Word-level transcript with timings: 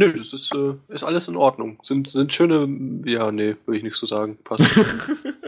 Nö, 0.00 0.14
das 0.14 0.32
ist, 0.32 0.54
äh, 0.54 0.72
ist 0.88 1.04
alles 1.04 1.28
in 1.28 1.36
Ordnung. 1.36 1.78
Sind, 1.82 2.10
sind 2.10 2.32
schöne, 2.32 2.66
ja, 3.04 3.30
nee, 3.30 3.56
würde 3.66 3.76
ich 3.76 3.82
nichts 3.82 3.98
zu 3.98 4.06
sagen. 4.06 4.38
Passt. 4.42 4.64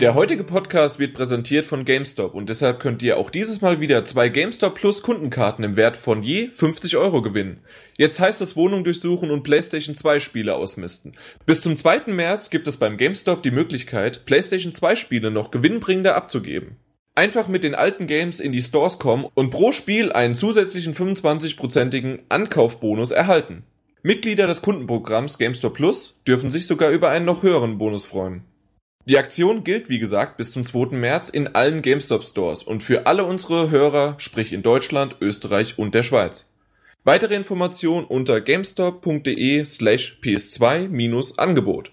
Der 0.00 0.14
heutige 0.14 0.42
Podcast 0.42 0.98
wird 0.98 1.14
präsentiert 1.14 1.66
von 1.66 1.84
GameStop 1.84 2.34
und 2.34 2.48
deshalb 2.48 2.80
könnt 2.80 3.00
ihr 3.02 3.16
auch 3.16 3.30
dieses 3.30 3.60
Mal 3.60 3.80
wieder 3.80 4.04
zwei 4.04 4.28
GameStop 4.28 4.74
Plus 4.74 5.02
Kundenkarten 5.02 5.64
im 5.64 5.76
Wert 5.76 5.96
von 5.96 6.24
je 6.24 6.48
50 6.48 6.96
Euro 6.96 7.22
gewinnen. 7.22 7.60
Jetzt 7.96 8.18
heißt 8.18 8.40
es 8.40 8.56
Wohnung 8.56 8.82
durchsuchen 8.82 9.30
und 9.30 9.44
PlayStation 9.44 9.94
2 9.94 10.18
Spiele 10.18 10.56
ausmisten. 10.56 11.12
Bis 11.46 11.62
zum 11.62 11.76
2. 11.76 12.12
März 12.12 12.50
gibt 12.50 12.66
es 12.66 12.76
beim 12.76 12.96
GameStop 12.96 13.44
die 13.44 13.52
Möglichkeit, 13.52 14.26
PlayStation 14.26 14.72
2 14.72 14.96
Spiele 14.96 15.30
noch 15.30 15.52
gewinnbringender 15.52 16.16
abzugeben. 16.16 16.76
Einfach 17.14 17.46
mit 17.46 17.62
den 17.62 17.76
alten 17.76 18.08
Games 18.08 18.40
in 18.40 18.50
die 18.50 18.62
Stores 18.62 18.98
kommen 18.98 19.26
und 19.34 19.50
pro 19.50 19.70
Spiel 19.70 20.12
einen 20.12 20.34
zusätzlichen 20.34 20.94
25-prozentigen 20.94 22.18
Ankaufbonus 22.28 23.12
erhalten. 23.12 23.62
Mitglieder 24.02 24.48
des 24.48 24.60
Kundenprogramms 24.60 25.38
GameStop 25.38 25.74
Plus 25.74 26.20
dürfen 26.26 26.50
sich 26.50 26.66
sogar 26.66 26.90
über 26.90 27.10
einen 27.10 27.24
noch 27.24 27.44
höheren 27.44 27.78
Bonus 27.78 28.04
freuen. 28.04 28.42
Die 29.06 29.18
Aktion 29.18 29.64
gilt, 29.64 29.90
wie 29.90 29.98
gesagt, 29.98 30.38
bis 30.38 30.52
zum 30.52 30.64
2. 30.64 30.96
März 30.96 31.28
in 31.28 31.48
allen 31.48 31.82
GameStop 31.82 32.24
Stores 32.24 32.62
und 32.62 32.82
für 32.82 33.06
alle 33.06 33.24
unsere 33.24 33.70
Hörer, 33.70 34.14
sprich 34.16 34.50
in 34.54 34.62
Deutschland, 34.62 35.16
Österreich 35.20 35.78
und 35.78 35.94
der 35.94 36.02
Schweiz. 36.02 36.46
Weitere 37.04 37.34
Informationen 37.34 38.06
unter 38.06 38.40
gamestop.de 38.40 39.62
slash 39.66 40.18
ps2-angebot. 40.22 41.90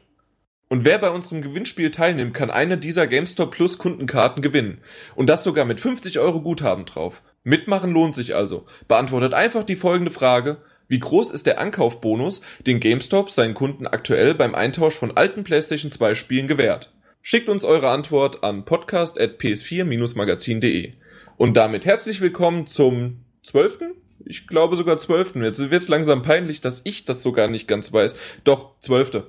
Und 0.70 0.86
wer 0.86 1.00
bei 1.00 1.10
unserem 1.10 1.42
Gewinnspiel 1.42 1.92
teilnimmt, 1.92 2.34
kann 2.34 2.50
eine 2.50 2.78
dieser 2.78 3.08
GameStop 3.08 3.52
Plus 3.52 3.78
Kundenkarten 3.78 4.42
gewinnen. 4.42 4.80
Und 5.14 5.28
das 5.28 5.44
sogar 5.44 5.66
mit 5.66 5.82
50 5.82 6.18
Euro 6.18 6.40
Guthaben 6.40 6.86
drauf. 6.86 7.23
Mitmachen 7.44 7.92
lohnt 7.92 8.16
sich 8.16 8.36
also. 8.36 8.66
Beantwortet 8.88 9.34
einfach 9.34 9.66
die 9.66 9.75
folgende 9.75 10.12
Frage. 10.12 10.62
Wie 10.88 11.00
groß 11.00 11.31
ist 11.31 11.46
der 11.46 11.59
Ankaufbonus, 11.59 12.40
den 12.66 12.80
GameStop 12.80 13.30
seinen 13.30 13.53
Kunden 13.53 13.86
aktuell 13.86 14.34
beim 14.34 14.56
Eintausch 14.56 14.96
von 14.96 15.18
alten 15.18 15.44
PlayStation 15.44 15.92
2 15.92 16.16
Spielen 16.16 16.48
gewährt? 16.48 16.94
Schickt 17.23 17.50
uns 17.50 17.64
eure 17.64 17.89
Antwort 17.89 18.44
an 18.44 18.66
podcast.ps4-magazin.de. 18.66 20.94
Und 21.38 21.55
damit 21.55 21.86
herzlich 21.86 22.19
willkommen 22.19 22.66
zum 22.66 23.17
12. 23.44 23.94
Ich 24.25 24.47
glaube 24.47 24.75
sogar 24.75 24.97
12. 24.97 25.36
Jetzt 25.36 25.59
wird 25.59 25.83
es 25.83 25.88
langsam 25.88 26.23
peinlich, 26.23 26.61
dass 26.61 26.81
ich 26.83 27.05
das 27.05 27.22
sogar 27.22 27.47
nicht 27.47 27.67
ganz 27.67 27.94
weiß. 27.94 28.16
Doch, 28.44 28.72
12. 28.80 29.25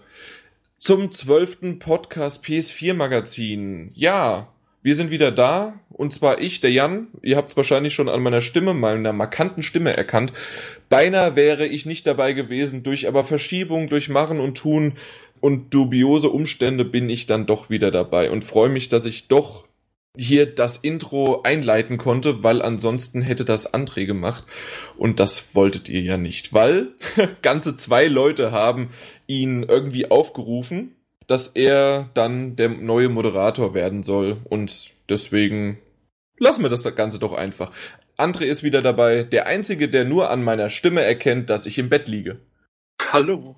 Zum 0.78 1.10
12. 1.10 1.78
Podcast 1.80 2.42
PS4 2.42 2.94
Magazin. 2.94 3.90
Ja, 3.94 4.48
wir 4.80 4.94
sind 4.94 5.10
wieder 5.10 5.30
da. 5.30 5.74
Und 5.90 6.14
zwar 6.14 6.40
ich, 6.40 6.60
der 6.60 6.72
Jan. 6.72 7.08
Ihr 7.20 7.36
habt 7.36 7.50
es 7.50 7.58
wahrscheinlich 7.58 7.92
schon 7.92 8.08
an 8.08 8.22
meiner 8.22 8.40
Stimme, 8.40 8.72
meiner 8.72 9.12
markanten 9.12 9.62
Stimme 9.62 9.94
erkannt. 9.94 10.32
Beinahe 10.88 11.36
wäre 11.36 11.66
ich 11.66 11.84
nicht 11.84 12.06
dabei 12.06 12.32
gewesen. 12.32 12.82
Durch 12.82 13.06
aber 13.06 13.24
Verschiebung, 13.24 13.90
durch 13.90 14.08
Machen 14.08 14.40
und 14.40 14.56
Tun 14.56 14.94
und 15.42 15.74
dubiose 15.74 16.30
Umstände 16.30 16.84
bin 16.84 17.10
ich 17.10 17.26
dann 17.26 17.46
doch 17.46 17.68
wieder 17.68 17.90
dabei 17.90 18.30
und 18.30 18.44
freue 18.44 18.68
mich, 18.68 18.88
dass 18.88 19.04
ich 19.06 19.26
doch 19.26 19.66
hier 20.16 20.46
das 20.46 20.76
Intro 20.76 21.42
einleiten 21.42 21.98
konnte, 21.98 22.44
weil 22.44 22.62
ansonsten 22.62 23.22
hätte 23.22 23.44
das 23.44 23.74
André 23.74 24.06
gemacht 24.06 24.44
und 24.96 25.18
das 25.18 25.54
wolltet 25.56 25.88
ihr 25.88 26.00
ja 26.00 26.16
nicht, 26.16 26.52
weil 26.52 26.92
ganze 27.42 27.76
zwei 27.76 28.06
Leute 28.06 28.52
haben 28.52 28.90
ihn 29.26 29.64
irgendwie 29.64 30.10
aufgerufen, 30.10 30.94
dass 31.26 31.48
er 31.48 32.10
dann 32.14 32.54
der 32.54 32.68
neue 32.68 33.08
Moderator 33.08 33.74
werden 33.74 34.04
soll 34.04 34.36
und 34.48 34.92
deswegen 35.08 35.78
lassen 36.38 36.62
wir 36.62 36.70
das 36.70 36.84
Ganze 36.94 37.18
doch 37.18 37.32
einfach. 37.32 37.72
André 38.16 38.44
ist 38.44 38.62
wieder 38.62 38.80
dabei, 38.80 39.24
der 39.24 39.48
einzige, 39.48 39.88
der 39.88 40.04
nur 40.04 40.30
an 40.30 40.44
meiner 40.44 40.70
Stimme 40.70 41.02
erkennt, 41.02 41.50
dass 41.50 41.66
ich 41.66 41.78
im 41.78 41.88
Bett 41.88 42.06
liege. 42.06 42.38
Hallo. 43.10 43.56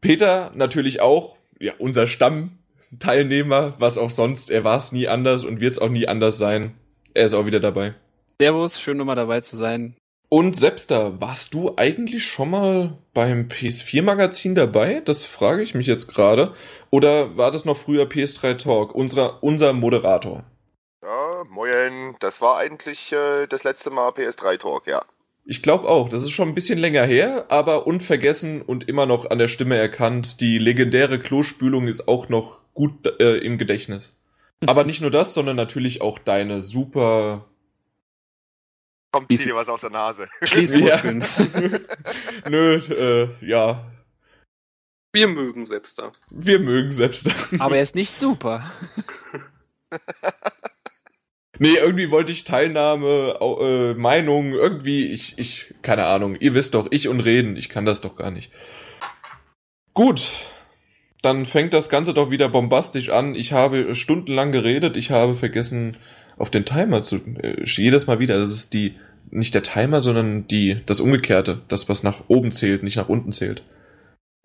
Peter 0.00 0.52
natürlich 0.54 1.00
auch, 1.00 1.36
ja, 1.58 1.72
unser 1.78 2.06
Stammteilnehmer, 2.06 3.74
was 3.78 3.98
auch 3.98 4.10
sonst. 4.10 4.50
Er 4.50 4.64
war 4.64 4.76
es 4.76 4.92
nie 4.92 5.08
anders 5.08 5.44
und 5.44 5.60
wird 5.60 5.72
es 5.72 5.78
auch 5.78 5.88
nie 5.88 6.08
anders 6.08 6.38
sein. 6.38 6.74
Er 7.14 7.26
ist 7.26 7.34
auch 7.34 7.46
wieder 7.46 7.60
dabei. 7.60 7.94
Servus, 8.40 8.80
schön 8.80 8.98
nochmal 8.98 9.16
dabei 9.16 9.40
zu 9.40 9.56
sein. 9.56 9.96
Und 10.28 10.56
Sepster, 10.56 11.20
warst 11.20 11.54
du 11.54 11.74
eigentlich 11.76 12.24
schon 12.24 12.50
mal 12.50 12.98
beim 13.14 13.48
PS4-Magazin 13.48 14.54
dabei? 14.56 15.00
Das 15.04 15.24
frage 15.24 15.62
ich 15.62 15.74
mich 15.74 15.86
jetzt 15.86 16.08
gerade. 16.12 16.54
Oder 16.90 17.36
war 17.36 17.52
das 17.52 17.64
noch 17.64 17.76
früher 17.76 18.04
PS3 18.04 18.58
Talk, 18.58 18.94
unser, 18.94 19.42
unser 19.42 19.72
Moderator? 19.72 20.44
Ja, 21.02 21.44
moin, 21.48 22.16
das 22.18 22.40
war 22.40 22.58
eigentlich 22.58 23.12
äh, 23.12 23.46
das 23.46 23.62
letzte 23.62 23.90
Mal 23.90 24.10
PS3 24.10 24.58
Talk, 24.58 24.86
ja. 24.88 25.04
Ich 25.48 25.62
glaube 25.62 25.88
auch. 25.88 26.08
Das 26.08 26.24
ist 26.24 26.32
schon 26.32 26.48
ein 26.48 26.54
bisschen 26.54 26.78
länger 26.78 27.04
her, 27.04 27.46
aber 27.50 27.86
unvergessen 27.86 28.62
und 28.62 28.88
immer 28.88 29.06
noch 29.06 29.30
an 29.30 29.38
der 29.38 29.46
Stimme 29.46 29.76
erkannt. 29.76 30.40
Die 30.40 30.58
legendäre 30.58 31.20
Klospülung 31.20 31.86
ist 31.86 32.08
auch 32.08 32.28
noch 32.28 32.58
gut 32.74 33.06
äh, 33.20 33.38
im 33.38 33.56
Gedächtnis. 33.56 34.16
Aber 34.66 34.84
nicht 34.84 35.00
nur 35.00 35.12
das, 35.12 35.34
sondern 35.34 35.54
natürlich 35.54 36.02
auch 36.02 36.18
deine 36.18 36.62
super. 36.62 37.46
Kommt 39.12 39.30
dir 39.30 39.54
was 39.54 39.68
aus 39.68 39.82
der 39.82 39.90
Nase. 39.90 40.28
Schließmuskeln. 40.42 41.24
Ja. 42.44 42.50
Nö, 42.50 42.76
äh, 42.76 43.46
ja. 43.46 43.90
Wir 45.12 45.28
mögen 45.28 45.64
Selbster. 45.64 46.12
Wir 46.30 46.58
mögen 46.58 46.92
Selbster. 46.92 47.32
Aber 47.58 47.76
er 47.76 47.82
ist 47.82 47.94
nicht 47.94 48.18
super. 48.18 48.70
Nee, 51.58 51.76
irgendwie 51.76 52.10
wollte 52.10 52.32
ich 52.32 52.44
Teilnahme, 52.44 53.38
äh, 53.40 53.94
Meinung, 53.94 54.52
irgendwie, 54.52 55.06
ich, 55.06 55.38
ich, 55.38 55.74
keine 55.82 56.04
Ahnung, 56.04 56.36
ihr 56.38 56.54
wisst 56.54 56.74
doch, 56.74 56.88
ich 56.90 57.08
und 57.08 57.20
reden, 57.20 57.56
ich 57.56 57.68
kann 57.68 57.84
das 57.84 58.00
doch 58.00 58.16
gar 58.16 58.30
nicht. 58.30 58.50
Gut, 59.94 60.30
dann 61.22 61.46
fängt 61.46 61.72
das 61.72 61.88
Ganze 61.88 62.14
doch 62.14 62.30
wieder 62.30 62.48
bombastisch 62.48 63.08
an. 63.08 63.34
Ich 63.34 63.52
habe 63.52 63.94
stundenlang 63.94 64.52
geredet, 64.52 64.96
ich 64.96 65.10
habe 65.10 65.36
vergessen, 65.36 65.96
auf 66.36 66.50
den 66.50 66.64
Timer 66.64 67.02
zu, 67.02 67.16
äh, 67.40 67.64
jedes 67.64 68.06
Mal 68.06 68.18
wieder, 68.18 68.38
das 68.38 68.50
ist 68.50 68.74
die, 68.74 68.94
nicht 69.30 69.54
der 69.54 69.62
Timer, 69.62 70.00
sondern 70.00 70.46
die, 70.46 70.82
das 70.86 71.00
Umgekehrte, 71.00 71.62
das, 71.68 71.88
was 71.88 72.02
nach 72.02 72.24
oben 72.28 72.52
zählt, 72.52 72.82
nicht 72.82 72.96
nach 72.96 73.08
unten 73.08 73.32
zählt. 73.32 73.62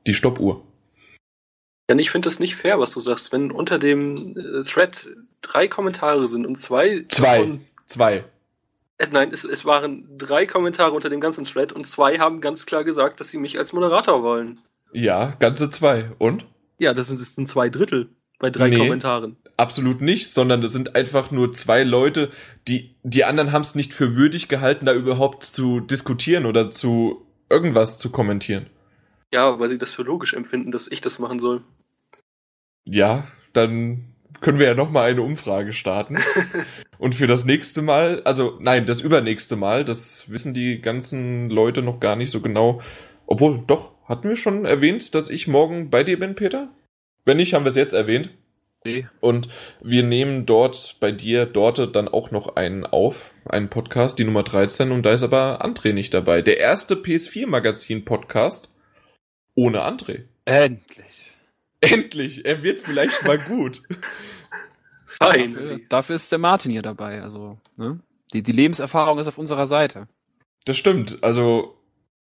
Die 0.07 0.13
Stoppuhr. 0.13 0.65
Denn 1.89 1.99
ich 1.99 2.09
finde 2.09 2.27
das 2.27 2.39
nicht 2.39 2.55
fair, 2.55 2.79
was 2.79 2.93
du 2.93 2.99
sagst. 2.99 3.31
Wenn 3.33 3.51
unter 3.51 3.77
dem 3.77 4.35
äh, 4.37 4.61
Thread 4.63 5.07
drei 5.41 5.67
Kommentare 5.67 6.27
sind 6.27 6.45
und 6.45 6.55
zwei. 6.55 7.05
Zwei. 7.09 7.37
davon- 7.39 7.61
Zwei. 7.87 8.23
Es, 8.97 9.11
nein, 9.11 9.31
es, 9.33 9.43
es 9.43 9.65
waren 9.65 10.07
drei 10.17 10.45
Kommentare 10.45 10.91
unter 10.91 11.09
dem 11.09 11.21
ganzen 11.21 11.43
Thread 11.43 11.73
und 11.73 11.85
zwei 11.87 12.19
haben 12.19 12.39
ganz 12.39 12.65
klar 12.65 12.83
gesagt, 12.83 13.19
dass 13.19 13.29
sie 13.31 13.37
mich 13.39 13.57
als 13.57 13.73
Moderator 13.73 14.21
wollen. 14.23 14.59
Ja, 14.93 15.35
ganze 15.39 15.69
zwei. 15.71 16.11
Und? 16.19 16.45
Ja, 16.77 16.93
das 16.93 17.07
sind, 17.07 17.19
das 17.19 17.33
sind 17.35 17.47
zwei 17.47 17.69
Drittel 17.69 18.09
bei 18.39 18.49
drei 18.49 18.69
Nee. 18.69 18.77
Kommentaren. 18.77 19.37
Absolut 19.57 20.01
nicht, 20.01 20.31
sondern 20.31 20.63
es 20.63 20.71
sind 20.73 20.95
einfach 20.95 21.31
nur 21.31 21.53
zwei 21.53 21.83
Leute, 21.83 22.31
die, 22.67 22.95
die 23.03 23.23
anderen 23.25 23.51
haben 23.51 23.61
es 23.63 23.75
nicht 23.75 23.93
für 23.93 24.15
würdig 24.15 24.47
gehalten, 24.47 24.85
da 24.85 24.93
überhaupt 24.93 25.43
zu 25.43 25.79
diskutieren 25.79 26.45
oder 26.45 26.71
zu 26.71 27.25
irgendwas 27.49 27.97
zu 27.97 28.09
kommentieren. 28.11 28.67
Ja, 29.33 29.59
weil 29.59 29.69
sie 29.69 29.77
das 29.77 29.93
für 29.93 30.03
logisch 30.03 30.33
empfinden, 30.33 30.71
dass 30.71 30.87
ich 30.87 31.01
das 31.01 31.19
machen 31.19 31.39
soll. 31.39 31.63
Ja, 32.83 33.27
dann 33.53 34.10
können 34.41 34.59
wir 34.59 34.67
ja 34.67 34.75
nochmal 34.75 35.11
eine 35.11 35.21
Umfrage 35.21 35.71
starten. 35.71 36.17
Und 36.97 37.15
für 37.15 37.27
das 37.27 37.45
nächste 37.45 37.81
Mal, 37.81 38.21
also 38.23 38.57
nein, 38.59 38.85
das 38.85 39.01
übernächste 39.01 39.55
Mal, 39.55 39.85
das 39.85 40.29
wissen 40.29 40.53
die 40.53 40.81
ganzen 40.81 41.49
Leute 41.49 41.81
noch 41.81 41.99
gar 41.99 42.15
nicht 42.15 42.31
so 42.31 42.41
genau. 42.41 42.81
Obwohl, 43.25 43.63
doch, 43.65 43.93
hatten 44.05 44.27
wir 44.27 44.35
schon 44.35 44.65
erwähnt, 44.65 45.15
dass 45.15 45.29
ich 45.29 45.47
morgen 45.47 45.89
bei 45.89 46.03
dir 46.03 46.19
bin, 46.19 46.35
Peter? 46.35 46.69
Wenn 47.23 47.37
nicht, 47.37 47.53
haben 47.53 47.63
wir 47.63 47.69
es 47.69 47.77
jetzt 47.77 47.93
erwähnt. 47.93 48.29
Nee. 48.83 49.07
Und 49.19 49.47
wir 49.81 50.03
nehmen 50.03 50.47
dort 50.47 50.97
bei 50.99 51.11
dir, 51.11 51.45
dort 51.45 51.95
dann 51.95 52.07
auch 52.07 52.31
noch 52.31 52.55
einen 52.55 52.85
auf, 52.85 53.31
einen 53.45 53.69
Podcast, 53.69 54.17
die 54.17 54.23
Nummer 54.23 54.43
13, 54.43 54.91
und 54.91 55.03
da 55.03 55.11
ist 55.11 55.23
aber 55.23 55.63
André 55.63 55.93
nicht 55.93 56.13
dabei. 56.13 56.41
Der 56.41 56.59
erste 56.59 56.95
PS4-Magazin-Podcast 56.95 58.69
ohne 59.53 59.81
André. 59.81 60.23
Endlich. 60.45 61.30
Endlich, 61.93 62.45
er 62.45 62.63
wird 62.63 62.79
vielleicht 62.79 63.23
mal 63.25 63.39
gut. 63.39 63.81
Dafür, 65.19 65.49
Fein. 65.49 65.85
dafür 65.89 66.15
ist 66.15 66.31
der 66.31 66.39
Martin 66.39 66.71
hier 66.71 66.81
dabei. 66.81 67.21
Also, 67.21 67.57
ne? 67.75 67.99
Die, 68.33 68.43
die 68.43 68.51
Lebenserfahrung 68.51 69.19
ist 69.19 69.27
auf 69.27 69.37
unserer 69.37 69.65
Seite. 69.65 70.07
Das 70.65 70.77
stimmt, 70.77 71.23
also 71.23 71.75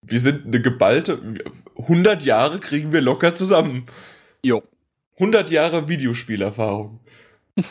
wir 0.02 0.20
sind 0.20 0.46
eine 0.46 0.62
geballte, 0.62 1.22
100 1.78 2.24
Jahre 2.24 2.60
kriegen 2.60 2.94
wir 2.94 3.02
locker 3.02 3.34
zusammen. 3.34 3.88
Jo. 4.44 4.64
100 5.16 5.50
Jahre 5.50 5.88
Videospielerfahrung. 5.88 7.00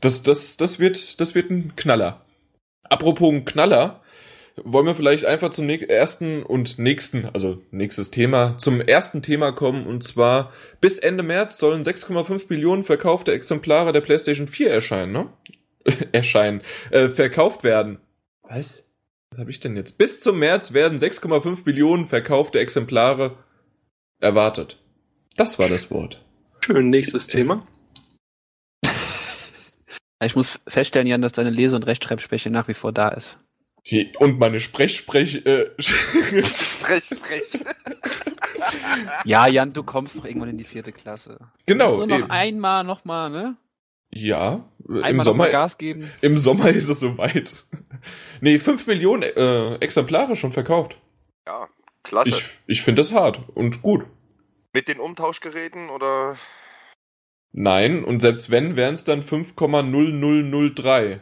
Das, 0.00 0.22
das, 0.22 0.58
das 0.58 0.80
wird, 0.80 1.18
das 1.20 1.34
wird 1.34 1.50
ein 1.50 1.76
Knaller. 1.76 2.26
Apropos 2.82 3.32
ein 3.32 3.46
Knaller, 3.46 4.02
wollen 4.62 4.86
wir 4.86 4.94
vielleicht 4.94 5.24
einfach 5.24 5.50
zum 5.50 5.68
ersten 5.68 6.42
und 6.42 6.78
nächsten, 6.78 7.26
also 7.32 7.60
nächstes 7.70 8.10
Thema, 8.10 8.56
zum 8.58 8.80
ersten 8.80 9.22
Thema 9.22 9.52
kommen 9.52 9.86
und 9.86 10.04
zwar 10.04 10.52
bis 10.80 10.98
Ende 10.98 11.22
März 11.22 11.58
sollen 11.58 11.82
6,5 11.82 12.44
Millionen 12.48 12.84
verkaufte 12.84 13.32
Exemplare 13.32 13.92
der 13.92 14.00
PlayStation 14.00 14.46
4 14.46 14.70
erscheinen, 14.70 15.12
ne? 15.12 15.28
erscheinen, 16.12 16.62
äh, 16.90 17.08
verkauft 17.08 17.64
werden. 17.64 17.98
Was? 18.48 18.84
Was 19.30 19.40
habe 19.40 19.50
ich 19.50 19.60
denn 19.60 19.76
jetzt? 19.76 19.98
Bis 19.98 20.20
zum 20.20 20.38
März 20.38 20.72
werden 20.72 20.98
6,5 20.98 21.62
Millionen 21.64 22.06
verkaufte 22.06 22.60
Exemplare 22.60 23.36
erwartet. 24.20 24.80
Das 25.36 25.58
war 25.58 25.68
das 25.68 25.90
Wort. 25.90 26.24
Schön, 26.64 26.90
nächstes 26.90 27.26
Thema. 27.26 27.66
Ich 30.22 30.36
muss 30.36 30.60
feststellen, 30.66 31.08
Jan, 31.08 31.20
dass 31.20 31.32
deine 31.32 31.50
Lese- 31.50 31.76
und 31.76 31.86
Rechtschreibschwäche 31.86 32.48
nach 32.48 32.68
wie 32.68 32.74
vor 32.74 32.92
da 32.92 33.08
ist. 33.08 33.36
Hier- 33.86 34.10
Und 34.18 34.38
meine 34.38 34.60
Sprech-Sprech... 34.60 35.44
Äh, 35.46 35.66
frech. 36.42 37.10
Ja, 39.24 39.46
Jan, 39.46 39.72
du 39.72 39.82
kommst 39.82 40.18
doch 40.18 40.24
irgendwann 40.24 40.48
in 40.50 40.56
die 40.56 40.64
vierte 40.64 40.90
Klasse. 40.92 41.38
genau. 41.66 41.96
Nur 41.96 42.06
noch 42.06 42.18
eben. 42.20 42.30
einmal 42.30 42.82
nochmal, 42.84 43.28
ne? 43.30 43.56
Ja, 44.10 44.64
äh, 44.88 44.92
im 44.98 45.04
Einmal 45.04 45.24
Sommer, 45.24 45.48
Gas 45.48 45.76
geben. 45.76 46.10
im 46.22 46.38
Sommer 46.38 46.70
ist 46.70 46.88
es 46.88 47.00
soweit. 47.00 47.64
Nee, 48.40 48.58
5 48.58 48.86
Millionen 48.86 49.22
äh, 49.22 49.74
Exemplare 49.76 50.36
schon 50.36 50.52
verkauft. 50.52 50.98
Ja, 51.46 51.68
klasse. 52.02 52.28
Ich, 52.30 52.44
ich 52.66 52.82
finde 52.82 53.00
das 53.00 53.12
hart 53.12 53.40
und 53.54 53.80
gut. 53.82 54.04
Mit 54.74 54.88
den 54.88 54.98
Umtauschgeräten 55.00 55.88
oder? 55.90 56.36
Nein, 57.52 58.04
und 58.04 58.20
selbst 58.20 58.50
wenn, 58.50 58.76
wären 58.76 58.94
es 58.94 59.04
dann 59.04 59.22
5,0003. 59.22 61.20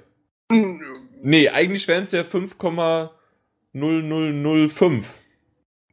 Nee, 1.24 1.48
eigentlich 1.48 1.86
wären 1.86 2.02
es 2.02 2.10
ja 2.12 2.22
5,0005. 2.22 5.04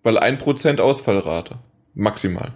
Weil 0.01 0.17
1% 0.17 0.79
Ausfallrate. 0.79 1.59
Maximal. 1.93 2.53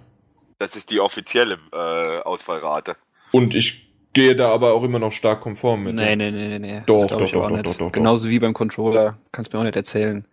Das 0.58 0.76
ist 0.76 0.90
die 0.90 1.00
offizielle 1.00 1.60
äh, 1.72 2.22
Ausfallrate. 2.22 2.96
Und 3.32 3.54
ich 3.54 3.94
gehe 4.14 4.36
da 4.36 4.52
aber 4.52 4.74
auch 4.74 4.84
immer 4.84 4.98
noch 5.00 5.12
stark 5.12 5.42
konform 5.42 5.84
mit. 5.84 5.96
Nee, 5.96 6.16
nee, 6.16 6.32
nee, 6.32 6.48
nee, 6.48 6.60
nee. 6.60 6.84
Doch, 6.88 7.06
doch, 7.06 7.22
ich 7.22 7.34
doch, 7.34 7.44
auch 7.44 7.50
doch, 7.50 7.58
nicht. 7.58 7.68
doch, 7.68 7.74
doch, 7.74 7.86
doch. 7.88 7.92
Genauso 7.92 8.30
wie 8.30 8.40
beim 8.40 8.54
Controller. 8.54 9.20
Kannst 9.32 9.54
mir 9.54 9.60
auch 9.60 9.64
nicht 9.64 9.76
erzählen. 9.76 10.26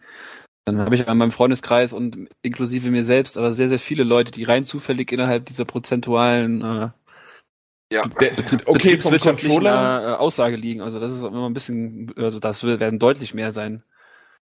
Dann 0.65 0.79
habe 0.79 0.95
ich 0.95 1.09
an 1.09 1.19
meinem 1.19 1.33
Freundeskreis 1.33 1.93
und 1.93 2.29
inklusive 2.43 2.91
mir 2.91 3.05
selbst 3.05 3.37
aber 3.37 3.53
sehr, 3.53 3.69
sehr 3.69 3.79
viele 3.79 4.05
Leute, 4.05 4.31
die 4.31 4.45
rein 4.45 4.65
zufällig 4.65 5.13
innerhalb 5.13 5.47
dieser 5.47 5.65
prozentualen 5.65 6.63
äh, 6.63 6.89
Ja. 7.93 8.03
Der, 8.21 8.33
okay, 8.67 8.99
vom 8.99 9.19
Controller. 9.19 10.13
äh, 10.13 10.17
Aussage 10.17 10.57
liegen. 10.57 10.81
Also 10.81 11.01
das 11.01 11.13
ist 11.13 11.25
immer 11.25 11.49
ein 11.49 11.55
bisschen, 11.55 12.13
also 12.17 12.39
das 12.39 12.63
werden 12.63 12.99
deutlich 12.99 13.35
mehr 13.35 13.51
sein. 13.51 13.83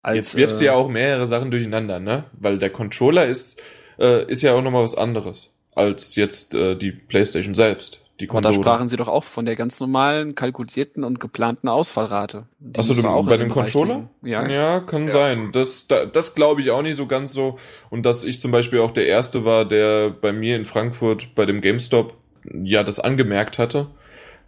Als, 0.02 0.16
Jetzt 0.18 0.36
wirfst 0.36 0.60
du 0.60 0.66
äh, 0.66 0.68
ja 0.68 0.74
auch 0.74 0.90
mehrere 0.90 1.28
Sachen 1.28 1.50
durcheinander, 1.52 2.00
ne? 2.00 2.26
Weil 2.34 2.60
der 2.60 2.70
Controller 2.70 3.26
ist, 3.26 3.62
äh, 4.00 4.26
ist 4.26 4.42
ja 4.42 4.54
auch 4.54 4.62
nochmal 4.62 4.84
was 4.84 4.96
anderes 4.96 5.50
als 5.78 6.16
jetzt 6.16 6.54
äh, 6.56 6.76
die 6.76 6.92
PlayStation 6.92 7.54
selbst. 7.54 8.02
Die 8.20 8.28
Aber 8.30 8.42
da 8.42 8.52
sprachen 8.52 8.88
sie 8.88 8.98
doch 8.98 9.08
auch 9.08 9.24
von 9.24 9.46
der 9.46 9.56
ganz 9.56 9.80
normalen, 9.80 10.34
kalkulierten 10.34 11.04
und 11.04 11.20
geplanten 11.20 11.68
Ausfallrate. 11.68 12.48
Achso, 12.76 12.96
du 12.96 13.04
doch 13.04 13.26
bei 13.28 13.38
dem 13.38 13.50
Controller? 13.50 14.10
Ja. 14.24 14.48
ja 14.48 14.80
kann 14.80 15.06
Ja. 15.06 15.12
sein. 15.12 15.52
Das, 15.54 15.86
da, 15.88 16.06
das 16.06 16.34
glaube 16.34 16.62
ich 16.62 16.72
auch 16.72 16.82
nicht 16.82 16.96
so 16.96 17.06
ganz 17.06 17.32
so. 17.32 17.60
Und 17.92 18.08
dass 18.08 18.24
ich 18.24 18.42
zum 18.42 18.52
Beispiel 18.52 18.80
auch 18.80 18.90
der 18.90 19.06
Erste 19.06 19.46
war, 19.46 19.66
der 19.66 20.10
bei 20.10 20.32
mir 20.34 20.56
in 20.56 20.66
Frankfurt 20.66 21.36
bei 21.36 21.46
dem 21.46 21.62
GameStop 21.62 22.16
ja 22.54 22.84
das 22.84 23.00
angemerkt 23.00 23.58
hatte. 23.58 23.88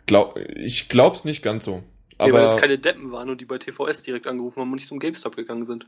Glaub, 0.06 0.40
ich 0.56 0.90
glaub's 0.90 1.26
nicht 1.26 1.42
ganz 1.42 1.66
so. 1.66 1.84
Aber 2.18 2.30
Aber 2.30 2.34
weil 2.40 2.46
es 2.46 2.58
keine 2.58 2.78
Deppen 2.78 3.12
waren 3.12 3.30
und 3.30 3.40
die 3.42 3.46
bei 3.46 3.58
TVS 3.58 4.04
direkt 4.04 4.28
angerufen 4.28 4.62
haben 4.62 4.70
und 4.72 4.76
nicht 4.76 4.88
zum 4.88 5.00
GameStop 5.00 5.36
gegangen 5.36 5.66
sind. 5.66 5.86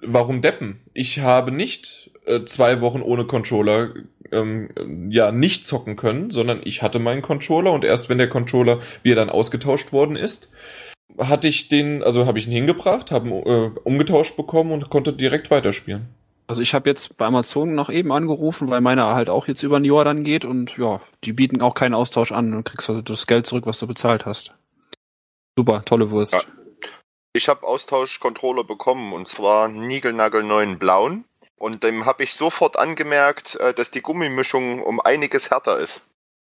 warum 0.00 0.40
deppen? 0.42 0.80
Ich 0.92 1.20
habe 1.20 1.50
nicht 1.50 2.10
äh, 2.26 2.44
zwei 2.44 2.80
Wochen 2.80 3.00
ohne 3.00 3.26
Controller 3.26 3.94
ähm, 4.32 5.10
ja 5.10 5.32
nicht 5.32 5.66
zocken 5.66 5.96
können, 5.96 6.30
sondern 6.30 6.60
ich 6.64 6.82
hatte 6.82 6.98
meinen 6.98 7.22
Controller 7.22 7.72
und 7.72 7.84
erst 7.84 8.08
wenn 8.08 8.18
der 8.18 8.28
Controller 8.28 8.80
wieder 9.02 9.16
dann 9.16 9.30
ausgetauscht 9.30 9.92
worden 9.92 10.16
ist, 10.16 10.50
hatte 11.18 11.48
ich 11.48 11.68
den, 11.68 12.02
also 12.02 12.26
habe 12.26 12.38
ich 12.38 12.46
ihn 12.46 12.52
hingebracht, 12.52 13.10
habe 13.10 13.28
ihn 13.28 13.42
äh, 13.46 13.70
umgetauscht 13.84 14.36
bekommen 14.36 14.72
und 14.72 14.90
konnte 14.90 15.12
direkt 15.12 15.50
weiterspielen. 15.50 16.08
Also 16.46 16.60
ich 16.60 16.74
habe 16.74 16.88
jetzt 16.90 17.16
bei 17.16 17.24
Amazon 17.24 17.74
noch 17.74 17.88
eben 17.88 18.12
angerufen, 18.12 18.68
weil 18.68 18.80
meiner 18.80 19.14
halt 19.14 19.30
auch 19.30 19.48
jetzt 19.48 19.62
über 19.62 19.76
ein 19.76 19.84
Jahr 19.84 20.04
dann 20.04 20.24
geht 20.24 20.44
und 20.44 20.76
ja, 20.76 21.00
die 21.24 21.32
bieten 21.32 21.62
auch 21.62 21.74
keinen 21.74 21.94
Austausch 21.94 22.32
an. 22.32 22.52
Du 22.52 22.62
kriegst 22.62 22.90
also 22.90 23.00
das 23.00 23.26
Geld 23.26 23.46
zurück, 23.46 23.66
was 23.66 23.78
du 23.78 23.86
bezahlt 23.86 24.26
hast. 24.26 24.52
Super, 25.56 25.84
tolle 25.84 26.10
Wurst. 26.10 26.34
Ja. 26.34 26.40
Ich 27.32 27.48
habe 27.48 27.66
Austauschcontroller 27.66 28.64
bekommen 28.64 29.12
und 29.12 29.28
zwar 29.28 29.68
niegelnagelneuen 29.68 30.78
blauen. 30.78 31.24
Und 31.56 31.82
dem 31.82 32.04
habe 32.04 32.24
ich 32.24 32.34
sofort 32.34 32.76
angemerkt, 32.76 33.54
äh, 33.56 33.72
dass 33.72 33.90
die 33.90 34.02
Gummimischung 34.02 34.82
um 34.82 35.00
einiges 35.00 35.50
härter 35.50 35.78
ist. 35.78 36.02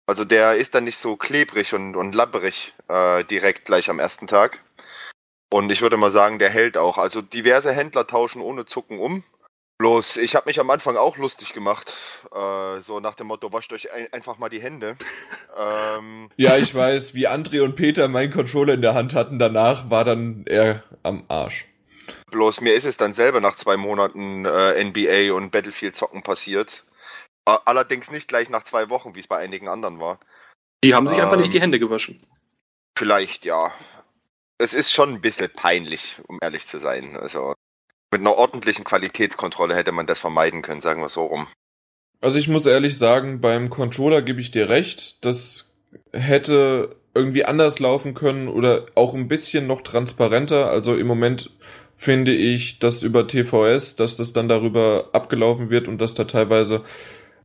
Also 0.05 0.23
der 0.23 0.55
ist 0.55 0.75
dann 0.75 0.85
nicht 0.85 0.97
so 0.97 1.17
klebrig 1.17 1.73
und, 1.73 1.95
und 1.95 2.13
labberig 2.13 2.73
äh, 2.87 3.23
direkt 3.25 3.65
gleich 3.65 3.89
am 3.89 3.99
ersten 3.99 4.27
Tag. 4.27 4.61
Und 5.51 5.71
ich 5.71 5.81
würde 5.81 5.97
mal 5.97 6.11
sagen, 6.11 6.39
der 6.39 6.49
hält 6.49 6.77
auch. 6.77 6.97
Also 6.97 7.21
diverse 7.21 7.71
Händler 7.71 8.05
tauschen 8.05 8.41
ohne 8.41 8.65
Zucken 8.65 8.99
um. 8.99 9.23
Bloß, 9.79 10.17
ich 10.17 10.35
habe 10.35 10.49
mich 10.49 10.59
am 10.59 10.69
Anfang 10.71 10.97
auch 10.97 11.17
lustig 11.17 11.53
gemacht. 11.53 11.95
Äh, 12.33 12.81
so 12.81 12.99
nach 12.99 13.13
dem 13.15 13.27
Motto, 13.27 13.53
wascht 13.53 13.71
euch 13.73 13.91
ein, 13.93 14.11
einfach 14.11 14.39
mal 14.39 14.49
die 14.49 14.61
Hände. 14.61 14.97
ähm, 15.57 16.29
Ja, 16.35 16.57
ich 16.57 16.73
weiß, 16.73 17.13
wie 17.13 17.27
André 17.27 17.63
und 17.63 17.75
Peter 17.75 18.07
meinen 18.07 18.31
Controller 18.31 18.73
in 18.73 18.81
der 18.81 18.95
Hand 18.95 19.13
hatten, 19.13 19.37
danach 19.37 19.89
war 19.89 20.03
dann 20.03 20.45
er 20.47 20.83
am 21.03 21.25
Arsch. 21.27 21.67
Bloß 22.31 22.61
mir 22.61 22.73
ist 22.73 22.85
es 22.85 22.97
dann 22.97 23.13
selber 23.13 23.39
nach 23.39 23.55
zwei 23.55 23.77
Monaten 23.77 24.45
äh, 24.45 24.83
NBA 24.83 25.33
und 25.35 25.51
Battlefield 25.51 25.95
zocken 25.95 26.23
passiert. 26.23 26.85
Allerdings 27.45 28.11
nicht 28.11 28.27
gleich 28.27 28.49
nach 28.49 28.63
zwei 28.63 28.89
Wochen, 28.89 29.15
wie 29.15 29.21
es 29.21 29.27
bei 29.27 29.37
einigen 29.37 29.69
anderen 29.69 29.99
war. 30.01 30.19
Die 30.83 30.93
haben 30.93 31.07
sich 31.07 31.21
einfach 31.21 31.35
Ähm. 31.35 31.41
nicht 31.41 31.53
die 31.53 31.61
Hände 31.61 31.79
gewaschen. 31.79 32.21
Vielleicht 32.97 33.45
ja. 33.45 33.73
Es 34.57 34.73
ist 34.73 34.91
schon 34.91 35.13
ein 35.13 35.21
bisschen 35.21 35.49
peinlich, 35.53 36.17
um 36.27 36.39
ehrlich 36.41 36.67
zu 36.67 36.79
sein. 36.79 37.15
Also 37.15 37.53
mit 38.11 38.21
einer 38.21 38.35
ordentlichen 38.35 38.85
Qualitätskontrolle 38.85 39.75
hätte 39.75 39.91
man 39.91 40.07
das 40.07 40.19
vermeiden 40.19 40.61
können, 40.61 40.81
sagen 40.81 41.01
wir 41.01 41.09
so 41.09 41.25
rum. 41.25 41.47
Also 42.21 42.39
ich 42.39 42.47
muss 42.47 42.65
ehrlich 42.65 42.97
sagen, 42.97 43.41
beim 43.41 43.69
Controller 43.69 44.21
gebe 44.21 44.41
ich 44.41 44.51
dir 44.51 44.69
recht, 44.69 45.23
das 45.23 45.71
hätte 46.11 46.95
irgendwie 47.13 47.45
anders 47.45 47.79
laufen 47.79 48.13
können 48.13 48.47
oder 48.47 48.85
auch 48.95 49.13
ein 49.13 49.27
bisschen 49.27 49.67
noch 49.67 49.81
transparenter. 49.81 50.69
Also 50.69 50.95
im 50.95 51.07
Moment 51.07 51.51
finde 51.95 52.33
ich, 52.33 52.79
dass 52.79 53.03
über 53.03 53.27
TVS, 53.27 53.95
dass 53.95 54.15
das 54.15 54.33
dann 54.33 54.47
darüber 54.47 55.09
abgelaufen 55.13 55.69
wird 55.69 55.87
und 55.87 55.99
dass 55.99 56.13
da 56.13 56.25
teilweise 56.25 56.83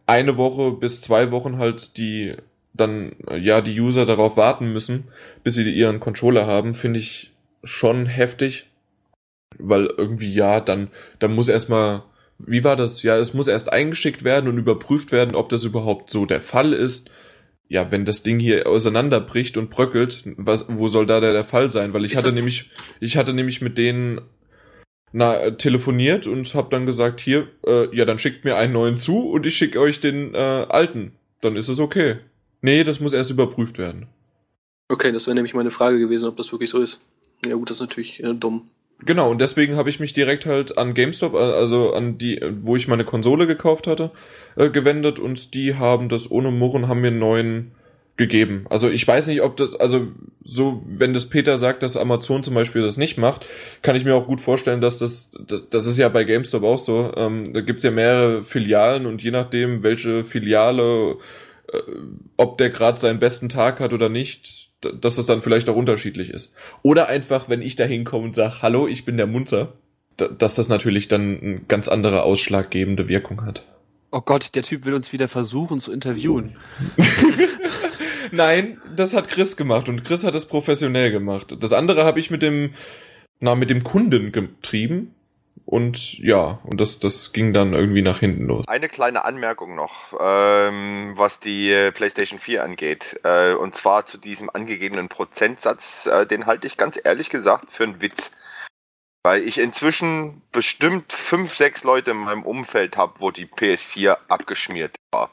eine 0.07 0.37
Woche 0.37 0.73
bis 0.73 1.01
zwei 1.01 1.31
Wochen 1.31 1.59
halt 1.59 1.97
die 1.97 2.35
dann 2.75 3.17
ja 3.35 3.61
die 3.61 3.79
User 3.79 4.07
darauf 4.07 4.37
warten 4.37 4.73
müssen, 4.73 5.09
bis 5.43 5.55
sie 5.55 5.71
ihren 5.71 6.01
Controller 6.01 6.47
haben, 6.47 6.75
finde 6.75 6.99
ich 6.99 7.33
schon 7.65 8.07
heftig, 8.07 8.67
weil 9.59 9.89
irgendwie 9.97 10.33
ja, 10.33 10.61
dann 10.61 10.89
dann 11.19 11.35
muss 11.35 11.49
erstmal 11.49 12.03
wie 12.47 12.65
war 12.65 12.77
das? 12.77 13.03
Ja, 13.03 13.17
es 13.17 13.35
muss 13.35 13.47
erst 13.47 13.73
eingeschickt 13.73 14.25
werden 14.25 14.49
und 14.49 14.59
überprüft 14.59 15.13
werden, 15.13 15.35
ob 15.35 15.49
das 15.49 15.65
überhaupt 15.65 16.11
so 16.11 16.27
der 16.27 16.41
Fall 16.41 16.73
ist. 16.73 17.11
Ja, 17.69 17.91
wenn 17.91 18.05
das 18.05 18.23
Ding 18.23 18.39
hier 18.39 18.67
auseinanderbricht 18.67 19.57
und 19.57 19.71
bröckelt, 19.71 20.25
was, 20.37 20.67
wo 20.69 20.89
soll 20.89 21.07
da 21.07 21.21
der, 21.21 21.33
der 21.33 21.45
Fall 21.45 21.71
sein? 21.71 21.93
Weil 21.93 22.05
ich 22.05 22.13
Ist 22.13 22.19
hatte 22.19 22.35
nämlich, 22.35 22.71
ich 23.01 23.17
hatte 23.17 23.33
nämlich 23.33 23.63
mit 23.63 23.79
denen 23.79 24.21
na, 25.13 25.51
telefoniert 25.53 26.27
und 26.27 26.55
habe 26.55 26.69
dann 26.71 26.87
gesagt, 26.87 27.21
hier, 27.21 27.49
äh, 27.67 27.95
ja, 27.95 28.05
dann 28.05 28.19
schickt 28.19 28.45
mir 28.45 28.57
einen 28.57 28.73
neuen 28.73 28.97
zu 28.97 29.29
und 29.29 29.47
ich 29.47 29.57
schicke 29.57 29.81
euch 29.81 30.01
den 30.01 30.35
äh, 30.35 30.39
alten. 30.39 31.13
Dann 31.41 31.57
ist 31.57 31.69
es 31.69 31.79
okay. 31.79 32.17
Nee, 32.61 32.85
das 32.85 33.01
muss 33.01 33.13
erst 33.13 33.31
überprüft 33.31 33.79
werden. 33.79 34.07
Okay, 34.89 35.13
das 35.13 35.27
wäre 35.27 35.35
nämlich 35.35 35.55
meine 35.55 35.71
Frage 35.71 35.99
gewesen, 35.99 36.29
ob 36.29 36.37
das 36.37 36.53
wirklich 36.53 36.71
so 36.71 36.81
ist. 36.81 37.01
Ja 37.45 37.55
gut, 37.55 37.71
das 37.71 37.79
ist 37.79 37.81
natürlich 37.81 38.23
äh, 38.23 38.35
dumm. 38.35 38.67
Genau, 39.05 39.31
und 39.31 39.41
deswegen 39.41 39.77
habe 39.77 39.91
ich 39.91 40.01
mich 40.01 40.13
direkt 40.13 40.47
halt 40.47 40.79
an 40.79 40.95
GameStop, 40.95 41.35
äh, 41.35 41.39
also 41.39 41.93
an 41.93 42.19
die, 42.19 42.39
äh, 42.41 42.53
wo 42.61 42.77
ich 42.77 42.89
meine 42.89 43.05
Konsole 43.05 43.47
gekauft 43.47 43.87
hatte, 43.87 44.11
äh, 44.57 44.71
gewendet 44.71 45.19
und 45.19 45.55
die 45.55 45.75
haben 45.75 46.09
das 46.09 46.31
ohne 46.31 46.51
Murren, 46.51 46.89
haben 46.89 47.01
mir 47.01 47.09
einen 47.09 47.19
neuen 47.19 47.73
gegeben. 48.17 48.67
Also 48.69 48.91
ich 48.91 49.09
weiß 49.09 49.27
nicht, 49.29 49.43
ob 49.43 49.57
das, 49.57 49.75
also 49.75 50.07
so, 50.45 50.83
wenn 50.87 51.15
das 51.15 51.27
Peter 51.27 51.57
sagt, 51.57 51.83
dass 51.83 51.97
Amazon 51.97 52.43
zum 52.43 52.55
Beispiel 52.55 52.83
das 52.83 52.97
nicht 52.97 53.17
macht, 53.17 53.47
kann 53.81 53.97
ich 53.97 54.05
mir 54.05 54.15
auch 54.15 54.27
gut 54.27 54.41
vorstellen, 54.41 54.81
dass 54.81 54.99
das, 54.99 55.33
das, 55.47 55.69
das 55.71 55.87
ist 55.87 55.97
ja 55.97 56.09
bei 56.09 56.25
GameStop 56.25 56.63
auch 56.63 56.79
so, 56.79 57.13
ähm, 57.17 57.53
da 57.53 57.63
gibt's 57.63 57.85
ja 57.85 57.91
mehrere 57.91 58.45
Filialen 58.45 59.07
und 59.07 59.23
je 59.23 59.31
nachdem, 59.31 59.83
welche 59.83 60.25
Filiale, 60.25 61.17
äh, 61.73 61.79
ob 62.37 62.59
der 62.59 62.71
gerade 62.71 63.01
seinen 63.01 63.19
besten 63.19 63.49
Tag 63.49 63.81
hat 63.81 63.93
oder 63.95 64.09
nicht, 64.11 64.72
dass 64.91 65.19
es 65.19 65.27
dann 65.27 65.41
vielleicht 65.43 65.69
auch 65.69 65.77
unterschiedlich 65.77 66.31
ist. 66.31 66.53
Oder 66.83 67.09
einfach, 67.09 67.49
wenn 67.49 67.63
ich 67.63 67.77
da 67.77 67.85
hinkomme 67.85 68.25
und 68.25 68.35
sage, 68.35 68.63
hallo, 68.63 68.87
ich 68.89 69.05
bin 69.05 69.17
der 69.17 69.27
Munzer, 69.27 69.73
da- 70.17 70.29
dass 70.29 70.55
das 70.57 70.69
natürlich 70.69 71.09
dann 71.09 71.41
eine 71.41 71.61
ganz 71.69 71.89
andere 71.89 72.23
ausschlaggebende 72.23 73.09
Wirkung 73.09 73.45
hat. 73.47 73.65
Oh 74.11 74.21
Gott, 74.21 74.55
der 74.55 74.63
Typ 74.63 74.85
will 74.85 74.93
uns 74.95 75.13
wieder 75.13 75.27
versuchen 75.29 75.79
zu 75.79 75.91
interviewen. 75.93 76.57
Nein, 78.33 78.79
das 78.95 79.15
hat 79.15 79.29
Chris 79.29 79.57
gemacht 79.57 79.89
und 79.89 80.05
Chris 80.05 80.25
hat 80.25 80.35
es 80.35 80.47
professionell 80.47 81.11
gemacht. 81.11 81.57
Das 81.61 81.73
andere 81.73 82.05
habe 82.05 82.21
ich 82.21 82.31
mit 82.31 82.43
dem 82.43 82.71
na, 83.41 83.55
mit 83.57 83.71
dem 83.71 83.83
Kunden 83.83 84.31
getrieben. 84.31 85.15
Und 85.65 86.19
ja, 86.19 86.61
und 86.65 86.81
das, 86.81 86.99
das 86.99 87.33
ging 87.33 87.53
dann 87.53 87.73
irgendwie 87.73 88.03
nach 88.03 88.19
hinten 88.19 88.45
los. 88.45 88.67
Eine 88.67 88.89
kleine 88.89 89.25
Anmerkung 89.25 89.75
noch, 89.75 90.13
ähm, 90.21 91.13
was 91.17 91.41
die 91.41 91.71
äh, 91.71 91.93
PlayStation 91.93 92.39
4 92.39 92.65
angeht. 92.65 93.21
Äh, 93.25 93.55
und 93.55 93.77
zwar 93.77 94.05
zu 94.07 94.19
diesem 94.19 94.51
angegebenen 94.51 95.09
Prozentsatz, 95.09 96.07
äh, 96.07 96.27
den 96.27 96.47
halte 96.47 96.67
ich 96.67 96.77
ganz 96.77 97.01
ehrlich 97.03 97.31
gesagt 97.31 97.71
für 97.71 97.85
einen 97.85 98.01
Witz. 98.01 98.33
Weil 99.25 99.43
ich 99.47 99.59
inzwischen 99.59 100.43
bestimmt 100.51 101.13
fünf, 101.13 101.55
sechs 101.55 101.85
Leute 101.85 102.11
in 102.11 102.17
meinem 102.17 102.43
Umfeld 102.43 102.97
habe, 102.97 103.21
wo 103.21 103.31
die 103.31 103.47
PS4 103.47 104.19
abgeschmiert 104.29 104.97
war. 105.13 105.31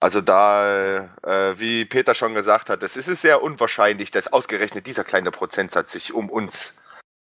Also 0.00 0.20
da, 0.20 1.08
äh, 1.22 1.58
wie 1.58 1.86
Peter 1.86 2.14
schon 2.14 2.34
gesagt 2.34 2.68
hat, 2.68 2.82
es 2.82 2.96
ist 2.96 3.22
sehr 3.22 3.42
unwahrscheinlich, 3.42 4.10
dass 4.10 4.30
ausgerechnet 4.30 4.86
dieser 4.86 5.04
kleine 5.04 5.30
Prozentsatz 5.30 5.92
sich 5.92 6.12
um 6.12 6.28
uns 6.28 6.74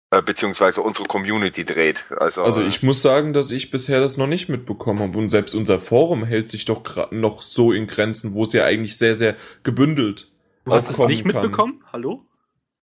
beziehungsweise 0.09 0.81
unsere 0.81 1.07
Community 1.07 1.65
dreht. 1.65 2.05
Also, 2.17 2.43
Also 2.43 2.61
ich 2.63 2.83
muss 2.83 3.01
sagen, 3.01 3.33
dass 3.33 3.51
ich 3.51 3.71
bisher 3.71 3.99
das 3.99 4.17
noch 4.17 4.27
nicht 4.27 4.47
mitbekommen 4.49 4.99
habe. 5.01 5.17
Und 5.17 5.29
selbst 5.29 5.55
unser 5.55 5.79
Forum 5.81 6.23
hält 6.23 6.49
sich 6.51 6.65
doch 6.65 7.11
noch 7.11 7.41
so 7.41 7.71
in 7.71 7.87
Grenzen, 7.87 8.33
wo 8.33 8.43
es 8.43 8.53
ja 8.53 8.63
eigentlich 8.65 8.97
sehr, 8.97 9.15
sehr 9.15 9.35
gebündelt 9.63 10.31
Du 10.65 10.73
hast 10.73 10.83
das 10.89 10.95
aufkommen 10.95 11.09
nicht 11.09 11.23
kann. 11.25 11.33
mitbekommen? 11.41 11.83
Hallo? 11.91 12.25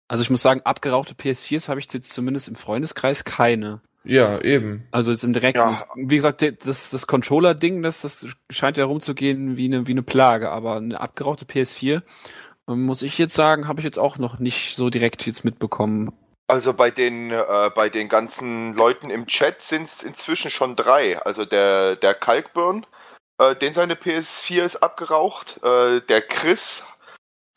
Also 0.08 0.22
ich 0.22 0.30
muss 0.30 0.42
sagen, 0.44 0.62
abgerauchte 0.66 1.16
PS4s 1.16 1.68
habe 1.70 1.80
ich 1.80 1.88
jetzt 1.92 2.14
zumindest 2.14 2.48
im 2.48 2.56
Freundeskreis 2.56 3.24
keine. 3.24 3.82
Ja, 4.04 4.40
eben. 4.42 4.84
Also 4.92 5.12
jetzt 5.12 5.24
im 5.24 5.34
direkten, 5.34 5.58
Ja. 5.60 5.84
wie 5.96 6.16
gesagt, 6.16 6.44
das, 6.66 6.92
das 6.92 7.08
Controller-Ding, 7.08 7.82
das, 7.82 8.02
das 8.02 8.28
scheint 8.52 8.78
ja 8.78 8.86
rumzugehen 8.86 9.58
wie 9.58 9.66
eine, 9.66 9.88
wie 9.88 9.92
eine 9.94 10.04
Plage, 10.04 10.52
aber 10.52 10.76
eine 10.76 11.00
abgerauchte 11.00 11.46
PS4, 11.46 12.04
ähm, 12.68 12.84
muss 12.84 13.02
ich 13.02 13.18
jetzt 13.18 13.34
sagen, 13.34 13.68
habe 13.68 13.80
ich 13.80 13.84
jetzt 13.84 13.98
auch 13.98 14.20
noch 14.20 14.38
nicht 14.38 14.76
so 14.76 14.92
direkt 14.92 15.26
jetzt 15.26 15.44
mitbekommen. 15.44 16.14
Also 16.48 16.74
bei 16.74 16.92
den 16.92 17.32
äh, 17.32 17.72
bei 17.74 17.90
den 17.90 18.08
ganzen 18.08 18.76
Leuten 18.76 19.10
im 19.10 19.26
Chat 19.26 19.64
sind 19.64 19.86
es 19.86 20.04
inzwischen 20.04 20.52
schon 20.52 20.76
drei. 20.76 21.20
Also 21.20 21.44
der 21.46 21.96
der 21.96 22.14
Kalkburn, 22.14 22.86
äh, 23.40 23.56
den 23.56 23.74
seine 23.74 23.96
PS4 23.96 24.64
ist 24.64 24.76
abgeraucht. 24.78 25.60
Äh, 25.64 26.02
der 26.02 26.22
Chris 26.22 26.86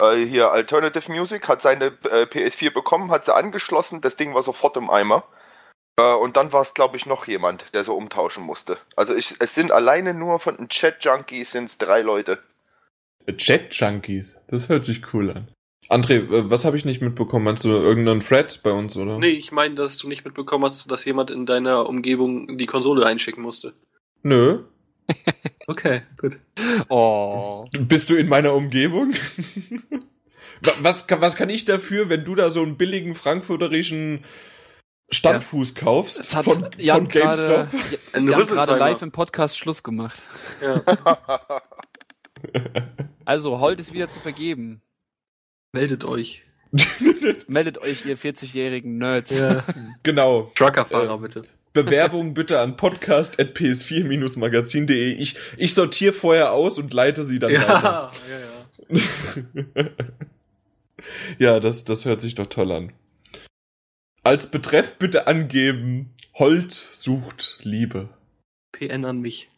äh, 0.03 0.25
hier 0.25 0.53
Alternative 0.53 1.13
Music 1.13 1.49
hat 1.49 1.61
seine 1.61 1.87
äh, 2.11 2.25
PS4 2.25 2.73
bekommen, 2.73 3.11
hat 3.11 3.27
sie 3.27 3.35
angeschlossen. 3.35 4.01
Das 4.01 4.17
Ding 4.17 4.33
war 4.33 4.43
sofort 4.43 4.77
im 4.79 4.89
Eimer. 4.89 5.25
Äh, 5.99 6.15
und 6.15 6.39
dann 6.39 6.55
war 6.55 6.63
es 6.63 6.73
glaube 6.73 6.97
ich 6.97 7.05
noch 7.05 7.27
jemand, 7.27 7.75
der 7.75 7.85
so 7.85 7.95
umtauschen 7.95 8.43
musste. 8.43 8.79
Also 8.97 9.15
ich, 9.15 9.37
es 9.39 9.55
sind 9.55 9.71
alleine 9.71 10.15
nur 10.15 10.41
von 10.41 10.57
den 10.57 10.71
Chat 10.71 11.05
Junkies 11.05 11.53
sind 11.53 11.67
es 11.67 11.77
drei 11.77 12.01
Leute. 12.01 12.43
Chat 13.37 13.75
Junkies. 13.75 14.35
Das 14.47 14.71
hört 14.71 14.85
sich 14.85 15.13
cool 15.13 15.31
an. 15.31 15.49
André, 15.89 16.25
was 16.29 16.65
habe 16.65 16.77
ich 16.77 16.85
nicht 16.85 17.01
mitbekommen? 17.01 17.45
Meinst 17.45 17.65
du 17.65 17.69
irgendeinen 17.71 18.21
Thread 18.21 18.61
bei 18.63 18.73
uns, 18.73 18.97
oder? 18.97 19.19
Nee, 19.19 19.29
ich 19.29 19.53
meine, 19.53 19.75
dass 19.75 19.97
du 19.97 20.09
nicht 20.09 20.25
mitbekommen 20.25 20.65
hast, 20.65 20.91
dass 20.91 21.05
jemand 21.05 21.31
in 21.31 21.47
deiner 21.47 21.87
Umgebung 21.89 22.59
die 22.59 22.67
Konsole 22.67 23.07
einschicken 23.07 23.43
musste. 23.43 23.75
Nö. 24.23 24.65
Okay, 25.67 26.01
gut. 26.17 26.39
Oh. 26.89 27.67
Bist 27.79 28.09
du 28.09 28.15
in 28.15 28.27
meiner 28.27 28.55
Umgebung? 28.55 29.13
Wa- 30.63 30.73
was, 30.81 31.07
kann, 31.07 31.21
was 31.21 31.37
kann 31.37 31.51
ich 31.51 31.67
dafür, 31.67 32.09
wenn 32.09 32.25
du 32.25 32.35
da 32.35 32.51
so 32.51 32.63
einen 32.63 32.79
billigen 32.79 33.15
frankfurterischen 33.15 34.25
Standfuß 35.11 35.75
kaufst 35.75 36.19
Das 36.21 36.35
hat 36.35 36.47
von, 36.47 36.67
Jan 36.79 37.01
von 37.01 37.09
GameStop? 37.09 37.47
gerade 37.49 37.69
Ein 38.15 38.29
Jan 38.31 38.47
gerade 38.47 38.77
live 38.77 39.03
im 39.03 39.13
Podcast 39.13 39.59
Schluss 39.59 39.83
gemacht. 39.83 40.23
Ja. 40.63 40.81
Also, 43.27 43.61
Holt 43.61 43.79
ist 43.79 43.93
wieder 43.93 44.09
zu 44.09 44.21
vergeben. 44.21 44.81
Meldet 45.79 46.05
euch. 46.05 46.43
Meldet 47.47 47.79
euch, 47.79 48.05
ihr 48.05 48.19
40-jährigen 48.19 48.99
Nerds. 48.99 49.39
Ja. 49.39 49.63
genau. 50.03 50.51
Truckerfahrer, 50.57 51.15
Äh, 51.15 51.19
bitte. 51.19 51.45
Bewerbung 51.73 52.35
bitte 52.35 52.59
an 52.59 52.77
podcast.ps4-magazin.de. 52.77 55.13
Ich, 55.13 55.37
ich 55.57 55.73
sortiere 55.75 56.13
vorher 56.13 56.51
aus 56.53 56.79
und 56.79 56.93
leite 56.93 57.23
sie 57.25 57.39
dann 57.39 57.53
weiter. 57.53 58.11
Ja, 58.91 58.97
ja, 58.97 59.05
ja. 59.85 59.85
Ja, 61.39 61.61
das, 61.61 61.85
das 61.85 62.05
hört 62.07 62.21
sich 62.21 62.35
doch 62.35 62.47
toll 62.47 62.73
an. 62.73 62.93
Als 64.25 64.51
Betreff 64.51 64.97
bitte 64.97 65.29
angeben, 65.29 66.11
Holt 66.35 66.73
sucht 66.73 67.61
Liebe. 67.63 68.09
PN 68.73 69.05
an 69.05 69.21
mich. 69.21 69.49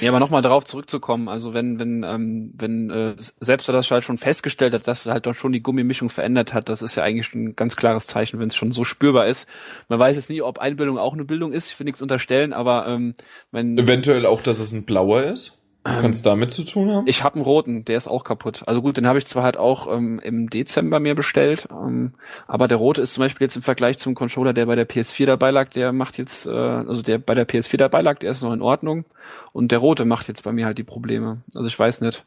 Ja, 0.00 0.10
aber 0.10 0.20
nochmal 0.20 0.42
darauf 0.42 0.64
zurückzukommen, 0.64 1.28
also 1.28 1.54
wenn, 1.54 1.78
wenn, 1.78 2.02
ähm, 2.02 2.52
wenn 2.56 2.90
äh, 2.90 3.14
selbst 3.18 3.68
das 3.68 3.90
halt 3.90 4.04
schon 4.04 4.18
festgestellt 4.18 4.74
hat, 4.74 4.86
dass 4.86 5.06
halt 5.06 5.26
doch 5.26 5.34
schon 5.34 5.52
die 5.52 5.62
Gummimischung 5.62 6.10
verändert 6.10 6.52
hat, 6.52 6.68
das 6.68 6.82
ist 6.82 6.94
ja 6.94 7.02
eigentlich 7.02 7.26
schon 7.26 7.44
ein 7.44 7.56
ganz 7.56 7.76
klares 7.76 8.06
Zeichen, 8.06 8.38
wenn 8.38 8.48
es 8.48 8.56
schon 8.56 8.72
so 8.72 8.84
spürbar 8.84 9.26
ist. 9.26 9.48
Man 9.88 9.98
weiß 9.98 10.16
jetzt 10.16 10.30
nie, 10.30 10.42
ob 10.42 10.58
Einbildung 10.58 10.98
auch 10.98 11.14
eine 11.14 11.24
Bildung 11.24 11.52
ist, 11.52 11.70
ich 11.70 11.78
will 11.78 11.84
nichts 11.84 12.02
unterstellen, 12.02 12.52
aber 12.52 12.86
ähm, 12.86 13.14
wenn 13.50 13.78
Eventuell 13.78 14.26
auch, 14.26 14.42
dass 14.42 14.58
es 14.58 14.72
ein 14.72 14.84
blauer 14.84 15.24
ist. 15.24 15.58
Kann 15.84 16.10
es 16.10 16.22
damit 16.22 16.50
zu 16.50 16.64
tun 16.64 16.90
haben? 16.90 17.06
ich 17.06 17.22
habe 17.22 17.36
einen 17.36 17.44
roten, 17.44 17.84
der 17.84 17.98
ist 17.98 18.08
auch 18.08 18.24
kaputt. 18.24 18.62
Also 18.66 18.80
gut, 18.80 18.96
den 18.96 19.06
habe 19.06 19.18
ich 19.18 19.26
zwar 19.26 19.42
halt 19.42 19.58
auch 19.58 19.94
ähm, 19.94 20.18
im 20.22 20.48
Dezember 20.48 20.98
mir 20.98 21.14
bestellt, 21.14 21.68
ähm, 21.70 22.14
aber 22.46 22.68
der 22.68 22.78
rote 22.78 23.02
ist 23.02 23.12
zum 23.14 23.22
Beispiel 23.22 23.44
jetzt 23.44 23.56
im 23.56 23.62
Vergleich 23.62 23.98
zum 23.98 24.14
Controller, 24.14 24.54
der 24.54 24.64
bei 24.64 24.76
der 24.76 24.88
PS4 24.88 25.26
dabei 25.26 25.50
lag, 25.50 25.68
der 25.68 25.92
macht 25.92 26.16
jetzt, 26.16 26.46
äh, 26.46 26.50
also 26.50 27.02
der 27.02 27.18
bei 27.18 27.34
der 27.34 27.46
PS4 27.46 27.76
dabei 27.76 28.00
lag, 28.00 28.18
der 28.18 28.30
ist 28.30 28.42
noch 28.42 28.54
in 28.54 28.62
Ordnung 28.62 29.04
und 29.52 29.72
der 29.72 29.78
rote 29.78 30.06
macht 30.06 30.26
jetzt 30.28 30.42
bei 30.44 30.52
mir 30.52 30.64
halt 30.64 30.78
die 30.78 30.84
Probleme. 30.84 31.42
Also 31.54 31.68
ich 31.68 31.78
weiß 31.78 32.00
nicht. 32.00 32.24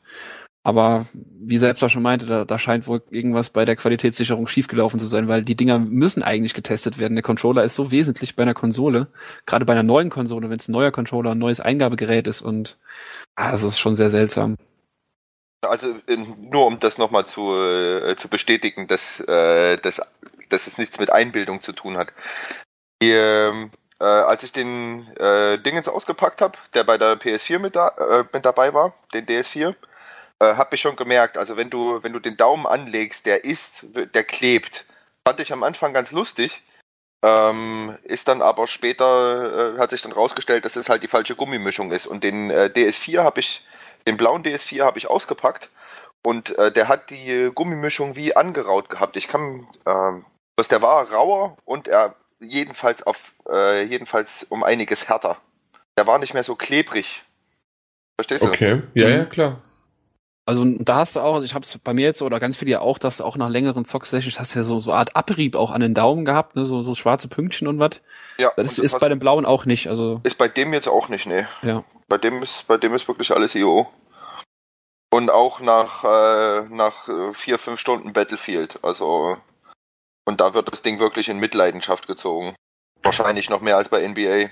Aber 0.68 1.06
wie 1.14 1.60
selbst 1.60 1.82
auch 1.82 1.90
schon 1.90 2.04
meinte, 2.04 2.26
da, 2.26 2.44
da 2.44 2.60
scheint 2.60 2.88
wohl 2.88 3.02
irgendwas 3.10 3.52
bei 3.52 3.64
der 3.64 3.78
Qualitätssicherung 3.78 4.48
schiefgelaufen 4.48 5.00
zu 5.00 5.08
sein, 5.08 5.30
weil 5.30 5.42
die 5.42 5.56
Dinger 5.56 5.80
müssen 5.80 6.24
eigentlich 6.24 6.54
getestet 6.54 7.00
werden. 7.00 7.16
Der 7.16 7.24
Controller 7.24 7.64
ist 7.64 7.76
so 7.76 7.90
wesentlich 7.90 8.36
bei 8.36 8.44
einer 8.44 8.54
Konsole, 8.54 9.08
gerade 9.46 9.64
bei 9.64 9.72
einer 9.72 9.84
neuen 9.84 10.10
Konsole, 10.10 10.50
wenn 10.50 10.58
es 10.58 10.68
ein 10.68 10.74
neuer 10.74 10.92
Controller, 10.92 11.32
ein 11.32 11.38
neues 11.38 11.62
Eingabegerät 11.62 12.28
ist 12.28 12.42
und 12.42 12.78
ah, 13.38 13.52
das 13.52 13.64
ist 13.64 13.80
schon 13.80 13.96
sehr 13.96 14.10
seltsam. 14.10 14.58
Also 15.62 15.96
in, 16.08 16.50
nur 16.50 16.66
um 16.66 16.80
das 16.80 16.98
nochmal 16.98 17.26
zu, 17.26 17.56
äh, 17.56 18.16
zu 18.18 18.28
bestätigen, 18.28 18.88
dass, 18.88 19.20
äh, 19.22 19.78
dass, 19.78 20.02
dass 20.50 20.68
es 20.68 20.78
nichts 20.78 21.00
mit 21.00 21.10
Einbildung 21.10 21.62
zu 21.62 21.72
tun 21.72 21.98
hat. 21.98 22.14
Die, 23.02 23.12
ähm, 23.12 23.72
äh, 24.00 24.04
als 24.04 24.44
ich 24.44 24.52
den 24.52 25.08
äh, 25.18 25.58
Dingens 25.58 25.88
ausgepackt 25.88 26.42
habe, 26.42 26.58
der 26.74 26.84
bei 26.84 26.98
der 26.98 27.20
PS4 27.20 27.60
mit, 27.60 27.76
da, 27.76 27.90
äh, 27.90 28.26
mit 28.32 28.46
dabei 28.46 28.74
war, 28.74 28.94
den 29.14 29.26
DS4, 29.26 29.76
äh, 30.40 30.56
habe 30.56 30.76
ich 30.76 30.82
schon 30.82 30.96
gemerkt, 30.96 31.38
also 31.38 31.58
wenn 31.58 31.70
du, 31.70 32.04
wenn 32.04 32.14
du 32.14 32.20
den 32.20 32.38
Daumen 32.38 32.68
anlegst, 32.68 33.26
der 33.26 33.44
ist, 33.44 33.86
der 34.14 34.24
klebt. 34.24 34.86
Fand 35.28 35.40
ich 35.40 35.52
am 35.52 35.64
Anfang 35.64 35.94
ganz 35.94 36.12
lustig. 36.12 36.64
Ähm, 37.24 37.98
ist 38.04 38.28
dann 38.28 38.42
aber 38.42 38.68
später, 38.68 39.76
äh, 39.76 39.80
hat 39.80 39.90
sich 39.90 40.02
dann 40.02 40.12
rausgestellt, 40.12 40.66
dass 40.66 40.76
es 40.76 40.90
halt 40.90 41.04
die 41.04 41.08
falsche 41.08 41.36
Gummimischung 41.36 41.92
ist. 41.92 42.06
Und 42.06 42.24
den 42.24 42.50
äh, 42.50 42.70
DS4 42.74 43.24
habe 43.24 43.40
ich 43.40 43.66
den 44.06 44.18
blauen 44.18 44.44
DS4 44.44 44.84
habe 44.84 44.98
ich 45.00 45.10
ausgepackt 45.10 45.70
und 46.26 46.58
äh, 46.58 46.72
der 46.72 46.88
hat 46.88 47.10
die 47.10 47.52
Gummimischung 47.54 48.16
wie 48.16 48.36
angeraut 48.36 48.90
gehabt. 48.90 49.18
Ich 49.18 49.28
kann, 49.28 49.68
ähm, 49.86 50.26
was 50.56 50.68
der 50.68 50.82
war 50.82 51.12
rauer 51.12 51.58
und 51.66 51.88
er 51.88 52.16
jedenfalls 52.40 53.04
auf 53.04 53.34
äh, 53.50 53.84
jedenfalls 53.84 54.46
um 54.50 54.64
einiges 54.64 55.10
härter. 55.10 55.38
Der 55.98 56.08
war 56.08 56.20
nicht 56.20 56.34
mehr 56.34 56.44
so 56.44 56.56
klebrig. 56.56 57.24
Verstehst 58.20 58.44
du? 58.44 58.48
Okay, 58.48 58.82
ja, 58.94 59.08
Mhm. 59.08 59.14
ja, 59.14 59.26
klar. 59.26 59.62
Also 60.48 60.64
da 60.66 60.96
hast 60.96 61.16
du 61.16 61.20
auch, 61.20 61.36
also 61.36 61.46
ich 61.46 61.54
habe 61.54 61.64
es 61.64 61.78
bei 61.80 61.94
mir 61.94 62.06
jetzt 62.06 62.22
oder 62.22 62.40
ganz 62.40 62.56
viele 62.58 62.72
ja 62.72 62.80
auch, 62.80 62.98
dass 63.00 63.18
du 63.18 63.26
auch 63.26 63.36
nach 63.36 63.50
längeren 63.50 63.84
Zock-Sessions 63.86 64.40
hast 64.40 64.56
du 64.56 64.60
ja 64.60 64.64
so 64.64 64.80
so 64.80 64.92
eine 64.92 65.00
Art 65.00 65.16
Abrieb 65.16 65.56
auch 65.56 65.72
an 65.72 65.82
den 65.82 65.94
Daumen 65.94 66.24
gehabt, 66.24 66.56
ne, 66.56 66.66
so 66.66 66.84
so 66.84 66.96
schwarze 66.96 67.28
Pünktchen 67.28 67.68
und 67.68 67.80
was. 67.80 68.00
Ja, 68.38 68.52
Das 68.56 68.80
ist 68.80 68.94
was- 68.94 69.00
bei 69.02 69.10
dem 69.10 69.20
blauen 69.20 69.46
auch 69.46 69.66
nicht, 69.66 69.88
also 69.88 70.22
ist 70.24 70.38
bei 70.38 70.48
dem 70.48 70.74
jetzt 70.74 70.88
auch 70.88 71.10
nicht, 71.10 71.26
ne. 71.28 71.48
ja. 71.64 71.84
Bei 72.08 72.18
dem 72.18 72.42
ist, 72.42 72.66
bei 72.68 72.78
dem 72.78 72.94
ist 72.96 73.08
wirklich 73.10 73.32
alles 73.32 73.54
IO. 73.56 73.88
Und 75.10 75.30
auch 75.30 75.60
nach, 75.60 76.04
äh, 76.06 76.62
nach 76.70 77.08
äh, 77.10 77.34
vier, 77.34 77.60
fünf 77.60 77.80
Stunden 77.80 78.14
Battlefield. 78.14 78.80
Also, 78.84 79.38
und 80.26 80.40
da 80.42 80.54
wird 80.54 80.72
das 80.72 80.82
Ding 80.82 81.00
wirklich 81.00 81.28
in 81.30 81.40
Mitleidenschaft 81.40 82.08
gezogen. 82.08 82.56
Wahrscheinlich 83.04 83.50
noch 83.50 83.62
mehr 83.62 83.78
als 83.78 83.90
bei 83.90 84.06
NBA. 84.08 84.50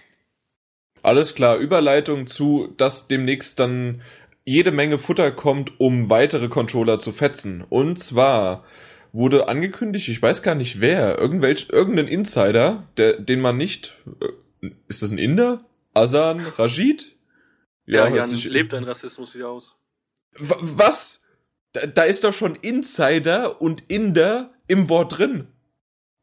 Alles 1.04 1.36
klar, 1.36 1.58
Überleitung 1.58 2.28
zu, 2.28 2.68
dass 2.78 3.08
demnächst 3.08 3.60
dann 3.60 4.02
jede 4.46 4.72
Menge 4.72 5.00
Futter 5.00 5.32
kommt, 5.32 5.80
um 5.80 6.10
weitere 6.10 6.48
Controller 6.48 7.00
zu 7.00 7.12
fetzen. 7.12 7.64
Und 7.68 7.98
zwar 8.00 8.64
wurde 9.12 9.48
angekündigt, 9.48 10.08
ich 10.08 10.22
weiß 10.22 10.44
gar 10.44 10.56
nicht 10.56 10.80
wer, 10.82 11.18
irgendwelch, 11.18 11.68
irgendein 11.72 12.08
Insider, 12.08 12.88
der, 12.98 13.14
den 13.20 13.42
man 13.42 13.58
nicht, 13.58 13.98
äh, 14.22 14.70
ist 14.88 15.02
das 15.02 15.12
ein 15.12 15.18
Inder? 15.18 15.66
Azan 15.94 16.42
Rashid? 16.42 17.16
Ja, 17.86 18.08
hört 18.08 18.16
Jan, 18.16 18.28
sich- 18.30 18.46
lebt 18.46 18.74
dein 18.74 18.84
Rassismus 18.84 19.36
wieder 19.36 19.50
aus. 19.50 19.78
Was? 20.38 21.24
Da, 21.74 21.86
da 21.86 22.04
ist 22.04 22.24
doch 22.24 22.34
schon 22.34 22.56
Insider 22.56 23.62
und 23.62 23.84
Inder 23.90 24.54
im 24.68 24.90
Wort 24.90 25.18
drin. 25.18 25.48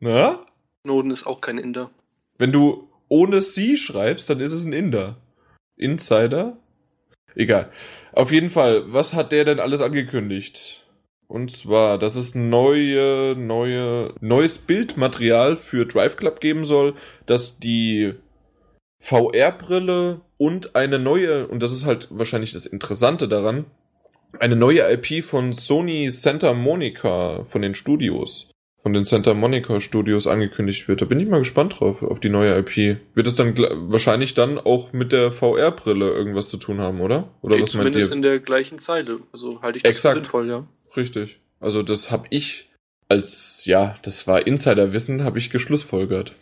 Na? 0.00 0.44
Snowden 0.84 1.10
ist 1.10 1.26
auch 1.26 1.40
kein 1.40 1.58
Inder. 1.58 1.90
Wenn 2.38 2.52
du 2.52 2.88
ohne 3.08 3.40
sie 3.40 3.76
schreibst, 3.78 4.28
dann 4.28 4.40
ist 4.40 4.52
es 4.52 4.64
ein 4.64 4.72
Inder. 4.72 5.16
Insider? 5.76 6.58
Egal. 7.34 7.70
Auf 8.12 8.30
jeden 8.30 8.50
Fall, 8.50 8.84
was 8.92 9.14
hat 9.14 9.32
der 9.32 9.44
denn 9.44 9.60
alles 9.60 9.80
angekündigt? 9.80 10.84
Und 11.28 11.50
zwar, 11.50 11.96
dass 11.96 12.14
es 12.14 12.34
neue, 12.34 13.34
neue, 13.36 14.12
neues 14.20 14.58
Bildmaterial 14.58 15.56
für 15.56 15.86
Drive 15.86 16.16
Club 16.16 16.40
geben 16.40 16.66
soll, 16.66 16.94
dass 17.24 17.58
die 17.58 18.12
VR-Brille 18.98 20.20
und 20.36 20.76
eine 20.76 20.98
neue, 20.98 21.48
und 21.48 21.62
das 21.62 21.72
ist 21.72 21.86
halt 21.86 22.08
wahrscheinlich 22.10 22.52
das 22.52 22.66
Interessante 22.66 23.28
daran, 23.28 23.64
eine 24.38 24.56
neue 24.56 24.82
IP 24.92 25.24
von 25.24 25.54
Sony 25.54 26.10
Santa 26.10 26.52
Monica 26.52 27.44
von 27.44 27.62
den 27.62 27.74
Studios, 27.74 28.51
von 28.82 28.92
den 28.92 29.04
Santa 29.04 29.32
Monica 29.34 29.80
Studios 29.80 30.26
angekündigt 30.26 30.88
wird. 30.88 31.00
Da 31.00 31.04
bin 31.04 31.20
ich 31.20 31.28
mal 31.28 31.38
gespannt 31.38 31.78
drauf, 31.80 32.02
auf 32.02 32.18
die 32.20 32.28
neue 32.28 32.58
IP. 32.58 32.98
Wird 33.14 33.26
es 33.26 33.36
dann 33.36 33.56
wahrscheinlich 33.56 34.34
dann 34.34 34.58
auch 34.58 34.92
mit 34.92 35.12
der 35.12 35.30
VR-Brille 35.30 36.10
irgendwas 36.10 36.48
zu 36.48 36.56
tun 36.56 36.80
haben, 36.80 37.00
oder? 37.00 37.28
Oder 37.42 37.54
Steht 37.54 37.62
was 37.62 37.74
meint 37.74 37.84
zumindest 37.86 38.10
ihr? 38.10 38.16
in 38.16 38.22
der 38.22 38.38
gleichen 38.40 38.78
Zeile. 38.78 39.20
Also 39.32 39.62
halte 39.62 39.78
ich 39.78 39.82
das 39.84 39.90
Exakt. 39.92 40.14
für 40.14 40.20
sinnvoll, 40.24 40.48
ja. 40.48 40.66
Richtig. 40.96 41.38
Also 41.60 41.82
das 41.82 42.10
habe 42.10 42.26
ich 42.30 42.70
als, 43.08 43.64
ja, 43.66 43.94
das 44.02 44.26
war 44.26 44.46
Insiderwissen, 44.46 45.22
habe 45.22 45.38
ich 45.38 45.50
geschlussfolgert. 45.50 46.34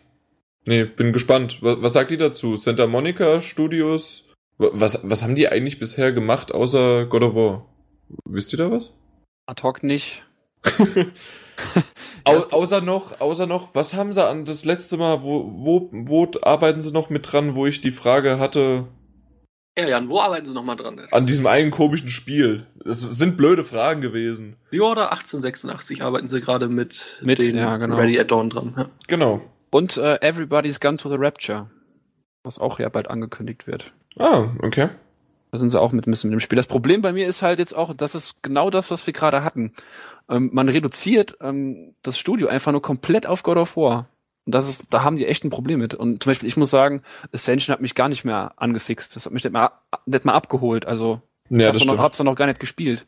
Nee, 0.67 0.85
bin 0.85 1.13
gespannt. 1.13 1.59
Was, 1.63 1.83
was 1.83 1.93
sagt 1.93 2.11
ihr 2.11 2.19
dazu? 2.19 2.57
Santa 2.57 2.87
Monica 2.87 3.41
Studios? 3.41 4.25
Wa- 4.57 4.71
Was, 4.73 5.09
was 5.09 5.23
haben 5.23 5.35
die 5.35 5.49
eigentlich 5.49 5.79
bisher 5.79 6.13
gemacht, 6.13 6.53
außer 6.53 7.07
God 7.07 7.23
of 7.23 7.35
War? 7.35 7.67
Wisst 8.25 8.53
ihr 8.53 8.59
da 8.59 8.71
was? 8.71 8.95
Ad 9.47 9.63
hoc 9.63 9.83
nicht. 9.83 10.25
Au, 12.25 12.35
außer 12.35 12.81
noch, 12.83 13.21
außer 13.21 13.47
noch, 13.47 13.75
was 13.75 13.95
haben 13.95 14.13
sie 14.13 14.25
an 14.25 14.45
das 14.45 14.65
letzte 14.65 14.97
Mal, 14.97 15.23
wo, 15.23 15.51
wo, 15.53 15.89
wo 15.93 16.31
arbeiten 16.43 16.81
sie 16.83 16.93
noch 16.93 17.09
mit 17.11 17.33
dran, 17.33 17.55
wo 17.55 17.67
ich 17.67 17.81
die 17.81 17.93
Frage 17.93 18.39
hatte, 18.39 18.89
Ja, 19.79 19.89
Jan, 19.89 20.09
wo 20.11 20.21
arbeiten 20.21 20.47
Sie 20.47 20.53
nochmal 20.55 20.77
dran? 20.77 21.01
an 21.11 21.27
diesem 21.27 21.47
einen 21.47 21.71
komischen 21.71 22.09
Spiel? 22.09 22.67
Das 22.85 23.01
sind 23.01 23.37
blöde 23.37 23.65
Fragen 23.65 24.01
gewesen. 24.03 24.57
The 24.71 24.81
Order 24.81 25.13
1886 25.13 26.03
arbeiten 26.03 26.29
Sie 26.29 26.41
gerade 26.41 26.69
mit, 26.69 27.21
Mit, 27.23 27.39
den 27.39 27.57
ja, 27.57 27.77
genau. 27.79 27.97
Ready 27.97 28.19
at 28.21 28.31
Dawn 28.31 28.51
dran. 28.51 28.75
Ja. 28.77 28.87
Genau. 29.07 29.41
Und 29.71 29.97
äh, 29.97 30.19
Everybody's 30.21 30.81
Gone 30.81 30.97
to 30.99 31.09
the 31.09 31.17
Rapture. 31.19 31.71
Was 32.43 32.59
auch 32.59 32.79
ja 32.81 32.89
bald 32.89 33.09
angekündigt 33.09 33.67
wird. 33.67 33.93
Ah, 34.19 34.49
okay. 34.63 34.89
Da 35.53 35.59
sind 35.59 35.71
sie 35.71 35.81
auch 35.81 35.93
mit 35.93 36.07
mit 36.07 36.23
dem 36.23 36.41
Spiel. 36.41 36.57
Das 36.57 36.67
Problem 36.67 37.03
bei 37.03 37.13
mir 37.13 37.27
ist 37.27 37.43
halt 37.43 37.59
jetzt 37.59 37.77
auch, 37.77 37.93
das 37.95 38.15
ist 38.15 38.43
genau 38.43 38.71
das, 38.71 38.91
was 38.91 39.07
wir 39.07 39.13
gerade 39.13 39.43
hatten. 39.43 39.73
Ähm, 40.29 40.51
man 40.53 40.69
reduziert 40.69 41.37
ähm, 41.41 41.95
das 42.03 42.19
Studio 42.19 42.49
einfach 42.49 42.73
nur 42.73 42.83
komplett 42.83 43.27
auf 43.27 43.43
God 43.43 43.57
of 43.57 43.77
War. 43.77 44.09
Und 44.47 44.55
das 44.55 44.69
ist, 44.69 44.93
da 44.93 45.05
haben 45.05 45.17
die 45.17 45.27
echt 45.27 45.45
ein 45.45 45.51
Problem 45.51 45.81
mit. 45.81 45.95
Und 45.95 46.23
zum 46.23 46.31
Beispiel, 46.31 46.49
ich 46.49 46.57
muss 46.57 46.71
sagen, 46.71 47.03
Ascension 47.33 47.73
hat 47.73 47.81
mich 47.81 47.95
gar 47.95 48.09
nicht 48.09 48.25
mehr 48.25 48.53
angefixt. 48.57 49.15
Das 49.17 49.27
hat 49.27 49.33
mich 49.33 49.45
nicht 49.45 49.53
mal, 49.53 49.71
nicht 50.07 50.25
mal 50.25 50.35
abgeholt. 50.35 50.87
Also 50.87 51.21
Ja, 51.51 51.69
hab's, 51.69 51.85
noch, 51.85 51.99
hab's 51.99 52.23
noch 52.23 52.37
gar 52.37 52.47
nicht 52.47 52.61
gespielt. 52.61 53.05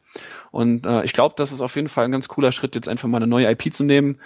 Und 0.51 0.85
äh, 0.85 1.05
ich 1.05 1.13
glaube, 1.13 1.35
das 1.39 1.53
ist 1.53 1.61
auf 1.61 1.77
jeden 1.77 1.89
Fall 1.89 2.05
ein 2.05 2.13
ganz 2.13 2.27
cooler 2.27 2.51
Schritt, 2.51 2.75
jetzt 2.75 2.89
einfach 2.89 3.09
mal 3.09 3.19
eine 3.19 3.29
neue 3.29 3.49
IP 3.49 3.73
zu 3.73 3.85
nehmen. 3.85 4.19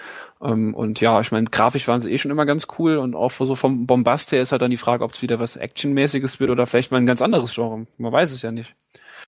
Ähm, 0.43 0.75
und 0.75 1.01
ja, 1.01 1.21
ich 1.21 1.33
meine, 1.33 1.47
grafisch 1.51 1.87
waren 1.87 2.01
sie 2.01 2.11
eh 2.11 2.17
schon 2.17 2.31
immer 2.31 2.47
ganz 2.47 2.67
cool 2.79 2.97
und 2.97 3.15
auch 3.15 3.31
so 3.31 3.55
vom 3.55 3.87
Bombast 3.87 4.33
her 4.33 4.41
ist 4.41 4.53
halt 4.53 4.63
dann 4.63 4.71
die 4.71 4.79
Frage, 4.79 5.05
ob 5.05 5.13
es 5.13 5.21
wieder 5.21 5.39
was 5.39 5.57
Actionmäßiges 5.57 6.41
wird 6.41 6.51
oder 6.51 6.67
vielleicht 6.67 6.91
mal 6.91 6.99
ein 6.99 7.07
ganz 7.07 7.21
anderes 7.21 7.55
Genre. 7.55 7.87
Man 7.99 8.13
weiß 8.13 8.33
es 8.33 8.41
ja 8.41 8.51
nicht. 8.51 8.75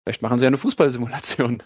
Vielleicht 0.02 0.23
machen 0.23 0.38
sie 0.38 0.45
ja 0.45 0.49
eine 0.49 0.57
Fußballsimulation. 0.57 1.62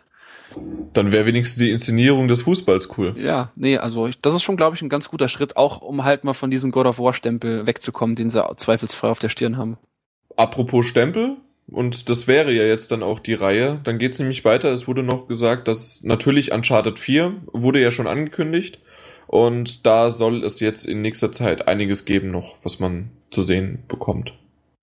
Dann 0.93 1.13
wäre 1.13 1.25
wenigstens 1.25 1.59
die 1.59 1.71
Inszenierung 1.71 2.29
des 2.29 2.43
Fußballs 2.43 2.99
cool. 2.99 3.15
Ja, 3.17 3.53
nee, 3.55 3.79
also 3.79 4.07
ich, 4.09 4.19
das 4.19 4.35
ist 4.35 4.43
schon, 4.43 4.57
glaube 4.57 4.77
ich, 4.77 4.83
ein 4.83 4.89
ganz 4.89 5.09
guter 5.09 5.29
Schritt, 5.29 5.57
auch 5.57 5.81
um 5.81 6.05
halt 6.05 6.25
mal 6.25 6.35
von 6.35 6.51
diesem 6.51 6.73
God 6.73 6.87
of 6.87 6.99
War 6.99 7.15
Stempel 7.15 7.67
wegzukommen, 7.67 8.17
den 8.17 8.29
sie 8.29 8.45
zweifelsfrei 8.57 9.09
auf 9.09 9.19
der 9.21 9.29
Stirn 9.29 9.57
haben. 9.57 9.79
Apropos 10.37 10.87
Stempel, 10.87 11.37
und 11.73 12.09
das 12.09 12.27
wäre 12.27 12.53
ja 12.53 12.65
jetzt 12.65 12.93
dann 12.93 13.03
auch 13.03 13.19
die 13.19 13.35
Reihe, 13.35 13.81
dann 13.85 13.99
geht's 13.99 14.19
nämlich 14.19 14.45
weiter. 14.45 14.71
Es 14.73 14.87
wurde 14.87 15.03
noch 15.03 15.29
gesagt, 15.29 15.69
dass 15.69 16.03
natürlich 16.03 16.53
Uncharted 16.53 16.99
4 16.99 17.43
wurde 17.53 17.81
ja 17.81 17.91
schon 17.91 18.07
angekündigt. 18.07 18.79
Und 19.27 19.87
da 19.87 20.11
soll 20.11 20.45
es 20.45 20.61
jetzt 20.61 20.85
in 20.85 21.01
nächster 21.01 21.33
Zeit 21.33 21.67
einiges 21.67 22.05
geben 22.05 22.31
noch, 22.31 22.57
was 22.63 22.81
man 22.81 23.11
zu 23.31 23.41
sehen 23.41 23.85
bekommt. 23.89 24.35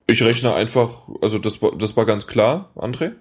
Ich 0.08 0.24
rechne 0.24 0.54
einfach, 0.56 1.08
also 1.22 1.38
das 1.38 1.62
war, 1.62 1.78
das 1.78 1.96
war 1.96 2.06
ganz 2.06 2.26
klar, 2.26 2.72
André? 2.76 3.12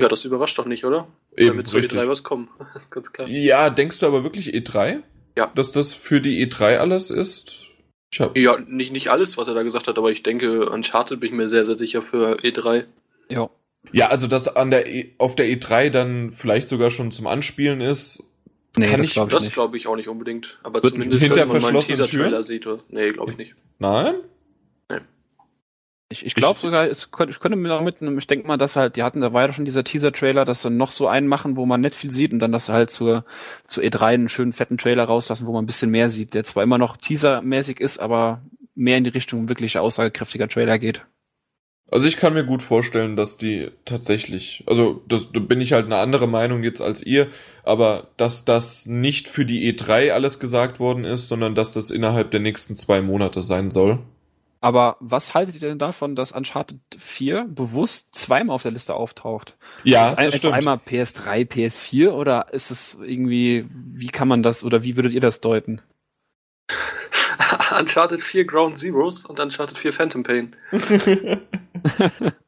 ja, 0.00 0.08
das 0.08 0.24
überrascht 0.24 0.58
doch 0.58 0.66
nicht, 0.66 0.84
oder? 0.84 1.06
Eben, 1.36 1.48
Damit 1.48 1.68
zu 1.68 1.76
richtig. 1.76 1.98
E3 1.98 2.08
was 2.08 2.22
kommen. 2.22 2.48
Ganz 2.90 3.12
klar. 3.12 3.28
Ja, 3.28 3.70
denkst 3.70 3.98
du 3.98 4.06
aber 4.06 4.24
wirklich 4.24 4.54
E3? 4.54 5.02
Ja. 5.36 5.52
Dass 5.54 5.72
das 5.72 5.92
für 5.92 6.20
die 6.20 6.44
E3 6.46 6.78
alles 6.78 7.10
ist? 7.10 7.66
Ja, 8.34 8.58
nicht, 8.66 8.92
nicht 8.92 9.08
alles, 9.10 9.36
was 9.36 9.46
er 9.46 9.54
da 9.54 9.62
gesagt 9.62 9.86
hat, 9.86 9.96
aber 9.96 10.10
ich 10.10 10.24
denke, 10.24 10.68
Uncharted 10.68 11.20
bin 11.20 11.28
ich 11.28 11.36
mir 11.36 11.48
sehr, 11.48 11.64
sehr 11.64 11.78
sicher 11.78 12.02
für 12.02 12.42
E 12.42 12.48
E3. 12.48 12.86
Ja. 13.30 13.50
ja, 13.92 14.08
also 14.08 14.26
dass 14.26 14.48
an 14.54 14.70
der 14.70 14.88
e, 14.88 15.14
auf 15.18 15.34
der 15.36 15.46
E3 15.46 15.90
dann 15.90 16.30
vielleicht 16.32 16.68
sogar 16.68 16.90
schon 16.90 17.10
zum 17.10 17.26
Anspielen 17.26 17.80
ist. 17.80 18.22
Nee, 18.76 18.86
Kann 18.88 18.98
das 18.98 19.08
ich- 19.08 19.14
glaube 19.14 19.32
ich 19.32 19.38
Das 19.38 19.52
glaube 19.52 19.76
ich 19.76 19.86
auch 19.88 19.96
nicht 19.96 20.08
unbedingt. 20.08 20.58
Aber 20.62 20.82
Wird 20.82 20.94
zumindest, 20.94 21.22
hinter 21.24 21.40
wenn 21.40 21.48
man 21.48 21.62
mal 21.62 21.68
einen 21.70 21.80
Teaser-Trailer 21.80 22.42
sieht. 22.42 22.66
Oder? 22.66 22.82
Nee, 22.88 23.12
glaube 23.12 23.32
ich 23.32 23.38
nicht. 23.38 23.54
Nein? 23.78 24.14
Ich, 26.12 26.26
ich 26.26 26.34
glaube 26.34 26.58
sogar, 26.58 26.88
es 26.88 27.12
könnte, 27.12 27.30
ich 27.32 27.38
könnte 27.38 27.56
mir 27.56 27.68
damit, 27.68 28.02
ich 28.02 28.26
denke 28.26 28.48
mal, 28.48 28.56
dass 28.56 28.74
halt, 28.74 28.96
die 28.96 29.04
hatten, 29.04 29.20
da 29.20 29.32
war 29.32 29.46
ja 29.46 29.52
schon 29.52 29.64
dieser 29.64 29.84
Teaser-Trailer, 29.84 30.44
dass 30.44 30.62
sie 30.62 30.70
noch 30.70 30.90
so 30.90 31.06
einen 31.06 31.28
machen, 31.28 31.54
wo 31.56 31.66
man 31.66 31.80
nicht 31.82 31.94
viel 31.94 32.10
sieht 32.10 32.32
und 32.32 32.40
dann, 32.40 32.50
dass 32.50 32.66
sie 32.66 32.72
halt 32.72 32.90
zur, 32.90 33.24
zur 33.64 33.84
E3 33.84 34.02
einen 34.06 34.28
schönen 34.28 34.52
fetten 34.52 34.76
Trailer 34.76 35.04
rauslassen, 35.04 35.46
wo 35.46 35.52
man 35.52 35.62
ein 35.62 35.66
bisschen 35.66 35.92
mehr 35.92 36.08
sieht, 36.08 36.34
der 36.34 36.42
zwar 36.42 36.64
immer 36.64 36.78
noch 36.78 36.96
Teaser-mäßig 36.96 37.78
ist, 37.78 37.98
aber 38.00 38.42
mehr 38.74 38.98
in 38.98 39.04
die 39.04 39.10
Richtung 39.10 39.48
wirklich 39.48 39.78
aussagekräftiger 39.78 40.48
Trailer 40.48 40.80
geht. 40.80 41.06
Also 41.90 42.06
ich 42.06 42.16
kann 42.16 42.34
mir 42.34 42.44
gut 42.44 42.62
vorstellen, 42.62 43.16
dass 43.16 43.36
die 43.36 43.70
tatsächlich, 43.84 44.62
also 44.66 45.02
das, 45.08 45.32
da 45.32 45.40
bin 45.40 45.60
ich 45.60 45.72
halt 45.72 45.86
eine 45.86 45.96
andere 45.96 46.28
Meinung 46.28 46.62
jetzt 46.62 46.80
als 46.80 47.02
ihr, 47.02 47.28
aber 47.64 48.08
dass 48.16 48.44
das 48.44 48.86
nicht 48.86 49.28
für 49.28 49.44
die 49.44 49.72
E3 49.72 50.12
alles 50.12 50.38
gesagt 50.38 50.78
worden 50.78 51.04
ist, 51.04 51.26
sondern 51.26 51.56
dass 51.56 51.72
das 51.72 51.90
innerhalb 51.90 52.30
der 52.30 52.40
nächsten 52.40 52.76
zwei 52.76 53.02
Monate 53.02 53.42
sein 53.42 53.72
soll. 53.72 53.98
Aber 54.60 54.98
was 55.00 55.34
haltet 55.34 55.54
ihr 55.54 55.68
denn 55.68 55.78
davon, 55.78 56.14
dass 56.14 56.32
Uncharted 56.32 56.78
4 56.96 57.46
bewusst 57.48 58.14
zweimal 58.14 58.54
auf 58.54 58.62
der 58.62 58.72
Liste 58.72 58.94
auftaucht? 58.94 59.56
Ja, 59.84 60.04
ist 60.04 60.12
es 60.12 60.18
ein, 60.18 60.26
das 60.26 60.36
stimmt. 60.36 60.54
einmal 60.54 60.76
PS3, 60.76 61.48
PS4 61.50 62.10
oder 62.10 62.52
ist 62.52 62.70
es 62.70 62.98
irgendwie, 63.02 63.66
wie 63.70 64.08
kann 64.08 64.28
man 64.28 64.42
das 64.42 64.62
oder 64.62 64.84
wie 64.84 64.96
würdet 64.96 65.12
ihr 65.12 65.20
das 65.20 65.40
deuten? 65.40 65.80
Uncharted 67.78 68.20
4 68.20 68.44
Ground 68.44 68.78
Zeroes 68.78 69.24
und 69.24 69.40
Uncharted 69.40 69.78
4 69.78 69.92
Phantom 69.92 70.22
Pain. 70.22 70.54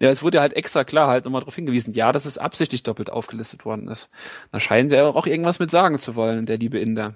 Ja, 0.00 0.08
es 0.08 0.22
wurde 0.22 0.40
halt 0.40 0.54
extra 0.54 0.84
klar 0.84 1.08
halt 1.08 1.24
nochmal 1.24 1.40
darauf 1.40 1.54
hingewiesen, 1.54 1.94
ja, 1.94 2.12
dass 2.12 2.24
es 2.24 2.38
absichtlich 2.38 2.82
doppelt 2.82 3.10
aufgelistet 3.10 3.64
worden 3.64 3.88
ist. 3.88 4.10
Da 4.50 4.60
scheinen 4.60 4.88
sie 4.88 4.96
ja 4.96 5.06
auch 5.06 5.26
irgendwas 5.26 5.58
mit 5.58 5.70
sagen 5.70 5.98
zu 5.98 6.16
wollen, 6.16 6.46
der 6.46 6.58
liebe 6.58 6.78
Inder. 6.78 7.14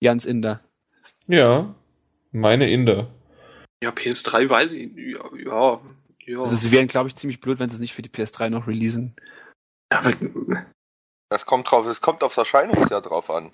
Jans 0.00 0.26
Inder. 0.26 0.60
ja, 1.26 1.74
meine 2.32 2.70
Inder. 2.70 3.10
Ja, 3.82 3.90
PS3 3.90 4.48
weiß 4.48 4.72
ich. 4.72 4.90
Ja, 4.96 5.24
ja. 5.36 5.80
ja. 6.26 6.40
Also 6.40 6.56
sie 6.56 6.72
wären, 6.72 6.88
glaube 6.88 7.08
ich, 7.08 7.16
ziemlich 7.16 7.40
blöd, 7.40 7.58
wenn 7.58 7.68
sie 7.68 7.76
es 7.76 7.80
nicht 7.80 7.94
für 7.94 8.02
die 8.02 8.10
PS3 8.10 8.50
noch 8.50 8.66
releasen. 8.66 9.14
aber, 9.90 10.14
Das 11.28 11.46
kommt 11.46 11.70
drauf, 11.70 11.86
es 11.86 12.00
kommt 12.00 12.22
aufs 12.22 12.36
Erscheinungsjahr 12.36 13.02
drauf 13.02 13.30
an. 13.30 13.52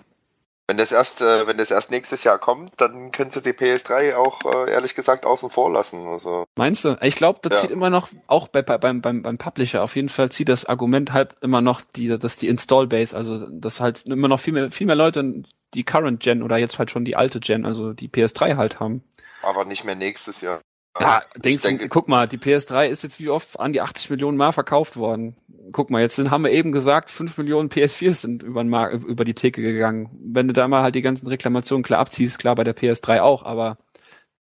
Wenn 0.67 0.77
das 0.77 0.91
erst, 0.91 1.21
äh, 1.21 1.45
wenn 1.45 1.57
das 1.57 1.69
erst 1.69 1.91
nächstes 1.91 2.23
Jahr 2.23 2.39
kommt, 2.39 2.71
dann 2.77 3.11
können 3.11 3.29
sie 3.29 3.41
die 3.43 3.51
PS3 3.53 4.15
auch 4.15 4.39
äh, 4.51 4.71
ehrlich 4.71 4.95
gesagt 4.95 5.23
außen 5.25 5.51
vor 5.51 5.71
lassen. 5.71 6.07
Also 6.07 6.45
Meinst 6.55 6.83
du? 6.85 6.97
Ich 7.01 7.15
glaube, 7.15 7.39
das 7.43 7.53
Ja. 7.53 7.61
zieht 7.61 7.71
immer 7.71 7.91
noch, 7.91 8.09
auch 8.25 8.47
bei, 8.47 8.63
bei, 8.63 8.79
beim, 8.79 8.99
beim, 9.01 9.21
beim 9.21 9.37
Publisher, 9.37 9.83
auf 9.83 9.95
jeden 9.95 10.09
Fall 10.09 10.31
zieht 10.31 10.49
das 10.49 10.65
Argument 10.65 11.13
halt 11.13 11.35
immer 11.41 11.61
noch 11.61 11.81
die, 11.81 12.07
dass 12.17 12.37
die 12.37 12.47
Install-Base, 12.47 13.15
also 13.15 13.45
dass 13.47 13.79
halt 13.79 14.07
immer 14.07 14.27
noch 14.27 14.39
viel 14.39 14.53
mehr, 14.53 14.71
viel 14.71 14.87
mehr 14.87 14.95
Leute 14.95 15.43
die 15.75 15.83
Current 15.83 16.21
Gen 16.23 16.41
oder 16.41 16.57
jetzt 16.57 16.79
halt 16.79 16.89
schon 16.89 17.05
die 17.05 17.15
alte 17.15 17.39
Gen, 17.39 17.65
also 17.65 17.93
die 17.93 18.07
PS3 18.09 18.55
halt 18.55 18.79
haben. 18.79 19.03
aber 19.43 19.65
nicht 19.65 19.83
mehr 19.83 19.95
nächstes 19.95 20.41
Jahr. 20.41 20.61
Ja, 20.99 21.21
denkst 21.35 21.63
du, 21.63 21.67
denke- 21.69 21.89
guck 21.89 22.07
mal, 22.07 22.25
die 22.25 22.37
PS3 22.37 22.87
ist 22.87 23.03
jetzt 23.03 23.19
wie 23.19 23.29
oft 23.29 23.59
an 23.59 23.73
die 23.73 23.81
80 23.81 24.09
Millionen 24.11 24.37
Mal 24.37 24.53
verkauft 24.53 24.95
worden. 24.95 25.35
Guck 25.71 25.89
mal, 25.89 26.01
jetzt 26.01 26.15
sind, 26.15 26.31
haben 26.31 26.43
wir 26.43 26.51
eben 26.51 26.71
gesagt, 26.71 27.09
5 27.09 27.37
Millionen 27.37 27.69
PS4s 27.69 28.21
sind 28.21 28.43
über, 28.43 28.63
den 28.63 28.69
Mar 28.69 28.91
über 28.91 29.25
die 29.25 29.33
Theke 29.33 29.61
gegangen. 29.61 30.09
Wenn 30.21 30.47
du 30.47 30.53
da 30.53 30.67
mal 30.67 30.83
halt 30.83 30.95
die 30.95 31.01
ganzen 31.01 31.27
Reklamationen 31.27 31.83
klar 31.83 31.99
abziehst, 31.99 32.39
klar 32.39 32.55
bei 32.55 32.63
der 32.63 32.75
PS3 32.75 33.21
auch, 33.21 33.43
aber 33.43 33.77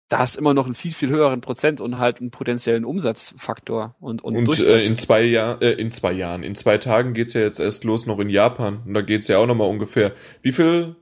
da 0.09 0.19
hast 0.19 0.37
immer 0.37 0.53
noch 0.53 0.65
einen 0.65 0.75
viel, 0.75 0.93
viel 0.93 1.09
höheren 1.09 1.41
Prozent 1.41 1.81
und 1.81 1.97
halt 1.97 2.21
einen 2.21 2.31
potenziellen 2.31 2.85
Umsatzfaktor 2.85 3.95
und, 3.99 4.23
und, 4.23 4.35
Und 4.47 4.59
äh, 4.59 4.81
in 4.81 4.97
zwei 4.97 5.21
Jahren, 5.21 5.61
äh, 5.61 5.71
in 5.71 5.91
zwei 5.91 6.13
Jahren, 6.13 6.43
in 6.43 6.55
zwei 6.55 6.77
Tagen 6.77 7.13
geht's 7.13 7.33
ja 7.33 7.41
jetzt 7.41 7.59
erst 7.59 7.83
los 7.83 8.05
noch 8.05 8.19
in 8.19 8.29
Japan. 8.29 8.81
Und 8.85 8.93
da 8.93 9.01
geht's 9.01 9.27
ja 9.27 9.37
auch 9.37 9.47
nochmal 9.47 9.67
ungefähr. 9.67 10.13
Wie 10.41 10.53
viel? 10.53 10.95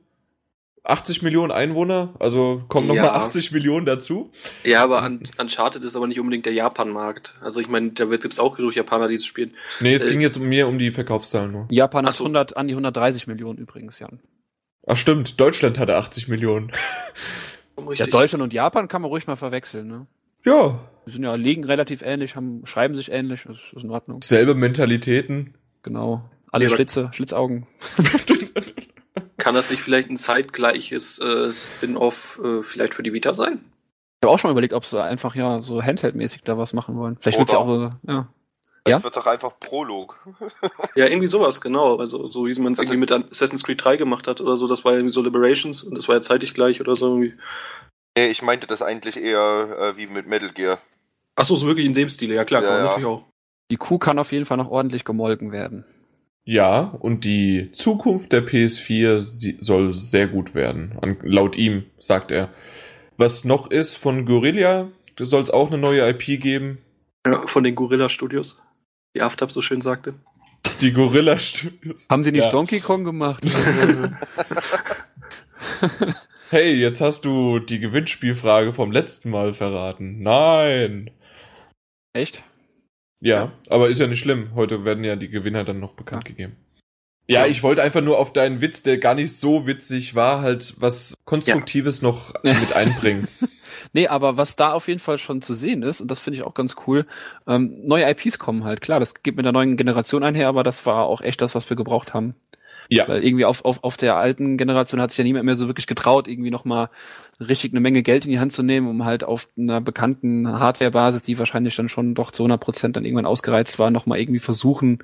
80 0.86 1.22
Millionen 1.22 1.52
Einwohner? 1.52 2.14
Also 2.20 2.64
kommen 2.68 2.88
nochmal 2.88 3.06
Ja. 3.06 3.14
80 3.16 3.52
Millionen 3.52 3.86
dazu? 3.86 4.32
ja, 4.64 4.84
aber 4.84 5.04
Un 5.04 5.28
Uncharted 5.38 5.84
ist 5.84 5.96
aber 5.96 6.08
nicht 6.08 6.20
unbedingt 6.20 6.46
der 6.46 6.54
Japan-Markt. 6.54 7.36
Also 7.42 7.60
ich 7.60 7.68
meine, 7.68 7.92
da 7.92 8.06
gibt 8.06 8.26
es 8.34 8.40
auch 8.40 8.56
genug 8.56 8.76
Japaner, 8.76 9.08
die 9.08 9.16
es 9.16 9.26
spielen. 9.26 9.56
Nee, 9.80 9.94
es 9.94 10.06
Äh, 10.06 10.12
ging 10.12 10.22
jetzt 10.22 10.38
um 10.38 10.48
mir 10.48 10.68
um 10.68 10.78
die 10.80 10.92
Verkaufszahlen 10.92 11.52
nur. 11.52 11.68
Japan 11.72 12.06
hat 12.06 12.14
so. 12.14 12.24
100, 12.24 12.56
an 12.58 12.68
die 12.68 12.74
130 12.74 13.28
Millionen 13.28 13.58
übrigens, 13.58 14.00
Jan. 14.00 14.20
Ach 14.88 14.98
stimmt, 14.98 15.40
Deutschland 15.40 15.80
hatte 15.80 15.98
80 15.98 16.28
Millionen. 16.28 16.72
Ja, 17.96 18.06
Deutschland 18.08 18.42
und 18.42 18.54
Japan 18.54 18.88
kann 18.88 19.02
man 19.02 19.10
ruhig 19.12 19.28
mal 19.28 19.36
verwechseln, 19.36 19.88
ne? 19.90 20.08
Ja, 20.46 20.80
Die 21.06 21.12
sind 21.12 21.24
ja 21.24 21.36
liegen 21.36 21.66
relativ 21.66 22.04
ähnlich, 22.04 22.38
haben, 22.38 22.66
schreiben 22.66 22.96
sich 22.96 23.12
ähnlich, 23.12 23.44
das 23.46 23.58
ist 23.76 23.84
in 23.84 23.90
Ordnung. 23.90 24.22
selbe 24.22 24.56
Mentalitäten. 24.56 25.56
Genau. 25.84 26.30
Alle 26.54 26.66
Ja, 26.66 26.70
Schlitze, 26.70 27.10
Schlitzaugen. 27.12 27.68
Kann 29.46 29.54
das 29.54 29.70
nicht 29.70 29.84
vielleicht 29.84 30.10
ein 30.10 30.18
zeitgleiches 30.18 31.20
äh, 31.20 31.54
Spin-off 31.54 32.42
äh, 32.44 32.64
vielleicht 32.64 32.96
für 32.96 33.04
die 33.04 33.14
Vita 33.14 33.36
sein? 33.36 33.64
Ich 34.24 34.26
habe 34.28 34.34
auch 34.34 34.40
schon 34.40 34.50
mal 34.50 34.54
überlegt, 34.54 34.74
ob 34.74 34.84
sie 34.86 35.00
einfach 35.04 35.36
ja 35.36 35.62
so 35.62 35.84
Handheld-mäßig 35.84 36.42
da 36.44 36.58
was 36.58 36.74
machen 36.74 36.98
wollen. 36.98 37.18
Vielleicht 37.20 37.38
wird's 37.38 37.52
ja 37.52 37.60
auch 37.60 37.68
so, 37.68 37.92
ja. 38.08 38.28
Das 38.86 38.92
Ja? 38.92 39.04
wird 39.04 39.16
doch 39.16 39.28
einfach 39.28 39.60
Prolog. 39.60 40.18
Ja, 40.96 41.06
irgendwie 41.06 41.28
sowas, 41.28 41.62
genau. 41.62 41.98
Also 41.98 42.28
so 42.30 42.48
wie 42.48 42.60
man 42.60 42.74
es 42.74 42.80
Also- 42.80 42.92
irgendwie 42.94 43.14
mit 43.16 43.30
Assassin's 43.32 43.64
Creed 43.64 43.84
3 43.84 43.98
gemacht 43.98 44.26
hat 44.28 44.42
oder 44.42 44.58
so, 44.58 44.68
das 44.68 44.84
war 44.84 44.94
irgendwie 44.94 45.12
so 45.12 45.22
Liberations 45.22 45.84
und 45.84 45.94
das 45.96 46.08
war 46.08 46.16
ja 46.16 46.22
zeitig 46.24 46.56
gleich 46.56 46.82
oder 46.82 46.96
so 46.96 47.10
irgendwie. 47.10 47.36
Nee, 48.18 48.30
ich 48.30 48.42
meinte 48.42 48.66
das 48.66 48.82
eigentlich 48.82 49.16
eher 49.16 49.78
äh, 49.80 49.96
wie 49.98 50.08
mit 50.08 50.26
Metal 50.26 50.50
Gear. 50.54 50.80
Achso, 51.36 51.56
so 51.56 51.68
wirklich 51.68 51.86
in 51.86 51.94
dem 51.94 52.10
Stil, 52.10 52.32
ja 52.34 52.46
klar, 52.46 52.64
Ja, 52.64 52.68
kann 52.68 52.78
man 52.78 52.86
ja. 52.86 52.92
natürlich 52.94 53.08
auch. 53.10 53.24
Die 53.70 53.78
Kuh 53.78 54.00
kann 54.00 54.18
auf 54.18 54.32
jeden 54.32 54.46
Fall 54.46 54.58
noch 54.58 54.72
ordentlich 54.72 55.06
gemolken 55.06 55.52
werden. 55.52 55.86
Ja, 56.48 56.82
und 57.00 57.24
die 57.26 57.72
Zukunft 57.72 58.32
der 58.32 58.46
PS4 58.46 59.22
sie- 59.22 59.58
soll 59.60 59.94
sehr 59.96 60.28
gut 60.28 60.54
werden. 60.54 60.98
An, 61.02 61.18
laut 61.24 61.56
ihm, 61.58 61.86
sagt 61.98 62.30
er. 62.32 62.50
Was 63.18 63.46
noch 63.46 63.72
ist 63.72 63.96
von 63.98 64.26
Guerilla, 64.26 64.90
soll 65.20 65.42
es 65.42 65.50
auch 65.50 65.68
eine 65.70 65.80
neue 65.80 66.08
IP 66.10 66.40
geben. 66.40 66.78
Ja, 67.26 67.48
von 67.48 67.64
den 67.64 67.74
Gorilla 67.76 68.10
Studios. 68.10 68.62
Wie 69.14 69.22
Aftab 69.22 69.52
so 69.52 69.62
schön 69.64 69.82
sagte. 69.82 70.14
Die 70.82 70.92
Gorilla 70.92 71.40
Studios. 71.40 72.06
Haben 72.12 72.24
die 72.24 72.32
nicht 72.32 72.44
Ja. 72.44 72.50
Donkey 72.50 72.80
Kong 72.80 73.04
gemacht? 73.04 73.44
Hey, 76.52 76.76
jetzt 76.76 77.02
hast 77.02 77.26
du 77.26 77.58
die 77.60 77.80
Gewinnspielfrage 77.80 78.72
vom 78.72 78.92
letzten 78.92 79.32
Mal 79.32 79.54
verraten. 79.56 80.22
Nein. 80.22 81.10
Echt? 82.14 82.44
Ja, 83.22 83.54
aber 83.70 83.90
ist 83.90 84.00
ja 84.00 84.08
nicht 84.08 84.20
schlimm. 84.20 84.52
Heute 84.56 84.86
werden 84.86 85.04
ja 85.04 85.16
die 85.16 85.30
Gewinner 85.30 85.64
dann 85.64 85.80
noch 85.80 85.94
bekannt 85.94 86.26
gegeben. 86.26 86.58
Ja, 87.28 87.48
ich 87.48 87.64
wollte 87.64 87.82
einfach 87.82 88.02
nur 88.02 88.20
auf 88.20 88.34
deinen 88.34 88.62
Witz, 88.62 88.84
der 88.84 89.00
gar 89.00 89.16
nicht 89.16 89.36
so 89.36 89.66
witzig 89.66 90.14
war, 90.14 90.42
halt 90.42 90.76
was 90.78 91.16
Konstruktives 91.26 92.02
noch 92.04 92.34
mit 92.44 92.74
einbringen. 92.76 93.28
Nee, 93.94 94.08
aber 94.08 94.38
was 94.38 94.56
da 94.56 94.74
auf 94.74 94.88
jeden 94.88 95.00
Fall 95.00 95.18
schon 95.18 95.42
zu 95.42 95.54
sehen 95.54 95.84
ist, 95.84 96.02
und 96.02 96.10
das 96.10 96.20
finde 96.20 96.40
ich 96.40 96.46
auch 96.46 96.54
ganz 96.54 96.76
cool, 96.86 97.06
ähm, 97.48 97.82
neue 97.86 98.10
IPs 98.10 98.40
kommen 98.40 98.64
halt. 98.64 98.82
Klar, 98.82 99.00
das 99.00 99.22
geht 99.22 99.36
mit 99.36 99.46
der 99.46 99.54
neuen 99.54 99.78
Generation 99.78 100.24
einher, 100.24 100.48
aber 100.48 100.64
das 100.64 100.86
war 100.86 101.06
auch 101.06 101.22
echt 101.22 101.42
das, 101.42 101.56
was 101.56 101.70
wir 101.70 101.78
gebraucht 101.78 102.14
haben. 102.14 102.36
Ja, 102.90 103.08
Weil 103.08 103.24
irgendwie 103.24 103.46
auf, 103.46 103.66
auf, 103.66 103.84
auf 103.84 103.98
der 103.98 104.16
alten 104.16 104.58
Generation 104.58 105.02
hat 105.02 105.12
sich 105.12 105.18
ja 105.18 105.24
niemand 105.24 105.46
mehr 105.46 105.56
so 105.56 105.68
wirklich 105.68 105.88
getraut, 105.88 106.28
irgendwie 106.28 106.52
nochmal 106.52 106.90
richtig 107.40 107.74
eine 107.74 107.80
Menge 107.80 108.04
Geld 108.04 108.26
in 108.26 108.32
die 108.32 108.40
Hand 108.40 108.54
zu 108.54 108.64
nehmen, 108.64 108.88
um 108.88 109.06
halt 109.06 109.24
auf 109.24 109.48
einer 109.58 109.82
bekannten 109.82 110.48
Hardware-Basis, 110.60 111.24
die 111.24 111.38
wahrscheinlich 111.40 111.76
dann 111.76 111.90
schon 111.90 112.16
doch 112.16 112.32
zu 112.32 112.44
100 112.44 112.60
Prozent 112.60 112.96
dann 112.96 113.06
irgendwann 113.06 113.26
ausgereizt 113.26 113.80
war, 113.80 113.92
nochmal 113.92 114.20
irgendwie 114.20 114.40
versuchen, 114.40 115.00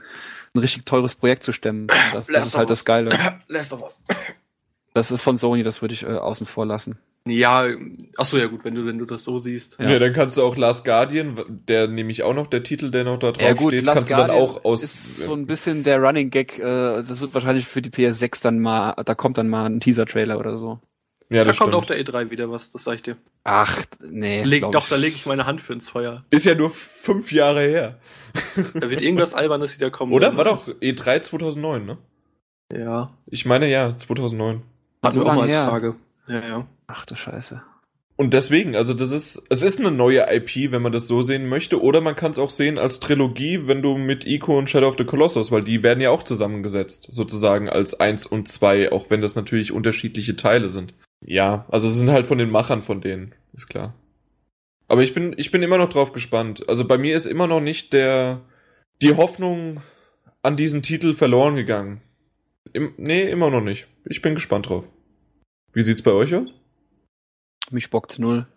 ein 0.53 0.59
richtig 0.59 0.85
teures 0.85 1.15
Projekt 1.15 1.43
zu 1.43 1.51
stemmen. 1.51 1.87
Das, 2.13 2.27
das 2.27 2.47
ist 2.47 2.57
halt 2.57 2.69
das 2.69 2.85
Geile. 2.85 3.11
Lässt 3.47 3.71
doch 3.71 3.81
was. 3.81 4.01
Das 4.93 5.11
ist 5.11 5.21
von 5.21 5.37
Sony, 5.37 5.63
das 5.63 5.81
würde 5.81 5.93
ich 5.93 6.03
äh, 6.03 6.07
außen 6.07 6.45
vor 6.45 6.65
lassen. 6.65 6.97
Ja, 7.27 7.67
achso, 8.17 8.37
ja 8.37 8.47
gut, 8.47 8.65
wenn 8.65 8.73
du, 8.73 8.83
wenn 8.87 8.97
du 8.97 9.05
das 9.05 9.23
so 9.23 9.37
siehst. 9.37 9.77
Ja. 9.79 9.91
Ja. 9.91 9.99
dann 9.99 10.11
kannst 10.11 10.37
du 10.37 10.41
auch 10.43 10.57
Last 10.57 10.83
Guardian, 10.85 11.39
der 11.67 11.87
nämlich 11.87 12.23
auch 12.23 12.33
noch 12.33 12.47
der 12.47 12.63
Titel, 12.63 12.89
der 12.89 13.03
noch 13.03 13.19
da 13.19 13.31
drauf 13.31 13.41
Ja 13.43 13.53
gut, 13.53 13.73
steht, 13.73 13.83
Last 13.83 13.95
kannst 13.97 14.11
du 14.11 14.15
dann 14.15 14.27
Guardian 14.29 14.47
auch 14.49 14.65
aus. 14.65 14.81
ist 14.81 15.17
so 15.25 15.33
ein 15.33 15.45
bisschen 15.45 15.83
der 15.83 15.99
Running 16.01 16.31
Gag, 16.31 16.57
äh, 16.57 16.63
das 16.63 17.21
wird 17.21 17.33
wahrscheinlich 17.35 17.65
für 17.67 17.81
die 17.83 17.91
PS6 17.91 18.41
dann 18.41 18.59
mal, 18.59 18.93
da 19.05 19.13
kommt 19.13 19.37
dann 19.37 19.49
mal 19.49 19.65
ein 19.65 19.79
Teaser-Trailer 19.79 20.39
oder 20.39 20.57
so. 20.57 20.79
ja, 21.29 21.43
Da 21.43 21.49
das 21.51 21.57
kommt 21.57 21.73
stimmt. 21.73 21.75
auf 21.75 21.85
der 21.85 22.03
E3 22.03 22.31
wieder 22.31 22.49
was, 22.49 22.71
das 22.71 22.85
sag 22.85 22.95
ich 22.95 23.03
dir. 23.03 23.17
Ach, 23.43 23.77
nee. 24.09 24.43
Leg, 24.43 24.61
doch, 24.71 24.83
ich. 24.83 24.89
da 24.89 24.95
lege 24.95 25.15
ich 25.15 25.25
meine 25.27 25.45
Hand 25.45 25.61
für 25.61 25.73
ins 25.73 25.89
Feuer. 25.89 26.23
Ist 26.31 26.45
ja 26.47 26.55
nur 26.55 26.71
fünf 26.71 27.31
Jahre 27.31 27.61
her. 27.61 27.99
Da 28.73 28.89
wird 28.89 29.01
irgendwas 29.03 29.33
Albernes 29.35 29.75
wieder 29.77 29.91
kommen. 29.91 30.11
Oder? 30.13 30.27
Dann- 30.29 30.37
War 30.37 30.45
doch 30.45 30.57
E3 30.57 31.21
2009, 31.21 31.85
ne? 31.85 31.97
Ja. 32.75 33.11
Ich 33.27 33.45
meine 33.45 33.67
ja, 33.69 33.95
2009. 33.95 34.61
Hatten 35.03 35.13
So 35.13 35.21
wir 35.21 35.25
auch 35.25 35.27
mal 35.27 35.31
lange 35.33 35.43
als 35.43 35.53
her. 35.53 35.67
Frage. 35.69 35.95
Ja, 36.27 36.47
ja. 36.47 36.67
Ach 36.87 37.05
du 37.05 37.15
Scheiße. 37.15 37.61
Und 38.21 38.35
deswegen, 38.35 38.75
also 38.75 38.93
das 38.93 39.09
ist, 39.09 39.41
es 39.49 39.63
ist 39.63 39.79
eine 39.79 39.89
neue 39.89 40.27
IP, 40.31 40.71
wenn 40.71 40.83
man 40.83 40.91
das 40.91 41.07
so 41.07 41.23
sehen 41.23 41.49
möchte, 41.49 41.81
oder 41.81 42.01
man 42.01 42.15
kann 42.15 42.31
es 42.31 42.37
auch 42.37 42.51
sehen 42.51 42.77
als 42.77 42.99
Trilogie, 42.99 43.67
wenn 43.67 43.81
du 43.81 43.97
mit 43.97 44.27
Ico 44.27 44.59
und 44.59 44.69
Shadow 44.69 44.89
of 44.89 44.95
the 44.97 45.05
Colossus, 45.05 45.51
weil 45.51 45.63
die 45.63 45.81
werden 45.81 46.01
ja 46.01 46.11
auch 46.11 46.21
zusammengesetzt, 46.21 47.07
sozusagen 47.09 47.67
als 47.67 47.99
eins 47.99 48.27
und 48.27 48.47
zwei, 48.47 48.91
auch 48.91 49.09
wenn 49.09 49.21
das 49.21 49.33
natürlich 49.35 49.71
unterschiedliche 49.71 50.35
Teile 50.35 50.69
sind. 50.69 50.93
Ja, 51.25 51.65
also 51.69 51.87
es 51.87 51.95
sind 51.95 52.11
halt 52.11 52.27
von 52.27 52.37
den 52.37 52.51
Machern 52.51 52.83
von 52.83 53.01
denen, 53.01 53.33
ist 53.53 53.69
klar. 53.69 53.95
Aber 54.87 55.01
ich 55.01 55.15
bin, 55.15 55.33
ich 55.37 55.49
bin 55.49 55.63
immer 55.63 55.79
noch 55.79 55.89
drauf 55.89 56.11
gespannt. 56.11 56.69
Also 56.69 56.85
bei 56.85 56.99
mir 56.99 57.15
ist 57.15 57.25
immer 57.25 57.47
noch 57.47 57.61
nicht 57.61 57.91
der, 57.91 58.41
die 59.01 59.15
Hoffnung 59.15 59.79
an 60.43 60.57
diesen 60.57 60.83
Titel 60.83 61.15
verloren 61.15 61.55
gegangen. 61.55 62.01
Im, 62.73 62.93
nee, 62.97 63.23
immer 63.23 63.49
noch 63.49 63.61
nicht. 63.61 63.87
Ich 64.05 64.21
bin 64.21 64.35
gespannt 64.35 64.69
drauf. 64.69 64.85
Wie 65.73 65.81
sieht's 65.81 66.01
bei 66.01 66.11
euch 66.11 66.35
aus? 66.35 66.49
Mich 67.69 67.89
bockt's 67.89 68.19
null. 68.19 68.47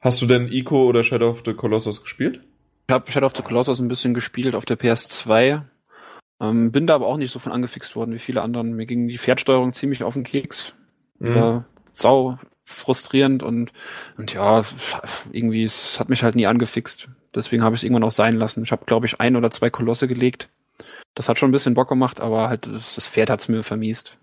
Hast 0.00 0.22
du 0.22 0.26
denn 0.26 0.50
Ico 0.50 0.86
oder 0.86 1.02
Shadow 1.02 1.28
of 1.28 1.42
the 1.44 1.52
Colossus 1.52 2.02
gespielt? 2.02 2.40
Ich 2.88 2.94
habe 2.94 3.10
Shadow 3.10 3.26
of 3.26 3.36
the 3.36 3.42
Colossus 3.42 3.80
ein 3.80 3.88
bisschen 3.88 4.14
gespielt 4.14 4.54
auf 4.54 4.64
der 4.64 4.78
PS2. 4.78 5.62
Ähm, 6.40 6.72
bin 6.72 6.86
da 6.86 6.94
aber 6.94 7.06
auch 7.06 7.18
nicht 7.18 7.30
so 7.30 7.38
von 7.38 7.52
angefixt 7.52 7.94
worden 7.96 8.14
wie 8.14 8.18
viele 8.18 8.40
anderen. 8.42 8.72
Mir 8.72 8.86
ging 8.86 9.08
die 9.08 9.18
Pferdsteuerung 9.18 9.74
ziemlich 9.74 10.02
auf 10.02 10.14
den 10.14 10.24
Keks. 10.24 10.74
Mhm. 11.18 11.34
War 11.34 11.64
sau 11.90 12.38
frustrierend 12.64 13.42
und, 13.42 13.72
und 14.16 14.32
ja, 14.32 14.64
irgendwie, 15.32 15.64
es 15.64 16.00
hat 16.00 16.08
mich 16.08 16.22
halt 16.22 16.34
nie 16.34 16.46
angefixt. 16.46 17.08
Deswegen 17.34 17.62
habe 17.62 17.74
ich 17.74 17.80
es 17.80 17.84
irgendwann 17.84 18.04
auch 18.04 18.10
sein 18.10 18.36
lassen. 18.36 18.62
Ich 18.62 18.72
habe, 18.72 18.86
glaube 18.86 19.06
ich, 19.06 19.20
ein 19.20 19.36
oder 19.36 19.50
zwei 19.50 19.70
Kolosse 19.70 20.08
gelegt. 20.08 20.48
Das 21.14 21.28
hat 21.28 21.38
schon 21.38 21.50
ein 21.50 21.52
bisschen 21.52 21.74
Bock 21.74 21.88
gemacht, 21.88 22.20
aber 22.20 22.48
halt 22.48 22.66
das, 22.66 22.94
das 22.94 23.08
Pferd 23.08 23.28
hat's 23.28 23.48
mir 23.48 23.62
vermiest. 23.62 24.16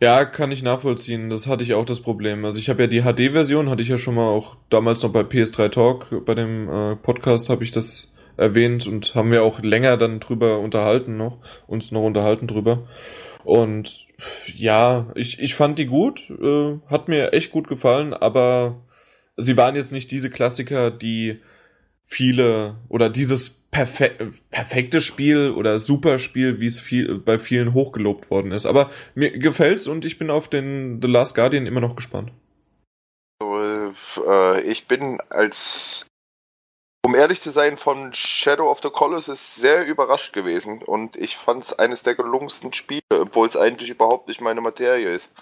Ja, 0.00 0.24
kann 0.24 0.50
ich 0.50 0.62
nachvollziehen. 0.62 1.30
Das 1.30 1.46
hatte 1.46 1.62
ich 1.62 1.74
auch 1.74 1.84
das 1.84 2.00
Problem. 2.00 2.44
Also 2.44 2.58
ich 2.58 2.68
habe 2.68 2.82
ja 2.82 2.86
die 2.88 3.02
HD-Version, 3.02 3.70
hatte 3.70 3.82
ich 3.82 3.88
ja 3.88 3.98
schon 3.98 4.16
mal 4.16 4.28
auch 4.28 4.56
damals 4.68 5.02
noch 5.02 5.12
bei 5.12 5.20
PS3 5.20 5.70
Talk, 5.70 6.24
bei 6.24 6.34
dem 6.34 6.68
äh, 6.68 6.96
Podcast 6.96 7.48
habe 7.48 7.64
ich 7.64 7.70
das 7.70 8.12
erwähnt 8.36 8.86
und 8.86 9.14
haben 9.14 9.30
wir 9.30 9.44
auch 9.44 9.62
länger 9.62 9.96
dann 9.96 10.18
drüber 10.18 10.58
unterhalten 10.58 11.16
noch, 11.16 11.38
uns 11.66 11.92
noch 11.92 12.02
unterhalten 12.02 12.48
drüber. 12.48 12.88
Und 13.44 14.06
ja, 14.46 15.06
ich, 15.14 15.38
ich 15.38 15.54
fand 15.54 15.78
die 15.78 15.86
gut, 15.86 16.30
äh, 16.30 16.78
hat 16.88 17.08
mir 17.08 17.32
echt 17.32 17.52
gut 17.52 17.68
gefallen, 17.68 18.14
aber 18.14 18.82
sie 19.36 19.56
waren 19.56 19.76
jetzt 19.76 19.92
nicht 19.92 20.10
diese 20.10 20.30
Klassiker, 20.30 20.90
die 20.90 21.40
viele 22.04 22.76
oder 22.88 23.10
dieses 23.10 23.63
perfe 23.74 24.32
perfekte 24.52 25.00
Spiel 25.00 25.50
oder 25.50 25.80
Superspiel, 25.80 26.60
wie 26.60 26.66
es 26.66 26.78
viel, 26.78 27.18
bei 27.18 27.40
vielen 27.40 27.74
hochgelobt 27.74 28.30
worden 28.30 28.52
ist. 28.52 28.66
Aber 28.66 28.90
mir 29.16 29.36
gefällt's 29.36 29.88
und 29.88 30.04
ich 30.04 30.16
bin 30.16 30.30
auf 30.30 30.48
den 30.48 31.02
The 31.02 31.08
Last 31.08 31.34
Guardian 31.34 31.66
immer 31.66 31.80
noch 31.80 31.96
gespannt. 31.96 32.30
Äh, 33.42 34.60
ich 34.62 34.86
bin 34.86 35.20
als, 35.28 36.06
um 37.04 37.16
ehrlich 37.16 37.40
zu 37.40 37.50
sein, 37.50 37.76
von 37.76 38.14
Shadow 38.14 38.70
of 38.70 38.80
the 38.80 38.90
Colossus 38.90 39.56
sehr 39.56 39.84
überrascht 39.86 40.32
gewesen 40.32 40.80
und 40.80 41.16
ich 41.16 41.36
fand 41.36 41.64
es 41.64 41.72
eines 41.72 42.04
der 42.04 42.14
gelungensten 42.14 42.72
Spiele, 42.72 43.02
obwohl 43.10 43.48
es 43.48 43.56
eigentlich 43.56 43.90
überhaupt 43.90 44.28
nicht 44.28 44.40
meine 44.40 44.60
Materie 44.60 45.12
ist. 45.12 45.32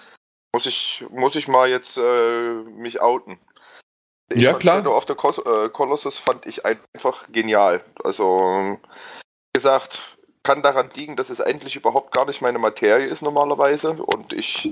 Muss 0.54 0.64
ich, 0.64 1.04
muss 1.10 1.36
ich 1.36 1.48
mal 1.48 1.68
jetzt 1.68 1.98
äh, 1.98 2.54
mich 2.76 3.02
outen. 3.02 3.38
Ich 4.34 4.42
Ja, 4.42 4.50
fand 4.52 4.62
klar. 4.62 4.76
Shadow 4.78 4.96
of 4.96 5.04
the 5.06 5.14
Cos 5.14 5.38
äh, 5.38 5.68
Colossus 5.68 6.18
fand 6.18 6.46
ich 6.46 6.64
einfach 6.64 7.26
genial. 7.30 7.84
Also, 8.02 8.78
wie 8.78 9.52
gesagt, 9.52 10.16
kann 10.42 10.62
daran 10.62 10.90
liegen, 10.94 11.16
dass 11.16 11.30
es 11.30 11.40
eigentlich 11.40 11.76
überhaupt 11.76 12.12
gar 12.12 12.26
nicht 12.26 12.42
meine 12.42 12.58
Materie 12.58 13.06
ist 13.06 13.22
normalerweise 13.22 13.92
und 14.02 14.32
ich 14.32 14.70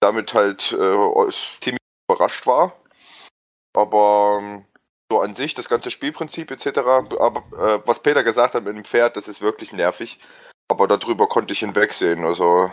damit 0.00 0.34
halt 0.34 0.72
äh, 0.72 1.32
ziemlich 1.60 1.80
überrascht 2.08 2.46
war. 2.46 2.76
Aber 3.74 4.40
ähm, 4.42 4.64
so 5.10 5.20
an 5.20 5.34
sich, 5.34 5.54
das 5.54 5.68
ganze 5.68 5.90
Spielprinzip 5.90 6.50
etc., 6.50 6.78
aber 6.78 7.44
äh, 7.52 7.80
was 7.86 8.02
Peter 8.02 8.24
gesagt 8.24 8.54
hat 8.54 8.64
mit 8.64 8.76
dem 8.76 8.84
Pferd, 8.84 9.16
das 9.16 9.28
ist 9.28 9.40
wirklich 9.40 9.72
nervig. 9.72 10.18
Aber 10.68 10.88
darüber 10.88 11.28
konnte 11.28 11.52
ich 11.52 11.60
hinwegsehen. 11.60 12.24
Also 12.24 12.70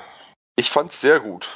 ich 0.55 0.69
fand's 0.69 0.99
sehr 1.01 1.19
gut. 1.19 1.49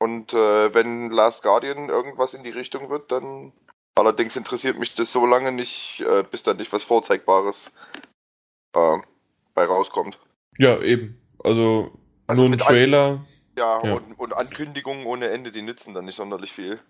Und 0.00 0.32
äh, 0.32 0.74
wenn 0.74 1.10
Last 1.10 1.42
Guardian 1.42 1.90
irgendwas 1.90 2.32
in 2.32 2.42
die 2.42 2.50
Richtung 2.50 2.88
wird, 2.88 3.12
dann 3.12 3.52
allerdings 3.94 4.34
interessiert 4.34 4.78
mich 4.78 4.94
das 4.94 5.12
so 5.12 5.26
lange 5.26 5.52
nicht, 5.52 6.00
äh, 6.00 6.24
bis 6.28 6.42
da 6.42 6.54
nicht 6.54 6.72
was 6.72 6.84
Vorzeigbares 6.84 7.70
äh, 8.74 8.96
bei 9.54 9.64
rauskommt. 9.64 10.18
Ja, 10.56 10.80
eben. 10.80 11.20
Also, 11.44 11.92
Also 12.26 12.44
nur 12.44 12.52
ein 12.52 12.58
Trailer. 12.58 13.26
Ja, 13.58 13.84
Ja. 13.84 13.94
Und, 13.94 14.18
und 14.18 14.32
Ankündigungen 14.32 15.04
ohne 15.04 15.28
Ende, 15.28 15.52
die 15.52 15.62
nützen 15.62 15.92
dann 15.92 16.06
nicht 16.06 16.16
sonderlich 16.16 16.52
viel. 16.52 16.80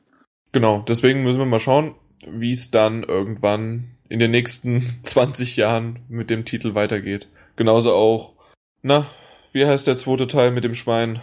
Genau, 0.53 0.85
deswegen 0.87 1.25
müssen 1.25 1.41
wir 1.41 1.47
mal 1.47 1.59
schauen, 1.59 1.97
wie 2.27 2.53
es 2.53 2.71
dann 2.71 3.03
irgendwann 3.03 3.97
in 4.09 4.21
den 4.21 4.31
nächsten 4.31 5.01
20 5.03 5.57
Jahren 5.57 6.05
mit 6.09 6.31
dem 6.31 6.45
Titel 6.45 6.75
weitergeht. 6.75 7.29
Genauso 7.57 7.93
auch, 7.93 8.35
na, 8.83 9.07
wie 9.53 9.67
heißt 9.67 9.89
der 9.89 9.97
zweite 9.97 10.29
Teil 10.29 10.53
mit 10.53 10.63
dem 10.63 10.77
Schwein? 10.77 11.21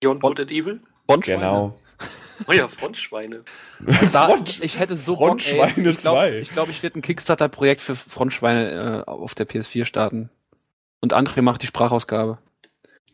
Beyond 0.00 0.22
Good 0.22 0.40
and 0.40 0.50
Evil? 0.50 0.80
Frontschweine. 1.08 1.38
Genau. 1.40 1.78
Oh 2.48 2.52
ja, 2.52 2.68
Frontschweine. 2.68 3.44
Da, 4.12 4.26
Front- 4.28 4.62
ich 4.62 4.78
hätte 4.78 4.94
so 4.96 5.16
Bock, 5.16 5.40
ey. 5.46 5.56
Frontschweine 5.56 5.88
Ich 5.88 5.96
glaube, 5.98 6.18
2. 6.18 6.38
ich, 6.38 6.50
glaub, 6.50 6.68
ich 6.68 6.82
werde 6.82 6.98
ein 6.98 7.02
Kickstarter-Projekt 7.02 7.80
für 7.80 7.94
Frontschweine 7.94 9.04
äh, 9.06 9.10
auf 9.10 9.34
der 9.34 9.48
PS4 9.48 9.86
starten. 9.86 10.28
Und 11.00 11.14
André 11.14 11.40
macht 11.40 11.62
die 11.62 11.66
Sprachausgabe. 11.66 12.38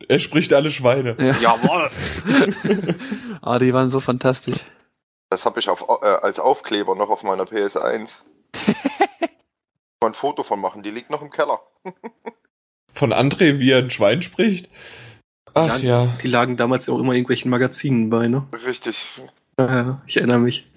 Er 0.09 0.19
spricht 0.19 0.51
alle 0.53 0.71
Schweine. 0.71 1.15
Ja. 1.19 1.35
Jawohl! 1.39 1.89
Ah, 3.41 3.59
die 3.59 3.73
waren 3.73 3.87
so 3.89 3.99
fantastisch. 4.01 4.57
Das 5.29 5.45
habe 5.45 5.59
ich 5.59 5.69
auf, 5.69 5.81
äh, 6.01 6.05
als 6.05 6.39
Aufkleber 6.39 6.95
noch 6.95 7.09
auf 7.09 7.23
meiner 7.23 7.43
PS1. 7.45 8.11
Mal 10.01 10.07
ein 10.09 10.13
Foto 10.13 10.43
von 10.43 10.59
machen, 10.59 10.83
die 10.83 10.91
liegt 10.91 11.09
noch 11.09 11.21
im 11.21 11.29
Keller. 11.29 11.61
Von 12.93 13.11
André, 13.13 13.57
wie 13.59 13.71
er 13.71 13.79
ein 13.79 13.89
Schwein 13.89 14.21
spricht. 14.21 14.69
Ach 15.53 15.79
ja. 15.79 16.07
Die 16.21 16.27
lagen 16.27 16.57
damals 16.57 16.89
auch 16.89 16.99
immer 16.99 17.11
in 17.11 17.17
irgendwelchen 17.17 17.51
Magazinen 17.51 18.09
bei, 18.09 18.27
ne? 18.27 18.45
Richtig. 18.65 19.21
Ja, 19.57 20.01
ich 20.07 20.17
erinnere 20.17 20.39
mich. 20.39 20.67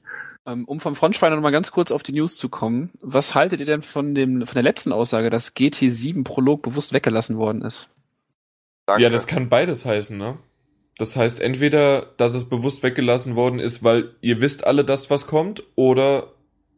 Ähm, 0.46 0.64
Um 0.64 0.80
vom 0.80 0.94
Frontschweiner 0.94 1.36
noch 1.36 1.42
mal 1.42 1.50
ganz 1.50 1.70
kurz 1.70 1.90
auf 1.90 2.02
die 2.02 2.12
News 2.12 2.36
zu 2.36 2.48
kommen. 2.48 2.90
Was 3.00 3.34
haltet 3.34 3.60
ihr 3.60 3.66
denn 3.66 3.82
von 3.82 4.14
dem, 4.14 4.46
von 4.46 4.54
der 4.54 4.62
letzten 4.62 4.92
Aussage, 4.92 5.30
dass 5.30 5.56
GT7 5.56 6.24
Prolog 6.24 6.62
bewusst 6.62 6.92
weggelassen 6.92 7.36
worden 7.38 7.62
ist? 7.62 7.88
Danke. 8.86 9.02
Ja, 9.02 9.10
das 9.10 9.26
kann 9.26 9.48
beides 9.48 9.84
heißen, 9.84 10.16
ne? 10.16 10.38
Das 10.98 11.16
heißt 11.16 11.40
entweder, 11.40 12.06
dass 12.16 12.34
es 12.34 12.48
bewusst 12.48 12.82
weggelassen 12.82 13.34
worden 13.34 13.58
ist, 13.58 13.82
weil 13.82 14.14
ihr 14.20 14.40
wisst 14.40 14.66
alle, 14.66 14.84
dass 14.84 15.10
was 15.10 15.26
kommt, 15.26 15.62
oder 15.74 16.28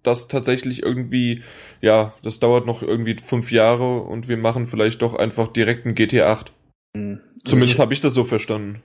dass 0.02 0.28
tatsächlich 0.28 0.82
irgendwie, 0.82 1.42
ja, 1.80 2.14
das 2.22 2.40
dauert 2.40 2.66
noch 2.66 2.82
irgendwie 2.82 3.16
fünf 3.24 3.52
Jahre 3.52 4.00
und 4.00 4.28
wir 4.28 4.37
machen 4.37 4.66
vielleicht 4.66 5.02
doch 5.02 5.14
einfach 5.14 5.52
direkt 5.52 5.87
ein 5.87 5.94
GT8. 5.94 6.46
Hm. 6.98 7.20
Zumindest 7.44 7.78
habe 7.78 7.94
ich 7.94 8.00
das 8.00 8.14
so 8.14 8.24
verstanden. 8.24 8.82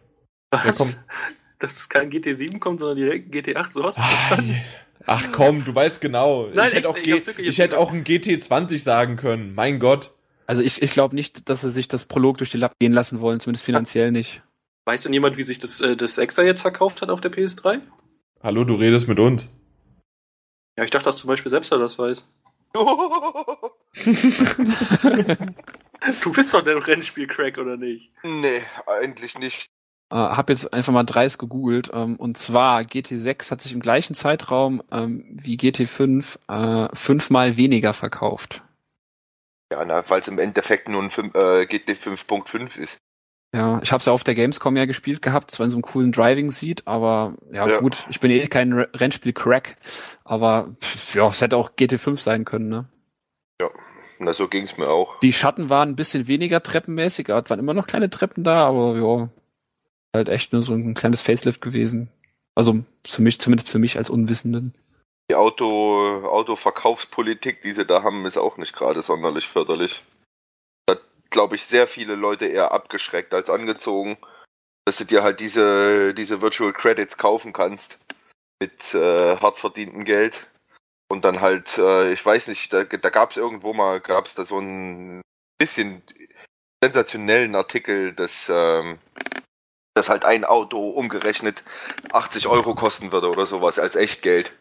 Was? 0.51 0.77
komm. 0.77 0.93
Dass 1.59 1.75
es 1.75 1.87
kein 1.87 2.11
GT7 2.11 2.59
kommt, 2.59 2.79
sondern 2.79 2.97
direkt 2.97 3.33
ein 3.33 3.41
GT8, 3.41 3.71
so 3.71 3.85
hast 3.85 3.97
du 3.97 4.03
verstanden? 4.03 4.61
Ach 5.05 5.25
komm, 5.31 5.63
du 5.63 5.73
weißt 5.73 6.01
genau. 6.01 6.49
Nein, 6.53 6.67
ich 6.67 6.75
hätte 6.75 6.89
auch, 6.89 6.97
ich 6.97 7.39
ich 7.39 7.57
hätte 7.57 7.77
auch 7.77 7.93
ein 7.93 8.03
GT20 8.03 8.79
sagen 8.79 9.15
können. 9.15 9.55
Mein 9.55 9.79
Gott. 9.79 10.11
Also 10.45 10.61
ich, 10.61 10.81
ich 10.81 10.91
glaube 10.91 11.15
nicht, 11.15 11.49
dass 11.49 11.61
sie 11.61 11.69
sich 11.69 11.87
das 11.87 12.05
Prolog 12.05 12.37
durch 12.37 12.51
die 12.51 12.57
Lappen 12.57 12.75
gehen 12.79 12.91
lassen 12.91 13.21
wollen, 13.21 13.39
zumindest 13.39 13.63
finanziell 13.63 14.11
nicht. 14.11 14.41
Weiß 14.85 15.03
denn 15.03 15.13
jemand, 15.13 15.37
wie 15.37 15.43
sich 15.43 15.59
das, 15.59 15.79
äh, 15.79 15.95
das 15.95 16.17
6er 16.17 16.43
jetzt 16.43 16.61
verkauft 16.61 17.01
hat 17.01 17.09
auf 17.09 17.21
der 17.21 17.31
PS3? 17.31 17.79
Hallo, 18.41 18.65
du 18.65 18.75
redest 18.75 19.07
mit 19.07 19.19
uns. 19.19 19.47
Ja, 20.77 20.83
ich 20.83 20.91
dachte, 20.91 21.05
dass 21.05 21.17
zum 21.17 21.29
Beispiel 21.29 21.49
selbst 21.49 21.71
das 21.71 21.97
weiß. 21.97 22.25
Du 26.21 26.31
bist 26.31 26.53
doch 26.53 26.61
der 26.63 26.85
Rennspiel-Crack, 26.85 27.57
oder 27.57 27.77
nicht? 27.77 28.11
nee, 28.23 28.61
eigentlich 28.87 29.37
nicht. 29.37 29.65
Äh, 30.11 30.15
hab 30.15 30.49
jetzt 30.49 30.73
einfach 30.73 30.93
mal 30.93 31.03
dreist 31.03 31.39
gegoogelt. 31.39 31.89
Ähm, 31.93 32.17
und 32.17 32.37
zwar 32.37 32.81
GT6 32.81 33.51
hat 33.51 33.61
sich 33.61 33.73
im 33.73 33.79
gleichen 33.79 34.13
Zeitraum 34.13 34.83
ähm, 34.91 35.25
wie 35.31 35.55
GT5 35.57 36.39
äh, 36.47 36.89
fünfmal 36.95 37.57
weniger 37.57 37.93
verkauft. 37.93 38.63
Ja, 39.71 39.83
na, 39.85 40.07
weil 40.09 40.21
es 40.21 40.27
im 40.27 40.39
Endeffekt 40.39 40.87
nur 40.87 41.01
ein 41.01 41.09
äh, 41.09 41.65
GT 41.65 41.91
5.5 41.91 42.77
ist. 42.77 42.97
Ja, 43.55 43.79
ich 43.83 43.91
habe 43.91 43.99
es 43.99 44.05
ja 44.07 44.13
auf 44.13 44.23
der 44.23 44.33
Gamescom 44.35 44.75
ja 44.77 44.85
gespielt 44.85 45.21
gehabt, 45.21 45.51
zwar 45.51 45.65
in 45.65 45.69
so 45.69 45.75
einem 45.77 45.83
coolen 45.83 46.11
Driving-Seat, 46.11 46.87
aber 46.87 47.35
ja, 47.51 47.67
Ja. 47.67 47.79
gut, 47.79 48.05
ich 48.09 48.19
bin 48.19 48.31
eh 48.31 48.47
kein 48.47 48.73
Re- 48.73 48.89
Rennspiel-Crack, 48.95 49.77
aber 50.23 50.75
pff, 50.81 51.13
ja, 51.15 51.27
es 51.27 51.39
hätte 51.41 51.57
auch 51.57 51.71
GT5 51.71 52.19
sein 52.19 52.45
können, 52.45 52.69
ne? 52.69 52.85
Na, 54.19 54.33
so 54.33 54.47
ging's 54.47 54.77
mir 54.77 54.89
auch. 54.89 55.19
Die 55.19 55.33
Schatten 55.33 55.69
waren 55.69 55.89
ein 55.89 55.95
bisschen 55.95 56.27
weniger 56.27 56.61
treppenmäßig, 56.61 57.29
aber 57.31 57.43
es 57.43 57.49
waren 57.49 57.59
immer 57.59 57.73
noch 57.73 57.87
kleine 57.87 58.09
Treppen 58.09 58.43
da, 58.43 58.67
aber 58.67 58.97
ja, 58.97 59.29
halt 60.15 60.29
echt 60.29 60.53
nur 60.53 60.63
so 60.63 60.73
ein 60.73 60.93
kleines 60.93 61.21
Facelift 61.21 61.61
gewesen. 61.61 62.09
Also 62.55 62.83
für 63.05 63.21
mich, 63.21 63.39
zumindest 63.39 63.69
für 63.69 63.79
mich 63.79 63.97
als 63.97 64.09
Unwissenden. 64.09 64.73
Die 65.31 65.35
Auto, 65.35 66.25
Autoverkaufspolitik, 66.25 67.61
die 67.61 67.73
sie 67.73 67.85
da 67.85 68.03
haben, 68.03 68.25
ist 68.25 68.37
auch 68.37 68.57
nicht 68.57 68.75
gerade 68.75 69.01
sonderlich 69.01 69.47
förderlich. 69.47 70.03
Da 70.85 70.97
glaube 71.29 71.55
ich 71.55 71.65
sehr 71.65 71.87
viele 71.87 72.15
Leute 72.15 72.45
eher 72.45 72.71
abgeschreckt 72.71 73.33
als 73.33 73.49
angezogen, 73.49 74.17
dass 74.85 74.97
du 74.97 75.05
dir 75.05 75.23
halt 75.23 75.39
diese, 75.39 76.13
diese 76.13 76.41
Virtual 76.41 76.73
Credits 76.73 77.17
kaufen 77.17 77.53
kannst 77.53 77.97
mit 78.59 78.93
äh, 78.93 79.37
hart 79.37 79.57
verdientem 79.57 80.05
Geld. 80.05 80.47
Und 81.13 81.25
dann 81.25 81.41
halt, 81.41 81.77
äh, 81.77 82.11
ich 82.11 82.25
weiß 82.25 82.47
nicht, 82.47 82.73
da, 82.73 82.85
da 82.85 83.09
gab 83.11 83.29
es 83.29 83.37
irgendwo 83.37 83.71
mal, 83.71 83.99
gab 83.99 84.25
es 84.25 84.33
da 84.33 84.45
so 84.45 84.57
ein 84.57 85.21
bisschen 85.59 86.01
sensationellen 86.83 87.53
Artikel, 87.53 88.13
dass, 88.13 88.49
ähm, 88.51 88.97
dass 89.93 90.09
halt 90.09 90.25
ein 90.25 90.43
Auto 90.43 90.89
umgerechnet 90.89 91.63
80 92.11 92.47
Euro 92.47 92.73
kosten 92.73 93.11
würde 93.11 93.29
oder 93.29 93.45
sowas 93.45 93.77
als 93.77 93.95
Echtgeld. 93.95 94.57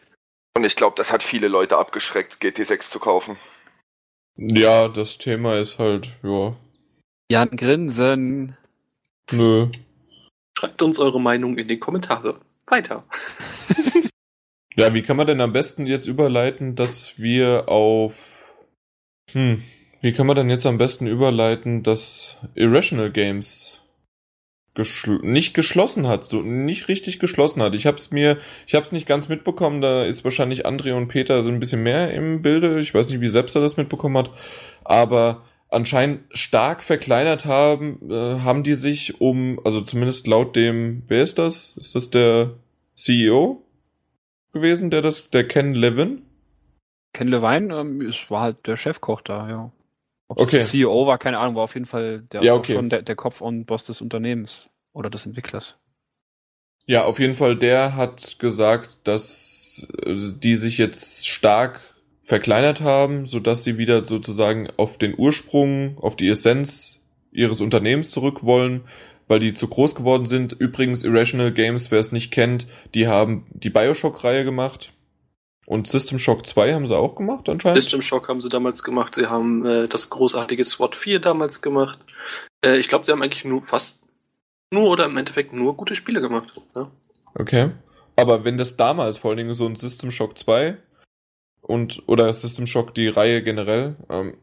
Und 0.55 0.63
ich 0.63 0.75
glaube, 0.75 0.95
das 0.95 1.11
hat 1.11 1.23
viele 1.23 1.47
Leute 1.47 1.79
abgeschreckt, 1.79 2.35
GT6 2.39 2.87
zu 2.91 2.99
kaufen. 2.99 3.35
Ja, 4.35 4.89
das 4.89 5.17
Thema 5.17 5.57
ist 5.57 5.79
halt, 5.79 6.13
ja, 6.21 6.55
Jan 7.31 7.49
Grinsen. 7.49 8.55
nö. 9.31 9.71
Schreibt 10.55 10.83
uns 10.83 10.99
eure 10.99 11.19
Meinung 11.19 11.57
in 11.57 11.67
die 11.67 11.79
Kommentare. 11.79 12.39
Weiter. 12.67 13.05
Ja, 14.75 14.93
wie 14.93 15.03
kann 15.03 15.17
man 15.17 15.27
denn 15.27 15.41
am 15.41 15.53
besten 15.53 15.85
jetzt 15.85 16.07
überleiten, 16.07 16.75
dass 16.75 17.19
wir 17.19 17.69
auf. 17.69 18.55
Hm, 19.31 19.63
wie 20.01 20.13
kann 20.13 20.27
man 20.27 20.35
denn 20.35 20.49
jetzt 20.49 20.65
am 20.65 20.77
besten 20.77 21.07
überleiten, 21.07 21.83
dass 21.83 22.37
Irrational 22.55 23.11
Games 23.11 23.81
geschl 24.73 25.19
nicht 25.21 25.53
geschlossen 25.53 26.07
hat, 26.07 26.25
so 26.25 26.41
nicht 26.41 26.87
richtig 26.87 27.19
geschlossen 27.19 27.61
hat. 27.61 27.75
Ich 27.75 27.85
hab's 27.85 28.11
mir, 28.11 28.39
ich 28.65 28.73
hab's 28.73 28.91
nicht 28.91 29.07
ganz 29.07 29.29
mitbekommen, 29.29 29.81
da 29.81 30.03
ist 30.03 30.23
wahrscheinlich 30.23 30.65
André 30.65 30.93
und 30.93 31.07
Peter 31.07 31.43
so 31.43 31.49
ein 31.49 31.59
bisschen 31.59 31.83
mehr 31.83 32.11
im 32.11 32.41
Bilde. 32.41 32.79
Ich 32.79 32.93
weiß 32.93 33.09
nicht, 33.09 33.21
wie 33.21 33.27
selbst 33.27 33.55
er 33.55 33.61
das 33.61 33.77
mitbekommen 33.77 34.17
hat, 34.17 34.31
aber 34.83 35.43
anscheinend 35.69 36.21
stark 36.31 36.83
verkleinert 36.83 37.45
haben, 37.45 37.99
äh, 38.09 38.39
haben 38.39 38.63
die 38.63 38.73
sich 38.73 39.21
um, 39.21 39.59
also 39.63 39.81
zumindest 39.81 40.27
laut 40.27 40.55
dem, 40.55 41.03
wer 41.07 41.23
ist 41.23 41.37
das? 41.37 41.75
Ist 41.77 41.95
das 41.95 42.09
der 42.09 42.55
CEO? 42.95 43.62
Gewesen, 44.53 44.89
der 44.91 45.01
das, 45.01 45.29
der 45.31 45.47
Ken 45.47 45.73
Levin? 45.75 46.23
Ken 47.13 47.27
Levine, 47.27 47.73
ähm, 47.75 48.01
es 48.01 48.29
war 48.31 48.41
halt 48.41 48.67
der 48.67 48.77
Chefkoch 48.77 49.21
da, 49.21 49.49
ja. 49.49 49.71
Ob 50.27 50.39
Okay. 50.39 50.59
das 50.59 50.69
CEO 50.69 51.07
war, 51.07 51.17
keine 51.19 51.39
Ahnung, 51.39 51.55
war 51.55 51.63
auf 51.63 51.75
jeden 51.75 51.85
Fall 51.85 52.21
der, 52.21 52.43
Ja, 52.43 52.53
okay. 52.55 52.73
schon 52.75 52.89
der, 52.89 53.01
der 53.03 53.15
Kopf 53.15 53.41
und 53.41 53.65
Boss 53.65 53.85
des 53.85 54.01
Unternehmens 54.01 54.69
oder 54.93 55.09
des 55.09 55.25
Entwicklers. 55.25 55.77
Ja, 56.85 57.05
auf 57.05 57.19
jeden 57.19 57.35
Fall, 57.35 57.57
der 57.57 57.95
hat 57.95 58.39
gesagt, 58.39 58.97
dass 59.05 59.87
äh, 60.05 60.15
die 60.35 60.55
sich 60.55 60.77
jetzt 60.77 61.27
stark 61.27 61.81
verkleinert 62.21 62.81
haben, 62.81 63.25
sodass 63.25 63.63
sie 63.63 63.77
wieder 63.77 64.05
sozusagen 64.05 64.69
auf 64.77 64.97
den 64.97 65.13
Ursprung, 65.17 65.97
auf 65.99 66.15
die 66.15 66.27
Essenz 66.27 66.99
ihres 67.31 67.61
Unternehmens 67.61 68.11
zurück 68.11 68.43
wollen, 68.43 68.81
weil 69.27 69.39
die 69.39 69.53
zu 69.53 69.67
groß 69.67 69.95
geworden 69.95 70.25
sind. 70.25 70.53
Übrigens, 70.53 71.03
Irrational 71.03 71.51
Games, 71.51 71.91
wer 71.91 71.99
es 71.99 72.11
nicht 72.11 72.31
kennt, 72.31 72.67
die 72.93 73.07
haben 73.07 73.45
die 73.51 73.69
Bioshock-Reihe 73.69 74.43
gemacht. 74.43 74.93
Und 75.65 75.87
System 75.87 76.19
Shock 76.19 76.45
2 76.45 76.73
haben 76.73 76.87
sie 76.87 76.97
auch 76.97 77.15
gemacht 77.15 77.47
anscheinend. 77.47 77.81
System 77.81 78.01
Shock 78.01 78.27
haben 78.27 78.41
sie 78.41 78.49
damals 78.49 78.83
gemacht. 78.83 79.15
Sie 79.15 79.27
haben 79.27 79.65
äh, 79.65 79.87
das 79.87 80.09
großartige 80.09 80.63
SWAT 80.63 80.95
4 80.95 81.19
damals 81.19 81.61
gemacht. 81.61 81.99
Äh, 82.63 82.77
ich 82.77 82.89
glaube, 82.89 83.05
sie 83.05 83.13
haben 83.13 83.21
eigentlich 83.21 83.45
nur 83.45 83.61
fast 83.61 84.01
nur 84.73 84.89
oder 84.89 85.05
im 85.05 85.15
Endeffekt 85.15 85.53
nur 85.53 85.77
gute 85.77 85.95
Spiele 85.95 86.19
gemacht. 86.19 86.53
Ja? 86.75 86.91
Okay. 87.35 87.71
Aber 88.15 88.43
wenn 88.43 88.57
das 88.57 88.75
damals 88.75 89.17
vor 89.17 89.29
allen 89.31 89.37
Dingen 89.37 89.53
so 89.53 89.65
ein 89.65 89.75
System 89.75 90.11
Shock 90.11 90.37
2 90.37 90.77
und 91.61 92.03
oder 92.07 92.33
System 92.33 92.67
Shock 92.67 92.93
die 92.93 93.07
Reihe 93.07 93.41
generell, 93.41 93.95
ähm, 94.09 94.37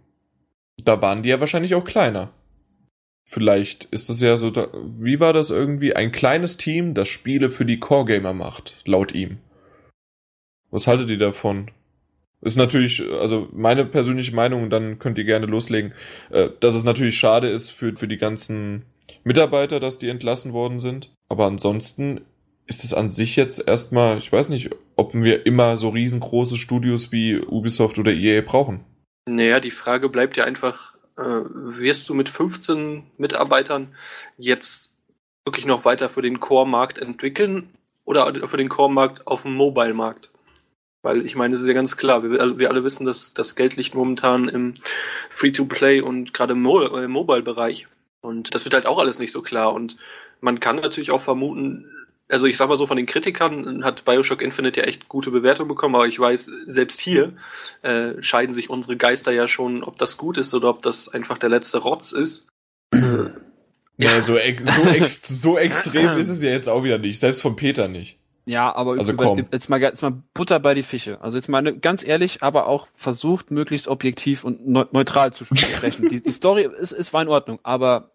da 0.82 1.02
waren 1.02 1.22
die 1.22 1.28
ja 1.28 1.40
wahrscheinlich 1.40 1.74
auch 1.74 1.84
kleiner. 1.84 2.32
Vielleicht 3.32 3.84
ist 3.84 4.08
das 4.08 4.20
ja 4.20 4.36
so, 4.36 4.50
da, 4.50 4.66
wie 4.72 5.20
war 5.20 5.32
das 5.32 5.50
irgendwie? 5.50 5.94
Ein 5.94 6.10
kleines 6.10 6.56
Team, 6.56 6.94
das 6.94 7.06
Spiele 7.06 7.48
für 7.48 7.64
die 7.64 7.78
Core-Gamer 7.78 8.34
macht, 8.34 8.82
laut 8.84 9.14
ihm. 9.14 9.38
Was 10.72 10.88
haltet 10.88 11.10
ihr 11.10 11.18
davon? 11.18 11.70
Ist 12.40 12.56
natürlich, 12.56 13.00
also 13.20 13.48
meine 13.52 13.84
persönliche 13.84 14.34
Meinung, 14.34 14.64
und 14.64 14.70
dann 14.70 14.98
könnt 14.98 15.16
ihr 15.16 15.22
gerne 15.22 15.46
loslegen, 15.46 15.92
äh, 16.30 16.48
dass 16.58 16.74
es 16.74 16.82
natürlich 16.82 17.16
schade 17.16 17.46
ist 17.46 17.70
für, 17.70 17.94
für 17.94 18.08
die 18.08 18.16
ganzen 18.16 18.82
Mitarbeiter, 19.22 19.78
dass 19.78 20.00
die 20.00 20.08
entlassen 20.08 20.52
worden 20.52 20.80
sind. 20.80 21.12
Aber 21.28 21.46
ansonsten 21.46 22.22
ist 22.66 22.82
es 22.82 22.92
an 22.94 23.10
sich 23.10 23.36
jetzt 23.36 23.64
erstmal, 23.64 24.18
ich 24.18 24.32
weiß 24.32 24.48
nicht, 24.48 24.70
ob 24.96 25.14
wir 25.14 25.46
immer 25.46 25.76
so 25.76 25.90
riesengroße 25.90 26.56
Studios 26.56 27.12
wie 27.12 27.38
Ubisoft 27.38 27.96
oder 28.00 28.10
EA 28.10 28.40
brauchen. 28.40 28.80
Naja, 29.28 29.60
die 29.60 29.70
Frage 29.70 30.08
bleibt 30.08 30.36
ja 30.36 30.42
einfach, 30.46 30.89
wirst 31.24 32.08
du 32.08 32.14
mit 32.14 32.28
15 32.28 33.04
Mitarbeitern 33.18 33.94
jetzt 34.38 34.92
wirklich 35.44 35.66
noch 35.66 35.84
weiter 35.84 36.08
für 36.08 36.22
den 36.22 36.40
Core-Markt 36.40 36.98
entwickeln 36.98 37.70
oder 38.04 38.48
für 38.48 38.56
den 38.56 38.68
Core-Markt 38.68 39.26
auf 39.26 39.42
dem 39.42 39.54
Mobile-Markt? 39.54 40.30
Weil 41.02 41.24
ich 41.24 41.34
meine, 41.34 41.54
es 41.54 41.62
ist 41.62 41.68
ja 41.68 41.72
ganz 41.74 41.96
klar, 41.96 42.22
wir, 42.22 42.40
alle- 42.40 42.58
wir 42.58 42.68
alle 42.70 42.84
wissen, 42.84 43.06
dass 43.06 43.32
das 43.32 43.56
Geld 43.56 43.76
liegt 43.76 43.94
momentan 43.94 44.48
im 44.48 44.74
Free-to-Play 45.30 46.00
und 46.02 46.34
gerade 46.34 46.52
im 46.52 46.62
Mo 46.62 46.82
äh, 46.82 47.08
Mobile-Bereich. 47.08 47.88
Und 48.20 48.54
das 48.54 48.64
wird 48.64 48.74
halt 48.74 48.86
auch 48.86 48.98
alles 48.98 49.18
nicht 49.18 49.32
so 49.32 49.40
klar. 49.40 49.72
Und 49.72 49.96
man 50.40 50.60
kann 50.60 50.76
natürlich 50.76 51.10
auch 51.10 51.22
vermuten, 51.22 51.90
also 52.30 52.46
ich 52.46 52.56
sag 52.56 52.68
mal 52.68 52.76
so, 52.76 52.86
von 52.86 52.96
den 52.96 53.06
Kritikern 53.06 53.84
hat 53.84 54.04
Bioshock 54.04 54.42
Infinite 54.42 54.80
ja 54.80 54.86
echt 54.86 55.08
gute 55.08 55.30
Bewertungen 55.30 55.68
bekommen, 55.68 55.94
aber 55.94 56.06
ich 56.06 56.18
weiß, 56.18 56.50
selbst 56.66 57.00
hier 57.00 57.32
äh, 57.82 58.12
scheiden 58.20 58.52
sich 58.52 58.70
unsere 58.70 58.96
Geister 58.96 59.32
ja 59.32 59.48
schon, 59.48 59.82
ob 59.82 59.98
das 59.98 60.16
gut 60.16 60.38
ist 60.38 60.54
oder 60.54 60.68
ob 60.70 60.82
das 60.82 61.08
einfach 61.08 61.38
der 61.38 61.48
letzte 61.48 61.78
Rotz 61.78 62.12
ist. 62.12 62.48
Ja, 63.96 64.20
so, 64.22 64.36
ex 64.36 64.64
so, 64.64 64.82
ex 64.88 65.22
so 65.42 65.58
extrem 65.58 66.12
ist 66.16 66.28
es 66.28 66.42
ja 66.42 66.50
jetzt 66.50 66.68
auch 66.68 66.84
wieder 66.84 66.98
nicht, 66.98 67.18
selbst 67.20 67.42
von 67.42 67.56
Peter 67.56 67.88
nicht. 67.88 68.18
Ja, 68.46 68.74
aber 68.74 68.98
Also 68.98 69.12
über, 69.12 69.24
komm. 69.24 69.46
jetzt 69.52 69.68
mal 69.68 69.80
jetzt 69.80 70.02
mal 70.02 70.22
Butter 70.34 70.58
bei 70.58 70.74
die 70.74 70.82
Fische. 70.82 71.20
Also 71.20 71.36
jetzt 71.36 71.48
mal 71.48 71.62
ne- 71.62 71.78
ganz 71.78 72.04
ehrlich, 72.04 72.42
aber 72.42 72.66
auch 72.66 72.88
versucht 72.94 73.50
möglichst 73.50 73.86
objektiv 73.86 74.44
und 74.44 74.66
neu 74.66 74.86
neutral 74.92 75.32
zu 75.32 75.44
sprechen. 75.44 76.08
die, 76.08 76.22
die 76.22 76.30
Story 76.30 76.68
ist, 76.78 76.92
ist 76.92 77.12
war 77.12 77.22
in 77.22 77.28
Ordnung, 77.28 77.60
aber 77.62 78.10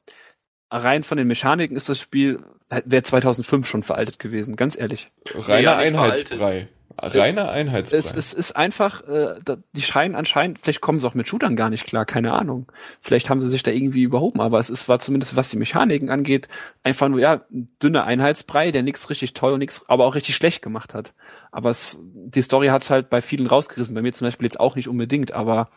rein 0.70 1.04
von 1.04 1.18
den 1.18 1.28
Mechaniken 1.28 1.76
ist 1.76 1.90
das 1.90 2.00
Spiel 2.00 2.44
wäre 2.70 3.04
2005 3.04 3.68
schon 3.68 3.84
veraltet 3.84 4.20
gewesen, 4.20 4.56
ganz 4.56 4.78
ehrlich. 4.78 5.12
Reiner 5.34 5.78
Einheitsbrei. 5.78 6.68
Reiner 6.98 7.50
Einheitsbrei. 7.50 7.98
Es, 7.98 8.14
es 8.14 8.34
ist 8.34 8.54
einfach, 8.54 9.02
äh, 9.08 9.36
die 9.74 9.82
scheinen 9.82 10.16
anscheinend, 10.16 10.60
vielleicht 10.60 10.80
kommen 10.80 11.00
sie 11.00 11.08
auch 11.08 11.14
mit 11.14 11.28
Shootern 11.28 11.56
gar 11.58 11.70
nicht 11.70 11.86
klar, 11.86 12.06
keine 12.06 12.32
Ahnung. 12.32 12.72
Vielleicht 13.02 13.30
haben 13.30 13.42
sie 13.42 13.50
sich 13.50 13.64
da 13.64 13.72
irgendwie 13.72 14.04
überhoben, 14.04 14.40
aber 14.40 14.60
es 14.60 14.70
ist, 14.70 14.88
war 14.88 15.00
zumindest, 15.00 15.36
was 15.36 15.50
die 15.50 15.58
Mechaniken 15.58 16.10
angeht, 16.10 16.48
einfach 16.84 17.10
nur, 17.10 17.20
ja, 17.20 17.42
ein 17.52 17.70
dünner 17.84 18.06
Einheitsbrei, 18.06 18.72
der 18.72 18.82
nichts 18.82 19.10
richtig 19.10 19.34
toll 19.34 19.54
und 19.54 19.60
nichts, 19.60 19.88
aber 19.90 20.06
auch 20.06 20.16
richtig 20.16 20.36
schlecht 20.36 20.62
gemacht 20.62 20.94
hat. 20.94 21.14
Aber 21.52 21.70
es, 21.70 22.00
die 22.02 22.42
Story 22.42 22.68
hat's 22.68 22.90
halt 22.90 23.10
bei 23.10 23.22
vielen 23.22 23.48
rausgerissen, 23.48 23.94
bei 23.94 24.02
mir 24.02 24.14
zum 24.14 24.28
Beispiel 24.28 24.46
jetzt 24.46 24.60
auch 24.60 24.76
nicht 24.76 24.88
unbedingt, 24.88 25.34
aber 25.34 25.70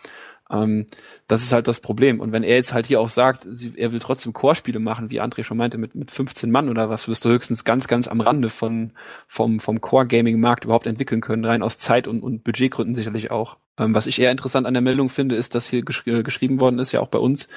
ähm, 0.50 0.86
das 1.26 1.42
ist 1.42 1.52
halt 1.52 1.68
das 1.68 1.80
Problem. 1.80 2.20
Und 2.20 2.32
wenn 2.32 2.42
er 2.42 2.56
jetzt 2.56 2.74
halt 2.74 2.86
hier 2.86 3.00
auch 3.00 3.08
sagt, 3.08 3.46
sie, 3.50 3.72
er 3.76 3.92
will 3.92 4.00
trotzdem 4.00 4.32
Chorspiele 4.32 4.78
machen, 4.78 5.10
wie 5.10 5.20
André 5.20 5.44
schon 5.44 5.58
meinte, 5.58 5.78
mit, 5.78 5.94
mit 5.94 6.10
15 6.10 6.50
Mann 6.50 6.68
oder 6.68 6.90
was, 6.90 7.08
wirst 7.08 7.24
du 7.24 7.28
höchstens 7.28 7.64
ganz, 7.64 7.88
ganz 7.88 8.08
am 8.08 8.20
Rande 8.20 8.50
von, 8.50 8.92
vom, 9.26 9.60
vom 9.60 9.80
Core-Gaming-Markt 9.80 10.64
überhaupt 10.64 10.86
entwickeln 10.86 11.20
können, 11.20 11.44
rein 11.44 11.62
aus 11.62 11.78
Zeit- 11.78 12.08
und, 12.08 12.22
und 12.22 12.44
Budgetgründen 12.44 12.94
sicherlich 12.94 13.30
auch. 13.30 13.56
Ähm, 13.78 13.94
was 13.94 14.06
ich 14.06 14.20
eher 14.20 14.30
interessant 14.30 14.66
an 14.66 14.74
der 14.74 14.80
Meldung 14.80 15.08
finde, 15.08 15.36
ist, 15.36 15.54
dass 15.54 15.68
hier 15.68 15.82
gesch 15.82 16.06
äh, 16.06 16.22
geschrieben 16.22 16.60
worden 16.60 16.78
ist, 16.78 16.92
ja 16.92 17.00
auch 17.00 17.08
bei 17.08 17.18
uns, 17.18 17.48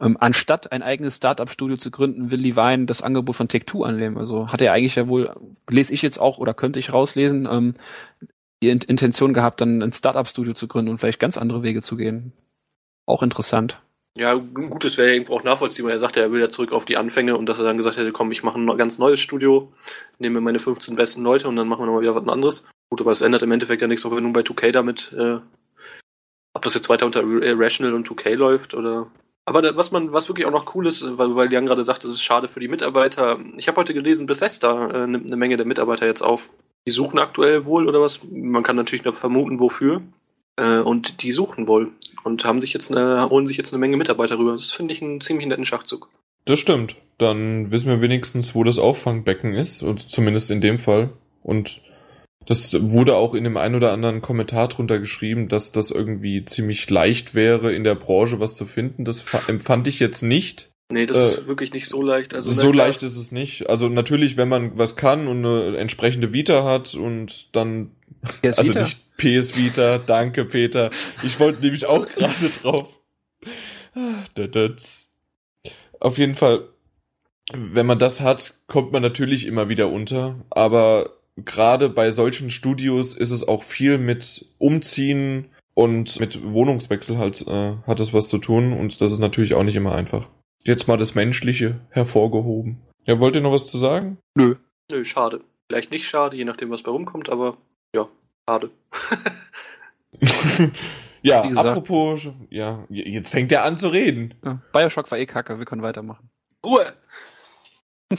ähm, 0.00 0.16
anstatt 0.18 0.72
ein 0.72 0.82
eigenes 0.82 1.16
Startup-Studio 1.16 1.76
zu 1.76 1.90
gründen, 1.90 2.30
will 2.30 2.40
Levine 2.40 2.86
das 2.86 3.02
Angebot 3.02 3.36
von 3.36 3.48
Take-Two 3.48 3.84
annehmen. 3.84 4.18
Also 4.18 4.48
hat 4.48 4.60
er 4.60 4.72
eigentlich 4.72 4.96
ja 4.96 5.08
wohl, 5.08 5.34
lese 5.68 5.94
ich 5.94 6.02
jetzt 6.02 6.18
auch 6.18 6.38
oder 6.38 6.54
könnte 6.54 6.78
ich 6.78 6.92
rauslesen, 6.92 7.48
ähm, 7.50 7.74
die 8.62 8.70
In- 8.70 8.80
Intention 8.80 9.34
gehabt, 9.34 9.60
dann 9.60 9.82
ein 9.82 9.92
Startup-Studio 9.92 10.52
zu 10.54 10.68
gründen 10.68 10.90
und 10.90 10.98
vielleicht 10.98 11.20
ganz 11.20 11.36
andere 11.38 11.62
Wege 11.62 11.82
zu 11.82 11.96
gehen. 11.96 12.32
Auch 13.06 13.22
interessant. 13.22 13.80
Ja, 14.16 14.34
gut, 14.34 14.84
das 14.84 14.96
wäre 14.98 15.08
ja 15.08 15.14
irgendwo 15.14 15.34
auch 15.36 15.44
nachvollziehbar. 15.44 15.92
Er 15.92 15.98
sagte, 15.98 16.20
er 16.20 16.32
will 16.32 16.40
ja 16.40 16.50
zurück 16.50 16.72
auf 16.72 16.84
die 16.84 16.96
Anfänge 16.96 17.36
und 17.36 17.46
dass 17.48 17.58
er 17.58 17.64
dann 17.64 17.76
gesagt 17.76 17.96
hätte, 17.98 18.10
komm, 18.10 18.32
ich 18.32 18.42
mache 18.42 18.58
ein 18.58 18.76
ganz 18.76 18.98
neues 18.98 19.20
Studio, 19.20 19.70
nehme 20.18 20.40
meine 20.40 20.58
15 20.58 20.96
besten 20.96 21.22
Leute 21.22 21.46
und 21.46 21.54
dann 21.56 21.68
machen 21.68 21.82
wir 21.82 21.86
nochmal 21.86 22.02
wieder 22.02 22.16
was 22.16 22.26
anderes. 22.26 22.66
Gut, 22.90 23.00
aber 23.00 23.12
es 23.12 23.20
ändert 23.20 23.42
im 23.42 23.52
Endeffekt 23.52 23.80
ja 23.80 23.86
nichts, 23.86 24.04
auch 24.04 24.16
wenn 24.16 24.24
du 24.24 24.32
bei 24.32 24.40
2K 24.40 24.72
damit, 24.72 25.12
äh, 25.16 25.38
ob 26.54 26.62
das 26.62 26.74
jetzt 26.74 26.88
weiter 26.88 27.06
unter 27.06 27.20
äh, 27.20 27.52
Rational 27.56 27.94
und 27.94 28.08
2K 28.08 28.34
läuft 28.34 28.74
oder. 28.74 29.08
Aber 29.44 29.76
was 29.76 29.92
man, 29.92 30.12
was 30.12 30.28
wirklich 30.28 30.46
auch 30.46 30.50
noch 30.52 30.74
cool 30.74 30.86
ist, 30.86 31.16
weil, 31.16 31.34
weil 31.36 31.52
Jan 31.52 31.66
gerade 31.66 31.84
sagt, 31.84 32.04
es 32.04 32.10
ist 32.10 32.22
schade 32.22 32.48
für 32.48 32.60
die 32.60 32.68
Mitarbeiter. 32.68 33.38
Ich 33.56 33.68
habe 33.68 33.76
heute 33.78 33.94
gelesen, 33.94 34.26
Bethesda 34.26 34.90
äh, 34.90 35.06
nimmt 35.06 35.26
eine 35.26 35.36
Menge 35.36 35.56
der 35.56 35.64
Mitarbeiter 35.64 36.06
jetzt 36.06 36.22
auf. 36.22 36.48
Die 36.88 36.92
suchen 36.94 37.18
aktuell 37.18 37.66
wohl 37.66 37.86
oder 37.86 38.00
was? 38.00 38.20
Man 38.32 38.62
kann 38.62 38.76
natürlich 38.76 39.04
noch 39.04 39.14
vermuten, 39.14 39.60
wofür. 39.60 40.00
Äh, 40.56 40.78
und 40.78 41.22
die 41.22 41.32
suchen 41.32 41.68
wohl 41.68 41.92
und 42.24 42.46
haben 42.46 42.62
sich 42.62 42.72
jetzt 42.72 42.90
eine, 42.90 43.28
holen 43.28 43.46
sich 43.46 43.58
jetzt 43.58 43.74
eine 43.74 43.78
Menge 43.78 43.98
Mitarbeiter 43.98 44.38
rüber. 44.38 44.52
Das 44.52 44.72
finde 44.72 44.94
ich 44.94 45.02
einen 45.02 45.20
ziemlich 45.20 45.46
netten 45.46 45.66
Schachzug. 45.66 46.08
Das 46.46 46.58
stimmt. 46.58 46.96
Dann 47.18 47.70
wissen 47.70 47.90
wir 47.90 48.00
wenigstens, 48.00 48.54
wo 48.54 48.64
das 48.64 48.78
Auffangbecken 48.78 49.52
ist, 49.52 49.82
und 49.82 50.08
zumindest 50.10 50.50
in 50.50 50.62
dem 50.62 50.78
Fall. 50.78 51.10
Und 51.42 51.82
das 52.46 52.74
wurde 52.90 53.16
auch 53.16 53.34
in 53.34 53.44
dem 53.44 53.58
ein 53.58 53.74
oder 53.74 53.92
anderen 53.92 54.22
Kommentar 54.22 54.68
drunter 54.68 54.98
geschrieben, 54.98 55.48
dass 55.50 55.72
das 55.72 55.90
irgendwie 55.90 56.46
ziemlich 56.46 56.88
leicht 56.88 57.34
wäre, 57.34 57.74
in 57.74 57.84
der 57.84 57.96
Branche 57.96 58.40
was 58.40 58.56
zu 58.56 58.64
finden. 58.64 59.04
Das 59.04 59.20
fa- 59.20 59.46
empfand 59.52 59.86
ich 59.88 60.00
jetzt 60.00 60.22
nicht. 60.22 60.67
Nee, 60.90 61.04
das 61.06 61.18
Äh, 61.18 61.24
ist 61.40 61.46
wirklich 61.46 61.72
nicht 61.72 61.86
so 61.86 62.00
leicht. 62.02 62.34
Also 62.34 62.50
so 62.50 62.72
leicht 62.72 63.02
ist 63.02 63.16
es 63.16 63.30
nicht. 63.30 63.68
Also 63.68 63.88
natürlich, 63.88 64.36
wenn 64.38 64.48
man 64.48 64.78
was 64.78 64.96
kann 64.96 65.26
und 65.28 65.44
eine 65.44 65.76
entsprechende 65.76 66.32
Vita 66.32 66.64
hat 66.64 66.94
und 66.94 67.54
dann 67.54 67.90
PS 68.42 68.58
also 68.58 68.70
Vita? 68.70 68.82
nicht 68.82 69.16
PS 69.18 69.58
Vita, 69.58 69.98
danke 70.06 70.44
Peter. 70.46 70.90
Ich 71.22 71.38
wollte 71.40 71.60
nämlich 71.62 71.84
auch 71.86 72.06
gerade 72.14 72.48
drauf. 72.62 72.98
Ah, 73.94 74.24
da- 74.34 74.46
das. 74.46 75.10
Auf 76.00 76.16
jeden 76.16 76.36
Fall, 76.36 76.68
wenn 77.52 77.86
man 77.86 77.98
das 77.98 78.20
hat, 78.20 78.54
kommt 78.66 78.92
man 78.92 79.02
natürlich 79.02 79.46
immer 79.46 79.68
wieder 79.68 79.90
unter, 79.90 80.36
aber 80.50 81.10
gerade 81.36 81.88
bei 81.88 82.12
solchen 82.12 82.50
Studios 82.50 83.14
ist 83.14 83.30
es 83.30 83.46
auch 83.46 83.62
viel 83.64 83.98
mit 83.98 84.46
Umziehen 84.58 85.48
und 85.74 86.18
mit 86.20 86.42
Wohnungswechsel 86.42 87.18
halt 87.18 87.46
äh, 87.46 87.74
hat 87.86 88.00
das 88.00 88.12
was 88.14 88.28
zu 88.28 88.38
tun 88.38 88.72
und 88.72 89.00
das 89.00 89.12
ist 89.12 89.18
natürlich 89.18 89.54
auch 89.54 89.62
nicht 89.64 89.76
immer 89.76 89.94
einfach. 89.94 90.28
Jetzt 90.64 90.88
mal 90.88 90.96
das 90.96 91.14
Menschliche 91.14 91.80
hervorgehoben. 91.90 92.80
Ja, 93.06 93.18
wollt 93.20 93.34
ihr 93.34 93.40
noch 93.40 93.52
was 93.52 93.70
zu 93.70 93.78
sagen? 93.78 94.18
Nö. 94.34 94.56
Nö, 94.90 95.04
schade. 95.04 95.40
Vielleicht 95.68 95.90
nicht 95.90 96.06
schade, 96.06 96.36
je 96.36 96.44
nachdem, 96.44 96.70
was 96.70 96.82
bei 96.82 96.90
rumkommt, 96.90 97.28
aber 97.28 97.58
ja, 97.94 98.08
schade. 98.48 98.70
ja, 101.22 101.42
apropos, 101.42 102.28
ja, 102.48 102.86
jetzt 102.88 103.30
fängt 103.30 103.52
er 103.52 103.64
an 103.64 103.76
zu 103.76 103.88
reden. 103.88 104.34
Ja, 104.44 104.60
Bioshock 104.72 105.10
war 105.10 105.18
eh 105.18 105.26
kacke, 105.26 105.58
wir 105.58 105.66
können 105.66 105.82
weitermachen. 105.82 106.30
Ruhe! 106.64 106.92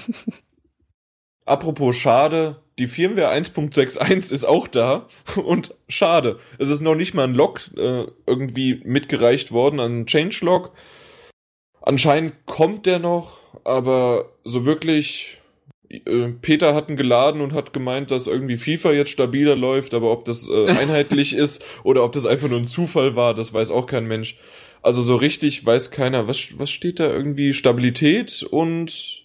Apropos 1.45 1.95
schade, 1.95 2.61
die 2.77 2.85
Firmware 2.85 3.31
1.61 3.31 4.31
ist 4.31 4.43
auch 4.43 4.67
da 4.67 5.07
und 5.35 5.73
schade. 5.87 6.39
Es 6.59 6.69
ist 6.69 6.81
noch 6.81 6.93
nicht 6.93 7.15
mal 7.15 7.23
ein 7.23 7.33
Log 7.33 7.61
äh, 7.75 8.05
irgendwie 8.27 8.81
mitgereicht 8.85 9.51
worden, 9.51 9.79
ein 9.79 10.05
Changelog. 10.05 10.73
Anscheinend 11.89 12.45
kommt 12.45 12.85
der 12.85 12.99
noch, 12.99 13.39
aber 13.63 14.29
so 14.43 14.63
wirklich 14.63 15.41
äh, 15.89 16.27
Peter 16.39 16.75
hat 16.75 16.87
ihn 16.87 16.97
geladen 16.97 17.41
und 17.41 17.53
hat 17.53 17.73
gemeint, 17.73 18.11
dass 18.11 18.27
irgendwie 18.27 18.59
FIFA 18.59 18.91
jetzt 18.91 19.09
stabiler 19.09 19.55
läuft, 19.55 19.95
aber 19.95 20.11
ob 20.11 20.23
das 20.23 20.47
äh, 20.47 20.67
einheitlich 20.79 21.33
ist 21.33 21.65
oder 21.83 22.03
ob 22.03 22.11
das 22.11 22.27
einfach 22.27 22.47
nur 22.47 22.59
ein 22.59 22.67
Zufall 22.67 23.15
war, 23.15 23.33
das 23.33 23.53
weiß 23.53 23.71
auch 23.71 23.87
kein 23.87 24.05
Mensch. 24.05 24.37
Also 24.83 25.01
so 25.01 25.15
richtig 25.15 25.65
weiß 25.65 25.89
keiner, 25.89 26.27
was, 26.27 26.59
was 26.59 26.69
steht 26.69 26.99
da 26.99 27.09
irgendwie? 27.09 27.55
Stabilität 27.55 28.43
und 28.43 29.23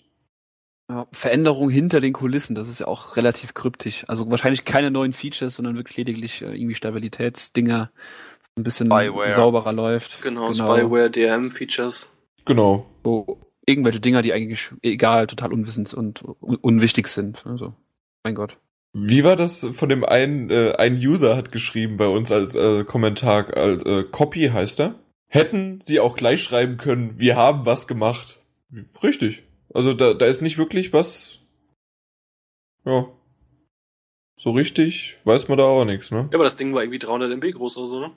Ja, 0.89 1.07
Veränderung 1.13 1.69
hinter 1.69 2.01
den 2.01 2.15
Kulissen, 2.15 2.55
das 2.55 2.71
ist 2.71 2.81
ja 2.81 2.87
auch 2.87 3.19
relativ 3.19 3.53
kryptisch. 3.53 4.05
Also 4.09 4.31
wahrscheinlich 4.31 4.65
keine 4.65 4.91
neuen 4.91 5.13
Features, 5.13 5.57
sondern 5.57 5.77
wirklich 5.77 5.99
lediglich 5.99 6.41
äh, 6.41 6.55
irgendwie 6.57 6.77
Stabilitätsdinger, 6.77 7.91
ein 8.57 8.63
bisschen 8.65 8.87
Spyware. 8.87 9.33
sauberer 9.33 9.75
läuft. 9.75 10.23
Genau, 10.23 10.51
Spyware, 10.51 11.11
DRM-Features. 11.11 12.09
Genau. 12.45 12.87
So, 13.05 13.41
irgendwelche 13.67 14.01
Dinger, 14.01 14.23
die 14.23 14.33
eigentlich 14.33 14.71
egal, 14.83 15.27
total 15.27 15.53
unwissens 15.53 15.95
und 15.95 16.23
un 16.23 16.57
unwichtig 16.57 17.09
sind. 17.09 17.45
Also, 17.47 17.75
mein 18.23 18.35
Gott. 18.35 18.59
Wie 18.93 19.25
war 19.25 19.35
das 19.35 19.67
von 19.73 19.89
dem 19.89 20.05
einen, 20.05 20.51
äh, 20.51 20.75
ein 20.79 20.95
User 20.95 21.37
hat 21.37 21.51
geschrieben 21.51 21.97
bei 21.97 22.07
uns 22.07 22.31
als 22.31 22.55
äh, 22.55 22.85
Kommentar, 22.85 23.53
als, 23.57 23.83
äh, 23.85 24.05
Copy 24.05 24.51
heißt 24.53 24.81
er? 24.81 24.95
Hätten 25.27 25.81
sie 25.81 25.99
auch 25.99 26.15
gleich 26.15 26.43
schreiben 26.43 26.77
können, 26.77 27.19
wir 27.19 27.35
haben 27.35 27.67
was 27.67 27.89
gemacht. 27.89 28.41
Richtig. 29.03 29.43
Also 29.73 29.95
da, 29.95 30.15
da 30.15 30.27
ist 30.27 30.43
nicht 30.43 30.59
wirklich 30.59 30.93
was. 30.93 31.41
Ja. 32.85 33.09
So 34.37 34.53
richtig 34.53 35.17
weiß 35.25 35.49
man 35.49 35.59
da 35.59 35.65
auch 35.65 35.85
nichts, 35.85 36.13
ne? 36.13 36.29
Ja, 36.31 36.37
aber 36.37 36.45
das 36.45 36.57
Ding 36.57 36.73
war 36.73 36.83
irgendwie 36.83 37.01
300 37.01 37.33
MB 37.33 37.53
groß 37.53 37.79
oder 37.79 37.87
so, 37.89 38.01
ne? 38.01 38.13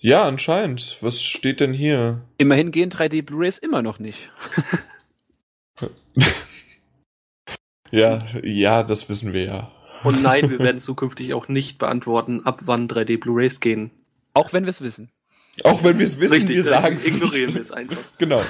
Ja, 0.00 0.24
anscheinend. 0.24 0.98
Was 1.00 1.22
steht 1.22 1.60
denn 1.60 1.72
hier? 1.72 2.22
Immerhin 2.38 2.70
gehen 2.70 2.90
3D 2.90 3.22
Blu-rays 3.22 3.58
immer 3.58 3.82
noch 3.82 3.98
nicht. 3.98 4.30
Ja, 7.90 8.18
ja, 8.42 8.82
das 8.82 9.08
wissen 9.08 9.32
wir 9.32 9.44
ja. 9.44 9.72
Und 10.04 10.22
nein, 10.22 10.50
wir 10.50 10.58
werden 10.60 10.80
zukünftig 10.80 11.34
auch 11.34 11.48
nicht 11.48 11.78
beantworten, 11.78 12.42
ab 12.44 12.62
wann 12.64 12.88
3D 12.88 13.18
Blu-rays 13.18 13.60
gehen. 13.60 13.90
Auch 14.32 14.52
wenn 14.52 14.64
wir 14.64 14.70
es 14.70 14.80
wissen. 14.80 15.10
Auch 15.64 15.82
wenn 15.82 15.98
wir 15.98 16.04
es 16.04 16.20
wissen, 16.20 16.48
wir 16.48 16.62
dann 16.62 16.72
sagen 16.72 16.94
es 16.96 17.06
ignorieren 17.06 17.54
wir 17.54 17.60
es 17.60 17.72
einfach. 17.72 18.02
Genau. 18.18 18.42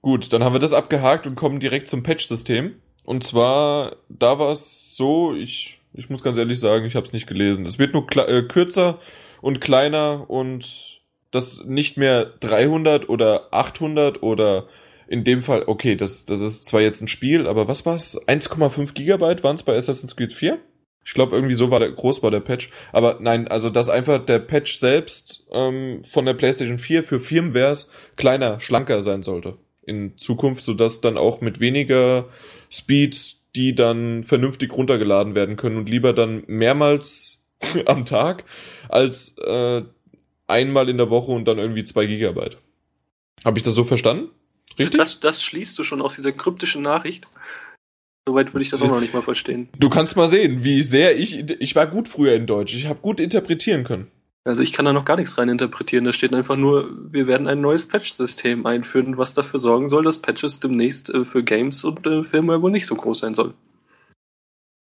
Gut, 0.00 0.32
dann 0.32 0.44
haben 0.44 0.52
wir 0.52 0.60
das 0.60 0.72
abgehakt 0.72 1.26
und 1.26 1.34
kommen 1.34 1.60
direkt 1.60 1.88
zum 1.88 2.02
Patch-System. 2.02 2.74
Und 3.04 3.24
zwar, 3.24 3.96
da 4.08 4.38
war 4.38 4.52
es 4.52 4.96
so, 4.96 5.34
ich, 5.34 5.80
ich 5.92 6.08
muss 6.08 6.22
ganz 6.22 6.38
ehrlich 6.38 6.60
sagen, 6.60 6.86
ich 6.86 6.94
habe 6.94 7.06
es 7.06 7.12
nicht 7.12 7.26
gelesen. 7.26 7.66
Es 7.66 7.78
wird 7.78 7.94
nur 7.94 8.06
äh, 8.28 8.42
kürzer 8.44 9.00
und 9.44 9.60
kleiner 9.60 10.24
und 10.30 11.02
das 11.30 11.62
nicht 11.66 11.98
mehr 11.98 12.24
300 12.24 13.10
oder 13.10 13.48
800 13.50 14.22
oder 14.22 14.68
in 15.06 15.22
dem 15.22 15.42
Fall, 15.42 15.64
okay, 15.66 15.96
das, 15.96 16.24
das 16.24 16.40
ist 16.40 16.64
zwar 16.64 16.80
jetzt 16.80 17.02
ein 17.02 17.08
Spiel, 17.08 17.46
aber 17.46 17.68
was 17.68 17.84
war's? 17.84 18.18
1,5 18.26 18.94
Gigabyte 18.94 19.44
waren 19.44 19.56
es 19.56 19.62
bei 19.62 19.76
Assassin's 19.76 20.16
Creed 20.16 20.32
4? 20.32 20.58
Ich 21.04 21.12
glaube, 21.12 21.36
irgendwie 21.36 21.56
so 21.56 21.70
war 21.70 21.78
der, 21.78 21.92
groß 21.92 22.22
war 22.22 22.30
der 22.30 22.40
Patch. 22.40 22.70
Aber 22.90 23.18
nein, 23.20 23.46
also 23.46 23.68
dass 23.68 23.90
einfach 23.90 24.24
der 24.24 24.38
Patch 24.38 24.76
selbst 24.76 25.46
ähm, 25.52 26.02
von 26.04 26.24
der 26.24 26.32
PlayStation 26.32 26.78
4 26.78 27.02
für 27.02 27.20
Firmwares 27.20 27.90
kleiner, 28.16 28.60
schlanker 28.60 29.02
sein 29.02 29.22
sollte 29.22 29.58
in 29.86 30.16
Zukunft, 30.16 30.64
sodass 30.64 31.02
dann 31.02 31.18
auch 31.18 31.42
mit 31.42 31.60
weniger 31.60 32.30
Speed 32.72 33.36
die 33.54 33.74
dann 33.74 34.24
vernünftig 34.24 34.72
runtergeladen 34.72 35.34
werden 35.34 35.56
können 35.56 35.76
und 35.76 35.88
lieber 35.90 36.14
dann 36.14 36.44
mehrmals 36.46 37.34
am 37.86 38.04
Tag 38.04 38.44
als 38.88 39.36
äh, 39.38 39.82
einmal 40.46 40.88
in 40.88 40.98
der 40.98 41.10
Woche 41.10 41.32
und 41.32 41.46
dann 41.46 41.58
irgendwie 41.58 41.84
zwei 41.84 42.06
Gigabyte. 42.06 42.58
Habe 43.44 43.58
ich 43.58 43.64
das 43.64 43.74
so 43.74 43.84
verstanden? 43.84 44.30
Richtig? 44.78 44.98
Das, 44.98 45.20
das 45.20 45.42
schließt 45.42 45.78
du 45.78 45.84
schon 45.84 46.02
aus 46.02 46.16
dieser 46.16 46.32
kryptischen 46.32 46.82
Nachricht. 46.82 47.26
Soweit 48.26 48.54
würde 48.54 48.62
ich 48.62 48.70
das 48.70 48.82
auch 48.82 48.88
noch 48.88 49.00
nicht 49.00 49.12
mal 49.12 49.22
verstehen. 49.22 49.68
Du 49.78 49.90
kannst 49.90 50.16
mal 50.16 50.28
sehen, 50.28 50.64
wie 50.64 50.80
sehr 50.80 51.18
ich. 51.18 51.50
Ich 51.60 51.76
war 51.76 51.86
gut 51.86 52.08
früher 52.08 52.34
in 52.34 52.46
Deutsch. 52.46 52.74
Ich 52.74 52.86
habe 52.86 53.00
gut 53.00 53.20
interpretieren 53.20 53.84
können. 53.84 54.10
Also 54.44 54.62
ich 54.62 54.72
kann 54.72 54.84
da 54.84 54.92
noch 54.92 55.04
gar 55.04 55.16
nichts 55.16 55.36
rein 55.36 55.48
interpretieren. 55.48 56.04
Da 56.04 56.12
steht 56.12 56.34
einfach 56.34 56.56
nur, 56.56 56.90
wir 57.12 57.26
werden 57.26 57.48
ein 57.48 57.60
neues 57.60 57.86
Patch-System 57.86 58.66
einführen, 58.66 59.18
was 59.18 59.34
dafür 59.34 59.60
sorgen 59.60 59.88
soll, 59.88 60.04
dass 60.04 60.18
Patches 60.18 60.60
demnächst 60.60 61.12
äh, 61.12 61.24
für 61.24 61.42
Games 61.42 61.84
und 61.84 62.06
äh, 62.06 62.24
Filme 62.24 62.60
wohl 62.62 62.70
nicht 62.70 62.86
so 62.86 62.94
groß 62.94 63.20
sein 63.20 63.34
soll. 63.34 63.54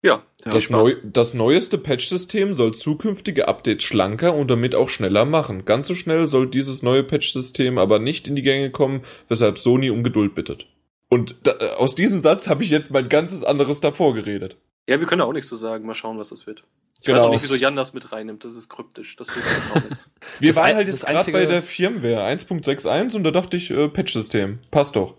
Ja, 0.03 0.23
das, 0.43 0.69
neu, 0.69 0.93
das 1.03 1.33
neueste 1.33 1.77
Patch-System 1.77 2.53
soll 2.53 2.73
zukünftige 2.73 3.47
Updates 3.47 3.83
schlanker 3.83 4.35
und 4.35 4.49
damit 4.49 4.75
auch 4.75 4.89
schneller 4.89 5.25
machen. 5.25 5.65
Ganz 5.65 5.87
so 5.87 5.95
schnell 5.95 6.27
soll 6.27 6.47
dieses 6.47 6.83
neue 6.83 7.03
Patch-System 7.03 7.77
aber 7.77 7.99
nicht 7.99 8.27
in 8.27 8.35
die 8.35 8.43
Gänge 8.43 8.71
kommen, 8.71 9.01
weshalb 9.27 9.57
Sony 9.57 9.89
um 9.89 10.03
Geduld 10.03 10.35
bittet. 10.35 10.67
Und 11.09 11.35
da, 11.43 11.51
äh, 11.51 11.71
aus 11.77 11.95
diesem 11.95 12.21
Satz 12.21 12.47
habe 12.47 12.63
ich 12.63 12.69
jetzt 12.69 12.91
mein 12.91 13.09
ganzes 13.09 13.43
anderes 13.43 13.81
davor 13.81 14.13
geredet. 14.13 14.57
Ja, 14.87 14.99
wir 14.99 15.07
können 15.07 15.19
da 15.19 15.25
auch 15.25 15.33
nichts 15.33 15.49
zu 15.49 15.55
sagen. 15.55 15.85
Mal 15.85 15.95
schauen, 15.95 16.17
was 16.17 16.29
das 16.29 16.47
wird. 16.47 16.63
Ich 16.99 17.05
genau. 17.05 17.19
weiß 17.19 17.25
auch 17.25 17.31
nicht, 17.31 17.43
wieso 17.43 17.55
Jan 17.55 17.75
das 17.75 17.93
mit 17.93 18.11
reinnimmt. 18.11 18.45
Das 18.45 18.55
ist 18.55 18.69
kryptisch. 18.69 19.15
Das 19.17 19.35
wird 19.35 19.45
jetzt 19.45 19.71
auch 19.71 19.89
nichts. 19.89 20.11
Wir 20.39 20.49
das 20.49 20.57
waren 20.57 20.75
halt 20.75 20.87
jetzt 20.87 21.05
gerade 21.05 21.31
bei 21.31 21.45
der 21.45 21.61
Firmware 21.61 22.23
1.61 22.25 23.15
und 23.15 23.23
da 23.23 23.31
dachte 23.31 23.57
ich, 23.57 23.69
äh, 23.71 23.89
Patch-System. 23.89 24.59
Passt 24.71 24.95
doch. 24.95 25.15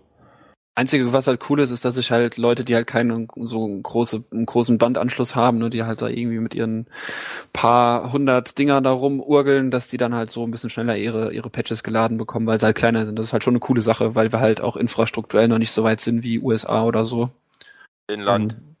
Einzige, 0.79 1.11
was 1.11 1.27
halt 1.27 1.41
cool 1.49 1.59
ist, 1.59 1.71
ist, 1.71 1.83
dass 1.83 1.95
sich 1.95 2.09
halt 2.09 2.37
Leute, 2.37 2.63
die 2.63 2.73
halt 2.73 2.87
keinen 2.87 3.27
so 3.35 3.67
große, 3.67 4.23
einen 4.31 4.45
großen 4.45 4.77
Bandanschluss 4.77 5.35
haben, 5.35 5.57
ne, 5.57 5.69
die 5.69 5.83
halt 5.83 6.01
da 6.01 6.07
irgendwie 6.07 6.39
mit 6.39 6.55
ihren 6.55 6.87
paar 7.51 8.13
hundert 8.13 8.57
Dinger 8.57 8.79
da 8.79 8.91
rumurgeln, 8.91 9.71
dass 9.71 9.89
die 9.89 9.97
dann 9.97 10.15
halt 10.15 10.31
so 10.31 10.41
ein 10.45 10.51
bisschen 10.51 10.69
schneller 10.69 10.95
ihre, 10.95 11.33
ihre 11.33 11.49
Patches 11.49 11.83
geladen 11.83 12.17
bekommen, 12.17 12.47
weil 12.47 12.61
sie 12.61 12.65
halt 12.65 12.77
kleiner 12.77 13.05
sind. 13.05 13.19
Das 13.19 13.25
ist 13.25 13.33
halt 13.33 13.43
schon 13.43 13.55
eine 13.55 13.59
coole 13.59 13.81
Sache, 13.81 14.15
weil 14.15 14.31
wir 14.31 14.39
halt 14.39 14.61
auch 14.61 14.77
infrastrukturell 14.77 15.49
noch 15.49 15.57
nicht 15.57 15.73
so 15.73 15.83
weit 15.83 15.99
sind 15.99 16.23
wie 16.23 16.39
USA 16.39 16.85
oder 16.85 17.03
so. 17.03 17.29
Inland. 18.07 18.53
Um, 18.53 18.75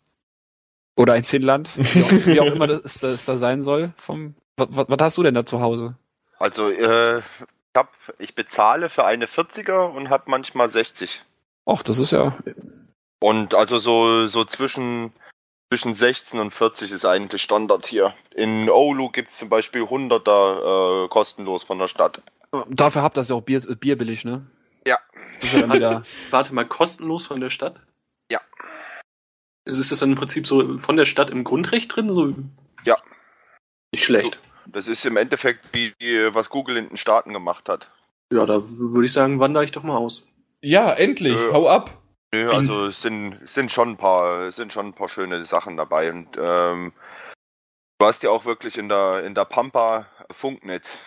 oder 0.95 1.17
in 1.17 1.25
Finnland, 1.25 1.69
wie 1.75 2.03
auch, 2.03 2.25
wie 2.25 2.39
auch 2.39 2.45
immer 2.55 2.67
das, 2.67 2.99
das, 3.01 3.25
da 3.25 3.35
sein 3.35 3.61
soll. 3.61 3.91
Vom, 3.97 4.35
was, 4.55 4.69
was 4.71 4.97
hast 5.01 5.17
du 5.17 5.23
denn 5.23 5.35
da 5.35 5.43
zu 5.43 5.59
Hause? 5.59 5.95
Also, 6.37 6.69
äh, 6.69 7.17
ich, 7.17 7.23
hab, 7.75 7.91
ich 8.19 8.35
bezahle 8.35 8.87
für 8.87 9.03
eine 9.03 9.25
40er 9.25 9.91
und 9.91 10.09
habe 10.09 10.23
manchmal 10.27 10.69
60. 10.69 11.25
Ach, 11.69 11.83
das 11.83 11.99
ist 11.99 12.11
ja. 12.11 12.35
Und 13.19 13.53
also 13.53 13.77
so, 13.77 14.25
so 14.25 14.43
zwischen, 14.43 15.13
zwischen 15.71 15.93
16 15.93 16.39
und 16.39 16.51
40 16.51 16.91
ist 16.91 17.05
eigentlich 17.05 17.43
Standard 17.43 17.85
hier. 17.85 18.15
In 18.33 18.69
Oulu 18.69 19.09
gibt 19.09 19.29
es 19.29 19.37
zum 19.37 19.49
Beispiel 19.49 19.83
100er 19.83 21.05
äh, 21.05 21.07
kostenlos 21.09 21.63
von 21.63 21.77
der 21.77 21.87
Stadt. 21.87 22.23
Dafür 22.69 23.03
habt 23.03 23.17
ihr 23.17 23.23
ja 23.23 23.35
auch 23.35 23.41
Bier, 23.41 23.61
Bier 23.75 23.97
billig, 23.99 24.25
ne? 24.25 24.47
Ja. 24.87 24.97
ja 25.51 26.03
Warte 26.31 26.55
mal, 26.55 26.65
kostenlos 26.65 27.27
von 27.27 27.39
der 27.39 27.51
Stadt? 27.51 27.79
Ja. 28.31 28.41
Ist 29.65 29.91
das 29.91 29.99
dann 29.99 30.09
im 30.09 30.17
Prinzip 30.17 30.47
so 30.47 30.79
von 30.79 30.97
der 30.97 31.05
Stadt 31.05 31.29
im 31.29 31.43
Grundrecht 31.43 31.95
drin? 31.95 32.11
So? 32.11 32.33
Ja. 32.83 32.97
Nicht 33.91 34.05
schlecht. 34.05 34.39
Das 34.65 34.87
ist 34.87 35.05
im 35.05 35.17
Endeffekt 35.17 35.65
wie 35.73 35.93
was 36.33 36.49
Google 36.49 36.77
in 36.77 36.87
den 36.87 36.97
Staaten 36.97 37.31
gemacht 37.31 37.69
hat. 37.69 37.91
Ja, 38.33 38.45
da 38.45 38.63
würde 38.67 39.05
ich 39.05 39.13
sagen, 39.13 39.39
wandere 39.39 39.65
ich 39.65 39.71
doch 39.71 39.83
mal 39.83 39.97
aus. 39.97 40.27
Ja, 40.61 40.91
endlich, 40.91 41.35
Nö. 41.35 41.53
hau 41.53 41.69
ab. 41.69 42.01
Nö, 42.33 42.51
also 42.51 42.87
es 42.87 43.01
sind, 43.01 43.39
sind 43.49 43.71
schon 43.71 43.89
ein 43.89 43.97
paar, 43.97 44.51
sind 44.51 44.71
schon 44.71 44.87
ein 44.87 44.93
paar 44.93 45.09
schöne 45.09 45.45
Sachen 45.45 45.77
dabei 45.77 46.11
und 46.11 46.37
ähm, 46.37 46.93
du 47.97 48.05
hast 48.05 48.21
ja 48.23 48.29
auch 48.29 48.45
wirklich 48.45 48.77
in 48.77 48.87
der 48.87 49.23
in 49.23 49.33
der 49.33 49.45
Pampa 49.45 50.05
Funknetz. 50.31 50.99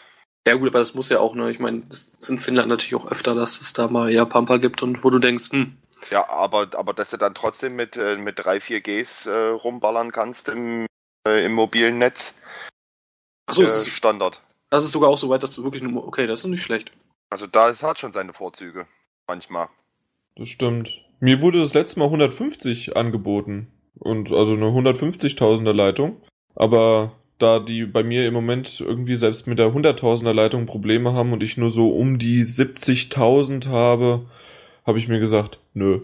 Ja 0.49 0.55
gut, 0.55 0.69
aber 0.69 0.81
das 0.81 0.95
muss 0.95 1.11
ja 1.11 1.21
auch, 1.21 1.37
ne? 1.37 1.51
Ich 1.53 1.61
meine, 1.61 1.83
das 1.83 2.05
ist 2.19 2.29
in 2.29 2.41
Finnland 2.41 2.69
natürlich 2.69 2.97
auch 2.97 3.11
öfter, 3.11 3.35
dass 3.37 3.61
es 3.61 3.73
da 3.73 3.87
mal 3.87 4.11
ja 4.11 4.25
Pampa 4.25 4.57
gibt 4.57 4.83
und 4.83 5.05
wo 5.05 5.11
du 5.11 5.21
denkst, 5.21 5.53
hm, 5.53 5.77
ja, 6.11 6.29
aber, 6.29 6.69
aber 6.75 6.93
dass 6.93 7.11
du 7.11 7.17
dann 7.17 7.35
trotzdem 7.35 7.77
mit, 7.77 7.97
äh, 7.97 8.17
mit 8.17 8.39
3, 8.39 8.61
4 8.61 8.81
Gs 8.81 9.27
äh, 9.27 9.33
rumballern 9.33 10.13
kannst 10.13 10.49
im, 10.49 10.87
äh, 11.27 11.45
im 11.45 11.53
mobilen 11.53 11.99
Netz. 11.99 12.35
Achso, 13.47 13.63
äh, 13.63 13.67
ist 13.67 13.89
Standard. 13.89 14.41
Das 14.71 14.85
ist 14.85 14.93
sogar 14.93 15.11
auch 15.11 15.19
so 15.19 15.29
weit, 15.29 15.43
dass 15.43 15.55
du 15.55 15.65
wirklich 15.65 15.83
nur. 15.83 16.07
Okay, 16.07 16.27
das 16.27 16.41
ist 16.41 16.47
nicht 16.47 16.63
schlecht. 16.63 16.91
Also 17.31 17.47
da 17.47 17.77
hat 17.81 17.99
schon 17.99 18.13
seine 18.13 18.33
Vorzüge. 18.33 18.87
Manchmal. 19.27 19.69
Das 20.37 20.49
stimmt. 20.49 21.05
Mir 21.21 21.41
wurde 21.41 21.61
das 21.61 21.75
letzte 21.75 21.99
Mal 22.01 22.07
150 22.07 22.97
angeboten. 22.97 23.69
Und 23.99 24.33
also 24.33 24.55
eine 24.55 24.67
150.000er 24.67 25.73
Leitung. 25.73 26.17
Aber 26.55 27.13
da 27.39 27.59
die 27.59 27.85
bei 27.87 28.03
mir 28.03 28.27
im 28.27 28.35
Moment 28.35 28.81
irgendwie 28.81 29.17
selbst 29.17 29.47
mit 29.47 29.59
der 29.59 29.69
100.000er 29.69 30.33
Leitung 30.33 30.67
Probleme 30.67 31.13
haben 31.13 31.33
und 31.33 31.43
ich 31.43 31.57
nur 31.57 31.71
so 31.71 31.91
um 31.91 32.19
die 32.19 32.43
70.000 32.45 33.69
habe, 33.69 34.27
habe 34.87 34.99
ich 34.99 35.09
mir 35.09 35.19
gesagt, 35.19 35.59
nö. 35.75 36.01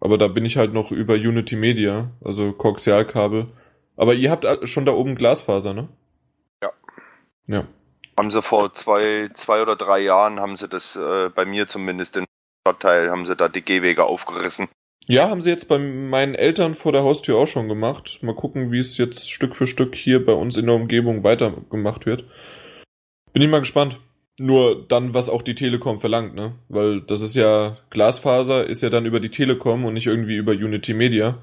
Aber 0.00 0.18
da 0.18 0.26
bin 0.26 0.44
ich 0.44 0.56
halt 0.56 0.72
noch 0.72 0.90
über 0.90 1.14
Unity 1.14 1.54
Media, 1.54 2.10
also 2.24 2.52
Koaxialkabel. 2.52 3.46
Aber 3.96 4.14
ihr 4.14 4.30
habt 4.30 4.46
schon 4.68 4.84
da 4.84 4.92
oben 4.92 5.14
Glasfaser, 5.14 5.74
ne? 5.74 5.88
Ja. 6.62 6.70
Ja. 7.46 7.64
Haben 8.18 8.30
sie 8.30 8.42
vor 8.42 8.74
zwei, 8.74 9.30
zwei 9.34 9.62
oder 9.62 9.76
drei 9.76 10.00
Jahren, 10.00 10.40
haben 10.40 10.56
sie 10.56 10.68
das 10.68 10.96
äh, 10.96 11.30
bei 11.34 11.44
mir 11.44 11.68
zumindest 11.68 12.16
im 12.16 12.24
Stadtteil, 12.62 13.10
haben 13.10 13.26
sie 13.26 13.34
da 13.34 13.48
die 13.48 13.62
Gehwege 13.62 14.04
aufgerissen. 14.04 14.68
Ja, 15.08 15.28
haben 15.28 15.40
sie 15.40 15.50
jetzt 15.50 15.66
bei 15.66 15.78
meinen 15.78 16.36
Eltern 16.36 16.76
vor 16.76 16.92
der 16.92 17.02
Haustür 17.02 17.36
auch 17.36 17.48
schon 17.48 17.68
gemacht. 17.68 18.20
Mal 18.22 18.36
gucken, 18.36 18.70
wie 18.70 18.78
es 18.78 18.96
jetzt 18.98 19.30
Stück 19.30 19.56
für 19.56 19.66
Stück 19.66 19.96
hier 19.96 20.24
bei 20.24 20.32
uns 20.32 20.56
in 20.56 20.66
der 20.66 20.76
Umgebung 20.76 21.24
weitergemacht 21.24 22.06
wird. 22.06 22.24
Bin 23.32 23.42
ich 23.42 23.48
mal 23.48 23.60
gespannt. 23.60 23.98
Nur 24.38 24.86
dann, 24.86 25.12
was 25.12 25.28
auch 25.28 25.42
die 25.42 25.54
Telekom 25.54 26.00
verlangt, 26.00 26.34
ne? 26.34 26.54
Weil 26.68 27.02
das 27.02 27.20
ist 27.20 27.34
ja, 27.34 27.76
Glasfaser 27.90 28.64
ist 28.64 28.80
ja 28.80 28.90
dann 28.90 29.04
über 29.04 29.20
die 29.20 29.28
Telekom 29.28 29.84
und 29.84 29.94
nicht 29.94 30.06
irgendwie 30.06 30.36
über 30.36 30.52
Unity 30.52 30.94
Media. 30.94 31.38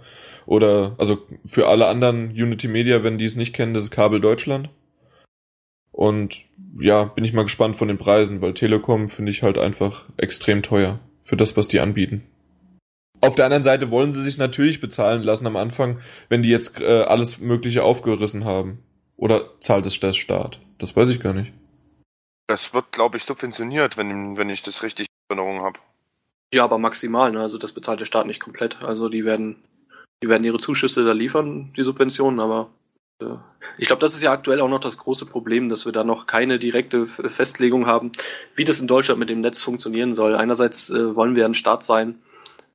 Oder, 0.45 0.95
also 0.97 1.27
für 1.45 1.67
alle 1.67 1.87
anderen 1.87 2.31
Unity 2.31 2.67
Media, 2.67 3.03
wenn 3.03 3.17
die 3.17 3.25
es 3.25 3.35
nicht 3.35 3.53
kennen, 3.53 3.73
das 3.73 3.83
ist 3.83 3.91
Kabel 3.91 4.21
Deutschland. 4.21 4.69
Und 5.91 6.45
ja, 6.79 7.03
bin 7.03 7.25
ich 7.25 7.33
mal 7.33 7.43
gespannt 7.43 7.75
von 7.75 7.89
den 7.89 7.97
Preisen, 7.97 8.41
weil 8.41 8.53
Telekom 8.53 9.09
finde 9.09 9.31
ich 9.31 9.43
halt 9.43 9.57
einfach 9.57 10.05
extrem 10.17 10.63
teuer 10.63 10.99
für 11.29 11.37
das, 11.37 11.55
was 11.55 11.67
die 11.67 11.79
anbieten. 11.79 12.23
Auf 13.21 13.35
der 13.35 13.45
anderen 13.45 13.63
Seite 13.63 13.91
wollen 13.91 14.13
sie 14.13 14.23
sich 14.23 14.39
natürlich 14.39 14.81
bezahlen 14.81 15.21
lassen 15.21 15.45
am 15.45 15.57
Anfang, 15.57 15.99
wenn 16.27 16.41
die 16.41 16.49
jetzt 16.49 16.81
äh, 16.81 17.03
alles 17.03 17.37
Mögliche 17.37 17.83
aufgerissen 17.83 18.45
haben. 18.45 18.79
Oder 19.15 19.59
zahlt 19.59 19.85
es 19.85 19.99
der 19.99 20.13
Staat? 20.13 20.59
Das 20.79 20.95
weiß 20.95 21.09
ich 21.11 21.19
gar 21.19 21.33
nicht. 21.33 21.53
Das 22.47 22.73
wird, 22.73 22.91
glaube 22.91 23.17
ich, 23.17 23.25
subventioniert, 23.25 23.95
wenn, 23.95 24.37
wenn 24.37 24.49
ich 24.49 24.63
das 24.63 24.81
richtig 24.81 25.05
in 25.29 25.37
Erinnerung 25.37 25.61
habe. 25.63 25.79
Ja, 26.51 26.63
aber 26.63 26.79
maximal, 26.79 27.31
ne? 27.31 27.41
Also 27.41 27.59
das 27.59 27.73
bezahlt 27.73 27.99
der 27.99 28.05
Staat 28.05 28.25
nicht 28.25 28.39
komplett. 28.39 28.81
Also 28.81 29.07
die 29.07 29.23
werden, 29.23 29.57
die 30.23 30.29
werden 30.29 30.45
ihre 30.45 30.57
Zuschüsse 30.57 31.03
da 31.03 31.11
liefern, 31.11 31.73
die 31.77 31.83
Subventionen, 31.83 32.39
aber 32.39 32.71
ich 33.77 33.87
glaube, 33.87 33.99
das 33.99 34.13
ist 34.13 34.21
ja 34.21 34.31
aktuell 34.31 34.61
auch 34.61 34.69
noch 34.69 34.79
das 34.79 34.97
große 34.97 35.25
Problem, 35.25 35.69
dass 35.69 35.85
wir 35.85 35.91
da 35.91 36.03
noch 36.03 36.25
keine 36.25 36.59
direkte 36.59 37.05
Festlegung 37.05 37.85
haben, 37.85 38.11
wie 38.55 38.63
das 38.63 38.79
in 38.79 38.87
Deutschland 38.87 39.19
mit 39.19 39.29
dem 39.29 39.41
Netz 39.41 39.61
funktionieren 39.61 40.13
soll. 40.13 40.35
Einerseits 40.35 40.89
äh, 40.89 41.15
wollen 41.15 41.35
wir 41.35 41.45
ein 41.45 41.53
Staat 41.53 41.83
sein, 41.83 42.19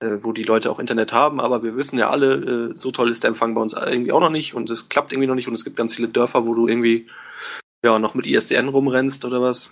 äh, 0.00 0.18
wo 0.20 0.32
die 0.32 0.42
Leute 0.42 0.70
auch 0.70 0.78
Internet 0.78 1.12
haben, 1.12 1.40
aber 1.40 1.62
wir 1.62 1.76
wissen 1.76 1.98
ja 1.98 2.10
alle, 2.10 2.72
äh, 2.72 2.76
so 2.76 2.90
toll 2.90 3.10
ist 3.10 3.22
der 3.22 3.28
Empfang 3.28 3.54
bei 3.54 3.60
uns 3.60 3.72
irgendwie 3.72 4.12
auch 4.12 4.20
noch 4.20 4.30
nicht 4.30 4.54
und 4.54 4.70
es 4.70 4.88
klappt 4.88 5.12
irgendwie 5.12 5.28
noch 5.28 5.34
nicht 5.34 5.48
und 5.48 5.54
es 5.54 5.64
gibt 5.64 5.76
ganz 5.76 5.94
viele 5.94 6.08
Dörfer, 6.08 6.46
wo 6.46 6.54
du 6.54 6.68
irgendwie 6.68 7.06
ja, 7.84 7.98
noch 7.98 8.14
mit 8.14 8.26
ISDN 8.26 8.68
rumrennst 8.68 9.24
oder 9.24 9.40
was. 9.40 9.70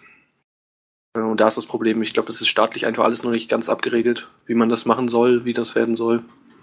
Und 1.14 1.40
da 1.40 1.48
ist 1.48 1.58
das 1.58 1.66
Problem. 1.66 2.02
Ich 2.02 2.14
glaube, 2.14 2.28
das 2.28 2.40
ist 2.40 2.48
staatlich 2.48 2.86
einfach 2.86 3.04
alles 3.04 3.22
noch 3.22 3.30
nicht 3.30 3.50
ganz 3.50 3.68
abgeregelt, 3.68 4.28
wie 4.46 4.54
man 4.54 4.70
das 4.70 4.86
machen 4.86 5.08
soll, 5.08 5.44
wie 5.44 5.52
das 5.52 5.74
werden 5.74 5.94
soll. 5.94 6.22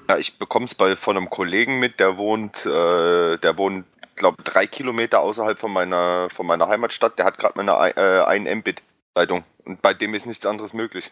Ja, 0.09 0.17
ich 0.17 0.39
bekomme 0.39 0.65
es 0.65 0.73
bei 0.73 0.95
von 0.95 1.17
einem 1.17 1.29
Kollegen 1.29 1.79
mit, 1.79 1.99
der 1.99 2.17
wohnt, 2.17 2.65
äh, 2.65 3.37
der 3.37 3.57
wohnt, 3.57 3.85
glaube 4.19 4.43
drei 4.43 4.67
Kilometer 4.67 5.21
außerhalb 5.21 5.57
von 5.57 5.73
meiner 5.73 6.29
von 6.29 6.45
meiner 6.45 6.67
Heimatstadt. 6.67 7.17
Der 7.17 7.25
hat 7.25 7.39
gerade 7.39 7.61
mal 7.61 7.67
eine 7.69 7.97
äh, 7.97 8.23
1 8.23 8.55
Mbit 8.59 8.83
Leitung 9.15 9.43
und 9.65 9.81
bei 9.81 9.93
dem 9.93 10.13
ist 10.13 10.27
nichts 10.27 10.45
anderes 10.45 10.73
möglich. 10.73 11.11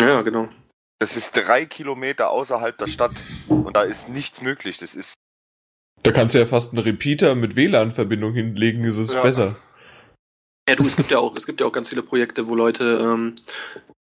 Ja, 0.00 0.22
genau. 0.22 0.48
Das 0.98 1.16
ist 1.16 1.32
drei 1.32 1.66
Kilometer 1.66 2.30
außerhalb 2.30 2.76
der 2.76 2.88
Stadt 2.88 3.12
und 3.48 3.76
da 3.76 3.82
ist 3.82 4.08
nichts 4.08 4.40
möglich. 4.40 4.78
Das 4.78 4.94
ist. 4.94 5.14
Da 6.02 6.10
kannst 6.10 6.34
du 6.34 6.38
ja 6.38 6.46
fast 6.46 6.72
einen 6.72 6.82
Repeater 6.82 7.34
mit 7.34 7.56
WLAN-Verbindung 7.56 8.32
hinlegen, 8.32 8.84
ist 8.84 8.96
es 8.96 9.14
ja. 9.14 9.22
besser. 9.22 9.56
Ja, 10.68 10.74
du, 10.74 10.84
es 10.84 10.96
gibt 10.96 11.10
ja 11.10 11.18
auch, 11.18 11.36
es 11.36 11.46
gibt 11.46 11.60
ja 11.60 11.66
auch 11.66 11.72
ganz 11.72 11.90
viele 11.90 12.02
Projekte, 12.02 12.48
wo 12.48 12.54
Leute 12.54 12.98
ähm, 13.00 13.34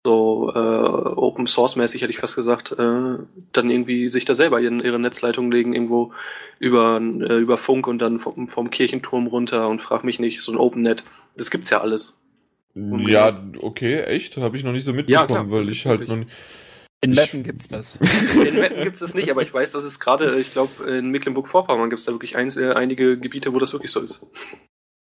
so 0.05 0.51
äh, 0.53 0.59
Open 0.59 1.47
Source 1.47 1.75
mäßig 1.75 2.01
hätte 2.01 2.11
ich 2.11 2.19
fast 2.19 2.35
gesagt, 2.35 2.71
äh, 2.71 3.17
dann 3.51 3.69
irgendwie 3.69 4.07
sich 4.07 4.25
da 4.25 4.33
selber 4.33 4.61
in 4.61 4.79
ihre 4.79 4.99
Netzleitung 4.99 5.51
legen, 5.51 5.73
irgendwo 5.73 6.13
über, 6.59 7.01
äh, 7.01 7.37
über 7.37 7.57
Funk 7.57 7.87
und 7.87 7.99
dann 7.99 8.19
vom, 8.19 8.47
vom 8.47 8.69
Kirchenturm 8.69 9.27
runter 9.27 9.67
und 9.67 9.81
frag 9.81 10.03
mich 10.03 10.19
nicht, 10.19 10.41
so 10.41 10.51
ein 10.51 10.57
OpenNet. 10.57 11.03
Das 11.35 11.51
gibt's 11.51 11.69
ja 11.69 11.81
alles. 11.81 12.15
Ja, 12.75 13.43
okay, 13.59 14.01
echt? 14.01 14.37
Habe 14.37 14.57
ich 14.57 14.63
noch 14.63 14.71
nicht 14.71 14.83
so 14.83 14.93
mitbekommen, 14.93 15.29
ja, 15.29 15.35
klar, 15.35 15.51
weil 15.51 15.69
ich 15.69 15.85
halt 15.85 16.07
noch 16.07 16.15
nicht. 16.15 16.31
In 17.01 17.11
Metten 17.11 17.43
gibt's 17.43 17.67
das. 17.67 17.95
In 18.35 18.55
Wetten 18.55 18.81
gibt 18.83 18.95
es 18.95 19.01
das 19.01 19.13
nicht, 19.13 19.29
aber 19.29 19.41
ich 19.41 19.53
weiß, 19.53 19.73
dass 19.73 19.83
es 19.83 19.99
gerade, 19.99 20.39
ich 20.39 20.51
glaube, 20.51 20.85
in 20.85 21.09
Mecklenburg-Vorpommern 21.09 21.89
gibt 21.89 21.99
es 21.99 22.05
da 22.05 22.13
wirklich 22.13 22.37
eins, 22.37 22.55
äh, 22.55 22.71
einige 22.71 23.19
Gebiete, 23.19 23.53
wo 23.53 23.59
das 23.59 23.73
wirklich 23.73 23.91
so 23.91 23.99
ist. 23.99 24.25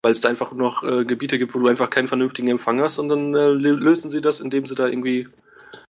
Weil 0.02 0.12
es 0.12 0.20
da 0.20 0.28
einfach 0.28 0.52
noch 0.52 0.82
äh, 0.82 1.04
Gebiete 1.04 1.38
gibt, 1.38 1.54
wo 1.54 1.60
du 1.60 1.68
einfach 1.68 1.88
keinen 1.90 2.08
vernünftigen 2.08 2.48
Empfang 2.48 2.80
hast 2.80 2.98
und 2.98 3.08
dann 3.08 3.34
äh, 3.34 3.38
lö- 3.38 3.76
lösen 3.78 4.10
sie 4.10 4.20
das, 4.20 4.40
indem 4.40 4.66
sie 4.66 4.74
da 4.74 4.88
irgendwie, 4.88 5.28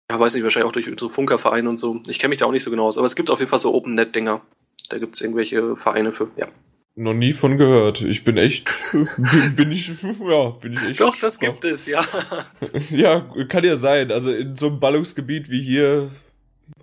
ja, 0.10 0.20
weiß 0.20 0.34
nicht, 0.34 0.43
wahrscheinlich 0.43 0.68
auch 0.70 0.74
durch 0.74 0.89
unsere 0.89 1.12
Funkervereine 1.12 1.68
und 1.70 1.78
so. 1.78 2.01
Ich 2.08 2.18
kenne 2.20 2.30
mich 2.30 2.39
da 2.39 2.45
auch 2.45 2.51
nicht 2.53 2.64
so 2.64 2.72
genau 2.72 2.86
aus, 2.88 2.97
aber 2.97 3.05
es 3.05 3.16
gibt 3.18 3.30
auf 3.30 3.39
jeden 3.39 3.49
Fall 3.49 3.60
so 3.60 3.74
Open-Net-Dinger. 3.74 4.41
Da 4.89 4.97
gibt 4.99 5.16
es 5.16 5.22
irgendwelche 5.22 5.76
Vereine 5.76 6.14
für, 6.14 6.30
ja. 6.38 6.47
Noch 6.95 7.14
nie 7.14 7.34
von 7.34 7.58
gehört. 7.58 8.01
Ich 8.01 8.24
bin 8.24 8.38
echt, 8.38 8.72
bin, 8.93 9.55
bin 9.55 9.72
ich, 9.72 9.88
ja, 10.01 10.49
bin 10.62 10.74
ich 10.74 10.82
echt. 10.84 11.01
Doch, 11.01 11.16
das 11.20 11.38
gibt 11.38 11.64
es, 11.66 11.86
ja. 11.86 12.03
Ja, 12.89 13.20
kann 13.49 13.66
ja 13.66 13.76
sein. 13.76 14.12
Also 14.12 14.32
in 14.32 14.55
so 14.55 14.68
einem 14.68 14.80
Ballungsgebiet 14.80 15.49
wie 15.51 15.62
hier 15.62 16.10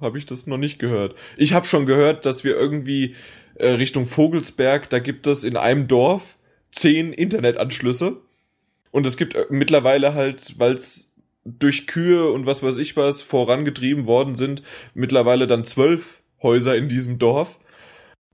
habe 0.00 0.18
ich 0.18 0.26
das 0.26 0.46
noch 0.46 0.58
nicht 0.58 0.78
gehört. 0.78 1.16
Ich 1.36 1.54
habe 1.54 1.66
schon 1.66 1.86
gehört, 1.86 2.26
dass 2.26 2.44
wir 2.44 2.54
irgendwie 2.54 3.16
äh, 3.54 3.68
Richtung 3.70 4.04
Vogelsberg, 4.06 4.88
da 4.90 4.98
gibt 4.98 5.26
es 5.26 5.42
in 5.42 5.56
einem 5.56 5.88
Dorf 5.88 6.36
zehn 6.74 7.12
Internetanschlüsse. 7.12 8.18
Und 8.90 9.06
es 9.06 9.16
gibt 9.16 9.34
äh, 9.34 9.46
mittlerweile 9.50 10.14
halt, 10.14 10.58
weil 10.58 10.74
es 10.74 11.12
durch 11.44 11.86
Kühe 11.86 12.30
und 12.30 12.46
was 12.46 12.62
weiß 12.62 12.78
ich 12.78 12.96
was 12.96 13.22
vorangetrieben 13.22 14.06
worden 14.06 14.34
sind, 14.34 14.62
mittlerweile 14.94 15.46
dann 15.46 15.64
zwölf 15.64 16.22
Häuser 16.42 16.76
in 16.76 16.88
diesem 16.88 17.18
Dorf. 17.18 17.58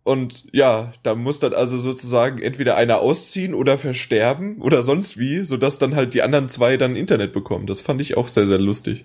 Und 0.03 0.45
ja, 0.53 0.93
da 1.03 1.15
muss 1.15 1.41
dann 1.41 1.53
also 1.53 1.77
sozusagen 1.77 2.41
entweder 2.41 2.77
einer 2.77 3.01
ausziehen 3.01 3.55
oder 3.55 3.79
versterben 3.79 4.61
oder 4.63 4.83
sonst 4.83 5.19
wie, 5.19 5.45
sodass 5.45 5.79
dann 5.79 5.95
halt 5.95 6.15
die 6.15 6.23
anderen 6.23 6.49
zwei 6.49 6.77
dann 6.77 6.97
Internet 6.97 7.33
bekommen. 7.33 7.67
Das 7.67 7.81
fand 7.81 8.01
ich 8.01 8.17
auch 8.17 8.29
sehr, 8.29 8.47
sehr 8.47 8.59
lustig. 8.59 9.05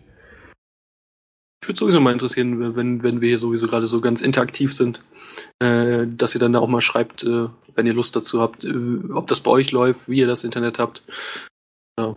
Würde 1.67 1.77
sowieso 1.79 1.99
mal 2.01 2.13
interessieren, 2.13 2.75
wenn, 2.75 3.03
wenn 3.03 3.21
wir 3.21 3.29
hier 3.29 3.37
sowieso 3.37 3.67
gerade 3.67 3.87
so 3.87 4.01
ganz 4.01 4.21
interaktiv 4.21 4.73
sind, 4.73 5.01
äh, 5.59 6.05
dass 6.07 6.35
ihr 6.35 6.39
dann 6.39 6.53
da 6.53 6.59
auch 6.59 6.67
mal 6.67 6.81
schreibt, 6.81 7.23
äh, 7.23 7.47
wenn 7.75 7.85
ihr 7.85 7.93
Lust 7.93 8.15
dazu 8.15 8.41
habt, 8.41 8.63
äh, 8.65 8.73
ob 9.13 9.27
das 9.27 9.41
bei 9.41 9.51
euch 9.51 9.71
läuft, 9.71 10.01
wie 10.07 10.19
ihr 10.19 10.27
das 10.27 10.43
Internet 10.43 10.79
habt. 10.79 11.03
Ja. 11.99 12.15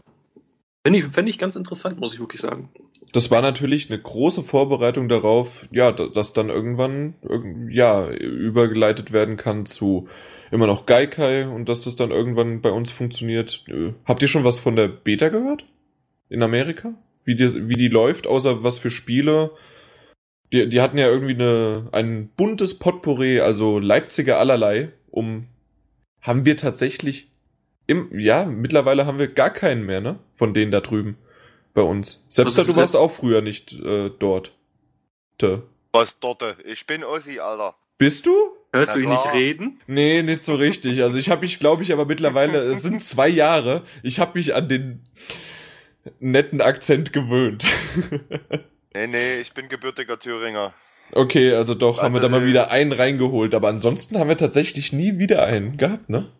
Fände 0.87 0.99
ich, 1.01 1.05
fänd 1.07 1.29
ich 1.29 1.39
ganz 1.39 1.57
interessant, 1.57 1.99
muss 2.01 2.15
ich 2.15 2.21
wirklich 2.21 2.41
sagen. 2.41 2.69
Das 3.13 3.31
war 3.31 3.41
natürlich 3.43 3.91
eine 3.91 4.01
große 4.01 4.43
Vorbereitung 4.43 5.09
darauf, 5.09 5.67
ja, 5.73 5.93
da- 5.93 6.09
dass 6.09 6.35
dann 6.35 6.51
irgendwann, 6.51 7.15
irg- 7.25 7.71
ja, 7.71 8.09
übergeleitet 8.11 9.13
werden 9.13 9.37
kann 9.37 9.65
zu 9.67 10.09
immer 10.51 10.67
noch 10.67 10.87
Gaikai 10.87 11.47
und 11.49 11.69
dass 11.69 11.83
das 11.83 11.97
dann 11.97 12.11
irgendwann 12.11 12.61
bei 12.61 12.71
uns 12.71 12.91
funktioniert. 12.91 13.65
Äh, 13.69 13.93
Habt 14.05 14.23
ihr 14.23 14.29
schon 14.29 14.45
was 14.45 14.59
von 14.61 14.77
der 14.77 14.89
Beta 14.89 15.29
gehört? 15.31 15.65
In 16.29 16.43
Amerika? 16.43 16.95
Wie 17.29 17.35
die, 17.35 17.69
wie 17.69 17.75
die 17.75 17.89
läuft, 17.89 18.27
außer 18.27 18.63
was 18.63 18.79
für 18.79 18.89
Spiele? 18.89 19.51
Die, 20.51 20.67
die 20.67 20.81
hatten 20.81 20.97
ja 20.97 21.09
irgendwie 21.09 21.35
eine, 21.35 21.87
ein 21.93 22.29
buntes 22.29 22.79
Potpourri, 22.79 23.41
also 23.41 23.79
Leipziger 23.79 24.39
allerlei, 24.39 24.93
um, 25.11 25.47
haben 26.23 26.47
wir 26.47 26.57
tatsächlich 26.57 27.31
im, 27.87 28.19
ja, 28.19 28.47
mittlerweile 28.47 29.05
haben 29.05 29.19
wir 29.19 29.29
gar 29.29 29.51
keinen 29.51 29.85
mehr, 29.85 30.01
ne? 30.01 30.19
Von 30.37 30.55
denen 30.55 30.73
da 30.73 30.81
drüben 30.81 31.19
bei 31.75 31.83
uns. 31.83 32.25
Selbst 32.31 32.57
ist 32.57 32.71
du 32.71 32.77
warst 32.77 32.97
auch 32.97 33.11
früher 33.11 33.43
nicht 33.43 33.75
äh, 33.75 34.11
dort. 34.19 34.57
Te. 35.37 35.65
Was 35.93 36.19
dort? 36.21 36.43
Ich 36.65 36.87
bin 36.87 37.05
Ossi, 37.05 37.41
Alter. 37.41 37.77
Bist 37.99 38.25
du? 38.25 38.33
Hörst 38.73 38.95
Na 38.95 38.95
du 38.95 39.01
ihn 39.01 39.11
klar. 39.11 39.25
nicht 39.27 39.35
reden? 39.35 39.81
Nee, 39.87 40.23
nicht 40.23 40.45
so 40.45 40.55
richtig. 40.55 41.03
Also 41.03 41.19
ich 41.19 41.29
habe 41.29 41.43
mich, 41.43 41.59
glaube 41.59 41.83
ich, 41.83 41.93
aber 41.93 42.07
mittlerweile, 42.07 42.59
es 42.59 42.83
sind 42.83 43.03
zwei 43.03 43.29
Jahre, 43.29 43.85
ich 44.03 44.19
habe 44.19 44.39
mich 44.39 44.55
an 44.55 44.71
den 44.71 45.03
netten 46.21 46.61
Akzent 46.61 47.13
gewöhnt. 47.13 47.65
Nee, 48.95 49.07
nee, 49.07 49.41
ich 49.41 49.53
bin 49.53 49.69
gebürtiger 49.69 50.19
Thüringer. 50.19 50.73
okay, 51.13 51.53
also 51.55 51.75
doch, 51.75 52.03
haben 52.03 52.15
wir 52.15 52.21
da 52.21 52.27
Also, 52.27 52.39
mal 52.39 52.43
äh, 52.43 52.47
wieder 52.49 52.71
einen 52.71 52.93
reingeholt, 52.93 53.55
aber 53.55 53.69
ansonsten 53.69 54.19
haben 54.19 54.29
wir 54.29 54.37
tatsächlich 54.37 54.93
nie 54.93 55.19
wieder 55.19 55.45
einen 55.45 55.77
gehabt, 55.77 56.09
ne? 56.09 56.33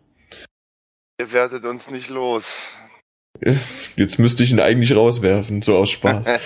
Ihr 1.19 1.31
werdet 1.31 1.65
uns 1.65 1.89
nicht 1.89 2.09
los. 2.09 2.61
Jetzt 3.95 4.19
müsste 4.19 4.43
ich 4.43 4.51
ihn 4.51 4.59
eigentlich 4.59 4.95
rauswerfen, 4.95 5.61
so 5.61 5.77
aus 5.77 5.91
Spaß. 5.91 6.27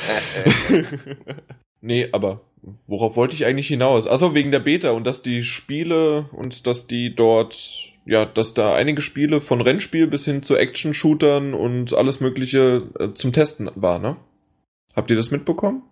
nee, 1.82 2.09
aber 2.11 2.41
worauf 2.86 3.15
wollte 3.15 3.34
ich 3.34 3.45
eigentlich 3.45 3.67
hinaus? 3.67 4.07
Achso, 4.07 4.36
wegen 4.36 4.51
der 4.51 4.59
Beta 4.59 4.91
und 4.91 5.07
dass 5.07 5.21
die 5.21 5.43
Spiele 5.43 6.30
und 6.34 6.67
dass 6.67 6.86
die 6.86 7.15
dort, 7.15 7.92
ja, 8.06 8.26
dass 8.26 8.54
da 8.54 8.74
einige 8.74 9.01
Spiele 9.01 9.41
von 9.41 9.62
Rennspiel 9.62 10.08
bis 10.08 10.26
hin 10.26 10.43
zu 10.43 10.56
Action-Shootern 10.56 11.54
und 11.54 11.93
alles 11.93 12.20
Mögliche 12.20 12.89
äh, 12.99 13.14
zum 13.14 13.34
Testen 13.34 13.70
war, 13.76 13.99
ne? 13.99 14.18
Habt 14.95 15.10
ihr 15.10 15.16
das 15.16 15.32
mitbekommen? 15.32 15.84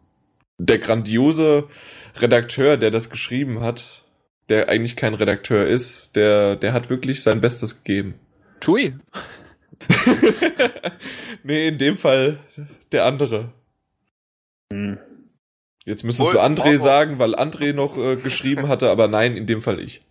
Der 0.58 0.78
grandiose 0.78 1.68
Redakteur, 2.18 2.78
der 2.78 2.92
das 2.92 3.10
geschrieben 3.10 3.62
hat, 3.62 4.04
der 4.50 4.70
eigentlich 4.70 4.96
kein 4.96 5.14
Redakteur 5.14 5.66
ist, 5.66 6.16
der, 6.16 6.56
der 6.56 6.74
hat 6.74 6.90
wirklich 6.90 7.24
sein 7.24 7.42
Bestes 7.42 7.84
gegeben. 7.84 8.16
Tui. 8.60 8.94
nee, 11.44 11.68
in 11.70 11.78
dem 11.78 11.98
Fall 11.98 12.40
der 12.92 13.06
andere. 13.06 13.54
Hm. 14.72 15.00
Jetzt 15.86 16.04
müsstest 16.04 16.28
Wohl, 16.28 16.34
du 16.36 16.42
André 16.42 16.74
Marco. 16.74 16.84
sagen, 16.84 17.20
weil 17.20 17.36
André 17.36 17.74
noch 17.74 17.98
äh, 17.98 18.16
geschrieben 18.18 18.68
hatte, 18.68 18.92
aber 18.92 19.08
nein, 19.08 19.36
in 19.36 19.48
dem 19.48 19.62
Fall 19.62 19.80
ich. 19.80 20.04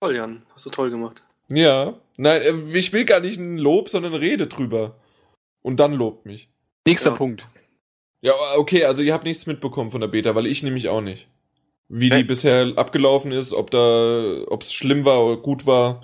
Toll, 0.00 0.16
Jan. 0.16 0.42
Hast 0.54 0.64
du 0.64 0.70
toll 0.70 0.90
gemacht. 0.90 1.22
Ja. 1.54 1.94
Nein, 2.16 2.42
äh, 2.42 2.78
ich 2.78 2.92
will 2.92 3.04
gar 3.04 3.20
nicht 3.20 3.38
ein 3.38 3.58
Lob, 3.58 3.88
sondern 3.88 4.14
rede 4.14 4.46
drüber. 4.46 4.96
Und 5.62 5.78
dann 5.80 5.92
lobt 5.92 6.26
mich. 6.26 6.48
Nächster 6.86 7.10
Ja. 7.10 7.16
Punkt. 7.16 7.46
Ja, 8.20 8.32
okay, 8.56 8.84
also 8.84 9.02
ihr 9.02 9.12
habt 9.12 9.24
nichts 9.24 9.46
mitbekommen 9.46 9.90
von 9.90 10.00
der 10.00 10.08
Beta, 10.08 10.34
weil 10.34 10.46
ich 10.46 10.62
nämlich 10.62 10.88
auch 10.88 11.00
nicht. 11.00 11.28
Wie 11.88 12.08
die 12.10 12.16
Nee. 12.18 12.22
bisher 12.22 12.72
abgelaufen 12.76 13.32
ist, 13.32 13.52
ob 13.52 13.70
da, 13.70 14.42
ob 14.46 14.62
es 14.62 14.72
schlimm 14.72 15.04
war 15.04 15.24
oder 15.24 15.36
gut 15.40 15.66
war. 15.66 16.00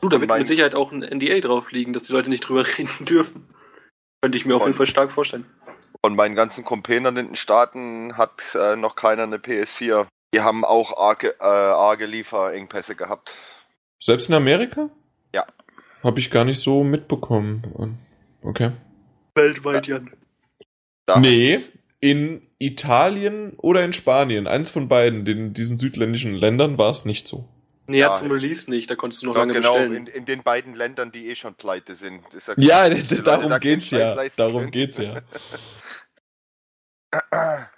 Du, 0.00 0.08
da 0.08 0.18
wird 0.20 0.28
Mein- 0.28 0.38
mit 0.40 0.48
Sicherheit 0.48 0.74
auch 0.74 0.92
ein 0.92 1.02
NDA 1.02 1.40
drauf 1.40 1.70
liegen, 1.72 1.92
dass 1.92 2.04
die 2.04 2.12
Leute 2.12 2.30
nicht 2.30 2.40
drüber 2.40 2.64
reden 2.78 3.04
dürfen. 3.04 3.46
Könnte 4.22 4.38
ich 4.38 4.46
mir 4.46 4.56
auf 4.56 4.62
jeden 4.64 4.74
Fall 4.74 4.86
stark 4.86 5.12
vorstellen. 5.12 5.46
Von 6.04 6.16
meinen 6.16 6.34
ganzen 6.34 6.64
Companion 6.64 7.16
in 7.16 7.26
den 7.28 7.36
Staaten 7.36 8.16
hat 8.16 8.54
äh, 8.54 8.76
noch 8.76 8.94
keiner 8.96 9.24
eine 9.24 9.36
PS4. 9.38 10.06
Die 10.34 10.40
haben 10.40 10.64
auch 10.64 10.96
arge, 10.96 11.34
äh, 11.40 11.44
arge 11.44 12.06
Lieferengpässe 12.06 12.94
gehabt. 12.94 13.34
Selbst 14.00 14.28
in 14.28 14.34
Amerika? 14.34 14.90
Ja. 15.34 15.44
Habe 16.02 16.20
ich 16.20 16.30
gar 16.30 16.44
nicht 16.44 16.60
so 16.60 16.84
mitbekommen. 16.84 17.98
Okay. 18.42 18.72
Weltweit, 19.34 19.86
Jan. 19.86 20.10
Da 21.06 21.18
Nee, 21.20 21.58
in 22.00 22.42
Italien 22.58 23.52
oder 23.58 23.84
in 23.84 23.92
Spanien, 23.92 24.46
eins 24.46 24.70
von 24.70 24.88
beiden, 24.88 25.26
in 25.26 25.52
diesen 25.54 25.78
südländischen 25.78 26.34
Ländern 26.34 26.78
war 26.78 26.90
es 26.90 27.04
nicht 27.04 27.26
so. 27.28 27.48
Nee, 27.86 28.00
Ja. 28.00 28.12
zum 28.12 28.30
Release 28.30 28.70
nicht, 28.70 28.90
da 28.90 28.96
konntest 28.96 29.22
du 29.22 29.26
noch 29.26 29.34
Ja, 29.34 29.40
lange 29.40 29.54
genau, 29.54 29.72
bestellen. 29.72 30.06
in, 30.06 30.06
in 30.06 30.24
den 30.26 30.42
beiden 30.42 30.74
Ländern, 30.74 31.10
die 31.10 31.28
eh 31.28 31.34
schon 31.34 31.54
pleite 31.54 31.94
sind. 31.94 32.22
Das 32.32 32.46
ist 32.48 32.58
Ja, 32.58 32.86
Leute 32.88 33.16
da 33.16 33.22
darum 33.22 33.48
keinen 33.50 33.60
geht's 33.60 33.90
ja. 33.90 34.14
Darum 34.36 34.60
können. 34.60 34.70
geht's 34.70 34.98
ja. 34.98 35.22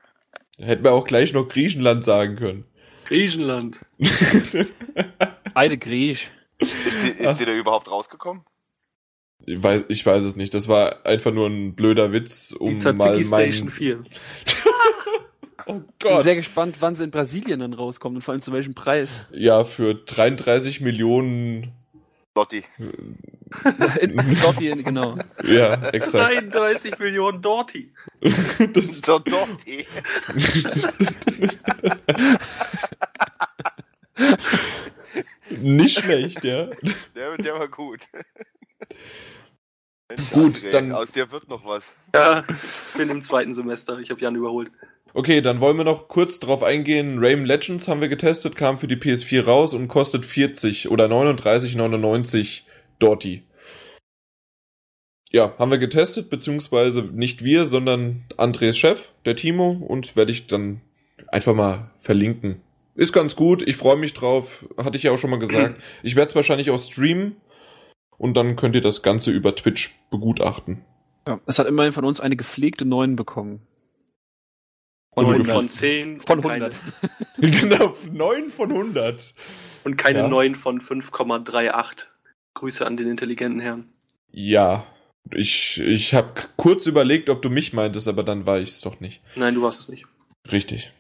Hätten 0.59 0.85
wir 0.85 0.93
auch 0.93 1.07
gleich 1.07 1.33
noch 1.33 1.49
Griechenland 1.49 2.05
sagen 2.05 2.37
können. 2.37 2.65
Griechenland. 3.07 3.81
Beide 5.55 5.79
Griech. 5.79 6.31
Ist 6.59 6.75
die, 7.03 7.25
ist 7.25 7.41
die 7.41 7.45
da 7.45 7.53
überhaupt 7.53 7.91
rausgekommen? 7.91 8.45
Ich 9.47 9.63
weiß, 9.63 9.85
ich 9.89 10.05
weiß 10.05 10.25
es 10.25 10.37
nicht. 10.37 10.53
Das 10.53 10.69
war 10.69 11.07
einfach 11.07 11.33
nur 11.33 11.49
ein 11.49 11.75
blöder 11.75 12.13
Witz, 12.13 12.53
um 12.53 12.79
Die 12.79 12.93
mal 12.93 13.17
mein... 13.17 13.25
Station 13.25 13.71
4. 13.71 14.03
Oh 15.67 15.83
Bin 16.01 16.21
sehr 16.21 16.35
gespannt, 16.35 16.79
wann 16.81 16.97
sie 16.97 17.05
in 17.05 17.13
Brasilien 17.13 17.61
dann 17.61 17.75
rauskommt 17.75 18.17
und 18.17 18.23
vor 18.23 18.33
allem 18.33 18.41
zu 18.41 18.53
welchem 18.53 18.75
Preis. 18.75 19.27
Ja, 19.31 19.65
für 19.65 19.95
33 19.95 20.81
Millionen. 20.81 21.73
Lotti. 22.35 22.65
in 24.01 24.19
Slotty, 24.33 24.83
genau. 24.83 25.17
Ja, 25.45 25.91
exakt. 25.91 26.35
33 26.35 26.99
Millionen 26.99 27.41
Dorti. 27.41 27.93
Das, 28.73 28.99
So, 28.99 29.21
Lotti. 29.27 29.87
Nicht 35.61 35.99
schlecht, 36.01 36.45
ja. 36.45 36.67
Der, 37.15 37.37
der 37.37 37.55
war 37.59 37.69
gut. 37.69 38.01
Gut, 40.33 40.55
André, 40.57 40.71
dann- 40.71 40.93
Aus 40.93 41.13
dir 41.13 41.31
wird 41.31 41.49
noch 41.49 41.65
was. 41.65 41.85
Ja, 42.15 42.45
ich 42.49 42.99
bin 42.99 43.11
im 43.11 43.21
zweiten 43.21 43.53
Semester. 43.53 43.99
Ich 44.01 44.11
habe 44.11 44.21
Jan 44.21 44.35
überholt. 44.35 44.71
Okay, 45.13 45.41
dann 45.41 45.61
wollen 45.61 45.77
wir 45.77 45.85
noch 45.85 46.09
kurz 46.09 46.39
drauf 46.41 46.63
eingehen. 46.63 47.19
Rayman 47.19 47.45
Legends 47.45 47.89
haben 47.89 48.01
wir 48.01 48.09
getestet, 48.09 48.55
kam 48.57 48.79
für 48.79 48.87
die 48.89 48.97
PS4 48.97 49.45
raus 49.45 49.75
und 49.75 49.89
kostet 49.89 50.25
40 50.25 50.89
oder 50.89 51.07
39,99 51.07 52.63
Dorti. 53.01 53.43
Ja, 55.33 55.57
haben 55.59 55.71
wir 55.71 55.79
getestet, 55.79 56.29
beziehungsweise 56.31 57.03
nicht 57.03 57.45
wir, 57.45 57.65
sondern 57.65 58.25
Andres 58.37 58.77
Chef, 58.77 59.13
der 59.25 59.37
Timo, 59.37 59.71
und 59.71 60.17
werde 60.17 60.33
ich 60.33 60.47
dann 60.49 60.81
einfach 61.29 61.55
mal 61.55 61.91
verlinken. 62.01 62.63
Ist 62.95 63.13
ganz 63.13 63.37
gut, 63.37 63.63
ich 63.67 63.77
freue 63.77 63.97
mich 63.97 64.13
drauf, 64.15 64.67
hatte 64.77 64.97
ich 64.97 65.05
ja 65.05 65.13
auch 65.13 65.19
schon 65.19 65.31
mal 65.31 65.39
gesagt. 65.39 65.81
Ich 66.03 66.17
werde 66.17 66.31
es 66.31 66.35
wahrscheinlich 66.35 66.71
auch 66.71 66.79
streamen 66.79 67.37
und 68.19 68.35
dann 68.37 68.57
könnt 68.57 68.75
ihr 68.75 68.81
das 68.81 69.03
Ganze 69.03 69.31
über 69.31 69.55
Twitch 69.55 69.95
begutachten. 70.11 70.85
Ja, 71.29 71.41
es 71.47 71.59
hat 71.59 71.67
immerhin 71.67 71.93
von 71.93 72.05
uns 72.05 72.21
eine 72.21 72.37
gepflegte 72.37 72.85
9 72.85 73.17
bekommen. 73.17 73.61
Von 75.15 75.25
9 75.27 75.35
100. 75.35 75.57
von 75.57 75.69
10. 75.69 76.21
Von 76.21 76.39
und 76.39 76.47
keine- 76.49 76.71
100. 77.39 77.61
genau, 77.61 77.97
9 78.13 78.49
von 78.51 78.71
100. 78.71 79.35
Und 79.85 79.97
keine 79.97 80.21
Ja. 80.21 80.29
9 80.29 80.55
von 80.55 80.81
5,38. 80.81 82.07
Grüße 82.55 82.87
an 82.87 82.97
den 82.97 83.09
intelligenten 83.09 83.61
Herrn. 83.61 83.93
Ja, 84.33 84.87
ich, 85.33 85.81
ich 85.81 86.15
habe 86.15 86.33
kurz 86.57 86.87
überlegt, 86.87 87.29
ob 87.31 87.43
du 87.43 87.51
mich 87.51 87.73
meintest, 87.73 88.09
aber 88.09 88.23
dann 88.23 88.47
war 88.47 88.59
ich 88.61 88.71
es 88.71 88.81
doch 88.81 89.01
nicht. 89.01 89.23
Nein, 89.37 89.55
du 89.55 89.63
warst 89.63 89.81
es 89.81 89.89
nicht. 89.89 90.07
Richtig. 90.51 90.93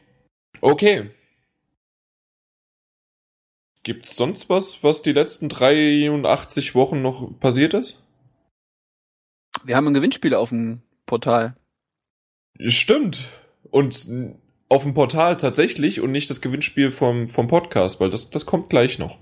Okay. 0.61 1.11
Gibt's 3.83 4.15
sonst 4.15 4.51
was, 4.51 4.83
was 4.85 5.03
die 5.03 5.13
letzten 5.13 5.49
83 5.49 6.75
Wochen 6.75 7.01
noch 7.01 7.39
passiert 7.41 7.75
ist? 7.75 8.03
Wir 9.65 9.77
haben 9.77 9.87
ein 9.87 9.95
Gewinnspiel 9.95 10.35
auf 10.35 10.51
dem 10.51 10.83
Portal. 11.07 11.57
Stimmt. 12.59 13.25
Und 13.71 14.07
auf 14.69 14.83
dem 14.83 14.95
Portal 14.95 15.37
tatsächlich 15.37 16.01
und 16.01 16.13
nicht 16.13 16.29
das 16.31 16.41
Gewinnspiel 16.41 16.93
vom, 16.93 17.29
vom 17.29 17.49
Podcast, 17.49 18.01
weil 18.01 18.11
das, 18.11 18.31
das 18.31 18.47
kommt 18.47 18.71
gleich 18.71 18.99
noch. 18.99 19.19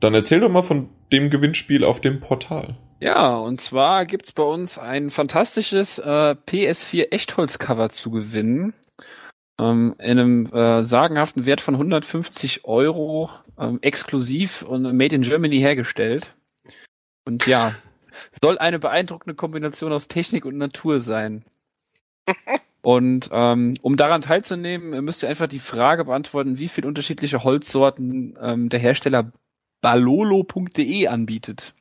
Dann 0.00 0.14
erzähl 0.14 0.40
doch 0.40 0.48
mal 0.48 0.62
von 0.62 0.88
dem 1.12 1.30
Gewinnspiel 1.30 1.84
auf 1.84 2.00
dem 2.00 2.20
Portal. 2.20 2.76
Ja, 3.00 3.36
und 3.36 3.60
zwar 3.60 4.06
gibt's 4.06 4.32
bei 4.32 4.42
uns 4.42 4.78
ein 4.78 5.10
fantastisches 5.10 5.98
äh, 5.98 6.34
PS4 6.46 7.12
Echtholz-Cover 7.12 7.90
zu 7.90 8.10
gewinnen. 8.10 8.74
Ähm, 9.60 9.94
in 9.98 10.18
einem 10.18 10.46
äh, 10.46 10.84
sagenhaften 10.84 11.46
Wert 11.46 11.60
von 11.60 11.74
150 11.74 12.64
Euro, 12.64 13.30
ähm, 13.58 13.78
exklusiv 13.82 14.62
und 14.62 14.82
made 14.96 15.14
in 15.14 15.22
Germany 15.22 15.58
hergestellt. 15.58 16.34
Und 17.24 17.46
ja, 17.46 17.74
soll 18.42 18.58
eine 18.58 18.78
beeindruckende 18.78 19.34
Kombination 19.34 19.92
aus 19.92 20.08
Technik 20.08 20.44
und 20.44 20.56
Natur 20.56 21.00
sein. 21.00 21.44
Und 22.80 23.28
ähm, 23.32 23.74
um 23.82 23.96
daran 23.96 24.20
teilzunehmen, 24.20 25.04
müsst 25.04 25.22
ihr 25.22 25.28
einfach 25.28 25.48
die 25.48 25.58
Frage 25.58 26.04
beantworten, 26.04 26.58
wie 26.58 26.68
viele 26.68 26.86
unterschiedliche 26.86 27.42
Holzsorten 27.42 28.38
ähm, 28.40 28.68
der 28.68 28.78
Hersteller 28.78 29.32
balolo.de 29.82 31.08
anbietet. 31.08 31.74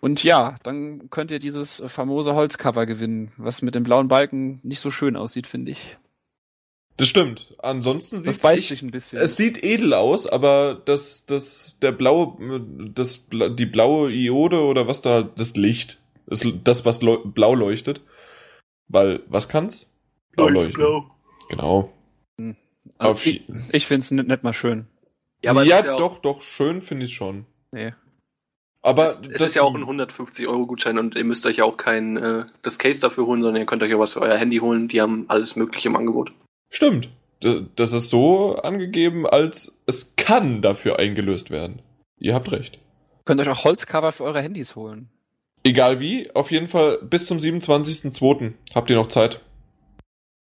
Und 0.00 0.24
ja, 0.24 0.56
dann 0.62 1.08
könnt 1.10 1.30
ihr 1.30 1.38
dieses 1.38 1.82
famose 1.86 2.34
Holzcover 2.34 2.84
gewinnen, 2.84 3.32
was 3.36 3.62
mit 3.62 3.74
dem 3.74 3.84
blauen 3.84 4.08
Balken 4.08 4.60
nicht 4.62 4.80
so 4.80 4.90
schön 4.90 5.16
aussieht, 5.16 5.46
finde 5.46 5.72
ich. 5.72 5.98
Das 6.96 7.08
stimmt. 7.08 7.54
Ansonsten 7.58 8.22
beißt 8.22 8.44
echt- 8.44 8.68
sich 8.68 8.82
ein 8.82 8.90
bisschen. 8.90 9.18
Es 9.20 9.36
sieht 9.36 9.62
edel 9.64 9.94
aus, 9.94 10.26
aber 10.26 10.80
das, 10.84 11.26
das, 11.26 11.76
der 11.82 11.90
blaue, 11.92 12.36
das, 12.94 13.26
die 13.30 13.66
blaue 13.66 14.12
Iode 14.12 14.60
oder 14.62 14.86
was 14.86 15.02
da, 15.02 15.22
das 15.22 15.56
Licht, 15.56 15.98
das, 16.26 16.44
das 16.62 16.84
was 16.84 17.02
leu- 17.02 17.18
blau 17.24 17.54
leuchtet. 17.54 18.00
Weil, 18.88 19.22
was 19.26 19.48
kann's? 19.48 19.88
Blau 20.36 20.48
leuchten. 20.50 20.84
Genau. 21.48 21.92
Also 22.98 23.12
Auf 23.12 23.26
ich 23.26 23.42
ich 23.72 23.86
finde 23.86 24.00
es 24.00 24.10
nicht, 24.10 24.28
nicht 24.28 24.42
mal 24.44 24.52
schön. 24.52 24.86
Ja, 25.42 25.50
aber 25.50 25.64
ja, 25.64 25.76
es 25.78 25.80
ist 25.84 25.86
ja 25.88 25.96
doch, 25.96 26.18
doch, 26.18 26.42
schön 26.42 26.80
finde 26.80 27.06
ich 27.06 27.14
schon. 27.14 27.46
Nee. 27.72 27.92
Aber 28.82 29.04
es, 29.06 29.20
es 29.32 29.40
ist 29.40 29.54
ja 29.56 29.62
auch 29.62 29.74
ein 29.74 29.82
150-Euro-Gutschein 29.82 30.98
und 30.98 31.16
ihr 31.16 31.24
müsst 31.24 31.46
euch 31.46 31.56
ja 31.56 31.64
auch 31.64 31.76
kein 31.78 32.16
äh, 32.18 32.44
das 32.62 32.78
Case 32.78 33.00
dafür 33.00 33.24
holen, 33.26 33.40
sondern 33.42 33.62
ihr 33.62 33.66
könnt 33.66 33.82
euch 33.82 33.90
ja 33.90 33.98
was 33.98 34.12
für 34.12 34.20
euer 34.20 34.36
Handy 34.36 34.58
holen. 34.58 34.88
Die 34.88 35.00
haben 35.00 35.24
alles 35.28 35.56
Mögliche 35.56 35.88
im 35.88 35.96
Angebot. 35.96 36.32
Stimmt. 36.70 37.10
Das 37.40 37.92
ist 37.92 38.08
so 38.08 38.56
angegeben, 38.56 39.26
als 39.26 39.76
es 39.86 40.16
kann 40.16 40.62
dafür 40.62 40.98
eingelöst 40.98 41.50
werden. 41.50 41.82
Ihr 42.18 42.34
habt 42.34 42.50
recht. 42.52 42.78
Könnt 43.24 43.40
euch 43.40 43.48
auch 43.48 43.64
Holzcover 43.64 44.12
für 44.12 44.24
eure 44.24 44.40
Handys 44.40 44.76
holen. 44.76 45.10
Egal 45.62 46.00
wie, 46.00 46.30
auf 46.34 46.50
jeden 46.50 46.68
Fall 46.68 46.98
bis 47.02 47.26
zum 47.26 47.38
27.02. 47.38 48.52
habt 48.74 48.90
ihr 48.90 48.96
noch 48.96 49.08
Zeit. 49.08 49.40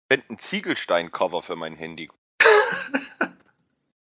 Ich 0.09 0.17
fänd 0.17 0.31
ein 0.31 0.39
Ziegelstein-Cover 0.39 1.43
für 1.43 1.57
mein 1.57 1.75
Handy. 1.75 2.11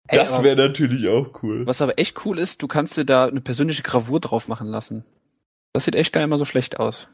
Hey, 0.08 0.20
das 0.20 0.40
wäre 0.44 0.54
natürlich 0.54 1.08
auch 1.08 1.42
cool. 1.42 1.66
was 1.66 1.82
aber 1.82 1.98
echt 1.98 2.24
cool 2.24 2.38
ist, 2.38 2.62
du 2.62 2.68
kannst 2.68 2.96
dir 2.96 3.04
da 3.04 3.26
eine 3.26 3.40
persönliche 3.40 3.82
Gravur 3.82 4.20
drauf 4.20 4.46
machen 4.46 4.68
lassen. 4.68 5.04
Das 5.72 5.84
sieht 5.84 5.96
echt 5.96 6.12
gar 6.12 6.20
nicht 6.20 6.30
mal 6.30 6.38
so 6.38 6.44
schlecht 6.44 6.78
aus. 6.78 7.08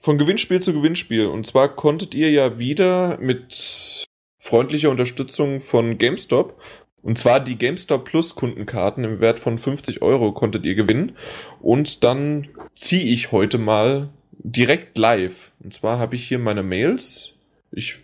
Von 0.00 0.16
Gewinnspiel 0.16 0.62
zu 0.62 0.72
Gewinnspiel. 0.72 1.26
Und 1.26 1.46
zwar 1.46 1.76
konntet 1.76 2.14
ihr 2.14 2.30
ja 2.30 2.58
wieder 2.58 3.18
mit 3.18 4.06
freundlicher 4.42 4.90
Unterstützung 4.90 5.60
von 5.60 5.98
GameStop, 5.98 6.60
und 7.02 7.18
zwar 7.18 7.40
die 7.40 7.56
GameStop 7.56 8.04
Plus 8.04 8.34
Kundenkarten 8.34 9.04
im 9.04 9.20
Wert 9.20 9.40
von 9.40 9.58
50 9.58 10.02
Euro 10.02 10.32
konntet 10.32 10.64
ihr 10.64 10.74
gewinnen. 10.76 11.12
Und 11.60 12.04
dann 12.04 12.48
ziehe 12.72 13.12
ich 13.12 13.32
heute 13.32 13.58
mal 13.58 14.10
direkt 14.38 14.96
live. 14.98 15.50
Und 15.62 15.74
zwar 15.74 15.98
habe 15.98 16.14
ich 16.14 16.26
hier 16.26 16.38
meine 16.38 16.62
Mails. 16.62 17.32
Ich 17.72 17.98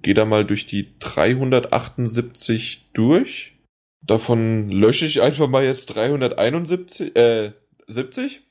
gehe 0.00 0.14
da 0.14 0.24
mal 0.24 0.44
durch 0.44 0.66
die 0.66 0.90
378 1.00 2.86
durch. 2.92 3.54
Davon 4.00 4.70
lösche 4.70 5.06
ich 5.06 5.20
einfach 5.22 5.48
mal 5.48 5.64
jetzt 5.64 5.86
371, 5.86 7.16
äh, 7.16 7.50
70. 7.88 8.42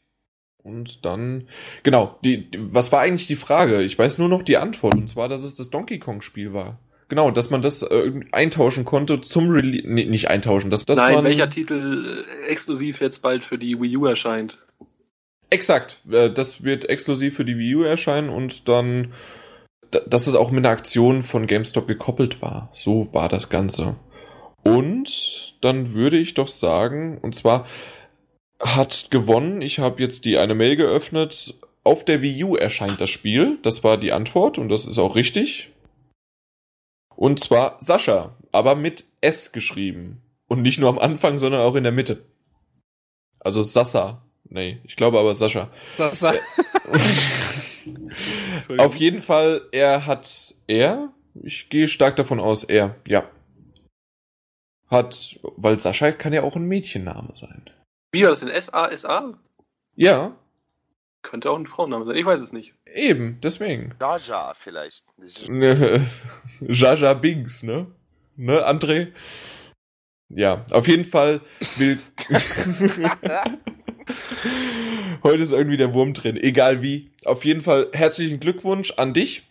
Und 0.58 1.06
dann 1.06 1.48
Genau, 1.84 2.20
die, 2.26 2.52
die, 2.52 2.74
was 2.74 2.92
war 2.92 3.00
eigentlich 3.00 3.28
die 3.28 3.38
Frage? 3.38 3.82
Ich 3.84 3.98
weiß 3.98 4.18
nur 4.18 4.28
noch 4.28 4.42
die 4.42 4.58
Antwort, 4.58 4.96
und 4.96 5.08
zwar, 5.08 5.30
dass 5.30 5.44
es 5.44 5.56
das 5.56 5.70
Donkey 5.70 6.00
Kong-Spiel 6.00 6.52
war. 6.52 6.80
Genau, 7.08 7.30
dass 7.30 7.50
man 7.52 7.62
das 7.62 7.84
äh, 7.84 8.12
eintauschen 8.32 8.84
konnte 8.84 9.22
zum 9.22 9.50
Release. 9.50 9.88
Nee, 9.88 10.06
nicht 10.06 10.30
eintauschen, 10.30 10.72
dass 10.72 10.86
das 10.86 10.98
Nein, 10.98 11.16
man, 11.16 11.26
welcher 11.26 11.50
Titel 11.50 12.26
äh, 12.44 12.48
exklusiv 12.48 13.00
jetzt 13.00 13.22
bald 13.22 13.46
für 13.46 13.58
die 13.60 13.80
Wii 13.80 13.98
U 13.98 14.06
erscheint? 14.06 14.58
Exakt, 15.52 16.02
äh, 16.12 16.32
das 16.32 16.64
wird 16.64 16.90
exklusiv 16.90 17.36
für 17.36 17.46
die 17.46 17.58
Wii 17.58 17.76
U 17.76 17.84
erscheinen 17.84 18.30
und 18.30 18.68
dann, 18.68 19.14
da- 19.92 20.00
dass 20.00 20.26
es 20.26 20.34
auch 20.34 20.50
mit 20.50 20.66
einer 20.66 20.74
Aktion 20.74 21.22
von 21.22 21.46
GameStop 21.46 21.88
gekoppelt 21.88 22.42
war. 22.42 22.70
So 22.74 23.08
war 23.14 23.30
das 23.30 23.50
Ganze. 23.50 23.98
Und 24.64 25.54
dann 25.62 25.94
würde 25.94 26.18
ich 26.18 26.34
doch 26.34 26.48
sagen, 26.48 27.20
und 27.22 27.36
zwar 27.36 27.68
hat 28.60 29.10
gewonnen, 29.12 29.62
ich 29.62 29.78
habe 29.78 30.02
jetzt 30.02 30.26
die 30.26 30.38
eine 30.40 30.56
Mail 30.56 30.76
geöffnet, 30.76 31.54
auf 31.84 32.04
der 32.04 32.24
Wii 32.24 32.44
U 32.46 32.56
erscheint 32.56 33.00
das 33.00 33.12
Spiel. 33.12 33.60
Das 33.62 33.84
war 33.84 33.98
die 33.98 34.12
Antwort 34.12 34.58
und 34.58 34.70
das 34.70 34.88
ist 34.88 34.98
auch 34.98 35.16
richtig. 35.16 35.70
Und 37.16 37.40
zwar 37.40 37.78
Sascha, 37.80 38.36
aber 38.52 38.76
mit 38.76 39.06
S 39.22 39.52
geschrieben. 39.52 40.22
Und 40.48 40.62
nicht 40.62 40.80
nur 40.80 40.90
am 40.90 41.00
Anfang, 41.00 41.40
sondern 41.40 41.62
auch 41.62 41.76
in 41.76 41.84
der 41.84 41.92
Mitte. 41.92 42.26
Also 43.40 43.64
Sassa. 43.64 44.22
Nee, 44.48 44.80
ich 44.84 44.96
glaube 44.96 45.20
aber 45.20 45.36
Sascha. 45.36 45.72
Das 45.98 46.24
Auf 48.78 48.96
jeden 48.96 49.22
Fall, 49.22 49.62
er 49.72 50.06
hat 50.06 50.56
er. 50.68 51.14
Ich 51.44 51.70
gehe 51.70 51.88
stark 51.88 52.16
davon 52.16 52.40
aus, 52.40 52.64
er, 52.64 52.96
ja. 53.08 53.30
Hat, 54.88 55.40
weil 55.58 55.80
Sascha 55.80 56.12
kann 56.12 56.34
ja 56.34 56.44
auch 56.44 56.56
ein 56.56 56.68
Mädchenname 56.68 57.34
sein. 57.34 57.70
Wie 58.12 58.24
war 58.24 58.30
das 58.30 58.42
denn? 58.42 58.50
S-A-S-A? 58.50 59.34
Ja, 59.96 60.36
Könnte 61.26 61.50
auch 61.50 61.58
ein 61.58 61.66
Frauenname 61.66 62.04
sein, 62.04 62.16
ich 62.16 62.26
weiß 62.26 62.40
es 62.40 62.54
nicht. 62.54 62.74
eben, 62.94 63.40
deswegen. 63.42 63.96
Jaja 64.00 64.54
vielleicht. 64.58 65.04
Ne, 65.50 66.06
Jaja 66.62 67.16
Binks, 67.16 67.64
ne? 67.64 67.88
Ne, 68.36 68.64
André? 68.68 69.08
Ja, 70.30 70.66
auf 70.72 70.88
jeden 70.88 71.06
Fall 71.06 71.42
will. 71.78 71.98
Heute 75.24 75.42
ist 75.42 75.52
irgendwie 75.52 75.78
der 75.78 75.94
Wurm 75.94 76.14
drin. 76.14 76.38
Egal 76.38 76.84
wie. 76.84 77.10
Auf 77.26 77.44
jeden 77.44 77.62
Fall 77.62 77.88
herzlichen 77.94 78.40
Glückwunsch 78.40 78.94
an 78.98 79.16
dich. 79.16 79.44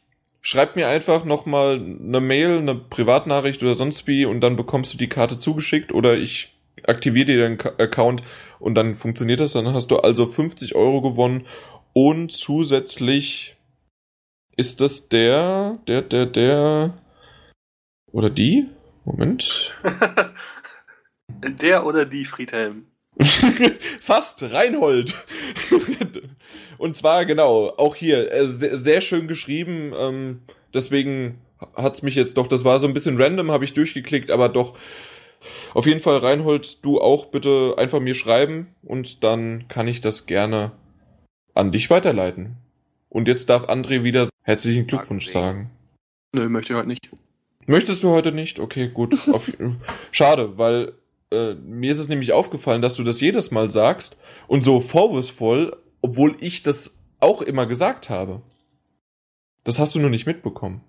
Schreib 0.43 0.77
mir 0.77 0.87
einfach 0.87 1.25
nochmal 1.25 1.81
eine 1.81 2.21
Mail, 2.21 2.59
eine 2.59 2.77
Privatnachricht 2.77 3.65
oder 3.65 3.75
sonst 3.75 4.07
wie 4.07 4.27
und 4.27 4.41
dann 4.43 4.55
bekommst 4.55 4.95
du 4.95 4.99
die 4.99 5.09
Karte 5.09 5.39
zugeschickt 5.39 5.93
oder 5.93 6.17
ich 6.17 6.55
aktiviere 6.87 7.27
dir 7.27 7.41
deinen 7.41 7.59
Account 7.79 8.23
und 8.65 8.75
dann 8.77 8.95
funktioniert 8.95 9.41
das. 9.41 9.53
Dann 9.53 9.75
hast 9.75 9.91
du 9.91 9.99
also 9.99 10.27
50 10.27 10.75
Euro 10.75 11.03
gewonnen 11.03 11.47
und 11.93 12.33
zusätzlich 12.33 13.57
ist 14.57 14.81
das 14.81 15.11
der, 15.11 15.79
der, 15.87 16.01
der, 16.01 16.25
der 16.25 16.95
oder 18.11 18.31
die? 18.31 18.67
Moment. 19.05 19.75
Der 21.43 21.85
oder 21.85 22.05
die 22.05 22.25
Friedhelm? 22.27 22.87
Fast, 24.01 24.43
Reinhold. 24.43 25.15
Und 26.79 26.97
zwar, 26.97 27.25
genau, 27.27 27.73
auch 27.77 27.97
hier, 27.97 28.33
äh, 28.33 28.47
sehr, 28.47 28.77
sehr 28.77 29.01
schön 29.01 29.27
geschrieben. 29.27 29.93
Ähm, 29.99 30.43
deswegen 30.73 31.39
hat's 31.75 32.03
mich 32.03 32.15
jetzt 32.15 32.37
doch, 32.37 32.47
das 32.47 32.65
war 32.65 32.79
so 32.79 32.87
ein 32.87 32.93
bisschen 32.93 33.21
random, 33.21 33.51
habe 33.51 33.65
ich 33.65 33.73
durchgeklickt, 33.73 34.31
aber 34.31 34.49
doch. 34.49 34.79
Auf 35.75 35.87
jeden 35.87 36.01
Fall, 36.01 36.19
Reinhold, 36.19 36.85
du 36.85 37.01
auch 37.01 37.27
bitte 37.27 37.75
einfach 37.77 37.99
mir 37.99 38.15
schreiben 38.15 38.69
und 38.83 39.25
dann 39.25 39.67
kann 39.67 39.89
ich 39.89 40.01
das 40.01 40.27
gerne 40.27 40.71
an 41.53 41.73
dich 41.73 41.91
weiterleiten. 41.91 42.57
Und 43.09 43.27
jetzt 43.27 43.51
darf 43.51 43.65
André 43.69 44.05
wieder 44.05 44.29
herzlichen 44.43 44.87
Glückwunsch 44.87 45.27
André. 45.29 45.33
sagen. 45.33 45.71
Nö, 46.33 46.49
möchte 46.49 46.73
ich 46.73 46.79
heute 46.79 46.89
nicht. 46.89 47.11
Möchtest 47.67 48.05
du 48.05 48.11
heute 48.11 48.31
nicht? 48.31 48.61
Okay, 48.61 48.89
gut. 48.89 49.17
Auf, 49.33 49.51
schade, 50.13 50.59
weil 50.59 50.93
äh, 51.33 51.55
mir 51.55 51.91
ist 51.91 51.99
es 51.99 52.09
nämlich 52.09 52.33
aufgefallen, 52.33 52.83
dass 52.83 52.95
du 52.95 53.03
das 53.03 53.21
jedes 53.21 53.51
Mal 53.51 53.69
sagst 53.69 54.17
und 54.47 54.63
so 54.63 54.81
vorwurfsvoll, 54.81 55.77
obwohl 56.03 56.37
ich 56.41 56.63
das 56.63 56.99
auch 57.19 57.43
immer 57.43 57.67
gesagt 57.67 58.11
habe. 58.11 58.43
Das 59.65 59.81
hast 59.81 59.95
du 59.95 59.99
nur 59.99 60.11
nicht 60.11 60.27
mitbekommen. 60.27 60.83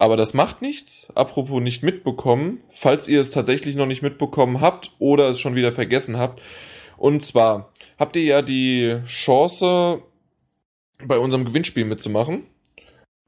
Aber 0.00 0.16
das 0.16 0.32
macht 0.32 0.62
nichts. 0.62 1.08
Apropos 1.14 1.62
nicht 1.62 1.82
mitbekommen, 1.82 2.62
falls 2.70 3.06
ihr 3.06 3.20
es 3.20 3.30
tatsächlich 3.30 3.74
noch 3.76 3.84
nicht 3.84 4.00
mitbekommen 4.00 4.62
habt 4.62 4.92
oder 4.98 5.28
es 5.28 5.38
schon 5.38 5.54
wieder 5.54 5.72
vergessen 5.72 6.18
habt. 6.18 6.40
Und 6.96 7.22
zwar 7.22 7.70
habt 7.98 8.16
ihr 8.16 8.22
ja 8.22 8.40
die 8.40 9.00
Chance, 9.06 10.02
bei 11.04 11.18
unserem 11.18 11.44
Gewinnspiel 11.44 11.84
mitzumachen. 11.84 12.46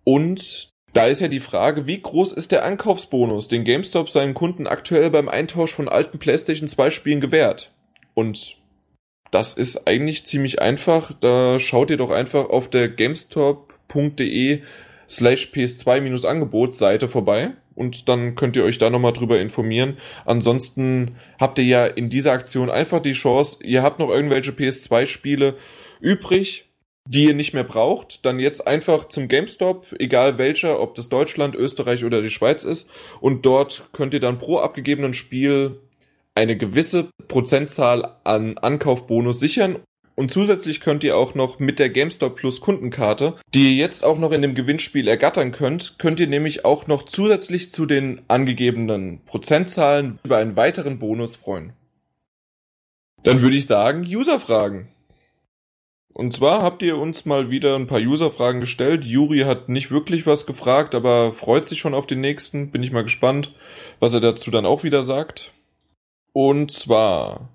Und 0.05 0.71
da 0.95 1.07
ist 1.07 1.21
ja 1.21 1.29
die 1.29 1.41
Frage, 1.41 1.87
wie 1.87 2.01
groß 2.01 2.33
ist 2.33 2.53
der 2.53 2.65
Ankaufsbonus, 2.65 3.49
den 3.49 3.65
GameStop 3.65 4.09
seinen 4.09 4.33
Kunden 4.33 4.67
aktuell 4.67 5.11
beim 5.11 5.29
Eintausch 5.29 5.75
von 5.75 5.91
alten 5.91 6.19
PlayStation 6.19 6.69
2 6.69 6.91
Spielen 6.91 7.21
gewährt? 7.21 7.75
Und 8.15 8.57
das 9.31 9.53
ist 9.53 9.87
eigentlich 9.87 10.25
ziemlich 10.25 10.63
einfach. 10.63 11.13
Da 11.21 11.59
schaut 11.59 11.91
ihr 11.91 11.99
doch 11.99 12.11
einfach 12.11 12.49
auf 12.49 12.69
der 12.71 12.89
gamestop.de 12.89 14.63
slash 15.09 15.49
ps2-angebot 15.53 16.75
Seite 16.75 17.09
vorbei 17.09 17.53
und 17.75 18.09
dann 18.09 18.35
könnt 18.35 18.57
ihr 18.57 18.65
euch 18.65 18.79
da 18.79 18.91
nochmal 18.91 19.13
drüber 19.13 19.41
informieren. 19.41 19.99
Ansonsten 20.25 21.17
habt 21.39 21.59
ihr 21.59 21.65
ja 21.65 21.87
in 21.87 22.11
dieser 22.11 22.33
Aktion 22.33 22.71
einfach 22.71 23.01
die 23.01 23.13
Chance, 23.13 23.59
ihr 23.63 23.83
habt 23.83 23.99
noch 23.99 24.11
irgendwelche 24.11 24.53
PS2 24.53 25.07
Spiele 25.07 25.57
übrig, 26.01 26.69
die 27.07 27.25
ihr 27.25 27.35
nicht 27.35 27.53
mehr 27.53 27.65
braucht, 27.65 28.25
dann 28.25 28.39
jetzt 28.39 28.67
einfach 28.67 29.07
zum 29.07 29.29
GameStop, 29.29 29.95
egal 29.99 30.39
welcher, 30.39 30.81
ob 30.81 30.95
das 30.95 31.09
Deutschland, 31.09 31.55
Österreich 31.55 32.05
oder 32.05 32.23
die 32.23 32.31
Schweiz 32.31 32.65
ist, 32.65 32.89
und 33.21 33.45
dort 33.45 33.89
könnt 33.93 34.15
ihr 34.15 34.21
dann 34.21 34.39
pro 34.39 34.59
abgegebenen 34.59 35.15
Spiel 35.15 35.81
eine 36.35 36.57
gewisse 36.57 37.11
Prozentzahl 37.29 38.17
an 38.25 38.57
Ankaufbonus 38.59 39.41
sichern 39.41 39.81
und 40.15 40.31
zusätzlich 40.31 40.81
könnt 40.81 41.05
ihr 41.05 41.17
auch 41.17 41.35
noch 41.35 41.59
mit 41.59 41.79
der 41.79 41.89
GameStop 41.89 42.37
Plus 42.37 42.61
Kundenkarte, 42.61 43.37
die 43.55 43.71
ihr 43.71 43.75
jetzt 43.75 44.05
auch 44.05 44.19
noch 44.19 44.33
in 44.33 44.43
dem 44.43 44.55
Gewinnspiel 44.55 45.09
ergattern 45.09 45.53
könnt, 45.53 45.99
könnt 45.99 46.21
ihr 46.21 46.27
nämlich 46.27 46.65
auch 46.65 46.87
noch 46.87 47.05
zusätzlich 47.05 47.71
zu 47.71 47.87
den 47.87 48.21
angegebenen 48.29 49.25
Prozentzahlen 49.25 50.19
über 50.25 50.37
einen 50.37 50.57
weiteren 50.57 50.99
Bonus 50.99 51.37
freuen. 51.37 51.73
Dann 53.23 53.41
würde 53.41 53.57
ich 53.57 53.67
sagen, 53.67 54.03
Userfragen. 54.05 54.89
Und 56.13 56.35
zwar 56.35 56.63
habt 56.63 56.83
ihr 56.83 56.99
uns 56.99 57.25
mal 57.25 57.51
wieder 57.51 57.75
ein 57.77 57.87
paar 57.87 58.01
Userfragen 58.01 58.61
gestellt. 58.61 59.05
Juri 59.05 59.41
hat 59.41 59.71
nicht 59.71 59.91
wirklich 59.91 60.27
was 60.27 60.45
gefragt, 60.45 60.95
aber 60.95 61.33
freut 61.33 61.69
sich 61.69 61.79
schon 61.79 61.95
auf 61.95 62.07
den 62.07 62.21
nächsten. 62.21 62.71
Bin 62.71 62.83
ich 62.83 62.93
mal 62.93 63.05
gespannt, 63.05 63.55
was 63.99 64.13
er 64.13 64.21
dazu 64.21 64.51
dann 64.51 64.67
auch 64.67 64.85
wieder 64.85 65.05
sagt. 65.05 65.53
Und 66.33 66.71
zwar 66.71 67.49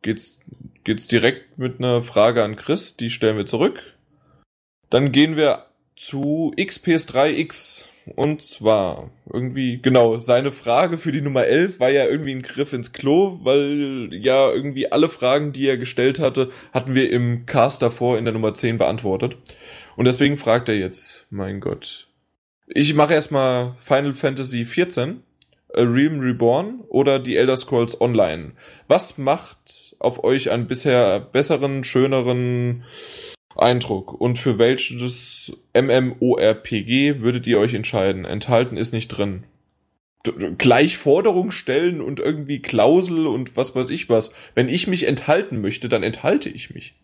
geht's, 0.00 0.38
geht's 0.84 1.08
direkt 1.08 1.58
mit 1.58 1.78
einer 1.78 2.02
Frage 2.02 2.42
an 2.42 2.56
Chris, 2.56 2.96
die 2.96 3.10
stellen 3.10 3.36
wir 3.36 3.46
zurück. 3.46 3.80
Dann 4.90 5.12
gehen 5.12 5.36
wir 5.36 5.66
zu 5.96 6.52
XPS3X. 6.56 7.84
Und 8.16 8.40
zwar 8.42 9.10
irgendwie, 9.30 9.80
genau, 9.82 10.18
seine 10.18 10.50
Frage 10.50 10.96
für 10.96 11.12
die 11.12 11.20
Nummer 11.20 11.44
11 11.44 11.78
war 11.78 11.90
ja 11.90 12.06
irgendwie 12.06 12.34
ein 12.34 12.42
Griff 12.42 12.72
ins 12.72 12.94
Klo, 12.94 13.40
weil 13.42 14.08
ja 14.12 14.50
irgendwie 14.50 14.90
alle 14.90 15.10
Fragen, 15.10 15.52
die 15.52 15.68
er 15.68 15.76
gestellt 15.76 16.18
hatte, 16.18 16.50
hatten 16.72 16.94
wir 16.94 17.10
im 17.10 17.44
Cast 17.44 17.82
davor 17.82 18.16
in 18.16 18.24
der 18.24 18.32
Nummer 18.32 18.54
10 18.54 18.78
beantwortet. 18.78 19.36
Und 19.96 20.06
deswegen 20.06 20.38
fragt 20.38 20.70
er 20.70 20.76
jetzt, 20.76 21.26
mein 21.28 21.60
Gott. 21.60 22.08
Ich 22.66 22.94
mache 22.94 23.14
erstmal 23.14 23.74
Final 23.84 24.14
Fantasy 24.14 24.64
14. 24.64 25.22
A 25.74 25.82
Realm 25.82 26.20
Reborn 26.20 26.80
oder 26.88 27.18
die 27.18 27.36
Elder 27.36 27.56
Scrolls 27.56 28.00
Online. 28.00 28.52
Was 28.86 29.18
macht 29.18 29.96
auf 29.98 30.24
euch 30.24 30.50
einen 30.50 30.66
bisher 30.66 31.20
besseren, 31.20 31.84
schöneren 31.84 32.84
Eindruck 33.54 34.18
und 34.18 34.38
für 34.38 34.58
welches 34.58 35.52
MMORPG 35.74 37.20
würdet 37.20 37.46
ihr 37.46 37.58
euch 37.58 37.74
entscheiden? 37.74 38.24
Enthalten 38.24 38.76
ist 38.76 38.92
nicht 38.92 39.08
drin. 39.08 39.44
Gleich 40.58 40.96
Forderung 40.98 41.50
stellen 41.50 42.00
und 42.00 42.18
irgendwie 42.18 42.60
Klausel 42.60 43.26
und 43.26 43.56
was 43.56 43.74
weiß 43.74 43.90
ich 43.90 44.08
was. 44.08 44.30
Wenn 44.54 44.68
ich 44.68 44.86
mich 44.86 45.06
enthalten 45.06 45.60
möchte, 45.60 45.88
dann 45.88 46.02
enthalte 46.02 46.48
ich 46.48 46.70
mich. 46.74 46.94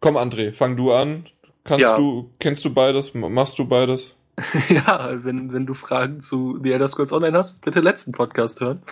Komm, 0.00 0.16
André, 0.16 0.52
fang 0.52 0.76
du 0.76 0.92
an. 0.92 1.24
Kannst 1.64 1.82
ja. 1.82 1.96
du, 1.96 2.30
kennst 2.38 2.64
du 2.64 2.74
beides? 2.74 3.14
Machst 3.14 3.58
du 3.58 3.66
beides? 3.66 4.16
ja, 4.68 5.24
wenn, 5.24 5.52
wenn 5.52 5.66
du 5.66 5.74
Fragen 5.74 6.20
zu 6.20 6.58
The 6.62 6.72
Elder 6.72 6.88
Scrolls 6.88 7.12
Online 7.12 7.38
hast, 7.38 7.64
bitte 7.64 7.80
letzten 7.80 8.12
Podcast 8.12 8.60
hören. 8.60 8.82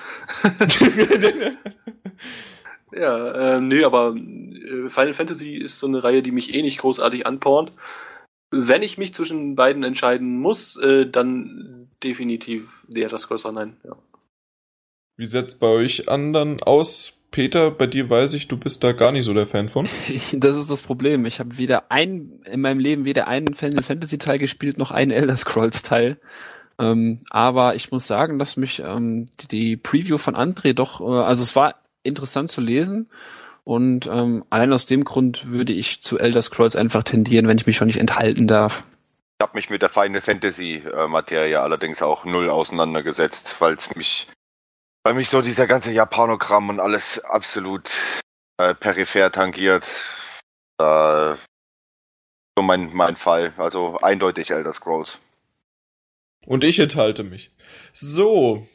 ja, 2.93 3.57
äh, 3.57 3.61
nö, 3.61 3.85
aber 3.85 4.15
äh, 4.15 4.89
Final 4.89 5.15
Fantasy 5.15 5.57
ist 5.57 5.81
so 5.81 5.87
eine 5.89 6.05
Reihe, 6.05 6.23
die 6.23 6.33
mich 6.33 6.55
eh 6.55 6.63
nicht 6.63 6.79
großartig 6.79 7.27
anpornt. 7.27 7.73
Wenn 8.51 8.83
ich 8.83 8.99
mich 8.99 9.15
zwischen 9.15 9.57
beiden 9.57 9.83
entscheiden 9.83 10.39
muss, 10.39 10.77
äh, 10.77 11.07
dann 11.07 11.89
definitiv 12.03 12.85
The 12.89 13.03
Elder 13.03 13.19
Scrolls 13.19 13.47
Online, 13.47 13.77
ja. 13.85 13.97
Wie 15.17 15.27
sieht's 15.27 15.55
bei 15.55 15.67
euch 15.67 16.09
anderen 16.09 16.63
aus? 16.63 17.15
Peter, 17.33 17.71
bei 17.71 17.89
dir 17.89 18.09
weiß 18.09 18.35
ich, 18.35 18.47
du 18.47 18.57
bist 18.57 18.85
da 18.85 18.93
gar 18.93 19.11
nicht 19.11 19.25
so 19.25 19.35
der 19.35 19.49
Fan 19.49 19.69
von. 19.69 19.89
Das 20.33 20.57
ist 20.57 20.71
das 20.71 20.83
Problem. 20.83 21.27
Ich 21.27 21.41
habe 21.41 21.59
weder 21.59 21.91
ein 21.91 22.41
in 22.51 22.61
meinem 22.61 22.79
Leben 22.79 23.05
weder 23.05 23.27
einen 23.27 23.55
Final 23.55 23.83
Fantasy 23.83 24.19
Teil 24.19 24.39
gespielt 24.39 24.79
noch 24.79 24.93
einen 24.93 25.11
Elder 25.11 25.37
Scrolls 25.37 25.83
Teil. 25.83 26.19
Ähm, 26.79 27.19
aber 27.31 27.75
ich 27.75 27.91
muss 27.91 28.07
sagen, 28.07 28.39
dass 28.39 28.57
mich 28.57 28.81
ähm, 28.81 29.27
die 29.51 29.77
Preview 29.77 30.19
von 30.19 30.37
André 30.37 30.75
doch, 30.75 31.01
äh, 31.01 31.25
also 31.25 31.43
es 31.43 31.57
war 31.57 31.75
interessant 32.03 32.51
zu 32.51 32.61
lesen 32.61 33.09
und 33.65 34.07
ähm, 34.07 34.45
allein 34.51 34.73
aus 34.73 34.87
dem 34.87 35.05
Grund 35.05 35.49
würde 35.49 35.73
ich 35.73 36.01
zu 36.01 36.19
Elder 36.19 36.43
Scrolls 36.43 36.77
einfach 36.77 37.03
tendieren, 37.03 37.47
wenn 37.47 37.59
ich 37.59 37.67
mich 37.67 37.77
schon 37.77 37.87
nicht 37.87 38.01
enthalten 38.01 38.47
darf. 38.47 38.85
Ich 39.39 39.47
habe 39.47 39.57
mich 39.57 39.71
mit 39.71 39.83
der 39.83 39.91
Final 39.91 40.21
Fantasy 40.21 40.83
äh, 40.85 41.09
Materie 41.09 41.61
allerdings 41.61 42.03
auch 42.03 42.25
null 42.25 42.51
auseinandergesetzt, 42.51 43.57
weil 43.61 43.75
es 43.75 43.95
mich 43.97 44.29
weil 45.05 45.15
mich 45.15 45.29
so 45.29 45.43
dieser 45.43 45.67
ganze 45.67 45.93
Japanogramm 45.93 46.69
und 46.69 46.81
alles 46.81 47.23
absolut 47.25 47.91
äh, 48.59 48.75
peripher 48.75 49.33
tangiert. 49.33 49.87
Äh, 50.79 51.35
so 52.57 52.63
mein, 52.63 52.93
mein 52.93 53.17
Fall. 53.17 53.53
Also 53.57 53.99
eindeutig 54.01 54.51
Elder 54.51 54.73
Scrolls. 54.73 55.19
Und 56.47 56.65
ich 56.65 56.79
enthalte 56.79 57.25
mich. 57.25 57.51
So. 57.93 58.67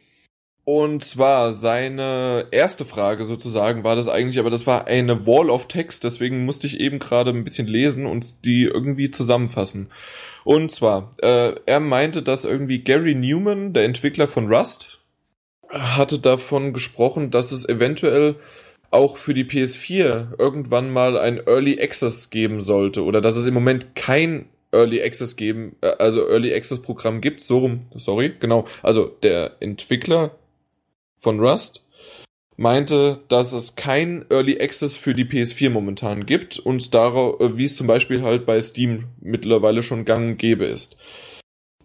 Und 0.64 1.02
zwar 1.02 1.54
seine 1.54 2.48
erste 2.52 2.84
Frage 2.84 3.24
sozusagen 3.24 3.86
war 3.86 3.96
das 3.96 4.10
eigentlich, 4.10 4.38
aber 4.38 4.50
das 4.50 4.68
war 4.68 4.88
eine 4.88 5.26
Wall 5.26 5.50
of 5.50 5.70
Text, 5.70 6.04
deswegen 6.04 6.44
musste 6.44 6.68
ich 6.68 6.82
eben 6.82 7.00
gerade 7.00 7.30
ein 7.30 7.46
bisschen 7.46 7.68
lesen 7.68 8.06
und 8.06 8.44
die 8.44 8.64
irgendwie 8.64 9.10
zusammenfassen. 9.10 9.90
Und 10.44 10.74
zwar, 10.74 11.14
äh, 11.22 11.56
er 11.66 11.80
meinte, 11.80 12.22
dass 12.22 12.44
irgendwie 12.44 12.80
Gary 12.84 13.16
Newman, 13.16 13.72
der 13.72 13.86
Entwickler 13.86 14.28
von 14.28 14.54
Rust, 14.54 14.97
hatte 15.70 16.20
davon 16.20 16.74
gesprochen, 16.74 17.32
dass 17.32 17.52
es 17.52 17.68
eventuell 17.68 18.36
auch 18.92 19.18
für 19.18 19.34
die 19.34 19.44
PS4 19.44 20.40
irgendwann 20.40 20.92
mal 20.92 21.18
ein 21.18 21.42
Early 21.46 21.82
Access 21.82 22.30
geben 22.30 22.62
sollte 22.62 23.04
oder 23.04 23.22
dass 23.22 23.36
es 23.36 23.46
im 23.46 23.54
Moment 23.54 23.96
kein 23.96 24.48
Early 24.72 25.02
Access 25.02 25.36
geben, 25.36 25.76
äh, 25.82 25.88
also 26.00 26.28
Early 26.28 26.54
Access 26.54 26.82
Programm 26.82 27.22
gibt, 27.22 27.42
so 27.42 27.60
rum, 27.60 27.88
sorry, 27.96 28.34
genau. 28.40 28.66
Also 28.84 29.06
der 29.24 29.58
Entwickler 29.60 30.32
von 31.18 31.40
Rust 31.40 31.84
meinte, 32.58 33.20
dass 33.28 33.54
es 33.54 33.76
kein 33.76 34.26
Early 34.30 34.60
Access 34.60 34.98
für 34.98 35.14
die 35.14 35.26
PS4 35.26 35.70
momentan 35.70 36.26
gibt 36.26 36.60
und 36.60 36.94
darauf, 36.94 37.40
äh, 37.40 37.58
wie 37.58 37.66
es 37.66 37.78
zum 37.78 37.88
Beispiel 37.88 38.24
halt 38.24 38.46
bei 38.46 38.60
Steam 38.62 39.06
mittlerweile 39.22 39.84
schon 39.84 40.06
gang 40.06 40.32
und 40.32 40.38
gäbe 40.38 40.66
ist. 40.66 40.98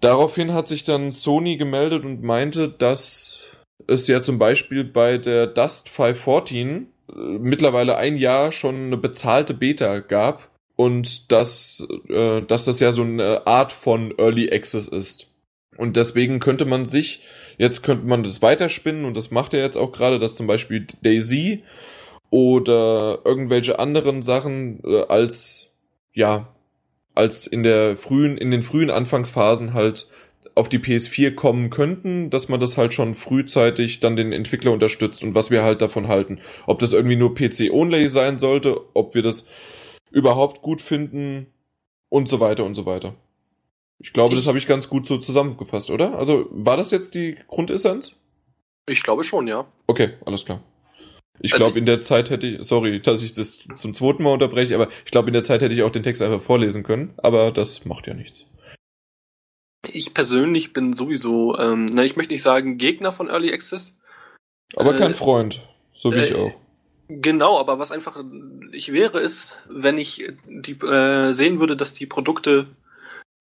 Daraufhin 0.00 0.52
hat 0.52 0.66
sich 0.66 0.82
dann 0.82 1.12
Sony 1.12 1.56
gemeldet 1.56 2.04
und 2.04 2.22
meinte, 2.22 2.68
dass 2.68 3.51
es 3.86 4.06
ja 4.08 4.22
zum 4.22 4.38
Beispiel 4.38 4.84
bei 4.84 5.18
der 5.18 5.46
Dust 5.46 5.88
514 5.88 6.86
äh, 7.08 7.14
mittlerweile 7.14 7.96
ein 7.96 8.16
Jahr 8.16 8.52
schon 8.52 8.86
eine 8.86 8.96
bezahlte 8.96 9.54
Beta 9.54 10.00
gab 10.00 10.50
und 10.76 11.30
dass, 11.30 11.86
äh, 12.08 12.42
dass 12.42 12.64
das 12.64 12.80
ja 12.80 12.92
so 12.92 13.02
eine 13.02 13.46
Art 13.46 13.72
von 13.72 14.14
Early 14.18 14.50
Access 14.52 14.88
ist. 14.88 15.28
Und 15.76 15.96
deswegen 15.96 16.38
könnte 16.38 16.64
man 16.64 16.86
sich, 16.86 17.22
jetzt 17.58 17.82
könnte 17.82 18.06
man 18.06 18.22
das 18.22 18.42
weiterspinnen 18.42 19.04
und 19.04 19.16
das 19.16 19.30
macht 19.30 19.54
er 19.54 19.62
jetzt 19.62 19.76
auch 19.76 19.92
gerade, 19.92 20.18
dass 20.18 20.34
zum 20.34 20.46
Beispiel 20.46 20.86
Daisy 21.02 21.62
oder 22.30 23.20
irgendwelche 23.24 23.78
anderen 23.78 24.22
Sachen 24.22 24.82
äh, 24.84 25.04
als, 25.08 25.68
ja, 26.12 26.48
als 27.14 27.46
in 27.46 27.62
der 27.62 27.96
frühen, 27.96 28.38
in 28.38 28.50
den 28.50 28.62
frühen 28.62 28.90
Anfangsphasen 28.90 29.74
halt 29.74 30.08
auf 30.54 30.68
die 30.68 30.78
PS4 30.78 31.34
kommen 31.34 31.70
könnten, 31.70 32.30
dass 32.30 32.48
man 32.48 32.60
das 32.60 32.76
halt 32.76 32.94
schon 32.94 33.14
frühzeitig 33.14 34.00
dann 34.00 34.16
den 34.16 34.32
Entwickler 34.32 34.72
unterstützt 34.72 35.22
und 35.22 35.34
was 35.34 35.50
wir 35.50 35.62
halt 35.62 35.82
davon 35.82 36.08
halten. 36.08 36.40
Ob 36.66 36.78
das 36.78 36.92
irgendwie 36.92 37.16
nur 37.16 37.34
PC-only 37.34 38.08
sein 38.08 38.38
sollte, 38.38 38.80
ob 38.94 39.14
wir 39.14 39.22
das 39.22 39.46
überhaupt 40.10 40.62
gut 40.62 40.82
finden 40.82 41.46
und 42.08 42.28
so 42.28 42.40
weiter 42.40 42.64
und 42.64 42.74
so 42.74 42.86
weiter. 42.86 43.14
Ich 43.98 44.12
glaube, 44.12 44.34
ich, 44.34 44.40
das 44.40 44.48
habe 44.48 44.58
ich 44.58 44.66
ganz 44.66 44.88
gut 44.88 45.06
so 45.06 45.18
zusammengefasst, 45.18 45.90
oder? 45.90 46.18
Also 46.18 46.46
war 46.50 46.76
das 46.76 46.90
jetzt 46.90 47.14
die 47.14 47.36
Grundessenz? 47.46 48.14
Ich 48.88 49.02
glaube 49.02 49.24
schon, 49.24 49.46
ja. 49.46 49.66
Okay, 49.86 50.14
alles 50.26 50.44
klar. 50.44 50.60
Ich 51.40 51.52
also 51.54 51.64
glaube, 51.64 51.78
in 51.78 51.86
der 51.86 52.02
Zeit 52.02 52.30
hätte 52.30 52.46
ich, 52.46 52.66
sorry, 52.66 53.00
dass 53.00 53.22
ich 53.22 53.34
das 53.34 53.66
zum 53.74 53.94
zweiten 53.94 54.22
Mal 54.22 54.32
unterbreche, 54.32 54.74
aber 54.74 54.88
ich 55.04 55.10
glaube, 55.10 55.28
in 55.28 55.32
der 55.32 55.42
Zeit 55.42 55.62
hätte 55.62 55.74
ich 55.74 55.82
auch 55.82 55.90
den 55.90 56.02
Text 56.02 56.20
einfach 56.22 56.42
vorlesen 56.42 56.82
können, 56.82 57.14
aber 57.16 57.50
das 57.50 57.84
macht 57.84 58.06
ja 58.06 58.14
nichts. 58.14 58.44
Ich 59.90 60.14
persönlich 60.14 60.72
bin 60.72 60.92
sowieso, 60.92 61.58
ähm, 61.58 61.86
na, 61.86 62.04
ich 62.04 62.16
möchte 62.16 62.32
nicht 62.32 62.42
sagen 62.42 62.78
Gegner 62.78 63.12
von 63.12 63.28
Early 63.28 63.52
Access. 63.52 63.98
Aber 64.76 64.94
Äh, 64.94 64.98
kein 64.98 65.14
Freund. 65.14 65.60
So 65.92 66.14
wie 66.14 66.20
ich 66.20 66.30
äh, 66.32 66.34
auch. 66.34 66.52
Genau, 67.08 67.58
aber 67.58 67.78
was 67.78 67.92
einfach 67.92 68.22
ich 68.72 68.92
wäre, 68.92 69.20
ist, 69.20 69.58
wenn 69.68 69.98
ich 69.98 70.32
die 70.46 70.72
äh, 70.72 71.32
sehen 71.32 71.60
würde, 71.60 71.76
dass 71.76 71.92
die 71.92 72.06
Produkte 72.06 72.68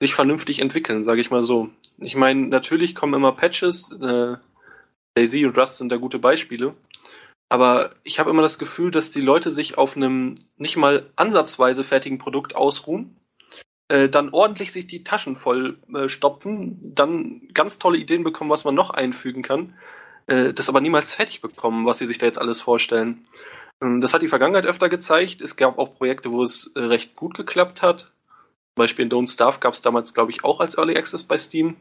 sich 0.01 0.13
vernünftig 0.13 0.59
entwickeln, 0.59 1.03
sage 1.03 1.21
ich 1.21 1.31
mal 1.31 1.43
so. 1.43 1.69
Ich 1.99 2.15
meine, 2.15 2.47
natürlich 2.47 2.95
kommen 2.95 3.13
immer 3.13 3.31
Patches, 3.31 3.91
äh, 4.01 4.35
Daisy 5.13 5.45
und 5.45 5.57
Rust 5.57 5.77
sind 5.77 5.89
da 5.89 5.97
gute 5.97 6.19
Beispiele, 6.19 6.73
aber 7.49 7.91
ich 8.03 8.19
habe 8.19 8.29
immer 8.29 8.41
das 8.41 8.59
Gefühl, 8.59 8.91
dass 8.91 9.11
die 9.11 9.21
Leute 9.21 9.51
sich 9.51 9.77
auf 9.77 9.95
einem 9.95 10.35
nicht 10.57 10.75
mal 10.75 11.09
ansatzweise 11.15 11.83
fertigen 11.83 12.17
Produkt 12.17 12.55
ausruhen, 12.55 13.15
äh, 13.91 14.07
dann 14.07 14.29
ordentlich 14.29 14.71
sich 14.71 14.87
die 14.87 15.03
Taschen 15.03 15.35
voll 15.35 15.77
äh, 15.93 16.07
stopfen, 16.07 16.79
dann 16.95 17.41
ganz 17.53 17.77
tolle 17.77 17.97
Ideen 17.97 18.23
bekommen, 18.23 18.49
was 18.49 18.63
man 18.63 18.73
noch 18.73 18.91
einfügen 18.91 19.41
kann, 19.41 19.73
äh, 20.27 20.53
das 20.53 20.69
aber 20.69 20.79
niemals 20.79 21.13
fertig 21.13 21.41
bekommen, 21.41 21.85
was 21.85 21.97
sie 21.97 22.05
sich 22.05 22.17
da 22.17 22.25
jetzt 22.25 22.39
alles 22.39 22.61
vorstellen. 22.61 23.25
Ähm, 23.81 23.99
Das 23.99 24.13
hat 24.13 24.21
die 24.21 24.29
Vergangenheit 24.29 24.65
öfter 24.65 24.87
gezeigt. 24.87 25.41
Es 25.41 25.57
gab 25.57 25.77
auch 25.77 25.93
Projekte, 25.95 26.31
wo 26.31 26.41
es 26.41 26.71
äh, 26.75 26.79
recht 26.79 27.17
gut 27.17 27.35
geklappt 27.35 27.81
hat. 27.81 28.03
Zum 28.03 28.75
Beispiel 28.77 29.03
in 29.03 29.11
Don't 29.11 29.29
Starve 29.29 29.59
gab 29.59 29.73
es 29.73 29.81
damals, 29.81 30.13
glaube 30.13 30.31
ich, 30.31 30.45
auch 30.45 30.61
als 30.61 30.77
Early 30.77 30.95
Access 30.97 31.23
bei 31.25 31.37
Steam. 31.37 31.75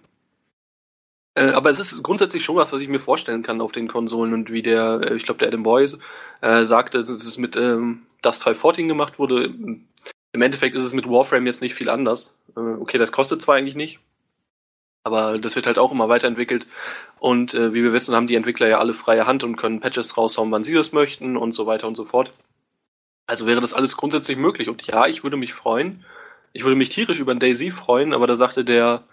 Äh, 1.37 1.53
aber 1.53 1.71
es 1.71 1.79
ist 1.79 2.03
grundsätzlich 2.03 2.45
schon 2.45 2.57
was, 2.57 2.73
was 2.73 2.83
ich 2.83 2.89
mir 2.89 2.99
vorstellen 2.99 3.45
kann 3.45 3.61
auf 3.61 3.71
den 3.71 3.87
Konsolen 3.87 4.33
und 4.33 4.51
wie 4.51 4.63
der, 4.63 5.01
äh, 5.05 5.15
ich 5.15 5.23
glaube, 5.23 5.39
der 5.39 5.49
Adam 5.49 5.63
Boy 5.63 5.87
äh, 6.41 6.65
sagte, 6.65 6.99
dass 6.99 7.09
es 7.11 7.39
mit 7.39 7.55
ähm, 7.55 8.07
Dust 8.23 8.43
514 8.43 8.89
gemacht 8.89 9.21
wurde. 9.21 9.55
Im 10.33 10.43
Endeffekt 10.43 10.75
ist 10.75 10.85
es 10.85 10.93
mit 10.93 11.09
Warframe 11.09 11.47
jetzt 11.47 11.63
nicht 11.63 11.75
viel 11.75 11.91
anders. 11.91 12.39
Äh, 12.57 12.61
okay, 12.61 12.99
das 12.99 13.13
kostet 13.13 13.43
zwar 13.43 13.57
eigentlich 13.57 13.75
nicht, 13.75 14.01
aber 15.03 15.39
das 15.39 15.57
wird 15.57 15.67
halt 15.67 15.79
auch 15.79 15.93
immer 15.93 16.09
weiterentwickelt. 16.09 16.67
Und 17.19 17.55
äh, 17.55 17.73
wie 17.73 17.83
wir 17.83 17.93
wissen, 17.93 18.15
haben 18.15 18.27
die 18.27 18.37
Entwickler 18.37 18.69
ja 18.69 18.79
alle 18.79 18.95
freie 18.95 19.27
Hand 19.27 19.45
und 19.45 19.57
können 19.57 19.81
Patches 19.81 20.17
raushauen, 20.17 20.51
wann 20.51 20.65
sie 20.65 20.75
das 20.75 20.93
möchten 20.93 21.37
und 21.37 21.53
so 21.53 21.67
weiter 21.67 21.89
und 21.89 21.97
so 21.97 22.05
fort. 22.05 22.33
Also 23.27 23.47
wäre 23.47 23.61
das 23.61 23.75
alles 23.75 23.97
grundsätzlich 23.97 24.37
möglich. 24.37 24.69
Und 24.69 24.87
ja, 24.87 25.07
ich 25.07 25.23
würde 25.23 25.37
mich 25.37 25.55
freuen. 25.55 26.05
Ich 26.53 26.65
würde 26.65 26.77
mich 26.77 26.89
tierisch 26.89 27.21
über 27.21 27.33
ein 27.33 27.39
Daisy 27.39 27.71
freuen, 27.71 28.13
aber 28.13 28.27
da 28.27 28.35
sagte 28.35 28.65
der 28.65 29.05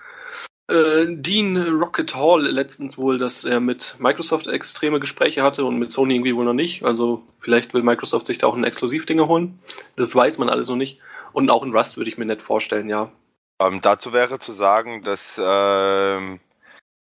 äh, 0.67 1.05
Dean 1.09 1.57
Rocket 1.57 2.15
Hall 2.15 2.41
letztens 2.41 2.97
wohl, 2.97 3.17
dass 3.17 3.45
er 3.45 3.59
mit 3.59 3.95
Microsoft 3.99 4.47
extreme 4.47 4.99
Gespräche 4.99 5.43
hatte 5.43 5.65
und 5.65 5.79
mit 5.79 5.91
Sony 5.91 6.15
irgendwie 6.15 6.35
wohl 6.35 6.45
noch 6.45 6.53
nicht. 6.53 6.83
Also 6.83 7.23
vielleicht 7.39 7.73
will 7.73 7.83
Microsoft 7.83 8.27
sich 8.27 8.37
da 8.37 8.47
auch 8.47 8.55
ein 8.55 8.63
Exklusivdinge 8.63 9.27
holen. 9.27 9.59
Das 9.95 10.15
weiß 10.15 10.37
man 10.37 10.49
alles 10.49 10.67
noch 10.67 10.75
nicht. 10.75 10.99
Und 11.33 11.49
auch 11.49 11.63
in 11.63 11.75
Rust 11.75 11.97
würde 11.97 12.09
ich 12.09 12.17
mir 12.17 12.25
nicht 12.25 12.41
vorstellen, 12.41 12.89
ja. 12.89 13.11
Ähm, 13.59 13.81
dazu 13.81 14.13
wäre 14.13 14.39
zu 14.39 14.51
sagen, 14.51 15.03
dass, 15.03 15.39
ähm, 15.43 16.39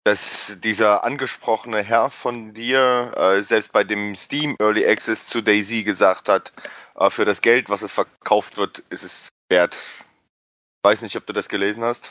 dass 0.04 0.58
dieser 0.62 1.04
angesprochene 1.04 1.82
Herr 1.82 2.10
von 2.10 2.54
dir 2.54 3.12
äh, 3.16 3.42
selbst 3.42 3.72
bei 3.72 3.84
dem 3.84 4.14
Steam 4.14 4.56
Early 4.58 4.86
Access 4.86 5.26
zu 5.26 5.42
Daisy 5.42 5.84
gesagt 5.84 6.28
hat, 6.28 6.52
äh, 6.96 7.08
für 7.08 7.24
das 7.24 7.40
Geld, 7.40 7.68
was 7.68 7.82
es 7.82 7.92
verkauft 7.92 8.56
wird, 8.56 8.80
ist 8.90 9.04
es 9.04 9.28
wert. 9.48 9.76
Weiß 10.82 11.00
nicht, 11.02 11.16
ob 11.16 11.26
du 11.26 11.32
das 11.32 11.48
gelesen 11.48 11.82
hast. 11.82 12.10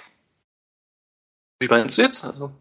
Wie 1.59 1.67
meinst 1.67 1.97
du 1.97 2.01
jetzt? 2.01 2.23
Also, 2.23 2.51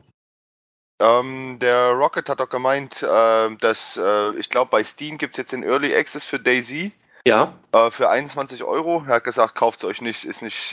Ähm, 1.01 1.59
der 1.61 1.91
Rocket 1.91 2.29
hat 2.29 2.41
doch 2.41 2.49
gemeint, 2.49 3.03
äh, 3.03 3.57
dass 3.57 3.97
äh, 3.97 4.37
ich 4.37 4.49
glaube, 4.49 4.71
bei 4.71 4.85
Steam 4.85 5.19
gibt 5.19 5.35
es 5.35 5.39
jetzt 5.39 5.53
den 5.53 5.65
Early 5.65 5.95
Access 5.95 6.25
für 6.25 6.39
Daisy 6.39 6.93
ja, 7.27 7.59
äh, 7.73 7.91
für 7.91 8.11
21 8.11 8.65
Euro. 8.65 9.05
Er 9.07 9.17
hat 9.17 9.25
gesagt, 9.25 9.55
kauft 9.55 9.81
es 9.81 9.85
euch 9.85 10.01
nicht, 10.01 10.25
ist 10.25 10.43
nicht 10.43 10.73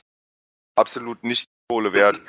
absolut 0.75 1.23
nicht 1.23 1.47
Kohle 1.69 1.93
wert. 1.93 2.17
Ist 2.17 2.23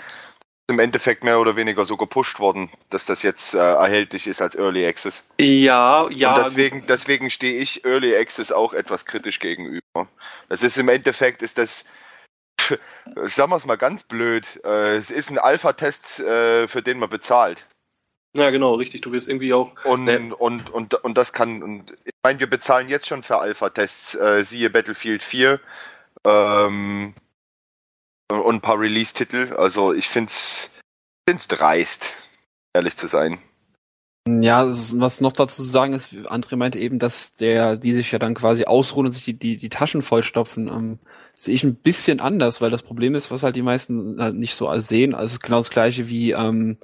Im 0.71 0.79
Endeffekt 0.79 1.25
mehr 1.25 1.41
oder 1.41 1.57
weniger 1.57 1.85
so 1.85 1.97
gepusht 1.97 2.39
worden, 2.39 2.71
dass 2.91 3.07
das 3.07 3.23
jetzt 3.23 3.55
äh, 3.55 3.59
erhältlich 3.59 4.27
ist 4.27 4.43
als 4.43 4.55
Early 4.55 4.87
Access. 4.87 5.27
ja, 5.39 6.09
ja. 6.11 6.35
Und 6.35 6.45
deswegen, 6.45 6.87
deswegen 6.87 7.31
stehe 7.31 7.59
ich 7.59 7.85
Early 7.85 8.17
Access 8.17 8.53
auch 8.53 8.75
etwas 8.75 9.05
kritisch 9.05 9.41
gegenüber. 9.41 10.09
Das 10.49 10.63
ist 10.63 10.79
im 10.79 10.89
Endeffekt, 10.89 11.43
ist 11.43 11.59
das, 11.59 11.85
sagen 13.27 13.51
wir 13.51 13.57
es 13.57 13.67
mal 13.67 13.77
ganz 13.77 14.03
blöd, 14.05 14.61
äh, 14.65 14.97
es 14.97 15.11
ist 15.11 15.31
ein 15.31 15.39
Alpha-Test, 15.39 16.21
äh, 16.21 16.69
für 16.69 16.83
den 16.83 16.99
man 16.99 17.11
bezahlt. 17.11 17.67
Ja, 18.33 18.51
genau, 18.51 18.75
richtig. 18.75 19.01
Du 19.03 19.11
wirst 19.13 19.29
irgendwie 19.29 19.53
auch. 19.53 19.75
Und, 19.85 20.05
Nee. 20.05 20.33
und, 20.39 20.71
und, 20.71 20.95
und 20.95 21.19
das 21.19 21.33
kann, 21.33 21.63
und 21.63 21.97
ich 22.05 22.13
meine, 22.25 22.39
wir 22.39 22.49
bezahlen 22.49 22.89
jetzt 22.89 23.09
schon 23.09 23.23
für 23.23 23.39
Alpha-Tests, 23.39 24.15
äh, 24.15 24.45
siehe 24.45 24.71
Battlefield 24.71 25.23
4 25.23 25.61
ähm, 26.27 27.15
und 28.31 28.55
ein 28.57 28.61
paar 28.61 28.79
Release-Titel. 28.79 29.55
Also 29.57 29.93
ich 29.93 30.09
find's, 30.09 30.71
find's 31.29 31.49
dreist, 31.49 32.15
ehrlich 32.73 32.97
zu 32.97 33.09
sein. 33.09 33.41
Ja, 34.29 34.67
was 34.67 35.21
noch 35.21 35.33
dazu 35.33 35.63
zu 35.63 35.69
sagen 35.69 35.95
ist, 35.95 36.13
André 36.13 36.57
meinte 36.57 36.79
eben, 36.79 36.99
dass 36.99 37.33
der, 37.33 37.77
die 37.77 37.95
sich 37.95 38.13
ja 38.13 38.19
dann 38.19 38.35
quasi 38.35 38.65
ausruhen 38.65 39.07
und 39.07 39.13
sich 39.13 39.25
die, 39.25 39.35
die, 39.35 39.57
die 39.57 39.71
Taschen 39.71 40.03
vollstopfen, 40.03 40.69
ähm, 40.69 40.99
sehe 41.41 41.55
ich 41.55 41.65
ein 41.65 41.75
bisschen 41.75 42.21
anders, 42.21 42.61
weil 42.61 42.69
das 42.69 42.83
Problem 42.83 43.15
ist, 43.15 43.31
was 43.31 43.43
halt 43.45 43.57
die 43.57 43.63
meisten 43.63 44.21
halt 44.21 44.35
nicht 44.35 44.55
so 44.55 44.71
sehen. 44.79 45.15
Also 45.15 45.25
es 45.25 45.33
ist 45.33 45.43
genau 45.43 45.57
das 45.57 45.71
gleiche 45.71 46.11
wie 46.11 46.33
ähm, 46.33 46.77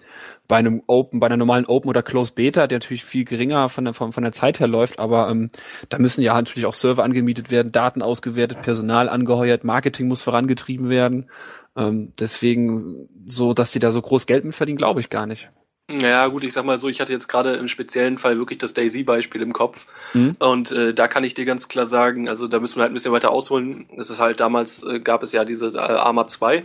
bei 0.48 0.56
einem 0.56 0.82
Open, 0.86 1.20
bei 1.20 1.26
einer 1.26 1.36
normalen 1.36 1.66
Open 1.66 1.90
oder 1.90 2.02
Close 2.02 2.32
Beta, 2.32 2.66
der 2.66 2.78
natürlich 2.78 3.04
viel 3.04 3.26
geringer 3.26 3.68
von 3.68 3.84
der, 3.84 3.92
von, 3.92 4.14
von 4.14 4.22
der 4.22 4.32
Zeit 4.32 4.58
her 4.58 4.66
läuft, 4.66 4.98
aber 4.98 5.28
ähm, 5.28 5.50
da 5.90 5.98
müssen 5.98 6.22
ja 6.22 6.32
natürlich 6.32 6.64
auch 6.64 6.72
Server 6.72 7.04
angemietet 7.04 7.50
werden, 7.50 7.70
Daten 7.70 8.00
ausgewertet, 8.00 8.62
Personal 8.62 9.10
angeheuert, 9.10 9.62
Marketing 9.62 10.08
muss 10.08 10.22
vorangetrieben 10.22 10.88
werden. 10.88 11.28
Ähm, 11.76 12.14
deswegen 12.18 13.10
so, 13.26 13.52
dass 13.52 13.72
sie 13.72 13.78
da 13.78 13.90
so 13.90 14.00
groß 14.00 14.24
Geld 14.24 14.46
mit 14.46 14.54
verdienen, 14.54 14.78
glaube 14.78 15.00
ich 15.00 15.10
gar 15.10 15.26
nicht. 15.26 15.50
Ja, 15.88 16.26
gut, 16.26 16.42
ich 16.42 16.52
sag 16.52 16.64
mal 16.64 16.80
so, 16.80 16.88
ich 16.88 17.00
hatte 17.00 17.12
jetzt 17.12 17.28
gerade 17.28 17.54
im 17.54 17.68
speziellen 17.68 18.18
Fall 18.18 18.38
wirklich 18.38 18.58
das 18.58 18.74
Daisy-Beispiel 18.74 19.40
im 19.40 19.52
Kopf. 19.52 19.86
Mhm. 20.14 20.34
Und 20.40 20.72
äh, 20.72 20.92
da 20.92 21.06
kann 21.06 21.22
ich 21.22 21.34
dir 21.34 21.44
ganz 21.44 21.68
klar 21.68 21.86
sagen, 21.86 22.28
also 22.28 22.48
da 22.48 22.58
müssen 22.58 22.78
wir 22.78 22.82
halt 22.82 22.90
ein 22.90 22.94
bisschen 22.94 23.12
weiter 23.12 23.30
ausholen. 23.30 23.88
Es 23.96 24.10
ist 24.10 24.18
halt 24.18 24.40
damals, 24.40 24.82
äh, 24.82 24.98
gab 24.98 25.22
es 25.22 25.30
ja 25.30 25.44
diese 25.44 25.68
äh, 25.68 25.78
Arma 25.78 26.26
2 26.26 26.64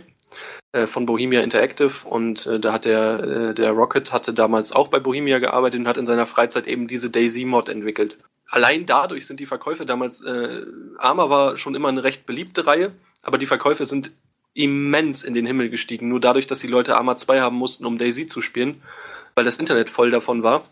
äh, 0.72 0.86
von 0.88 1.06
Bohemia 1.06 1.40
Interactive 1.40 1.92
und 2.04 2.46
äh, 2.46 2.58
da 2.58 2.72
hat 2.72 2.84
der, 2.84 3.20
äh, 3.20 3.54
der 3.54 3.70
Rocket 3.70 4.12
hatte 4.12 4.34
damals 4.34 4.72
auch 4.72 4.88
bei 4.88 4.98
Bohemia 4.98 5.38
gearbeitet 5.38 5.78
und 5.78 5.88
hat 5.88 5.98
in 5.98 6.06
seiner 6.06 6.26
Freizeit 6.26 6.66
eben 6.66 6.88
diese 6.88 7.08
Daisy-Mod 7.08 7.68
entwickelt. 7.68 8.18
Allein 8.50 8.86
dadurch 8.86 9.26
sind 9.26 9.38
die 9.38 9.46
Verkäufe 9.46 9.86
damals, 9.86 10.20
äh, 10.22 10.66
Arma 10.98 11.30
war 11.30 11.56
schon 11.56 11.76
immer 11.76 11.88
eine 11.88 12.02
recht 12.02 12.26
beliebte 12.26 12.66
Reihe, 12.66 12.92
aber 13.22 13.38
die 13.38 13.46
Verkäufe 13.46 13.86
sind 13.86 14.10
immens 14.54 15.24
in 15.24 15.34
den 15.34 15.46
Himmel 15.46 15.70
gestiegen, 15.70 16.08
nur 16.08 16.20
dadurch, 16.20 16.46
dass 16.46 16.60
die 16.60 16.66
Leute 16.66 16.96
Arma 16.96 17.16
2 17.16 17.40
haben 17.40 17.56
mussten, 17.56 17.86
um 17.86 17.98
Daisy 17.98 18.26
zu 18.26 18.40
spielen, 18.40 18.82
weil 19.34 19.44
das 19.44 19.58
Internet 19.58 19.88
voll 19.88 20.10
davon 20.10 20.42
war. 20.42 20.64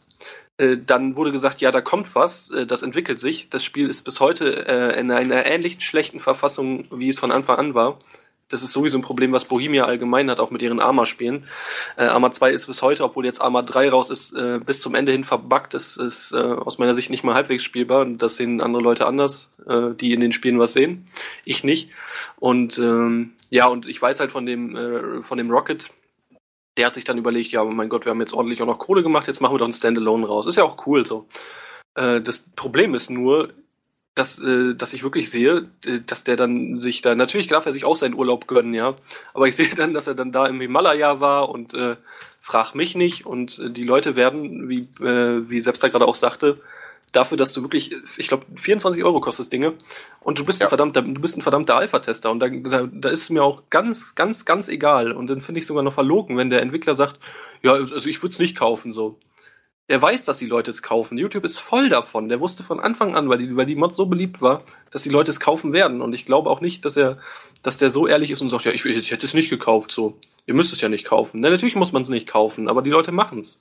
Äh, 0.61 0.77
dann 0.85 1.17
wurde 1.17 1.33
gesagt, 1.33 1.63
ja, 1.63 1.71
da 1.71 1.81
kommt 1.81 2.15
was, 2.15 2.51
äh, 2.51 2.67
das 2.67 2.83
entwickelt 2.83 3.19
sich. 3.19 3.49
Das 3.49 3.65
Spiel 3.65 3.89
ist 3.89 4.03
bis 4.03 4.21
heute 4.21 4.69
äh, 4.69 5.01
in 5.01 5.11
einer 5.11 5.47
ähnlichen 5.47 5.81
schlechten 5.81 6.21
Verfassung, 6.21 6.85
wie 6.91 7.09
es 7.09 7.19
von 7.19 7.33
Anfang 7.33 7.57
an 7.57 7.75
war. 7.75 7.99
Das 8.51 8.63
ist 8.63 8.73
sowieso 8.73 8.99
ein 8.99 9.03
Problem, 9.03 9.33
was 9.33 9.45
Bohemia 9.45 9.85
allgemein 9.85 10.29
hat, 10.29 10.41
auch 10.41 10.51
mit 10.51 10.61
ihren 10.61 10.81
Arma-Spielen. 10.81 11.45
Arma 11.97 12.33
2 12.33 12.51
ist 12.51 12.67
bis 12.67 12.83
heute, 12.83 13.05
obwohl 13.05 13.25
jetzt 13.25 13.41
Arma 13.41 13.63
3 13.63 13.91
raus 13.91 14.11
ist, 14.11 14.35
bis 14.67 14.81
zum 14.81 14.97
Ende 14.97 15.13
hin 15.13 15.23
verbuggt. 15.23 15.73
Das 15.73 15.97
ist 15.97 16.35
aus 16.35 16.79
meiner 16.79 16.93
Sicht 16.93 17.11
nicht 17.11 17.23
mal 17.23 17.37
halbwegs 17.37 17.63
spielbar. 17.63 18.01
Und 18.01 18.19
das 18.19 18.39
sehen 18.39 18.61
andere 18.61 18.83
Leute 18.83 19.07
anders, 19.07 19.53
die 20.01 20.13
in 20.13 20.19
den 20.19 20.33
Spielen 20.33 20.59
was 20.59 20.73
sehen. 20.73 21.07
Ich 21.45 21.63
nicht. 21.63 21.91
Und 22.41 22.77
ähm, 22.81 23.35
ja, 23.51 23.67
und 23.67 23.87
ich 23.87 24.01
weiß 24.01 24.21
halt 24.21 24.33
von 24.33 24.47
dem, 24.47 24.77
äh, 24.77 25.23
von 25.23 25.37
dem 25.37 25.51
Rocket, 25.51 25.91
der 26.77 26.87
hat 26.87 26.95
sich 26.95 27.05
dann 27.05 27.19
überlegt, 27.19 27.53
ja, 27.53 27.63
oh 27.63 27.71
mein 27.71 27.89
Gott, 27.89 28.07
wir 28.07 28.11
haben 28.11 28.21
jetzt 28.21 28.33
ordentlich 28.33 28.63
auch 28.63 28.67
noch 28.67 28.79
Kohle 28.79 29.03
gemacht, 29.03 29.27
jetzt 29.27 29.41
machen 29.41 29.55
wir 29.55 29.59
doch 29.59 29.67
ein 29.67 29.73
Standalone 29.73 30.27
raus. 30.27 30.47
Ist 30.47 30.57
ja 30.57 30.65
auch 30.65 30.87
cool 30.87 31.05
so. 31.05 31.29
Äh, 31.95 32.21
das 32.21 32.49
Problem 32.57 32.95
ist 32.95 33.11
nur, 33.11 33.53
dass, 34.15 34.41
äh, 34.43 34.75
dass 34.75 34.95
ich 34.95 35.03
wirklich 35.03 35.31
sehe, 35.31 35.69
äh, 35.85 36.01
dass 36.07 36.25
der 36.25 36.37
dann 36.37 36.79
sich 36.79 37.03
da, 37.03 37.15
natürlich 37.15 37.49
darf 37.49 37.67
er 37.67 37.73
sich 37.73 37.85
auch 37.85 37.97
seinen 37.97 38.15
Urlaub 38.15 38.47
gönnen, 38.47 38.75
ja, 38.75 38.95
aber 39.35 39.49
ich 39.49 39.57
sehe 39.61 39.75
dann, 39.75 39.95
dass 39.95 40.07
er 40.07 40.15
dann 40.15 40.33
da 40.33 40.47
im 40.47 40.61
Himalaya 40.61 41.21
war 41.21 41.49
und 41.49 41.75
äh, 41.75 41.97
frag 42.41 42.75
mich 42.75 42.95
nicht 42.95 43.27
und 43.27 43.59
äh, 43.59 43.71
die 43.71 43.85
Leute 43.85 44.17
werden, 44.17 44.69
wie, 44.69 44.89
äh, 45.05 45.49
wie 45.49 45.61
selbst 45.61 45.83
da 45.83 45.89
gerade 45.89 46.07
auch 46.07 46.15
sagte, 46.15 46.61
dafür, 47.13 47.37
dass 47.37 47.53
du 47.53 47.63
wirklich, 47.63 47.95
ich 48.17 48.29
glaube, 48.29 48.47
24 48.57 49.05
Euro 49.05 49.21
kostet 49.21 49.45
das 49.45 49.51
Dinge 49.51 49.75
und 50.21 50.39
du 50.39 50.45
bist 50.45 50.61
Ja. 50.61 50.67
ein 50.67 50.69
verdammter, 50.69 51.03
du 51.03 51.21
bist 51.21 51.37
ein 51.37 51.43
verdammter 51.43 51.77
Alpha-Tester 51.77 52.31
und 52.31 52.41
da, 52.41 52.49
da, 52.49 52.89
da 52.91 53.09
ist 53.09 53.23
es 53.23 53.31
mir 53.31 53.43
auch 53.43 53.65
ganz, 53.71 54.15
ganz, 54.15 54.45
ganz 54.45 54.69
egal 54.69 55.13
und 55.13 55.29
dann 55.29 55.41
finde 55.41 55.61
ich 55.61 55.67
sogar 55.67 55.83
noch 55.83 55.95
verlogen, 55.95 56.37
wenn 56.37 56.51
der 56.51 56.63
Entwickler 56.63 56.95
sagt, 56.95 57.19
ja, 57.63 57.73
also 57.73 58.09
ich 58.09 58.23
würde 58.23 58.33
es 58.33 58.39
nicht 58.39 58.57
kaufen, 58.57 58.93
so. 58.93 59.19
Der 59.89 60.01
weiß, 60.01 60.25
dass 60.25 60.39
die 60.39 60.47
Leute 60.47 60.71
es 60.71 60.85
kaufen. 60.85 61.19
YouTube 61.19 61.43
ist 61.45 61.59
voll 61.59 61.89
davon. 61.89 62.29
Der 62.29 62.39
wusste 62.39 62.63
von 62.63 62.79
Anfang 62.79 63.17
an, 63.17 63.29
weil 63.29 63.39
die, 63.39 63.57
weil 63.57 63.67
die 63.67 63.75
Mod 63.75 63.93
so 63.93 64.07
beliebt 64.07 64.41
war, 64.41 64.63
dass 64.93 65.03
die 65.03 65.09
Leute 65.09 65.33
es 65.33 65.41
kaufen 65.41 65.73
werden. 65.73 66.01
Und 66.01 66.15
ich 66.15 66.27
glaube 66.27 66.49
auch 66.49 66.61
nicht, 66.61 66.85
dass 66.85 66.97
er, 66.97 67.19
dass 67.63 67.77
der 67.77 67.91
so 67.91 68.07
ehrlich 68.07 68.31
ist 68.31 68.41
und 68.41 68.51
sagt, 68.51 68.67
ja, 68.67 68.71
ich, 68.71 68.85
ich 68.87 69.11
hätte 69.11 69.27
es 69.27 69.35
nicht 69.35 69.51
gekauft, 69.51 69.91
so. 69.91 70.17
Ihr 70.47 70.55
müsst 70.55 70.73
es 70.73 70.81
ja 70.81 70.89
nicht 70.89 71.05
kaufen. 71.05 71.41
Na, 71.41 71.51
natürlich 71.51 71.75
muss 71.75 71.91
man 71.91 72.03
es 72.03 72.09
nicht 72.09 72.29
kaufen, 72.29 72.69
aber 72.69 72.83
die 72.83 72.91
Leute 72.91 73.11
machen 73.11 73.41
es, 73.41 73.61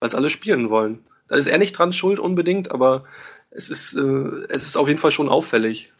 weil 0.00 0.08
es 0.08 0.14
alle 0.14 0.30
spielen 0.30 0.70
wollen. 0.70 1.04
Da 1.28 1.36
ist 1.36 1.46
er 1.46 1.58
nicht 1.58 1.72
dran 1.72 1.92
schuld 1.92 2.18
unbedingt, 2.18 2.70
aber 2.70 3.04
es 3.50 3.70
ist, 3.70 3.94
äh, 3.94 4.46
es 4.48 4.64
ist 4.64 4.76
auf 4.76 4.88
jeden 4.88 5.00
Fall 5.00 5.10
schon 5.10 5.28
auffällig. 5.28 5.92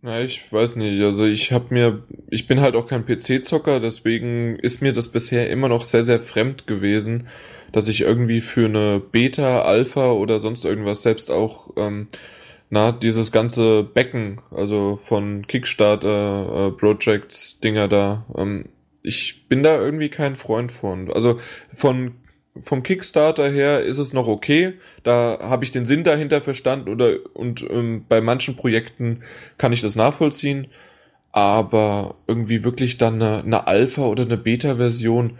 Na, 0.00 0.20
ich 0.20 0.52
weiß 0.52 0.76
nicht. 0.76 1.02
Also 1.02 1.24
ich 1.24 1.52
habe 1.52 1.74
mir, 1.74 2.02
ich 2.30 2.46
bin 2.46 2.60
halt 2.60 2.76
auch 2.76 2.86
kein 2.86 3.04
PC-Zocker, 3.04 3.80
deswegen 3.80 4.56
ist 4.56 4.80
mir 4.80 4.92
das 4.92 5.08
bisher 5.08 5.50
immer 5.50 5.68
noch 5.68 5.84
sehr, 5.84 6.04
sehr 6.04 6.20
fremd 6.20 6.66
gewesen, 6.66 7.26
dass 7.72 7.88
ich 7.88 8.02
irgendwie 8.02 8.40
für 8.40 8.66
eine 8.66 9.00
Beta, 9.00 9.62
Alpha 9.62 10.12
oder 10.12 10.38
sonst 10.38 10.64
irgendwas 10.64 11.02
selbst 11.02 11.30
auch, 11.30 11.70
ähm, 11.76 12.06
na, 12.70 12.92
dieses 12.92 13.32
ganze 13.32 13.82
Becken, 13.82 14.40
also 14.50 15.00
von 15.04 15.46
Kickstarter, 15.46 16.68
äh, 16.68 16.70
Projects, 16.72 17.58
Dinger 17.60 17.88
da, 17.88 18.26
ähm, 18.36 18.66
ich 19.02 19.48
bin 19.48 19.62
da 19.62 19.80
irgendwie 19.80 20.10
kein 20.10 20.36
Freund 20.36 20.70
von. 20.70 21.10
Also 21.10 21.40
von 21.74 22.14
vom 22.62 22.82
Kickstarter 22.82 23.48
her 23.50 23.80
ist 23.82 23.98
es 23.98 24.12
noch 24.12 24.28
okay. 24.28 24.74
Da 25.02 25.38
habe 25.40 25.64
ich 25.64 25.70
den 25.70 25.86
Sinn 25.86 26.04
dahinter 26.04 26.42
verstanden 26.42 26.88
oder 26.88 27.16
und 27.34 27.62
ähm, 27.68 28.04
bei 28.08 28.20
manchen 28.20 28.56
Projekten 28.56 29.22
kann 29.56 29.72
ich 29.72 29.80
das 29.80 29.96
nachvollziehen. 29.96 30.68
Aber 31.30 32.16
irgendwie 32.26 32.64
wirklich 32.64 32.96
dann 32.96 33.22
eine, 33.22 33.42
eine 33.42 33.66
Alpha 33.66 34.02
oder 34.02 34.24
eine 34.24 34.38
Beta-Version, 34.38 35.38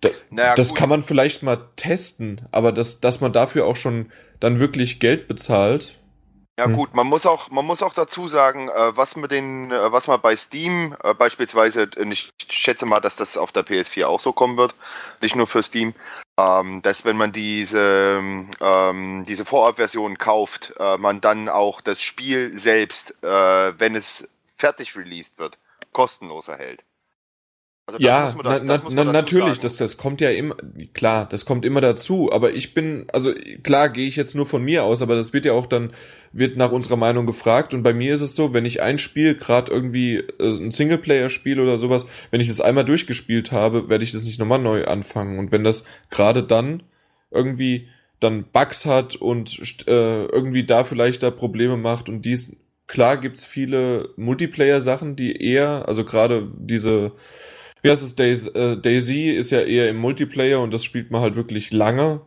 da, 0.00 0.10
naja, 0.30 0.54
das 0.54 0.70
gut. 0.70 0.78
kann 0.78 0.88
man 0.88 1.02
vielleicht 1.02 1.42
mal 1.42 1.68
testen, 1.76 2.42
aber 2.52 2.72
das, 2.72 3.00
dass 3.00 3.20
man 3.20 3.32
dafür 3.32 3.66
auch 3.66 3.76
schon 3.76 4.06
dann 4.40 4.58
wirklich 4.58 5.00
Geld 5.00 5.28
bezahlt, 5.28 5.99
ja 6.60 6.66
hm. 6.66 6.74
gut, 6.74 6.94
man 6.94 7.06
muss 7.06 7.24
auch, 7.24 7.48
man 7.50 7.64
muss 7.64 7.82
auch 7.82 7.94
dazu 7.94 8.28
sagen, 8.28 8.68
äh, 8.68 8.94
was 8.94 9.16
man 9.16 9.30
den, 9.30 9.72
äh, 9.72 9.92
was 9.92 10.08
man 10.08 10.20
bei 10.20 10.36
Steam 10.36 10.94
äh, 11.02 11.14
beispielsweise, 11.14 11.88
ich 11.96 12.30
schätze 12.50 12.84
mal, 12.84 13.00
dass 13.00 13.16
das 13.16 13.38
auf 13.38 13.50
der 13.50 13.64
PS4 13.64 14.04
auch 14.04 14.20
so 14.20 14.34
kommen 14.34 14.58
wird, 14.58 14.74
nicht 15.22 15.36
nur 15.36 15.46
für 15.46 15.62
Steam, 15.62 15.94
ähm, 16.38 16.82
dass 16.82 17.06
wenn 17.06 17.16
man 17.16 17.32
diese, 17.32 18.20
ähm, 18.60 19.24
diese 19.26 19.46
Vorabversion 19.46 20.18
kauft, 20.18 20.74
man 20.98 21.22
dann 21.22 21.48
auch 21.48 21.80
das 21.80 22.02
Spiel 22.02 22.56
selbst, 22.58 23.14
wenn 23.22 23.96
es 23.96 24.28
fertig 24.56 24.96
released 24.96 25.38
wird, 25.38 25.58
kostenlos 25.92 26.48
erhält. 26.48 26.82
Also 27.94 28.06
ja, 28.06 28.34
da, 28.42 28.60
na, 28.62 28.82
na, 28.90 29.04
natürlich, 29.04 29.58
das, 29.58 29.76
das 29.76 29.96
kommt 29.96 30.20
ja 30.20 30.30
immer, 30.30 30.56
klar, 30.94 31.28
das 31.28 31.44
kommt 31.44 31.64
immer 31.64 31.80
dazu, 31.80 32.32
aber 32.32 32.52
ich 32.52 32.74
bin, 32.74 33.06
also 33.12 33.32
klar 33.62 33.88
gehe 33.88 34.06
ich 34.06 34.16
jetzt 34.16 34.34
nur 34.34 34.46
von 34.46 34.62
mir 34.62 34.84
aus, 34.84 35.02
aber 35.02 35.16
das 35.16 35.32
wird 35.32 35.44
ja 35.44 35.52
auch 35.52 35.66
dann, 35.66 35.92
wird 36.32 36.56
nach 36.56 36.70
unserer 36.70 36.96
Meinung 36.96 37.26
gefragt 37.26 37.74
und 37.74 37.82
bei 37.82 37.92
mir 37.92 38.14
ist 38.14 38.20
es 38.20 38.36
so, 38.36 38.52
wenn 38.52 38.64
ich 38.64 38.82
ein 38.82 38.98
Spiel, 38.98 39.34
gerade 39.34 39.72
irgendwie 39.72 40.16
äh, 40.16 40.24
ein 40.38 40.70
Singleplayer-Spiel 40.70 41.60
oder 41.60 41.78
sowas, 41.78 42.06
wenn 42.30 42.40
ich 42.40 42.48
das 42.48 42.60
einmal 42.60 42.84
durchgespielt 42.84 43.52
habe, 43.52 43.88
werde 43.88 44.04
ich 44.04 44.12
das 44.12 44.24
nicht 44.24 44.38
nochmal 44.38 44.60
neu 44.60 44.84
anfangen 44.84 45.38
und 45.38 45.52
wenn 45.52 45.64
das 45.64 45.84
gerade 46.10 46.42
dann 46.42 46.82
irgendwie 47.30 47.88
dann 48.20 48.44
Bugs 48.52 48.86
hat 48.86 49.16
und 49.16 49.58
äh, 49.88 50.24
irgendwie 50.26 50.64
da 50.64 50.84
vielleicht 50.84 51.22
da 51.22 51.30
Probleme 51.30 51.76
macht 51.76 52.08
und 52.08 52.22
dies, 52.22 52.54
klar 52.86 53.16
gibt's 53.16 53.46
viele 53.46 54.10
Multiplayer-Sachen, 54.16 55.16
die 55.16 55.42
eher, 55.42 55.88
also 55.88 56.04
gerade 56.04 56.48
diese 56.58 57.12
wie 57.82 57.90
heißt 57.90 58.02
es, 58.02 58.14
Daisy, 58.14 59.30
äh, 59.30 59.36
ist 59.36 59.50
ja 59.50 59.60
eher 59.60 59.88
im 59.88 59.96
Multiplayer 59.96 60.60
und 60.60 60.72
das 60.72 60.84
spielt 60.84 61.10
man 61.10 61.22
halt 61.22 61.36
wirklich 61.36 61.72
lange. 61.72 62.20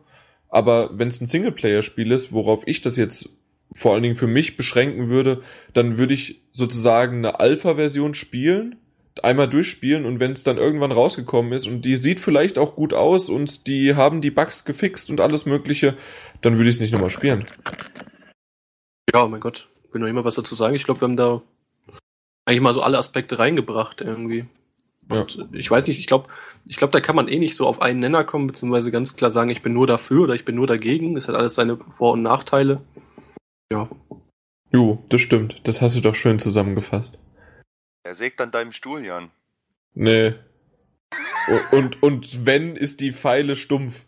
Aber 0.48 0.90
wenn 0.98 1.08
es 1.08 1.20
ein 1.20 1.26
Singleplayer-Spiel 1.26 2.12
ist, 2.12 2.32
worauf 2.32 2.62
ich 2.66 2.80
das 2.80 2.96
jetzt 2.96 3.30
vor 3.74 3.92
allen 3.92 4.02
Dingen 4.02 4.16
für 4.16 4.26
mich 4.26 4.56
beschränken 4.56 5.08
würde, 5.08 5.42
dann 5.72 5.98
würde 5.98 6.14
ich 6.14 6.42
sozusagen 6.52 7.18
eine 7.18 7.40
Alpha-Version 7.40 8.14
spielen, 8.14 8.76
einmal 9.22 9.48
durchspielen 9.48 10.04
und 10.04 10.20
wenn 10.20 10.32
es 10.32 10.44
dann 10.44 10.58
irgendwann 10.58 10.92
rausgekommen 10.92 11.52
ist 11.52 11.66
und 11.66 11.82
die 11.82 11.96
sieht 11.96 12.20
vielleicht 12.20 12.58
auch 12.58 12.74
gut 12.76 12.92
aus 12.92 13.30
und 13.30 13.66
die 13.66 13.94
haben 13.94 14.20
die 14.20 14.30
Bugs 14.30 14.64
gefixt 14.64 15.10
und 15.10 15.20
alles 15.20 15.46
Mögliche, 15.46 15.96
dann 16.40 16.56
würde 16.56 16.68
ich 16.68 16.76
es 16.76 16.80
nicht 16.80 16.92
nochmal 16.92 17.10
spielen. 17.10 17.46
Ja, 19.12 19.26
mein 19.26 19.40
Gott, 19.40 19.68
will 19.92 20.00
noch 20.00 20.08
immer 20.08 20.24
was 20.24 20.34
dazu 20.34 20.54
sagen. 20.54 20.74
Ich 20.74 20.84
glaube, 20.84 21.00
wir 21.00 21.08
haben 21.08 21.16
da 21.16 21.42
eigentlich 22.44 22.60
mal 22.60 22.74
so 22.74 22.82
alle 22.82 22.98
Aspekte 22.98 23.38
reingebracht 23.38 24.00
irgendwie. 24.00 24.46
Und 25.08 25.34
ja. 25.34 25.44
ich 25.52 25.70
weiß 25.70 25.86
nicht, 25.86 25.98
ich 25.98 26.06
glaube, 26.06 26.28
ich 26.66 26.76
glaube, 26.76 26.92
da 26.92 27.00
kann 27.00 27.16
man 27.16 27.28
eh 27.28 27.38
nicht 27.38 27.56
so 27.56 27.66
auf 27.66 27.82
einen 27.82 28.00
Nenner 28.00 28.24
kommen, 28.24 28.46
beziehungsweise 28.46 28.90
ganz 28.90 29.16
klar 29.16 29.30
sagen, 29.30 29.50
ich 29.50 29.62
bin 29.62 29.72
nur 29.72 29.86
dafür 29.86 30.22
oder 30.22 30.34
ich 30.34 30.44
bin 30.44 30.54
nur 30.54 30.66
dagegen. 30.66 31.14
Das 31.14 31.28
hat 31.28 31.34
alles 31.34 31.54
seine 31.54 31.78
Vor- 31.96 32.12
und 32.12 32.22
Nachteile. 32.22 32.80
Ja. 33.70 33.88
Jo, 34.72 35.04
das 35.08 35.20
stimmt. 35.20 35.60
Das 35.64 35.80
hast 35.80 35.96
du 35.96 36.00
doch 36.00 36.14
schön 36.14 36.38
zusammengefasst. 36.38 37.18
Er 38.02 38.14
sägt 38.14 38.40
an 38.40 38.50
deinem 38.50 38.72
Stuhl, 38.72 39.04
Jan. 39.04 39.30
Nee. 39.94 40.34
und, 41.70 42.02
und 42.02 42.46
wenn, 42.46 42.76
ist 42.76 43.00
die 43.00 43.12
Pfeile 43.12 43.56
stumpf. 43.56 44.04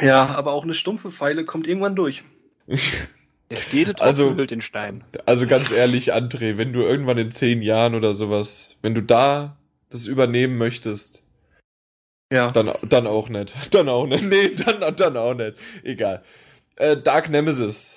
Ja, 0.00 0.26
aber 0.26 0.52
auch 0.52 0.64
eine 0.64 0.74
stumpfe 0.74 1.10
Pfeile 1.10 1.44
kommt 1.44 1.66
irgendwann 1.66 1.96
durch. 1.96 2.22
Der 3.50 3.56
stete 3.56 3.94
Tropfen 3.94 4.06
also, 4.06 4.34
hüllt 4.36 4.52
den 4.52 4.60
Stein. 4.60 5.02
Also 5.26 5.46
ganz 5.46 5.72
ehrlich, 5.72 6.14
André, 6.14 6.56
wenn 6.56 6.72
du 6.72 6.82
irgendwann 6.82 7.18
in 7.18 7.32
zehn 7.32 7.62
Jahren 7.62 7.94
oder 7.94 8.14
sowas, 8.14 8.76
wenn 8.80 8.94
du 8.94 9.02
da 9.02 9.58
das 9.90 10.06
übernehmen 10.06 10.56
möchtest, 10.56 11.24
ja. 12.32 12.46
dann, 12.46 12.72
dann 12.88 13.06
auch 13.06 13.28
nicht. 13.28 13.54
Dann 13.74 13.88
auch 13.88 14.06
nicht. 14.06 14.24
Nee, 14.24 14.50
dann, 14.54 14.96
dann 14.96 15.16
auch 15.16 15.34
nicht. 15.34 15.54
Egal. 15.82 16.22
Äh, 16.76 16.96
Dark 16.96 17.28
Nemesis. 17.28 17.96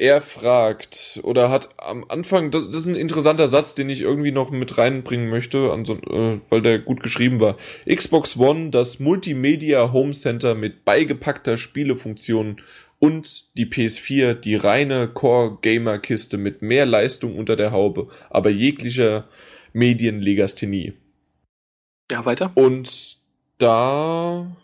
Er 0.00 0.20
fragt 0.20 1.18
oder 1.24 1.50
hat 1.50 1.70
am 1.76 2.04
Anfang, 2.08 2.52
das, 2.52 2.66
das 2.66 2.82
ist 2.82 2.86
ein 2.86 2.94
interessanter 2.94 3.48
Satz, 3.48 3.74
den 3.74 3.90
ich 3.90 4.00
irgendwie 4.00 4.30
noch 4.30 4.50
mit 4.50 4.78
reinbringen 4.78 5.28
möchte, 5.28 5.72
also, 5.72 5.94
äh, 5.94 6.40
weil 6.50 6.62
der 6.62 6.78
gut 6.78 7.02
geschrieben 7.02 7.40
war. 7.40 7.56
Xbox 7.84 8.36
One, 8.36 8.70
das 8.70 9.00
Multimedia 9.00 9.92
Home 9.92 10.12
Center 10.12 10.54
mit 10.54 10.84
beigepackter 10.84 11.58
Spielefunktion 11.58 12.62
und 13.00 13.46
die 13.56 13.66
PS4 13.66 14.34
die 14.34 14.54
reine 14.54 15.08
Core-Gamer-Kiste 15.08 16.38
mit 16.38 16.62
mehr 16.62 16.86
Leistung 16.86 17.36
unter 17.36 17.56
der 17.56 17.72
Haube, 17.72 18.06
aber 18.30 18.50
jeglicher 18.50 19.28
Medienlegasthenie. 19.72 20.94
Ja, 22.10 22.24
weiter. 22.24 22.52
Und 22.54 23.18
da 23.58 24.56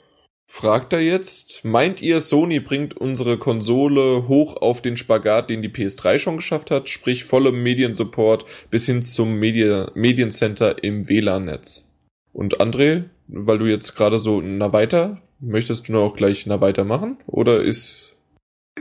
fragt 0.47 0.93
er 0.93 1.01
jetzt, 1.01 1.65
meint 1.65 2.01
ihr, 2.01 2.21
Sony 2.21 2.61
bringt 2.61 2.97
unsere 2.97 3.39
Konsole 3.39 4.29
hoch 4.29 4.57
auf 4.57 4.81
den 4.81 4.97
Spagat, 4.97 5.51
den 5.51 5.63
die 5.63 5.69
PS3 5.69 6.19
schon 6.19 6.37
geschafft 6.37 6.71
hat, 6.71 6.89
sprich 6.89 7.25
volle 7.25 7.53
Mediensupport 7.53 8.45
bis 8.71 8.87
hin 8.87 9.03
zum 9.03 9.35
Media 9.35 9.91
Mediencenter 9.95 10.83
im 10.83 11.09
WLAN-Netz? 11.09 11.89
Und 12.33 12.61
André, 12.61 13.05
weil 13.29 13.59
du 13.59 13.67
jetzt 13.67 13.95
gerade 13.95 14.19
so, 14.19 14.41
na 14.41 14.73
weiter, 14.73 15.23
möchtest 15.41 15.89
du 15.89 15.93
noch 15.93 16.15
gleich 16.15 16.47
na 16.47 16.61
weiter 16.61 16.85
machen? 16.85 17.19
Oder 17.27 17.63
ist 17.63 18.15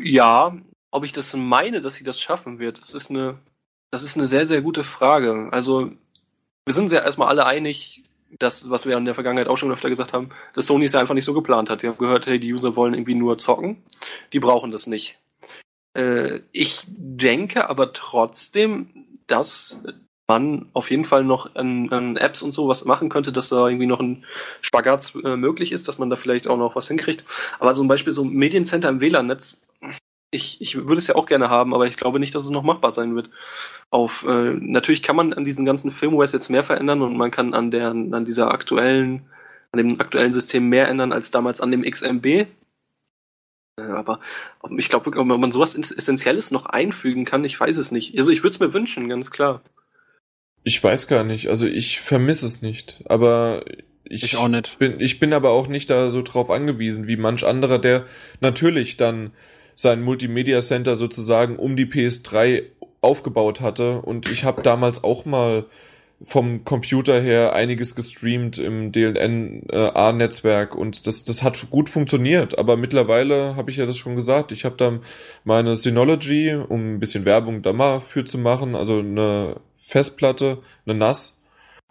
ja, 0.01 0.57
ob 0.91 1.03
ich 1.03 1.11
das 1.11 1.35
meine, 1.35 1.81
dass 1.81 1.95
sie 1.95 2.03
das 2.03 2.19
schaffen 2.19 2.59
wird, 2.59 2.79
das 2.79 2.93
ist 2.93 3.09
eine, 3.09 3.39
das 3.91 4.03
ist 4.03 4.17
eine 4.17 4.27
sehr, 4.27 4.45
sehr 4.45 4.61
gute 4.61 4.83
Frage. 4.83 5.49
Also, 5.51 5.91
wir 6.65 6.73
sind 6.73 6.83
uns 6.83 6.93
ja 6.93 7.01
erstmal 7.01 7.27
alle 7.27 7.45
einig, 7.45 8.03
das, 8.39 8.69
was 8.69 8.85
wir 8.85 8.97
in 8.97 9.05
der 9.05 9.13
Vergangenheit 9.13 9.47
auch 9.47 9.57
schon 9.57 9.71
öfter 9.71 9.89
gesagt 9.89 10.13
haben, 10.13 10.29
dass 10.53 10.67
Sony 10.67 10.85
es 10.85 10.93
ja 10.93 10.99
einfach 10.99 11.13
nicht 11.13 11.25
so 11.25 11.33
geplant 11.33 11.69
hat. 11.69 11.83
Die 11.83 11.87
haben 11.87 11.97
gehört, 11.97 12.25
hey, 12.25 12.39
die 12.39 12.51
User 12.51 12.75
wollen 12.75 12.93
irgendwie 12.93 13.15
nur 13.15 13.37
zocken. 13.37 13.83
Die 14.31 14.39
brauchen 14.39 14.71
das 14.71 14.87
nicht. 14.87 15.17
Äh, 15.93 16.39
ich 16.51 16.83
denke 16.87 17.69
aber 17.69 17.93
trotzdem, 17.93 18.89
dass 19.27 19.83
man 20.27 20.69
auf 20.73 20.89
jeden 20.89 21.05
Fall 21.05 21.23
noch 21.23 21.55
an, 21.55 21.91
an, 21.91 22.17
Apps 22.17 22.41
und 22.41 22.53
so 22.53 22.67
was 22.67 22.85
machen 22.85 23.09
könnte, 23.09 23.31
dass 23.31 23.49
da 23.49 23.67
irgendwie 23.67 23.85
noch 23.85 23.99
ein 23.99 24.25
Spagat 24.61 25.13
äh, 25.23 25.35
möglich 25.35 25.71
ist, 25.71 25.87
dass 25.87 25.99
man 25.99 26.09
da 26.09 26.15
vielleicht 26.15 26.47
auch 26.47 26.57
noch 26.57 26.75
was 26.75 26.87
hinkriegt. 26.87 27.23
Aber 27.59 27.73
zum 27.73 27.87
Beispiel 27.87 28.13
so 28.13 28.23
ein 28.23 28.33
Mediencenter 28.33 28.89
im 28.89 29.01
WLAN-Netz 29.01 29.61
ich, 30.33 30.61
ich 30.61 30.75
würde 30.75 30.97
es 30.97 31.07
ja 31.07 31.15
auch 31.15 31.25
gerne 31.25 31.49
haben, 31.49 31.73
aber 31.73 31.87
ich 31.87 31.97
glaube 31.97 32.19
nicht, 32.19 32.33
dass 32.35 32.43
es 32.43 32.49
noch 32.49 32.63
machbar 32.63 32.91
sein 32.91 33.15
wird. 33.15 33.29
Auf, 33.89 34.25
äh, 34.27 34.53
natürlich 34.59 35.03
kann 35.03 35.15
man 35.15 35.33
an 35.33 35.45
diesen 35.45 35.65
ganzen 35.65 35.91
Firmwares 35.91 36.31
jetzt 36.31 36.49
mehr 36.49 36.63
verändern 36.63 37.01
und 37.01 37.15
man 37.15 37.31
kann 37.31 37.53
an 37.53 37.71
der, 37.71 37.91
an 37.91 38.25
dieser 38.25 38.51
aktuellen, 38.51 39.25
an 39.71 39.77
dem 39.77 39.99
aktuellen 39.99 40.33
System 40.33 40.67
mehr 40.69 40.87
ändern 40.87 41.11
als 41.11 41.31
damals 41.31 41.61
an 41.61 41.71
dem 41.71 41.83
XMB. 41.83 42.25
Äh, 42.25 42.47
aber 43.81 44.19
ich 44.77 44.89
glaube 44.89 45.05
wirklich, 45.05 45.21
ob 45.21 45.27
man 45.27 45.51
sowas 45.51 45.75
Essentielles 45.75 46.51
noch 46.51 46.65
einfügen 46.65 47.25
kann, 47.25 47.45
ich 47.45 47.59
weiß 47.59 47.77
es 47.77 47.91
nicht. 47.91 48.17
Also 48.17 48.31
ich 48.31 48.43
würde 48.43 48.53
es 48.53 48.59
mir 48.59 48.73
wünschen, 48.73 49.09
ganz 49.09 49.31
klar. 49.31 49.61
Ich 50.63 50.81
weiß 50.83 51.07
gar 51.07 51.23
nicht, 51.23 51.49
also 51.49 51.67
ich 51.67 51.99
vermisse 51.99 52.45
es 52.45 52.61
nicht, 52.61 53.03
aber 53.05 53.65
ich, 54.05 54.23
ich 54.23 54.37
auch 54.37 54.47
nicht. 54.47 54.79
Bin, 54.79 54.99
ich 54.99 55.19
bin 55.19 55.33
aber 55.33 55.49
auch 55.49 55.67
nicht 55.67 55.89
da 55.89 56.09
so 56.09 56.21
drauf 56.21 56.49
angewiesen 56.49 57.07
wie 57.07 57.17
manch 57.17 57.45
anderer, 57.45 57.79
der 57.79 58.05
natürlich 58.39 58.95
dann 58.95 59.31
sein 59.75 60.01
Multimedia 60.01 60.59
Center 60.59 60.95
sozusagen 60.95 61.55
um 61.55 61.75
die 61.75 61.85
PS3 61.85 62.63
aufgebaut 63.01 63.61
hatte. 63.61 64.01
Und 64.01 64.29
ich 64.29 64.43
habe 64.43 64.61
damals 64.61 65.03
auch 65.03 65.25
mal 65.25 65.65
vom 66.25 66.63
Computer 66.63 67.19
her 67.19 67.53
einiges 67.53 67.95
gestreamt 67.95 68.57
im 68.57 68.91
DLNA-Netzwerk 68.91 70.73
und 70.73 71.05
das, 71.05 71.23
das 71.23 71.43
hat 71.43 71.69
gut 71.69 71.89
funktioniert. 71.89 72.57
Aber 72.57 72.77
mittlerweile 72.77 73.55
habe 73.55 73.71
ich 73.71 73.77
ja 73.77 73.85
das 73.85 73.97
schon 73.97 74.15
gesagt, 74.15 74.51
ich 74.51 74.63
habe 74.63 74.77
da 74.77 74.99
meine 75.43 75.75
Synology, 75.75 76.55
um 76.55 76.95
ein 76.95 76.99
bisschen 76.99 77.25
Werbung 77.25 77.61
da 77.61 77.73
mal 77.73 77.99
für 77.99 78.23
zu 78.23 78.37
machen, 78.37 78.75
also 78.75 78.99
eine 78.99 79.57
Festplatte, 79.75 80.59
eine 80.85 80.95
NAS 80.95 81.37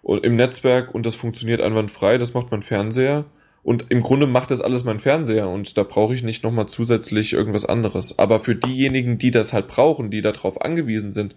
im 0.03 0.37
Netzwerk 0.37 0.95
und 0.95 1.05
das 1.05 1.15
funktioniert 1.15 1.61
einwandfrei, 1.61 2.17
das 2.17 2.33
macht 2.33 2.51
mein 2.51 2.63
Fernseher. 2.63 3.27
Und 3.63 3.87
im 3.91 4.03
Grunde 4.03 4.27
macht 4.27 4.51
das 4.51 4.61
alles 4.61 4.85
mein 4.85 4.99
Fernseher 4.99 5.49
und 5.49 5.79
da 5.79 5.85
brauche 5.85 6.15
ich 6.15 6.25
nicht 6.25 6.43
nochmal 6.43 6.67
zusätzlich 6.67 7.33
irgendwas 7.33 7.65
anderes. 7.65 8.19
Aber 8.19 8.41
für 8.41 8.57
diejenigen, 8.57 9.19
die 9.19 9.31
das 9.31 9.53
halt 9.53 9.69
brauchen, 9.69 10.11
die 10.11 10.21
darauf 10.21 10.61
angewiesen 10.61 11.13
sind 11.13 11.37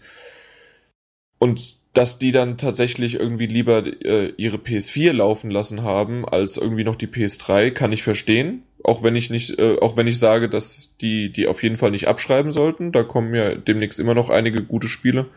und 1.38 1.78
dass 1.94 2.18
die 2.18 2.32
dann 2.32 2.58
tatsächlich 2.58 3.16
irgendwie 3.16 3.46
lieber 3.46 3.84
äh, 4.04 4.34
ihre 4.38 4.58
PS4 4.58 5.14
laufen 5.14 5.50
lassen 5.50 5.84
haben 5.84 6.28
als 6.28 6.58
irgendwie 6.58 6.84
noch 6.84 6.96
die 6.96 7.08
PS3, 7.08 7.72
kann 7.72 7.94
ich 7.94 8.04
verstehen. 8.04 8.64
Auch 8.84 9.02
wenn 9.02 9.16
ich 9.16 9.30
nicht, 9.30 9.58
äh, 9.58 9.78
auch 9.80 9.96
wenn 9.96 10.08
ich 10.08 10.20
sage, 10.20 10.50
dass 10.50 10.92
die 11.00 11.32
die 11.32 11.48
auf 11.48 11.64
jeden 11.64 11.78
Fall 11.78 11.92
nicht 11.92 12.08
abschreiben 12.08 12.52
sollten. 12.52 12.92
Da 12.92 13.04
kommen 13.04 13.34
ja 13.34 13.56
demnächst 13.56 14.00
immer 14.00 14.14
noch 14.14 14.30
einige 14.30 14.64
gute 14.64 14.90
Spiele. 14.90 15.28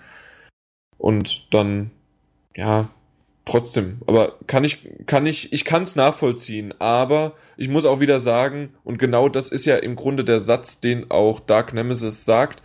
Und 0.97 1.47
dann, 1.53 1.93
ja, 2.57 2.91
trotzdem. 3.49 3.99
Aber 4.07 4.35
kann 4.47 4.65
ich, 4.65 4.89
kann 5.07 5.27
ich, 5.27 5.53
ich 5.53 5.65
kann 5.65 5.83
es 5.83 5.97
nachvollziehen. 5.97 6.75
Aber 6.79 7.35
ich 7.57 7.69
muss 7.69 7.85
auch 7.85 8.01
wieder 8.01 8.19
sagen, 8.19 8.75
und 8.85 8.99
genau 8.99 9.29
das 9.29 9.49
ist 9.49 9.65
ja 9.65 9.77
im 9.77 9.97
Grunde 9.97 10.25
der 10.25 10.41
Satz, 10.41 10.81
den 10.81 11.11
auch 11.11 11.41
Dark 11.41 11.73
Nemesis 11.73 12.25
sagt, 12.25 12.63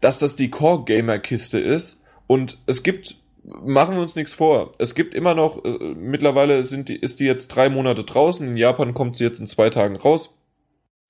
dass 0.00 0.18
das 0.18 0.36
die 0.36 0.50
Core 0.50 0.84
Gamer 0.84 1.18
Kiste 1.18 1.58
ist. 1.58 2.00
Und 2.26 2.58
es 2.66 2.82
gibt 2.82 3.16
machen 3.44 3.96
wir 3.96 4.02
uns 4.02 4.14
nichts 4.14 4.34
vor. 4.34 4.70
Es 4.78 4.94
gibt 4.94 5.14
immer 5.14 5.34
noch, 5.34 5.64
äh, 5.64 5.94
mittlerweile 5.96 6.62
sind 6.62 6.88
die, 6.88 6.96
ist 6.96 7.18
die 7.18 7.24
jetzt 7.24 7.48
drei 7.48 7.68
Monate 7.68 8.04
draußen. 8.04 8.46
In 8.46 8.56
Japan 8.56 8.94
kommt 8.94 9.16
sie 9.16 9.24
jetzt 9.24 9.40
in 9.40 9.48
zwei 9.48 9.68
Tagen 9.68 9.96
raus. 9.96 10.36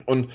Und 0.07 0.29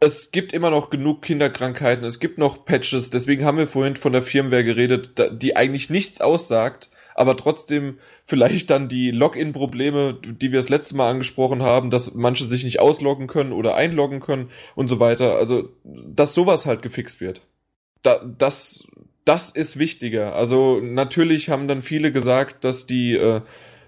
es 0.00 0.30
gibt 0.30 0.52
immer 0.54 0.70
noch 0.70 0.88
genug 0.88 1.20
Kinderkrankheiten, 1.22 2.04
es 2.04 2.20
gibt 2.20 2.38
noch 2.38 2.64
Patches, 2.64 3.10
deswegen 3.10 3.44
haben 3.44 3.58
wir 3.58 3.68
vorhin 3.68 3.96
von 3.96 4.14
der 4.14 4.22
Firmware 4.22 4.64
geredet, 4.64 5.12
die 5.32 5.56
eigentlich 5.56 5.90
nichts 5.90 6.22
aussagt, 6.22 6.88
aber 7.20 7.36
trotzdem 7.36 7.98
vielleicht 8.24 8.70
dann 8.70 8.88
die 8.88 9.10
Login-Probleme, 9.10 10.18
die 10.26 10.52
wir 10.52 10.58
das 10.58 10.70
letzte 10.70 10.96
Mal 10.96 11.10
angesprochen 11.10 11.62
haben, 11.62 11.90
dass 11.90 12.14
manche 12.14 12.44
sich 12.44 12.64
nicht 12.64 12.80
ausloggen 12.80 13.26
können 13.26 13.52
oder 13.52 13.74
einloggen 13.74 14.20
können 14.20 14.48
und 14.74 14.88
so 14.88 15.00
weiter. 15.00 15.36
Also, 15.36 15.68
dass 15.84 16.34
sowas 16.34 16.64
halt 16.64 16.80
gefixt 16.80 17.20
wird. 17.20 17.42
Da, 18.02 18.24
das 18.38 18.88
das 19.26 19.50
ist 19.50 19.78
wichtiger. 19.78 20.34
Also 20.34 20.80
natürlich 20.80 21.50
haben 21.50 21.68
dann 21.68 21.82
viele 21.82 22.10
gesagt, 22.10 22.64
dass 22.64 22.86
die, 22.86 23.14
äh, 23.14 23.42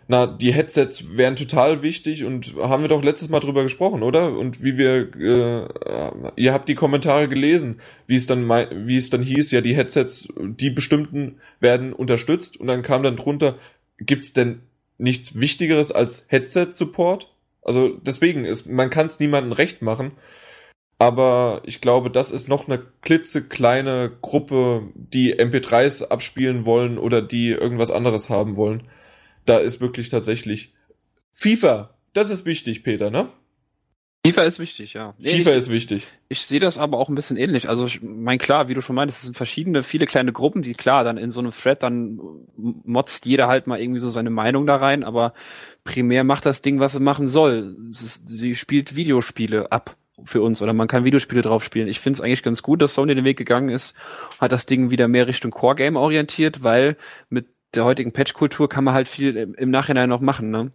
na, 0.09 0.27
die 0.27 0.53
Headsets 0.53 1.17
wären 1.17 1.37
total 1.37 1.83
wichtig 1.83 2.25
und 2.25 2.55
haben 2.57 2.83
wir 2.83 2.89
doch 2.89 3.03
letztes 3.03 3.29
Mal 3.29 3.41
drüber 3.41 3.63
gesprochen, 3.63 4.03
oder? 4.03 4.37
Und 4.37 4.63
wie 4.63 4.77
wir, 4.77 5.15
äh, 5.17 6.33
ihr 6.37 6.53
habt 6.53 6.69
die 6.69 6.75
Kommentare 6.75 7.29
gelesen, 7.29 7.81
wie 8.07 8.17
es 8.17 8.27
dann, 8.27 8.49
wie 8.49 8.97
es 8.97 9.11
dann 9.11 9.23
hieß, 9.23 9.53
ja, 9.53 9.61
die 9.61 9.77
Headsets, 9.77 10.29
die 10.39 10.71
bestimmten 10.71 11.37
werden 11.61 11.93
unterstützt 11.93 12.59
und 12.59 12.67
dann 12.67 12.83
kam 12.83 13.03
dann 13.03 13.17
drunter, 13.17 13.57
gibt's 13.99 14.33
denn 14.33 14.61
nichts 14.99 15.39
Wichtigeres 15.39 15.93
als 15.93 16.27
Headset-Support? 16.29 17.29
Also 17.63 17.91
deswegen 17.91 18.45
ist, 18.45 18.67
man 18.67 18.91
kann 18.91 19.07
es 19.07 19.21
niemandem 19.21 19.53
recht 19.53 19.83
machen. 19.83 20.13
Aber 20.99 21.63
ich 21.65 21.81
glaube, 21.81 22.11
das 22.11 22.31
ist 22.31 22.49
noch 22.49 22.69
eine 22.69 22.81
klitzekleine 23.01 24.13
Gruppe, 24.23 24.85
die 24.95 25.35
MP3s 25.35 26.05
abspielen 26.09 26.65
wollen 26.65 26.97
oder 26.97 27.21
die 27.23 27.49
irgendwas 27.49 27.91
anderes 27.91 28.31
haben 28.31 28.57
wollen. 28.57 28.85
Da 29.45 29.59
ist 29.59 29.81
wirklich 29.81 30.09
tatsächlich 30.09 30.73
FIFA. 31.33 31.95
Das 32.13 32.31
ist 32.31 32.45
wichtig, 32.45 32.85
Peter, 32.85 33.11
ne? 33.11 33.29
FIFA 34.25 34.43
ist 34.43 34.61
wichtig, 34.61 34.93
ja. 34.93 35.15
Nee, 35.19 35.39
FIFA 35.39 35.51
ich, 35.51 35.57
ist 35.57 35.71
wichtig. 35.71 36.07
Ich 36.29 36.43
sehe 36.43 36.61
das 36.61 36.79
aber 36.79 36.99
auch 36.99 37.09
ein 37.09 37.17
bisschen 37.17 37.37
ähnlich. 37.37 37.69
Also 37.69 37.87
ich 37.87 38.03
mein 38.03 38.39
klar, 38.39 38.69
wie 38.69 38.75
du 38.75 38.81
schon 38.81 38.95
meintest, 38.95 39.19
es 39.19 39.25
sind 39.25 39.37
verschiedene, 39.37 39.83
viele 39.83 40.07
kleine 40.07 40.33
Gruppen, 40.33 40.63
die 40.63 40.75
klar 40.75 41.03
dann 41.03 41.19
in 41.19 41.31
so 41.31 41.41
einem 41.41 41.51
Thread 41.51 41.83
dann 41.83 42.21
motzt 42.57 43.27
jeder 43.27 43.49
halt 43.49 43.67
mal 43.67 43.81
irgendwie 43.81 43.99
so 43.99 44.09
seine 44.09 44.31
Meinung 44.31 44.65
da 44.65 44.77
rein, 44.77 45.03
aber 45.03 45.33
primär 45.83 46.23
macht 46.23 46.47
das 46.47 46.63
Ding, 46.63 46.79
was 46.79 46.95
es 46.95 47.01
machen 47.01 47.27
soll. 47.27 47.77
Es 47.91 48.03
ist, 48.03 48.29
sie 48.29 48.55
spielt 48.55 48.95
Videospiele 48.95 49.73
ab 49.73 49.97
für 50.25 50.41
uns 50.43 50.63
oder 50.63 50.73
man 50.73 50.87
kann 50.87 51.05
Videospiele 51.05 51.43
drauf 51.43 51.65
spielen. 51.65 51.89
Ich 51.89 51.99
finde 51.99 52.19
es 52.19 52.21
eigentlich 52.21 52.45
ganz 52.45 52.63
gut, 52.63 52.81
dass 52.81 52.95
Sony 52.95 53.17
den 53.17 53.25
Weg 53.25 53.39
gegangen 53.39 53.71
ist, 53.71 53.95
hat 54.39 54.53
das 54.53 54.67
Ding 54.67 54.93
wieder 54.93 55.09
mehr 55.09 55.27
Richtung 55.27 55.51
Core 55.51 55.75
Game 55.75 55.97
orientiert, 55.97 56.63
weil 56.63 56.97
mit 57.29 57.47
der 57.75 57.85
heutigen 57.85 58.13
Patch-Kultur 58.13 58.69
kann 58.69 58.85
man 58.85 58.95
halt 58.95 59.09
viel 59.09 59.37
im 59.37 59.71
Nachhinein 59.71 60.09
noch 60.09 60.21
machen. 60.21 60.51
Ne? 60.51 60.73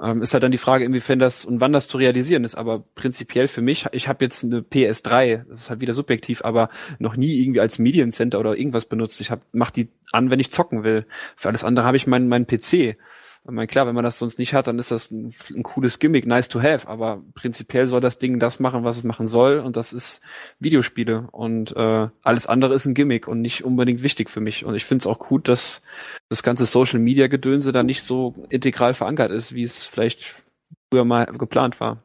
Ähm, 0.00 0.20
ist 0.20 0.32
halt 0.32 0.42
dann 0.42 0.50
die 0.50 0.58
Frage, 0.58 0.84
inwiefern 0.84 1.18
das 1.18 1.44
und 1.44 1.60
wann 1.60 1.72
das 1.72 1.86
zu 1.86 1.98
realisieren 1.98 2.44
ist. 2.44 2.56
Aber 2.56 2.82
prinzipiell 2.94 3.46
für 3.46 3.62
mich, 3.62 3.86
ich 3.92 4.08
habe 4.08 4.24
jetzt 4.24 4.44
eine 4.44 4.60
PS3, 4.60 5.44
das 5.48 5.60
ist 5.60 5.70
halt 5.70 5.80
wieder 5.80 5.94
subjektiv, 5.94 6.44
aber 6.44 6.68
noch 6.98 7.16
nie 7.16 7.40
irgendwie 7.40 7.60
als 7.60 7.78
Mediencenter 7.78 8.40
oder 8.40 8.56
irgendwas 8.56 8.86
benutzt. 8.86 9.20
Ich 9.20 9.30
hab, 9.30 9.42
mach 9.52 9.70
die 9.70 9.88
an, 10.12 10.30
wenn 10.30 10.40
ich 10.40 10.50
zocken 10.50 10.82
will. 10.82 11.06
Für 11.36 11.48
alles 11.48 11.62
andere 11.62 11.86
habe 11.86 11.96
ich 11.96 12.06
meinen 12.06 12.28
mein 12.28 12.46
PC. 12.46 12.96
Ich 13.44 13.50
meine, 13.50 13.66
klar, 13.66 13.86
wenn 13.86 13.94
man 13.94 14.04
das 14.04 14.18
sonst 14.18 14.38
nicht 14.38 14.52
hat, 14.52 14.66
dann 14.66 14.78
ist 14.78 14.90
das 14.90 15.10
ein, 15.10 15.32
ein, 15.56 15.62
cooles 15.62 15.98
Gimmick, 15.98 16.26
nice 16.26 16.48
to 16.48 16.60
have, 16.60 16.86
aber 16.86 17.22
prinzipiell 17.34 17.86
soll 17.86 18.00
das 18.00 18.18
Ding 18.18 18.38
das 18.38 18.60
machen, 18.60 18.84
was 18.84 18.98
es 18.98 19.04
machen 19.04 19.26
soll, 19.26 19.60
und 19.60 19.76
das 19.76 19.94
ist 19.94 20.20
Videospiele. 20.58 21.28
Und 21.32 21.74
äh, 21.74 22.08
alles 22.22 22.46
andere 22.46 22.74
ist 22.74 22.84
ein 22.84 22.94
Gimmick 22.94 23.26
und 23.28 23.40
nicht 23.40 23.64
unbedingt 23.64 24.02
wichtig 24.02 24.28
für 24.28 24.40
mich. 24.40 24.66
Und 24.66 24.74
ich 24.74 24.84
finde 24.84 25.02
es 25.02 25.06
auch 25.06 25.18
gut, 25.18 25.48
dass 25.48 25.80
das 26.28 26.42
ganze 26.42 26.66
Social 26.66 26.98
Media 26.98 27.28
Gedönse 27.28 27.72
da 27.72 27.82
nicht 27.82 28.02
so 28.02 28.34
integral 28.50 28.92
verankert 28.92 29.30
ist, 29.30 29.54
wie 29.54 29.62
es 29.62 29.86
vielleicht 29.86 30.42
früher 30.90 31.06
mal 31.06 31.24
geplant 31.24 31.80
war. 31.80 32.02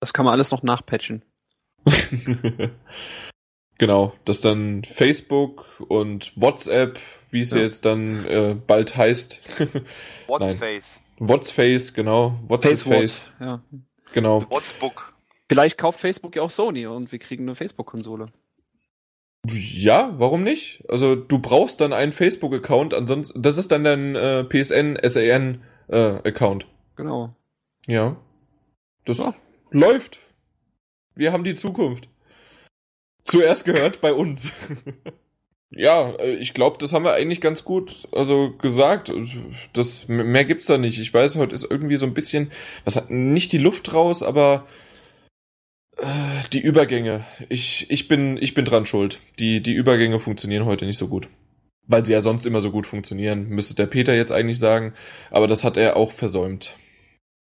Das 0.00 0.12
kann 0.12 0.24
man 0.24 0.32
alles 0.32 0.50
noch 0.50 0.64
nachpatchen. 0.64 1.22
Genau, 3.82 4.12
dass 4.24 4.40
dann 4.40 4.84
Facebook 4.84 5.64
und 5.88 6.40
WhatsApp, 6.40 7.00
wie 7.32 7.40
es 7.40 7.52
ja. 7.52 7.60
jetzt 7.60 7.84
dann 7.84 8.24
äh, 8.26 8.54
bald 8.54 8.96
heißt. 8.96 9.40
Whatsface. 10.28 11.00
Whatsface, 11.18 11.94
genau. 11.94 12.38
WhatsApp 12.46 13.18
ja. 13.40 13.62
Genau. 14.12 14.42
Whatsbook. 14.50 15.14
Vielleicht 15.48 15.78
kauft 15.78 16.00
Facebook 16.00 16.36
ja 16.36 16.42
auch 16.42 16.50
Sony 16.50 16.86
und 16.86 17.12
wir 17.12 17.18
kriegen 17.18 17.44
eine 17.44 17.54
Facebook-Konsole. 17.54 18.26
Ja, 19.46 20.14
warum 20.18 20.44
nicht? 20.44 20.84
Also 20.88 21.16
du 21.16 21.38
brauchst 21.38 21.80
dann 21.80 21.92
einen 21.92 22.12
Facebook-Account, 22.12 22.94
ansonsten 22.94 23.42
das 23.42 23.58
ist 23.58 23.72
dann 23.72 23.84
dein 23.84 24.14
äh, 24.14 24.44
PSN, 24.44 24.98
SAN 25.02 25.62
äh, 25.88 26.28
Account. 26.28 26.66
Genau. 26.96 27.34
Ja. 27.86 28.16
Das 29.04 29.18
ja. 29.18 29.34
läuft. 29.70 30.18
Wir 31.14 31.32
haben 31.32 31.44
die 31.44 31.54
Zukunft. 31.54 32.08
Zuerst 33.24 33.64
gehört 33.64 34.00
bei 34.00 34.12
uns. 34.12 34.52
ja, 35.74 36.10
äh, 36.18 36.34
ich 36.36 36.54
glaube, 36.54 36.78
das 36.78 36.92
haben 36.92 37.04
wir 37.04 37.14
eigentlich 37.14 37.40
ganz 37.40 37.64
gut 37.64 38.08
also 38.12 38.52
gesagt. 38.60 39.12
Das 39.72 40.06
mehr 40.08 40.44
gibt's 40.44 40.66
da 40.66 40.78
nicht. 40.78 40.98
Ich 40.98 41.12
weiß, 41.12 41.36
heute 41.36 41.54
ist 41.54 41.66
irgendwie 41.68 41.96
so 41.96 42.06
ein 42.06 42.14
bisschen 42.14 42.52
was 42.84 42.96
hat 42.96 43.10
nicht 43.10 43.52
die 43.52 43.58
Luft 43.58 43.92
raus, 43.94 44.22
aber 44.22 44.66
äh, 45.96 46.04
die 46.52 46.60
Übergänge. 46.60 47.24
Ich 47.48 47.90
ich 47.90 48.08
bin 48.08 48.36
ich 48.40 48.54
bin 48.54 48.64
dran 48.64 48.86
schuld. 48.86 49.20
Die 49.38 49.60
die 49.60 49.72
Übergänge 49.74 50.20
funktionieren 50.20 50.66
heute 50.66 50.84
nicht 50.84 50.98
so 50.98 51.08
gut. 51.08 51.28
Weil 51.86 52.06
sie 52.06 52.12
ja 52.12 52.20
sonst 52.20 52.46
immer 52.46 52.60
so 52.60 52.70
gut 52.70 52.86
funktionieren, 52.86 53.48
müsste 53.48 53.74
der 53.74 53.86
Peter 53.86 54.14
jetzt 54.14 54.30
eigentlich 54.30 54.58
sagen, 54.58 54.94
aber 55.30 55.48
das 55.48 55.64
hat 55.64 55.76
er 55.76 55.96
auch 55.96 56.12
versäumt. 56.12 56.76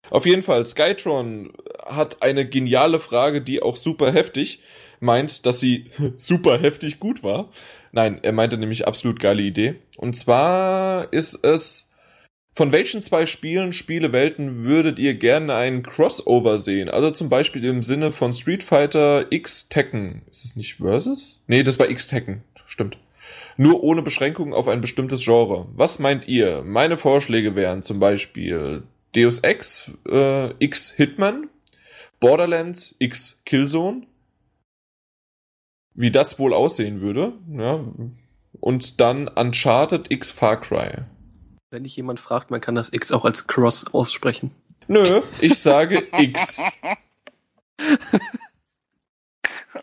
Auf 0.09 0.25
jeden 0.25 0.43
Fall, 0.43 0.65
Skytron 0.65 1.53
hat 1.85 2.21
eine 2.21 2.47
geniale 2.47 2.99
Frage, 2.99 3.41
die 3.41 3.61
auch 3.61 3.77
super 3.77 4.11
heftig 4.11 4.59
meint, 4.99 5.45
dass 5.45 5.59
sie 5.59 5.85
super 6.17 6.59
heftig 6.59 6.99
gut 6.99 7.23
war. 7.23 7.49
Nein, 7.95 8.19
er 8.23 8.33
meinte 8.33 8.57
nämlich 8.57 8.85
absolut 8.85 9.21
geile 9.21 9.41
Idee. 9.41 9.75
Und 9.95 10.17
zwar 10.17 11.13
ist 11.13 11.39
es, 11.45 11.89
von 12.53 12.73
welchen 12.73 13.01
zwei 13.01 13.25
Spielen, 13.25 13.71
Spielewelten 13.71 14.65
würdet 14.65 14.99
ihr 14.99 15.13
gerne 15.15 15.55
einen 15.55 15.81
Crossover 15.81 16.59
sehen? 16.59 16.89
Also 16.89 17.11
zum 17.11 17.29
Beispiel 17.29 17.63
im 17.63 17.83
Sinne 17.83 18.11
von 18.11 18.33
Street 18.33 18.63
Fighter 18.63 19.27
X 19.31 19.69
Tekken. 19.69 20.23
Ist 20.29 20.43
es 20.43 20.57
nicht 20.57 20.75
Versus? 20.75 21.39
Nee, 21.47 21.63
das 21.63 21.79
war 21.79 21.89
X 21.89 22.07
Tekken. 22.07 22.43
Stimmt. 22.65 22.97
Nur 23.55 23.81
ohne 23.81 24.01
Beschränkung 24.01 24.53
auf 24.53 24.67
ein 24.67 24.81
bestimmtes 24.81 25.23
Genre. 25.23 25.69
Was 25.73 25.97
meint 25.97 26.27
ihr? 26.27 26.63
Meine 26.65 26.97
Vorschläge 26.97 27.55
wären 27.55 27.81
zum 27.81 28.01
Beispiel 28.01 28.83
Deus 29.15 29.39
Ex 29.39 29.89
äh, 30.09 30.49
X 30.59 30.91
Hitman, 30.91 31.47
Borderlands 32.19 32.93
X 32.99 33.39
Killzone, 33.45 34.01
wie 35.95 36.11
das 36.11 36.39
wohl 36.39 36.53
aussehen 36.53 37.01
würde. 37.01 37.33
Ja. 37.49 37.79
Und 38.59 38.99
dann 38.99 39.27
Uncharted 39.27 40.11
X 40.11 40.31
Far 40.31 40.61
Cry. 40.61 41.03
Wenn 41.71 41.83
dich 41.83 41.95
jemand 41.95 42.19
fragt, 42.19 42.51
man 42.51 42.61
kann 42.61 42.75
das 42.75 42.93
X 42.93 43.11
auch 43.11 43.25
als 43.25 43.47
Cross 43.47 43.93
aussprechen. 43.93 44.51
Nö, 44.87 45.21
ich 45.41 45.59
sage 45.59 46.07
X. 46.17 46.61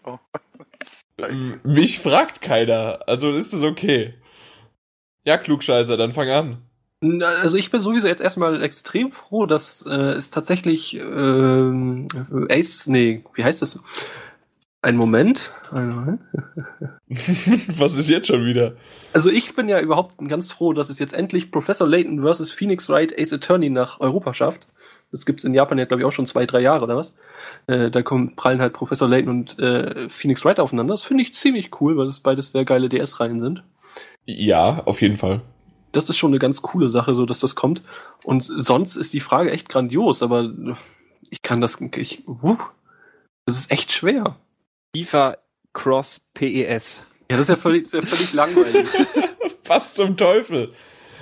oh. 0.04 0.18
Mich 1.64 2.00
fragt 2.00 2.40
keiner, 2.40 3.00
also 3.06 3.30
ist 3.30 3.52
es 3.52 3.62
okay. 3.62 4.14
Ja, 5.24 5.38
Klugscheißer, 5.38 5.96
dann 5.96 6.12
fang 6.12 6.30
an. 6.30 6.62
Also 7.32 7.56
ich 7.56 7.70
bin 7.70 7.82
sowieso 7.82 8.06
jetzt 8.06 8.22
erstmal 8.22 8.62
extrem 8.62 9.10
froh, 9.10 9.46
dass 9.46 9.82
äh, 9.82 9.92
es 9.92 10.30
tatsächlich 10.30 10.96
äh, 10.96 12.06
Ace, 12.48 12.86
nee, 12.86 13.24
wie 13.34 13.44
heißt 13.44 13.60
das? 13.60 13.80
Ein 14.82 14.96
Moment. 14.96 15.52
Was 17.78 17.96
ist 17.96 18.10
jetzt 18.10 18.26
schon 18.26 18.44
wieder? 18.44 18.74
Also 19.12 19.30
ich 19.30 19.54
bin 19.54 19.68
ja 19.68 19.80
überhaupt 19.80 20.16
ganz 20.28 20.50
froh, 20.50 20.72
dass 20.72 20.90
es 20.90 20.98
jetzt 20.98 21.14
endlich 21.14 21.52
Professor 21.52 21.86
Layton 21.86 22.20
vs. 22.20 22.50
Phoenix 22.50 22.88
Wright 22.88 23.16
Ace 23.16 23.32
Attorney 23.32 23.70
nach 23.70 24.00
Europa 24.00 24.34
schafft. 24.34 24.66
Das 25.12 25.24
gibt's 25.24 25.44
in 25.44 25.54
Japan 25.54 25.78
ja, 25.78 25.84
glaube 25.84 26.02
ich, 26.02 26.06
auch 26.06 26.12
schon 26.12 26.26
zwei, 26.26 26.46
drei 26.46 26.60
Jahre 26.60 26.84
oder 26.84 26.96
was. 26.96 27.14
Äh, 27.68 27.92
da 27.92 28.02
kommen, 28.02 28.34
prallen 28.34 28.60
halt 28.60 28.72
Professor 28.72 29.08
Layton 29.08 29.30
und 29.30 29.58
äh, 29.60 30.08
Phoenix 30.08 30.44
Wright 30.44 30.58
aufeinander. 30.58 30.94
Das 30.94 31.04
finde 31.04 31.22
ich 31.22 31.32
ziemlich 31.32 31.80
cool, 31.80 31.96
weil 31.96 32.06
das 32.06 32.18
beides 32.18 32.50
sehr 32.50 32.64
geile 32.64 32.88
DS-Reihen 32.88 33.38
sind. 33.38 33.62
Ja, 34.24 34.82
auf 34.84 35.00
jeden 35.00 35.16
Fall. 35.16 35.42
Das 35.92 36.08
ist 36.08 36.16
schon 36.16 36.32
eine 36.32 36.40
ganz 36.40 36.60
coole 36.60 36.88
Sache, 36.88 37.14
so 37.14 37.24
dass 37.24 37.38
das 37.38 37.54
kommt. 37.54 37.84
Und 38.24 38.42
sonst 38.42 38.96
ist 38.96 39.12
die 39.12 39.20
Frage 39.20 39.52
echt 39.52 39.68
grandios, 39.68 40.22
aber 40.22 40.52
ich 41.30 41.42
kann 41.42 41.60
das, 41.60 41.80
ich, 41.80 42.26
uh, 42.26 42.56
das 43.44 43.58
ist 43.58 43.70
echt 43.70 43.92
schwer. 43.92 44.38
FIFA 44.96 45.38
Cross 45.72 46.20
PES. 46.34 47.06
Ja, 47.30 47.36
das 47.38 47.40
ist 47.40 47.48
ja 47.48 47.56
völlig, 47.56 47.84
ist 47.84 47.94
ja 47.94 48.02
völlig 48.02 48.32
langweilig. 48.32 48.86
Was 49.66 49.94
zum 49.94 50.16
Teufel? 50.16 50.74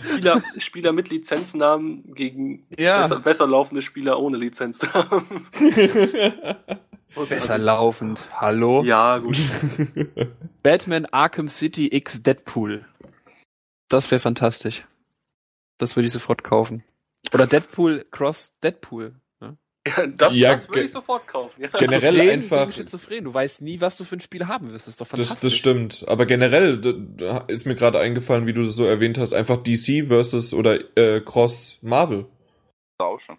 Spieler, 0.02 0.42
Spieler 0.58 0.92
mit 0.92 1.10
Lizenznamen 1.10 2.14
gegen 2.14 2.66
Ja. 2.78 3.02
besser, 3.02 3.20
besser 3.20 3.46
laufende 3.46 3.82
Spieler 3.82 4.18
ohne 4.18 4.38
Lizenznamen. 4.38 5.46
Besser 7.28 7.58
laufend. 7.58 8.20
Hallo? 8.40 8.82
Ja, 8.84 9.18
gut. 9.18 9.36
Batman 10.62 11.06
Arkham 11.06 11.48
City 11.48 11.88
X 11.94 12.22
Deadpool. 12.22 12.86
Das 13.88 14.10
wäre 14.12 14.20
fantastisch. 14.20 14.86
Das 15.78 15.96
würde 15.96 16.06
ich 16.06 16.12
sofort 16.12 16.44
kaufen. 16.44 16.84
Oder 17.34 17.46
Deadpool 17.48 18.06
Cross 18.12 18.52
Deadpool. 18.62 19.16
Ja, 19.86 20.06
das, 20.16 20.34
Ja, 20.36 20.52
das 20.52 20.68
würde 20.68 20.82
ich 20.82 20.92
sofort 20.92 21.26
kaufen. 21.26 21.62
Ja. 21.62 21.68
Generell 21.68 22.00
Schizophren 22.12 22.30
einfach- 22.30 22.60
gegen 22.60 22.72
Schizophren. 22.72 23.24
Du 23.24 23.34
weißt 23.34 23.62
nie, 23.62 23.80
was 23.80 23.96
du 23.96 24.04
für 24.04 24.16
ein 24.16 24.20
Spiel 24.20 24.46
haben 24.46 24.70
wirst. 24.70 24.86
Das 24.86 24.94
ist 24.94 25.00
doch 25.00 25.06
Das, 25.08 25.10
fantastisch. 25.28 25.40
das 25.42 25.54
stimmt. 25.54 26.04
Aber 26.08 26.26
generell 26.26 26.78
d- 26.80 26.94
d- 26.96 27.42
ist 27.48 27.66
mir 27.66 27.74
gerade 27.74 27.98
eingefallen, 27.98 28.46
wie 28.46 28.52
du 28.52 28.62
das 28.62 28.74
so 28.76 28.84
erwähnt 28.84 29.16
hast, 29.18 29.32
einfach 29.32 29.56
DC 29.56 30.06
versus 30.08 30.52
oder 30.52 30.78
äh, 30.98 31.20
Cross 31.20 31.78
Marvel. 31.82 32.26
Auch 32.98 33.18
schon. 33.20 33.38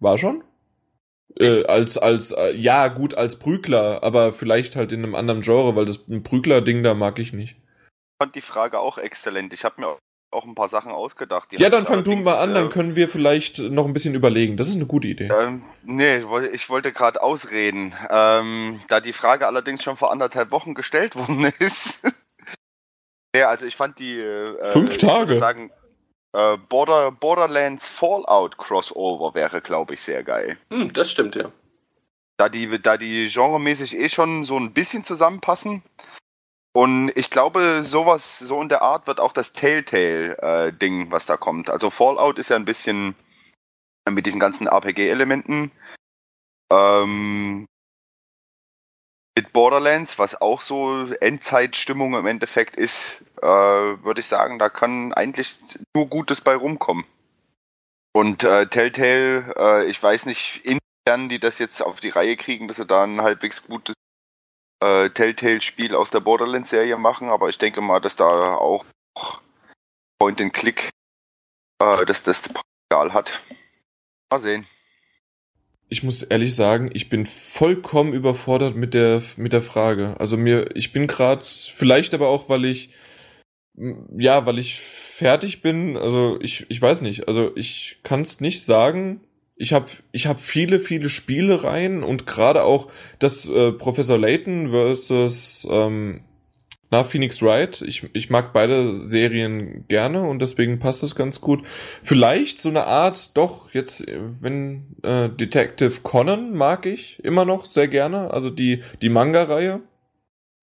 War 0.00 0.18
schon? 0.18 0.44
Äh, 1.40 1.64
als, 1.64 1.96
als, 1.98 2.30
äh, 2.32 2.54
ja, 2.54 2.88
gut, 2.88 3.14
als 3.14 3.38
Prügler, 3.38 4.02
aber 4.04 4.32
vielleicht 4.34 4.76
halt 4.76 4.92
in 4.92 5.02
einem 5.02 5.14
anderen 5.14 5.40
Genre, 5.40 5.74
weil 5.74 5.86
das 5.86 6.06
ein 6.08 6.22
Prügler-Ding 6.22 6.82
da 6.82 6.94
mag 6.94 7.18
ich 7.18 7.32
nicht. 7.32 7.56
Ich 7.56 8.22
fand 8.22 8.36
die 8.36 8.40
Frage 8.42 8.78
auch 8.78 8.98
exzellent. 8.98 9.52
Ich 9.54 9.64
habe 9.64 9.80
mir 9.80 9.98
auch 10.34 10.44
ein 10.44 10.54
paar 10.54 10.68
Sachen 10.68 10.92
ausgedacht. 10.92 11.50
die 11.52 11.56
Ja, 11.56 11.66
hab 11.66 11.72
dann 11.72 11.86
fang 11.86 12.04
du 12.04 12.16
mal 12.16 12.38
an, 12.38 12.52
dann 12.54 12.66
äh, 12.66 12.68
können 12.68 12.96
wir 12.96 13.08
vielleicht 13.08 13.58
noch 13.60 13.86
ein 13.86 13.92
bisschen 13.92 14.14
überlegen. 14.14 14.56
Das 14.56 14.68
ist 14.68 14.74
eine 14.76 14.86
gute 14.86 15.06
Idee. 15.08 15.28
Ähm, 15.32 15.62
nee, 15.84 16.18
ich 16.52 16.68
wollte- 16.68 16.92
gerade 16.92 17.22
ausreden. 17.22 17.94
Ähm, 18.10 18.80
da 18.88 19.00
die 19.00 19.12
Frage 19.12 19.46
allerdings 19.46 19.82
schon 19.82 19.96
vor 19.96 20.10
anderthalb 20.12 20.50
Wochen 20.50 20.74
gestellt 20.74 21.16
worden 21.16 21.50
ist. 21.58 22.00
ja, 23.36 23.48
also 23.48 23.66
ich 23.66 23.76
fand 23.76 23.98
die 23.98 24.18
äh, 24.18 24.62
Fünf 24.64 24.96
ich 24.96 25.02
würde 25.02 25.14
Tage. 25.14 25.38
sagen, 25.38 25.70
äh, 26.32 26.56
Border, 26.68 27.10
Borderlands 27.12 27.88
Fallout 27.88 28.58
Crossover 28.58 29.34
wäre, 29.34 29.60
glaube 29.60 29.94
ich, 29.94 30.02
sehr 30.02 30.22
geil. 30.24 30.58
Hm, 30.70 30.92
das 30.92 31.10
stimmt, 31.10 31.34
ja. 31.36 31.50
Da 32.36 32.48
die, 32.48 32.80
da 32.82 32.96
die 32.96 33.28
genremäßig 33.32 33.96
eh 33.96 34.08
schon 34.08 34.44
so 34.44 34.56
ein 34.56 34.72
bisschen 34.72 35.04
zusammenpassen. 35.04 35.82
Und 36.76 37.12
ich 37.14 37.30
glaube, 37.30 37.84
sowas, 37.84 38.40
so 38.40 38.60
in 38.60 38.68
der 38.68 38.82
Art 38.82 39.06
wird 39.06 39.20
auch 39.20 39.32
das 39.32 39.52
Telltale-Ding, 39.52 41.12
was 41.12 41.24
da 41.24 41.36
kommt. 41.36 41.70
Also 41.70 41.88
Fallout 41.88 42.38
ist 42.40 42.50
ja 42.50 42.56
ein 42.56 42.64
bisschen 42.64 43.14
mit 44.10 44.26
diesen 44.26 44.40
ganzen 44.40 44.66
RPG-Elementen. 44.66 45.70
Ähm, 46.72 47.66
mit 49.36 49.52
Borderlands, 49.52 50.18
was 50.18 50.40
auch 50.40 50.62
so 50.62 51.12
Endzeitstimmung 51.20 52.14
im 52.14 52.26
Endeffekt 52.26 52.74
ist, 52.74 53.22
äh, 53.40 53.46
würde 53.46 54.20
ich 54.20 54.26
sagen, 54.26 54.58
da 54.58 54.68
kann 54.68 55.12
eigentlich 55.12 55.58
nur 55.94 56.08
Gutes 56.08 56.40
bei 56.40 56.56
rumkommen. 56.56 57.04
Und 58.12 58.42
äh, 58.42 58.66
Telltale, 58.66 59.54
äh, 59.56 59.84
ich 59.86 60.02
weiß 60.02 60.26
nicht, 60.26 60.64
inwiefern 60.64 61.28
die 61.28 61.38
das 61.38 61.60
jetzt 61.60 61.82
auf 61.82 62.00
die 62.00 62.10
Reihe 62.10 62.36
kriegen, 62.36 62.66
dass 62.66 62.78
sie 62.78 62.86
da 62.86 63.04
ein 63.04 63.22
halbwegs 63.22 63.64
gutes 63.66 63.94
äh, 64.84 65.10
Telltale-Spiel 65.10 65.94
aus 65.94 66.10
der 66.10 66.20
Borderlands-Serie 66.20 66.96
machen, 66.96 67.30
aber 67.30 67.48
ich 67.48 67.58
denke 67.58 67.80
mal, 67.80 68.00
dass 68.00 68.16
da 68.16 68.54
auch 68.56 68.84
Point-and-Click, 70.18 70.90
äh, 71.82 72.04
dass 72.04 72.22
das 72.22 72.42
Potenzial 72.42 73.14
hat. 73.14 73.40
Mal 74.30 74.40
sehen. 74.40 74.66
Ich 75.88 76.02
muss 76.02 76.22
ehrlich 76.22 76.54
sagen, 76.54 76.90
ich 76.92 77.08
bin 77.08 77.26
vollkommen 77.26 78.12
überfordert 78.12 78.74
mit 78.74 78.94
der 78.94 79.22
mit 79.36 79.52
der 79.52 79.62
Frage. 79.62 80.18
Also 80.18 80.36
mir, 80.36 80.74
ich 80.74 80.92
bin 80.92 81.06
gerade, 81.06 81.44
vielleicht 81.44 82.14
aber 82.14 82.28
auch, 82.28 82.48
weil 82.48 82.64
ich 82.64 82.90
ja, 83.76 84.46
weil 84.46 84.58
ich 84.58 84.78
fertig 84.78 85.62
bin. 85.62 85.96
Also 85.96 86.38
ich, 86.40 86.66
ich 86.68 86.80
weiß 86.80 87.00
nicht. 87.02 87.28
Also 87.28 87.52
ich 87.56 87.98
kann 88.02 88.22
es 88.22 88.40
nicht 88.40 88.64
sagen. 88.64 89.20
Ich 89.56 89.72
habe 89.72 89.86
ich 90.10 90.26
hab 90.26 90.40
viele 90.40 90.78
viele 90.78 91.08
Spiele 91.08 91.62
rein 91.62 92.02
und 92.02 92.26
gerade 92.26 92.64
auch 92.64 92.90
das 93.18 93.48
äh, 93.48 93.72
Professor 93.72 94.18
Layton 94.18 94.70
versus 94.70 95.66
ähm, 95.70 96.24
na, 96.94 97.02
Phoenix 97.02 97.42
Wright. 97.42 97.82
Ich, 97.82 98.08
ich 98.12 98.30
mag 98.30 98.52
beide 98.52 98.94
Serien 98.94 99.84
gerne 99.88 100.22
und 100.22 100.40
deswegen 100.40 100.78
passt 100.78 101.02
das 101.02 101.16
ganz 101.16 101.40
gut. 101.40 101.66
Vielleicht 102.04 102.60
so 102.60 102.68
eine 102.68 102.84
Art, 102.84 103.36
doch, 103.36 103.72
jetzt, 103.72 104.06
äh, 104.06 104.20
wenn 104.42 104.84
äh, 105.02 105.28
Detective 105.28 106.02
Conan 106.02 106.54
mag 106.54 106.86
ich 106.86 107.22
immer 107.24 107.44
noch 107.44 107.64
sehr 107.64 107.88
gerne, 107.88 108.30
also 108.30 108.48
die, 108.48 108.82
die 109.02 109.08
Manga-Reihe. 109.08 109.80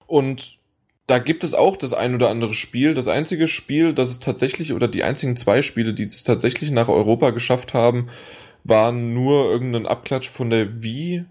Und 0.08 0.60
da 1.08 1.20
gibt 1.20 1.44
es 1.44 1.54
auch 1.54 1.76
das 1.76 1.94
ein 1.94 2.16
oder 2.16 2.30
andere 2.30 2.54
Spiel. 2.54 2.94
Das 2.94 3.10
einzige 3.10 3.50
Spiel, 3.50 3.94
das 3.94 4.10
es 4.10 4.20
tatsächlich, 4.20 4.72
oder 4.72 4.88
die 4.88 5.04
einzigen 5.04 5.36
zwei 5.36 5.62
Spiele, 5.62 5.94
die 5.94 6.06
es 6.06 6.24
tatsächlich 6.24 6.72
nach 6.72 6.88
Europa 6.88 7.32
geschafft 7.32 7.74
haben, 7.74 8.08
waren 8.64 9.14
nur 9.14 9.46
irgendein 9.46 9.86
Abklatsch 9.86 10.30
von 10.30 10.50
der 10.50 10.82
Wii. 10.82 11.26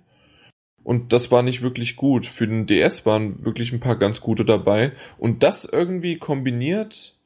Und 0.82 1.12
das 1.12 1.30
war 1.30 1.42
nicht 1.42 1.62
wirklich 1.62 1.96
gut. 1.96 2.26
Für 2.26 2.46
den 2.46 2.66
DS 2.66 3.06
waren 3.06 3.44
wirklich 3.44 3.72
ein 3.72 3.80
paar 3.80 3.96
ganz 3.96 4.20
gute 4.20 4.44
dabei. 4.44 4.92
Und 5.18 5.42
das 5.42 5.64
irgendwie 5.64 6.18
kombiniert, 6.18 7.16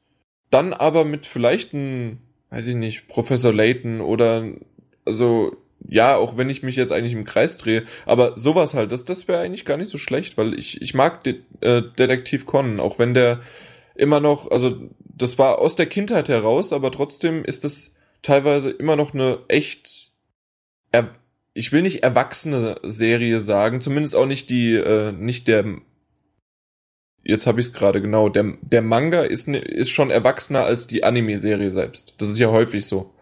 dann 0.50 0.72
aber 0.72 1.04
mit 1.04 1.26
vielleicht 1.26 1.72
ein, 1.72 2.18
weiß 2.50 2.68
ich 2.68 2.74
nicht, 2.74 3.08
Professor 3.08 3.52
Layton 3.52 4.00
oder, 4.00 4.44
also, 5.04 5.56
ja, 5.88 6.16
auch 6.16 6.36
wenn 6.36 6.50
ich 6.50 6.62
mich 6.62 6.76
jetzt 6.76 6.92
eigentlich 6.92 7.12
im 7.12 7.24
Kreis 7.24 7.56
drehe, 7.56 7.84
aber 8.06 8.38
sowas 8.38 8.74
halt, 8.74 8.90
das, 8.92 9.04
das 9.04 9.28
wäre 9.28 9.40
eigentlich 9.40 9.64
gar 9.64 9.76
nicht 9.76 9.90
so 9.90 9.98
schlecht, 9.98 10.38
weil 10.38 10.58
ich, 10.58 10.80
ich 10.80 10.94
mag 10.94 11.24
De 11.24 11.40
äh, 11.60 11.82
Detektiv 11.98 12.46
Conan, 12.46 12.80
auch 12.80 12.98
wenn 12.98 13.14
der 13.14 13.40
immer 13.94 14.20
noch, 14.20 14.50
also, 14.50 14.76
das 14.98 15.38
war 15.38 15.58
aus 15.58 15.76
der 15.76 15.86
Kindheit 15.86 16.28
heraus, 16.28 16.72
aber 16.72 16.90
trotzdem 16.90 17.44
ist 17.44 17.64
das 17.64 17.93
teilweise 18.24 18.70
immer 18.70 18.96
noch 18.96 19.14
eine 19.14 19.44
echt, 19.46 20.12
ich 21.52 21.70
will 21.70 21.82
nicht 21.82 22.02
erwachsene 22.02 22.76
Serie 22.82 23.38
sagen, 23.38 23.80
zumindest 23.80 24.16
auch 24.16 24.26
nicht 24.26 24.50
die, 24.50 24.74
äh, 24.74 25.12
nicht 25.12 25.46
der. 25.46 25.80
Jetzt 27.22 27.46
habe 27.46 27.60
ich 27.60 27.68
es 27.68 27.72
gerade 27.72 28.02
genau. 28.02 28.28
Der, 28.28 28.58
der 28.60 28.82
Manga 28.82 29.22
ist, 29.22 29.48
ist 29.48 29.90
schon 29.90 30.10
erwachsener 30.10 30.64
als 30.64 30.86
die 30.86 31.04
Anime-Serie 31.04 31.72
selbst. 31.72 32.14
Das 32.18 32.28
ist 32.28 32.38
ja 32.38 32.50
häufig 32.50 32.84
so. 32.84 33.14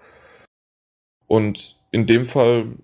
Und 1.27 1.79
in 1.93 2.07
dem 2.07 2.27
Fall 2.27 2.79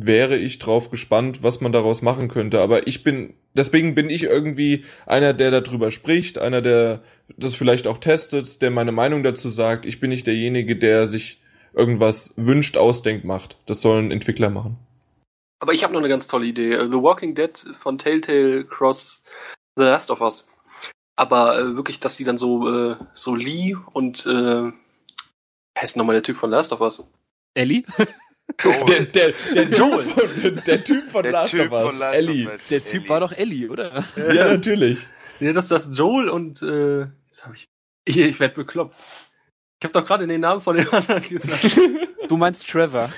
wäre 0.00 0.36
ich 0.36 0.58
drauf 0.58 0.90
gespannt, 0.90 1.42
was 1.42 1.60
man 1.60 1.72
daraus 1.72 2.02
machen 2.02 2.28
könnte. 2.28 2.60
Aber 2.60 2.86
ich 2.86 3.02
bin, 3.04 3.34
deswegen 3.54 3.94
bin 3.94 4.10
ich 4.10 4.24
irgendwie 4.24 4.84
einer, 5.06 5.32
der 5.32 5.50
darüber 5.50 5.90
spricht, 5.90 6.38
einer, 6.38 6.62
der 6.62 7.02
das 7.36 7.54
vielleicht 7.54 7.86
auch 7.86 7.98
testet, 7.98 8.60
der 8.62 8.70
meine 8.70 8.92
Meinung 8.92 9.22
dazu 9.22 9.48
sagt. 9.50 9.86
Ich 9.86 10.00
bin 10.00 10.10
nicht 10.10 10.26
derjenige, 10.26 10.76
der 10.76 11.06
sich 11.06 11.40
irgendwas 11.72 12.32
wünscht, 12.36 12.76
ausdenkt, 12.76 13.24
macht. 13.24 13.56
Das 13.66 13.80
sollen 13.80 14.10
Entwickler 14.10 14.50
machen. 14.50 14.78
Aber 15.60 15.72
ich 15.72 15.82
habe 15.82 15.92
noch 15.92 16.00
eine 16.00 16.08
ganz 16.08 16.26
tolle 16.26 16.46
Idee. 16.46 16.72
Äh, 16.72 16.90
The 16.90 17.02
Walking 17.02 17.34
Dead 17.34 17.64
von 17.78 17.98
Telltale 17.98 18.64
Cross 18.64 19.24
The 19.76 19.84
Last 19.84 20.10
of 20.10 20.20
Us. 20.20 20.46
Aber 21.16 21.58
äh, 21.58 21.76
wirklich, 21.76 22.00
dass 22.00 22.16
die 22.16 22.24
dann 22.24 22.38
so, 22.38 22.68
äh, 22.68 22.96
so 23.14 23.34
Lee 23.34 23.76
und 23.92 24.26
äh, 24.26 24.72
wer 24.72 25.82
ist 25.82 25.96
nochmal 25.96 26.16
der 26.16 26.22
Typ 26.22 26.36
von 26.36 26.50
Last 26.50 26.72
of 26.72 26.80
Us? 26.80 27.08
Ellie? 27.54 27.84
Der, 28.62 29.04
der, 29.06 29.32
der 29.54 29.64
Joel. 29.70 30.04
Typ 30.04 30.30
von, 30.30 30.60
der 30.66 30.84
Typ 30.84 31.08
von 31.08 31.22
Der 31.22 31.32
Last 31.32 31.50
Typ 31.52 31.72
of 31.72 31.92
Us, 31.92 32.00
Ellie. 32.00 32.48
Der 32.70 32.84
Typ 32.84 33.00
Ellie. 33.00 33.08
war 33.08 33.20
doch 33.20 33.32
Ellie, 33.32 33.68
oder? 33.68 34.04
Ja, 34.16 34.48
natürlich. 34.48 35.06
Nee, 35.40 35.52
das 35.52 35.64
ist 35.64 35.70
das 35.70 35.98
Joel 35.98 36.28
und 36.28 36.62
äh, 36.62 37.06
jetzt 37.26 37.44
habe 37.44 37.56
ich. 37.56 37.68
Ich, 38.06 38.18
ich 38.18 38.38
werde 38.38 38.54
bekloppt. 38.54 38.94
Ich 39.80 39.84
habe 39.84 39.92
doch 39.92 40.06
gerade 40.06 40.26
den 40.26 40.40
Namen 40.40 40.60
von 40.60 40.76
den 40.76 40.88
anderen 40.88 41.22
gesagt. 41.22 41.78
Du 42.28 42.38
meinst 42.38 42.70
Trevor. 42.70 43.10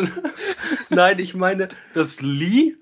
Nein, 0.90 1.18
ich 1.18 1.34
meine, 1.34 1.68
dass 1.94 2.22
Lee 2.22 2.76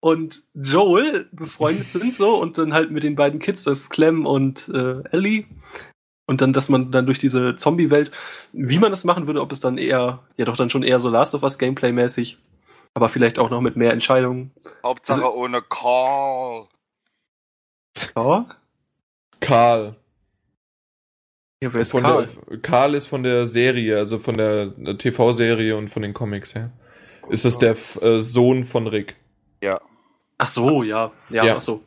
und 0.00 0.42
Joel 0.54 1.28
befreundet 1.30 1.88
sind 1.88 2.14
so 2.14 2.40
und 2.40 2.58
dann 2.58 2.74
halt 2.74 2.90
mit 2.90 3.04
den 3.04 3.14
beiden 3.14 3.38
Kids, 3.38 3.62
das 3.62 3.82
ist 3.82 3.90
Clem 3.90 4.26
und 4.26 4.68
äh, 4.74 5.02
Ellie. 5.12 5.44
Und 6.30 6.40
dann, 6.40 6.52
dass 6.52 6.68
man 6.68 6.92
dann 6.92 7.06
durch 7.06 7.18
diese 7.18 7.56
Zombie-Welt, 7.56 8.12
wie 8.52 8.78
man 8.78 8.92
das 8.92 9.02
machen 9.02 9.26
würde, 9.26 9.40
ob 9.40 9.50
es 9.50 9.58
dann 9.58 9.78
eher, 9.78 10.20
ja 10.36 10.44
doch 10.44 10.56
dann 10.56 10.70
schon 10.70 10.84
eher 10.84 11.00
so 11.00 11.08
Last 11.08 11.34
of 11.34 11.42
Us 11.42 11.58
Gameplay-mäßig, 11.58 12.36
aber 12.94 13.08
vielleicht 13.08 13.40
auch 13.40 13.50
noch 13.50 13.60
mit 13.60 13.74
mehr 13.74 13.92
Entscheidungen. 13.92 14.52
Hauptsache 14.84 15.24
Also- 15.24 15.34
ohne 15.34 15.60
Call. 15.60 16.68
Ja, 18.14 18.46
Karl. 19.40 19.96
Ja, 21.64 21.72
wer 21.72 21.80
ist 21.80 21.90
von 21.90 22.04
Karl? 22.04 22.28
Der, 22.48 22.58
Karl 22.58 22.94
ist 22.94 23.08
von 23.08 23.24
der 23.24 23.46
Serie, 23.46 23.98
also 23.98 24.20
von 24.20 24.36
der 24.36 24.72
TV-Serie 24.98 25.76
und 25.76 25.88
von 25.88 26.02
den 26.02 26.14
Comics 26.14 26.54
her. 26.54 26.70
Ist 27.28 27.44
das 27.44 27.58
der 27.58 27.76
äh, 28.02 28.20
Sohn 28.20 28.64
von 28.64 28.86
Rick? 28.86 29.16
Ja. 29.64 29.80
Ach 30.38 30.46
so, 30.46 30.84
ja. 30.84 31.10
Ja, 31.28 31.44
Ja. 31.44 31.56
ach 31.56 31.60
so. 31.60 31.82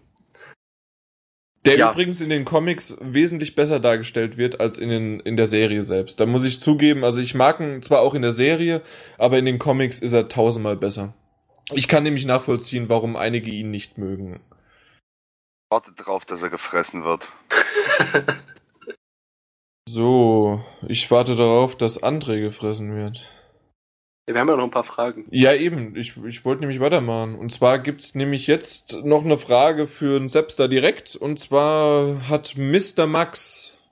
Der 1.65 1.77
Ja. 1.77 1.91
übrigens 1.91 2.19
in 2.19 2.29
den 2.29 2.43
Comics 2.43 2.97
wesentlich 2.99 3.55
besser 3.55 3.79
dargestellt 3.79 4.37
wird 4.37 4.59
als 4.59 4.77
in, 4.77 4.89
den, 4.89 5.19
in 5.21 5.37
der 5.37 5.47
Serie 5.47 5.83
selbst. 5.83 6.19
Da 6.19 6.25
muss 6.25 6.43
ich 6.43 6.59
zugeben, 6.59 7.03
also 7.05 7.21
ich 7.21 7.35
mag 7.35 7.59
ihn 7.61 7.81
zwar 7.81 8.01
auch 8.01 8.13
in 8.15 8.21
der 8.21 8.31
Serie, 8.31 8.81
aber 9.17 9.37
in 9.37 9.45
den 9.45 9.59
Comics 9.59 9.99
ist 9.99 10.13
er 10.13 10.27
tausendmal 10.27 10.75
besser. 10.75 11.13
Ich 11.71 11.87
kann 11.87 12.03
nämlich 12.03 12.25
nachvollziehen, 12.25 12.89
warum 12.89 13.15
einige 13.15 13.49
ihn 13.49 13.71
nicht 13.71 13.97
mögen. 13.97 14.41
Wartet 15.71 15.93
drauf, 15.97 16.25
dass 16.25 16.43
er 16.43 16.49
gefressen 16.49 17.03
wird. 17.05 17.29
So, 19.89 20.63
ich 20.87 21.11
warte 21.11 21.35
darauf, 21.35 21.77
dass 21.77 22.01
André 22.01 22.39
gefressen 22.39 22.95
wird. 22.95 23.29
Wir 24.25 24.39
haben 24.39 24.47
ja 24.47 24.55
noch 24.55 24.63
ein 24.63 24.71
paar 24.71 24.85
Fragen. 24.85 25.25
Ja, 25.31 25.53
eben. 25.53 25.95
Ich, 25.97 26.13
ich 26.25 26.45
wollte 26.45 26.61
nämlich 26.61 26.79
weitermachen. 26.79 27.35
Und 27.35 27.51
zwar 27.51 27.79
gibt's 27.79 28.15
nämlich 28.15 28.47
jetzt 28.47 29.03
noch 29.03 29.25
eine 29.25 29.37
Frage 29.37 29.85
für 29.87 30.17
den 30.17 30.29
Sepster 30.29 30.69
direkt. 30.69 31.15
Und 31.15 31.39
zwar 31.39 32.29
hat 32.29 32.55
Mr. 32.57 33.05
Max 33.05 33.83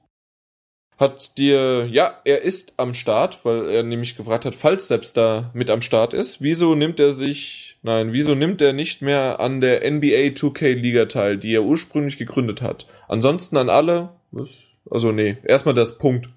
hat 1.02 1.38
dir, 1.38 1.88
ja, 1.92 2.22
er 2.26 2.44
ist 2.44 2.76
am 2.78 2.94
Start, 2.94 3.44
weil 3.44 3.70
er 3.70 3.84
nämlich 3.84 4.16
gefragt 4.16 4.46
hat, 4.46 4.54
falls 4.54 4.88
Sepster 4.88 5.50
mit 5.54 5.72
am 5.72 5.82
Start 5.82 6.14
ist, 6.14 6.42
wieso 6.42 6.76
nimmt 6.76 7.00
er 7.00 7.12
sich, 7.12 7.80
nein, 7.82 8.14
wieso 8.14 8.36
nimmt 8.36 8.62
er 8.62 8.72
nicht 8.72 9.02
mehr 9.02 9.40
an 9.40 9.62
der 9.62 9.80
NBA 9.90 10.36
2K 10.36 10.76
Liga 10.76 11.06
teil, 11.06 11.38
die 11.38 11.56
er 11.56 11.64
ursprünglich 11.64 12.20
gegründet 12.20 12.62
hat? 12.62 12.86
Ansonsten 13.08 13.58
an 13.58 13.70
alle, 13.70 14.10
was? 14.30 14.50
Also 14.90 15.12
nee, 15.12 15.38
erstmal 15.44 15.74
das 15.74 15.98
Punkt. 15.98 16.30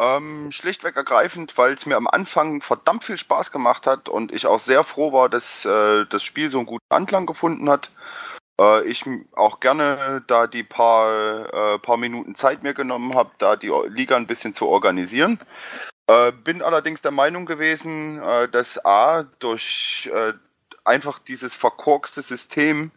Ähm, 0.00 0.50
schlichtweg 0.50 0.96
ergreifend, 0.96 1.56
weil 1.56 1.74
es 1.74 1.86
mir 1.86 1.96
am 1.96 2.08
Anfang 2.08 2.60
verdammt 2.60 3.04
viel 3.04 3.16
Spaß 3.16 3.52
gemacht 3.52 3.86
hat 3.86 4.08
und 4.08 4.32
ich 4.32 4.46
auch 4.46 4.58
sehr 4.58 4.82
froh 4.82 5.12
war, 5.12 5.28
dass 5.28 5.64
äh, 5.64 6.04
das 6.06 6.24
Spiel 6.24 6.50
so 6.50 6.58
einen 6.58 6.66
guten 6.66 6.84
Anklang 6.88 7.26
gefunden 7.26 7.70
hat. 7.70 7.90
Äh, 8.60 8.84
ich 8.88 9.04
auch 9.36 9.60
gerne 9.60 10.24
da 10.26 10.48
die 10.48 10.64
paar, 10.64 11.74
äh, 11.74 11.78
paar 11.78 11.96
Minuten 11.96 12.34
Zeit 12.34 12.64
mir 12.64 12.74
genommen 12.74 13.14
habe, 13.14 13.30
da 13.38 13.54
die 13.54 13.72
Liga 13.88 14.16
ein 14.16 14.26
bisschen 14.26 14.52
zu 14.52 14.66
organisieren. 14.66 15.38
Äh, 16.08 16.32
bin 16.32 16.60
allerdings 16.60 17.00
der 17.00 17.12
Meinung 17.12 17.46
gewesen, 17.46 18.20
äh, 18.20 18.48
dass 18.48 18.84
A 18.84 19.22
durch 19.38 20.10
äh, 20.12 20.32
einfach 20.84 21.18
dieses 21.18 21.54
verkorkste 21.54 22.20
System 22.20 22.90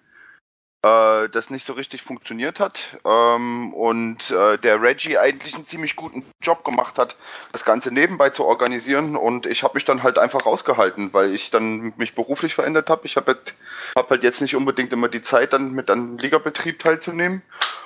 äh, 0.83 1.29
das 1.29 1.49
nicht 1.49 1.65
so 1.65 1.73
richtig 1.73 2.01
funktioniert 2.03 2.59
hat 2.59 2.99
ähm, 3.05 3.73
und 3.73 4.31
äh, 4.31 4.57
der 4.57 4.81
Reggie 4.81 5.17
eigentlich 5.17 5.55
einen 5.55 5.65
ziemlich 5.65 5.95
guten 5.95 6.25
Job 6.41 6.63
gemacht 6.63 6.97
hat, 6.99 7.15
das 7.51 7.65
Ganze 7.65 7.91
nebenbei 7.93 8.29
zu 8.29 8.45
organisieren 8.45 9.15
und 9.15 9.45
ich 9.45 9.63
habe 9.63 9.75
mich 9.75 9.85
dann 9.85 10.03
halt 10.03 10.17
einfach 10.17 10.45
rausgehalten, 10.45 11.13
weil 11.13 11.33
ich 11.33 11.49
dann 11.49 11.93
mich 11.97 12.15
beruflich 12.15 12.53
verändert 12.53 12.89
habe. 12.89 13.05
Ich 13.05 13.17
habe 13.17 13.33
halt, 13.33 13.55
hab 13.95 14.09
halt 14.09 14.23
jetzt 14.23 14.41
nicht 14.41 14.55
unbedingt 14.55 14.93
immer 14.93 15.09
die 15.09 15.21
Zeit, 15.21 15.53
dann 15.53 15.71
mit 15.71 15.89
einem 15.89 16.17
Ligabetrieb 16.17 16.79
teilzunehmen 16.79 17.41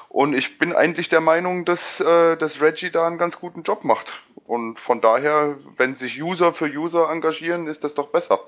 und 0.09 0.33
ich 0.33 0.57
bin 0.57 0.73
eigentlich 0.73 1.07
der 1.07 1.21
Meinung, 1.21 1.63
dass, 1.63 2.01
äh, 2.01 2.35
dass 2.35 2.61
Reggie 2.61 2.91
da 2.91 3.07
einen 3.07 3.17
ganz 3.17 3.39
guten 3.39 3.63
Job 3.63 3.85
macht 3.85 4.11
und 4.45 4.79
von 4.79 4.99
daher, 4.99 5.57
wenn 5.77 5.95
sich 5.95 6.21
User 6.21 6.53
für 6.53 6.65
User 6.65 7.09
engagieren, 7.09 7.67
ist 7.67 7.85
das 7.85 7.93
doch 7.93 8.09
besser. 8.09 8.39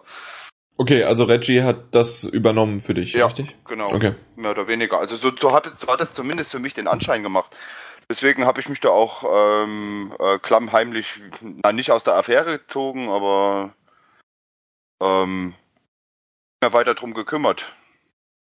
Okay, 0.78 1.04
also 1.04 1.26
Reggie 1.26 1.62
hat 1.62 1.94
das 1.96 2.24
übernommen 2.24 2.82
für 2.82 2.94
dich, 2.96 3.14
Ja, 3.14 3.26
richtig? 3.28 3.56
genau. 3.66 3.94
Okay. 3.94 4.16
Mehr 4.36 4.52
oder 4.52 4.68
weniger. 4.68 5.00
Also 5.00 5.16
so, 5.18 5.32
so, 5.40 5.54
hat, 5.54 5.68
es- 5.68 5.80
so 5.80 5.88
hat 5.88 6.02
es 6.02 6.14
zumindest 6.14 6.52
für 6.52 6.60
mich 6.60 6.74
den 6.74 6.88
Anschein 6.88 7.22
gemacht. 7.24 7.56
Deswegen 8.10 8.46
habe 8.46 8.60
ich 8.60 8.68
mich 8.68 8.80
da 8.80 8.90
auch 8.90 9.24
ähm, 9.64 10.14
äh, 10.20 10.40
klammheimlich, 10.40 11.22
na, 11.42 11.72
nicht 11.72 11.92
aus 11.92 12.04
der 12.04 12.16
Affäre 12.16 12.58
gezogen, 12.60 13.10
aber 13.10 13.74
ähm, 15.02 15.54
mehr 16.62 16.74
weiter 16.74 16.96
drum 16.96 17.14
gekümmert. 17.14 17.74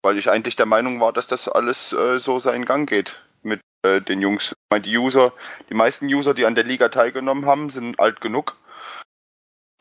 Weil 0.02 0.18
ich 0.18 0.30
eigentlich 0.30 0.56
der 0.58 0.66
Meinung 0.66 1.00
war, 1.00 1.14
dass 1.14 1.28
das 1.28 1.48
alles 1.48 1.94
äh, 1.94 2.20
so 2.20 2.40
seinen 2.40 2.66
Gang 2.66 2.90
geht 2.90 3.22
mit 3.42 3.62
äh, 3.86 4.02
den 4.02 4.22
Jungs. 4.22 4.52
Ich 4.52 4.58
meine, 4.70 4.84
die 4.84 4.98
User, 4.98 5.32
die 5.70 5.76
meisten 5.76 6.08
User, 6.08 6.34
die 6.34 6.46
an 6.46 6.56
der 6.56 6.66
Liga 6.66 6.90
teilgenommen 6.90 7.46
haben, 7.46 7.70
sind 7.70 8.00
alt 8.00 8.20
genug, 8.20 8.58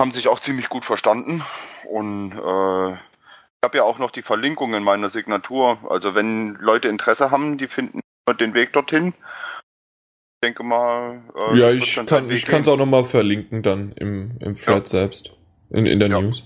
haben 0.03 0.11
sich 0.11 0.27
auch 0.27 0.41
ziemlich 0.41 0.69
gut 0.69 0.85
verstanden 0.85 1.43
und 1.85 2.33
äh, 2.33 2.93
ich 2.93 3.65
habe 3.65 3.77
ja 3.77 3.85
auch 3.85 3.99
noch 4.01 4.11
die 4.11 4.23
Verlinkung 4.23 4.75
in 4.75 4.83
meiner 4.83 5.09
Signatur. 5.09 5.79
Also 5.89 6.17
wenn 6.17 6.57
Leute 6.57 6.89
Interesse 6.89 7.31
haben, 7.31 7.59
die 7.59 7.69
finden 7.69 8.01
den 8.41 8.55
Weg 8.55 8.73
dorthin. 8.73 9.15
Ich 9.15 10.49
denke 10.49 10.65
mal. 10.65 11.23
äh, 11.37 11.57
ja, 11.57 11.71
ich 11.71 11.95
kann 11.95 12.63
es 12.63 12.69
auch 12.69 12.77
nochmal 12.77 13.05
verlinken 13.05 13.63
dann 13.63 13.93
im, 13.93 14.37
im 14.41 14.57
Thread 14.57 14.89
selbst. 14.89 15.31
In, 15.71 15.87
in 15.87 16.01
der 16.01 16.09
Ja. 16.09 16.21
News. 16.21 16.43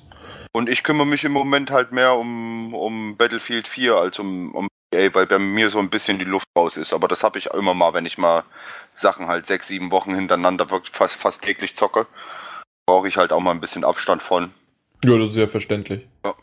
Und 0.53 0.69
ich 0.69 0.83
kümmere 0.83 1.07
mich 1.07 1.25
im 1.25 1.33
Moment 1.33 1.71
halt 1.71 1.91
mehr 1.91 2.15
um, 2.17 2.75
um 2.75 3.17
Battlefield 3.17 3.67
4 3.67 3.95
als 3.95 4.19
um, 4.19 4.55
um 4.55 4.69
EA, 4.95 5.15
weil 5.15 5.27
bei 5.27 5.39
mir 5.39 5.71
so 5.71 5.79
ein 5.79 5.89
bisschen 5.89 6.19
die 6.19 6.27
Luft 6.27 6.47
raus 6.57 6.77
ist. 6.77 6.93
Aber 6.93 7.09
das 7.09 7.23
habe 7.23 7.39
ich 7.39 7.47
immer 7.47 7.73
mal, 7.73 7.95
wenn 7.95 8.05
ich 8.05 8.19
mal 8.19 8.45
Sachen 8.93 9.27
halt 9.27 9.47
sechs, 9.47 9.69
sieben 9.69 9.91
Wochen 9.91 10.15
hintereinander 10.15 10.71
wirklich 10.71 10.95
fast, 10.95 11.17
fast 11.17 11.43
täglich 11.43 11.77
zocke. 11.77 12.07
Brauche 12.87 13.09
ich 13.09 13.17
halt 13.17 13.33
auch 13.33 13.41
mal 13.41 13.51
ein 13.51 13.61
bisschen 13.61 13.85
Abstand 13.85 14.23
von. 14.23 14.53
Ja, 15.05 15.19
das 15.19 15.33
ist 15.33 15.37
ja 15.37 15.49
verständlich. 15.49 16.07
Ja. 16.25 16.35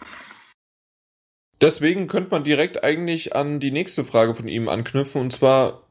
Deswegen 1.62 2.08
könnte 2.08 2.32
man 2.32 2.44
direkt 2.44 2.84
eigentlich 2.84 3.36
an 3.36 3.62
die 3.62 3.72
nächste 3.72 4.04
Frage 4.04 4.36
von 4.36 4.50
ihm 4.50 4.68
anknüpfen. 4.68 5.22
Und 5.22 5.32
zwar, 5.32 5.84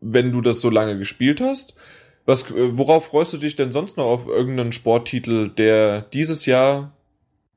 wenn 0.00 0.32
du 0.32 0.40
das 0.40 0.60
so 0.60 0.70
lange 0.70 0.98
gespielt 0.98 1.40
hast, 1.40 1.76
was, 2.26 2.50
äh, 2.50 2.76
worauf 2.76 3.06
freust 3.06 3.32
du 3.32 3.38
dich 3.38 3.54
denn 3.54 3.70
sonst 3.70 3.96
noch 3.96 4.06
auf 4.06 4.26
irgendeinen 4.26 4.72
Sporttitel, 4.72 5.48
der 5.48 6.02
dieses 6.02 6.46
Jahr, 6.46 6.96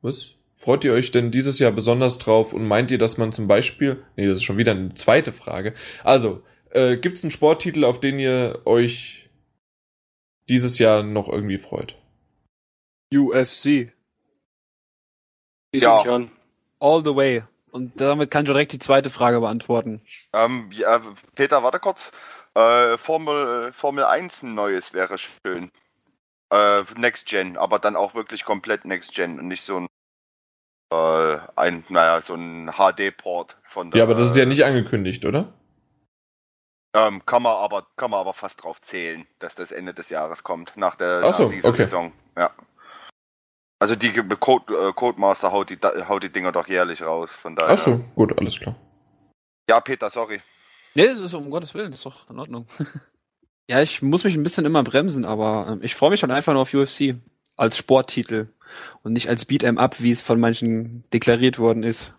was? 0.01 0.31
Freut 0.53 0.83
ihr 0.85 0.93
euch 0.93 1.11
denn 1.11 1.31
dieses 1.31 1.59
Jahr 1.59 1.71
besonders 1.71 2.19
drauf 2.19 2.53
und 2.53 2.65
meint 2.67 2.89
ihr, 2.89 2.97
dass 2.97 3.17
man 3.17 3.33
zum 3.33 3.47
Beispiel, 3.47 4.03
nee, 4.15 4.27
das 4.27 4.37
ist 4.37 4.43
schon 4.43 4.57
wieder 4.57 4.71
eine 4.71 4.93
zweite 4.93 5.33
Frage. 5.33 5.73
Also, 6.03 6.41
äh, 6.69 6.95
gibt 6.97 7.17
es 7.17 7.23
einen 7.23 7.31
Sporttitel, 7.31 7.83
auf 7.83 7.99
den 7.99 8.17
ihr 8.19 8.61
euch 8.65 9.29
dieses 10.47 10.77
Jahr 10.79 11.03
noch 11.03 11.27
irgendwie 11.27 11.57
freut? 11.57 11.97
UFC. 13.15 13.93
Ja. 15.73 16.01
an. 16.01 16.31
All 16.79 17.03
the 17.03 17.15
way. 17.15 17.43
Und 17.71 17.99
damit 17.99 18.29
kann 18.29 18.43
ich 18.43 18.51
direkt 18.51 18.71
die 18.71 18.79
zweite 18.79 19.09
Frage 19.09 19.39
beantworten. 19.39 19.99
Ähm, 20.33 20.69
ja, 20.71 21.01
Peter, 21.33 21.63
warte 21.63 21.79
kurz. 21.79 22.11
Äh, 22.53 22.97
Formel, 22.99 23.71
Formel 23.73 24.03
1 24.03 24.43
ein 24.43 24.53
neues 24.53 24.93
wäre 24.93 25.17
schön. 25.17 25.71
Äh, 26.51 26.83
Next 26.95 27.27
Gen, 27.27 27.57
aber 27.57 27.79
dann 27.79 27.95
auch 27.95 28.13
wirklich 28.13 28.45
komplett 28.45 28.85
Next 28.85 29.15
Gen 29.15 29.39
und 29.39 29.47
nicht 29.47 29.63
so 29.63 29.77
ein, 29.77 29.87
äh, 30.91 31.39
ein 31.55 31.83
naja, 31.89 32.21
so 32.21 32.35
ein 32.35 32.71
HD-Port 32.73 33.57
von 33.63 33.89
der. 33.89 33.97
Ja, 33.97 34.03
aber 34.03 34.13
das 34.13 34.29
ist 34.29 34.37
ja 34.37 34.45
nicht 34.45 34.63
angekündigt, 34.63 35.25
oder? 35.25 35.51
Ähm, 36.95 37.25
kann 37.25 37.41
man 37.41 37.53
aber, 37.53 37.87
kann 37.95 38.11
man 38.11 38.19
aber 38.19 38.35
fast 38.35 38.63
drauf 38.63 38.79
zählen, 38.81 39.25
dass 39.39 39.55
das 39.55 39.71
Ende 39.71 39.95
des 39.95 40.09
Jahres 40.09 40.43
kommt, 40.43 40.77
nach 40.77 40.95
der 40.95 41.23
Ach 41.23 41.33
so, 41.33 41.45
nach 41.45 41.51
dieser 41.51 41.69
okay. 41.69 41.85
Saison. 41.85 42.11
Ja. 42.37 42.51
Also 43.83 43.97
die 43.97 44.13
Code, 44.39 44.73
äh, 44.73 44.93
Codemaster 44.93 45.51
haut 45.51 45.69
die, 45.69 45.77
haut 46.07 46.23
die 46.23 46.31
Dinger 46.31 46.53
doch 46.53 46.69
jährlich 46.69 47.01
raus, 47.01 47.31
von 47.41 47.53
daher. 47.53 47.73
Ach 47.73 47.77
so, 47.77 47.97
gut, 48.15 48.31
alles 48.39 48.57
klar. 48.57 48.77
Ja, 49.69 49.81
Peter, 49.81 50.09
sorry. 50.09 50.39
Nee, 50.95 51.07
das 51.07 51.19
ist 51.19 51.33
um 51.33 51.49
Gottes 51.49 51.73
Willen, 51.73 51.91
das 51.91 51.99
ist 51.99 52.05
doch 52.05 52.29
in 52.29 52.39
Ordnung. 52.39 52.65
ja, 53.69 53.81
ich 53.81 54.01
muss 54.01 54.23
mich 54.23 54.35
ein 54.37 54.43
bisschen 54.43 54.63
immer 54.63 54.83
bremsen, 54.83 55.25
aber 55.25 55.67
ähm, 55.69 55.79
ich 55.81 55.95
freue 55.95 56.11
mich 56.11 56.21
dann 56.21 56.31
einfach 56.31 56.53
nur 56.53 56.61
auf 56.61 56.73
UFC 56.73 57.15
als 57.57 57.77
Sporttitel 57.77 58.47
und 59.01 59.11
nicht 59.11 59.27
als 59.27 59.49
Beat'em 59.49 59.77
Up, 59.77 60.01
wie 60.01 60.11
es 60.11 60.21
von 60.21 60.39
manchen 60.39 61.03
deklariert 61.11 61.59
worden 61.59 61.83
ist. 61.83 62.13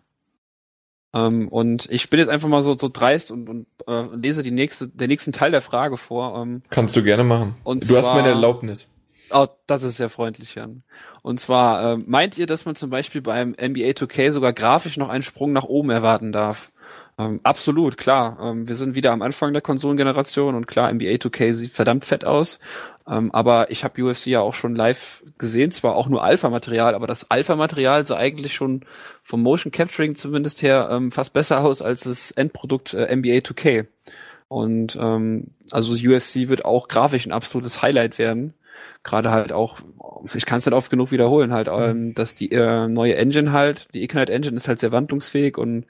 Ähm, 1.15 1.49
und 1.49 1.89
ich 1.91 2.11
bin 2.11 2.21
jetzt 2.21 2.29
einfach 2.29 2.49
mal 2.49 2.61
so, 2.61 2.77
so 2.77 2.91
dreist 2.93 3.33
und, 3.33 3.49
und 3.49 3.67
äh, 3.87 4.03
lese 4.15 4.43
die 4.43 4.51
nächste, 4.51 4.89
den 4.89 5.09
nächsten 5.09 5.33
Teil 5.33 5.51
der 5.51 5.63
Frage 5.63 5.97
vor. 5.97 6.43
Ähm, 6.43 6.63
Kannst 6.69 6.95
du 6.95 7.03
gerne 7.03 7.25
machen. 7.25 7.57
Und 7.65 7.89
du 7.89 7.97
hast 7.97 8.05
zwar- 8.05 8.17
meine 8.17 8.29
Erlaubnis. 8.29 8.91
Oh, 9.31 9.47
das 9.67 9.83
ist 9.83 9.97
sehr 9.97 10.11
freundlich, 10.11 10.55
Jan. 10.55 10.83
Und 11.23 11.41
zwar, 11.41 11.93
äh, 11.93 11.97
meint 11.97 12.37
ihr, 12.39 12.47
dass 12.47 12.67
man 12.67 12.77
zum 12.77 12.91
Beispiel 12.91 13.23
beim 13.23 13.55
NBA 13.59 13.95
2K 13.95 14.31
sogar 14.31 14.53
grafisch 14.53 14.97
noch 14.97 15.09
einen 15.09 15.23
Sprung 15.23 15.53
nach 15.53 15.65
oben 15.65 15.91
erwarten 15.91 16.31
darf? 16.31 16.71
Ähm, 17.17 17.41
absolut, 17.43 17.97
klar. 17.97 18.39
Ähm, 18.43 18.69
wir 18.69 18.75
sind 18.75 18.97
wieder 18.97 19.13
am 19.13 19.23
Anfang 19.23 19.53
der 19.53 19.63
Konsolengeneration 19.63 20.55
und 20.55 20.67
klar, 20.67 20.93
NBA 20.93 21.15
2K 21.15 21.53
sieht 21.53 21.71
verdammt 21.71 22.05
fett 22.05 22.25
aus. 22.25 22.59
Ähm, 23.07 23.33
aber 23.33 23.71
ich 23.71 23.85
habe 23.85 24.03
UFC 24.03 24.27
ja 24.27 24.41
auch 24.41 24.55
schon 24.55 24.75
live 24.75 25.23
gesehen, 25.39 25.71
zwar 25.71 25.95
auch 25.97 26.09
nur 26.09 26.25
Alpha-Material, 26.25 26.95
aber 26.95 27.07
das 27.07 27.31
Alpha-Material 27.31 28.05
sah 28.05 28.17
eigentlich 28.17 28.55
schon 28.55 28.85
vom 29.23 29.43
Motion 29.43 29.71
Capturing 29.71 30.15
zumindest 30.15 30.63
her 30.63 30.89
ähm, 30.91 31.11
fast 31.11 31.33
besser 31.33 31.61
aus 31.61 31.83
als 31.83 32.05
das 32.05 32.31
Endprodukt 32.33 32.95
äh, 32.95 33.15
NBA 33.15 33.39
2K. 33.39 33.87
Und 34.49 34.97
ähm, 35.01 35.49
also 35.71 35.93
UFC 35.93 36.49
wird 36.49 36.65
auch 36.65 36.89
grafisch 36.89 37.27
ein 37.27 37.33
absolutes 37.33 37.81
Highlight 37.83 38.19
werden. 38.19 38.55
Gerade 39.03 39.31
halt 39.31 39.53
auch, 39.53 39.81
ich 40.35 40.47
kann 40.47 40.59
es 40.59 40.67
nicht 40.67 40.75
oft 40.75 40.91
genug 40.91 41.11
wiederholen, 41.11 41.53
halt, 41.53 41.69
ähm, 41.71 42.13
dass 42.15 42.35
die 42.35 42.51
äh, 42.53 42.89
neue 42.89 43.17
Engine 43.17 43.53
halt, 43.53 43.93
die 43.95 44.03
Ignite 44.03 44.33
Engine 44.33 44.57
ist 44.57 44.69
halt 44.69 44.79
sehr 44.79 44.93
wandlungsfähig 44.93 45.59
und 45.59 45.87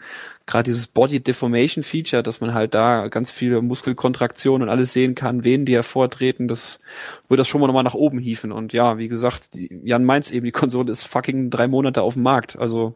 gerade 0.47 0.65
dieses 0.65 0.87
Body 0.87 1.21
Deformation 1.21 1.83
Feature, 1.83 2.23
dass 2.23 2.41
man 2.41 2.55
halt 2.55 2.75
da 2.75 3.09
ganz 3.09 3.31
viele 3.31 3.63
Muskelkontraktionen 3.63 4.69
und 4.69 4.73
alles 4.73 4.93
sehen 4.93 5.15
kann, 5.15 5.45
wen 5.45 5.65
die 5.65 5.75
hervortreten, 5.75 6.49
das 6.49 6.81
würde 7.29 7.41
das 7.41 7.49
schon 7.49 7.61
mal 7.61 7.67
nochmal 7.67 7.85
nach 7.85 7.95
oben 7.95 8.19
hieven. 8.19 8.53
Und 8.53 8.73
ja, 8.73 8.99
wie 8.99 9.09
gesagt, 9.09 9.55
die, 9.55 9.81
Jan 9.85 10.05
meint's 10.05 10.31
eben, 10.31 10.45
die 10.45 10.53
Konsole 10.53 10.91
ist 10.91 11.05
fucking 11.05 11.51
drei 11.51 11.69
Monate 11.69 12.03
auf 12.03 12.15
dem 12.15 12.23
Markt. 12.23 12.59
Also 12.59 12.95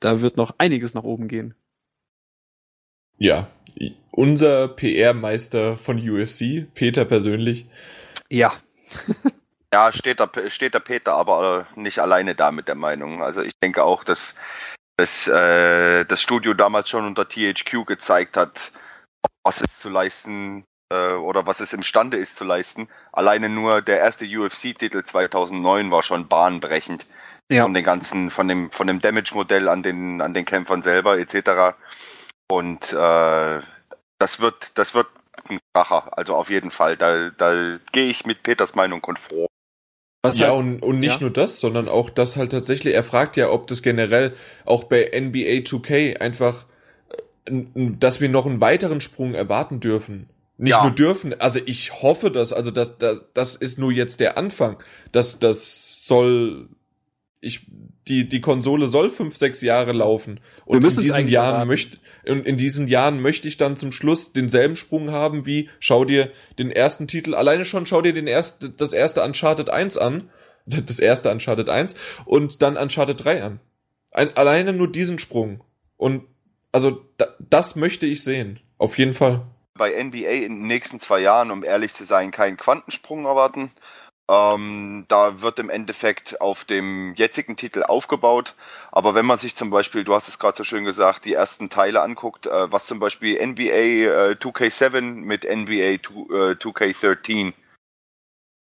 da 0.00 0.20
wird 0.20 0.36
noch 0.36 0.54
einiges 0.58 0.94
nach 0.94 1.04
oben 1.04 1.28
gehen. 1.28 1.54
Ja, 3.18 3.48
unser 4.10 4.68
PR-Meister 4.68 5.76
von 5.76 5.98
UFC, 5.98 6.66
Peter 6.74 7.04
persönlich. 7.04 7.66
Ja. 8.30 8.52
ja, 9.72 9.92
steht 9.92 10.20
der, 10.20 10.30
steht 10.50 10.74
der 10.74 10.80
Peter 10.80 11.14
aber 11.14 11.66
nicht 11.74 11.98
alleine 11.98 12.34
da 12.34 12.50
mit 12.50 12.68
der 12.68 12.74
Meinung. 12.74 13.22
Also 13.22 13.42
ich 13.42 13.58
denke 13.62 13.84
auch, 13.84 14.04
dass, 14.04 14.34
dass 14.96 15.26
äh, 15.28 16.04
das 16.04 16.20
Studio 16.22 16.54
damals 16.54 16.88
schon 16.88 17.06
unter 17.06 17.28
THQ 17.28 17.86
gezeigt 17.86 18.36
hat, 18.36 18.72
was 19.44 19.60
es 19.60 19.78
zu 19.78 19.88
leisten 19.88 20.64
äh, 20.92 21.12
oder 21.12 21.46
was 21.46 21.60
es 21.60 21.72
imstande 21.72 22.16
ist 22.16 22.36
zu 22.36 22.44
leisten. 22.44 22.88
Alleine 23.12 23.48
nur 23.48 23.82
der 23.82 23.98
erste 23.98 24.24
UFC-Titel 24.24 25.04
2009 25.04 25.90
war 25.90 26.02
schon 26.02 26.28
bahnbrechend. 26.28 27.06
Ja. 27.48 27.62
Von 27.62 27.74
den 27.74 27.84
ganzen, 27.84 28.30
von 28.30 28.48
dem, 28.48 28.72
von 28.72 28.88
dem 28.88 29.00
Damage-Modell 29.00 29.68
an 29.68 29.84
den, 29.84 30.20
an 30.20 30.34
den 30.34 30.44
Kämpfern 30.44 30.82
selber 30.82 31.16
etc. 31.16 31.76
Und 32.48 32.92
äh, 32.92 33.60
das 34.18 34.40
wird, 34.40 34.76
das 34.78 34.94
wird 34.94 35.06
ein 35.50 35.58
Kracher, 35.74 36.16
also 36.16 36.34
auf 36.34 36.50
jeden 36.50 36.70
Fall. 36.70 36.96
Da, 36.96 37.30
da 37.30 37.78
gehe 37.92 38.06
ich 38.06 38.26
mit 38.26 38.42
Peters 38.42 38.74
Meinung 38.74 39.00
konform. 39.00 39.48
Was 40.22 40.38
ja, 40.38 40.48
halt, 40.48 40.58
und, 40.58 40.82
und 40.82 41.00
nicht 41.00 41.16
ja. 41.16 41.20
nur 41.20 41.30
das, 41.30 41.60
sondern 41.60 41.88
auch 41.88 42.10
das 42.10 42.36
halt 42.36 42.50
tatsächlich, 42.52 42.94
er 42.94 43.04
fragt 43.04 43.36
ja, 43.36 43.50
ob 43.50 43.66
das 43.68 43.82
generell 43.82 44.34
auch 44.64 44.84
bei 44.84 45.10
NBA 45.14 45.62
2K 45.62 46.20
einfach, 46.20 46.66
äh, 47.48 47.62
dass 47.74 48.20
wir 48.20 48.28
noch 48.28 48.46
einen 48.46 48.60
weiteren 48.60 49.00
Sprung 49.00 49.34
erwarten 49.34 49.80
dürfen. 49.80 50.28
Nicht 50.58 50.70
ja. 50.70 50.82
nur 50.82 50.92
dürfen, 50.92 51.38
also 51.38 51.60
ich 51.66 52.02
hoffe 52.02 52.30
das, 52.30 52.52
also 52.52 52.70
das, 52.70 52.96
das, 52.98 53.24
das 53.34 53.56
ist 53.56 53.78
nur 53.78 53.92
jetzt 53.92 54.20
der 54.20 54.38
Anfang. 54.38 54.82
Das, 55.12 55.38
das 55.38 56.06
soll 56.06 56.68
ich, 57.46 57.66
die, 58.08 58.28
die 58.28 58.40
Konsole 58.40 58.88
soll 58.88 59.10
fünf, 59.10 59.36
sechs 59.36 59.62
Jahre 59.62 59.92
laufen. 59.92 60.40
Und 60.64 60.84
in 60.84 61.02
diesen 61.02 61.28
Jahren 61.28 61.66
möchte, 61.66 61.98
in, 62.24 62.42
in 62.44 62.56
diesen 62.56 62.88
Jahren 62.88 63.20
möchte 63.20 63.48
ich 63.48 63.56
dann 63.56 63.76
zum 63.76 63.92
Schluss 63.92 64.32
denselben 64.32 64.76
Sprung 64.76 65.10
haben 65.10 65.46
wie, 65.46 65.70
schau 65.80 66.04
dir 66.04 66.30
den 66.58 66.70
ersten 66.70 67.08
Titel, 67.08 67.34
alleine 67.34 67.64
schon 67.64 67.86
schau 67.86 68.02
dir 68.02 68.12
den 68.12 68.26
ersten, 68.26 68.74
das 68.76 68.92
erste 68.92 69.22
Uncharted 69.22 69.70
1 69.70 69.96
an, 69.96 70.30
das 70.66 70.98
erste 70.98 71.30
Uncharted 71.30 71.68
1 71.68 71.94
und 72.24 72.62
dann 72.62 72.76
Uncharted 72.76 73.24
3 73.24 73.42
an. 73.42 73.60
Ein, 74.12 74.36
alleine 74.36 74.72
nur 74.72 74.90
diesen 74.90 75.18
Sprung. 75.18 75.62
Und, 75.96 76.24
also, 76.72 77.04
da, 77.16 77.28
das 77.38 77.76
möchte 77.76 78.06
ich 78.06 78.22
sehen. 78.22 78.60
Auf 78.78 78.98
jeden 78.98 79.14
Fall. 79.14 79.46
Bei 79.74 79.90
NBA 80.02 80.28
in 80.28 80.56
den 80.56 80.66
nächsten 80.66 81.00
zwei 81.00 81.20
Jahren, 81.20 81.50
um 81.50 81.62
ehrlich 81.62 81.92
zu 81.92 82.04
sein, 82.04 82.30
keinen 82.30 82.56
Quantensprung 82.56 83.26
erwarten. 83.26 83.72
Ähm, 84.28 85.04
da 85.08 85.40
wird 85.40 85.58
im 85.60 85.70
Endeffekt 85.70 86.40
auf 86.40 86.64
dem 86.64 87.14
jetzigen 87.14 87.56
Titel 87.56 87.84
aufgebaut. 87.84 88.54
Aber 88.90 89.14
wenn 89.14 89.26
man 89.26 89.38
sich 89.38 89.54
zum 89.54 89.70
Beispiel, 89.70 90.02
du 90.04 90.14
hast 90.14 90.28
es 90.28 90.38
gerade 90.38 90.56
so 90.56 90.64
schön 90.64 90.84
gesagt, 90.84 91.24
die 91.24 91.34
ersten 91.34 91.68
Teile 91.68 92.02
anguckt, 92.02 92.46
äh, 92.46 92.72
was 92.72 92.86
zum 92.86 92.98
Beispiel 92.98 93.34
NBA 93.44 93.70
äh, 93.70 94.36
2K7 94.40 95.00
mit 95.00 95.44
NBA 95.44 96.02
2, 96.02 96.52
äh, 96.52 96.56
2K13 96.56 97.52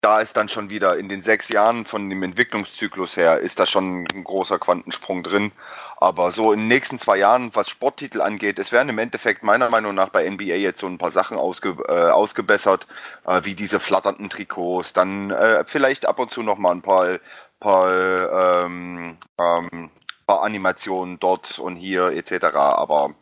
da 0.01 0.21
ist 0.21 0.37
dann 0.37 0.49
schon 0.49 0.71
wieder 0.71 0.97
in 0.97 1.09
den 1.09 1.23
sechs 1.23 1.49
Jahren 1.49 1.85
von 1.85 2.09
dem 2.09 2.23
Entwicklungszyklus 2.23 3.17
her, 3.17 3.41
ist 3.41 3.59
da 3.59 3.67
schon 3.67 4.07
ein 4.13 4.25
großer 4.25 4.59
Quantensprung 4.59 5.23
drin. 5.25 5.53
Aber 5.97 6.31
so 6.31 6.53
in 6.53 6.61
den 6.61 6.69
nächsten 6.69 7.01
zwei 7.01 7.17
Jahren, 7.17 7.51
was 7.55 7.69
Sporttitel 7.69 8.21
angeht, 8.21 8.61
es 8.61 8.71
werden 8.71 8.89
im 8.91 8.99
Endeffekt 8.99 9.43
meiner 9.43 9.69
Meinung 9.71 9.97
nach 9.97 10.11
bei 10.11 10.29
NBA 10.31 10.55
jetzt 10.55 10.81
so 10.81 10.87
ein 10.87 10.99
paar 10.99 11.11
Sachen 11.11 11.37
ausge, 11.37 11.77
äh, 11.89 12.11
ausgebessert, 12.11 12.87
äh, 13.27 13.41
wie 13.43 13.57
diese 13.57 13.81
flatternden 13.81 14.31
Trikots, 14.31 14.93
dann 14.93 15.33
äh, 15.33 15.65
vielleicht 15.67 16.07
ab 16.07 16.21
und 16.21 16.31
zu 16.31 16.43
noch 16.43 16.59
mal 16.59 16.71
ein 16.71 16.83
paar, 16.83 17.19
paar, 17.59 18.65
ähm, 18.65 19.17
ähm, 19.41 19.91
paar 20.29 20.43
Animationen 20.43 21.19
dort 21.19 21.59
und 21.59 21.75
hier 21.75 22.13
etc. 22.13 22.55
Aber 22.55 23.15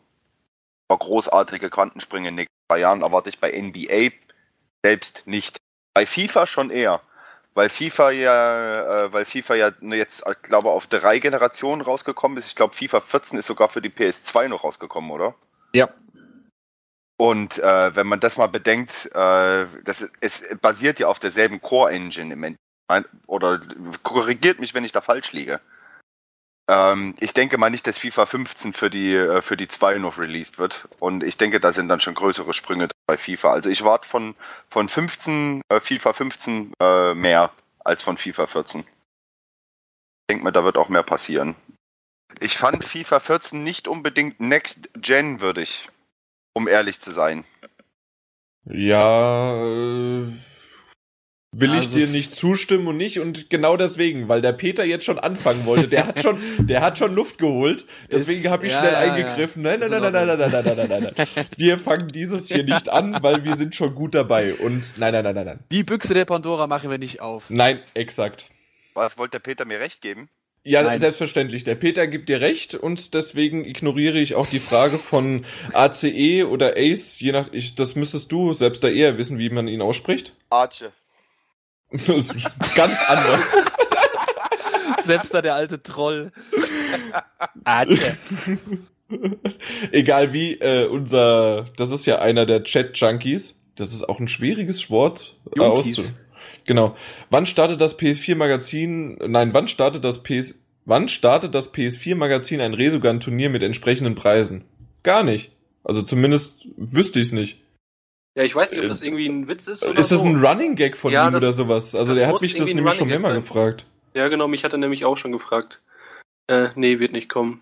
großartige 0.89 1.71
Quantensprünge 1.71 2.29
in 2.29 2.35
den 2.35 2.43
nächsten 2.43 2.71
zwei 2.71 2.79
Jahren 2.79 3.01
erwarte 3.01 3.29
ich 3.29 3.39
bei 3.39 3.51
NBA 3.51 4.11
selbst 4.83 5.23
nicht. 5.25 5.57
Bei 5.97 6.05
FIFA 6.05 6.45
schon 6.45 6.69
eher. 6.69 7.01
Weil 7.55 7.69
FIFA 7.69 8.11
ja, 8.11 9.05
äh, 9.05 9.13
weil 9.13 9.25
FIFA 9.25 9.55
ja 9.55 9.71
jetzt, 9.81 10.23
ich 10.29 10.41
glaube, 10.43 10.69
auf 10.69 10.85
drei 10.85 11.17
Generationen 11.17 11.81
rausgekommen 11.81 12.37
ist. 12.37 12.49
Ich 12.49 12.55
glaube, 12.55 12.75
FIFA 12.75 13.01
14 13.01 13.39
ist 13.39 13.47
sogar 13.47 13.67
für 13.67 13.81
die 13.81 13.89
PS2 13.89 14.47
noch 14.47 14.63
rausgekommen, 14.63 15.09
oder? 15.09 15.33
Ja. 15.73 15.89
Und 17.17 17.57
äh, 17.57 17.95
wenn 17.95 18.05
man 18.05 18.19
das 18.19 18.37
mal 18.37 18.45
bedenkt, 18.45 19.07
äh, 19.15 19.65
das, 19.85 20.07
es 20.21 20.55
basiert 20.61 20.99
ja 20.99 21.07
auf 21.07 21.17
derselben 21.17 21.59
Core-Engine 21.59 22.31
im 22.31 22.43
Endeffekt. 22.43 23.25
Oder 23.25 23.59
korrigiert 24.03 24.59
mich, 24.59 24.75
wenn 24.75 24.85
ich 24.85 24.91
da 24.91 25.01
falsch 25.01 25.31
liege. 25.31 25.61
Ähm, 26.69 27.15
ich 27.19 27.33
denke 27.33 27.57
mal 27.57 27.69
nicht, 27.69 27.87
dass 27.87 27.97
FIFA 27.97 28.25
15 28.25 28.73
für 28.73 28.89
die, 28.89 29.15
äh, 29.15 29.41
für 29.41 29.55
die 29.55 29.67
2 29.67 29.97
noch 29.99 30.17
released 30.17 30.57
wird. 30.57 30.87
Und 30.99 31.23
ich 31.23 31.37
denke, 31.37 31.59
da 31.59 31.71
sind 31.71 31.87
dann 31.87 31.99
schon 31.99 32.13
größere 32.13 32.53
Sprünge 32.53 32.89
bei 33.05 33.17
FIFA. 33.17 33.53
Also 33.53 33.69
ich 33.69 33.83
warte 33.83 34.07
von, 34.07 34.35
von 34.69 34.89
15, 34.89 35.61
äh, 35.69 35.79
FIFA 35.79 36.13
15 36.13 36.73
äh, 36.81 37.13
mehr 37.13 37.51
als 37.79 38.03
von 38.03 38.17
FIFA 38.17 38.47
14. 38.47 38.81
Ich 38.81 38.87
denke 40.29 40.43
mal, 40.43 40.51
da 40.51 40.65
wird 40.65 40.77
auch 40.77 40.89
mehr 40.89 41.03
passieren. 41.03 41.55
Ich 42.41 42.57
fand 42.57 42.83
FIFA 42.83 43.21
14 43.21 43.63
nicht 43.63 43.87
unbedingt 43.87 44.39
Next 44.41 44.89
Gen 44.95 45.39
würdig, 45.39 45.89
um 46.53 46.67
ehrlich 46.67 46.99
zu 46.99 47.11
sein. 47.11 47.45
Ja, 48.65 49.55
äh 49.55 50.33
will 51.59 51.73
ich 51.75 51.89
dir 51.91 52.07
nicht 52.07 52.33
zustimmen 52.33 52.87
und 52.87 52.97
nicht 52.97 53.19
und 53.19 53.49
genau 53.49 53.77
deswegen, 53.77 54.27
weil 54.27 54.41
der 54.41 54.53
Peter 54.53 54.83
jetzt 54.83 55.05
schon 55.05 55.19
anfangen 55.19 55.65
wollte, 55.65 55.87
der 55.87 56.07
hat 56.07 56.21
schon, 56.21 56.39
der 56.59 56.81
hat 56.81 56.97
schon 56.97 57.13
Luft 57.13 57.37
geholt, 57.37 57.85
deswegen 58.11 58.49
habe 58.49 58.65
ich 58.65 58.73
ja, 58.73 58.79
schnell 58.79 58.93
ja, 58.93 58.99
eingegriffen. 58.99 59.61
Nein, 59.61 59.79
nein, 59.79 59.89
nein, 59.89 60.01
nein, 60.01 60.13
nein, 60.13 60.27
nein, 60.37 60.51
nein, 60.51 60.63
nein, 60.63 60.75
nein, 60.77 60.89
nein, 60.89 61.13
nein. 61.15 61.47
Wir 61.57 61.77
fangen 61.77 62.09
dieses 62.09 62.47
hier 62.47 62.63
nicht 62.63 62.89
an, 62.89 63.17
weil 63.21 63.43
wir 63.43 63.55
sind 63.55 63.75
schon 63.75 63.95
gut 63.95 64.15
dabei 64.15 64.53
und 64.53 64.97
nein, 64.97 65.13
nein, 65.13 65.23
nein, 65.23 65.35
nein, 65.35 65.45
nein. 65.45 65.59
Die 65.71 65.83
Büchse 65.83 66.13
der 66.13 66.25
Pandora 66.25 66.67
machen 66.67 66.89
wir 66.89 66.97
nicht 66.97 67.21
auf. 67.21 67.49
Nein, 67.49 67.79
exakt. 67.93 68.45
Was 68.93 69.17
wollte 69.17 69.33
der 69.33 69.39
Peter 69.39 69.65
mir 69.65 69.79
recht 69.79 70.01
geben? 70.01 70.29
Ja, 70.67 70.83
Nein. 70.83 70.99
selbstverständlich. 70.99 71.63
Der 71.63 71.75
Peter 71.75 72.07
gibt 72.07 72.27
dir 72.27 72.41
recht 72.41 72.75
und 72.75 73.13
deswegen 73.13 73.63
ignoriere 73.63 74.17
ich 74.17 74.35
auch 74.35 74.47
die 74.47 74.59
Frage 74.59 74.97
von 74.97 75.45
ACE 75.71 76.43
oder 76.45 76.73
Ace, 76.75 77.17
je 77.21 77.31
nach, 77.31 77.47
ich, 77.53 77.75
das 77.75 77.95
müsstest 77.95 78.33
du 78.33 78.51
selbst 78.51 78.83
da 78.83 78.89
eher 78.89 79.17
wissen, 79.17 79.37
wie 79.37 79.49
man 79.49 79.69
ihn 79.69 79.81
ausspricht. 79.81 80.33
Arche. 80.49 80.91
Das 81.91 82.09
ist 82.09 82.75
ganz 82.75 82.99
anders. 83.07 83.41
Selbst 84.99 85.33
da 85.33 85.41
der 85.41 85.55
alte 85.55 85.81
Troll. 85.81 86.31
Egal 89.91 90.33
wie, 90.33 90.53
äh, 90.55 90.87
unser, 90.87 91.69
das 91.77 91.91
ist 91.91 92.05
ja 92.05 92.19
einer 92.19 92.45
der 92.45 92.63
Chat-Junkies. 92.63 93.55
Das 93.75 93.93
ist 93.93 94.07
auch 94.07 94.19
ein 94.19 94.27
schwieriges 94.27 94.89
Wort 94.89 95.37
äh, 95.55 95.61
auszu. 95.61 96.03
Genau. 96.65 96.95
Wann 97.29 97.45
startet 97.45 97.79
das 97.79 97.97
PS4-Magazin, 97.97 99.17
nein, 99.27 99.53
wann 99.53 99.67
startet 99.67 100.03
das 100.03 100.23
PS, 100.23 100.55
wann 100.85 101.07
startet 101.07 101.55
das 101.55 101.73
PS4-Magazin 101.73 102.59
ein 102.59 102.73
Resogun-Turnier 102.73 103.49
mit 103.49 103.63
entsprechenden 103.63 104.15
Preisen? 104.15 104.65
Gar 105.03 105.23
nicht. 105.23 105.51
Also 105.83 106.01
zumindest 106.01 106.67
wüsste 106.75 107.19
ich 107.19 107.27
es 107.27 107.31
nicht. 107.31 107.59
Ja, 108.37 108.43
ich 108.43 108.55
weiß 108.55 108.69
nicht, 108.69 108.83
ob 108.83 108.89
das 108.89 109.01
irgendwie 109.01 109.25
ein 109.25 109.47
Witz 109.47 109.67
ist 109.67 109.83
oder 109.83 109.99
Ist 109.99 110.11
das 110.11 110.21
so. 110.21 110.27
ein 110.27 110.35
Running 110.35 110.75
Gag 110.75 110.95
von 110.95 111.11
ja, 111.11 111.27
ihm 111.27 111.33
das, 111.33 111.41
oder 111.41 111.53
sowas? 111.53 111.95
Also 111.95 112.13
der 112.13 112.27
hat 112.27 112.39
mich 112.39 112.53
das 112.53 112.71
nämlich 112.71 112.93
schon 112.93 113.07
mehrmal 113.07 113.33
gefragt. 113.33 113.87
Ja, 114.13 114.27
genau, 114.27 114.47
mich 114.47 114.63
hat 114.63 114.73
er 114.73 114.77
nämlich 114.77 115.05
auch 115.05 115.17
schon 115.17 115.31
gefragt. 115.31 115.81
Äh, 116.45 116.67
nee, 116.75 116.99
wird 116.99 117.13
nicht 117.13 117.29
kommen. 117.29 117.61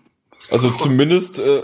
Also 0.50 0.68
zumindest 0.78 1.38
äh, 1.38 1.62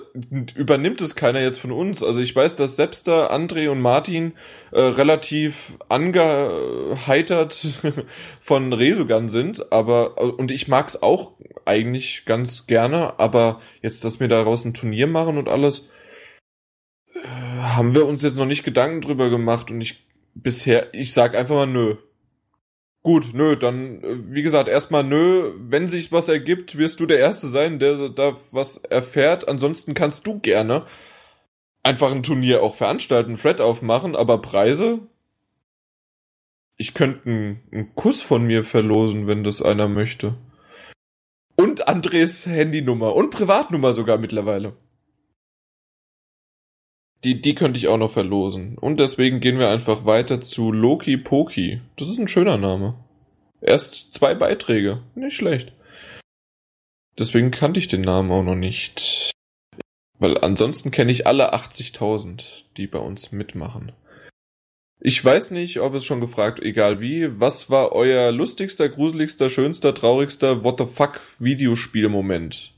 übernimmt 0.54 1.02
es 1.02 1.14
keiner 1.14 1.42
jetzt 1.42 1.60
von 1.60 1.72
uns. 1.72 2.02
Also 2.02 2.20
ich 2.20 2.34
weiß, 2.34 2.56
dass 2.56 2.76
Sepster, 2.76 3.30
André 3.30 3.68
und 3.68 3.82
Martin 3.82 4.32
äh, 4.70 4.80
relativ 4.80 5.74
angeheitert 5.90 7.66
von 8.40 8.72
Resogun 8.72 9.28
sind, 9.28 9.70
aber 9.70 10.16
und 10.38 10.50
ich 10.50 10.68
mag's 10.68 10.96
auch 10.96 11.32
eigentlich 11.66 12.24
ganz 12.24 12.66
gerne, 12.66 13.20
aber 13.20 13.60
jetzt, 13.82 14.04
dass 14.04 14.20
wir 14.20 14.28
daraus 14.28 14.64
ein 14.64 14.72
Turnier 14.72 15.06
machen 15.06 15.36
und 15.36 15.50
alles, 15.50 15.90
haben 17.24 17.94
wir 17.94 18.06
uns 18.06 18.22
jetzt 18.22 18.36
noch 18.36 18.46
nicht 18.46 18.64
Gedanken 18.64 19.00
drüber 19.00 19.30
gemacht 19.30 19.70
und 19.70 19.80
ich 19.80 20.06
bisher, 20.34 20.92
ich 20.94 21.12
sag 21.12 21.36
einfach 21.36 21.54
mal 21.54 21.66
nö. 21.66 21.96
Gut, 23.02 23.34
nö, 23.34 23.56
dann, 23.56 24.02
äh, 24.02 24.32
wie 24.32 24.42
gesagt, 24.42 24.68
erstmal 24.68 25.02
nö. 25.02 25.54
Wenn 25.58 25.88
sich 25.88 26.12
was 26.12 26.28
ergibt, 26.28 26.78
wirst 26.78 27.00
du 27.00 27.06
der 27.06 27.18
Erste 27.18 27.48
sein, 27.48 27.78
der 27.78 28.08
da 28.10 28.36
was 28.52 28.76
erfährt. 28.76 29.48
Ansonsten 29.48 29.94
kannst 29.94 30.26
du 30.26 30.38
gerne 30.38 30.86
einfach 31.82 32.12
ein 32.12 32.22
Turnier 32.22 32.62
auch 32.62 32.76
veranstalten, 32.76 33.36
Thread 33.36 33.60
aufmachen, 33.60 34.14
aber 34.14 34.40
Preise 34.40 35.00
Ich 36.76 36.94
könnte 36.94 37.28
einen 37.28 37.94
Kuss 37.94 38.22
von 38.22 38.44
mir 38.44 38.64
verlosen, 38.64 39.26
wenn 39.26 39.44
das 39.44 39.62
einer 39.62 39.88
möchte. 39.88 40.34
Und 41.56 41.88
Andres 41.88 42.46
Handynummer 42.46 43.14
und 43.14 43.30
Privatnummer 43.30 43.94
sogar 43.94 44.18
mittlerweile. 44.18 44.74
Die, 47.24 47.40
die 47.40 47.54
könnte 47.54 47.78
ich 47.78 47.88
auch 47.88 47.98
noch 47.98 48.12
verlosen. 48.12 48.76
Und 48.78 48.98
deswegen 48.98 49.40
gehen 49.40 49.58
wir 49.58 49.70
einfach 49.70 50.04
weiter 50.04 50.40
zu 50.40 50.72
Loki 50.72 51.16
Poki. 51.16 51.80
Das 51.96 52.08
ist 52.08 52.18
ein 52.18 52.28
schöner 52.28 52.56
Name. 52.56 52.94
Erst 53.60 54.12
zwei 54.12 54.34
Beiträge. 54.34 55.02
Nicht 55.14 55.36
schlecht. 55.36 55.72
Deswegen 57.16 57.50
kannte 57.50 57.78
ich 57.78 57.88
den 57.88 58.00
Namen 58.00 58.32
auch 58.32 58.42
noch 58.42 58.56
nicht. 58.56 59.30
Weil 60.18 60.38
ansonsten 60.38 60.90
kenne 60.90 61.12
ich 61.12 61.26
alle 61.26 61.54
80.000, 61.54 62.64
die 62.76 62.86
bei 62.86 62.98
uns 62.98 63.32
mitmachen. 63.32 63.92
Ich 65.00 65.24
weiß 65.24 65.50
nicht, 65.50 65.80
ob 65.80 65.94
es 65.94 66.04
schon 66.04 66.20
gefragt, 66.20 66.60
egal 66.62 67.00
wie, 67.00 67.40
was 67.40 67.70
war 67.70 67.90
euer 67.92 68.30
lustigster, 68.30 68.88
gruseligster, 68.88 69.50
schönster, 69.50 69.94
traurigster 69.94 70.62
What 70.62 70.78
the 70.78 70.86
fuck 70.86 71.20
Videospielmoment? 71.40 72.71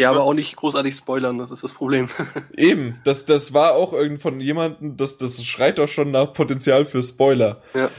Ja, 0.00 0.10
aber 0.10 0.22
auch 0.22 0.34
nicht 0.34 0.56
großartig 0.56 0.94
spoilern, 0.94 1.38
das 1.38 1.50
ist 1.50 1.64
das 1.64 1.72
Problem. 1.72 2.08
Eben, 2.56 3.00
das, 3.04 3.24
das 3.26 3.52
war 3.52 3.74
auch 3.74 3.92
irgend 3.92 4.20
von 4.22 4.40
jemandem, 4.40 4.96
das, 4.96 5.18
das 5.18 5.42
schreit 5.44 5.78
doch 5.78 5.88
schon 5.88 6.10
nach 6.10 6.32
Potenzial 6.32 6.84
für 6.84 7.02
Spoiler. 7.02 7.62
Ja. 7.74 7.90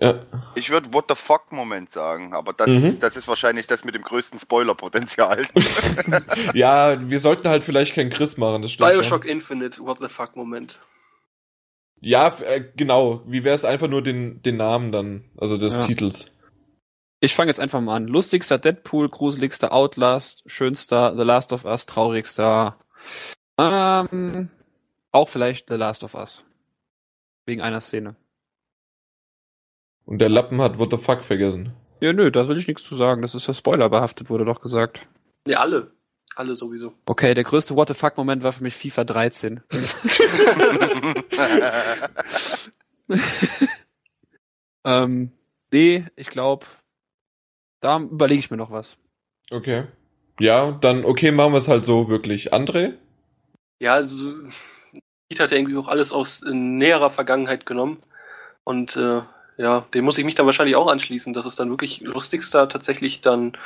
Ja. 0.00 0.20
Ich 0.54 0.68
würde 0.70 0.92
What 0.92 1.06
the 1.08 1.14
fuck 1.16 1.50
Moment 1.50 1.90
sagen, 1.90 2.34
aber 2.34 2.52
das, 2.52 2.68
Mhm. 2.68 3.00
das 3.00 3.16
ist 3.16 3.26
wahrscheinlich 3.26 3.66
das 3.66 3.84
mit 3.84 3.94
dem 3.94 4.02
größten 4.02 4.38
Spoiler-Potenzial. 4.38 5.42
ja, 6.54 6.96
wir 7.08 7.18
sollten 7.18 7.48
halt 7.48 7.64
vielleicht 7.64 7.94
keinen 7.94 8.10
Chris 8.10 8.36
machen, 8.36 8.62
das 8.62 8.72
stimmt. 8.72 8.90
Bioshock 8.90 9.24
Infinite, 9.24 9.80
what 9.80 9.98
the 10.00 10.08
fuck 10.08 10.36
Moment. 10.36 10.78
Ja, 12.00 12.36
äh, 12.44 12.62
genau. 12.76 13.22
Wie 13.26 13.44
wäre 13.44 13.54
es 13.54 13.64
einfach 13.64 13.88
nur 13.88 14.02
den, 14.02 14.42
den 14.42 14.56
Namen 14.56 14.92
dann, 14.92 15.24
also 15.36 15.56
des 15.56 15.76
Ja. 15.76 15.82
Titels? 15.82 16.30
Ich 17.20 17.34
fange 17.34 17.48
jetzt 17.48 17.58
einfach 17.58 17.80
mal 17.80 17.96
an. 17.96 18.06
Lustigster 18.06 18.58
Deadpool, 18.58 19.08
gruseligster 19.08 19.72
Outlast, 19.72 20.44
schönster 20.46 21.16
The 21.16 21.24
Last 21.24 21.52
of 21.52 21.64
Us, 21.64 21.84
traurigster. 21.86 22.78
Ähm, 23.58 24.50
auch 25.10 25.28
vielleicht 25.28 25.68
The 25.68 25.74
Last 25.74 26.04
of 26.04 26.14
Us. 26.14 26.44
Wegen 27.44 27.60
einer 27.60 27.80
Szene. 27.80 28.14
Und 30.04 30.18
der 30.20 30.28
Lappen 30.28 30.60
hat 30.62 30.78
What 30.78 30.92
the 30.92 30.98
fuck 30.98 31.24
vergessen. 31.24 31.72
Ja, 32.00 32.12
nö, 32.12 32.30
da 32.30 32.46
will 32.46 32.56
ich 32.56 32.68
nichts 32.68 32.84
zu 32.84 32.94
sagen. 32.94 33.22
Das 33.22 33.34
ist 33.34 33.48
ja 33.48 33.54
Spoiler 33.54 33.88
behaftet, 33.90 34.30
wurde 34.30 34.44
doch 34.44 34.60
gesagt. 34.60 35.08
Ja, 35.46 35.58
alle. 35.58 35.90
Alle 36.36 36.54
sowieso. 36.54 36.92
Okay, 37.06 37.34
der 37.34 37.42
größte 37.42 37.74
What 37.74 37.88
the 37.88 37.94
fuck 37.94 38.16
Moment 38.16 38.44
war 38.44 38.52
für 38.52 38.62
mich 38.62 38.74
FIFA 38.74 39.02
13. 39.02 39.60
ähm, 44.84 45.32
nee, 45.72 46.06
ich 46.14 46.28
glaube, 46.28 46.64
da 47.80 47.98
überlege 47.98 48.40
ich 48.40 48.50
mir 48.50 48.56
noch 48.56 48.70
was. 48.70 48.98
Okay. 49.50 49.84
Ja, 50.40 50.72
dann, 50.72 51.04
okay, 51.04 51.32
machen 51.32 51.52
wir 51.52 51.58
es 51.58 51.68
halt 51.68 51.84
so 51.84 52.08
wirklich. 52.08 52.52
André? 52.52 52.94
Ja, 53.80 53.94
also, 53.94 54.34
Pete 55.28 55.42
hat 55.42 55.50
ja 55.50 55.56
irgendwie 55.56 55.76
auch 55.76 55.88
alles 55.88 56.12
aus 56.12 56.42
äh, 56.42 56.52
näherer 56.52 57.10
Vergangenheit 57.10 57.66
genommen. 57.66 58.02
Und 58.64 58.96
äh, 58.96 59.22
ja, 59.56 59.80
dem 59.92 60.04
muss 60.04 60.18
ich 60.18 60.24
mich 60.24 60.36
dann 60.36 60.46
wahrscheinlich 60.46 60.76
auch 60.76 60.88
anschließen, 60.88 61.32
dass 61.32 61.46
es 61.46 61.56
dann 61.56 61.70
wirklich 61.70 62.00
lustigster 62.00 62.68
tatsächlich 62.68 63.20
dann 63.20 63.56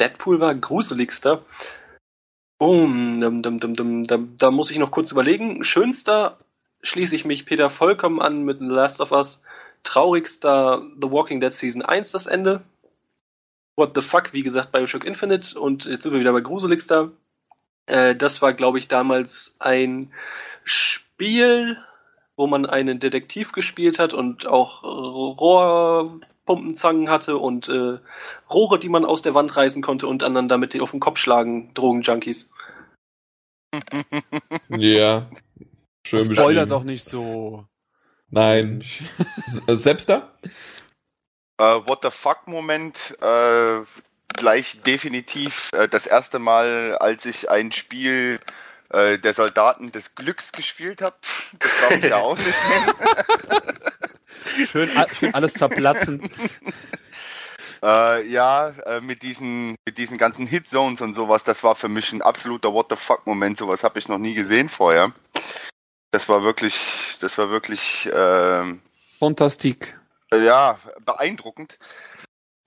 Deadpool 0.00 0.40
war, 0.40 0.54
gruseligster. 0.54 1.44
Oh, 2.58 2.86
dum, 2.86 3.42
dum, 3.42 3.58
dum, 3.58 3.74
dum, 3.74 4.02
da, 4.04 4.18
da 4.38 4.50
muss 4.50 4.70
ich 4.70 4.78
noch 4.78 4.90
kurz 4.90 5.12
überlegen. 5.12 5.64
Schönster 5.64 6.38
schließe 6.82 7.14
ich 7.14 7.24
mich 7.24 7.44
Peter 7.44 7.70
vollkommen 7.70 8.20
an 8.20 8.44
mit 8.44 8.60
The 8.60 8.66
Last 8.66 9.00
of 9.00 9.12
Us. 9.12 9.42
Traurigster 9.82 10.82
The 11.00 11.10
Walking 11.10 11.40
Dead 11.40 11.52
Season 11.52 11.82
1 11.82 12.12
das 12.12 12.26
Ende. 12.26 12.62
What 13.76 13.92
the 13.94 14.02
fuck, 14.02 14.32
wie 14.32 14.42
gesagt, 14.42 14.72
Bioshock 14.72 15.04
Infinite. 15.04 15.58
Und 15.58 15.86
jetzt 15.86 16.02
sind 16.02 16.12
wir 16.12 16.20
wieder 16.20 16.32
bei 16.32 16.40
gruseligster. 16.40 17.12
Äh, 17.86 18.14
das 18.14 18.42
war, 18.42 18.52
glaube 18.54 18.78
ich, 18.78 18.88
damals 18.88 19.56
ein 19.58 20.12
Spiel, 20.64 21.78
wo 22.36 22.46
man 22.46 22.66
einen 22.66 23.00
Detektiv 23.00 23.52
gespielt 23.52 23.98
hat 23.98 24.14
und 24.14 24.46
auch 24.46 24.82
Rohrpumpenzangen 24.82 27.08
hatte 27.08 27.38
und 27.38 27.68
äh, 27.68 27.98
Rohre, 28.50 28.78
die 28.78 28.88
man 28.88 29.04
aus 29.04 29.22
der 29.22 29.34
Wand 29.34 29.56
reißen 29.56 29.82
konnte 29.82 30.06
und 30.06 30.22
anderen 30.22 30.48
damit 30.48 30.74
die 30.74 30.80
auf 30.80 30.92
den 30.92 31.00
Kopf 31.00 31.18
schlagen, 31.18 31.74
Drogenjunkies. 31.74 32.50
Ja. 34.68 35.30
Schön 36.06 36.34
Spoiler 36.34 36.66
doch 36.66 36.84
nicht 36.84 37.04
so. 37.04 37.66
Nein. 38.30 38.82
Äh, 39.66 39.76
Selbster? 39.76 40.38
Äh, 41.62 41.88
What 41.88 42.00
the 42.02 42.10
fuck 42.10 42.46
Moment, 42.46 43.16
äh, 43.20 43.80
gleich 44.34 44.82
definitiv 44.82 45.70
äh, 45.72 45.88
das 45.88 46.06
erste 46.06 46.38
Mal, 46.38 46.96
als 46.98 47.24
ich 47.24 47.50
ein 47.50 47.72
Spiel 47.72 48.40
äh, 48.90 49.18
der 49.18 49.34
Soldaten 49.34 49.92
des 49.92 50.14
Glücks 50.14 50.52
gespielt 50.52 51.02
habe. 51.02 51.16
Das 51.58 51.70
darf 51.80 51.90
ich 51.92 52.04
ja 52.04 52.16
auch 52.16 52.36
nicht 52.36 52.54
nennen. 52.70 53.78
Schön, 54.66 54.90
schön 55.18 55.34
alles 55.34 55.54
zerplatzen. 55.54 56.30
Äh, 57.84 58.28
ja, 58.28 58.68
äh, 58.86 59.00
mit 59.00 59.24
diesen, 59.24 59.74
mit 59.84 59.98
diesen 59.98 60.16
ganzen 60.16 60.46
Hitzones 60.46 61.00
und 61.00 61.14
sowas, 61.14 61.42
das 61.42 61.64
war 61.64 61.74
für 61.74 61.88
mich 61.88 62.12
ein 62.12 62.22
absoluter 62.22 62.72
What 62.72 62.86
the 62.90 62.96
fuck 62.96 63.26
Moment. 63.26 63.58
Sowas 63.58 63.82
habe 63.82 63.98
ich 63.98 64.06
noch 64.06 64.18
nie 64.18 64.34
gesehen 64.34 64.68
vorher. 64.68 65.12
Das 66.12 66.28
war 66.28 66.44
wirklich, 66.44 67.18
das 67.20 67.38
war 67.38 67.50
wirklich, 67.50 68.08
ähm, 68.14 68.82
Fantastik. 69.18 69.98
Ja, 70.38 70.78
beeindruckend. 71.04 71.78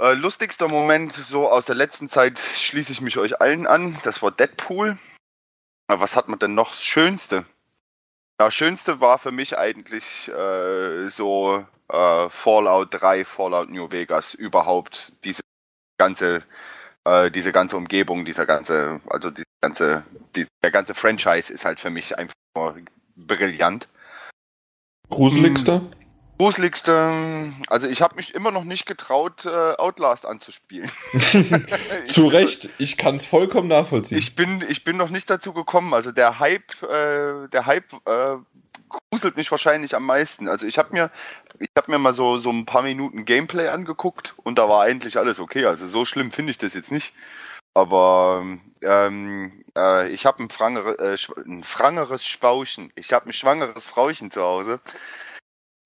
Äh, 0.02 0.14
lustigster 0.14 0.68
Moment 0.68 1.14
so 1.14 1.50
aus 1.50 1.66
der 1.66 1.76
letzten 1.76 2.10
Zeit 2.10 2.38
schließe 2.38 2.92
ich 2.92 3.02
mich 3.02 3.18
euch 3.18 3.40
allen 3.40 3.66
an. 3.66 3.98
Das 4.04 4.22
war 4.22 4.32
Deadpool. 4.32 4.98
Aber 5.88 6.02
was 6.02 6.16
hat 6.16 6.28
man 6.28 6.40
denn 6.40 6.54
noch? 6.54 6.72
Das 6.72 6.84
Schönste. 6.84 7.46
Ja, 8.40 8.52
Schönste 8.52 9.00
war 9.00 9.20
für 9.20 9.32
mich 9.32 9.58
eigentlich 9.58 10.28
äh, 10.28 11.10
so 11.10 11.66
äh, 11.90 12.30
Fallout 12.30 12.90
3, 12.92 13.24
Fallout 13.24 13.70
New 13.70 13.92
Vegas 13.92 14.34
überhaupt. 14.34 15.14
Diese 15.24 15.42
ganze, 15.98 16.44
äh, 17.06 17.32
diese 17.32 17.54
ganze 17.54 17.78
Umgebung, 17.78 18.26
dieser 18.26 18.46
ganze, 18.46 19.00
also 19.08 19.32
die 19.32 19.44
ganze, 19.62 20.04
die, 20.36 20.48
der 20.64 20.72
ganze 20.72 20.94
Franchise 20.96 21.54
ist 21.54 21.64
halt 21.64 21.80
für 21.80 21.90
mich 21.90 22.18
einfach 22.18 22.36
nur 22.56 22.76
brillant. 23.16 23.88
Gruseligster? 25.10 25.82
Gruseligste, 26.38 27.54
also 27.68 27.88
ich 27.88 28.02
habe 28.02 28.16
mich 28.16 28.34
immer 28.36 28.52
noch 28.52 28.66
nicht 28.66 28.86
getraut, 28.86 29.46
äh, 29.46 29.50
Outlast 29.50 30.26
anzuspielen. 30.26 30.92
Zu 32.06 32.28
Recht, 32.28 32.70
ich 32.78 32.98
kann 32.98 33.16
es 33.16 33.26
vollkommen 33.26 33.70
nachvollziehen. 33.70 34.18
Ich 34.18 34.36
bin, 34.36 34.64
ich 34.68 34.84
bin 34.84 34.98
noch 34.98 35.10
nicht 35.10 35.30
dazu 35.30 35.54
gekommen. 35.54 35.94
Also 35.94 36.12
der 36.12 36.40
Hype, 36.40 36.84
äh, 36.84 37.48
der 37.48 37.66
Hype 37.66 37.94
äh, 38.06 38.38
gruselt 39.12 39.38
mich 39.38 39.50
wahrscheinlich 39.50 39.96
am 39.96 40.06
meisten. 40.06 40.48
Also 40.50 40.66
ich 40.66 40.78
habe 40.78 40.90
mir, 40.92 41.10
ich 41.60 41.70
habe 41.78 41.92
mir 41.92 42.00
mal 42.00 42.14
so 42.14 42.38
so 42.38 42.50
ein 42.50 42.66
paar 42.66 42.82
Minuten 42.82 43.26
Gameplay 43.26 43.70
angeguckt 43.70 44.34
und 44.44 44.60
da 44.60 44.68
war 44.68 44.84
eigentlich 44.84 45.18
alles 45.18 45.40
okay. 45.40 45.66
Also 45.66 45.88
so 45.88 46.04
schlimm 46.04 46.32
finde 46.32 46.52
ich 46.52 46.58
das 46.58 46.74
jetzt 46.74 46.92
nicht. 46.92 47.14
Aber 47.74 48.44
ähm, 48.82 49.64
äh, 49.78 50.10
ich 50.10 50.26
habe 50.26 50.44
ein, 50.44 50.50
frangere, 50.50 50.98
äh, 50.98 51.18
ein 51.46 51.64
frangeres 51.64 52.26
Spauchen. 52.26 52.92
Ich 52.96 53.12
habe 53.12 53.30
ein 53.30 53.34
schwangeres 53.34 53.86
Frauchen 53.86 54.32
zu 54.32 54.42
Hause. 54.42 54.80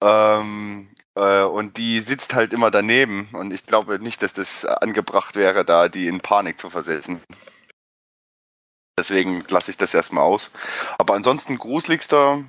Ähm, 0.01 0.89
äh, 1.15 1.43
und 1.43 1.77
die 1.77 1.99
sitzt 1.99 2.33
halt 2.33 2.53
immer 2.53 2.71
daneben. 2.71 3.29
Und 3.33 3.51
ich 3.51 3.65
glaube 3.65 3.99
nicht, 3.99 4.21
dass 4.21 4.33
das 4.33 4.65
angebracht 4.65 5.35
wäre, 5.35 5.65
da 5.65 5.89
die 5.89 6.07
in 6.07 6.21
Panik 6.21 6.59
zu 6.59 6.69
versetzen. 6.69 7.21
Deswegen 8.97 9.43
lasse 9.47 9.71
ich 9.71 9.77
das 9.77 9.93
erstmal 9.93 10.25
aus. 10.25 10.51
Aber 10.97 11.13
ansonsten 11.13 11.57
gruseligster, 11.57 12.43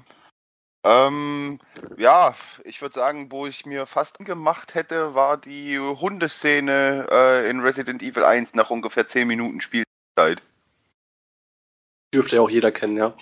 ähm, 0.85 1.61
ja, 1.99 2.35
ich 2.65 2.81
würde 2.81 2.95
sagen, 2.95 3.31
wo 3.31 3.47
ich 3.47 3.67
mir 3.67 3.87
fast 3.87 4.19
gemacht 4.19 4.75
hätte, 4.75 5.15
war 5.15 5.37
die 5.37 5.79
Hundeszene 5.79 7.07
äh, 7.11 7.51
in 7.51 7.61
Resident 7.61 8.03
Evil 8.03 8.25
1 8.25 8.55
nach 8.55 8.71
ungefähr 8.71 9.07
10 9.07 9.29
Minuten 9.29 9.61
Spielzeit. 9.61 10.43
Dürfte 12.13 12.37
ja 12.37 12.43
auch 12.43 12.51
jeder 12.51 12.73
kennen, 12.73 12.97
ja. 12.97 13.15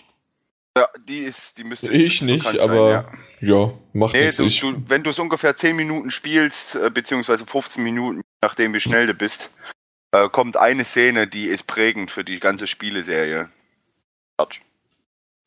Ja, 0.79 0.89
die 1.09 1.19
ist, 1.19 1.59
die 1.59 1.65
müsste 1.65 1.91
Ich 1.91 2.23
nicht, 2.23 2.47
aber 2.61 2.91
ja. 2.91 3.07
ja, 3.41 3.75
macht 3.93 4.15
Nee, 4.15 4.31
du, 4.31 4.45
Ich, 4.45 4.61
du, 4.61 4.75
wenn 4.87 5.03
du 5.03 5.11
es 5.11 5.19
ungefähr 5.19 5.57
10 5.57 5.75
Minuten 5.75 6.13
spielst, 6.13 6.77
äh, 6.77 6.89
beziehungsweise 6.89 7.45
15 7.47 7.83
Minuten, 7.83 8.23
nachdem 8.41 8.75
wie 8.75 8.81
schnell 8.81 9.09
du 9.09 9.15
bist, 9.15 9.51
äh, 10.13 10.29
kommt 10.29 10.57
eine 10.57 10.85
Szene, 10.85 11.27
die 11.27 11.47
ist 11.47 11.67
prägend 11.67 12.13
für 12.13 12.23
die 12.23 12.39
ganze 12.39 12.69
Spieleserie. 12.69 13.49
Quatsch. 14.37 14.61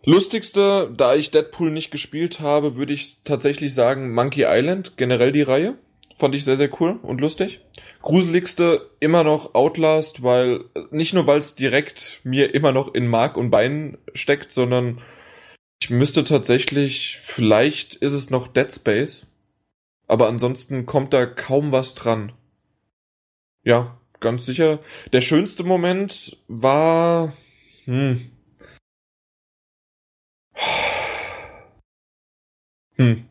Lustigste, 0.03 0.91
da 0.94 1.16
ich 1.16 1.32
Deadpool 1.32 1.72
nicht 1.72 1.91
gespielt 1.91 2.41
habe, 2.41 2.76
würde 2.76 2.91
ich 2.91 3.24
tatsächlich 3.24 3.74
sagen 3.74 4.14
Monkey 4.14 4.45
Island, 4.45 4.98
generell 4.98 5.32
die 5.32 5.44
Reihe. 5.44 5.78
Fand 6.18 6.36
ich 6.36 6.44
sehr, 6.44 6.58
sehr 6.58 6.70
cool 6.82 6.99
und 7.02 7.22
lustig. 7.22 7.62
Gruseligste 8.02 8.90
immer 8.99 9.24
noch 9.24 9.56
Outlast, 9.56 10.24
weil, 10.24 10.66
nicht 10.91 11.14
nur 11.14 11.26
weil 11.26 11.40
es 11.40 11.56
direkt 11.56 12.20
mir 12.24 12.53
immer 12.53 12.72
noch 12.72 12.94
in 12.94 13.08
Mark 13.08 13.38
und 13.38 13.49
Beinen 13.49 13.98
steckt, 14.14 14.52
sondern 14.52 15.02
ich 15.82 15.90
müsste 15.90 16.24
tatsächlich, 16.24 17.20
vielleicht 17.22 17.95
ist 17.95 18.14
es 18.14 18.30
noch 18.30 18.48
Dead 18.48 18.72
Space. 18.72 19.26
Aber 20.08 20.28
ansonsten 20.28 20.86
kommt 20.86 21.14
da 21.14 21.26
kaum 21.26 21.72
was 21.72 21.95
dran. 21.95 22.34
Ja, 23.64 23.98
ganz 24.20 24.45
sicher. 24.45 24.80
Der 25.14 25.22
schönste 25.22 25.64
Moment 25.64 26.38
war. 26.48 27.34
Hm. 27.86 28.30
Hm. 32.95 33.26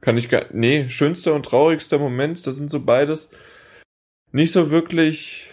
Kann 0.00 0.16
ich 0.16 0.28
gar. 0.28 0.46
Nee, 0.52 0.88
schönster 0.88 1.34
und 1.34 1.44
traurigster 1.44 1.98
Moment, 1.98 2.46
das 2.46 2.56
sind 2.56 2.70
so 2.70 2.84
beides 2.84 3.30
nicht 4.36 4.52
so 4.52 4.70
wirklich. 4.70 5.50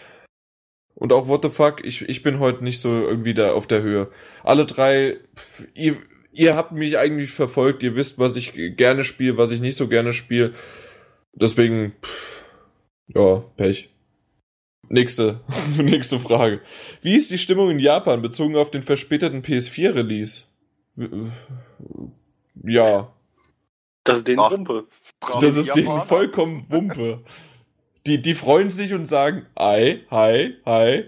Und 0.95 1.12
auch 1.12 1.28
what 1.28 1.44
the 1.44 1.50
fuck, 1.50 1.84
ich, 1.84 2.08
ich 2.08 2.22
bin 2.22 2.40
heute 2.40 2.64
nicht 2.64 2.80
so 2.80 2.90
irgendwie 2.90 3.34
da 3.34 3.54
auf 3.54 3.66
der 3.66 3.82
Höhe. 3.82 4.12
Alle 4.44 4.66
drei, 4.66 5.18
pf, 5.36 5.66
ihr, 5.74 5.98
ihr 6.34 6.56
habt 6.56 6.72
mich 6.72 6.98
eigentlich 6.98 7.32
verfolgt, 7.32 7.84
ihr 7.84 7.96
wisst, 7.96 8.20
was 8.20 8.36
ich 8.36 8.54
gerne 8.76 9.04
spiele, 9.04 9.38
was 9.38 9.52
ich 9.52 9.62
nicht 9.62 9.78
so 9.78 9.88
gerne 9.88 10.14
spiele. 10.14 10.54
Deswegen, 11.34 11.94
pff, 12.02 12.46
ja, 13.08 13.40
Pech. 13.58 13.90
Nächste, 14.90 15.40
nächste 15.78 16.20
Frage. 16.20 16.62
Wie 17.02 17.16
ist 17.16 17.32
die 17.32 17.38
Stimmung 17.38 17.72
in 17.72 17.80
Japan 17.80 18.22
bezogen 18.22 18.56
auf 18.56 18.72
den 18.72 18.84
verspäteten 18.84 19.42
PS4-Release? 19.42 20.44
Ja. 22.64 23.14
Das 24.04 24.20
ist 24.20 24.28
denen 24.28 24.40
Ach. 24.40 24.52
Wumpe. 24.52 24.88
Das 25.40 25.56
ist 25.56 25.76
denen 25.76 26.02
vollkommen 26.02 26.66
Wumpe. 26.70 27.24
Die, 28.06 28.22
die 28.22 28.34
freuen 28.34 28.70
sich 28.70 28.94
und 28.94 29.06
sagen, 29.06 29.46
hi, 29.58 30.02
hi, 30.12 30.56
hi. 30.66 31.06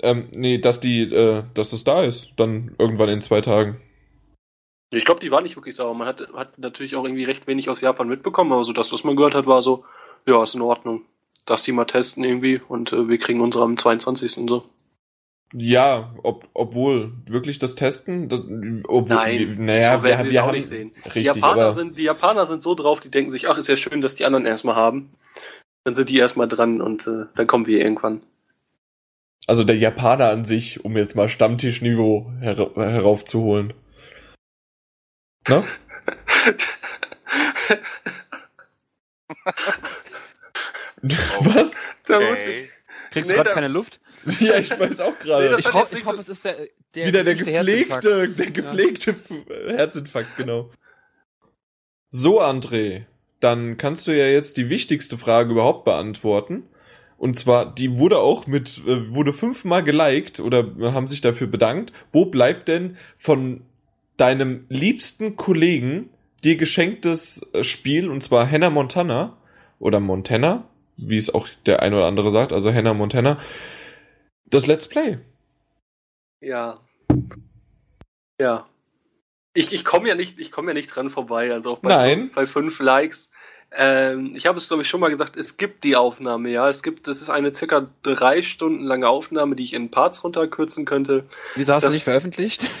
Ähm, 0.00 0.28
nee, 0.34 0.58
dass 0.58 0.80
die, 0.80 1.02
äh, 1.02 1.44
dass 1.52 1.72
es 1.74 1.84
da 1.84 2.04
ist. 2.04 2.30
Dann 2.36 2.74
irgendwann 2.78 3.10
in 3.10 3.20
zwei 3.20 3.42
Tagen. 3.42 3.80
Ich 4.90 5.04
glaube, 5.04 5.20
die 5.20 5.30
war 5.30 5.42
nicht 5.42 5.56
wirklich 5.56 5.76
sauer. 5.76 5.94
Man 5.94 6.08
hat, 6.08 6.28
hat 6.34 6.58
natürlich 6.58 6.96
auch 6.96 7.04
irgendwie 7.04 7.24
recht 7.24 7.46
wenig 7.46 7.68
aus 7.68 7.80
Japan 7.80 8.08
mitbekommen, 8.08 8.52
aber 8.52 8.64
so 8.64 8.72
das, 8.72 8.92
was 8.92 9.04
man 9.04 9.16
gehört 9.16 9.34
hat, 9.34 9.46
war 9.46 9.60
so, 9.60 9.84
ja, 10.26 10.42
ist 10.42 10.54
in 10.54 10.62
Ordnung. 10.62 11.02
Dass 11.44 11.62
die 11.62 11.72
mal 11.72 11.84
testen 11.84 12.24
irgendwie 12.24 12.60
und 12.68 12.92
äh, 12.92 13.08
wir 13.08 13.18
kriegen 13.18 13.40
unsere 13.40 13.64
am 13.64 13.76
22. 13.76 14.38
und 14.38 14.48
so. 14.48 14.64
Ja, 15.54 16.14
ob, 16.22 16.46
obwohl, 16.52 17.12
wirklich 17.26 17.58
das 17.58 17.74
Testen? 17.74 18.28
Das, 18.28 18.40
obwohl, 18.86 19.16
Nein, 19.16 19.56
naja, 19.58 19.96
so 19.96 20.04
wir, 20.04 20.30
wir 20.30 20.42
auch 20.42 20.48
haben, 20.48 20.56
nicht 20.56 20.66
sehen. 20.66 20.92
Die 20.94 21.08
Richtig, 21.08 21.24
Japaner, 21.24 21.62
aber 21.62 21.72
sind, 21.72 21.96
die 21.96 22.02
Japaner 22.02 22.44
sind 22.44 22.62
so 22.62 22.74
drauf, 22.74 23.00
die 23.00 23.10
denken 23.10 23.30
sich, 23.30 23.48
ach, 23.48 23.56
ist 23.56 23.68
ja 23.68 23.76
schön, 23.76 24.02
dass 24.02 24.14
die 24.14 24.26
anderen 24.26 24.44
erstmal 24.44 24.76
haben. 24.76 25.10
Dann 25.84 25.94
sind 25.94 26.10
die 26.10 26.18
erstmal 26.18 26.48
dran 26.48 26.82
und 26.82 27.06
äh, 27.06 27.24
dann 27.34 27.46
kommen 27.46 27.66
wir 27.66 27.80
irgendwann. 27.80 28.20
also 29.46 29.64
der 29.64 29.78
Japaner 29.78 30.28
an 30.28 30.44
sich, 30.44 30.84
um 30.84 30.98
jetzt 30.98 31.16
mal 31.16 31.30
Stammtischniveau 31.30 32.30
her 32.40 32.70
heraufzuholen. 32.74 33.72
Ne? 35.48 35.64
Was? 41.40 41.82
da 42.06 42.20
muss 42.20 42.38
ich. 42.40 42.68
Kriegst 43.10 43.30
Nee, 43.30 43.36
du 43.36 43.42
gerade 43.42 43.54
keine 43.54 43.68
Luft? 43.68 44.00
Ja, 44.40 44.58
ich 44.58 44.70
weiß 44.70 45.00
auch 45.00 45.12
Nee, 45.20 45.24
gerade. 45.24 45.48
das 45.50 45.60
Ich, 45.60 45.66
hat 45.68 45.74
ho 45.74 45.78
jetzt 45.80 45.92
ich 45.94 46.04
hoffe, 46.04 46.16
so- 46.16 46.20
es 46.22 46.28
ist 46.28 46.44
der, 46.44 46.68
der 46.94 47.06
Wieder 47.06 47.24
der 47.24 47.34
Herzinfarkt. 47.36 48.02
gepflegte, 48.04 48.28
der 48.36 48.50
gepflegte 48.50 49.10
F- 49.12 49.76
Herzinfarkt, 49.76 50.36
genau. 50.36 50.70
So, 52.10 52.42
André, 52.42 53.04
dann 53.40 53.76
kannst 53.76 54.06
du 54.06 54.12
ja 54.16 54.26
jetzt 54.26 54.56
die 54.56 54.68
wichtigste 54.70 55.16
Frage 55.16 55.52
überhaupt 55.52 55.84
beantworten. 55.84 56.64
Und 57.16 57.36
zwar, 57.38 57.72
die 57.74 57.96
wurde 57.96 58.18
auch 58.18 58.46
mit, 58.46 58.78
äh, 58.86 59.10
wurde 59.12 59.32
fünfmal 59.32 59.82
geliked 59.82 60.40
oder 60.40 60.66
haben 60.92 61.08
sich 61.08 61.20
dafür 61.20 61.46
bedankt. 61.46 61.92
Wo 62.12 62.26
bleibt 62.26 62.68
denn 62.68 62.96
von 63.16 63.62
deinem 64.18 64.66
liebsten 64.68 65.36
Kollegen 65.36 66.10
dir 66.44 66.56
geschenktes 66.56 67.46
äh, 67.52 67.64
Spiel, 67.64 68.10
und 68.10 68.22
zwar 68.22 68.50
Hannah 68.50 68.70
Montana 68.70 69.38
oder 69.78 70.00
Montana, 70.00 70.68
wie 70.96 71.16
es 71.16 71.32
auch 71.32 71.48
der 71.66 71.82
ein 71.82 71.94
oder 71.94 72.06
andere 72.06 72.30
sagt, 72.30 72.52
also 72.52 72.72
Hannah 72.72 72.94
Montana, 72.94 73.38
das 74.46 74.66
Let's 74.66 74.88
Play? 74.88 75.18
Ja. 76.40 76.80
Ja. 78.40 78.66
Ich, 79.54 79.72
ich 79.72 79.84
komme 79.84 80.08
ja 80.08 80.14
nicht, 80.14 80.38
ich 80.38 80.52
komme 80.52 80.70
ja 80.70 80.74
nicht 80.74 80.88
dran 80.88 81.10
vorbei, 81.10 81.52
also 81.52 81.72
auch 81.72 81.78
bei, 81.78 81.88
Nein. 81.88 82.18
Fünf, 82.18 82.34
bei 82.34 82.46
fünf 82.46 82.78
Likes. 82.80 83.30
Ähm, 83.70 84.32
ich 84.34 84.46
habe 84.46 84.56
es, 84.56 84.66
glaube 84.68 84.82
ich, 84.82 84.88
schon 84.88 85.00
mal 85.00 85.10
gesagt, 85.10 85.36
es 85.36 85.58
gibt 85.58 85.84
die 85.84 85.94
Aufnahme, 85.94 86.50
ja. 86.50 86.68
Es 86.68 86.82
gibt, 86.82 87.06
das 87.06 87.20
ist 87.20 87.28
eine 87.28 87.54
circa 87.54 87.88
drei 88.02 88.40
Stunden 88.42 88.82
lange 88.84 89.08
Aufnahme, 89.08 89.56
die 89.56 89.62
ich 89.62 89.74
in 89.74 89.90
Parts 89.90 90.24
runterkürzen 90.24 90.86
könnte. 90.86 91.26
Wieso 91.54 91.74
hast 91.74 91.82
du 91.82 91.88
Das- 91.88 91.94
nicht 91.94 92.04
veröffentlicht? 92.04 92.62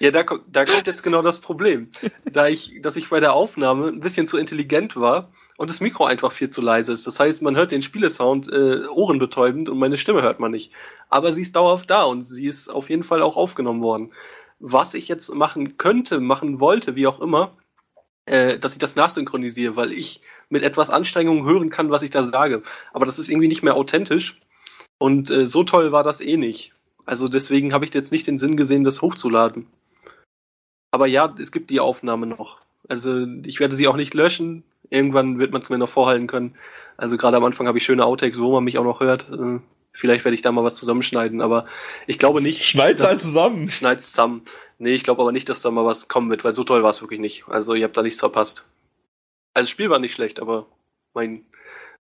Ja, 0.00 0.12
da, 0.12 0.22
da 0.46 0.64
kommt 0.64 0.86
jetzt 0.86 1.02
genau 1.02 1.22
das 1.22 1.40
Problem. 1.40 1.90
Da 2.24 2.46
ich, 2.46 2.78
dass 2.82 2.94
ich 2.94 3.08
bei 3.08 3.18
der 3.18 3.32
Aufnahme 3.32 3.88
ein 3.88 3.98
bisschen 3.98 4.28
zu 4.28 4.36
intelligent 4.38 4.94
war 4.94 5.32
und 5.56 5.70
das 5.70 5.80
Mikro 5.80 6.04
einfach 6.04 6.30
viel 6.30 6.50
zu 6.50 6.60
leise 6.60 6.92
ist. 6.92 7.04
Das 7.08 7.18
heißt, 7.18 7.42
man 7.42 7.56
hört 7.56 7.72
den 7.72 7.82
Spielesound 7.82 8.46
äh, 8.48 8.86
ohrenbetäubend 8.86 9.68
und 9.68 9.76
meine 9.76 9.96
Stimme 9.96 10.22
hört 10.22 10.38
man 10.38 10.52
nicht. 10.52 10.70
Aber 11.08 11.32
sie 11.32 11.42
ist 11.42 11.56
dauerhaft 11.56 11.90
da 11.90 12.04
und 12.04 12.22
sie 12.28 12.46
ist 12.46 12.68
auf 12.68 12.90
jeden 12.90 13.02
Fall 13.02 13.22
auch 13.22 13.36
aufgenommen 13.36 13.82
worden. 13.82 14.12
Was 14.60 14.94
ich 14.94 15.08
jetzt 15.08 15.34
machen 15.34 15.78
könnte, 15.78 16.20
machen 16.20 16.60
wollte, 16.60 16.94
wie 16.94 17.08
auch 17.08 17.18
immer, 17.20 17.56
äh, 18.28 18.58
dass 18.58 18.72
ich 18.72 18.78
das 18.78 18.96
nachsynchronisiere, 18.96 19.76
weil 19.76 19.92
ich 19.92 20.20
mit 20.48 20.62
etwas 20.62 20.90
Anstrengung 20.90 21.44
hören 21.44 21.70
kann, 21.70 21.90
was 21.90 22.02
ich 22.02 22.10
da 22.10 22.22
sage. 22.22 22.62
Aber 22.92 23.06
das 23.06 23.18
ist 23.18 23.28
irgendwie 23.28 23.48
nicht 23.48 23.62
mehr 23.62 23.74
authentisch. 23.74 24.40
Und 24.98 25.30
äh, 25.30 25.46
so 25.46 25.64
toll 25.64 25.92
war 25.92 26.02
das 26.02 26.20
eh 26.20 26.36
nicht. 26.36 26.72
Also 27.06 27.28
deswegen 27.28 27.72
habe 27.72 27.84
ich 27.84 27.94
jetzt 27.94 28.12
nicht 28.12 28.26
den 28.26 28.38
Sinn 28.38 28.56
gesehen, 28.56 28.84
das 28.84 29.02
hochzuladen. 29.02 29.66
Aber 30.90 31.06
ja, 31.06 31.34
es 31.38 31.52
gibt 31.52 31.70
die 31.70 31.80
Aufnahme 31.80 32.26
noch. 32.26 32.60
Also 32.88 33.26
ich 33.44 33.60
werde 33.60 33.74
sie 33.74 33.88
auch 33.88 33.96
nicht 33.96 34.14
löschen. 34.14 34.64
Irgendwann 34.90 35.38
wird 35.38 35.52
man 35.52 35.60
es 35.60 35.70
mir 35.70 35.78
noch 35.78 35.88
vorhalten 35.88 36.26
können. 36.26 36.54
Also 36.96 37.16
gerade 37.16 37.36
am 37.36 37.44
Anfang 37.44 37.66
habe 37.66 37.78
ich 37.78 37.84
schöne 37.84 38.04
Outtakes, 38.04 38.38
wo 38.38 38.52
man 38.52 38.64
mich 38.64 38.78
auch 38.78 38.84
noch 38.84 39.00
hört. 39.00 39.30
Vielleicht 39.98 40.24
werde 40.24 40.36
ich 40.36 40.42
da 40.42 40.52
mal 40.52 40.62
was 40.62 40.76
zusammenschneiden, 40.76 41.40
aber 41.40 41.64
ich 42.06 42.20
glaube 42.20 42.40
nicht. 42.40 42.64
Schneid's 42.64 43.00
dass- 43.02 43.10
halt 43.10 43.20
zusammen. 43.20 43.68
Schneid's 43.68 44.10
zusammen. 44.12 44.42
Nee, 44.78 44.94
ich 44.94 45.02
glaube 45.02 45.22
aber 45.22 45.32
nicht, 45.32 45.48
dass 45.48 45.60
da 45.60 45.72
mal 45.72 45.84
was 45.84 46.06
kommen 46.06 46.30
wird, 46.30 46.44
weil 46.44 46.54
so 46.54 46.62
toll 46.62 46.84
war 46.84 46.90
es 46.90 47.00
wirklich 47.02 47.18
nicht. 47.18 47.48
Also 47.48 47.74
ihr 47.74 47.84
habt 47.84 47.96
da 47.96 48.02
nichts 48.02 48.20
verpasst. 48.20 48.64
Also 49.54 49.64
das 49.64 49.70
Spiel 49.70 49.90
war 49.90 49.98
nicht 49.98 50.12
schlecht, 50.14 50.38
aber 50.38 50.66
mein, 51.14 51.44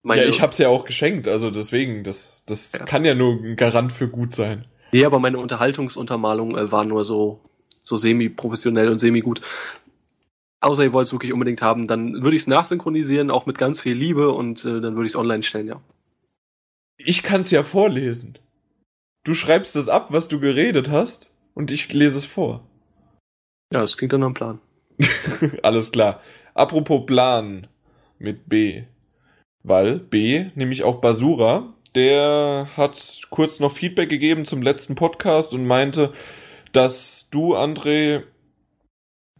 meine, 0.02 0.22
ja, 0.22 0.28
ich 0.28 0.40
hab's 0.40 0.56
ja 0.56 0.68
auch 0.68 0.86
geschenkt, 0.86 1.28
also 1.28 1.50
deswegen, 1.50 2.02
das, 2.02 2.44
das 2.46 2.72
Ja. 2.72 2.84
kann 2.86 3.04
ja 3.04 3.14
nur 3.14 3.34
ein 3.34 3.56
Garant 3.56 3.92
für 3.92 4.08
gut 4.08 4.32
sein. 4.32 4.66
Nee, 4.92 5.04
aber 5.04 5.18
meine 5.18 5.38
Unterhaltungsuntermalung 5.38 6.56
äh, 6.56 6.72
war 6.72 6.86
nur 6.86 7.04
so, 7.04 7.40
so 7.82 7.96
semi-professionell 7.96 8.88
und 8.88 9.00
semi-gut. 9.00 9.42
Außer 10.60 10.84
ihr 10.84 10.92
wollt 10.94 11.08
es 11.08 11.12
wirklich 11.12 11.34
unbedingt 11.34 11.60
haben, 11.60 11.86
dann 11.88 12.22
würde 12.22 12.36
ich 12.36 12.42
es 12.42 12.46
nachsynchronisieren, 12.48 13.30
auch 13.30 13.44
mit 13.44 13.58
ganz 13.58 13.82
viel 13.82 13.94
Liebe 13.94 14.30
und 14.30 14.64
äh, 14.64 14.80
dann 14.80 14.94
würde 14.94 15.04
ich 15.06 15.12
es 15.12 15.16
online 15.16 15.42
stellen, 15.42 15.66
ja. 15.66 15.80
Ich 17.04 17.22
kann's 17.22 17.50
ja 17.50 17.62
vorlesen. 17.62 18.38
Du 19.24 19.34
schreibst 19.34 19.76
das 19.76 19.88
ab, 19.88 20.08
was 20.10 20.28
du 20.28 20.40
geredet 20.40 20.90
hast, 20.90 21.32
und 21.54 21.70
ich 21.70 21.92
lese 21.92 22.18
es 22.18 22.24
vor. 22.24 22.66
Ja, 23.72 23.80
das 23.80 23.96
klingt 23.96 24.12
dann 24.12 24.22
einem 24.22 24.34
Plan. 24.34 24.60
Alles 25.62 25.92
klar. 25.92 26.20
Apropos 26.54 27.06
Plan 27.06 27.66
mit 28.18 28.48
B. 28.48 28.84
Weil 29.62 29.98
B, 29.98 30.46
nämlich 30.54 30.82
auch 30.82 31.00
Basura, 31.00 31.72
der 31.94 32.68
hat 32.76 33.22
kurz 33.30 33.60
noch 33.60 33.72
Feedback 33.72 34.08
gegeben 34.08 34.44
zum 34.44 34.62
letzten 34.62 34.94
Podcast 34.94 35.54
und 35.54 35.66
meinte, 35.66 36.12
dass 36.72 37.28
du, 37.30 37.54
André, 37.54 38.24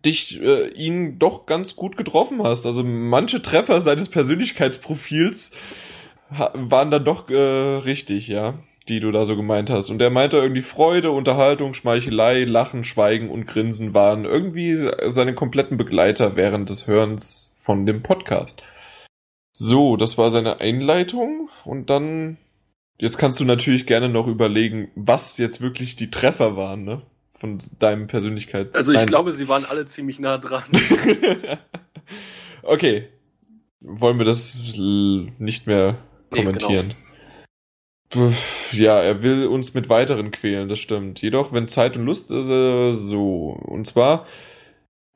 dich 0.04 0.40
äh, 0.40 0.68
ihn 0.68 1.18
doch 1.18 1.46
ganz 1.46 1.76
gut 1.76 1.96
getroffen 1.96 2.42
hast. 2.42 2.66
Also 2.66 2.84
manche 2.84 3.42
Treffer 3.42 3.80
seines 3.80 4.08
Persönlichkeitsprofils 4.08 5.52
waren 6.36 6.90
dann 6.90 7.04
doch 7.04 7.28
äh, 7.28 7.36
richtig, 7.36 8.28
ja, 8.28 8.54
die 8.88 9.00
du 9.00 9.12
da 9.12 9.24
so 9.24 9.36
gemeint 9.36 9.70
hast. 9.70 9.90
Und 9.90 10.00
er 10.02 10.10
meinte 10.10 10.36
irgendwie 10.36 10.62
Freude, 10.62 11.10
Unterhaltung, 11.10 11.74
Schmeichelei, 11.74 12.44
Lachen, 12.44 12.84
Schweigen 12.84 13.30
und 13.30 13.46
Grinsen 13.46 13.94
waren 13.94 14.24
irgendwie 14.24 14.76
seine 15.08 15.34
kompletten 15.34 15.76
Begleiter 15.76 16.36
während 16.36 16.70
des 16.70 16.86
Hörens 16.86 17.50
von 17.54 17.86
dem 17.86 18.02
Podcast. 18.02 18.62
So, 19.52 19.96
das 19.96 20.18
war 20.18 20.30
seine 20.30 20.60
Einleitung 20.60 21.48
und 21.64 21.90
dann 21.90 22.38
jetzt 22.98 23.18
kannst 23.18 23.38
du 23.40 23.44
natürlich 23.44 23.86
gerne 23.86 24.08
noch 24.08 24.26
überlegen, 24.26 24.90
was 24.94 25.38
jetzt 25.38 25.60
wirklich 25.60 25.96
die 25.96 26.10
Treffer 26.10 26.56
waren, 26.56 26.84
ne? 26.84 27.02
Von 27.34 27.60
deinem 27.80 28.06
Persönlichkeit. 28.06 28.74
Also 28.76 28.92
ich 28.92 28.98
Nein. 28.98 29.08
glaube, 29.08 29.32
sie 29.32 29.48
waren 29.48 29.64
alle 29.64 29.86
ziemlich 29.86 30.20
nah 30.20 30.38
dran. 30.38 30.62
okay. 32.62 33.08
Wollen 33.80 34.18
wir 34.18 34.24
das 34.24 34.74
nicht 34.76 35.66
mehr 35.66 35.98
Nee, 36.32 36.44
genau. 36.44 36.68
Ja, 38.72 39.00
er 39.00 39.22
will 39.22 39.46
uns 39.46 39.72
mit 39.72 39.88
weiteren 39.88 40.30
quälen, 40.30 40.68
das 40.68 40.78
stimmt. 40.78 41.22
Jedoch, 41.22 41.52
wenn 41.52 41.68
Zeit 41.68 41.96
und 41.96 42.04
Lust 42.04 42.30
ist, 42.30 42.48
äh, 42.48 42.92
so. 42.92 43.58
Und 43.64 43.86
zwar 43.86 44.26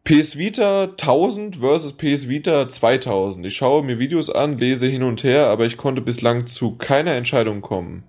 PS 0.05 0.39
Vita 0.39 0.85
1000 0.85 1.57
versus 1.57 1.93
PS 1.93 2.29
Vita 2.29 2.69
2000. 2.69 3.45
Ich 3.45 3.57
schaue 3.57 3.83
mir 3.83 3.99
Videos 3.99 4.31
an, 4.31 4.57
lese 4.57 4.87
hin 4.87 5.03
und 5.03 5.25
her, 5.25 5.49
aber 5.49 5.67
ich 5.67 5.77
konnte 5.77 6.01
bislang 6.01 6.47
zu 6.47 6.77
keiner 6.77 7.13
Entscheidung 7.13 7.61
kommen. 7.61 8.05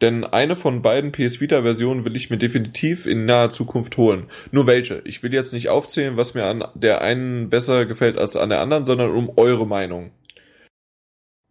Denn 0.00 0.24
eine 0.24 0.56
von 0.56 0.80
beiden 0.80 1.12
PS 1.12 1.40
Vita-Versionen 1.40 2.04
will 2.04 2.16
ich 2.16 2.30
mir 2.30 2.38
definitiv 2.38 3.06
in 3.06 3.26
naher 3.26 3.50
Zukunft 3.50 3.96
holen. 3.98 4.30
Nur 4.50 4.66
welche? 4.66 5.02
Ich 5.04 5.22
will 5.22 5.34
jetzt 5.34 5.52
nicht 5.52 5.68
aufzählen, 5.68 6.16
was 6.16 6.34
mir 6.34 6.46
an 6.46 6.64
der 6.74 7.02
einen 7.02 7.50
besser 7.50 7.84
gefällt 7.84 8.16
als 8.16 8.36
an 8.36 8.48
der 8.48 8.60
anderen, 8.60 8.86
sondern 8.86 9.10
um 9.10 9.32
eure 9.36 9.66
Meinung. 9.66 10.12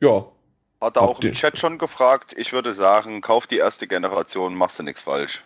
Ja. 0.01 0.31
Hat 0.81 0.95
er 0.95 1.03
auch 1.03 1.19
im 1.19 1.33
Chat 1.33 1.59
schon 1.59 1.77
gefragt. 1.77 2.33
Ich 2.37 2.53
würde 2.53 2.73
sagen, 2.73 3.21
kauf 3.21 3.47
die 3.47 3.57
erste 3.57 3.87
Generation, 3.87 4.55
machst 4.55 4.79
du 4.79 4.83
nichts 4.83 5.01
falsch. 5.03 5.43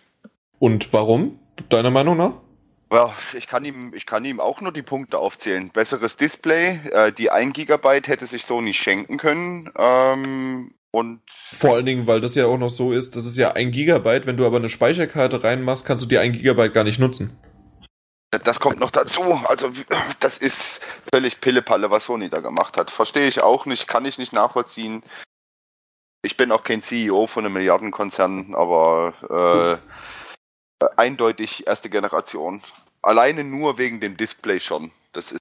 Und 0.58 0.92
warum, 0.92 1.38
deiner 1.68 1.90
Meinung 1.90 2.16
nach? 2.16 2.34
Ja, 2.92 3.12
ich 3.36 3.48
kann 3.48 3.64
ihm, 3.64 3.92
ich 3.94 4.06
kann 4.06 4.24
ihm 4.24 4.38
auch 4.38 4.60
nur 4.60 4.70
die 4.70 4.82
Punkte 4.82 5.18
aufzählen. 5.18 5.70
Besseres 5.70 6.16
Display, 6.16 6.80
äh, 6.92 7.12
die 7.12 7.30
1 7.30 7.54
GB 7.54 8.02
hätte 8.04 8.26
sich 8.26 8.44
so 8.44 8.60
nicht 8.60 8.78
schenken 8.78 9.16
können. 9.16 9.70
Ähm, 9.76 10.74
und 10.92 11.20
Vor 11.50 11.74
allen 11.74 11.86
Dingen, 11.86 12.06
weil 12.06 12.20
das 12.20 12.36
ja 12.36 12.46
auch 12.46 12.58
noch 12.58 12.70
so 12.70 12.92
ist, 12.92 13.16
das 13.16 13.26
ist 13.26 13.36
ja 13.36 13.50
1 13.50 13.74
GB, 13.74 14.26
wenn 14.26 14.36
du 14.36 14.46
aber 14.46 14.58
eine 14.58 14.68
Speicherkarte 14.68 15.42
reinmachst, 15.42 15.84
kannst 15.84 16.04
du 16.04 16.06
die 16.06 16.18
1 16.18 16.38
GB 16.38 16.68
gar 16.68 16.84
nicht 16.84 17.00
nutzen. 17.00 17.36
Das 18.38 18.60
kommt 18.60 18.80
noch 18.80 18.90
dazu. 18.90 19.22
Also, 19.46 19.70
das 20.20 20.38
ist 20.38 20.82
völlig 21.12 21.40
Pillepalle, 21.40 21.90
was 21.90 22.06
Sony 22.06 22.28
da 22.28 22.40
gemacht 22.40 22.76
hat. 22.76 22.90
Verstehe 22.90 23.28
ich 23.28 23.42
auch 23.42 23.66
nicht, 23.66 23.86
kann 23.86 24.04
ich 24.04 24.18
nicht 24.18 24.32
nachvollziehen. 24.32 25.02
Ich 26.22 26.36
bin 26.36 26.52
auch 26.52 26.64
kein 26.64 26.82
CEO 26.82 27.26
von 27.26 27.44
einem 27.44 27.52
Milliardenkonzern, 27.52 28.54
aber 28.54 29.80
äh, 30.80 30.86
eindeutig 30.96 31.66
erste 31.66 31.90
Generation. 31.90 32.62
Alleine 33.02 33.44
nur 33.44 33.76
wegen 33.78 34.00
dem 34.00 34.16
Display 34.16 34.60
schon. 34.60 34.90
Das 35.12 35.32
ist, 35.32 35.40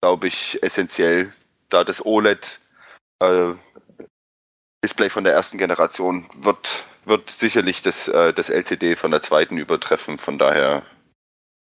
glaube 0.00 0.28
ich, 0.28 0.62
essentiell, 0.62 1.32
da 1.68 1.82
das 1.82 2.04
OLED 2.04 2.60
äh, 3.20 3.54
Display 4.84 5.10
von 5.10 5.24
der 5.24 5.32
ersten 5.32 5.58
Generation 5.58 6.30
wird, 6.36 6.84
wird 7.04 7.30
sicherlich 7.30 7.82
das, 7.82 8.06
äh, 8.06 8.32
das 8.32 8.48
LCD 8.48 8.94
von 8.94 9.10
der 9.10 9.22
zweiten 9.22 9.58
übertreffen. 9.58 10.18
Von 10.18 10.38
daher 10.38 10.86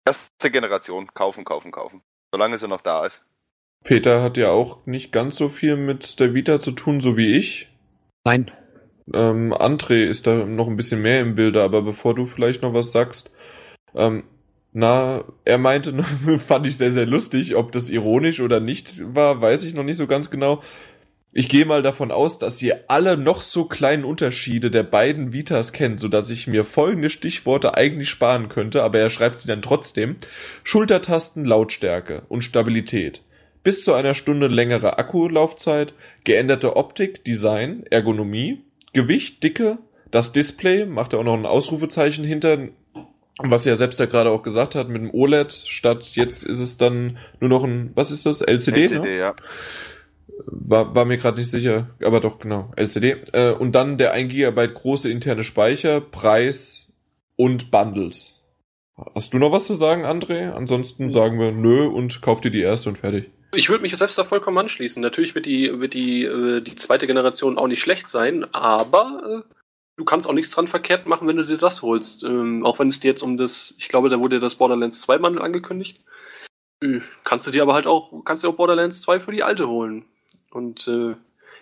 erste 0.08 0.50
Generation 0.50 1.08
kaufen, 1.14 1.44
kaufen, 1.44 1.72
kaufen. 1.72 2.02
Solange 2.32 2.58
sie 2.58 2.68
noch 2.68 2.82
da 2.82 3.06
ist. 3.06 3.24
Peter 3.84 4.22
hat 4.24 4.38
ja 4.38 4.50
auch 4.52 4.86
nicht 4.86 5.12
ganz 5.12 5.36
so 5.36 5.50
viel 5.50 5.76
mit 5.76 6.20
der 6.20 6.34
Vita 6.34 6.60
zu 6.60 6.72
tun, 6.72 7.02
so 7.02 7.18
wie 7.18 7.36
ich. 7.36 7.70
Nein. 8.26 8.52
Ähm, 9.14 9.54
André 9.54 10.04
ist 10.04 10.26
da 10.26 10.46
noch 10.46 10.68
ein 10.68 10.78
bisschen 10.78 11.02
mehr 11.02 11.22
im 11.22 11.36
Bilde, 11.36 11.62
aber 11.62 11.82
bevor 11.82 12.16
du 12.16 12.26
vielleicht 12.26 12.62
noch 12.62 12.74
was 12.74 12.92
sagst, 12.92 13.32
ähm, 13.96 14.24
na, 14.74 15.26
er 15.44 15.58
meinte, 15.58 15.94
fand 16.38 16.68
ich 16.68 16.78
sehr, 16.78 16.92
sehr 16.92 17.06
lustig, 17.06 17.56
ob 17.56 17.72
das 17.72 17.90
ironisch 17.90 18.40
oder 18.40 18.60
nicht 18.60 19.14
war, 19.14 19.42
weiß 19.42 19.64
ich 19.66 19.74
noch 19.74 19.84
nicht 19.84 19.98
so 19.98 20.08
ganz 20.08 20.30
genau. 20.30 20.62
Ich 21.34 21.50
gehe 21.50 21.66
mal 21.66 21.84
davon 21.84 22.12
aus, 22.12 22.40
dass 22.40 22.62
ihr 22.62 22.86
alle 22.88 23.18
noch 23.18 23.42
so 23.42 23.66
kleinen 23.66 24.06
Unterschiede 24.06 24.72
der 24.72 24.84
beiden 24.84 25.34
Vitas 25.34 25.74
kennt, 25.74 26.00
so 26.00 26.08
dass 26.08 26.30
ich 26.30 26.48
mir 26.48 26.64
folgende 26.64 27.10
Stichworte 27.10 27.76
eigentlich 27.76 28.10
sparen 28.10 28.50
könnte, 28.50 28.84
aber 28.84 29.00
er 29.00 29.10
schreibt 29.10 29.40
sie 29.40 29.48
dann 29.48 29.62
trotzdem. 29.62 30.16
Schultertasten, 30.64 31.46
Lautstärke 31.46 32.24
und 32.30 32.44
Stabilität. 32.44 33.24
Bis 33.62 33.84
zu 33.84 33.94
einer 33.94 34.14
Stunde 34.14 34.48
längere 34.48 34.98
Akkulaufzeit, 34.98 35.94
geänderte 36.24 36.78
Optik, 36.78 37.26
Design, 37.26 37.84
Ergonomie, 37.90 38.64
Gewicht, 38.94 39.44
Dicke, 39.44 39.80
das 40.10 40.32
Display, 40.32 40.86
macht 40.86 41.14
er 41.14 41.20
auch 41.20 41.24
noch 41.26 41.34
ein 41.34 41.46
Ausrufezeichen 41.46 42.24
hinter, 42.24 42.70
was 43.38 43.66
er 43.66 43.76
selbst 43.76 44.00
ja 44.00 44.06
gerade 44.06 44.32
auch 44.32 44.42
gesagt 44.42 44.74
hat, 44.74 44.88
mit 44.88 45.02
dem 45.02 45.14
OLED, 45.14 45.52
statt 45.52 46.16
jetzt 46.16 46.44
ist 46.44 46.60
es 46.60 46.78
dann 46.78 47.18
nur 47.42 47.50
noch 47.50 47.66
ein, 47.66 47.92
was 47.94 48.10
ist 48.10 48.26
das, 48.26 48.42
LCD? 48.42 48.86
LCD, 48.86 49.00
ne? 49.00 49.18
ja 49.18 49.36
war, 50.46 50.96
war 50.96 51.06
mir 51.06 51.18
gerade 51.18 51.38
nicht 51.38 51.52
sicher, 51.52 51.90
aber 52.04 52.20
doch, 52.20 52.40
genau, 52.40 52.72
LCD. 52.76 53.18
Äh, 53.34 53.52
und 53.52 53.74
dann 53.74 53.98
der 53.98 54.14
1 54.14 54.32
GB 54.32 54.68
große 54.68 55.10
interne 55.10 55.44
Speicher, 55.44 56.02
Preis 56.02 56.88
und 57.36 57.72
Bundles. 57.72 58.44
Hast 59.14 59.34
du 59.34 59.38
noch 59.38 59.52
was 59.52 59.66
zu 59.66 59.76
sagen, 59.76 60.06
André? 60.06 60.52
Ansonsten 60.54 61.12
sagen 61.12 61.40
wir 61.40 61.52
nö 61.52 61.86
und 61.86 62.22
kauf 62.22 62.42
dir 62.42 62.50
die 62.50 62.62
erste 62.62 62.90
und 62.90 62.98
fertig. 62.98 63.30
Ich 63.54 63.70
würde 63.70 63.84
mich 63.84 63.96
selbst 63.96 64.18
da 64.18 64.24
vollkommen 64.24 64.58
anschließen. 64.58 65.02
Natürlich 65.02 65.36
wird 65.36 65.46
die, 65.46 65.80
wird 65.80 65.94
die, 65.94 66.24
äh, 66.24 66.62
die 66.62 66.76
zweite 66.76 67.08
Generation 67.08 67.58
auch 67.58 67.68
nicht 67.68 67.80
schlecht 67.80 68.10
sein, 68.10 68.46
aber 68.54 69.44
äh, 69.48 69.54
du 69.98 70.04
kannst 70.04 70.28
auch 70.28 70.34
nichts 70.34 70.52
dran 70.52 70.68
verkehrt 70.68 71.06
machen, 71.06 71.28
wenn 71.28 71.38
du 71.38 71.46
dir 71.46 71.58
das 71.58 71.82
holst. 71.82 72.24
Ähm, 72.24 72.66
auch 72.66 72.80
wenn 72.80 72.90
es 72.90 73.00
dir 73.00 73.10
jetzt 73.10 73.22
um 73.22 73.38
das, 73.38 73.76
ich 73.78 73.88
glaube, 73.88 74.10
da 74.10 74.20
wurde 74.20 74.40
das 74.40 74.56
Borderlands 74.56 75.02
2 75.02 75.20
Bundle 75.20 75.44
angekündigt. 75.44 76.04
Äh, 76.82 77.00
kannst 77.24 77.46
du 77.48 77.52
dir 77.52 77.62
aber 77.62 77.76
halt 77.76 77.88
auch, 77.88 78.24
kannst 78.26 78.44
dir 78.44 78.50
auch 78.50 78.56
Borderlands 78.56 79.02
2 79.02 79.20
für 79.20 79.32
die 79.32 79.44
alte 79.44 79.68
holen. 79.68 80.06
Und 80.52 80.88
äh, 80.88 81.16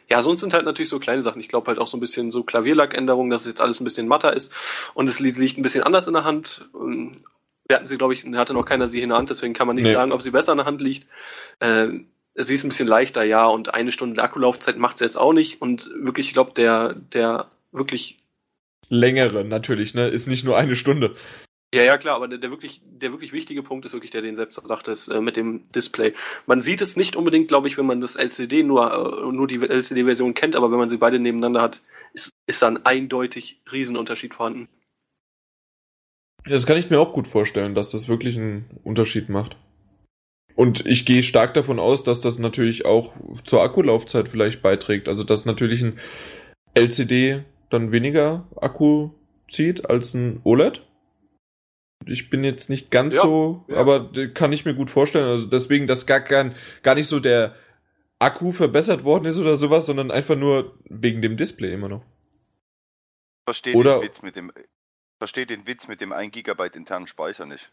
ja, 0.10 0.22
sonst 0.22 0.42
sind 0.42 0.54
halt 0.54 0.66
natürlich 0.66 0.90
so 0.90 1.00
kleine 1.00 1.24
Sachen. 1.24 1.40
Ich 1.40 1.50
glaube 1.50 1.68
halt 1.68 1.80
auch 1.80 1.88
so 1.88 1.98
ein 1.98 2.00
bisschen 2.00 2.32
so 2.32 2.44
Klavierlackänderungen, 2.44 3.32
dass 3.32 3.46
jetzt 3.46 3.62
alles 3.62 3.80
ein 3.80 3.86
bisschen 3.86 4.08
matter 4.08 4.34
ist 4.34 4.54
und 4.94 5.10
es 5.10 5.20
liegt 5.20 5.58
ein 5.58 5.64
bisschen 5.64 5.84
anders 5.84 6.08
in 6.08 6.14
der 6.14 6.24
Hand. 6.24 6.68
Ähm, 6.76 7.16
wir 7.68 7.78
hatten 7.78 7.88
sie, 7.88 7.98
glaube 7.98 8.14
ich, 8.14 8.24
hatte 8.24 8.54
noch 8.54 8.66
keiner 8.66 8.88
sie 8.88 9.02
in 9.02 9.10
der 9.10 9.18
Hand, 9.18 9.30
deswegen 9.30 9.54
kann 9.54 9.68
man 9.68 9.76
nicht 9.76 9.86
nee. 9.86 9.94
sagen, 9.94 10.12
ob 10.12 10.22
sie 10.22 10.32
besser 10.32 10.52
in 10.52 10.60
der 10.60 10.68
Hand 10.68 10.82
liegt. 10.82 11.08
Äh, 11.60 11.88
sie 12.36 12.54
ist 12.54 12.64
ein 12.64 12.70
bisschen 12.70 12.88
leichter, 12.88 13.24
ja, 13.24 13.48
und 13.48 13.74
eine 13.74 13.92
Stunde 13.92 14.22
Akkulaufzeit 14.22 14.78
macht 14.78 14.98
sie 14.98 15.06
jetzt 15.06 15.18
auch 15.18 15.34
nicht. 15.34 15.62
Und 15.62 15.90
wirklich, 15.96 16.28
ich 16.28 16.34
glaube, 16.34 16.52
der, 16.56 16.94
der 16.94 17.50
wirklich 17.72 18.20
längere 18.90 19.44
natürlich, 19.44 19.96
ne? 19.96 20.10
Ist 20.10 20.28
nicht 20.28 20.44
nur 20.44 20.58
eine 20.58 20.76
Stunde. 20.76 21.16
Ja, 21.76 21.84
ja, 21.84 21.98
klar, 21.98 22.16
aber 22.16 22.28
der, 22.28 22.38
der, 22.38 22.52
wirklich, 22.52 22.82
der 22.86 23.12
wirklich 23.12 23.34
wichtige 23.34 23.62
Punkt 23.62 23.84
ist 23.86 23.94
wirklich 23.94 24.12
der, 24.12 24.22
den 24.22 24.36
selbst 24.36 24.60
sagt, 24.66 24.88
ist 24.88 25.10
äh, 25.10 25.20
mit 25.20 25.36
dem 25.36 25.70
Display. 25.72 26.14
Man 26.46 26.62
sieht 26.62 26.82
es 26.82 26.96
nicht 26.96 27.16
unbedingt, 27.16 27.50
glaube 27.50 27.68
ich, 27.68 27.78
wenn 27.78 27.86
man 27.86 28.00
das 28.00 28.16
LCD 28.16 28.64
nur, 28.64 28.92
äh, 28.94 29.32
nur 29.32 29.48
die 29.48 29.62
LCD-Version 29.62 30.34
kennt, 30.34 30.56
aber 30.56 30.72
wenn 30.72 30.78
man 30.78 30.90
sie 30.90 30.98
beide 30.98 31.20
nebeneinander 31.20 31.62
hat, 31.62 31.82
ist, 32.14 32.30
ist 32.48 32.62
da 32.62 32.68
ein 32.68 32.86
eindeutig 32.86 33.62
Riesenunterschied 33.72 34.34
vorhanden. 34.34 34.70
Das 36.46 36.66
kann 36.66 36.78
ich 36.78 36.90
mir 36.90 37.00
auch 37.00 37.12
gut 37.12 37.28
vorstellen, 37.28 37.76
dass 37.76 37.92
das 37.92 38.08
wirklich 38.08 38.38
einen 38.38 38.80
Unterschied 38.84 39.30
macht. 39.30 39.58
Und 40.56 40.86
ich 40.86 41.06
gehe 41.06 41.24
stark 41.24 41.54
davon 41.54 41.80
aus, 41.80 42.04
dass 42.04 42.22
das 42.22 42.40
natürlich 42.40 42.86
auch 42.86 43.14
zur 43.44 43.62
Akkulaufzeit 43.62 44.30
vielleicht 44.30 44.62
beiträgt. 44.62 45.10
Also 45.10 45.24
dass 45.24 45.44
natürlich 45.44 45.82
ein 45.82 46.00
LCD 46.74 47.44
dann 47.70 47.92
weniger 47.92 48.48
Akku 48.56 49.10
zieht 49.50 49.90
als 49.90 50.14
ein 50.14 50.40
OLED. 50.44 50.84
Ich 52.06 52.30
bin 52.30 52.44
jetzt 52.44 52.70
nicht 52.70 52.92
ganz 52.92 53.16
ja, 53.16 53.22
so, 53.22 53.66
ja. 53.68 53.78
aber 53.78 54.12
kann 54.34 54.54
ich 54.54 54.66
mir 54.66 54.76
gut 54.76 54.90
vorstellen. 54.90 55.28
Also 55.28 55.48
deswegen, 55.48 55.88
dass 55.88 56.06
gar, 56.06 56.20
gar, 56.20 56.52
gar 56.84 56.96
nicht 56.96 57.08
so 57.08 57.20
der 57.20 57.56
Akku 58.20 58.52
verbessert 58.52 59.04
worden 59.04 59.26
ist 59.26 59.40
oder 59.40 59.58
sowas, 59.58 59.86
sondern 59.86 60.12
einfach 60.12 60.36
nur 60.36 60.78
wegen 60.86 61.22
dem 61.22 61.38
Display 61.38 61.74
immer 61.74 61.90
noch. 61.90 62.04
Verstehe 63.48 63.74
den 63.74 64.02
Witz 64.02 64.22
mit 64.22 64.36
dem, 64.36 64.52
verstehe 65.20 65.46
den 65.46 65.68
Witz 65.68 65.88
mit 65.88 66.02
dem 66.02 66.12
1 66.12 66.32
GB 66.32 66.70
internen 66.74 67.08
Speicher 67.08 67.46
nicht. 67.46 67.72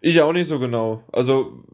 Ich 0.00 0.20
auch 0.20 0.32
nicht 0.32 0.48
so 0.48 0.58
genau. 0.58 1.04
Also, 1.12 1.64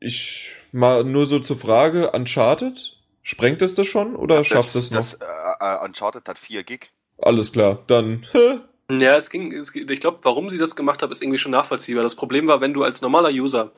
ich 0.00 0.56
mal 0.72 1.04
nur 1.04 1.26
so 1.26 1.40
zur 1.40 1.58
Frage, 1.58 2.10
Uncharted, 2.12 2.98
sprengt 3.22 3.62
es 3.62 3.74
das 3.74 3.86
schon 3.86 4.16
oder 4.16 4.36
ja, 4.36 4.44
schafft 4.44 4.74
es 4.74 4.90
noch? 4.90 5.00
Das, 5.00 5.14
äh, 5.14 5.24
äh, 5.60 5.84
Uncharted 5.84 6.28
hat 6.28 6.38
4 6.38 6.64
Gig. 6.64 6.90
Alles 7.18 7.52
klar, 7.52 7.82
dann 7.86 8.24
Ja, 8.90 9.16
es 9.16 9.28
ging, 9.28 9.52
es, 9.52 9.74
ich 9.74 10.00
glaube, 10.00 10.18
warum 10.22 10.48
sie 10.48 10.56
das 10.56 10.74
gemacht 10.74 11.02
haben, 11.02 11.12
ist 11.12 11.22
irgendwie 11.22 11.38
schon 11.38 11.52
nachvollziehbar. 11.52 12.02
Das 12.02 12.14
Problem 12.14 12.46
war, 12.46 12.62
wenn 12.62 12.72
du 12.72 12.84
als 12.84 13.02
normaler 13.02 13.28
User 13.28 13.72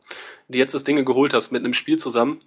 dir 0.47 0.59
jetzt 0.59 0.75
das 0.75 0.85
Ding 0.85 1.05
geholt 1.05 1.35
hast 1.35 1.51
mit 1.51 1.65
einem 1.65 1.75
Spiel 1.75 1.99
zusammen, 1.99 2.39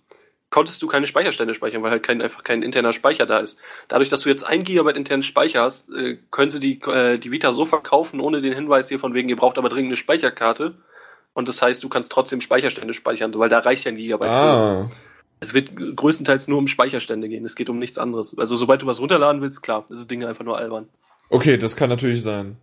konntest 0.50 0.82
du 0.82 0.88
keine 0.88 1.08
Speicherstände 1.08 1.54
speichern, 1.56 1.84
weil 1.84 1.92
halt 1.92 2.04
kein, 2.04 2.22
einfach 2.22 2.44
kein 2.44 2.62
interner 2.62 2.94
Speicher 2.94 3.26
da 3.26 3.40
ist. 3.40 3.60
Dadurch, 3.90 4.08
dass 4.08 4.22
du 4.22 4.30
jetzt 4.30 4.44
ein 4.44 4.64
Gigabyte 4.64 4.96
internen 4.96 5.24
Speicher 5.24 5.64
hast, 5.64 5.90
äh, 5.90 6.20
können 6.32 6.52
sie 6.52 6.60
die, 6.60 6.80
äh, 6.84 7.18
die 7.18 7.32
Vita 7.32 7.52
so 7.52 7.66
verkaufen, 7.66 8.22
ohne 8.22 8.42
den 8.42 8.54
Hinweis 8.54 8.88
hier 8.88 9.00
von 9.00 9.14
wegen, 9.14 9.28
ihr 9.30 9.36
braucht 9.36 9.58
aber 9.58 9.68
dringend 9.68 9.90
eine 9.90 9.96
Speicherkarte. 9.98 10.76
Und 11.34 11.48
das 11.48 11.62
heißt, 11.62 11.84
du 11.84 11.90
kannst 11.90 12.12
trotzdem 12.12 12.40
Speicherstände 12.40 12.94
speichern, 12.94 13.34
weil 13.34 13.50
da 13.50 13.60
reicht 13.60 13.84
ja 13.84 13.92
ein 13.92 13.98
Gigabyte 13.98 14.30
ah. 14.30 14.90
für. 14.90 14.96
Es 15.40 15.54
wird 15.54 15.72
größtenteils 15.98 16.48
nur 16.48 16.60
um 16.60 16.68
Speicherstände 16.68 17.28
gehen. 17.28 17.44
Es 17.44 17.56
geht 17.56 17.70
um 17.70 17.80
nichts 17.80 17.98
anderes. 17.98 18.38
Also 18.38 18.56
sobald 18.56 18.84
du 18.84 18.86
was 18.86 19.02
runterladen 19.02 19.42
willst, 19.42 19.64
klar, 19.64 19.84
ist 19.90 19.98
das 19.98 20.08
Ding 20.08 20.24
einfach 20.24 20.46
nur 20.46 20.58
albern. 20.58 20.88
Okay, 21.30 21.58
das 21.58 21.76
kann 21.76 21.90
natürlich 21.90 22.22
sein. 22.22 22.58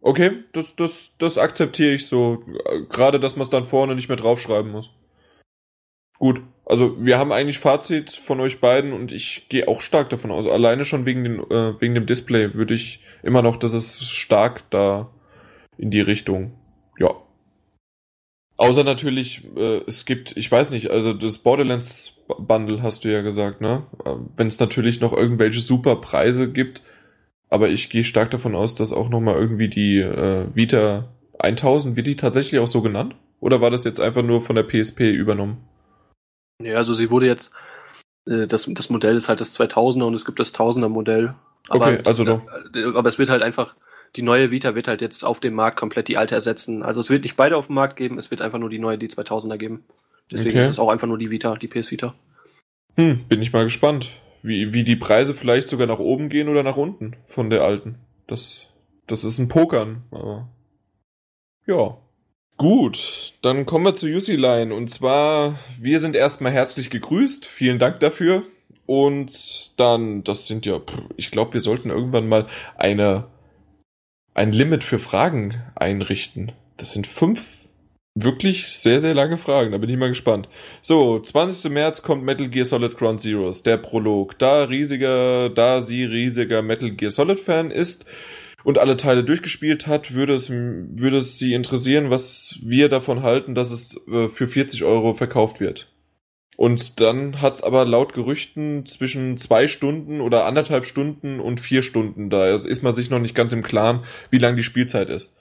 Okay, 0.00 0.44
das, 0.52 0.76
das, 0.76 1.12
das 1.18 1.38
akzeptiere 1.38 1.94
ich 1.94 2.06
so. 2.06 2.44
Gerade, 2.90 3.18
dass 3.18 3.36
man 3.36 3.42
es 3.42 3.50
dann 3.50 3.64
vorne 3.64 3.94
nicht 3.94 4.08
mehr 4.08 4.16
draufschreiben 4.16 4.70
muss. 4.70 4.90
Gut, 6.18 6.42
also 6.66 7.04
wir 7.04 7.18
haben 7.18 7.32
eigentlich 7.32 7.58
Fazit 7.58 8.10
von 8.10 8.40
euch 8.40 8.60
beiden 8.60 8.92
und 8.92 9.12
ich 9.12 9.48
gehe 9.48 9.66
auch 9.66 9.80
stark 9.80 10.10
davon 10.10 10.30
aus. 10.30 10.46
Alleine 10.46 10.84
schon 10.84 11.06
wegen, 11.06 11.24
den, 11.24 11.40
äh, 11.50 11.80
wegen 11.80 11.94
dem 11.94 12.06
Display 12.06 12.54
würde 12.54 12.74
ich 12.74 13.00
immer 13.22 13.42
noch, 13.42 13.56
dass 13.56 13.72
es 13.72 14.02
stark 14.04 14.70
da 14.70 15.10
in 15.76 15.90
die 15.90 16.00
Richtung. 16.00 16.52
Ja. 16.98 17.10
Außer 18.56 18.84
natürlich, 18.84 19.42
äh, 19.56 19.80
es 19.86 20.04
gibt, 20.04 20.36
ich 20.36 20.50
weiß 20.50 20.70
nicht, 20.70 20.90
also 20.90 21.12
das 21.12 21.38
Borderlands 21.38 22.14
Bundle 22.38 22.82
hast 22.82 23.04
du 23.04 23.12
ja 23.12 23.20
gesagt, 23.20 23.60
ne? 23.60 23.86
Äh, 24.04 24.14
Wenn 24.36 24.46
es 24.46 24.60
natürlich 24.60 25.00
noch 25.00 25.12
irgendwelche 25.12 25.60
super 25.60 25.96
Preise 25.96 26.50
gibt, 26.52 26.82
aber 27.54 27.68
ich 27.70 27.90
gehe 27.90 28.04
stark 28.04 28.30
davon 28.32 28.54
aus, 28.54 28.74
dass 28.74 28.92
auch 28.92 29.08
nochmal 29.08 29.36
irgendwie 29.36 29.68
die 29.68 29.98
äh, 30.00 30.46
Vita 30.54 31.08
1000, 31.38 31.96
wird 31.96 32.06
die 32.08 32.16
tatsächlich 32.16 32.60
auch 32.60 32.68
so 32.68 32.82
genannt? 32.82 33.16
Oder 33.40 33.60
war 33.60 33.70
das 33.70 33.84
jetzt 33.84 34.00
einfach 34.00 34.22
nur 34.22 34.42
von 34.42 34.56
der 34.56 34.64
PSP 34.64 35.10
übernommen? 35.12 35.58
Ja, 36.62 36.76
also 36.76 36.94
sie 36.94 37.10
wurde 37.10 37.26
jetzt, 37.26 37.52
Äh, 38.28 38.46
das, 38.48 38.66
das 38.68 38.90
Modell 38.90 39.16
ist 39.16 39.28
halt 39.30 39.40
das 39.40 39.52
2000er 39.58 40.04
und 40.06 40.14
es 40.14 40.24
gibt 40.26 40.40
das 40.40 40.52
1000er 40.52 40.88
Modell. 40.90 41.34
Aber, 41.68 41.86
Okay, 41.86 42.02
also 42.04 42.24
doch. 42.24 42.42
äh, 42.74 42.84
aber 42.94 43.08
es 43.08 43.18
wird 43.18 43.30
halt 43.30 43.42
einfach, 43.42 43.76
die 44.16 44.22
neue 44.22 44.50
Vita 44.52 44.74
wird 44.76 44.88
halt 44.88 45.00
jetzt 45.02 45.24
auf 45.24 45.40
dem 45.40 45.54
Markt 45.54 45.78
komplett 45.78 46.08
die 46.08 46.18
alte 46.18 46.34
ersetzen. 46.36 46.82
Also 46.84 47.00
es 47.00 47.10
wird 47.10 47.24
nicht 47.24 47.36
beide 47.36 47.56
auf 47.56 47.66
dem 47.68 47.76
Markt 47.76 47.96
geben, 47.96 48.18
es 48.18 48.30
wird 48.30 48.42
einfach 48.42 48.58
nur 48.60 48.70
die 48.70 48.78
neue, 48.80 48.98
die 48.98 49.08
2000er 49.10 49.58
geben. 49.58 49.84
Deswegen 50.32 50.58
Okay. 50.58 50.60
ist 50.60 50.70
es 50.70 50.78
auch 50.80 50.90
einfach 50.90 51.08
nur 51.08 51.18
die 51.18 51.30
Vita, 51.30 51.56
die 51.56 51.68
PS 51.68 51.90
Vita. 51.92 52.14
Hm, 52.96 53.24
bin 53.28 53.42
ich 53.42 53.52
mal 53.52 53.64
gespannt, 53.64 54.10
wie, 54.44 54.72
wie 54.72 54.84
die 54.84 54.96
Preise 54.96 55.34
vielleicht 55.34 55.68
sogar 55.68 55.86
nach 55.86 55.98
oben 55.98 56.28
gehen 56.28 56.48
oder 56.48 56.62
nach 56.62 56.76
unten 56.76 57.16
von 57.24 57.50
der 57.50 57.62
alten. 57.62 57.96
Das, 58.26 58.68
das 59.06 59.24
ist 59.24 59.38
ein 59.38 59.48
Pokern, 59.48 60.02
aber 60.10 60.48
ja. 61.66 61.98
Gut, 62.56 63.34
dann 63.42 63.66
kommen 63.66 63.84
wir 63.84 63.94
zu 63.94 64.06
Jussi 64.06 64.36
Line 64.36 64.72
und 64.72 64.88
zwar, 64.88 65.58
wir 65.80 65.98
sind 65.98 66.14
erstmal 66.14 66.52
herzlich 66.52 66.88
gegrüßt, 66.88 67.46
vielen 67.46 67.80
Dank 67.80 67.98
dafür 67.98 68.44
und 68.86 69.78
dann, 69.80 70.22
das 70.22 70.46
sind 70.46 70.64
ja, 70.64 70.80
ich 71.16 71.32
glaube, 71.32 71.54
wir 71.54 71.60
sollten 71.60 71.90
irgendwann 71.90 72.28
mal 72.28 72.46
eine, 72.76 73.26
ein 74.34 74.52
Limit 74.52 74.84
für 74.84 75.00
Fragen 75.00 75.62
einrichten. 75.74 76.52
Das 76.76 76.92
sind 76.92 77.06
fünf 77.06 77.63
wirklich 78.14 78.68
sehr, 78.72 79.00
sehr 79.00 79.14
lange 79.14 79.36
Fragen, 79.36 79.72
da 79.72 79.78
bin 79.78 79.90
ich 79.90 79.96
mal 79.96 80.08
gespannt. 80.08 80.48
So, 80.82 81.18
20. 81.18 81.70
März 81.70 82.02
kommt 82.02 82.24
Metal 82.24 82.48
Gear 82.48 82.64
Solid 82.64 82.96
Ground 82.96 83.20
Zeroes, 83.20 83.62
der 83.62 83.76
Prolog. 83.76 84.38
Da 84.38 84.64
riesiger, 84.64 85.50
da 85.50 85.80
sie 85.80 86.04
riesiger 86.04 86.62
Metal 86.62 86.92
Gear 86.92 87.10
Solid 87.10 87.40
Fan 87.40 87.70
ist 87.70 88.04
und 88.62 88.78
alle 88.78 88.96
Teile 88.96 89.24
durchgespielt 89.24 89.88
hat, 89.88 90.14
würde 90.14 90.34
es, 90.34 90.48
würde 90.48 91.16
es 91.16 91.38
sie 91.38 91.54
interessieren, 91.54 92.10
was 92.10 92.58
wir 92.62 92.88
davon 92.88 93.22
halten, 93.22 93.54
dass 93.54 93.72
es 93.72 94.00
äh, 94.06 94.28
für 94.28 94.46
40 94.46 94.84
Euro 94.84 95.14
verkauft 95.14 95.58
wird. 95.60 95.90
Und 96.56 97.00
dann 97.00 97.42
hat's 97.42 97.64
aber 97.64 97.84
laut 97.84 98.12
Gerüchten 98.12 98.86
zwischen 98.86 99.36
zwei 99.38 99.66
Stunden 99.66 100.20
oder 100.20 100.46
anderthalb 100.46 100.86
Stunden 100.86 101.40
und 101.40 101.58
vier 101.58 101.82
Stunden. 101.82 102.30
Da 102.30 102.54
ist 102.54 102.82
man 102.84 102.92
sich 102.92 103.10
noch 103.10 103.18
nicht 103.18 103.34
ganz 103.34 103.52
im 103.52 103.64
Klaren, 103.64 104.04
wie 104.30 104.38
lang 104.38 104.54
die 104.54 104.62
Spielzeit 104.62 105.08
ist 105.08 105.34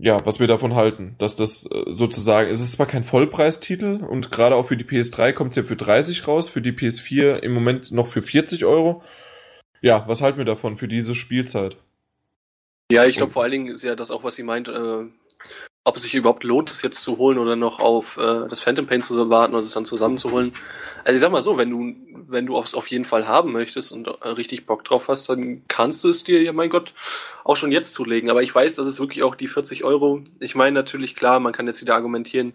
ja, 0.00 0.24
was 0.24 0.38
wir 0.38 0.46
davon 0.46 0.76
halten, 0.76 1.16
dass 1.18 1.34
das 1.34 1.66
äh, 1.66 1.84
sozusagen, 1.86 2.48
es 2.48 2.60
ist 2.60 2.72
zwar 2.72 2.86
kein 2.86 3.04
Vollpreistitel 3.04 4.04
und 4.04 4.30
gerade 4.30 4.54
auch 4.54 4.66
für 4.66 4.76
die 4.76 4.84
PS3 4.84 5.32
kommt 5.32 5.50
es 5.50 5.56
ja 5.56 5.64
für 5.64 5.74
30 5.76 6.26
raus, 6.28 6.48
für 6.48 6.62
die 6.62 6.72
PS4 6.72 7.38
im 7.38 7.52
Moment 7.52 7.90
noch 7.90 8.06
für 8.06 8.22
40 8.22 8.64
Euro. 8.64 9.02
Ja, 9.80 10.04
was 10.06 10.22
halten 10.22 10.38
wir 10.38 10.44
davon 10.44 10.76
für 10.76 10.86
diese 10.86 11.16
Spielzeit? 11.16 11.76
Ja, 12.92 13.04
ich 13.04 13.16
glaube 13.16 13.32
vor 13.32 13.42
allen 13.42 13.52
Dingen 13.52 13.74
ist 13.74 13.82
ja 13.82 13.96
das 13.96 14.12
auch, 14.12 14.22
was 14.22 14.36
sie 14.36 14.44
meint, 14.44 14.68
äh, 14.68 15.04
ob 15.84 15.96
es 15.96 16.02
sich 16.02 16.14
überhaupt 16.14 16.44
lohnt, 16.44 16.70
es 16.70 16.82
jetzt 16.82 17.02
zu 17.02 17.18
holen 17.18 17.38
oder 17.38 17.56
noch 17.56 17.80
auf 17.80 18.18
äh, 18.18 18.48
das 18.48 18.60
Phantom 18.60 18.86
Pain 18.86 19.02
zu 19.02 19.28
warten 19.30 19.54
oder 19.54 19.64
es 19.64 19.72
dann 19.72 19.84
zusammenzuholen. 19.84 20.52
Also 21.08 21.16
ich 21.16 21.22
sag 21.22 21.32
mal 21.32 21.40
so, 21.40 21.56
wenn 21.56 21.70
du, 21.70 21.94
wenn 22.28 22.44
du 22.44 22.60
es 22.60 22.74
auf 22.74 22.86
jeden 22.88 23.06
Fall 23.06 23.26
haben 23.26 23.50
möchtest 23.50 23.92
und 23.92 24.08
äh, 24.08 24.28
richtig 24.28 24.66
Bock 24.66 24.84
drauf 24.84 25.08
hast, 25.08 25.26
dann 25.30 25.62
kannst 25.66 26.04
du 26.04 26.10
es 26.10 26.22
dir, 26.22 26.42
ja 26.42 26.52
mein 26.52 26.68
Gott, 26.68 26.92
auch 27.44 27.56
schon 27.56 27.72
jetzt 27.72 27.94
zulegen. 27.94 28.28
Aber 28.28 28.42
ich 28.42 28.54
weiß, 28.54 28.74
dass 28.74 28.86
es 28.86 29.00
wirklich 29.00 29.22
auch 29.22 29.34
die 29.34 29.48
40 29.48 29.84
Euro, 29.84 30.20
ich 30.38 30.54
meine 30.54 30.74
natürlich, 30.74 31.16
klar, 31.16 31.40
man 31.40 31.54
kann 31.54 31.66
jetzt 31.66 31.80
wieder 31.80 31.94
argumentieren, 31.94 32.52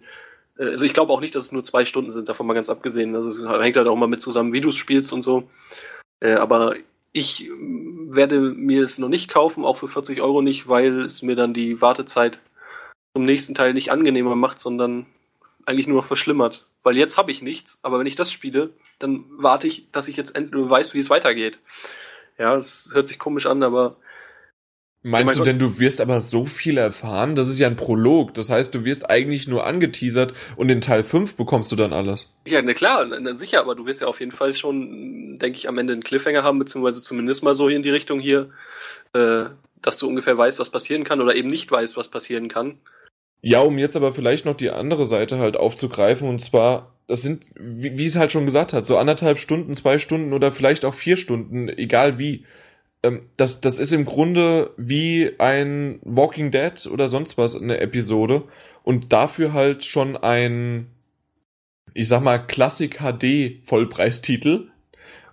äh, 0.59 0.65
also 0.65 0.85
ich 0.85 0.93
glaube 0.93 1.11
auch 1.11 1.19
nicht, 1.19 1.33
dass 1.33 1.45
es 1.45 1.51
nur 1.51 1.63
zwei 1.63 1.83
Stunden 1.83 2.11
sind, 2.11 2.29
davon 2.29 2.45
mal 2.45 2.53
ganz 2.53 2.69
abgesehen. 2.69 3.15
Also 3.15 3.29
es 3.29 3.43
hängt 3.43 3.75
halt 3.75 3.87
auch 3.87 3.95
mal 3.95 4.05
mit 4.05 4.21
zusammen, 4.21 4.53
wie 4.53 4.61
du 4.61 4.69
es 4.69 4.75
spielst 4.75 5.13
und 5.13 5.23
so. 5.23 5.49
Äh, 6.19 6.33
aber 6.33 6.75
ich 7.11 7.49
mm, 7.49 8.13
werde 8.13 8.39
mir 8.39 8.83
es 8.83 8.99
noch 8.99 9.09
nicht 9.09 9.31
kaufen, 9.31 9.65
auch 9.65 9.77
für 9.77 9.87
40 9.87 10.21
Euro 10.21 10.43
nicht, 10.43 10.67
weil 10.67 11.01
es 11.01 11.23
mir 11.23 11.35
dann 11.35 11.55
die 11.55 11.81
Wartezeit 11.81 12.39
zum 13.17 13.25
nächsten 13.25 13.55
Teil 13.55 13.73
nicht 13.73 13.91
angenehmer 13.91 14.35
macht, 14.35 14.59
sondern 14.59 15.07
eigentlich 15.65 15.87
nur 15.87 16.01
noch 16.01 16.07
verschlimmert. 16.07 16.67
Weil 16.83 16.97
jetzt 16.97 17.17
habe 17.17 17.31
ich 17.31 17.41
nichts, 17.41 17.79
aber 17.81 17.99
wenn 17.99 18.07
ich 18.07 18.15
das 18.15 18.31
spiele, 18.31 18.71
dann 18.99 19.25
warte 19.29 19.67
ich, 19.67 19.89
dass 19.91 20.07
ich 20.07 20.17
jetzt 20.17 20.35
endlich 20.35 20.69
weiß, 20.69 20.93
wie 20.93 20.99
es 20.99 21.09
weitergeht. 21.09 21.59
Ja, 22.37 22.55
es 22.55 22.89
hört 22.93 23.07
sich 23.07 23.19
komisch 23.19 23.45
an, 23.45 23.63
aber 23.63 23.97
Meinst 25.05 25.25
mein 25.25 25.33
du 25.33 25.39
Gott. 25.39 25.47
denn, 25.47 25.59
du 25.59 25.79
wirst 25.79 25.99
aber 25.99 26.21
so 26.21 26.45
viel 26.45 26.77
erfahren? 26.77 27.35
Das 27.35 27.49
ist 27.49 27.59
ja 27.59 27.67
ein 27.67 27.75
Prolog. 27.75 28.33
Das 28.35 28.49
heißt, 28.49 28.73
du 28.73 28.85
wirst 28.85 29.09
eigentlich 29.09 29.49
nur 29.49 29.65
angeteasert 29.65 30.33
und 30.55 30.69
in 30.69 30.79
Teil 30.79 31.03
5 31.03 31.35
bekommst 31.35 31.71
du 31.73 31.75
dann 31.75 31.91
alles. 31.91 32.33
ja, 32.47 32.61
na 32.61 32.73
klar, 32.73 33.03
na, 33.05 33.19
na, 33.19 33.33
sicher, 33.35 33.59
aber 33.59 33.75
du 33.75 33.85
wirst 33.85 33.99
ja 33.99 34.07
auf 34.07 34.21
jeden 34.21 34.31
Fall 34.31 34.53
schon, 34.53 35.37
denke 35.39 35.57
ich, 35.57 35.67
am 35.67 35.77
Ende 35.77 35.91
einen 35.91 36.03
Cliffhanger 36.03 36.43
haben, 36.43 36.57
beziehungsweise 36.57 37.01
zumindest 37.01 37.43
mal 37.43 37.53
so 37.53 37.67
in 37.67 37.83
die 37.83 37.89
Richtung 37.89 38.21
hier, 38.21 38.51
äh, 39.11 39.45
dass 39.81 39.97
du 39.97 40.07
ungefähr 40.07 40.37
weißt, 40.37 40.59
was 40.59 40.69
passieren 40.69 41.03
kann 41.03 41.19
oder 41.19 41.35
eben 41.35 41.49
nicht 41.49 41.69
weißt, 41.69 41.97
was 41.97 42.07
passieren 42.07 42.47
kann. 42.47 42.77
Ja, 43.45 43.59
um 43.59 43.77
jetzt 43.77 43.97
aber 43.97 44.13
vielleicht 44.13 44.45
noch 44.45 44.55
die 44.55 44.69
andere 44.69 45.05
Seite 45.05 45.37
halt 45.37 45.57
aufzugreifen 45.57 46.29
und 46.29 46.39
zwar, 46.39 46.95
das 47.07 47.21
sind, 47.21 47.51
wie, 47.59 47.97
wie 47.97 48.05
es 48.05 48.15
halt 48.15 48.31
schon 48.31 48.45
gesagt 48.45 48.71
hat, 48.71 48.85
so 48.85 48.97
anderthalb 48.97 49.37
Stunden, 49.37 49.73
zwei 49.73 49.99
Stunden 49.99 50.31
oder 50.31 50.53
vielleicht 50.53 50.85
auch 50.85 50.93
vier 50.93 51.17
Stunden, 51.17 51.67
egal 51.67 52.17
wie. 52.17 52.45
Ähm, 53.03 53.27
das, 53.35 53.59
das 53.59 53.79
ist 53.79 53.91
im 53.91 54.05
Grunde 54.05 54.71
wie 54.77 55.31
ein 55.39 55.99
Walking 56.03 56.51
Dead 56.51 56.87
oder 56.87 57.09
sonst 57.09 57.37
was, 57.37 57.57
eine 57.57 57.81
Episode 57.81 58.43
und 58.83 59.11
dafür 59.11 59.51
halt 59.51 59.83
schon 59.83 60.15
ein, 60.15 60.87
ich 61.93 62.07
sag 62.07 62.21
mal, 62.23 62.37
Klassik 62.39 62.99
HD 62.99 63.59
Vollpreistitel 63.65 64.69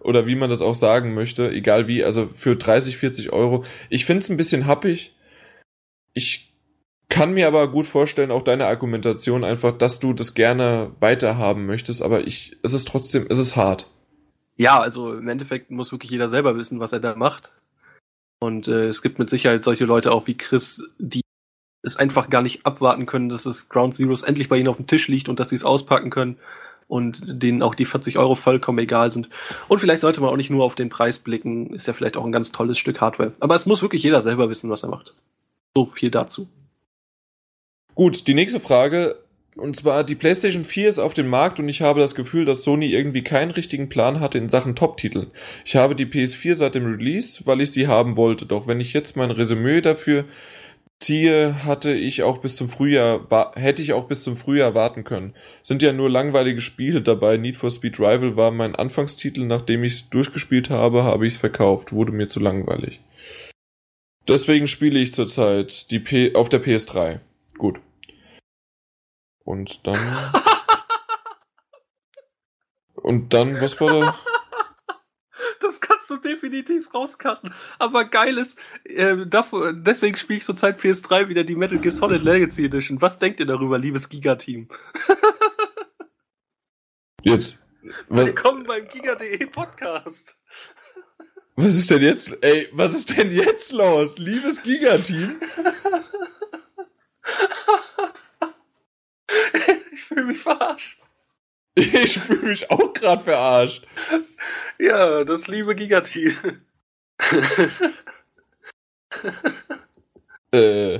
oder 0.01 0.27
wie 0.27 0.35
man 0.35 0.51
das 0.51 0.63
auch 0.63 0.75
sagen 0.75 1.15
möchte, 1.15 1.49
egal 1.51 1.87
wie, 1.87 2.03
also 2.05 2.29
für 2.35 2.57
30, 2.57 2.97
40 2.97 3.33
Euro. 3.33 3.65
Ich 3.89 4.05
find's 4.05 4.29
ein 4.31 4.37
bisschen 4.37 4.67
happig. 4.67 5.15
Ich 6.13 6.50
kann 7.11 7.35
mir 7.35 7.47
aber 7.47 7.69
gut 7.69 7.87
vorstellen, 7.87 8.31
auch 8.31 8.43
deine 8.43 8.67
Argumentation 8.67 9.45
einfach, 9.45 9.73
dass 9.73 10.01
du 10.01 10.15
das 10.15 10.33
gerne 10.35 10.93
weiterhaben 11.01 11.67
möchtest, 11.67 12.01
aber 12.03 12.27
ich, 12.27 12.57
es 12.63 12.73
ist 12.73 12.89
trotzdem, 12.89 13.27
es 13.29 13.39
ist 13.39 13.57
hart. 13.57 13.87
Ja, 14.57 14.81
also 14.81 15.15
im 15.15 15.29
Endeffekt 15.29 15.71
muss 15.71 15.93
wirklich 15.93 16.11
jeder 16.11 16.29
selber 16.29 16.57
wissen, 16.57 16.81
was 16.81 16.93
er 16.93 17.01
da 17.01 17.17
macht. 17.17 17.53
Und 18.41 18.69
äh, 18.69 18.87
es 18.87 19.03
gibt 19.03 19.19
mit 19.19 19.29
Sicherheit 19.29 19.65
solche 19.65 19.85
Leute 19.85 20.13
auch 20.13 20.27
wie 20.27 20.37
Chris, 20.37 20.89
die 20.99 21.21
es 21.83 21.97
einfach 21.97 22.31
gar 22.31 22.43
nicht 22.43 22.65
abwarten 22.65 23.07
können, 23.07 23.29
dass 23.29 23.45
das 23.45 23.69
Ground 23.69 23.95
Zeroes 23.95 24.23
endlich 24.23 24.49
bei 24.49 24.57
ihnen 24.57 24.69
auf 24.69 24.77
dem 24.77 24.87
Tisch 24.87 25.09
liegt 25.09 25.29
und 25.29 25.41
dass 25.41 25.51
sie 25.51 25.57
es 25.57 25.65
auspacken 25.65 26.11
können 26.11 26.37
und 26.89 27.23
denen 27.25 27.63
auch 27.63 27.75
die 27.75 27.87
40 27.87 28.19
Euro 28.19 28.35
vollkommen 28.35 28.79
egal 28.79 29.11
sind. 29.11 29.31
Und 29.69 29.81
vielleicht 29.81 30.01
sollte 30.01 30.21
man 30.21 30.31
auch 30.31 30.37
nicht 30.37 30.51
nur 30.51 30.65
auf 30.65 30.75
den 30.75 30.91
Preis 30.91 31.19
blicken, 31.19 31.73
ist 31.73 31.87
ja 31.87 31.93
vielleicht 31.93 32.17
auch 32.17 32.25
ein 32.25 32.33
ganz 32.33 32.53
tolles 32.53 32.79
Stück 32.79 33.01
Hardware. 33.01 33.33
Aber 33.41 33.55
es 33.55 33.67
muss 33.67 33.83
wirklich 33.83 34.03
jeder 34.03 34.21
selber 34.21 34.49
wissen, 34.51 34.71
was 34.71 34.83
er 34.83 34.91
macht. 34.91 35.15
So 35.77 35.87
viel 35.87 36.11
dazu. 36.11 36.49
Gut, 38.01 38.27
die 38.29 38.33
nächste 38.33 38.61
Frage, 38.61 39.17
und 39.57 39.77
zwar 39.77 40.05
die 40.05 40.15
PlayStation 40.15 40.65
4 40.65 40.89
ist 40.89 40.99
auf 40.99 41.13
dem 41.13 41.29
Markt 41.29 41.61
und 41.61 41.69
ich 41.69 41.83
habe 41.83 42.01
das 42.01 42.15
Gefühl, 42.15 42.47
dass 42.47 42.65
Sony 42.65 42.87
irgendwie 42.87 43.23
keinen 43.23 43.51
richtigen 43.51 43.91
Plan 43.91 44.21
hatte 44.21 44.39
in 44.39 44.49
Sachen 44.49 44.75
Top-Titeln. 44.75 45.27
Ich 45.67 45.77
habe 45.77 45.95
die 45.95 46.07
PS4 46.07 46.55
seit 46.55 46.75
dem 46.75 46.87
Release, 46.87 47.45
weil 47.45 47.61
ich 47.61 47.73
sie 47.73 47.89
haben 47.89 48.17
wollte, 48.17 48.47
doch 48.47 48.67
wenn 48.67 48.81
ich 48.81 48.95
jetzt 48.95 49.19
mein 49.19 49.31
Resümee 49.31 49.83
dafür 49.83 50.25
ziehe, 50.99 51.63
hatte 51.67 51.93
ich 51.93 52.23
auch 52.23 52.39
bis 52.39 52.57
zum 52.57 52.71
Frühjahr, 52.71 53.53
hätte 53.55 53.83
ich 53.83 53.93
auch 53.93 54.09
bis 54.09 54.23
zum 54.23 54.35
Frühjahr 54.35 54.75
warten 54.75 55.05
können. 55.05 55.35
Sind 55.63 55.83
ja 55.83 55.93
nur 55.93 56.09
langweilige 56.09 56.63
Spiele 56.63 57.03
dabei. 57.03 57.37
Need 57.37 57.59
for 57.59 57.71
Speed 57.71 58.01
Rival 58.01 58.35
war 58.35 58.51
mein 58.51 58.77
Anfangstitel, 58.77 59.45
nachdem 59.45 59.85
ich 59.85 59.93
es 59.93 60.09
durchgespielt 60.09 60.71
habe, 60.71 61.05
habe 61.05 61.27
ich 61.27 61.35
es 61.35 61.39
verkauft. 61.39 61.93
Wurde 61.93 62.13
mir 62.13 62.29
zu 62.29 62.41
langweilig. 62.41 63.03
Deswegen 64.27 64.69
spiele 64.69 64.99
ich 64.99 65.13
zurzeit 65.13 65.91
die 65.91 66.01
P 66.01 66.35
auf 66.35 66.49
der 66.49 66.65
PS3. 66.65 67.21
Gut. 67.59 67.79
Und 69.45 69.87
dann. 69.87 70.33
Und 72.95 73.33
dann, 73.33 73.61
was 73.61 73.81
war 73.81 74.01
da? 74.01 74.19
Das 75.61 75.81
kannst 75.81 76.09
du 76.09 76.17
definitiv 76.17 76.93
rauscutten. 76.95 77.53
Aber 77.79 78.07
geil 78.07 78.39
ist, 78.39 78.59
äh, 78.85 79.27
davor, 79.27 79.75
deswegen 79.75 80.17
spiele 80.17 80.39
ich 80.39 80.45
zurzeit 80.45 80.81
PS3 80.81 81.29
wieder 81.29 81.45
die 81.45 81.55
Metal 81.55 81.79
Gear 81.79 81.93
Solid 81.93 82.23
Legacy 82.23 82.65
Edition. 82.65 83.01
Was 83.03 83.19
denkt 83.19 83.41
ihr 83.41 83.47
darüber, 83.47 83.79
liebes 83.79 84.09
Giga-Team? 84.09 84.69
Jetzt. 87.23 87.59
Willkommen 88.09 88.65
beim 88.65 88.87
Giga.de 88.87 89.45
Podcast. 89.47 90.37
was 91.57 91.77
ist 91.77 91.91
denn 91.91 92.03
jetzt? 92.03 92.43
Ey, 92.43 92.69
was 92.73 92.95
ist 92.95 93.15
denn 93.17 93.31
jetzt 93.31 93.73
los? 93.73 94.17
Liebes 94.17 94.63
Giga-Team? 94.63 95.39
Ich 100.01 100.07
fühle 100.07 100.25
mich 100.25 100.39
verarscht. 100.39 100.99
Ich 101.75 102.19
fühle 102.19 102.49
mich 102.49 102.71
auch 102.71 102.95
gerade 102.95 103.23
verarscht. 103.23 103.87
Ja, 104.79 105.25
das 105.25 105.47
liebe 105.47 105.75
Giga-Team. 105.75 106.37
Äh. 110.53 110.99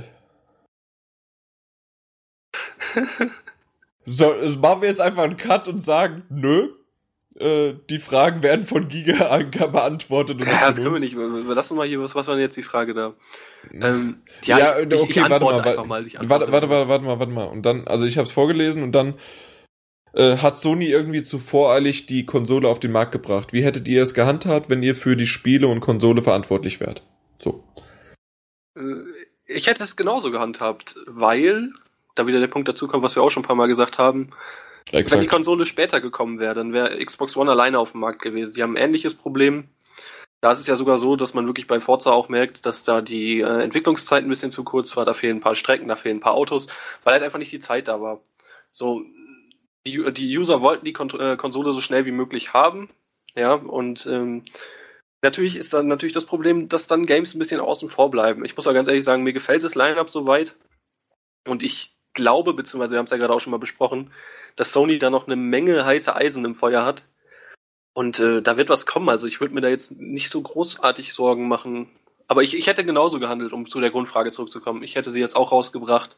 So, 4.05 4.33
machen 4.59 4.81
wir 4.81 4.87
jetzt 4.87 5.01
einfach 5.01 5.23
einen 5.23 5.35
Cut 5.35 5.67
und 5.67 5.79
sagen, 5.79 6.23
nö. 6.29 6.69
Äh, 7.41 7.73
die 7.89 7.97
Fragen 7.99 8.43
werden 8.43 8.63
von 8.63 8.87
Giga 8.87 9.29
Anker 9.29 9.67
beantwortet. 9.69 10.39
Und 10.39 10.47
Ja, 10.47 10.67
das 10.67 10.75
können 10.77 10.87
wir 10.87 10.91
uns. 10.93 11.01
nicht. 11.01 11.17
Wir 11.17 11.55
lassen 11.55 11.75
mal 11.75 11.87
hier, 11.87 11.99
was, 12.01 12.13
was 12.13 12.27
war 12.27 12.35
denn 12.35 12.43
jetzt 12.43 12.57
die 12.57 12.63
Frage 12.63 12.93
da? 12.93 13.13
Ähm, 13.71 14.21
Ja, 14.43 14.59
ja, 14.59 14.71
okay, 14.77 14.95
ich, 14.95 15.09
ich 15.09 15.17
warte 15.21 15.35
antworte 15.35 15.57
mal, 15.61 15.67
einfach 15.69 15.83
wa- 15.83 15.87
mal. 15.87 16.05
Warte, 16.05 16.29
warte, 16.51 16.67
mal. 16.67 16.71
warte, 16.73 16.89
warte 16.89 17.03
mal, 17.05 17.19
warte 17.19 17.31
mal. 17.31 17.45
Und 17.45 17.63
dann, 17.63 17.87
also 17.87 18.05
ich 18.05 18.17
habe 18.17 18.25
es 18.27 18.31
vorgelesen 18.31 18.83
und 18.83 18.91
dann 18.91 19.15
äh, 20.13 20.37
hat 20.37 20.57
Sony 20.57 20.85
irgendwie 20.87 21.23
zu 21.23 21.39
voreilig 21.39 22.05
die 22.05 22.25
Konsole 22.25 22.67
auf 22.67 22.79
den 22.79 22.91
Markt 22.91 23.11
gebracht. 23.13 23.53
Wie 23.53 23.63
hättet 23.63 23.87
ihr 23.87 24.03
es 24.03 24.13
gehandhabt, 24.13 24.69
wenn 24.69 24.83
ihr 24.83 24.95
für 24.95 25.15
die 25.15 25.27
Spiele 25.27 25.67
und 25.67 25.79
Konsole 25.79 26.21
verantwortlich 26.23 26.79
wärt? 26.79 27.03
So. 27.39 27.63
Äh, 28.77 28.81
ich 29.47 29.67
hätte 29.67 29.83
es 29.83 29.95
genauso 29.95 30.31
gehandhabt, 30.31 30.95
weil 31.07 31.71
da 32.15 32.27
wieder 32.27 32.39
der 32.39 32.47
Punkt 32.47 32.67
dazu 32.67 32.87
kommt, 32.87 33.03
was 33.03 33.15
wir 33.15 33.23
auch 33.23 33.31
schon 33.31 33.43
ein 33.43 33.47
paar 33.47 33.55
Mal 33.55 33.67
gesagt 33.67 33.97
haben. 33.97 34.29
Exakt. 34.91 35.11
Wenn 35.11 35.21
die 35.21 35.27
Konsole 35.27 35.65
später 35.65 36.01
gekommen 36.01 36.39
wäre, 36.39 36.53
dann 36.53 36.73
wäre 36.73 37.03
Xbox 37.03 37.37
One 37.37 37.51
alleine 37.51 37.79
auf 37.79 37.91
dem 37.91 38.01
Markt 38.01 38.21
gewesen. 38.21 38.53
Die 38.53 38.63
haben 38.63 38.75
ein 38.75 38.83
ähnliches 38.83 39.13
Problem. 39.13 39.69
Da 40.41 40.51
ist 40.51 40.59
es 40.59 40.67
ja 40.67 40.75
sogar 40.75 40.97
so, 40.97 41.15
dass 41.15 41.35
man 41.35 41.45
wirklich 41.45 41.67
bei 41.67 41.79
Forza 41.79 42.11
auch 42.11 42.27
merkt, 42.27 42.65
dass 42.65 42.81
da 42.81 43.01
die 43.01 43.41
äh, 43.41 43.61
Entwicklungszeit 43.61 44.23
ein 44.23 44.29
bisschen 44.29 44.51
zu 44.51 44.63
kurz 44.63 44.97
war. 44.97 45.05
Da 45.05 45.13
fehlen 45.13 45.37
ein 45.37 45.41
paar 45.41 45.55
Strecken, 45.55 45.87
da 45.87 45.95
fehlen 45.95 46.17
ein 46.17 46.21
paar 46.21 46.33
Autos, 46.33 46.67
weil 47.03 47.13
halt 47.13 47.23
einfach 47.23 47.37
nicht 47.37 47.51
die 47.51 47.59
Zeit 47.59 47.87
da 47.87 48.01
war. 48.01 48.21
So, 48.71 49.03
die, 49.85 50.11
die 50.13 50.37
User 50.37 50.61
wollten 50.61 50.85
die 50.85 50.93
Kon 50.93 51.09
äh, 51.19 51.37
Konsole 51.37 51.71
so 51.71 51.81
schnell 51.81 52.05
wie 52.05 52.11
möglich 52.11 52.53
haben. 52.53 52.89
Ja, 53.35 53.53
und 53.53 54.07
ähm, 54.07 54.43
natürlich 55.21 55.55
ist 55.55 55.73
dann 55.73 55.87
natürlich 55.87 56.13
das 56.13 56.25
Problem, 56.25 56.67
dass 56.67 56.87
dann 56.87 57.05
Games 57.05 57.35
ein 57.35 57.39
bisschen 57.39 57.61
außen 57.61 57.89
vor 57.89 58.09
bleiben. 58.09 58.43
Ich 58.43 58.55
muss 58.55 58.67
auch 58.67 58.73
ganz 58.73 58.87
ehrlich 58.87 59.05
sagen, 59.05 59.23
mir 59.23 59.33
gefällt 59.33 59.63
das 59.63 59.75
Line-Up 59.75 60.09
soweit. 60.09 60.55
Und 61.47 61.61
ich 61.63 61.95
glaube, 62.13 62.53
beziehungsweise 62.53 62.93
wir 62.93 62.99
haben 62.99 63.05
es 63.05 63.11
ja 63.11 63.17
gerade 63.17 63.33
auch 63.33 63.39
schon 63.39 63.51
mal 63.51 63.57
besprochen, 63.57 64.11
dass 64.55 64.73
Sony 64.73 64.99
da 64.99 65.09
noch 65.09 65.27
eine 65.27 65.35
Menge 65.35 65.85
heiße 65.85 66.15
Eisen 66.15 66.45
im 66.45 66.55
Feuer 66.55 66.85
hat. 66.85 67.03
Und 67.93 68.19
äh, 68.19 68.41
da 68.41 68.57
wird 68.57 68.69
was 68.69 68.85
kommen. 68.85 69.09
Also 69.09 69.27
ich 69.27 69.41
würde 69.41 69.53
mir 69.53 69.61
da 69.61 69.67
jetzt 69.67 69.99
nicht 69.99 70.29
so 70.29 70.41
großartig 70.41 71.13
Sorgen 71.13 71.47
machen. 71.47 71.89
Aber 72.27 72.43
ich, 72.43 72.57
ich 72.57 72.67
hätte 72.67 72.85
genauso 72.85 73.19
gehandelt, 73.19 73.51
um 73.51 73.67
zu 73.67 73.81
der 73.81 73.91
Grundfrage 73.91 74.31
zurückzukommen. 74.31 74.83
Ich 74.83 74.95
hätte 74.95 75.09
sie 75.09 75.19
jetzt 75.19 75.35
auch 75.35 75.51
rausgebracht 75.51 76.17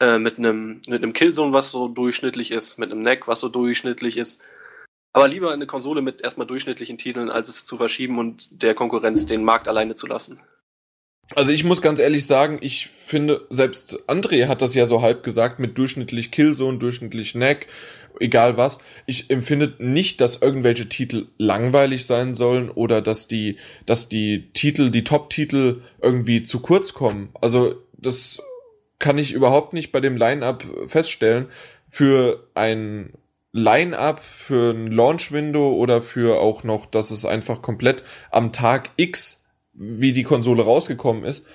äh, 0.00 0.18
mit 0.18 0.38
einem 0.38 0.80
mit 0.86 1.14
Killzone, 1.14 1.52
was 1.52 1.70
so 1.70 1.88
durchschnittlich 1.88 2.50
ist, 2.50 2.78
mit 2.78 2.90
einem 2.90 3.02
Neck, 3.02 3.28
was 3.28 3.40
so 3.40 3.48
durchschnittlich 3.48 4.16
ist. 4.16 4.42
Aber 5.12 5.28
lieber 5.28 5.52
eine 5.52 5.66
Konsole 5.66 6.00
mit 6.00 6.22
erstmal 6.22 6.46
durchschnittlichen 6.46 6.96
Titeln, 6.96 7.28
als 7.28 7.48
es 7.48 7.66
zu 7.66 7.76
verschieben 7.76 8.18
und 8.18 8.62
der 8.62 8.74
Konkurrenz 8.74 9.26
den 9.26 9.44
Markt 9.44 9.68
alleine 9.68 9.94
zu 9.94 10.06
lassen. 10.06 10.40
Also 11.34 11.52
ich 11.52 11.64
muss 11.64 11.80
ganz 11.80 11.98
ehrlich 11.98 12.26
sagen, 12.26 12.58
ich 12.60 12.88
finde, 12.88 13.46
selbst 13.48 14.00
André 14.06 14.48
hat 14.48 14.60
das 14.60 14.74
ja 14.74 14.86
so 14.86 15.02
halb 15.02 15.22
gesagt 15.22 15.58
mit 15.60 15.78
durchschnittlich 15.78 16.30
Killzone, 16.30 16.78
durchschnittlich 16.78 17.34
Neck, 17.34 17.68
egal 18.20 18.56
was. 18.56 18.78
Ich 19.06 19.30
empfinde 19.30 19.74
nicht, 19.78 20.20
dass 20.20 20.42
irgendwelche 20.42 20.88
Titel 20.88 21.28
langweilig 21.38 22.06
sein 22.06 22.34
sollen 22.34 22.70
oder 22.70 23.00
dass 23.00 23.28
die, 23.28 23.56
dass 23.86 24.08
die 24.08 24.50
Titel, 24.52 24.90
die 24.90 25.04
Top-Titel 25.04 25.82
irgendwie 26.02 26.42
zu 26.42 26.60
kurz 26.60 26.92
kommen. 26.92 27.30
Also 27.40 27.76
das 27.96 28.42
kann 28.98 29.18
ich 29.18 29.32
überhaupt 29.32 29.72
nicht 29.72 29.90
bei 29.90 30.00
dem 30.00 30.16
Line-Up 30.16 30.64
feststellen. 30.86 31.46
Für 31.88 32.46
ein 32.54 33.12
Line-up 33.52 34.20
für 34.24 34.72
ein 34.72 34.86
Launch-Window 34.86 35.74
oder 35.74 36.00
für 36.00 36.40
auch 36.40 36.64
noch, 36.64 36.86
dass 36.86 37.10
es 37.10 37.26
einfach 37.26 37.60
komplett 37.60 38.02
am 38.30 38.52
Tag 38.52 38.90
X, 38.96 39.41
wie 39.72 40.12
die 40.12 40.22
Konsole 40.22 40.62
rausgekommen 40.62 41.24
ist, 41.24 41.46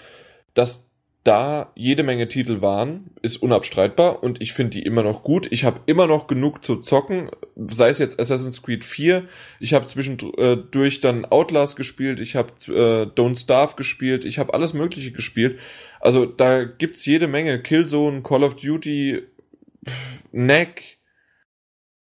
dass 0.53 0.87
da 1.27 1.73
jede 1.75 2.03
Menge 2.03 2.29
Titel 2.29 2.61
waren, 2.61 3.11
ist 3.21 3.37
unabstreitbar 3.37 4.23
und 4.23 4.41
ich 4.41 4.53
finde 4.53 4.77
die 4.77 4.83
immer 4.83 5.03
noch 5.03 5.23
gut. 5.23 5.45
Ich 5.51 5.65
habe 5.65 5.81
immer 5.85 6.07
noch 6.07 6.27
genug 6.27 6.63
zu 6.63 6.77
zocken, 6.77 7.29
sei 7.57 7.89
es 7.89 7.99
jetzt 7.99 8.17
Assassin's 8.17 8.63
Creed 8.63 8.85
4, 8.85 9.27
ich 9.59 9.73
habe 9.73 9.87
zwischendurch 9.87 11.01
dann 11.01 11.25
Outlast 11.25 11.75
gespielt, 11.75 12.21
ich 12.21 12.37
habe 12.37 12.53
äh, 12.67 13.11
Don't 13.13 13.37
Starve 13.37 13.75
gespielt, 13.75 14.23
ich 14.23 14.39
habe 14.39 14.53
alles 14.53 14.73
mögliche 14.73 15.11
gespielt. 15.11 15.59
Also 15.99 16.25
da 16.25 16.63
gibt's 16.63 17.05
jede 17.05 17.27
Menge 17.27 17.61
Killzone, 17.61 18.21
Call 18.21 18.45
of 18.45 18.55
Duty, 18.55 19.21
Neck, 20.31 20.96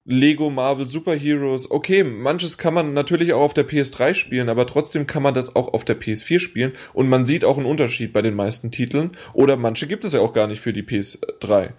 Lego 0.05 0.49
Marvel 0.49 0.87
Superheroes. 0.87 1.71
Okay, 1.71 2.03
manches 2.03 2.57
kann 2.57 2.73
man 2.73 2.93
natürlich 2.93 3.33
auch 3.33 3.41
auf 3.41 3.53
der 3.53 3.67
PS3 3.67 4.13
spielen, 4.13 4.49
aber 4.49 4.67
trotzdem 4.67 5.07
kann 5.07 5.23
man 5.23 5.33
das 5.33 5.55
auch 5.55 5.73
auf 5.73 5.85
der 5.85 5.99
PS4 5.99 6.39
spielen 6.39 6.73
und 6.93 7.07
man 7.07 7.25
sieht 7.25 7.45
auch 7.45 7.57
einen 7.57 7.65
Unterschied 7.65 8.11
bei 8.11 8.21
den 8.21 8.35
meisten 8.35 8.71
Titeln 8.71 9.11
oder 9.33 9.55
manche 9.55 9.87
gibt 9.87 10.03
es 10.03 10.13
ja 10.13 10.19
auch 10.19 10.33
gar 10.33 10.47
nicht 10.47 10.59
für 10.59 10.73
die 10.73 10.83
PS3. 10.83 11.71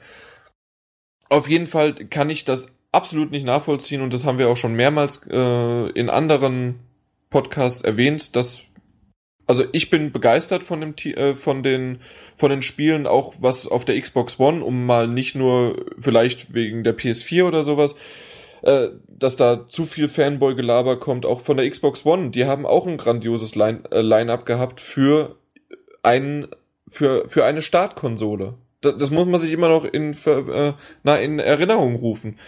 Auf 1.28 1.48
jeden 1.48 1.66
Fall 1.66 1.94
kann 1.94 2.30
ich 2.30 2.44
das 2.44 2.74
absolut 2.92 3.30
nicht 3.30 3.46
nachvollziehen 3.46 4.00
und 4.00 4.14
das 4.14 4.24
haben 4.24 4.38
wir 4.38 4.48
auch 4.48 4.56
schon 4.56 4.74
mehrmals 4.74 5.26
äh, 5.28 5.90
in 5.90 6.08
anderen 6.08 6.76
Podcasts 7.28 7.82
erwähnt, 7.82 8.36
dass 8.36 8.60
also 9.46 9.64
ich 9.72 9.90
bin 9.90 10.12
begeistert 10.12 10.62
von 10.62 10.80
dem 10.80 10.94
äh, 11.16 11.34
von 11.34 11.62
den 11.62 11.98
von 12.36 12.50
den 12.50 12.62
Spielen 12.62 13.06
auch 13.06 13.34
was 13.40 13.66
auf 13.66 13.84
der 13.84 14.00
Xbox 14.00 14.40
One, 14.40 14.64
um 14.64 14.86
mal 14.86 15.06
nicht 15.08 15.34
nur 15.34 15.76
vielleicht 15.98 16.54
wegen 16.54 16.84
der 16.84 16.96
PS4 16.96 17.44
oder 17.44 17.64
sowas, 17.64 17.94
äh, 18.62 18.88
dass 19.08 19.36
da 19.36 19.68
zu 19.68 19.86
viel 19.86 20.08
Fanboy 20.08 20.54
Gelaber 20.54 20.98
kommt, 20.98 21.26
auch 21.26 21.40
von 21.42 21.56
der 21.56 21.68
Xbox 21.68 22.06
One. 22.06 22.30
Die 22.30 22.46
haben 22.46 22.66
auch 22.66 22.86
ein 22.86 22.96
grandioses 22.96 23.54
Line 23.54 23.82
äh, 23.90 24.00
Line-up 24.00 24.46
gehabt 24.46 24.80
für 24.80 25.36
einen 26.02 26.48
für 26.88 27.28
für 27.28 27.44
eine 27.44 27.62
Startkonsole. 27.62 28.54
Das, 28.80 28.96
das 28.98 29.10
muss 29.10 29.26
man 29.26 29.40
sich 29.40 29.52
immer 29.52 29.68
noch 29.68 29.84
in 29.84 30.16
äh, 30.26 30.72
na 31.02 31.16
in 31.16 31.38
Erinnerung 31.38 31.96
rufen. 31.96 32.38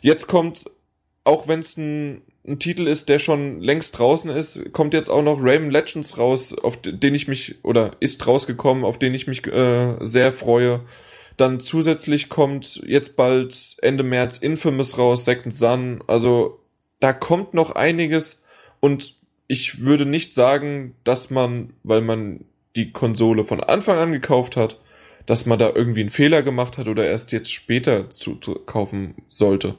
Jetzt 0.00 0.26
kommt 0.26 0.64
auch 1.24 1.46
wenn 1.46 1.60
es 1.60 1.76
ein 1.76 2.22
ein 2.48 2.58
Titel 2.58 2.86
ist, 2.86 3.08
der 3.08 3.18
schon 3.18 3.60
längst 3.60 3.98
draußen 3.98 4.30
ist, 4.30 4.72
kommt 4.72 4.94
jetzt 4.94 5.10
auch 5.10 5.22
noch 5.22 5.42
Rayman 5.42 5.70
Legends 5.70 6.18
raus, 6.18 6.54
auf 6.54 6.78
den 6.80 7.14
ich 7.14 7.28
mich, 7.28 7.56
oder 7.62 7.92
ist 8.00 8.26
rausgekommen, 8.26 8.84
auf 8.84 8.98
den 8.98 9.14
ich 9.14 9.26
mich 9.26 9.46
äh, 9.46 9.96
sehr 10.00 10.32
freue. 10.32 10.80
Dann 11.36 11.60
zusätzlich 11.60 12.28
kommt 12.28 12.82
jetzt 12.84 13.14
bald 13.16 13.76
Ende 13.80 14.02
März 14.02 14.38
Infamous 14.38 14.98
raus, 14.98 15.24
Second 15.24 15.54
Sun. 15.54 16.02
Also 16.06 16.60
da 17.00 17.12
kommt 17.12 17.54
noch 17.54 17.72
einiges 17.72 18.42
und 18.80 19.14
ich 19.46 19.80
würde 19.80 20.04
nicht 20.04 20.34
sagen, 20.34 20.94
dass 21.04 21.30
man, 21.30 21.72
weil 21.82 22.00
man 22.00 22.44
die 22.76 22.92
Konsole 22.92 23.44
von 23.44 23.60
Anfang 23.60 23.98
an 23.98 24.12
gekauft 24.12 24.56
hat, 24.56 24.80
dass 25.26 25.46
man 25.46 25.58
da 25.58 25.72
irgendwie 25.74 26.00
einen 26.00 26.10
Fehler 26.10 26.42
gemacht 26.42 26.78
hat 26.78 26.88
oder 26.88 27.06
erst 27.06 27.32
jetzt 27.32 27.52
später 27.52 28.10
zu, 28.10 28.36
zu 28.36 28.54
kaufen 28.54 29.14
sollte. 29.28 29.76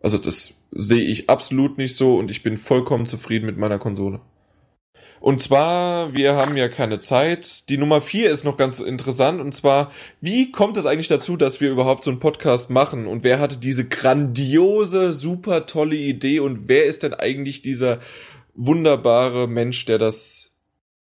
Also 0.00 0.18
das 0.18 0.54
sehe 0.70 1.02
ich 1.02 1.30
absolut 1.30 1.78
nicht 1.78 1.96
so 1.96 2.16
und 2.16 2.30
ich 2.30 2.42
bin 2.42 2.56
vollkommen 2.56 3.06
zufrieden 3.06 3.46
mit 3.46 3.56
meiner 3.56 3.78
Konsole. 3.78 4.20
Und 5.20 5.42
zwar, 5.42 6.14
wir 6.14 6.34
haben 6.34 6.56
ja 6.56 6.68
keine 6.68 7.00
Zeit. 7.00 7.68
Die 7.68 7.76
Nummer 7.76 8.00
vier 8.00 8.30
ist 8.30 8.44
noch 8.44 8.56
ganz 8.56 8.78
interessant. 8.78 9.40
Und 9.40 9.52
zwar, 9.52 9.90
wie 10.20 10.52
kommt 10.52 10.76
es 10.76 10.86
eigentlich 10.86 11.08
dazu, 11.08 11.36
dass 11.36 11.60
wir 11.60 11.70
überhaupt 11.70 12.04
so 12.04 12.10
einen 12.10 12.20
Podcast 12.20 12.70
machen? 12.70 13.06
Und 13.06 13.24
wer 13.24 13.40
hatte 13.40 13.56
diese 13.56 13.88
grandiose, 13.88 15.12
super 15.12 15.66
tolle 15.66 15.96
Idee? 15.96 16.40
Und 16.40 16.68
wer 16.68 16.84
ist 16.84 17.02
denn 17.02 17.14
eigentlich 17.14 17.62
dieser 17.62 17.98
wunderbare 18.54 19.48
Mensch, 19.48 19.84
der 19.86 19.98
das... 19.98 20.52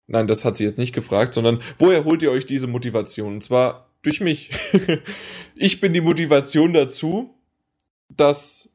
Nein, 0.08 0.26
das 0.26 0.44
hat 0.44 0.56
sie 0.56 0.64
jetzt 0.64 0.78
nicht 0.78 0.92
gefragt, 0.92 1.34
sondern 1.34 1.60
woher 1.78 2.04
holt 2.04 2.22
ihr 2.22 2.32
euch 2.32 2.44
diese 2.44 2.66
Motivation? 2.66 3.34
Und 3.34 3.44
zwar 3.44 3.90
durch 4.02 4.20
mich. 4.20 4.50
ich 5.56 5.80
bin 5.80 5.92
die 5.92 6.00
Motivation 6.00 6.72
dazu, 6.72 7.36
dass 8.08 8.69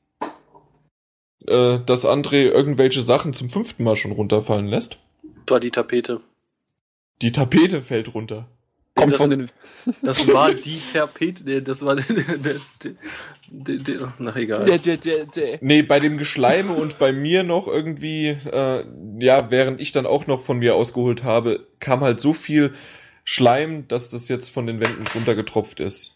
äh, 1.47 1.79
dass 1.85 2.05
André 2.05 2.49
irgendwelche 2.49 3.01
Sachen 3.01 3.33
zum 3.33 3.49
fünften 3.49 3.83
Mal 3.83 3.95
schon 3.95 4.11
runterfallen 4.11 4.67
lässt. 4.67 4.99
War 5.47 5.59
die 5.59 5.71
Tapete. 5.71 6.21
Die 7.21 7.31
Tapete 7.31 7.81
fällt 7.81 8.13
runter. 8.13 8.47
Kommt 8.95 9.11
das, 9.11 9.17
von 9.17 9.29
den. 9.29 9.51
Das 10.01 10.27
war 10.31 10.53
die 10.53 10.81
Tapete. 10.91 11.43
Nee, 11.43 11.61
das 11.61 11.83
war 11.83 11.95
der. 11.95 12.05
der, 12.05 12.37
der, 12.83 12.95
der, 13.47 13.77
der 13.77 14.13
na 14.19 14.35
egal. 14.35 14.65
Der, 14.65 14.77
der, 14.79 14.97
der, 14.97 15.25
der. 15.25 15.57
Nee, 15.61 15.81
bei 15.81 15.99
dem 15.99 16.17
Geschleime 16.17 16.71
und 16.73 16.97
bei 16.97 17.11
mir 17.11 17.43
noch 17.43 17.67
irgendwie, 17.67 18.29
äh, 18.29 18.85
ja, 19.19 19.51
während 19.51 19.81
ich 19.81 19.91
dann 19.91 20.05
auch 20.05 20.27
noch 20.27 20.43
von 20.43 20.59
mir 20.59 20.75
ausgeholt 20.75 21.23
habe, 21.23 21.67
kam 21.79 22.01
halt 22.01 22.19
so 22.19 22.33
viel 22.33 22.73
Schleim, 23.23 23.87
dass 23.87 24.09
das 24.09 24.29
jetzt 24.29 24.49
von 24.49 24.65
den 24.65 24.79
Wänden 24.79 25.03
runtergetropft 25.13 25.79
ist 25.79 26.14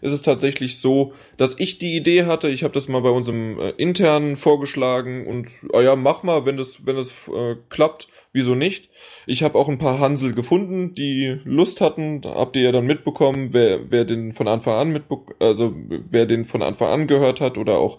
ist 0.00 0.12
es 0.12 0.22
tatsächlich 0.22 0.80
so, 0.80 1.12
dass 1.36 1.58
ich 1.58 1.78
die 1.78 1.96
Idee 1.96 2.24
hatte, 2.24 2.48
ich 2.48 2.64
habe 2.64 2.74
das 2.74 2.88
mal 2.88 3.02
bei 3.02 3.10
unserem 3.10 3.58
äh, 3.58 3.70
internen 3.70 4.36
vorgeschlagen 4.36 5.26
und 5.26 5.48
ah 5.72 5.80
ja, 5.80 5.96
mach 5.96 6.22
mal, 6.22 6.46
wenn 6.46 6.56
das 6.56 6.86
wenn 6.86 6.96
das 6.96 7.28
äh, 7.28 7.56
klappt, 7.68 8.08
wieso 8.32 8.54
nicht? 8.54 8.90
Ich 9.26 9.42
habe 9.42 9.58
auch 9.58 9.68
ein 9.68 9.78
paar 9.78 9.98
Hansel 9.98 10.34
gefunden, 10.34 10.94
die 10.94 11.40
Lust 11.44 11.80
hatten, 11.80 12.22
habt 12.24 12.56
ihr 12.56 12.62
ja 12.62 12.72
dann 12.72 12.86
mitbekommen, 12.86 13.52
wer 13.52 13.90
wer 13.90 14.04
den 14.04 14.32
von 14.32 14.48
Anfang 14.48 14.74
an 14.74 14.90
mitbe 14.90 15.18
also 15.38 15.74
wer 15.76 16.26
den 16.26 16.44
von 16.44 16.62
Anfang 16.62 16.88
an 16.88 17.06
gehört 17.06 17.40
hat 17.40 17.58
oder 17.58 17.78
auch 17.78 17.98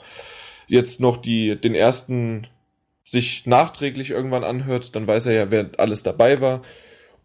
jetzt 0.68 1.00
noch 1.00 1.18
die 1.18 1.60
den 1.60 1.76
ersten 1.76 2.48
sich 3.04 3.48
nachträglich 3.48 4.12
irgendwann 4.12 4.44
anhört, 4.44 4.96
dann 4.96 5.08
weiß 5.08 5.26
er 5.28 5.34
ja, 5.34 5.52
wer 5.52 5.72
alles 5.78 6.04
dabei 6.04 6.42
war. 6.42 6.62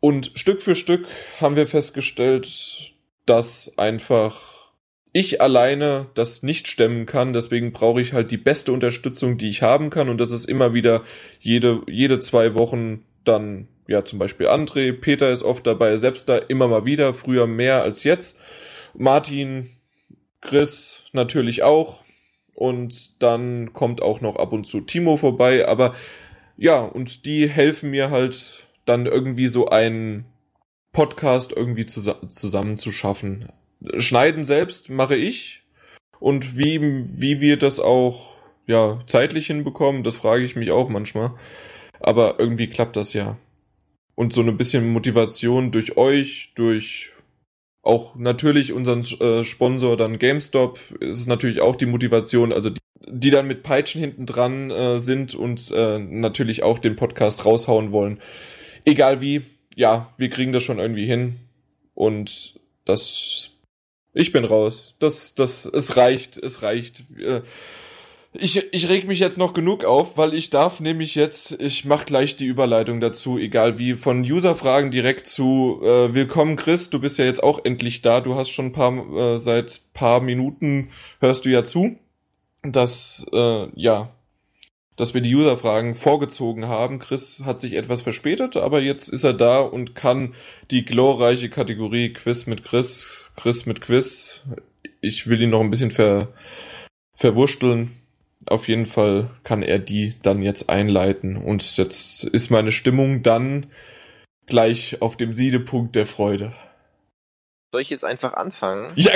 Und 0.01 0.33
Stück 0.35 0.63
für 0.63 0.75
Stück 0.75 1.07
haben 1.41 1.57
wir 1.57 1.67
festgestellt, 1.67 2.93
dass 3.27 3.73
einfach 3.77 4.64
ich 5.15 5.41
alleine 5.41 6.09
das 6.15 6.43
nicht 6.43 6.67
stemmen 6.67 7.07
kann, 7.07 7.33
deswegen 7.33 7.73
brauche 7.73 8.01
ich 8.01 8.13
halt 8.13 8.33
die 8.33 8.37
beste 8.37 8.73
Unterstützung, 8.73 9.39
die 9.39 9.49
ich 9.49 9.63
haben 9.63 9.89
kann. 9.89 10.09
Und 10.09 10.19
das 10.19 10.33
ist 10.33 10.45
immer 10.45 10.75
wieder 10.75 11.05
jede, 11.39 11.83
jede 11.87 12.19
zwei 12.19 12.55
Wochen 12.57 13.05
dann, 13.23 13.69
ja, 13.87 14.05
zum 14.05 14.19
Beispiel 14.19 14.49
André, 14.49 14.93
Peter 14.93 15.31
ist 15.31 15.45
oft 15.45 15.65
dabei, 15.69 15.97
selbst 15.99 16.29
da 16.29 16.37
immer 16.37 16.67
mal 16.67 16.85
wieder, 16.85 17.15
früher 17.15 17.47
mehr 17.47 17.83
als 17.83 18.03
jetzt, 18.03 18.41
Martin, 18.93 19.71
Chris 20.41 21.05
natürlich 21.13 21.63
auch. 21.63 22.03
Und 22.53 23.23
dann 23.23 23.73
kommt 23.73 24.03
auch 24.03 24.21
noch 24.21 24.35
ab 24.35 24.53
und 24.53 24.67
zu 24.67 24.81
Timo 24.81 25.17
vorbei, 25.17 25.69
aber 25.69 25.95
ja, 26.57 26.81
und 26.81 27.25
die 27.25 27.49
helfen 27.49 27.91
mir 27.91 28.11
halt 28.11 28.67
dann 28.85 29.07
irgendwie 29.07 29.47
so 29.47 29.69
einen 29.69 30.25
Podcast 30.93 31.53
irgendwie 31.53 31.87
zus 31.87 32.11
zusammen 32.27 32.79
zu 32.79 32.91
schaffen. 32.91 33.49
Schneiden 33.99 34.45
selbst 34.45 34.91
mache 34.91 35.17
ich 35.17 35.63
und 36.21 36.57
wie, 36.57 36.81
wie 36.81 37.41
wir 37.41 37.59
das 37.59 37.81
auch 37.81 38.37
ja 38.67 39.01
zeitlich 39.07 39.47
hinbekommen, 39.49 40.05
das 40.05 40.17
frage 40.17 40.45
ich 40.45 40.57
mich 40.57 40.71
auch 40.71 40.89
manchmal. 40.89 41.33
Aber 42.01 42.37
irgendwie 42.39 42.69
klappt 42.69 42.97
das 42.97 43.13
ja. 43.13 43.39
Und 44.15 44.33
so 44.33 44.43
ein 44.43 44.57
bisschen 44.57 44.93
Motivation 44.93 45.71
durch 45.71 45.97
euch, 45.97 46.53
durch 46.55 47.13
auch 47.83 48.17
natürlich 48.17 48.73
unseren 48.73 49.03
äh, 49.21 49.45
Sponsor 49.45 49.97
dann 49.97 50.19
GameStop 50.19 50.79
ist 51.01 51.27
natürlich 51.27 51.61
auch 51.61 51.77
die 51.77 51.87
Motivation, 51.87 52.53
also 52.53 52.71
die, 52.71 52.81
die 53.07 53.31
dann 53.31 53.47
mit 53.47 53.63
Peitschen 53.63 54.01
hinten 54.01 54.25
dran 54.25 54.71
äh, 54.71 54.99
sind 54.99 55.35
und 55.35 55.71
äh, 55.71 55.99
natürlich 55.99 56.63
auch 56.63 56.79
den 56.79 56.97
Podcast 56.97 57.45
raushauen 57.45 57.93
wollen. 57.93 58.21
Egal 58.87 59.21
wie, 59.21 59.43
ja, 59.75 60.09
wir 60.17 60.31
kriegen 60.31 60.53
das 60.53 60.63
schon 60.63 60.79
irgendwie 60.79 61.05
hin 61.05 61.37
und 61.95 62.59
das 62.85 63.54
ich 64.15 64.33
bin 64.33 64.45
raus. 64.45 64.95
Das 64.99 65.35
das 65.35 65.67
es 65.67 65.97
reicht, 65.97 66.39
es 66.39 66.63
reicht. 66.63 67.05
Äh, 67.19 67.43
ich, 68.37 68.73
ich 68.73 68.89
reg 68.89 69.07
mich 69.07 69.21
jetzt 69.21 69.39
noch 69.39 69.53
genug 69.53 69.85
auf, 69.85 70.19
weil 70.19 70.35
ich 70.35 70.51
darf 70.51 70.81
nämlich 70.81 71.15
jetzt, 71.15 71.53
ich 71.61 71.85
mach 71.85 72.05
gleich 72.05 72.35
die 72.35 72.47
Überleitung 72.47 73.01
dazu, 73.01 73.39
egal 73.39 73.79
wie, 73.79 73.95
von 73.95 74.23
User-Fragen 74.23 74.91
direkt 74.91 75.29
zu 75.29 75.81
äh, 75.85 76.15
Willkommen 76.15 76.57
Chris, 76.57 76.91
du 76.91 76.99
bist 76.99 77.17
ja 77.19 77.25
jetzt 77.25 77.45
auch 77.45 77.65
endlich 77.65 78.03
da, 78.03 78.21
du 78.21 78.35
hast 78.35 78.51
schon 78.51 78.67
ein 78.67 78.73
paar, 78.73 78.93
äh, 79.15 79.39
seit 79.39 79.83
paar 79.93 80.21
Minuten 80.21 80.91
hörst 81.21 81.45
du 81.45 81.49
ja 81.49 81.63
zu, 81.63 81.97
dass, 82.65 83.25
äh, 83.33 83.69
ja, 83.77 84.11
dass 84.97 85.15
wir 85.15 85.21
die 85.21 85.35
User-Fragen 85.35 85.95
vorgezogen 85.95 86.69
haben. 86.69 86.99
Chris 86.99 87.43
hat 87.45 87.61
sich 87.61 87.75
etwas 87.75 88.03
verspätet, 88.03 88.57
aber 88.57 88.81
jetzt 88.81 89.09
ist 89.09 89.25
er 89.25 89.35
da 89.35 89.61
und 89.61 89.95
kann 89.95 90.35
die 90.71 90.85
glorreiche 90.85 91.49
Kategorie 91.49 92.13
Quiz 92.13 92.47
mit 92.47 92.65
Chris, 92.65 93.31
Chris 93.37 93.67
mit 93.67 93.81
Quiz, 93.81 94.43
ich 95.01 95.27
will 95.27 95.43
ihn 95.43 95.51
noch 95.51 95.61
ein 95.61 95.71
bisschen 95.71 95.91
ver, 95.91 96.29
verwursteln 97.17 97.93
auf 98.47 98.69
jeden 98.69 98.87
Fall 98.87 99.31
kann 99.43 99.63
er 99.63 99.79
die 99.79 100.15
dann 100.23 100.43
jetzt 100.43 100.69
einleiten. 100.69 101.37
Und 101.37 101.77
jetzt 101.77 102.25
ist 102.25 102.51
meine 102.51 102.73
Stimmung 102.73 103.23
dann 103.23 103.67
gleich 104.47 105.01
auf 105.01 105.17
dem 105.17 105.35
Siedepunkt 105.35 105.97
der 105.97 106.07
Freude. 106.07 106.53
Soll 107.75 107.83
ich 107.83 107.91
jetzt 107.91 108.05
einfach 108.05 108.35
anfangen? 108.35 108.93
Ja, 108.95 109.15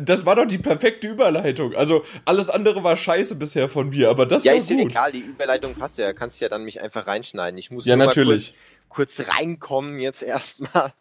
das 0.00 0.24
war 0.24 0.34
doch 0.34 0.46
die 0.46 0.56
perfekte 0.56 1.06
Überleitung. 1.06 1.76
Also 1.76 2.06
alles 2.24 2.48
andere 2.48 2.82
war 2.82 2.96
scheiße 2.96 3.36
bisher 3.36 3.68
von 3.68 3.90
mir, 3.90 4.08
aber 4.08 4.24
das 4.24 4.44
ja, 4.44 4.52
war 4.52 4.58
ist 4.58 4.70
gut. 4.70 4.78
Ja, 4.78 4.86
egal, 4.86 5.12
die 5.12 5.20
Überleitung 5.20 5.74
passt 5.74 5.98
ja. 5.98 6.14
Kannst 6.14 6.40
ja 6.40 6.48
dann 6.48 6.64
mich 6.64 6.80
einfach 6.80 7.06
reinschneiden. 7.06 7.58
Ich 7.58 7.70
muss 7.70 7.84
ja, 7.84 7.96
natürlich. 7.96 8.54
Kurz, 8.88 9.18
kurz, 9.18 9.36
reinkommen 9.36 9.98
jetzt 9.98 10.22
erstmal. 10.22 10.94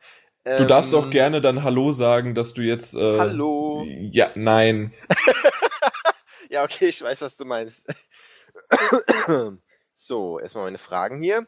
Du 0.44 0.66
darfst 0.66 0.94
auch 0.94 1.06
ähm, 1.06 1.12
gerne 1.12 1.40
dann 1.40 1.64
Hallo 1.64 1.94
sagen, 1.94 2.36
dass 2.36 2.54
du 2.54 2.62
jetzt. 2.62 2.94
Äh, 2.94 3.20
Hallo. 3.20 3.86
Ja, 4.12 4.30
nein. 4.36 4.94
Ja, 6.50 6.64
okay, 6.64 6.88
ich 6.88 7.02
weiß, 7.02 7.22
was 7.22 7.36
du 7.36 7.46
meinst. 7.46 7.86
so, 9.94 10.40
erstmal 10.40 10.66
meine 10.66 10.78
Fragen 10.78 11.22
hier. 11.22 11.48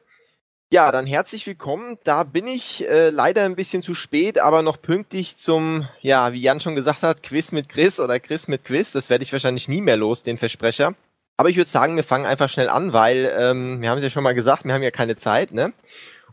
Ja, 0.71 0.91
dann 0.91 1.07
herzlich 1.07 1.47
willkommen. 1.47 1.97
Da 2.03 2.23
bin 2.23 2.45
ich 2.45 2.87
äh, 2.87 3.09
leider 3.09 3.43
ein 3.43 3.55
bisschen 3.55 3.81
zu 3.81 3.95
spät, 3.95 4.39
aber 4.39 4.61
noch 4.61 4.79
pünktlich 4.79 5.35
zum, 5.35 5.87
ja, 6.01 6.31
wie 6.31 6.41
Jan 6.41 6.61
schon 6.61 6.75
gesagt 6.75 7.01
hat, 7.01 7.23
Quiz 7.23 7.51
mit 7.51 7.69
Chris 7.69 7.99
oder 7.99 8.19
Chris 8.19 8.47
mit 8.47 8.65
Quiz. 8.65 8.91
Das 8.91 9.09
werde 9.09 9.23
ich 9.23 9.33
wahrscheinlich 9.33 9.67
nie 9.67 9.81
mehr 9.81 9.97
los, 9.97 10.21
den 10.21 10.37
Versprecher. 10.37 10.93
Aber 11.37 11.49
ich 11.49 11.57
würde 11.57 11.71
sagen, 11.71 11.95
wir 11.95 12.03
fangen 12.03 12.27
einfach 12.27 12.49
schnell 12.49 12.69
an, 12.69 12.93
weil 12.93 13.35
ähm, 13.35 13.81
wir 13.81 13.89
haben 13.89 13.97
es 13.97 14.03
ja 14.03 14.11
schon 14.11 14.21
mal 14.21 14.35
gesagt, 14.35 14.63
wir 14.63 14.75
haben 14.75 14.83
ja 14.83 14.91
keine 14.91 15.15
Zeit, 15.15 15.53
ne? 15.53 15.73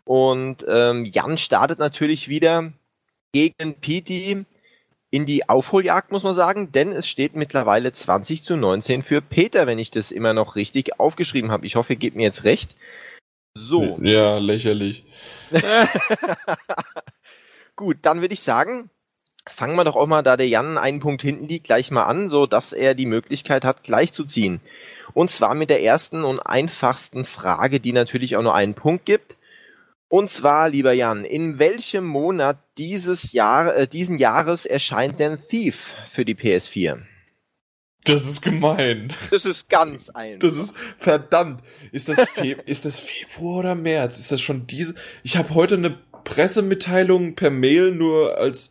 Und 0.05 0.67
ähm, 0.69 1.07
Jan 1.07 1.39
startet 1.39 1.79
natürlich 1.79 2.29
wieder 2.29 2.73
gegen 3.33 3.81
Piti 3.81 4.45
in 5.11 5.25
die 5.25 5.49
Aufholjagd, 5.49 6.13
muss 6.13 6.25
man 6.25 6.35
sagen, 6.35 6.73
denn 6.73 6.93
es 6.93 7.09
steht 7.09 7.37
mittlerweile 7.37 7.91
20 7.91 8.45
zu 8.45 8.57
19 8.57 9.03
für 9.03 9.23
Peter, 9.23 9.67
wenn 9.67 9.79
ich 9.79 9.91
das 9.91 10.13
immer 10.13 10.35
noch 10.35 10.57
richtig 10.57 11.01
aufgeschrieben 11.01 11.51
habe. 11.51 11.65
Ich 11.65 11.77
hoffe, 11.77 11.95
ihr 11.95 11.99
gebt 11.99 12.17
mir 12.17 12.25
jetzt 12.25 12.45
recht. 12.45 12.77
So. 13.57 13.99
Ja, 14.03 14.39
lächerlich. 14.39 15.05
Gut, 17.77 17.99
dann 18.03 18.21
würde 18.21 18.35
ich 18.35 18.43
sagen, 18.43 18.91
fangen 19.47 19.77
wir 19.77 19.85
doch 19.85 19.97
auch 19.97 20.07
mal, 20.07 20.23
da 20.23 20.37
der 20.37 20.49
Jan 20.49 20.77
einen 20.77 21.01
Punkt 21.01 21.23
hinten 21.23 21.49
liegt, 21.49 21.65
gleich 21.65 21.91
mal 21.91 22.05
an, 22.05 22.29
so 22.29 22.47
dass 22.47 22.73
er 22.73 22.95
die 22.95 23.07
Möglichkeit 23.07 23.65
hat, 23.65 23.83
gleich 23.83 24.13
zu 24.13 24.25
ziehen. 24.25 24.61
Und 25.15 25.31
zwar 25.31 25.55
mit 25.55 25.71
der 25.71 25.83
ersten 25.83 26.25
und 26.25 26.41
einfachsten 26.41 27.25
Frage, 27.25 27.81
die 27.81 27.93
natürlich 27.93 28.37
auch 28.37 28.43
nur 28.43 28.55
einen 28.55 28.75
Punkt 28.75 29.07
gibt. 29.07 29.37
Und 30.09 30.31
zwar, 30.31 30.69
lieber 30.69 30.93
Jan, 30.93 31.25
in 31.25 31.59
welchem 31.59 32.07
Monat 32.07 32.59
dieses 32.79 33.33
Jahr, 33.33 33.75
äh, 33.75 33.89
diesen 33.89 34.19
Jahres 34.19 34.67
erscheint 34.67 35.19
denn 35.19 35.39
Thief 35.49 35.97
für 36.11 36.25
die 36.25 36.35
PS4? 36.35 36.99
Das 38.07 38.27
ist 38.27 38.43
gemein. 38.43 39.13
Das 39.31 39.45
ist 39.45 39.69
ganz 39.69 40.11
einfach. 40.11 40.49
Das 40.49 40.57
ist 40.57 40.75
verdammt. 40.99 41.63
Ist 41.93 42.09
das, 42.09 42.29
Fe 42.31 42.57
ist 42.67 42.85
das 42.85 43.01
Februar 43.01 43.59
oder 43.59 43.75
März? 43.75 44.19
Ist 44.19 44.33
das 44.33 44.41
schon 44.41 44.67
diese? 44.67 44.95
Ich 45.23 45.37
habe 45.37 45.55
heute 45.55 45.75
eine 45.75 45.99
Pressemitteilung 46.25 47.35
per 47.35 47.51
Mail 47.51 47.93
nur 47.93 48.39
als 48.39 48.71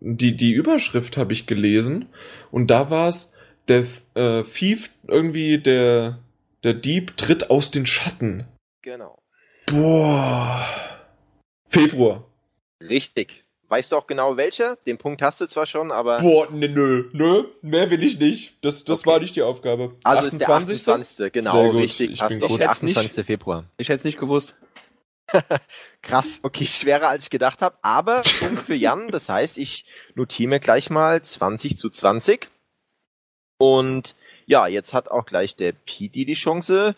die 0.00 0.36
die 0.36 0.52
Überschrift 0.52 1.16
habe 1.16 1.32
ich 1.32 1.46
gelesen 1.46 2.06
und 2.50 2.70
da 2.70 2.90
war 2.90 3.08
es 3.08 3.32
der 3.68 3.86
äh, 4.14 4.42
Thief 4.42 4.90
irgendwie 5.08 5.58
der 5.58 6.18
der 6.64 6.74
Dieb 6.74 7.16
tritt 7.16 7.48
aus 7.48 7.70
den 7.70 7.86
Schatten. 7.86 8.46
Genau. 8.82 9.18
Boah. 9.66 10.66
Februar. 11.68 12.28
Richtig. 12.82 13.45
Weißt 13.68 13.90
du 13.90 13.96
auch 13.96 14.06
genau 14.06 14.36
welcher? 14.36 14.76
Den 14.86 14.96
Punkt 14.96 15.22
hast 15.22 15.40
du 15.40 15.46
zwar 15.46 15.66
schon, 15.66 15.90
aber. 15.90 16.20
Boah, 16.20 16.50
ne, 16.50 16.68
nö, 16.68 17.08
nö, 17.12 17.44
mehr 17.62 17.90
will 17.90 18.02
ich 18.02 18.18
nicht. 18.18 18.64
Das, 18.64 18.84
das 18.84 19.00
okay. 19.00 19.10
war 19.10 19.20
nicht 19.20 19.34
die 19.34 19.42
Aufgabe. 19.42 19.96
Also 20.04 20.26
28. 20.26 20.74
ist 20.74 20.88
der 20.88 20.94
28. 20.94 21.32
Genau, 21.32 21.70
richtig. 21.70 22.10
Ich 22.12 22.20
hast 22.20 22.40
der 22.40 22.50
28. 22.50 23.16
Nicht, 23.16 23.26
Februar. 23.26 23.64
Ich 23.76 23.88
hätte 23.88 23.98
es 23.98 24.04
nicht 24.04 24.18
gewusst. 24.18 24.56
Krass, 26.02 26.38
okay, 26.42 26.66
schwerer 26.66 27.08
als 27.08 27.24
ich 27.24 27.30
gedacht 27.30 27.60
habe, 27.60 27.76
aber 27.82 28.22
Punkt 28.38 28.60
für 28.60 28.74
Jan, 28.74 29.08
das 29.08 29.28
heißt, 29.28 29.58
ich 29.58 29.84
notiere 30.14 30.48
mir 30.48 30.60
gleich 30.60 30.88
mal 30.88 31.20
20 31.20 31.76
zu 31.76 31.90
20. 31.90 32.48
Und 33.58 34.14
ja, 34.46 34.68
jetzt 34.68 34.94
hat 34.94 35.10
auch 35.10 35.26
gleich 35.26 35.56
der 35.56 35.72
Pidi 35.72 36.24
die 36.24 36.34
Chance, 36.34 36.94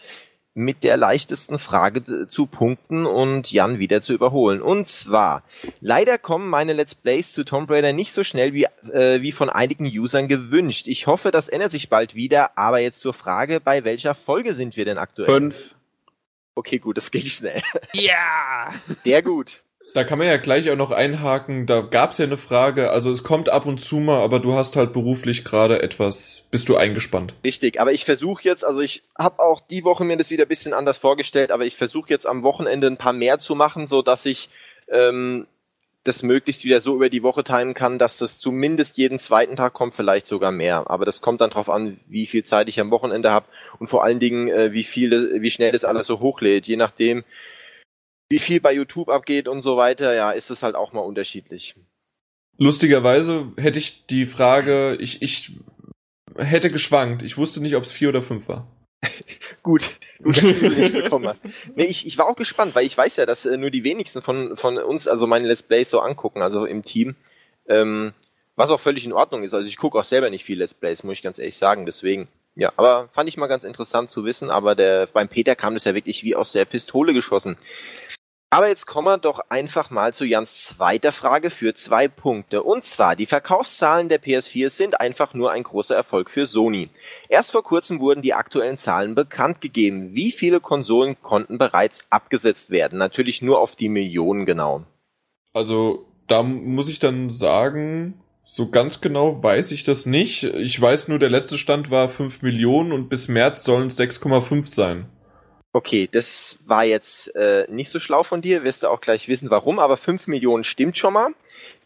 mit 0.59 0.82
der 0.82 0.97
leichtesten 0.97 1.59
Frage 1.59 2.26
zu 2.26 2.47
punkten 2.47 3.06
und 3.06 3.51
Jan 3.52 3.78
wieder 3.78 4.02
zu 4.02 4.12
überholen. 4.12 4.60
Und 4.60 4.89
zwar, 4.89 5.44
leider 5.80 6.18
kommen 6.18 6.48
meine 6.51 6.72
Let's 6.72 6.94
Plays 6.94 7.32
zu 7.32 7.44
Tomb 7.44 7.70
Raider 7.70 7.93
nicht 7.93 8.12
so 8.12 8.24
schnell 8.24 8.52
wie, 8.55 8.64
äh, 8.93 9.22
wie 9.22 9.32
von 9.32 9.51
einigen 9.51 9.86
Usern 9.86 10.26
gewünscht. 10.26 10.89
Ich 10.89 11.06
hoffe, 11.06 11.30
das 11.30 11.48
ändert 11.48 11.72
sich 11.72 11.89
bald 11.89 12.14
wieder, 12.14 12.59
aber 12.59 12.80
jetzt 12.80 13.01
zur 13.01 13.14
Frage, 13.14 13.60
bei 13.60 13.85
welcher 13.85 14.14
Folge 14.14 14.52
sind 14.55 14.76
wir 14.76 14.85
denn 14.85 14.98
aktuell? 14.98 15.28
Fünf. 15.28 15.76
Okay, 16.56 16.78
gut, 16.78 16.97
das 16.97 17.12
ging 17.12 17.24
schnell. 17.24 17.62
Ja! 17.93 18.68
Sehr 19.05 19.22
gut. 19.22 19.62
Da 19.98 20.04
kann 20.04 20.18
man 20.18 20.28
ja 20.28 20.36
gleich 20.36 20.70
auch 20.70 20.76
noch 20.76 20.92
einhaken, 20.92 21.66
da 21.66 21.80
gab's 21.80 22.18
ja 22.18 22.24
eine 22.24 22.36
Frage, 22.36 22.92
also 22.92 23.10
es 23.10 23.24
kommt 23.24 23.48
ab 23.48 23.66
und 23.66 23.78
zu 23.78 23.96
mal, 23.96 24.22
aber 24.22 24.38
du 24.38 24.54
hast 24.54 24.76
halt 24.76 24.92
beruflich 24.92 25.42
gerade 25.42 25.82
etwas, 25.82 26.44
bist 26.52 26.68
du 26.68 26.76
eingespannt. 26.76 27.34
Richtig, 27.42 27.80
aber 27.80 27.92
ich 27.92 28.04
versuche 28.04 28.44
jetzt, 28.44 28.64
also 28.64 28.80
ich 28.80 29.02
habe 29.18 29.40
auch 29.40 29.60
die 29.60 29.82
Woche 29.82 30.04
mir 30.04 30.16
das 30.16 30.30
wieder 30.30 30.44
ein 30.44 30.48
bisschen 30.48 30.72
anders 30.72 30.98
vorgestellt, 30.98 31.50
aber 31.50 31.66
ich 31.66 31.76
versuche 31.76 32.10
jetzt 32.10 32.28
am 32.28 32.44
Wochenende 32.44 32.86
ein 32.86 32.96
paar 32.96 33.12
mehr 33.12 33.40
zu 33.40 33.56
machen, 33.56 33.88
so 33.88 34.00
dass 34.00 34.24
ich 34.24 34.50
ähm, 34.86 35.48
das 36.04 36.22
möglichst 36.22 36.64
wieder 36.64 36.80
so 36.80 36.94
über 36.94 37.10
die 37.10 37.24
Woche 37.24 37.42
timen 37.42 37.74
kann, 37.74 37.98
dass 37.98 38.18
das 38.18 38.38
zumindest 38.38 38.98
jeden 38.98 39.18
zweiten 39.18 39.56
Tag 39.56 39.72
kommt, 39.72 39.94
vielleicht 39.94 40.28
sogar 40.28 40.52
mehr. 40.52 40.84
Aber 40.88 41.06
das 41.06 41.20
kommt 41.20 41.40
dann 41.40 41.50
drauf 41.50 41.68
an, 41.68 41.98
wie 42.06 42.28
viel 42.28 42.44
Zeit 42.44 42.68
ich 42.68 42.78
am 42.78 42.92
Wochenende 42.92 43.32
habe 43.32 43.46
und 43.80 43.90
vor 43.90 44.04
allen 44.04 44.20
Dingen, 44.20 44.46
äh, 44.46 44.72
wie 44.72 44.84
viel, 44.84 45.42
wie 45.42 45.50
schnell 45.50 45.72
das 45.72 45.84
alles 45.84 46.06
so 46.06 46.20
hochlädt. 46.20 46.68
Je 46.68 46.76
nachdem, 46.76 47.24
wie 48.28 48.38
viel 48.38 48.60
bei 48.60 48.72
YouTube 48.72 49.09
abgeht 49.09 49.48
und 49.48 49.62
so 49.62 49.76
weiter, 49.76 50.14
ja, 50.14 50.30
ist 50.30 50.50
es 50.50 50.62
halt 50.62 50.74
auch 50.74 50.92
mal 50.92 51.00
unterschiedlich. 51.00 51.74
Lustigerweise 52.59 53.52
hätte 53.56 53.78
ich 53.78 54.06
die 54.06 54.26
Frage, 54.26 54.96
ich, 55.00 55.22
ich 55.22 55.52
hätte 56.36 56.70
geschwankt. 56.70 57.22
Ich 57.22 57.36
wusste 57.36 57.60
nicht, 57.60 57.76
ob 57.76 57.84
es 57.84 57.92
vier 57.92 58.09
oder 58.09 58.22
fünf 58.22 58.48
war. 58.48 58.66
gut, 59.62 59.98
gut, 60.22 60.36
dass 60.36 60.59
du 60.59 60.68
nicht 60.70 60.92
bekommen 61.05 61.28
hast. 61.28 61.42
Nee, 61.76 61.84
ich, 61.84 62.06
ich 62.06 62.18
war 62.18 62.26
auch 62.26 62.36
gespannt, 62.36 62.74
weil 62.74 62.84
ich 62.84 62.98
weiß 62.98 63.16
ja, 63.16 63.26
dass 63.26 63.46
äh, 63.46 63.56
nur 63.56 63.70
die 63.70 63.84
wenigsten 63.84 64.22
von, 64.22 64.56
von 64.56 64.76
uns, 64.78 65.06
also 65.06 65.26
meine 65.26 65.46
Let's 65.46 65.62
Plays 65.62 65.90
so 65.90 66.00
angucken, 66.00 66.42
also 66.42 66.64
im 66.64 66.82
Team. 66.82 67.14
Ähm, 67.68 68.12
was 68.56 68.70
auch 68.70 68.80
völlig 68.80 69.05
in 69.05 69.12
Ordnung 69.12 69.44
ist. 69.44 69.55
Also 69.55 69.68
ich 69.68 69.76
gucke 69.76 69.96
auch 69.96 70.05
selber 70.05 70.30
nicht 70.30 70.44
viel 70.44 70.59
Let's 70.59 70.74
Plays, 70.74 71.05
muss 71.05 71.12
ich 71.12 71.22
ganz 71.22 71.38
ehrlich 71.38 71.56
sagen. 71.56 71.86
Deswegen, 71.86 72.26
ja, 72.56 72.72
aber 72.76 73.09
fand 73.12 73.28
ich 73.28 73.36
mal 73.36 73.46
ganz 73.46 73.62
interessant 73.62 74.10
zu 74.10 74.24
wissen. 74.24 74.50
Aber 74.50 74.74
der 74.74 75.06
beim 75.06 75.28
Peter 75.28 75.55
kam 75.55 75.74
das 75.74 75.84
ja 75.84 75.94
wirklich 75.94 76.24
wie 76.24 76.34
aus 76.34 76.50
der 76.50 76.64
Pistole 76.64 77.14
geschossen. 77.14 77.56
Aber 78.50 78.68
jetzt 78.68 78.86
kommen 78.86 79.08
wir 79.08 79.18
doch 79.18 79.40
einfach 79.50 79.90
mal 79.90 80.14
zu 80.14 80.24
Jans 80.24 80.64
zweiter 80.64 81.12
Frage 81.12 81.50
für 81.50 81.74
zwei 81.74 82.08
Punkte. 82.08 82.62
Und 82.62 82.86
zwar, 82.86 83.14
die 83.14 83.26
Verkaufszahlen 83.26 84.08
der 84.08 84.22
PS4 84.22 84.70
sind 84.70 85.00
einfach 85.00 85.34
nur 85.34 85.52
ein 85.52 85.64
großer 85.64 85.94
Erfolg 85.94 86.30
für 86.30 86.46
Sony. 86.46 86.88
Erst 87.28 87.52
vor 87.52 87.62
kurzem 87.62 88.00
wurden 88.00 88.22
die 88.22 88.32
aktuellen 88.32 88.78
Zahlen 88.78 89.14
bekannt 89.14 89.60
gegeben. 89.60 90.14
Wie 90.14 90.32
viele 90.32 90.60
Konsolen 90.60 91.20
konnten 91.20 91.58
bereits 91.58 92.06
abgesetzt 92.08 92.70
werden? 92.70 92.98
Natürlich 92.98 93.42
nur 93.42 93.60
auf 93.60 93.76
die 93.76 93.90
Millionen 93.90 94.46
genau. 94.46 94.84
Also, 95.52 96.06
da 96.26 96.42
muss 96.42 96.88
ich 96.88 97.00
dann 97.00 97.28
sagen, 97.28 98.14
so 98.44 98.70
ganz 98.70 99.02
genau 99.02 99.42
weiß 99.42 99.72
ich 99.72 99.84
das 99.84 100.06
nicht. 100.06 100.44
Ich 100.44 100.80
weiß 100.80 101.08
nur, 101.08 101.18
der 101.18 101.28
letzte 101.28 101.58
Stand 101.58 101.90
war 101.90 102.08
5 102.08 102.40
Millionen 102.40 102.92
und 102.92 103.10
bis 103.10 103.28
März 103.28 103.62
sollen 103.64 103.88
es 103.88 103.98
6,5 104.00 104.64
sein. 104.74 105.06
Okay, 105.73 106.09
das 106.11 106.59
war 106.65 106.85
jetzt 106.85 107.35
äh, 107.36 107.66
nicht 107.69 107.90
so 107.90 108.01
schlau 108.01 108.23
von 108.23 108.40
dir, 108.40 108.65
wirst 108.65 108.82
du 108.82 108.89
auch 108.89 109.01
gleich 109.01 109.28
wissen, 109.28 109.51
warum, 109.51 109.78
aber 109.78 109.97
5 109.97 110.27
Millionen 110.27 110.65
stimmt 110.65 110.97
schon 110.97 111.12
mal. 111.12 111.31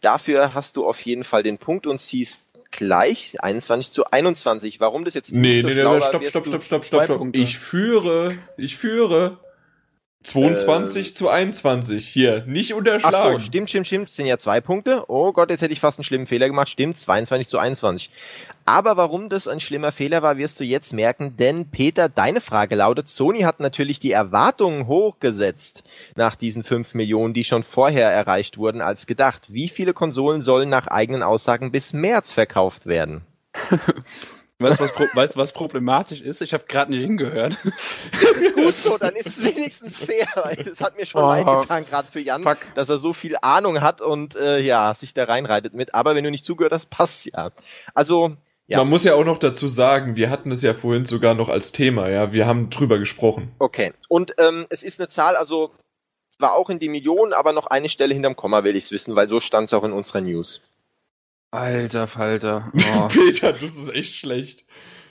Dafür 0.01 0.53
hast 0.53 0.77
du 0.77 0.87
auf 0.87 0.99
jeden 1.01 1.23
Fall 1.23 1.43
den 1.43 1.57
Punkt 1.57 1.85
und 1.85 1.99
ziehst 1.99 2.45
gleich 2.71 3.41
21 3.41 3.91
zu 3.91 4.05
21. 4.11 4.79
Warum 4.79 5.05
das 5.05 5.13
jetzt 5.13 5.31
nicht 5.31 5.41
Nee, 5.41 5.61
so 5.61 5.67
nee, 5.67 5.73
schlau 5.73 5.95
nee, 5.95 6.01
war, 6.01 6.07
stopp, 6.09 6.21
wirst 6.21 6.31
stopp, 6.31 6.47
stopp, 6.47 6.63
stopp, 6.63 6.85
stopp, 6.85 7.03
stopp. 7.05 7.17
Punkte. 7.17 7.39
Ich 7.39 7.57
führe, 7.57 8.35
ich 8.57 8.75
führe. 8.75 9.37
22 10.23 11.15
zu 11.15 11.29
21. 11.29 12.07
Hier, 12.07 12.43
nicht 12.45 12.71
Ach 12.71 12.75
so, 12.75 12.77
unterschlagen. 12.77 13.39
stimmt, 13.41 13.69
stimmt, 13.69 13.87
stimmt. 13.87 14.09
Das 14.09 14.15
sind 14.15 14.25
ja 14.25 14.37
zwei 14.37 14.61
Punkte. 14.61 15.03
Oh 15.09 15.33
Gott, 15.33 15.49
jetzt 15.49 15.61
hätte 15.61 15.73
ich 15.73 15.79
fast 15.79 15.99
einen 15.99 16.05
schlimmen 16.05 16.25
Fehler 16.25 16.47
gemacht. 16.47 16.69
Stimmt, 16.69 16.97
22 16.97 17.47
zu 17.47 17.57
21. 17.57 18.09
Aber 18.65 18.95
warum 18.95 19.29
das 19.29 19.47
ein 19.47 19.59
schlimmer 19.59 19.91
Fehler 19.91 20.21
war, 20.21 20.37
wirst 20.37 20.59
du 20.59 20.63
jetzt 20.63 20.93
merken. 20.93 21.35
Denn 21.37 21.69
Peter, 21.69 22.07
deine 22.07 22.39
Frage 22.39 22.75
lautet, 22.75 23.09
Sony 23.09 23.41
hat 23.41 23.59
natürlich 23.59 23.99
die 23.99 24.11
Erwartungen 24.11 24.87
hochgesetzt 24.87 25.83
nach 26.15 26.35
diesen 26.35 26.63
5 26.63 26.93
Millionen, 26.93 27.33
die 27.33 27.43
schon 27.43 27.63
vorher 27.63 28.09
erreicht 28.09 28.57
wurden, 28.57 28.81
als 28.81 29.05
gedacht. 29.05 29.53
Wie 29.53 29.67
viele 29.67 29.93
Konsolen 29.93 30.41
sollen 30.41 30.69
nach 30.69 30.87
eigenen 30.87 31.23
Aussagen 31.23 31.71
bis 31.71 31.91
März 31.91 32.31
verkauft 32.31 32.85
werden? 32.85 33.21
Weißt 34.63 34.79
du, 34.79 34.83
was, 34.85 34.93
pro 34.93 35.03
weißt, 35.13 35.37
was 35.37 35.53
problematisch 35.53 36.21
ist? 36.21 36.41
Ich 36.41 36.53
habe 36.53 36.63
gerade 36.67 36.91
nicht 36.91 37.01
hingehört. 37.01 37.57
Gut 38.55 38.73
so, 38.73 38.97
dann 38.97 39.15
ist 39.15 39.27
es 39.27 39.43
wenigstens 39.43 39.97
fair. 39.97 40.27
Es 40.71 40.81
hat 40.81 40.97
mir 40.97 41.05
schon 41.05 41.21
Oh. 41.23 41.27
leid 41.27 41.45
getan, 41.61 41.85
gerade 41.85 42.07
für 42.11 42.19
Jan, 42.19 42.43
Fuck. 42.43 42.57
dass 42.75 42.89
er 42.89 42.97
so 42.97 43.13
viel 43.13 43.35
Ahnung 43.41 43.81
hat 43.81 44.01
und 44.01 44.35
äh, 44.35 44.59
ja, 44.59 44.93
sich 44.95 45.13
da 45.13 45.25
reinreitet 45.25 45.73
mit. 45.73 45.93
Aber 45.93 46.15
wenn 46.15 46.23
du 46.23 46.31
nicht 46.31 46.45
zugehört 46.45 46.73
hast, 46.73 46.89
passt 46.89 47.25
ja. 47.25 47.51
Also, 47.93 48.35
ja. 48.67 48.77
Man 48.77 48.87
muss 48.89 49.03
ja 49.03 49.15
auch 49.15 49.25
noch 49.25 49.37
dazu 49.37 49.67
sagen, 49.67 50.15
wir 50.15 50.29
hatten 50.29 50.49
es 50.51 50.61
ja 50.61 50.73
vorhin 50.73 51.05
sogar 51.05 51.33
noch 51.33 51.49
als 51.49 51.71
Thema, 51.73 52.09
ja. 52.09 52.31
Wir 52.31 52.47
haben 52.47 52.69
drüber 52.69 52.97
gesprochen. 52.99 53.51
Okay. 53.59 53.93
Und 54.07 54.33
ähm, 54.37 54.65
es 54.69 54.83
ist 54.83 54.99
eine 54.99 55.09
Zahl, 55.09 55.35
also 55.35 55.71
zwar 56.29 56.53
auch 56.53 56.69
in 56.69 56.79
die 56.79 56.89
Millionen, 56.89 57.33
aber 57.33 57.53
noch 57.53 57.67
eine 57.67 57.89
Stelle 57.89 58.13
hinterm 58.13 58.35
Komma 58.35 58.63
will 58.63 58.75
ich's 58.75 58.91
wissen, 58.91 59.15
weil 59.15 59.27
so 59.29 59.39
stand 59.39 59.67
es 59.67 59.73
auch 59.73 59.83
in 59.83 59.91
unserer 59.91 60.21
News. 60.21 60.61
Alter 61.53 62.07
Falter. 62.07 62.71
Oh. 62.95 63.07
Peter, 63.07 63.53
das 63.53 63.75
ist 63.75 63.89
echt 63.93 64.15
schlecht. 64.15 64.65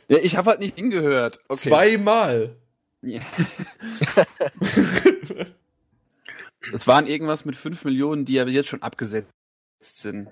ja, 0.09 0.19
ich 0.19 0.37
habe 0.37 0.51
halt 0.51 0.61
nicht 0.61 0.77
hingehört. 0.77 1.39
Okay. 1.49 1.69
Zweimal. 1.69 2.57
Ja. 3.03 3.21
Es 6.73 6.87
waren 6.87 7.09
irgendwas 7.09 7.45
mit 7.45 7.57
5 7.57 7.85
Millionen, 7.85 8.25
die 8.25 8.35
ja 8.35 8.47
jetzt 8.47 8.69
schon 8.69 8.83
abgesetzt 8.83 9.29
sind. 9.81 10.29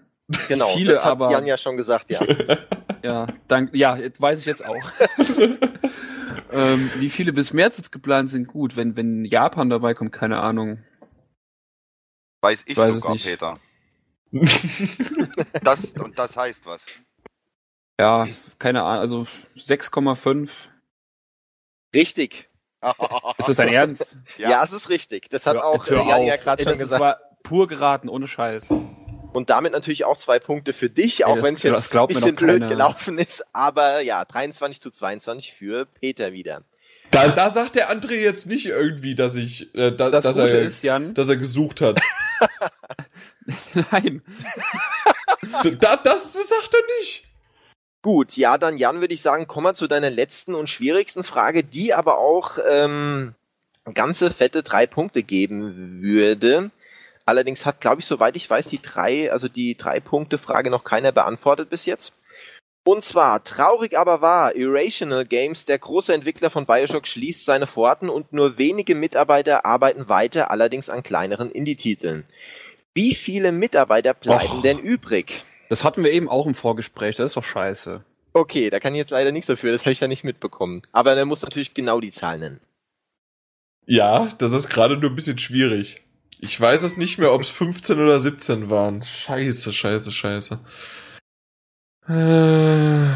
Genau, 0.46 0.68
Viele, 0.76 0.92
das 0.94 1.04
hat 1.04 1.10
aber- 1.12 1.32
Jan 1.32 1.44
ja 1.44 1.58
schon 1.58 1.76
gesagt, 1.76 2.08
ja. 2.08 2.24
Ja, 3.02 3.26
dank, 3.48 3.74
ja, 3.74 3.96
jetzt 3.96 4.20
weiß 4.22 4.40
ich 4.40 4.46
jetzt 4.46 4.64
auch. 4.68 4.76
ähm, 6.52 6.90
wie 6.98 7.08
viele 7.10 7.32
bis 7.32 7.52
März 7.54 7.78
jetzt 7.78 7.90
geplant 7.92 8.28
sind, 8.30 8.46
gut. 8.46 8.76
Wenn, 8.76 8.94
wenn 8.94 9.24
Japan 9.24 9.70
dabei 9.70 9.94
kommt, 9.94 10.12
keine 10.12 10.38
Ahnung. 10.40 10.84
Weiß 12.42 12.62
ich 12.66 12.76
Weiß 12.76 12.94
es 12.94 13.00
sogar, 13.02 13.14
nicht. 13.14 13.24
Peter. 13.26 13.58
Das, 15.62 15.84
und 15.92 16.18
das 16.18 16.36
heißt 16.36 16.64
was. 16.66 16.84
Ja, 18.00 18.26
keine 18.58 18.82
Ahnung, 18.82 19.00
also 19.00 19.26
6,5. 19.56 20.68
Richtig. 21.94 22.48
Ist 23.36 23.48
das 23.48 23.56
dein 23.56 23.68
Ernst? 23.68 24.16
Ja. 24.38 24.64
es 24.64 24.72
ist 24.72 24.88
richtig. 24.88 25.28
Das 25.28 25.46
hat 25.46 25.56
Hör- 25.56 25.66
auch 25.66 25.86
hör 25.86 26.06
Jan 26.06 26.24
ja 26.24 26.36
gerade 26.36 26.62
schon 26.62 26.72
das 26.72 26.78
gesagt. 26.78 27.00
war 27.00 27.20
pur 27.42 27.66
geraten, 27.68 28.08
ohne 28.08 28.26
Scheiß. 28.26 28.70
Und 29.32 29.50
damit 29.50 29.72
natürlich 29.72 30.04
auch 30.06 30.16
zwei 30.16 30.38
Punkte 30.38 30.72
für 30.72 30.88
dich, 30.88 31.24
auch 31.24 31.36
das- 31.36 31.44
wenn 31.44 31.54
es 31.54 31.60
das 31.62 31.84
jetzt 31.92 31.96
ein 31.96 32.06
bisschen 32.08 32.34
blöd 32.36 32.68
gelaufen 32.68 33.18
ist. 33.18 33.44
Aber 33.54 34.00
ja, 34.00 34.24
23 34.24 34.80
zu 34.80 34.90
22 34.90 35.52
für 35.52 35.84
Peter 35.86 36.32
wieder. 36.32 36.62
Da, 37.10 37.28
da 37.28 37.50
sagt 37.50 37.74
der 37.74 37.90
andere 37.90 38.14
jetzt 38.14 38.46
nicht 38.46 38.66
irgendwie, 38.66 39.14
dass 39.14 39.36
ich, 39.36 39.74
äh, 39.74 39.90
da, 39.90 40.10
Das 40.10 40.24
dass, 40.24 40.36
Gute 40.36 40.50
er, 40.50 40.62
ist, 40.62 40.82
Jan, 40.82 41.14
dass 41.14 41.28
er 41.28 41.36
gesucht 41.36 41.80
hat. 41.80 42.00
nein. 43.92 44.22
da, 45.80 45.96
das, 45.96 46.32
das 46.32 46.48
sagt 46.48 46.74
er 46.74 46.98
nicht. 47.00 47.24
Gut, 48.02 48.36
ja, 48.36 48.56
dann 48.56 48.78
Jan 48.78 49.00
würde 49.00 49.12
ich 49.12 49.22
sagen, 49.22 49.46
komm 49.46 49.64
mal 49.64 49.74
zu 49.74 49.86
deiner 49.86 50.08
letzten 50.08 50.54
und 50.54 50.70
schwierigsten 50.70 51.24
Frage, 51.24 51.64
die 51.64 51.92
aber 51.92 52.18
auch 52.18 52.58
ähm, 52.66 53.34
ganze 53.92 54.30
fette 54.30 54.62
drei 54.62 54.86
Punkte 54.86 55.22
geben 55.22 56.00
würde. 56.00 56.70
Allerdings 57.26 57.66
hat, 57.66 57.80
glaube 57.80 58.00
ich, 58.00 58.06
soweit 58.06 58.36
ich 58.36 58.48
weiß, 58.48 58.68
die 58.68 58.80
drei, 58.80 59.30
also 59.30 59.48
die 59.48 59.76
drei 59.76 60.00
Punkte 60.00 60.38
Frage 60.38 60.70
noch 60.70 60.84
keiner 60.84 61.12
beantwortet 61.12 61.68
bis 61.70 61.86
jetzt. 61.86 62.12
Und 62.84 63.04
zwar, 63.04 63.44
traurig 63.44 63.96
aber 63.98 64.22
wahr, 64.22 64.56
Irrational 64.56 65.26
Games, 65.26 65.66
der 65.66 65.78
große 65.78 66.14
Entwickler 66.14 66.48
von 66.48 66.64
Bioshock, 66.64 67.06
schließt 67.06 67.44
seine 67.44 67.66
Pforten 67.66 68.08
und 68.08 68.32
nur 68.32 68.56
wenige 68.56 68.94
Mitarbeiter 68.94 69.66
arbeiten 69.66 70.08
weiter, 70.08 70.50
allerdings 70.50 70.88
an 70.88 71.02
kleineren 71.02 71.50
Indie-Titeln. 71.50 72.24
Wie 72.94 73.14
viele 73.14 73.52
Mitarbeiter 73.52 74.14
bleiben 74.14 74.58
Och. 74.58 74.62
denn 74.62 74.78
übrig? 74.78 75.44
Das 75.68 75.84
hatten 75.84 76.02
wir 76.02 76.10
eben 76.10 76.28
auch 76.28 76.46
im 76.46 76.54
Vorgespräch, 76.54 77.16
das 77.16 77.32
ist 77.32 77.36
doch 77.36 77.44
scheiße. 77.44 78.02
Okay, 78.32 78.70
da 78.70 78.80
kann 78.80 78.94
ich 78.94 78.98
jetzt 78.98 79.10
leider 79.10 79.30
nichts 79.30 79.46
dafür, 79.46 79.72
das 79.72 79.82
habe 79.82 79.92
ich 79.92 80.00
ja 80.00 80.08
nicht 80.08 80.24
mitbekommen. 80.24 80.82
Aber 80.92 81.14
er 81.14 81.24
muss 81.26 81.42
natürlich 81.42 81.74
genau 81.74 82.00
die 82.00 82.12
Zahl 82.12 82.38
nennen. 82.38 82.60
Ja, 83.86 84.28
das 84.38 84.52
ist 84.52 84.68
gerade 84.68 84.96
nur 84.96 85.10
ein 85.10 85.16
bisschen 85.16 85.38
schwierig. 85.38 86.02
Ich 86.38 86.58
weiß 86.58 86.82
es 86.82 86.96
nicht 86.96 87.18
mehr, 87.18 87.32
ob 87.32 87.42
es 87.42 87.50
15 87.50 88.00
oder 88.00 88.18
17 88.18 88.70
waren. 88.70 89.02
Scheiße, 89.02 89.72
scheiße, 89.72 90.10
scheiße. 90.10 90.58
Äh, 92.08 93.12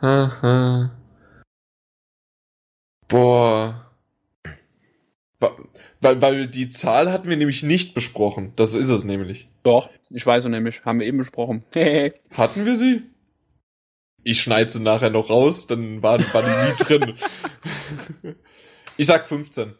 aha. 0.00 0.90
Boah. 3.08 3.90
Weil, 6.00 6.20
weil 6.20 6.46
die 6.48 6.68
Zahl 6.68 7.10
hatten 7.10 7.28
wir 7.28 7.36
nämlich 7.36 7.62
nicht 7.62 7.94
besprochen. 7.94 8.52
Das 8.56 8.74
ist 8.74 8.90
es 8.90 9.04
nämlich. 9.04 9.48
Doch, 9.62 9.88
ich 10.10 10.26
weiß 10.26 10.44
es 10.44 10.50
nämlich, 10.50 10.84
haben 10.84 11.00
wir 11.00 11.06
eben 11.06 11.18
besprochen. 11.18 11.64
Hatten 12.36 12.66
wir 12.66 12.76
sie? 12.76 13.02
Ich 14.22 14.42
schneide 14.42 14.70
sie 14.70 14.80
nachher 14.80 15.10
noch 15.10 15.30
raus, 15.30 15.66
dann 15.66 16.02
war, 16.02 16.18
war 16.34 16.42
die 16.42 16.70
nie 16.70 16.98
drin. 16.98 17.16
Ich 18.96 19.08
sag 19.08 19.28
15. 19.28 19.74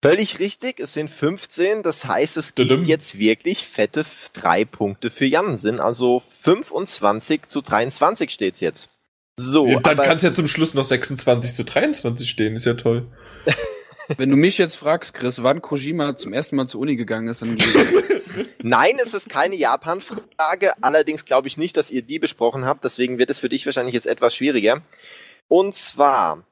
Völlig 0.00 0.38
richtig, 0.38 0.78
es 0.78 0.92
sind 0.92 1.10
15, 1.10 1.82
das 1.82 2.04
heißt, 2.04 2.36
es 2.36 2.54
gibt 2.54 2.86
jetzt 2.86 3.18
wirklich 3.18 3.66
fette 3.66 4.04
drei 4.32 4.64
Punkte 4.64 5.10
für 5.10 5.24
Jan, 5.24 5.58
sind 5.58 5.80
also 5.80 6.22
25 6.42 7.48
zu 7.48 7.62
23 7.62 8.30
steht's 8.30 8.60
jetzt. 8.60 8.90
So, 9.36 9.66
Ja, 9.66 9.80
dann 9.80 9.96
kann 9.96 10.16
es 10.16 10.22
ja 10.22 10.32
zum 10.32 10.46
Schluss 10.46 10.74
noch 10.74 10.84
26 10.84 11.54
zu 11.54 11.64
23 11.64 12.30
stehen, 12.30 12.54
ist 12.54 12.64
ja 12.64 12.74
toll. 12.74 13.08
Wenn 14.16 14.30
du 14.30 14.36
mich 14.36 14.56
jetzt 14.56 14.76
fragst, 14.76 15.14
Chris, 15.14 15.42
wann 15.42 15.62
Kojima 15.62 16.16
zum 16.16 16.32
ersten 16.32 16.56
Mal 16.56 16.68
zur 16.68 16.80
Uni 16.80 16.94
gegangen 16.94 17.26
ist, 17.26 17.42
dann 17.42 17.58
nein, 18.62 18.98
es 19.02 19.14
ist 19.14 19.28
keine 19.28 19.56
Japan-Frage, 19.56 20.72
allerdings 20.80 21.24
glaube 21.24 21.48
ich 21.48 21.56
nicht, 21.56 21.76
dass 21.76 21.90
ihr 21.90 22.02
die 22.02 22.20
besprochen 22.20 22.64
habt, 22.64 22.84
deswegen 22.84 23.18
wird 23.18 23.30
es 23.30 23.40
für 23.40 23.48
dich 23.48 23.66
wahrscheinlich 23.66 23.94
jetzt 23.94 24.06
etwas 24.06 24.34
schwieriger. 24.34 24.82
Und 25.48 25.74
zwar, 25.74 26.44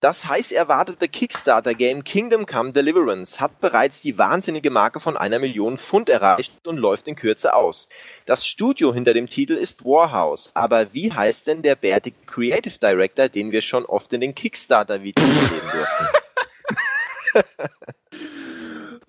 das 0.00 0.26
heiß 0.26 0.52
erwartete 0.52 1.08
Kickstarter-Game 1.08 2.04
Kingdom 2.04 2.44
Come 2.44 2.72
Deliverance 2.72 3.40
hat 3.40 3.60
bereits 3.60 4.02
die 4.02 4.18
wahnsinnige 4.18 4.70
Marke 4.70 5.00
von 5.00 5.16
einer 5.16 5.38
Million 5.38 5.78
Pfund 5.78 6.10
erreicht 6.10 6.52
und 6.66 6.76
läuft 6.76 7.08
in 7.08 7.16
Kürze 7.16 7.54
aus. 7.54 7.88
Das 8.26 8.46
Studio 8.46 8.92
hinter 8.92 9.14
dem 9.14 9.28
Titel 9.28 9.54
ist 9.54 9.84
Warhouse, 9.84 10.50
aber 10.54 10.92
wie 10.92 11.12
heißt 11.12 11.46
denn 11.46 11.62
der 11.62 11.76
bärtige 11.76 12.16
Creative 12.26 12.78
Director, 12.78 13.28
den 13.30 13.52
wir 13.52 13.62
schon 13.62 13.86
oft 13.86 14.12
in 14.12 14.20
den 14.20 14.34
Kickstarter-Videos 14.34 15.48
sehen 15.48 15.60
durften? 15.72 16.06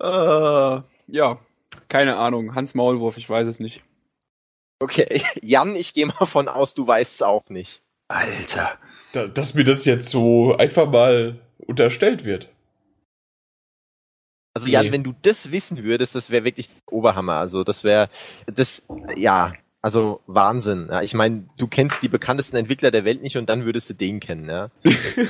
äh, 0.00 0.80
ja, 1.06 1.38
keine 1.88 2.16
Ahnung, 2.16 2.54
Hans 2.54 2.74
Maulwurf, 2.74 3.18
ich 3.18 3.28
weiß 3.28 3.46
es 3.46 3.60
nicht. 3.60 3.82
Okay, 4.80 5.22
Jan, 5.42 5.76
ich 5.76 5.92
gehe 5.92 6.06
mal 6.06 6.26
von 6.26 6.48
aus, 6.48 6.72
du 6.72 6.86
weißt 6.86 7.14
es 7.16 7.22
auch 7.22 7.48
nicht. 7.50 7.82
Alter. 8.08 8.78
Da, 9.12 9.26
dass 9.28 9.54
mir 9.54 9.64
das 9.64 9.84
jetzt 9.84 10.08
so 10.08 10.56
einfach 10.56 10.90
mal 10.90 11.38
unterstellt 11.58 12.24
wird. 12.24 12.48
Also 14.54 14.68
Jan, 14.68 14.86
Nee. 14.86 14.92
wenn 14.92 15.04
du 15.04 15.14
das 15.22 15.52
wissen 15.52 15.84
würdest, 15.84 16.14
das 16.14 16.30
wäre 16.30 16.44
wirklich 16.44 16.68
Oberhammer. 16.90 17.34
Also 17.34 17.64
das 17.64 17.84
wäre, 17.84 18.08
das, 18.46 18.82
ja, 19.16 19.52
Also 19.80 20.20
Wahnsinn. 20.26 20.88
Ja, 20.90 21.02
ich 21.02 21.14
meine, 21.14 21.46
du 21.56 21.68
kennst 21.68 22.02
die 22.02 22.08
bekanntesten 22.08 22.56
Entwickler 22.56 22.90
der 22.90 23.04
Welt 23.04 23.22
nicht 23.22 23.36
und 23.36 23.48
dann 23.48 23.64
würdest 23.64 23.88
du 23.88 23.94
den 23.94 24.18
kennen. 24.18 24.48
Ja, 24.50 24.70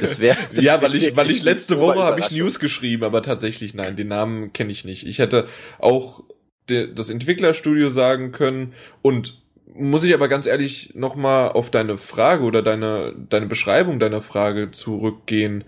das 0.00 0.18
wär, 0.20 0.36
das 0.54 0.64
ja 0.64 0.80
weil 0.80 0.94
ich, 0.94 1.14
weil 1.16 1.30
ich 1.30 1.42
letzte 1.42 1.78
Woche 1.78 1.98
habe 2.02 2.20
ich 2.20 2.30
News 2.30 2.58
geschrieben, 2.58 3.04
aber 3.04 3.20
tatsächlich 3.20 3.74
nein, 3.74 3.96
den 3.96 4.08
Namen 4.08 4.54
kenne 4.54 4.72
ich 4.72 4.86
nicht. 4.86 5.06
Ich 5.06 5.18
hätte 5.18 5.46
auch 5.78 6.24
de, 6.70 6.92
das 6.94 7.10
Entwicklerstudio 7.10 7.90
sagen 7.90 8.32
können 8.32 8.72
und 9.02 9.38
muss 9.74 10.04
ich 10.04 10.14
aber 10.14 10.28
ganz 10.28 10.46
ehrlich 10.46 10.94
nochmal 10.94 11.50
auf 11.50 11.70
deine 11.70 11.98
Frage 11.98 12.44
oder 12.44 12.62
deine, 12.62 13.14
deine 13.28 13.46
Beschreibung 13.46 13.98
deiner 13.98 14.22
Frage 14.22 14.70
zurückgehen. 14.70 15.64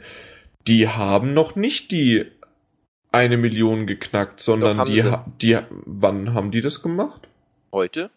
Die 0.66 0.88
haben 0.88 1.34
noch 1.34 1.56
nicht 1.56 1.90
die 1.90 2.26
eine 3.12 3.36
Million 3.36 3.86
geknackt, 3.86 4.40
sondern 4.40 4.86
die, 4.86 5.02
die, 5.40 5.58
wann 5.68 6.34
haben 6.34 6.50
die 6.50 6.60
das 6.60 6.82
gemacht? 6.82 7.28
Heute? 7.72 8.10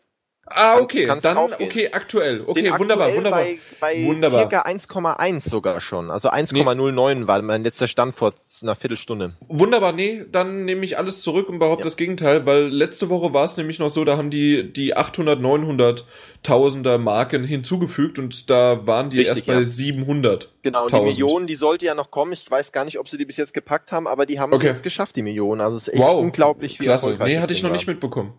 Ah, 0.45 0.77
okay, 0.79 1.05
kannst 1.05 1.23
dann, 1.23 1.37
okay, 1.37 1.89
aktuell. 1.93 2.43
Okay, 2.45 2.63
Den 2.63 2.77
wunderbar, 2.77 3.07
aktuell 3.07 3.17
wunderbar. 3.17 3.43
Bei, 3.43 3.59
bei 3.79 4.03
wunderbar. 4.03 4.39
circa 4.39 4.61
1,1 4.63 5.49
sogar 5.49 5.79
schon. 5.79 6.11
Also 6.11 6.29
1,09 6.29 7.15
nee. 7.15 7.27
war 7.27 7.41
mein 7.41 7.63
letzter 7.63 7.87
Stand 7.87 8.15
vor 8.15 8.33
einer 8.61 8.75
Viertelstunde. 8.75 9.33
Wunderbar, 9.47 9.93
nee, 9.93 10.25
dann 10.29 10.65
nehme 10.65 10.83
ich 10.83 10.97
alles 10.97 11.21
zurück 11.21 11.47
und 11.47 11.59
behaupte 11.59 11.83
ja. 11.83 11.85
das 11.85 11.95
Gegenteil, 11.95 12.45
weil 12.45 12.67
letzte 12.67 13.09
Woche 13.09 13.33
war 13.33 13.45
es 13.45 13.55
nämlich 13.55 13.79
noch 13.79 13.89
so, 13.89 14.03
da 14.03 14.17
haben 14.17 14.29
die 14.29 14.71
die 14.71 14.97
800, 14.97 15.39
900 15.39 16.05
Tausender 16.43 16.97
Marken 16.97 17.45
hinzugefügt 17.45 18.19
und 18.19 18.49
da 18.49 18.85
waren 18.85 19.09
die 19.09 19.19
Richtig, 19.19 19.37
erst 19.37 19.47
bei 19.47 19.53
ja. 19.53 19.63
700. 19.63 20.49
Genau, 20.61 20.83
und 20.83 20.91
die 20.91 20.99
Millionen, 20.99 21.47
die 21.47 21.55
sollte 21.55 21.85
ja 21.85 21.95
noch 21.95 22.11
kommen. 22.11 22.33
Ich 22.33 22.49
weiß 22.51 22.73
gar 22.73 22.83
nicht, 22.83 22.99
ob 22.99 23.07
sie 23.07 23.17
die 23.17 23.23
bis 23.23 23.37
jetzt 23.37 23.53
gepackt 23.53 23.93
haben, 23.93 24.07
aber 24.07 24.25
die 24.25 24.41
haben 24.41 24.51
okay. 24.51 24.65
es 24.65 24.71
jetzt 24.71 24.83
geschafft, 24.83 25.15
die 25.15 25.21
Millionen. 25.21 25.61
Also 25.61 25.77
es 25.77 25.87
ist 25.87 25.93
echt 25.93 26.03
wow. 26.03 26.21
unglaublich, 26.21 26.81
wie 26.81 26.83
Klasse. 26.83 27.17
Nee, 27.23 27.37
hatte 27.37 27.53
ich 27.53 27.63
noch 27.63 27.69
war. 27.69 27.77
nicht 27.77 27.87
mitbekommen. 27.87 28.33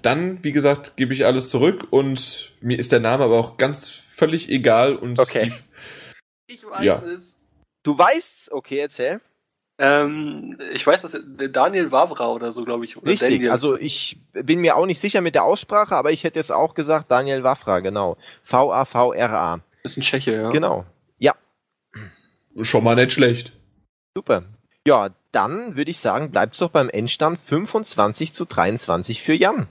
Dann, 0.00 0.42
wie 0.42 0.52
gesagt, 0.52 0.96
gebe 0.96 1.12
ich 1.12 1.26
alles 1.26 1.50
zurück 1.50 1.86
und 1.90 2.52
mir 2.60 2.78
ist 2.78 2.92
der 2.92 3.00
Name 3.00 3.24
aber 3.24 3.38
auch 3.38 3.56
ganz 3.56 3.90
völlig 3.90 4.48
egal 4.48 4.96
und 4.96 5.18
okay. 5.18 5.52
Die, 6.48 6.54
ich 6.54 6.64
weiß 6.64 6.82
ja. 6.84 6.94
es. 6.94 7.38
Du 7.82 7.98
weißt, 7.98 8.52
okay, 8.52 8.78
erzähl. 8.78 9.20
Ähm, 9.78 10.58
ich 10.72 10.86
weiß, 10.86 11.02
dass 11.02 11.18
Daniel 11.50 11.90
Wavra 11.90 12.28
oder 12.30 12.52
so, 12.52 12.64
glaube 12.64 12.84
ich. 12.84 12.96
Oder 12.96 13.06
Richtig, 13.06 13.30
Daniel. 13.30 13.50
also 13.50 13.76
ich 13.76 14.18
bin 14.32 14.60
mir 14.60 14.76
auch 14.76 14.86
nicht 14.86 15.00
sicher 15.00 15.20
mit 15.20 15.34
der 15.34 15.44
Aussprache, 15.44 15.96
aber 15.96 16.12
ich 16.12 16.24
hätte 16.24 16.38
jetzt 16.38 16.52
auch 16.52 16.74
gesagt 16.74 17.10
Daniel 17.10 17.42
Wavra, 17.42 17.80
genau. 17.80 18.16
V-A-V-R-A. 18.44 19.60
Ist 19.82 19.96
ein 19.96 20.02
Tscheche, 20.02 20.34
ja. 20.34 20.50
Genau. 20.50 20.84
Ja. 21.18 21.34
Schon 22.60 22.84
mal 22.84 22.94
nicht 22.94 23.12
schlecht. 23.12 23.52
Super. 24.14 24.44
Ja, 24.86 25.10
dann 25.32 25.74
würde 25.74 25.90
ich 25.90 25.98
sagen, 25.98 26.30
bleibt 26.30 26.52
es 26.52 26.60
doch 26.60 26.70
beim 26.70 26.88
Endstand 26.88 27.40
25 27.40 28.32
zu 28.34 28.44
23 28.44 29.22
für 29.22 29.34
Jan. 29.34 29.66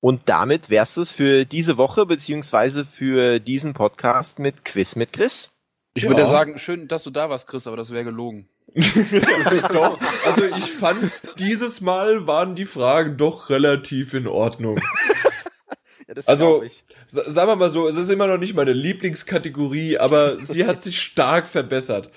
Und 0.00 0.22
damit 0.26 0.70
wär's 0.70 0.96
es 0.96 1.10
für 1.10 1.44
diese 1.44 1.76
Woche, 1.76 2.06
beziehungsweise 2.06 2.84
für 2.84 3.40
diesen 3.40 3.74
Podcast 3.74 4.38
mit 4.38 4.64
Quiz 4.64 4.94
mit 4.94 5.12
Chris. 5.12 5.50
Ich 5.94 6.04
ja. 6.04 6.10
würde 6.10 6.26
sagen, 6.26 6.58
schön, 6.58 6.86
dass 6.86 7.02
du 7.02 7.10
da 7.10 7.28
warst, 7.28 7.48
Chris, 7.48 7.66
aber 7.66 7.76
das 7.76 7.90
wäre 7.90 8.04
gelogen. 8.04 8.48
doch, 9.72 9.98
also 10.26 10.44
ich 10.56 10.70
fand, 10.70 11.22
dieses 11.38 11.80
Mal 11.80 12.26
waren 12.26 12.54
die 12.54 12.66
Fragen 12.66 13.16
doch 13.16 13.50
relativ 13.50 14.14
in 14.14 14.26
Ordnung. 14.26 14.78
ja, 16.06 16.14
also, 16.26 16.62
sagen 17.08 17.48
wir 17.48 17.56
mal 17.56 17.70
so, 17.70 17.88
es 17.88 17.96
ist 17.96 18.10
immer 18.10 18.26
noch 18.26 18.38
nicht 18.38 18.54
meine 18.54 18.74
Lieblingskategorie, 18.74 19.98
aber 19.98 20.36
sie 20.44 20.66
hat 20.66 20.84
sich 20.84 21.00
stark 21.00 21.48
verbessert. 21.48 22.10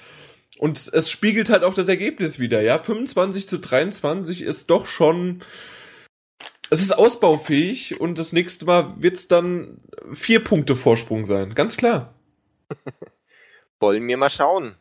Und 0.60 0.92
es 0.94 1.10
spiegelt 1.10 1.50
halt 1.50 1.64
auch 1.64 1.74
das 1.74 1.88
Ergebnis 1.88 2.38
wieder, 2.38 2.62
ja. 2.62 2.78
25 2.78 3.48
zu 3.50 3.58
23 3.58 4.42
ist 4.42 4.70
doch 4.70 4.86
schon, 4.86 5.40
es 6.72 6.82
ist 6.82 6.94
ausbaufähig 6.94 8.00
und 8.00 8.18
das 8.18 8.32
nächste 8.32 8.66
Mal 8.66 8.96
wird 8.98 9.18
es 9.18 9.28
dann 9.28 9.82
vier 10.14 10.42
Punkte 10.42 10.78
Vorsprung 10.78 11.26
sein. 11.26 11.54
Ganz 11.54 11.76
klar. 11.76 12.14
Wollen 13.82 14.08
wir 14.08 14.16
mal 14.16 14.30
schauen. 14.30 14.76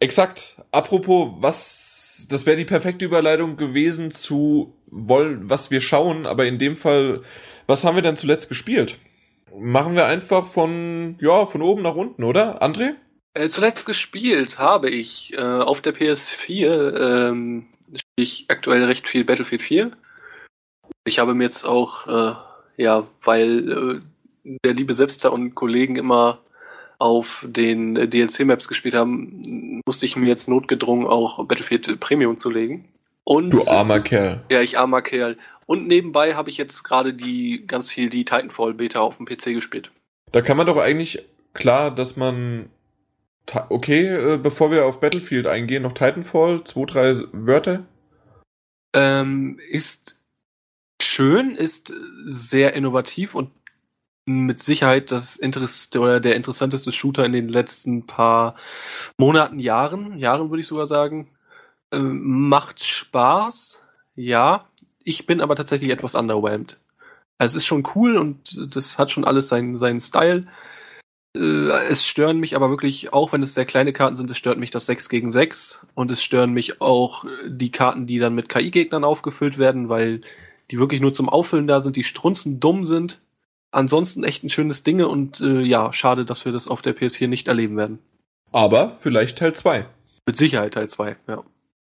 Exakt. 0.00 0.56
Apropos, 0.72 1.34
was, 1.40 2.26
das 2.30 2.46
wäre 2.46 2.56
die 2.56 2.64
perfekte 2.64 3.04
Überleitung 3.04 3.58
gewesen 3.58 4.10
zu 4.10 4.74
wollen, 4.86 5.50
was 5.50 5.70
wir 5.70 5.82
schauen, 5.82 6.24
aber 6.24 6.46
in 6.46 6.58
dem 6.58 6.76
Fall, 6.76 7.22
was 7.66 7.84
haben 7.84 7.96
wir 7.96 8.02
denn 8.02 8.16
zuletzt 8.16 8.48
gespielt? 8.48 8.98
Machen 9.54 9.94
wir 9.94 10.06
einfach 10.06 10.46
von, 10.46 11.18
ja, 11.20 11.44
von 11.44 11.60
oben 11.60 11.82
nach 11.82 11.94
unten, 11.94 12.24
oder? 12.24 12.62
André? 12.62 12.94
Äh, 13.34 13.48
zuletzt 13.48 13.84
gespielt 13.84 14.58
habe 14.58 14.88
ich 14.88 15.34
äh, 15.36 15.42
auf 15.42 15.82
der 15.82 15.94
PS4, 15.94 17.28
ähm, 17.30 17.66
spiele 17.88 18.02
ich 18.16 18.46
aktuell 18.48 18.84
recht 18.84 19.08
viel 19.08 19.24
Battlefield 19.24 19.62
4. 19.62 19.96
Ich 21.04 21.18
habe 21.18 21.34
mir 21.34 21.44
jetzt 21.44 21.64
auch, 21.64 22.06
äh, 22.06 22.82
ja, 22.82 23.06
weil 23.22 24.02
äh, 24.44 24.58
der 24.64 24.74
liebe 24.74 24.94
Selbster 24.94 25.32
und 25.32 25.54
Kollegen 25.54 25.96
immer 25.96 26.38
auf 26.98 27.44
den 27.48 27.94
DLC-Maps 27.94 28.68
gespielt 28.68 28.94
haben, 28.94 29.80
musste 29.84 30.06
ich 30.06 30.16
mir 30.16 30.28
jetzt 30.28 30.48
notgedrungen 30.48 31.06
auch 31.06 31.44
Battlefield 31.44 32.00
Premium 32.00 32.38
zulegen. 32.38 32.84
Und, 33.24 33.50
du 33.50 33.66
armer 33.66 34.00
Kerl. 34.00 34.42
Ja, 34.50 34.60
ich 34.60 34.78
armer 34.78 35.02
Kerl. 35.02 35.36
Und 35.66 35.86
nebenbei 35.86 36.34
habe 36.34 36.50
ich 36.50 36.58
jetzt 36.58 36.82
gerade 36.82 37.14
die 37.14 37.64
ganz 37.66 37.90
viel 37.90 38.10
die 38.10 38.24
Titanfall 38.24 38.74
Beta 38.74 39.00
auf 39.00 39.16
dem 39.16 39.26
PC 39.26 39.54
gespielt. 39.54 39.90
Da 40.32 40.42
kann 40.42 40.56
man 40.56 40.66
doch 40.66 40.76
eigentlich 40.76 41.24
klar, 41.54 41.90
dass 41.90 42.16
man 42.16 42.68
okay, 43.68 44.06
äh, 44.06 44.38
bevor 44.38 44.70
wir 44.70 44.86
auf 44.86 45.00
Battlefield 45.00 45.46
eingehen, 45.46 45.82
noch 45.82 45.92
Titanfall, 45.92 46.64
zwei, 46.64 46.84
drei 46.84 47.14
Wörter. 47.32 47.84
Ähm, 48.94 49.58
ist 49.70 50.16
schön, 51.02 51.54
ist 51.56 51.92
sehr 52.24 52.74
innovativ 52.74 53.34
und 53.34 53.50
mit 54.26 54.62
Sicherheit 54.62 55.10
das 55.10 55.36
Interess 55.36 55.90
oder 55.94 56.20
der 56.20 56.36
interessanteste 56.36 56.92
Shooter 56.92 57.24
in 57.24 57.32
den 57.32 57.48
letzten 57.48 58.06
paar 58.06 58.54
Monaten, 59.18 59.58
Jahren, 59.58 60.18
Jahren 60.18 60.50
würde 60.50 60.60
ich 60.62 60.66
sogar 60.66 60.86
sagen. 60.86 61.30
Ähm, 61.92 62.48
macht 62.48 62.82
Spaß, 62.84 63.82
ja. 64.16 64.66
Ich 65.04 65.26
bin 65.26 65.40
aber 65.42 65.56
tatsächlich 65.56 65.90
etwas 65.90 66.14
underwhelmed. 66.14 66.80
Also 67.38 67.52
es 67.52 67.64
ist 67.64 67.66
schon 67.66 67.86
cool 67.94 68.16
und 68.16 68.74
das 68.74 68.98
hat 68.98 69.12
schon 69.12 69.24
alles 69.24 69.48
seinen, 69.48 69.76
seinen 69.76 70.00
Style. 70.00 70.46
Äh, 71.36 71.68
es 71.88 72.06
stören 72.06 72.38
mich 72.38 72.56
aber 72.56 72.70
wirklich, 72.70 73.12
auch 73.12 73.32
wenn 73.32 73.42
es 73.42 73.54
sehr 73.54 73.66
kleine 73.66 73.92
Karten 73.92 74.16
sind, 74.16 74.30
es 74.30 74.38
stört 74.38 74.58
mich 74.58 74.70
das 74.70 74.86
6 74.86 75.08
gegen 75.10 75.30
6 75.30 75.86
und 75.94 76.10
es 76.10 76.22
stören 76.22 76.52
mich 76.52 76.80
auch 76.80 77.26
die 77.46 77.70
Karten, 77.70 78.06
die 78.06 78.18
dann 78.18 78.34
mit 78.34 78.48
KI-Gegnern 78.48 79.04
aufgefüllt 79.04 79.58
werden, 79.58 79.88
weil 79.90 80.22
die 80.70 80.78
wirklich 80.78 81.00
nur 81.00 81.12
zum 81.12 81.28
Auffüllen 81.28 81.66
da 81.66 81.80
sind, 81.80 81.96
die 81.96 82.04
strunzen 82.04 82.60
dumm 82.60 82.84
sind. 82.86 83.20
Ansonsten 83.70 84.24
echt 84.24 84.44
ein 84.44 84.50
schönes 84.50 84.82
Ding 84.82 85.02
und 85.02 85.40
äh, 85.40 85.60
ja, 85.60 85.92
schade, 85.92 86.24
dass 86.24 86.44
wir 86.44 86.52
das 86.52 86.68
auf 86.68 86.80
der 86.80 86.96
PS4 86.96 87.26
nicht 87.26 87.48
erleben 87.48 87.76
werden. 87.76 87.98
Aber 88.52 88.96
vielleicht 89.00 89.38
Teil 89.38 89.54
2. 89.54 89.86
Mit 90.26 90.36
Sicherheit 90.36 90.74
Teil 90.74 90.88
2, 90.88 91.16
ja. 91.26 91.42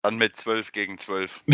Dann 0.02 0.16
mit 0.16 0.36
12 0.36 0.72
gegen 0.72 0.98
12. 0.98 1.42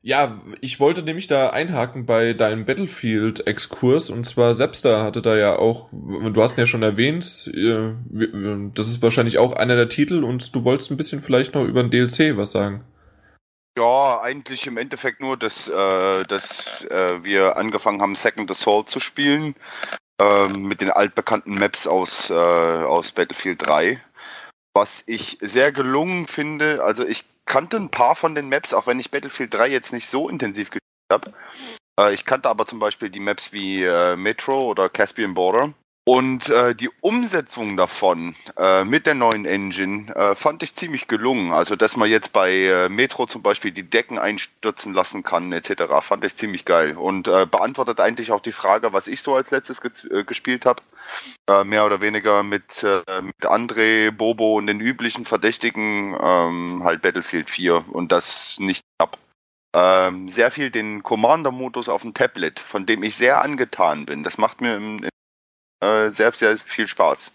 Ja, 0.00 0.40
ich 0.60 0.78
wollte 0.78 1.02
nämlich 1.02 1.26
da 1.26 1.50
einhaken 1.50 2.06
bei 2.06 2.32
deinem 2.32 2.64
Battlefield-Exkurs 2.64 4.10
und 4.10 4.24
zwar 4.24 4.54
Sepster 4.54 5.02
hatte 5.02 5.22
da 5.22 5.36
ja 5.36 5.58
auch, 5.58 5.88
du 5.90 6.40
hast 6.40 6.56
ihn 6.56 6.60
ja 6.60 6.66
schon 6.66 6.84
erwähnt, 6.84 7.50
äh, 7.52 7.90
das 8.74 8.88
ist 8.88 9.02
wahrscheinlich 9.02 9.38
auch 9.38 9.52
einer 9.52 9.74
der 9.74 9.88
Titel 9.88 10.22
und 10.22 10.54
du 10.54 10.62
wolltest 10.62 10.90
ein 10.90 10.96
bisschen 10.96 11.20
vielleicht 11.20 11.54
noch 11.54 11.64
über 11.64 11.82
den 11.82 11.90
DLC 11.90 12.36
was 12.36 12.52
sagen. 12.52 12.84
Ja, 13.78 14.20
eigentlich 14.20 14.66
im 14.66 14.76
Endeffekt 14.76 15.20
nur, 15.20 15.36
dass, 15.36 15.68
äh, 15.68 16.24
dass 16.24 16.82
äh, 16.86 17.22
wir 17.22 17.56
angefangen 17.56 18.02
haben, 18.02 18.16
Second 18.16 18.50
Assault 18.50 18.90
zu 18.90 18.98
spielen 18.98 19.54
äh, 20.20 20.48
mit 20.48 20.80
den 20.80 20.90
altbekannten 20.90 21.54
Maps 21.54 21.86
aus, 21.86 22.28
äh, 22.28 22.34
aus 22.34 23.12
Battlefield 23.12 23.64
3 23.64 24.02
was 24.74 25.02
ich 25.06 25.38
sehr 25.40 25.72
gelungen 25.72 26.28
finde. 26.28 26.84
Also 26.84 27.04
ich 27.04 27.24
kannte 27.46 27.76
ein 27.76 27.90
paar 27.90 28.14
von 28.14 28.36
den 28.36 28.48
Maps, 28.48 28.72
auch 28.72 28.86
wenn 28.86 29.00
ich 29.00 29.10
Battlefield 29.10 29.52
3 29.52 29.68
jetzt 29.68 29.92
nicht 29.92 30.08
so 30.08 30.28
intensiv 30.28 30.70
gespielt 30.70 30.82
habe. 31.10 31.32
Äh, 31.98 32.14
ich 32.14 32.24
kannte 32.24 32.48
aber 32.48 32.64
zum 32.66 32.78
Beispiel 32.78 33.10
die 33.10 33.20
Maps 33.20 33.52
wie 33.52 33.82
äh, 33.82 34.14
Metro 34.14 34.66
oder 34.66 34.88
Caspian 34.88 35.34
Border. 35.34 35.72
Und 36.08 36.48
äh, 36.48 36.74
die 36.74 36.88
Umsetzung 37.02 37.76
davon 37.76 38.34
äh, 38.56 38.82
mit 38.82 39.04
der 39.04 39.12
neuen 39.12 39.44
Engine 39.44 40.10
äh, 40.16 40.34
fand 40.34 40.62
ich 40.62 40.74
ziemlich 40.74 41.06
gelungen. 41.06 41.52
Also, 41.52 41.76
dass 41.76 41.98
man 41.98 42.08
jetzt 42.08 42.32
bei 42.32 42.50
äh, 42.50 42.88
Metro 42.88 43.26
zum 43.26 43.42
Beispiel 43.42 43.72
die 43.72 43.82
Decken 43.82 44.18
einstürzen 44.18 44.94
lassen 44.94 45.22
kann, 45.22 45.52
etc., 45.52 45.82
fand 46.00 46.24
ich 46.24 46.34
ziemlich 46.34 46.64
geil. 46.64 46.96
Und 46.96 47.28
äh, 47.28 47.44
beantwortet 47.44 48.00
eigentlich 48.00 48.32
auch 48.32 48.40
die 48.40 48.52
Frage, 48.52 48.94
was 48.94 49.06
ich 49.06 49.20
so 49.20 49.34
als 49.34 49.50
letztes 49.50 49.82
ge 49.82 49.90
äh, 50.10 50.24
gespielt 50.24 50.64
habe. 50.64 50.80
Mehr 51.64 51.86
oder 51.86 52.02
weniger 52.02 52.42
mit, 52.42 52.84
mit 53.22 53.36
André, 53.42 54.10
Bobo 54.10 54.58
und 54.58 54.66
den 54.66 54.80
üblichen 54.80 55.24
Verdächtigen 55.24 56.14
ähm, 56.20 56.82
halt 56.84 57.00
Battlefield 57.00 57.48
4 57.48 57.86
und 57.88 58.12
das 58.12 58.56
nicht 58.58 58.84
ab. 58.98 59.16
Ähm, 59.74 60.28
sehr 60.28 60.50
viel 60.50 60.70
den 60.70 61.02
Commander-Modus 61.02 61.88
auf 61.88 62.02
dem 62.02 62.12
Tablet, 62.12 62.60
von 62.60 62.84
dem 62.84 63.02
ich 63.02 63.16
sehr 63.16 63.40
angetan 63.40 64.04
bin. 64.04 64.22
Das 64.22 64.36
macht 64.36 64.60
mir 64.60 64.76
im, 64.76 65.02
im 65.02 65.08
äh, 65.80 66.10
sehr, 66.10 66.32
sehr 66.32 66.56
viel 66.56 66.86
Spaß. 66.86 67.32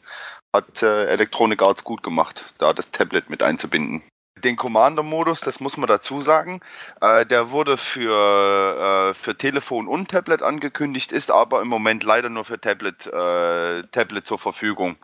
Hat 0.54 0.84
äh, 0.84 1.06
Electronic 1.06 1.62
Arts 1.62 1.84
gut 1.84 2.04
gemacht, 2.04 2.54
da 2.58 2.74
das 2.74 2.92
Tablet 2.92 3.30
mit 3.30 3.42
einzubinden. 3.42 4.04
den 4.44 4.58
Commander-Modus, 4.58 5.40
das 5.40 5.60
muss 5.60 5.78
man 5.78 5.88
dazu 5.88 6.20
sagen. 6.22 6.60
Äh, 7.02 7.26
der 7.26 7.52
wurde 7.52 7.78
für, 7.78 9.12
äh, 9.12 9.14
für 9.14 9.38
Telefon 9.38 9.88
und 9.88 10.12
Tablet 10.12 10.42
angekündigt, 10.42 11.12
ist 11.12 11.32
aber 11.32 11.62
im 11.62 11.70
Moment 11.70 12.04
leider 12.04 12.30
nur 12.30 12.46
für 12.46 12.60
Tablet, 12.60 13.08
äh, 13.08 13.84
Tablet 13.92 14.28
zur 14.28 14.40
Verfügung. 14.40 14.98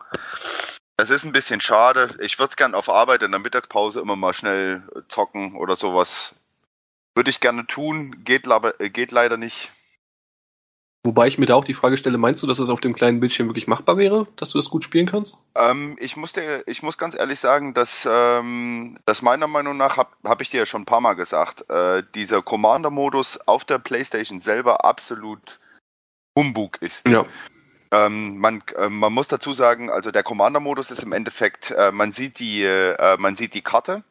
Das 0.98 1.08
ist 1.08 1.24
ein 1.24 1.32
bisschen 1.32 1.62
schade. 1.62 2.14
Ich 2.20 2.38
würde 2.38 2.50
es 2.50 2.56
gern 2.56 2.74
auf 2.74 2.90
Arbeit 2.90 3.22
in 3.22 3.30
der 3.30 3.40
Mittagspause 3.40 4.00
immer 4.00 4.16
mal 4.16 4.34
schnell 4.34 4.82
zocken 5.08 5.56
oder 5.56 5.74
sowas. 5.74 6.34
Würde 7.14 7.30
ich 7.30 7.40
gerne 7.40 7.66
tun, 7.66 8.22
geht, 8.22 8.46
geht 8.92 9.10
leider 9.10 9.38
nicht. 9.38 9.72
Wobei 11.02 11.26
ich 11.28 11.38
mir 11.38 11.46
da 11.46 11.54
auch 11.54 11.64
die 11.64 11.74
Frage 11.74 11.96
stelle, 11.96 12.18
meinst 12.18 12.42
du, 12.42 12.46
dass 12.46 12.58
es 12.58 12.68
auf 12.68 12.80
dem 12.80 12.94
kleinen 12.94 13.20
Bildschirm 13.20 13.48
wirklich 13.48 13.66
machbar 13.66 13.96
wäre, 13.96 14.26
dass 14.36 14.50
du 14.50 14.58
das 14.58 14.68
gut 14.68 14.84
spielen 14.84 15.06
kannst? 15.06 15.38
Ähm, 15.54 15.96
ich, 15.98 16.16
muss 16.16 16.34
dir, 16.34 16.62
ich 16.66 16.82
muss 16.82 16.98
ganz 16.98 17.14
ehrlich 17.14 17.40
sagen, 17.40 17.72
dass, 17.72 18.06
ähm, 18.10 18.98
dass 19.06 19.22
meiner 19.22 19.46
Meinung 19.46 19.78
nach, 19.78 19.96
habe 19.96 20.10
hab 20.24 20.42
ich 20.42 20.50
dir 20.50 20.58
ja 20.58 20.66
schon 20.66 20.82
ein 20.82 20.86
paar 20.86 21.00
Mal 21.00 21.14
gesagt, 21.14 21.70
äh, 21.70 22.02
dieser 22.14 22.42
Commander-Modus 22.42 23.38
auf 23.46 23.64
der 23.64 23.78
Playstation 23.78 24.40
selber 24.40 24.84
absolut 24.84 25.58
Humbug 26.38 26.82
ist. 26.82 27.08
Ja. 27.08 27.24
Ähm, 27.92 28.36
man, 28.38 28.62
äh, 28.76 28.90
man 28.90 29.14
muss 29.14 29.28
dazu 29.28 29.54
sagen, 29.54 29.88
also 29.88 30.10
der 30.10 30.22
Commander-Modus 30.22 30.90
ist 30.90 31.02
im 31.02 31.12
Endeffekt, 31.12 31.70
äh, 31.70 31.92
man 31.92 32.12
sieht 32.12 32.38
die, 32.38 32.62
äh, 32.62 33.16
man 33.18 33.36
sieht 33.36 33.54
die 33.54 33.62
Karte, 33.62 34.04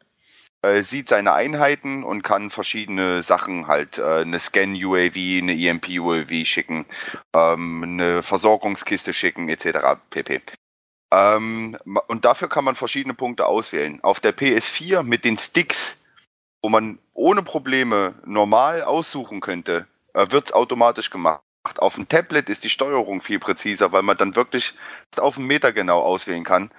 äh, 0.62 0.82
sieht 0.82 1.08
seine 1.08 1.32
Einheiten 1.32 2.04
und 2.04 2.22
kann 2.22 2.50
verschiedene 2.50 3.22
Sachen 3.22 3.66
halt, 3.66 3.98
äh, 3.98 4.20
eine 4.20 4.38
Scan-UAV, 4.38 5.16
eine 5.16 5.54
EMP-UAV 5.54 6.46
schicken, 6.46 6.86
ähm, 7.34 7.82
eine 7.82 8.22
Versorgungskiste 8.22 9.12
schicken, 9.12 9.48
etc. 9.48 9.98
pp. 10.10 10.42
Ähm, 11.12 11.76
und 12.08 12.24
dafür 12.24 12.48
kann 12.48 12.64
man 12.64 12.76
verschiedene 12.76 13.14
Punkte 13.14 13.46
auswählen. 13.46 14.00
Auf 14.02 14.20
der 14.20 14.36
PS4 14.36 15.02
mit 15.02 15.24
den 15.24 15.38
Sticks, 15.38 15.96
wo 16.62 16.68
man 16.68 16.98
ohne 17.14 17.42
Probleme 17.42 18.14
normal 18.24 18.82
aussuchen 18.82 19.40
könnte, 19.40 19.86
äh, 20.14 20.30
wird's 20.30 20.52
automatisch 20.52 21.10
gemacht. 21.10 21.42
Auf 21.78 21.96
dem 21.96 22.08
Tablet 22.08 22.48
ist 22.48 22.64
die 22.64 22.70
Steuerung 22.70 23.22
viel 23.22 23.38
präziser, 23.38 23.92
weil 23.92 24.02
man 24.02 24.16
dann 24.16 24.36
wirklich 24.36 24.74
auf 25.16 25.34
den 25.34 25.46
Meter 25.46 25.72
genau 25.72 26.00
auswählen 26.00 26.44
kann. 26.44 26.70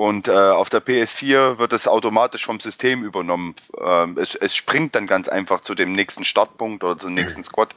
Und 0.00 0.28
äh, 0.28 0.30
auf 0.30 0.70
der 0.70 0.80
PS4 0.80 1.58
wird 1.58 1.72
es 1.72 1.88
automatisch 1.88 2.44
vom 2.44 2.60
System 2.60 3.02
übernommen. 3.02 3.56
Ähm, 3.80 4.16
es, 4.16 4.36
es 4.36 4.54
springt 4.54 4.94
dann 4.94 5.08
ganz 5.08 5.28
einfach 5.28 5.60
zu 5.60 5.74
dem 5.74 5.92
nächsten 5.92 6.22
Startpunkt 6.22 6.84
oder 6.84 6.96
zum 6.96 7.14
nächsten 7.14 7.42
Squad. 7.42 7.74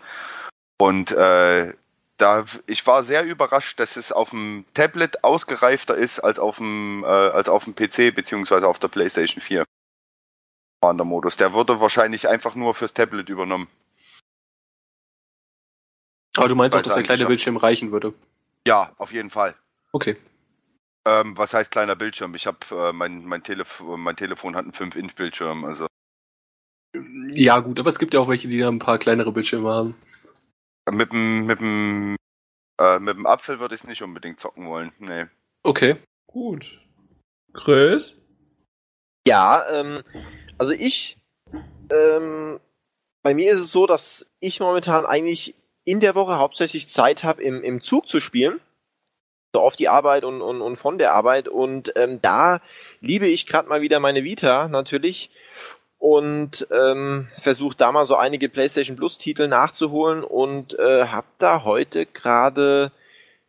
Und 0.78 1.12
äh, 1.12 1.74
da 2.18 2.46
ich 2.68 2.86
war 2.86 3.04
sehr 3.04 3.26
überrascht, 3.26 3.80
dass 3.80 3.96
es 3.96 4.12
auf 4.12 4.30
dem 4.30 4.66
Tablet 4.76 5.24
ausgereifter 5.24 5.96
ist 5.96 6.20
als 6.20 6.38
auf 6.38 6.58
dem 6.58 7.04
äh, 7.04 7.08
als 7.08 7.50
auf 7.50 7.64
dem 7.64 7.74
PC 7.74 8.14
beziehungsweise 8.14 8.68
auf 8.68 8.78
der 8.78 8.90
PlayStation 8.90 9.42
4. 9.42 9.66
Der 10.84 10.94
Modus, 11.06 11.38
der 11.38 11.54
wurde 11.54 11.80
wahrscheinlich 11.80 12.28
einfach 12.28 12.54
nur 12.54 12.76
fürs 12.76 12.94
Tablet 12.94 13.30
übernommen. 13.30 13.68
Aber 16.38 16.48
du 16.48 16.56
meinst 16.56 16.78
auch, 16.78 16.84
dass 16.84 16.94
der 16.94 17.04
kleine 17.04 17.26
Bildschirm 17.26 17.58
reichen 17.58 17.92
würde? 17.92 18.14
Ja, 18.68 18.94
auf 18.98 19.12
jeden 19.12 19.32
Fall. 19.32 19.56
Okay. 19.92 20.18
Ähm, 21.06 21.36
was 21.38 21.54
heißt 21.54 21.72
kleiner 21.72 21.96
Bildschirm? 21.96 22.36
Ich 22.36 22.46
habe 22.46 22.60
äh, 22.72 22.94
mein, 22.94 23.26
mein, 23.26 23.44
Telef 23.44 23.82
mein 23.82 24.16
Telefon 24.16 24.56
hat 24.56 24.66
einen 24.66 24.74
5-Inch-Bildschirm, 24.74 25.66
also. 25.66 25.88
Ja, 27.34 27.60
gut, 27.60 27.80
aber 27.80 27.90
es 27.90 27.98
gibt 27.98 28.14
ja 28.14 28.20
auch 28.20 28.28
welche, 28.28 28.48
die 28.48 28.60
da 28.60 28.68
ein 28.68 28.80
paar 28.80 29.00
kleinere 29.00 29.32
Bildschirme 29.32 29.70
haben. 29.70 29.96
Mit 30.92 31.12
dem, 31.12 31.46
mit 31.46 31.60
dem, 31.60 32.16
äh, 32.80 33.00
mit 33.00 33.16
dem 33.16 33.26
Apfel 33.26 33.60
würde 33.60 33.74
ich 33.74 33.82
es 33.82 33.88
nicht 33.88 34.04
unbedingt 34.04 34.40
zocken 34.40 34.68
wollen. 34.68 34.92
Nee. 35.00 35.26
Okay. 35.64 35.98
Gut. 36.28 36.80
Chris? 37.54 38.16
Ja, 39.28 39.66
ähm, 39.72 40.04
also 40.58 40.74
ich, 40.74 41.18
ähm, 41.92 42.60
bei 43.24 43.34
mir 43.34 43.54
ist 43.54 43.60
es 43.60 43.72
so, 43.72 43.88
dass 43.88 44.28
ich 44.40 44.60
momentan 44.60 45.06
eigentlich 45.06 45.56
in 45.84 46.00
der 46.00 46.16
Woche 46.16 46.38
hauptsächlich 46.38 46.90
Zeit 46.90 47.24
habe, 47.24 47.42
im, 47.42 47.64
im 47.64 47.82
Zug 47.82 48.08
zu 48.08 48.20
spielen 48.20 48.60
auf 49.60 49.76
die 49.76 49.90
Arbeit 49.90 50.24
und, 50.24 50.42
und, 50.42 50.62
und 50.62 50.78
von 50.78 50.98
der 50.98 51.14
Arbeit. 51.14 51.48
Und 51.48 51.94
ähm, 51.96 52.20
da 52.22 52.62
liebe 53.02 53.28
ich 53.28 53.48
gerade 53.48 53.68
mal 53.68 53.82
wieder 53.82 54.00
meine 54.00 54.24
Vita 54.24 54.68
natürlich 54.68 55.30
und 56.02 56.68
ähm, 56.72 57.28
versuche 57.40 57.78
da 57.78 57.92
mal 57.92 58.08
so 58.08 58.16
einige 58.16 58.50
PlayStation 58.50 58.98
Plus 58.98 59.20
Titel 59.20 59.48
nachzuholen 59.48 60.24
und 60.24 60.78
äh, 60.80 61.06
habe 61.06 61.28
da 61.38 61.64
heute 61.64 62.08
gerade 62.08 62.92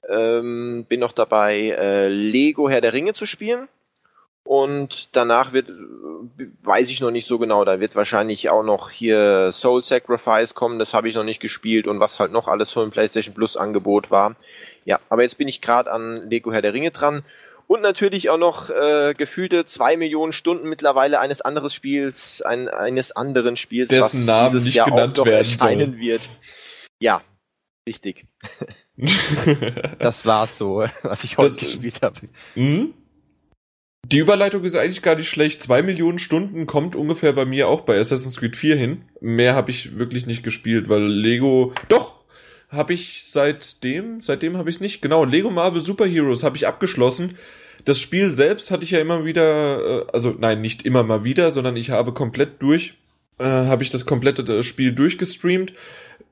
ähm, 0.07 0.85
bin 0.87 1.01
noch 1.01 1.13
dabei 1.13 1.71
äh, 1.71 2.09
Lego 2.09 2.69
Herr 2.69 2.83
der 2.83 2.93
Ringe 2.93 3.15
zu 3.15 3.25
spielen 3.25 3.69
und 4.45 5.17
danach 5.17 5.55
wird 5.55 5.71
weiß 6.63 6.91
ich 6.91 7.01
noch 7.01 7.11
nicht 7.11 7.27
so 7.27 7.39
genau, 7.39 7.65
da 7.65 7.81
wird 7.81 7.97
wahrscheinlich 7.97 8.51
auch 8.51 8.63
noch 8.63 8.91
hier 8.91 9.51
Soul 9.53 9.83
Sacrifice 9.83 10.55
kommen, 10.55 10.79
das 10.79 10.93
habe 10.93 11.09
ich 11.09 11.15
noch 11.15 11.25
nicht 11.25 11.41
gespielt 11.41 11.87
und 11.87 12.01
was 12.01 12.21
halt 12.21 12.33
noch 12.33 12.49
alles 12.49 12.71
so 12.71 12.83
im 12.83 12.91
PlayStation 12.91 13.35
Plus 13.35 13.57
Angebot 13.57 14.11
war. 14.11 14.37
Ja, 14.85 15.01
aber 15.09 15.23
jetzt 15.23 15.39
bin 15.39 15.49
ich 15.49 15.61
gerade 15.61 15.91
an 15.91 16.29
Lego 16.29 16.53
Herr 16.53 16.63
der 16.63 16.75
Ringe 16.75 16.91
dran. 16.91 17.25
Und 17.69 17.81
natürlich 17.81 18.29
auch 18.29 18.39
noch 18.39 18.69
äh, 18.71 19.15
gefühlte 19.17 19.65
zwei 19.65 19.97
Millionen 19.97 20.33
Stunden 20.33 20.69
mittlerweile 20.69 21.21
eines 21.21 21.41
anderen 21.41 21.71
Spiels, 21.71 22.43
ein, 22.43 22.69
eines 22.69 23.13
anderen 23.13 23.57
Spiels, 23.57 23.89
Dessen 23.89 24.21
was 24.21 24.27
Namen 24.27 24.51
dieses 24.51 24.65
nicht 24.65 24.75
Jahr 24.75 24.91
genannt 24.91 25.19
auch 25.19 25.25
noch 25.25 25.33
erscheinen 25.33 25.93
soll. 25.93 26.01
wird. 26.01 26.31
Ja, 27.01 27.23
richtig. 27.89 28.27
das 29.99 30.27
war's 30.27 30.59
so, 30.59 30.87
was 31.03 31.25
ich 31.25 31.39
heute 31.39 31.55
das, 31.55 31.59
gespielt 31.59 32.03
habe. 32.03 32.21
Mhm. 32.57 32.95
Die 34.07 34.19
Überleitung 34.19 34.65
ist 34.65 34.77
eigentlich 34.77 35.03
gar 35.03 35.15
nicht 35.15 35.31
schlecht. 35.31 35.63
Zwei 35.63 35.81
Millionen 35.81 36.19
Stunden 36.19 36.67
kommt 36.67 36.97
ungefähr 36.97 37.33
bei 37.33 37.45
mir 37.45 37.69
auch 37.69 37.83
bei 37.83 37.99
Assassin's 37.99 38.37
Creed 38.37 38.57
4 38.57 38.77
hin. 38.77 39.05
Mehr 39.21 39.55
habe 39.55 39.71
ich 39.71 39.97
wirklich 39.97 40.27
nicht 40.27 40.43
gespielt, 40.43 40.89
weil 40.89 41.03
Lego. 41.03 41.73
Doch, 41.89 42.22
habe 42.73 42.95
ich 42.95 43.25
seitdem, 43.27 44.23
seitdem 44.23 44.57
habe 44.57 44.71
ich 44.71 44.77
es 44.77 44.81
nicht. 44.81 45.03
Genau, 45.03 45.25
Lego 45.25 45.51
Marvel 45.51 45.83
Super 45.83 46.07
Heroes 46.07 46.43
habe 46.43 46.57
ich 46.57 46.67
abgeschlossen. 46.67 47.37
Das 47.85 48.01
Spiel 48.01 48.33
selbst 48.33 48.71
hatte 48.71 48.85
ich 48.85 48.93
ja 48.93 48.99
immer 48.99 49.27
wieder, 49.27 50.07
äh, 50.07 50.13
also 50.13 50.35
nein, 50.39 50.63
nicht 50.63 50.85
immer 50.85 51.03
mal 51.03 51.25
wieder, 51.25 51.51
sondern 51.51 51.77
ich 51.77 51.91
habe 51.91 52.13
komplett 52.13 52.63
durch, 52.63 52.95
äh, 53.39 53.45
habe 53.45 53.83
ich 53.83 53.91
das 53.91 54.07
komplette 54.07 54.43
äh, 54.51 54.63
Spiel 54.63 54.93
durchgestreamt. 54.93 55.75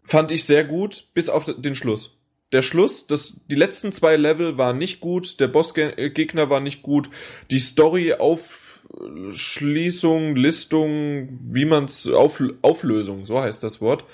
Fand 0.03 0.31
ich 0.31 0.45
sehr 0.45 0.65
gut, 0.65 1.05
bis 1.13 1.29
auf 1.29 1.45
den 1.45 1.75
Schluss. 1.75 2.17
Der 2.53 2.63
Schluss, 2.63 3.07
das, 3.07 3.35
die 3.49 3.55
letzten 3.55 3.93
zwei 3.93 4.17
Level 4.17 4.57
waren 4.59 4.79
nicht 4.79 4.99
gut, 5.01 5.39
der 5.39 5.47
Bossgegner 5.47 6.51
war 6.51 6.59
nicht 6.59 6.83
gut, 6.83 7.09
die 7.51 7.61
Story 7.61 8.15
Aufschließung, 8.15 10.35
Listung, 10.35 11.29
wie 11.53 11.65
man's, 11.65 12.09
Auf, 12.09 12.43
Auflösung, 12.63 13.25
so 13.25 13.41
heißt 13.41 13.63
das 13.63 13.81
Wort, 13.81 14.05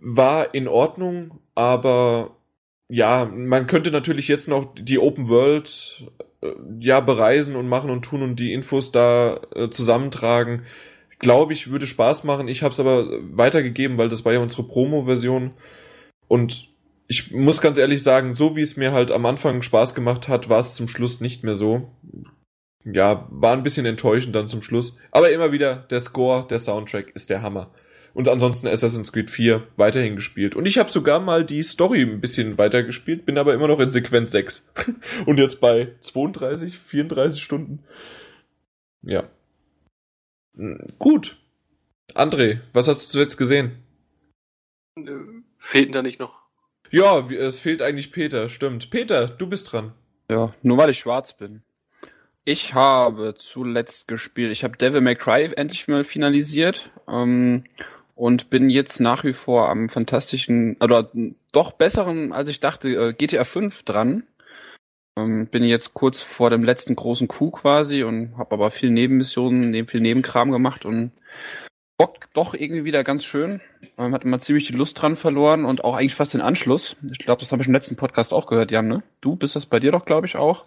war 0.00 0.54
in 0.54 0.68
Ordnung, 0.68 1.38
aber 1.54 2.36
ja, 2.88 3.24
man 3.24 3.66
könnte 3.66 3.90
natürlich 3.90 4.28
jetzt 4.28 4.48
noch 4.48 4.74
die 4.74 4.98
Open 4.98 5.28
World 5.28 6.10
äh, 6.42 6.52
ja 6.80 7.00
bereisen 7.00 7.54
und 7.56 7.68
machen 7.68 7.90
und 7.90 8.02
tun 8.02 8.22
und 8.22 8.36
die 8.36 8.52
Infos 8.52 8.92
da 8.92 9.40
äh, 9.54 9.70
zusammentragen. 9.70 10.64
Glaube 11.20 11.52
ich, 11.52 11.70
würde 11.70 11.86
Spaß 11.86 12.24
machen. 12.24 12.48
Ich 12.48 12.62
habe 12.62 12.72
es 12.72 12.80
aber 12.80 13.06
weitergegeben, 13.36 13.98
weil 13.98 14.08
das 14.08 14.24
war 14.24 14.32
ja 14.32 14.40
unsere 14.40 14.64
Promo-Version. 14.64 15.52
Und 16.28 16.68
ich 17.06 17.32
muss 17.32 17.60
ganz 17.60 17.76
ehrlich 17.76 18.02
sagen, 18.02 18.34
so 18.34 18.56
wie 18.56 18.62
es 18.62 18.76
mir 18.76 18.92
halt 18.92 19.10
am 19.10 19.26
Anfang 19.26 19.62
Spaß 19.62 19.94
gemacht 19.94 20.28
hat, 20.28 20.48
war 20.48 20.60
es 20.60 20.74
zum 20.74 20.88
Schluss 20.88 21.20
nicht 21.20 21.44
mehr 21.44 21.56
so. 21.56 21.90
Ja, 22.84 23.26
war 23.30 23.52
ein 23.52 23.62
bisschen 23.62 23.84
enttäuschend 23.84 24.34
dann 24.34 24.48
zum 24.48 24.62
Schluss. 24.62 24.96
Aber 25.10 25.30
immer 25.30 25.52
wieder, 25.52 25.76
der 25.90 26.00
Score, 26.00 26.46
der 26.48 26.58
Soundtrack 26.58 27.10
ist 27.14 27.28
der 27.28 27.42
Hammer. 27.42 27.70
Und 28.14 28.28
ansonsten 28.28 28.66
Assassin's 28.66 29.12
Creed 29.12 29.30
4 29.30 29.66
weiterhin 29.76 30.16
gespielt. 30.16 30.54
Und 30.54 30.66
ich 30.66 30.78
habe 30.78 30.90
sogar 30.90 31.20
mal 31.20 31.44
die 31.44 31.62
Story 31.62 32.02
ein 32.02 32.20
bisschen 32.20 32.58
weiter 32.58 32.82
gespielt, 32.82 33.26
bin 33.26 33.38
aber 33.38 33.54
immer 33.54 33.68
noch 33.68 33.80
in 33.80 33.90
Sequenz 33.90 34.32
6. 34.32 34.68
Und 35.26 35.38
jetzt 35.38 35.60
bei 35.60 35.94
32, 36.00 36.78
34 36.78 37.42
Stunden. 37.42 37.84
Ja. 39.02 39.24
Hm, 40.56 40.88
gut. 40.98 41.38
André, 42.14 42.60
was 42.72 42.88
hast 42.88 43.06
du 43.06 43.10
zuletzt 43.10 43.38
gesehen? 43.38 43.72
Äh, 44.96 45.10
Fehlten 45.58 45.92
da 45.92 46.02
nicht 46.02 46.18
noch? 46.18 46.40
Ja, 46.90 47.20
es 47.30 47.60
fehlt 47.60 47.82
eigentlich 47.82 48.10
Peter, 48.10 48.48
stimmt. 48.48 48.90
Peter, 48.90 49.28
du 49.28 49.46
bist 49.46 49.72
dran. 49.72 49.92
Ja, 50.28 50.54
nur 50.62 50.76
weil 50.76 50.90
ich 50.90 50.98
schwarz 50.98 51.36
bin. 51.36 51.62
Ich 52.44 52.74
habe 52.74 53.34
zuletzt 53.36 54.08
gespielt. 54.08 54.50
Ich 54.50 54.64
habe 54.64 54.76
Devil 54.76 55.00
May 55.00 55.14
Cry 55.14 55.52
endlich 55.56 55.86
mal 55.86 56.04
finalisiert. 56.04 56.90
Ähm, 57.06 57.64
und 58.20 58.50
bin 58.50 58.68
jetzt 58.68 59.00
nach 59.00 59.24
wie 59.24 59.32
vor 59.32 59.70
am 59.70 59.88
fantastischen, 59.88 60.76
oder 60.80 61.10
doch 61.52 61.72
besseren, 61.72 62.32
als 62.32 62.48
ich 62.48 62.60
dachte, 62.60 62.88
äh, 62.90 63.12
GTA 63.14 63.44
5 63.44 63.82
dran. 63.84 64.24
Ähm, 65.18 65.46
bin 65.46 65.64
jetzt 65.64 65.94
kurz 65.94 66.20
vor 66.20 66.50
dem 66.50 66.62
letzten 66.62 66.94
großen 66.94 67.28
Coup 67.28 67.52
quasi 67.52 68.04
und 68.04 68.36
habe 68.36 68.52
aber 68.52 68.70
viel 68.70 68.90
Nebenmissionen, 68.90 69.86
viel 69.86 70.00
Nebenkram 70.00 70.50
gemacht 70.50 70.84
und 70.84 71.12
bockt 71.96 72.28
doch 72.34 72.52
irgendwie 72.54 72.84
wieder 72.84 73.04
ganz 73.04 73.24
schön. 73.24 73.62
Ähm, 73.96 74.12
hat 74.12 74.24
immer 74.24 74.38
ziemlich 74.38 74.66
die 74.66 74.74
Lust 74.74 75.00
dran 75.00 75.16
verloren 75.16 75.64
und 75.64 75.82
auch 75.82 75.96
eigentlich 75.96 76.14
fast 76.14 76.34
den 76.34 76.42
Anschluss. 76.42 76.96
Ich 77.10 77.18
glaube, 77.18 77.40
das 77.40 77.52
habe 77.52 77.62
ich 77.62 77.68
im 77.68 77.74
letzten 77.74 77.96
Podcast 77.96 78.34
auch 78.34 78.46
gehört, 78.46 78.70
Jan, 78.70 78.86
ne? 78.86 79.02
Du 79.22 79.34
bist 79.34 79.56
das 79.56 79.64
bei 79.64 79.80
dir 79.80 79.92
doch, 79.92 80.04
glaube 80.04 80.26
ich, 80.26 80.36
auch. 80.36 80.66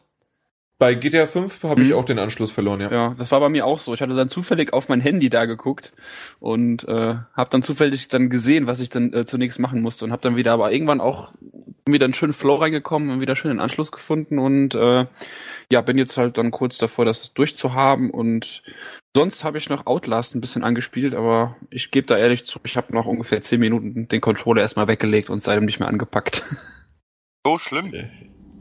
Bei 0.84 0.96
GTA 0.96 1.28
5 1.28 1.64
habe 1.64 1.82
ich 1.82 1.90
Mhm. 1.92 1.96
auch 1.96 2.04
den 2.04 2.20
Anschluss 2.20 2.52
verloren, 2.52 2.82
ja. 2.82 2.92
Ja, 2.92 3.16
das 3.18 3.32
war 3.32 3.40
bei 3.40 3.48
mir 3.48 3.66
auch 3.66 3.80
so. 3.80 3.94
Ich 3.94 4.02
hatte 4.02 4.16
dann 4.16 4.28
zufällig 4.28 4.74
auf 4.74 4.90
mein 4.90 5.00
Handy 5.00 5.30
da 5.30 5.46
geguckt 5.46 5.94
und 6.42 6.86
äh, 6.90 7.16
habe 7.34 7.50
dann 7.50 7.62
zufällig 7.62 8.10
dann 8.10 8.30
gesehen, 8.30 8.68
was 8.68 8.82
ich 8.82 8.90
dann 8.90 9.14
äh, 9.14 9.24
zunächst 9.24 9.60
machen 9.60 9.82
musste 9.82 10.04
und 10.04 10.12
habe 10.12 10.22
dann 10.22 10.36
wieder 10.36 10.52
aber 10.52 10.74
irgendwann 10.74 11.00
auch 11.00 11.32
wieder 11.88 12.04
einen 12.04 12.14
schönen 12.14 12.34
Flow 12.34 12.56
reingekommen 12.56 13.12
und 13.12 13.22
wieder 13.22 13.38
schön 13.38 13.48
den 13.48 13.62
Anschluss 13.62 13.94
gefunden 13.94 14.40
und 14.40 14.76
äh, 14.76 15.06
ja, 15.72 15.80
bin 15.80 15.98
jetzt 15.98 16.18
halt 16.18 16.38
dann 16.38 16.52
kurz 16.52 16.78
davor, 16.80 17.06
das 17.06 17.34
durchzuhaben 17.34 18.10
und 18.10 18.62
sonst 19.16 19.46
habe 19.46 19.58
ich 19.60 19.70
noch 19.70 19.86
Outlast 19.86 20.36
ein 20.36 20.42
bisschen 20.42 20.66
angespielt, 20.66 21.16
aber 21.16 21.56
ich 21.70 21.92
gebe 21.92 22.08
da 22.08 22.18
ehrlich 22.18 22.44
zu, 22.44 22.60
ich 22.66 22.76
habe 22.76 22.94
noch 22.94 23.06
ungefähr 23.06 23.40
zehn 23.40 23.62
Minuten 23.62 24.10
den 24.10 24.20
Controller 24.20 24.62
erstmal 24.62 24.90
weggelegt 24.90 25.30
und 25.30 25.40
seitdem 25.40 25.64
nicht 25.64 25.80
mehr 25.80 25.88
angepackt. 25.88 26.44
So 27.46 27.58
schlimm. 27.58 27.94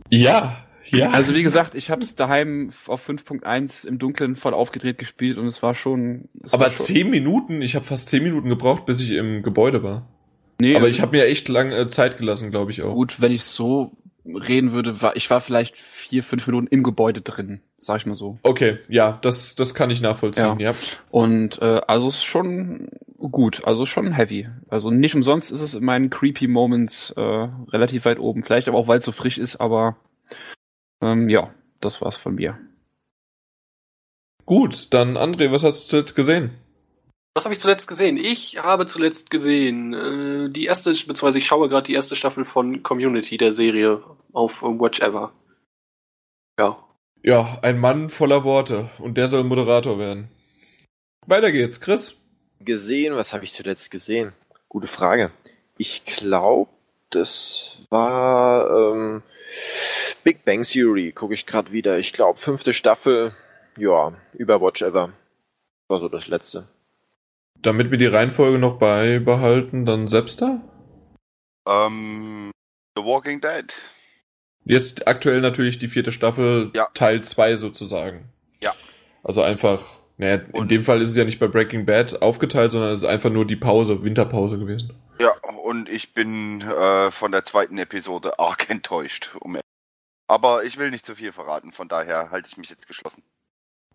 Ja, 0.09 0.57
ja. 0.93 1.09
Also 1.11 1.35
wie 1.35 1.43
gesagt, 1.43 1.75
ich 1.75 1.91
habe 1.91 2.03
es 2.03 2.15
daheim 2.15 2.71
auf 2.87 3.09
5.1 3.09 3.87
im 3.87 3.99
Dunkeln 3.99 4.37
voll 4.37 4.55
aufgedreht 4.55 4.99
gespielt 4.99 5.39
und 5.39 5.47
es 5.47 5.63
war 5.63 5.75
schon. 5.75 6.29
Es 6.43 6.55
aber 6.55 6.65
war 6.65 6.73
schon, 6.73 6.87
zehn 6.87 7.11
Minuten, 7.11 7.63
ich 7.63 7.75
habe 7.75 7.85
fast 7.85 8.09
zehn 8.09 8.23
Minuten 8.23 8.49
gebraucht, 8.49 8.87
bis 8.87 9.01
ich 9.01 9.13
im 9.13 9.43
Gebäude 9.43 9.83
war. 9.83 10.07
nee, 10.61 10.77
Aber 10.77 10.89
ich 10.89 11.01
habe 11.01 11.17
mir 11.17 11.27
echt 11.27 11.49
lange 11.49 11.75
äh, 11.77 11.89
Zeit 11.89 12.19
gelassen, 12.19 12.51
glaube 12.51 12.71
ich 12.71 12.83
auch. 12.83 12.95
gut, 12.95 13.21
wenn 13.21 13.33
ich 13.33 13.45
so 13.45 13.93
reden 14.25 14.73
würde, 14.73 15.03
war 15.03 15.17
ich 15.17 15.29
war 15.31 15.41
vielleicht 15.41 15.77
vier, 15.77 16.23
fünf 16.23 16.47
Minuten 16.47 16.69
im 16.69 16.83
Gebäude 16.83 17.21
drin, 17.23 17.61
sag 17.79 17.99
ich 17.99 18.07
mal 18.07 18.15
so. 18.15 18.39
Okay, 18.43 18.79
ja, 18.89 19.19
das, 19.23 19.55
das 19.55 19.75
kann 19.75 19.91
ich 19.91 20.01
nachvollziehen, 20.01 20.61
ja. 20.61 20.73
Und 21.11 21.61
äh, 21.61 21.81
also 21.87 22.09
es 22.09 22.17
ist 22.17 22.25
schon 22.25 22.89
gut, 23.19 23.65
also 23.65 23.87
schon 23.87 24.13
heavy. 24.13 24.49
Also 24.69 24.91
nicht 24.91 25.15
umsonst 25.15 25.51
ist 25.51 25.61
es 25.61 25.75
in 25.75 25.85
meinen 25.85 26.11
creepy 26.11 26.49
Moments 26.49 27.11
äh, 27.17 27.21
relativ 27.21 28.05
weit 28.05 28.19
oben. 28.19 28.43
Vielleicht 28.43 28.69
aber 28.69 28.79
auch, 28.79 28.89
weil 28.89 28.99
es 28.99 29.05
so 29.05 29.13
frisch 29.13 29.39
ist, 29.39 29.57
aber 29.57 29.97
ähm, 31.03 31.29
ja, 31.29 31.53
das 31.81 32.01
war's 32.01 32.17
von 32.17 32.37
mir. 32.37 32.59
Gut, 34.47 34.93
dann 34.95 35.17
André, 35.17 35.53
was 35.53 35.63
hast 35.63 35.85
du 35.85 35.91
zuletzt 35.91 36.17
gesehen? 36.17 36.51
Was 37.35 37.45
habe 37.45 37.55
ich 37.55 37.61
zuletzt 37.61 37.89
gesehen? 37.89 38.19
Ich 38.19 38.63
habe 38.63 38.85
zuletzt 38.85 39.31
gesehen 39.31 39.95
äh, 39.95 40.51
die 40.51 40.65
erste, 40.65 40.91
beziehungsweise 40.91 41.39
ich 41.39 41.47
schaue 41.47 41.69
gerade 41.69 41.87
die 41.87 41.95
erste 41.95 42.17
Staffel 42.17 42.45
von 42.45 42.83
Community, 42.83 43.39
der 43.39 43.53
Serie 43.53 44.03
auf 44.33 44.63
äh, 44.63 44.67
Watch 44.67 45.01
Ever. 45.01 45.33
Ja. 46.59 46.77
Ja, 47.25 47.59
ein 47.63 47.79
Mann 47.79 48.11
voller 48.11 48.45
Worte 48.45 48.91
und 48.99 49.17
der 49.17 49.29
soll 49.29 49.45
Moderator 49.45 49.99
werden. 49.99 50.29
Weiter 51.27 51.53
geht's, 51.53 51.81
Chris. 51.81 52.21
Gesehen, 52.61 53.17
was 53.17 53.33
habe 53.33 53.45
ich 53.45 53.53
zuletzt 53.53 53.91
gesehen? 53.91 54.33
Gute 54.69 54.89
Frage. 54.89 55.31
Ich 55.79 56.05
glaube, 56.05 56.71
das 57.11 57.79
war 57.91 58.93
ähm, 58.93 59.23
Big 60.25 60.45
Bang 60.45 60.63
Theory, 60.63 61.13
gucke 61.13 61.35
ich 61.35 61.47
gerade 61.47 61.73
wieder. 61.73 61.99
Ich 61.99 62.13
glaube, 62.13 62.39
fünfte 62.39 62.73
Staffel, 62.73 63.35
ja, 63.77 64.13
über 64.35 64.61
Watch 64.61 64.83
Ever. 64.83 65.13
War 65.89 66.01
so 66.01 66.09
das 66.09 66.29
letzte. 66.29 66.69
Damit 67.61 67.91
wir 67.91 67.99
die 67.99 68.07
Reihenfolge 68.07 68.59
noch 68.59 68.79
beibehalten, 68.79 69.85
dann 69.87 70.07
Sepster? 70.09 70.61
Ähm, 71.67 72.51
The 72.97 73.03
Walking 73.05 73.41
Dead. 73.41 73.73
Jetzt 74.65 75.09
aktuell 75.09 75.41
natürlich 75.41 75.79
die 75.79 75.89
vierte 75.89 76.13
Staffel, 76.13 76.71
Ja. 76.75 76.89
Teil 76.95 77.23
2 77.23 77.57
sozusagen. 77.57 78.29
Ja. 78.61 78.75
Also 79.25 79.43
einfach, 79.43 79.85
naja, 80.19 80.37
in 80.37 80.51
Und- 80.53 80.71
dem 80.71 80.85
Fall 80.85 81.03
ist 81.03 81.11
es 81.11 81.17
ja 81.17 81.25
nicht 81.25 81.41
bei 81.41 81.49
Breaking 81.49 81.85
Bad 81.85 82.23
aufgeteilt, 82.23 82.71
sondern 82.71 82.91
es 82.93 82.99
ist 83.03 83.09
einfach 83.09 83.31
nur 83.31 83.45
die 83.47 83.57
Pause, 83.57 84.03
Winterpause 84.05 84.59
gewesen. 84.59 84.95
Ja, 85.21 85.33
und 85.65 85.89
ich 85.89 86.15
bin 86.15 86.61
äh, 86.63 87.11
von 87.11 87.33
der 87.33 87.45
zweiten 87.45 87.79
Episode 87.79 88.39
arg 88.39 88.69
enttäuscht. 88.71 89.31
Um 89.41 89.57
aber 90.33 90.65
ich 90.65 90.77
will 90.79 90.91
nicht 90.91 91.05
zu 91.07 91.15
viel 91.15 91.33
verraten, 91.33 91.73
von 91.73 91.89
daher 91.89 92.31
halte 92.31 92.49
ich 92.49 92.57
mich 92.57 92.71
jetzt 92.71 92.87
geschlossen. 92.87 93.23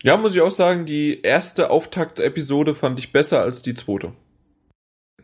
Ja, 0.04 0.16
muss 0.18 0.36
ich 0.36 0.42
auch 0.42 0.52
sagen, 0.52 0.86
die 0.86 1.22
erste 1.22 1.72
Auftakt-Episode 1.72 2.76
fand 2.76 3.00
ich 3.00 3.12
besser 3.12 3.42
als 3.42 3.62
die 3.64 3.74
zweite. 3.74 4.14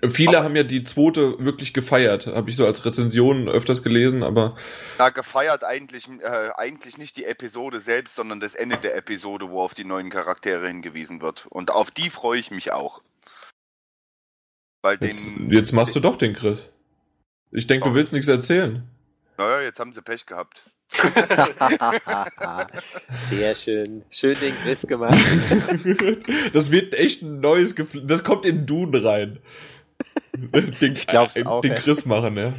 Viele 0.09 0.37
Aber- 0.37 0.43
haben 0.45 0.55
ja 0.55 0.63
die 0.63 0.83
zweite 0.83 1.39
wirklich 1.45 1.73
gefeiert, 1.73 2.27
habe 2.27 2.49
ich 2.49 2.55
so 2.57 2.65
als 2.65 2.83
Rezension 2.83 3.47
öfters 3.47 3.83
gelesen, 3.83 4.21
aber 4.23 4.57
Ja, 4.99 5.09
gefeiert 5.09 5.63
eigentlich, 5.63 6.09
äh, 6.21 6.49
eigentlich 6.57 6.97
nicht 6.97 7.15
die 7.15 7.23
Episode 7.25 7.79
selbst, 7.79 8.15
sondern 8.15 8.39
das 8.41 8.55
Ende 8.55 8.77
der 8.77 8.95
Episode, 8.97 9.49
wo 9.49 9.61
auf 9.61 9.73
die 9.75 9.85
neuen 9.85 10.09
Charaktere 10.09 10.67
hingewiesen 10.67 11.21
wird. 11.21 11.45
Und 11.49 11.71
auf 11.71 11.89
die 11.91 12.09
freue 12.09 12.39
ich 12.39 12.51
mich 12.51 12.71
auch. 12.73 13.01
Weil 14.81 14.97
jetzt, 15.01 15.23
den. 15.25 15.51
jetzt 15.51 15.71
machst 15.71 15.95
du 15.95 15.99
doch 16.01 16.17
den 16.17 16.33
Chris. 16.33 16.71
Ich 17.51 17.67
denke, 17.67 17.85
du 17.85 17.91
Oh. 17.91 17.95
willst 17.95 18.11
nichts 18.11 18.27
erzählen. 18.27 18.83
Naja, 19.37 19.61
jetzt 19.61 19.79
haben 19.79 19.93
sie 19.93 20.01
Pech 20.01 20.25
gehabt. 20.25 20.69
Sehr 23.29 23.55
schön. 23.55 24.03
Schön 24.09 24.39
den 24.39 24.55
Chris 24.57 24.83
gemacht. 24.83 25.17
das 26.53 26.71
wird 26.71 26.93
echt 26.93 27.21
ein 27.21 27.39
neues 27.39 27.75
Gefühl. 27.75 28.05
Das 28.05 28.23
kommt 28.23 28.45
in 28.45 28.65
Dune 28.65 29.03
rein. 29.03 29.39
Den, 30.33 30.93
Ich 30.93 31.07
glaub's 31.07 31.35
äh, 31.35 31.45
auch, 31.45 31.61
Den 31.61 31.73
ja. 31.73 31.79
Chris 31.79 32.05
machen, 32.05 32.37
ja. 32.37 32.53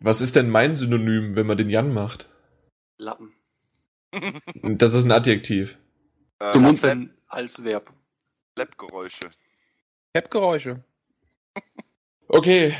Was 0.00 0.20
ist 0.20 0.36
denn 0.36 0.50
mein 0.50 0.76
Synonym, 0.76 1.34
wenn 1.34 1.46
man 1.46 1.56
den 1.56 1.70
Jan 1.70 1.92
macht? 1.92 2.28
Lappen. 2.98 3.32
Das 4.62 4.94
ist 4.94 5.04
ein 5.04 5.12
Adjektiv. 5.12 5.78
Äh, 6.40 6.58
Lappen 6.58 7.14
als 7.26 7.64
Verb. 7.64 7.92
Flappgeräusche. 8.54 9.30
Pep-Geräusche. 10.12 10.84
Okay, 12.28 12.74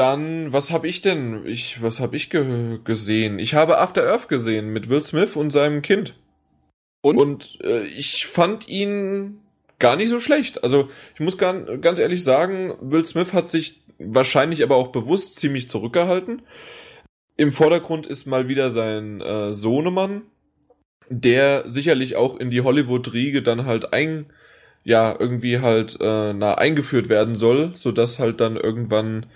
dann 0.00 0.50
was 0.50 0.70
habe 0.70 0.88
ich 0.88 1.02
denn? 1.02 1.46
Ich 1.46 1.82
was 1.82 2.00
habe 2.00 2.16
ich 2.16 2.30
ge 2.30 2.78
gesehen? 2.82 3.38
Ich 3.38 3.54
habe 3.54 3.78
After 3.78 4.02
Earth 4.10 4.28
gesehen 4.28 4.72
mit 4.72 4.88
Will 4.88 5.02
Smith 5.02 5.36
und 5.36 5.50
seinem 5.50 5.82
Kind. 5.82 6.14
Und? 7.02 7.18
Und 7.18 7.58
äh, 7.62 7.82
ich 7.84 8.26
fand 8.26 8.66
ihn 8.66 9.40
gar 9.78 9.96
nicht 9.96 10.08
so 10.08 10.18
schlecht. 10.18 10.64
Also 10.64 10.88
ich 11.14 11.20
muss 11.20 11.36
gar, 11.36 11.54
ganz 11.78 11.98
ehrlich 11.98 12.24
sagen, 12.24 12.74
Will 12.80 13.04
Smith 13.04 13.34
hat 13.34 13.50
sich 13.50 13.78
wahrscheinlich 13.98 14.62
aber 14.62 14.76
auch 14.76 14.88
bewusst 14.88 15.38
ziemlich 15.38 15.68
zurückgehalten. 15.68 16.42
Im 17.36 17.52
Vordergrund 17.52 18.06
ist 18.06 18.26
mal 18.26 18.48
wieder 18.48 18.70
sein 18.70 19.20
äh, 19.20 19.52
Sohnemann, 19.52 20.22
der 21.10 21.64
sicherlich 21.68 22.16
auch 22.16 22.36
in 22.38 22.48
die 22.48 22.62
Hollywood-Riege 22.62 23.42
dann 23.42 23.66
halt 23.66 23.92
ein, 23.92 24.26
ja, 24.82 25.14
irgendwie 25.18 25.60
halt 25.60 25.98
äh, 26.00 26.32
na, 26.32 26.54
eingeführt 26.54 27.10
werden 27.10 27.36
soll, 27.36 27.72
sodass 27.74 28.18
halt 28.18 28.40
dann 28.40 28.56
irgendwann 28.56 29.26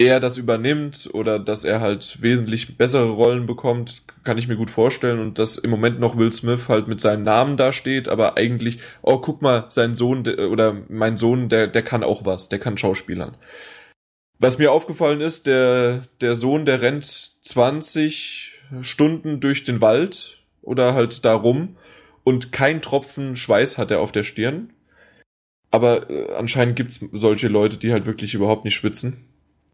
er 0.00 0.18
das 0.18 0.38
übernimmt 0.38 1.10
oder 1.12 1.38
dass 1.38 1.62
er 1.62 1.82
halt 1.82 2.22
wesentlich 2.22 2.78
bessere 2.78 3.10
Rollen 3.10 3.44
bekommt, 3.44 4.02
kann 4.24 4.38
ich 4.38 4.48
mir 4.48 4.56
gut 4.56 4.70
vorstellen 4.70 5.18
und 5.18 5.38
dass 5.38 5.58
im 5.58 5.68
Moment 5.68 6.00
noch 6.00 6.16
Will 6.16 6.32
Smith 6.32 6.68
halt 6.68 6.88
mit 6.88 7.02
seinem 7.02 7.22
Namen 7.22 7.58
da 7.58 7.70
steht, 7.70 8.08
aber 8.08 8.38
eigentlich, 8.38 8.78
oh, 9.02 9.18
guck 9.18 9.42
mal, 9.42 9.66
sein 9.68 9.94
Sohn 9.94 10.24
der- 10.24 10.50
oder 10.50 10.74
mein 10.88 11.18
Sohn, 11.18 11.50
der, 11.50 11.66
der 11.66 11.82
kann 11.82 12.02
auch 12.02 12.24
was, 12.24 12.48
der 12.48 12.58
kann 12.58 12.78
Schauspielern. 12.78 13.36
Was 14.38 14.56
mir 14.56 14.72
aufgefallen 14.72 15.20
ist, 15.20 15.46
der, 15.46 16.04
der 16.22 16.34
Sohn, 16.34 16.64
der 16.64 16.80
rennt 16.80 17.32
20 17.42 18.54
Stunden 18.80 19.38
durch 19.40 19.64
den 19.64 19.82
Wald 19.82 20.38
oder 20.62 20.94
halt 20.94 21.26
da 21.26 21.34
rum 21.34 21.76
und 22.24 22.52
kein 22.52 22.80
Tropfen 22.80 23.36
Schweiß 23.36 23.76
hat 23.76 23.90
er 23.90 24.00
auf 24.00 24.12
der 24.12 24.22
Stirn. 24.22 24.72
Aber 25.70 26.08
äh, 26.08 26.32
anscheinend 26.36 26.76
gibt's 26.76 27.04
solche 27.12 27.48
Leute, 27.48 27.76
die 27.76 27.92
halt 27.92 28.06
wirklich 28.06 28.32
überhaupt 28.32 28.64
nicht 28.64 28.74
schwitzen. 28.74 29.26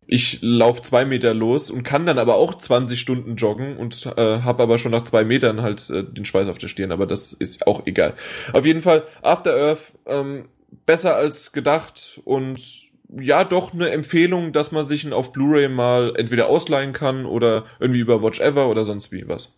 Ich 0.09 0.39
lauf 0.41 0.83
zwei 0.83 1.05
Meter 1.05 1.35
los 1.35 1.71
und 1.71 1.83
kann 1.83 2.07
dann 2.07 2.19
aber 2.19 2.37
auch 2.37 2.55
20 2.55 3.01
Stunden 3.01 3.35
joggen 3.37 3.77
und 3.77 4.07
äh, 4.17 4.41
habe 4.43 4.63
aber 4.63 4.79
schon 4.79 4.93
nach 4.93 5.03
zwei 5.05 5.25
Metern 5.25 5.63
halt 5.63 5.91
äh, 5.91 6.05
den 6.05 6.25
Schweiß 6.25 6.49
auf 6.49 6.59
der 6.59 6.69
Stirn, 6.69 6.93
aber 6.93 7.07
das 7.07 7.33
ist 7.33 7.67
auch 7.67 7.87
egal. 7.87 8.15
Auf 8.53 8.65
jeden 8.65 8.83
Fall, 8.83 9.05
After 9.23 9.53
Earth, 9.55 9.95
ähm, 10.07 10.49
besser 10.87 11.17
als 11.17 11.51
gedacht 11.53 12.21
und 12.25 12.61
ja, 13.19 13.45
doch 13.45 13.73
eine 13.73 13.91
Empfehlung, 13.91 14.53
dass 14.53 14.73
man 14.73 14.85
sich 14.85 15.05
ihn 15.05 15.13
auf 15.13 15.33
Blu-ray 15.33 15.69
mal 15.69 16.13
entweder 16.17 16.49
ausleihen 16.49 16.93
kann 16.93 17.25
oder 17.27 17.67
irgendwie 17.81 18.01
über 18.01 18.23
Watch 18.23 18.41
Ever 18.41 18.69
oder 18.69 18.85
sonst 18.85 19.13
wie 19.13 19.29
was. 19.29 19.57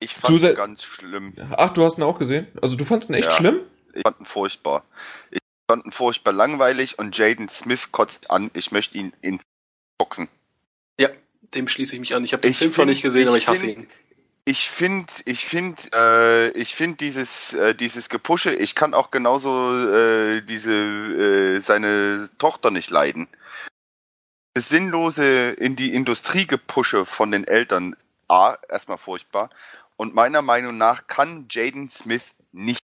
Ich 0.00 0.14
fand 0.14 0.42
ihn 0.42 0.54
ganz 0.54 0.84
schlimm. 0.84 1.34
Ach, 1.56 1.70
du 1.70 1.82
hast 1.84 1.98
ihn 1.98 2.02
auch 2.04 2.18
gesehen? 2.18 2.46
Also 2.62 2.76
du 2.76 2.84
fandst 2.84 3.10
ihn 3.10 3.14
echt 3.14 3.28
Ja. 3.28 3.36
schlimm? 3.36 3.60
Ich 3.94 4.02
fand 4.02 4.20
ihn 4.20 4.26
furchtbar. 4.26 4.84
Ich 5.30 5.40
fand 5.70 5.84
ihn 5.86 5.92
furchtbar 5.92 6.32
langweilig 6.32 6.98
und 6.98 7.16
Jaden 7.16 7.48
Smith 7.48 7.90
kotzt 7.90 8.30
an, 8.30 8.50
ich 8.54 8.70
möchte 8.70 8.96
ihn 8.96 9.12
ins 9.22 9.42
Boxen. 10.08 10.28
Ja, 10.98 11.10
dem 11.54 11.68
schließe 11.68 11.94
ich 11.94 12.00
mich 12.00 12.14
an. 12.14 12.24
Ich 12.24 12.32
habe 12.32 12.40
den 12.40 12.52
Ich 12.52 12.58
Film 12.58 12.72
zwar 12.72 12.86
nicht 12.86 13.02
gesehen, 13.02 13.28
aber 13.28 13.36
ich 13.36 13.46
hasse 13.46 13.66
ihn. 13.66 13.88
Ich 14.46 14.70
finde, 14.70 15.12
ich 15.26 15.44
finde, 15.44 15.82
äh, 15.92 16.48
ich 16.58 16.74
finde 16.74 16.96
dieses, 16.96 17.52
äh, 17.52 17.74
dieses 17.74 18.08
Gepusche, 18.08 18.54
ich 18.54 18.74
kann 18.74 18.94
auch 18.94 19.10
genauso 19.10 19.76
äh, 19.76 20.40
diese, 20.40 20.72
äh, 20.72 21.60
seine 21.60 22.30
Tochter 22.38 22.70
nicht 22.70 22.88
leiden. 22.88 23.28
Das 24.54 24.70
sinnlose 24.70 25.50
in 25.50 25.76
die 25.76 25.92
Industrie 25.92 26.46
gepusche 26.46 27.04
von 27.04 27.30
den 27.30 27.44
Eltern, 27.44 27.94
A, 28.28 28.56
erstmal 28.70 28.96
furchtbar. 28.96 29.50
Und 29.96 30.14
meiner 30.14 30.40
Meinung 30.40 30.78
nach 30.78 31.08
kann 31.08 31.46
Jaden 31.50 31.90
Smith 31.90 32.24
nicht. 32.52 32.80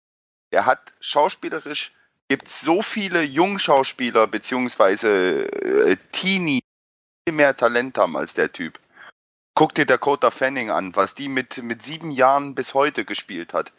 Er 0.50 0.66
hat 0.66 0.92
schauspielerisch, 1.00 1.92
gibt 2.28 2.48
so 2.48 2.82
viele 2.82 3.22
Jungschauspieler 3.22 4.26
beziehungsweise 4.26 5.50
äh, 5.50 5.96
Teenie, 6.12 6.63
mehr 7.32 7.56
Talent 7.56 7.96
haben 7.98 8.16
als 8.16 8.34
der 8.34 8.52
Typ. 8.52 8.78
Guck 9.54 9.74
dir 9.74 9.86
Dakota 9.86 10.30
Fanning 10.30 10.70
an, 10.70 10.96
was 10.96 11.14
die 11.14 11.28
mit, 11.28 11.62
mit 11.62 11.82
sieben 11.82 12.10
Jahren 12.10 12.54
bis 12.54 12.74
heute 12.74 13.04
gespielt 13.04 13.54
hat. 13.54 13.72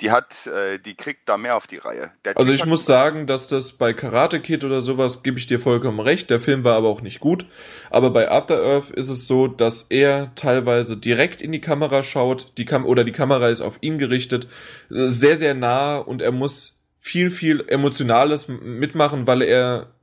Die 0.00 0.10
hat, 0.10 0.46
äh, 0.46 0.78
die 0.78 0.94
kriegt 0.96 1.28
da 1.28 1.36
mehr 1.36 1.56
auf 1.56 1.66
die 1.66 1.76
Reihe. 1.76 2.10
Der 2.24 2.36
Also 2.36 2.50
Typ 2.50 2.60
ich 2.60 2.66
muss 2.66 2.84
sagen, 2.84 3.26
dass 3.26 3.46
das 3.46 3.72
bei 3.72 3.92
Karate 3.92 4.40
Kid 4.40 4.64
oder 4.64 4.80
sowas 4.80 5.22
gebe 5.22 5.38
ich 5.38 5.46
dir 5.46 5.60
vollkommen 5.60 6.00
recht. 6.00 6.30
Der 6.30 6.40
Film 6.40 6.64
war 6.64 6.74
aber 6.74 6.88
auch 6.88 7.00
nicht 7.00 7.20
gut. 7.20 7.46
Aber 7.90 8.10
bei 8.10 8.30
After 8.30 8.60
Earth 8.60 8.90
ist 8.90 9.08
es 9.08 9.28
so, 9.28 9.46
dass 9.46 9.84
er 9.88 10.34
teilweise 10.34 10.96
direkt 10.96 11.42
in 11.42 11.52
die 11.52 11.60
Kamera 11.60 12.02
schaut, 12.02 12.52
die 12.56 12.64
Kam 12.64 12.84
oder 12.84 13.04
die 13.04 13.12
Kamera 13.12 13.48
ist 13.48 13.60
auf 13.60 13.78
ihn 13.82 13.98
gerichtet, 13.98 14.48
äh, 14.90 15.08
sehr 15.08 15.36
sehr 15.36 15.54
nah 15.54 15.98
und 15.98 16.22
er 16.22 16.32
muss 16.32 16.80
viel 16.98 17.30
viel 17.30 17.64
emotionales 17.68 18.48
mitmachen, 18.48 19.26
weil 19.26 19.42
er 19.42 19.94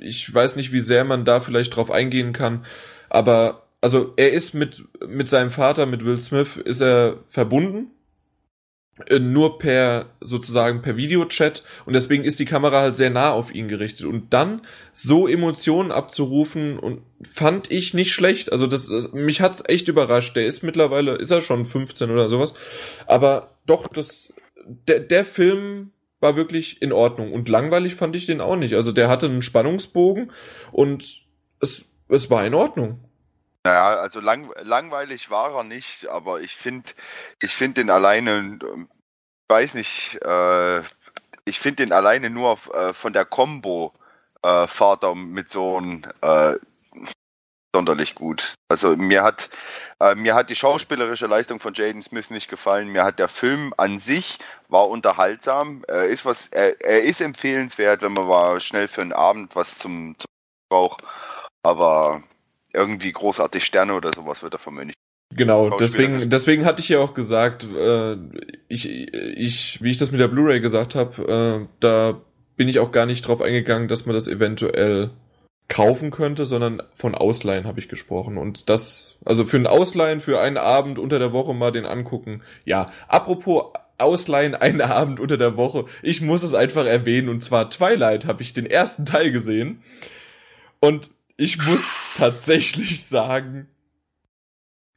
ich 0.00 0.32
weiß 0.32 0.56
nicht, 0.56 0.72
wie 0.72 0.80
sehr 0.80 1.04
man 1.04 1.24
da 1.24 1.40
vielleicht 1.40 1.76
drauf 1.76 1.90
eingehen 1.90 2.32
kann, 2.32 2.64
aber 3.08 3.62
also 3.80 4.14
er 4.16 4.32
ist 4.32 4.54
mit 4.54 4.84
mit 5.06 5.28
seinem 5.28 5.50
Vater, 5.50 5.86
mit 5.86 6.04
Will 6.04 6.20
Smith, 6.20 6.56
ist 6.56 6.80
er 6.80 7.18
verbunden 7.28 7.90
äh, 9.08 9.18
nur 9.18 9.58
per 9.58 10.06
sozusagen 10.20 10.80
per 10.80 10.96
Videochat 10.96 11.62
und 11.84 11.92
deswegen 11.92 12.24
ist 12.24 12.38
die 12.38 12.46
Kamera 12.46 12.80
halt 12.80 12.96
sehr 12.96 13.10
nah 13.10 13.30
auf 13.30 13.54
ihn 13.54 13.68
gerichtet. 13.68 14.06
Und 14.06 14.32
dann 14.32 14.62
so 14.94 15.28
Emotionen 15.28 15.92
abzurufen 15.92 16.78
und 16.78 17.02
fand 17.30 17.70
ich 17.70 17.92
nicht 17.92 18.12
schlecht. 18.12 18.52
Also 18.52 18.66
das, 18.66 18.88
das 18.88 19.12
mich 19.12 19.42
hat's 19.42 19.62
echt 19.66 19.88
überrascht. 19.88 20.34
Der 20.34 20.46
ist 20.46 20.62
mittlerweile 20.62 21.16
ist 21.16 21.30
er 21.30 21.42
schon 21.42 21.66
15 21.66 22.10
oder 22.10 22.30
sowas. 22.30 22.54
Aber 23.06 23.50
doch 23.66 23.86
das 23.88 24.32
der 24.64 25.00
der 25.00 25.26
Film 25.26 25.90
war 26.20 26.36
wirklich 26.36 26.80
in 26.82 26.92
Ordnung. 26.92 27.32
Und 27.32 27.48
langweilig 27.48 27.94
fand 27.94 28.16
ich 28.16 28.26
den 28.26 28.40
auch 28.40 28.56
nicht. 28.56 28.74
Also 28.74 28.92
der 28.92 29.08
hatte 29.08 29.26
einen 29.26 29.42
Spannungsbogen 29.42 30.32
und 30.72 31.22
es 31.60 31.86
es 32.08 32.30
war 32.30 32.44
in 32.44 32.54
Ordnung. 32.54 33.00
Naja, 33.64 33.98
also 33.98 34.20
lang, 34.20 34.50
langweilig 34.62 35.30
war 35.30 35.54
er 35.54 35.64
nicht, 35.64 36.06
aber 36.08 36.40
ich 36.40 36.54
finde, 36.54 36.90
ich 37.42 37.52
finde 37.52 37.80
den 37.80 37.90
alleine, 37.90 38.58
weiß 39.48 39.74
nicht, 39.74 40.20
äh, 40.22 40.80
ich 41.44 41.58
finde 41.58 41.84
den 41.84 41.92
alleine 41.92 42.30
nur 42.30 42.58
äh, 42.72 42.92
von 42.92 43.12
der 43.12 43.24
Combo 43.24 43.92
äh, 44.42 44.66
Vater 44.68 45.14
mit 45.14 45.50
Sohn 45.50 46.06
äh, 46.22 46.54
sonderlich 47.76 48.14
gut. 48.14 48.54
Also 48.70 48.96
mir 48.96 49.22
hat 49.22 49.50
äh, 50.00 50.14
mir 50.14 50.34
hat 50.34 50.48
die 50.48 50.56
schauspielerische 50.56 51.26
Leistung 51.26 51.60
von 51.60 51.74
Jaden 51.74 52.02
Smith 52.02 52.30
nicht 52.30 52.48
gefallen. 52.48 52.88
Mir 52.88 53.04
hat 53.04 53.18
der 53.18 53.28
Film 53.28 53.74
an 53.76 54.00
sich 54.00 54.38
war 54.68 54.88
unterhaltsam. 54.88 55.84
Er 55.88 56.04
ist 56.04 56.24
was, 56.24 56.48
er, 56.48 56.80
er 56.80 57.02
ist 57.02 57.20
empfehlenswert, 57.20 58.02
wenn 58.02 58.12
man 58.12 58.26
mal 58.26 58.60
schnell 58.60 58.88
für 58.88 59.02
einen 59.02 59.12
Abend 59.12 59.54
was 59.54 59.78
zum, 59.78 60.14
zum 60.18 60.26
braucht. 60.70 61.02
Aber 61.62 62.22
irgendwie 62.72 63.12
großartig 63.12 63.64
Sterne 63.64 63.94
oder 63.94 64.10
sowas 64.14 64.42
wird 64.42 64.54
er 64.54 64.58
von 64.58 64.74
mir 64.74 64.86
nicht. 64.86 64.96
Genau, 65.34 65.76
deswegen, 65.78 66.30
deswegen 66.30 66.64
hatte 66.64 66.80
ich 66.80 66.88
ja 66.88 67.00
auch 67.00 67.12
gesagt, 67.12 67.64
äh, 67.64 68.16
ich, 68.68 68.88
ich, 68.88 69.82
wie 69.82 69.90
ich 69.90 69.98
das 69.98 70.12
mit 70.12 70.20
der 70.20 70.28
Blu-ray 70.28 70.60
gesagt 70.60 70.94
habe, 70.94 71.66
äh, 71.66 71.68
da 71.80 72.20
bin 72.56 72.68
ich 72.68 72.78
auch 72.78 72.92
gar 72.92 73.06
nicht 73.06 73.26
drauf 73.26 73.42
eingegangen, 73.42 73.88
dass 73.88 74.06
man 74.06 74.14
das 74.14 74.28
eventuell 74.28 75.10
kaufen 75.68 76.10
könnte, 76.10 76.44
sondern 76.44 76.82
von 76.94 77.14
Ausleihen 77.14 77.66
habe 77.66 77.80
ich 77.80 77.88
gesprochen. 77.88 78.38
Und 78.38 78.68
das, 78.68 79.18
also 79.24 79.44
für 79.44 79.56
ein 79.56 79.66
Ausleihen, 79.66 80.20
für 80.20 80.40
einen 80.40 80.58
Abend 80.58 80.98
unter 80.98 81.18
der 81.18 81.32
Woche 81.32 81.54
mal 81.54 81.72
den 81.72 81.86
angucken. 81.86 82.42
Ja, 82.64 82.92
apropos 83.08 83.72
Ausleihen 83.98 84.54
einen 84.56 84.80
Abend 84.80 85.18
unter 85.20 85.36
der 85.38 85.56
Woche, 85.56 85.86
ich 86.02 86.20
muss 86.22 86.42
es 86.42 86.54
einfach 86.54 86.86
erwähnen, 86.86 87.28
und 87.28 87.42
zwar 87.42 87.68
Twilight 87.70 88.26
habe 88.26 88.42
ich 88.42 88.52
den 88.52 88.66
ersten 88.66 89.06
Teil 89.06 89.32
gesehen. 89.32 89.82
Und 90.80 91.10
ich 91.36 91.58
muss 91.64 91.90
tatsächlich 92.16 93.04
sagen, 93.04 93.68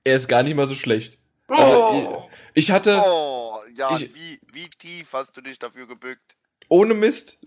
er 0.04 0.16
ist 0.16 0.28
gar 0.28 0.44
nicht 0.44 0.56
mal 0.56 0.68
so 0.68 0.76
schlecht. 0.76 1.18
Also, 1.48 2.28
ich 2.54 2.70
hatte 2.72 3.02
Oh, 3.04 3.56
ja, 3.76 3.96
ich- 3.96 4.14
wie, 4.14 4.40
wie 4.54 4.70
tief 4.70 5.14
hast 5.14 5.36
du 5.36 5.42
dich 5.42 5.58
dafür 5.58 5.88
gebückt? 5.88 6.36
Ohne 6.70 6.94
Mist 6.94 7.40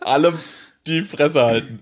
alle 0.00 0.32
die 0.86 1.02
Fresse 1.02 1.42
halten. 1.42 1.80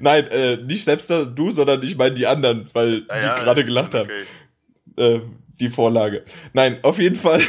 Nein, 0.00 0.26
äh, 0.28 0.56
nicht 0.58 0.84
selbst 0.84 1.10
du, 1.10 1.50
sondern 1.50 1.82
ich 1.82 1.96
meine 1.96 2.14
die 2.14 2.26
anderen, 2.26 2.66
weil 2.72 3.04
Ja, 3.08 3.18
die 3.20 3.26
ja, 3.26 3.38
gerade 3.38 3.64
gelacht 3.64 3.94
haben. 3.94 4.08
okay. 4.96 5.14
äh, 5.16 5.20
die 5.60 5.70
Vorlage. 5.70 6.24
Nein, 6.52 6.78
auf 6.82 6.98
jeden 6.98 7.16
Fall. 7.16 7.40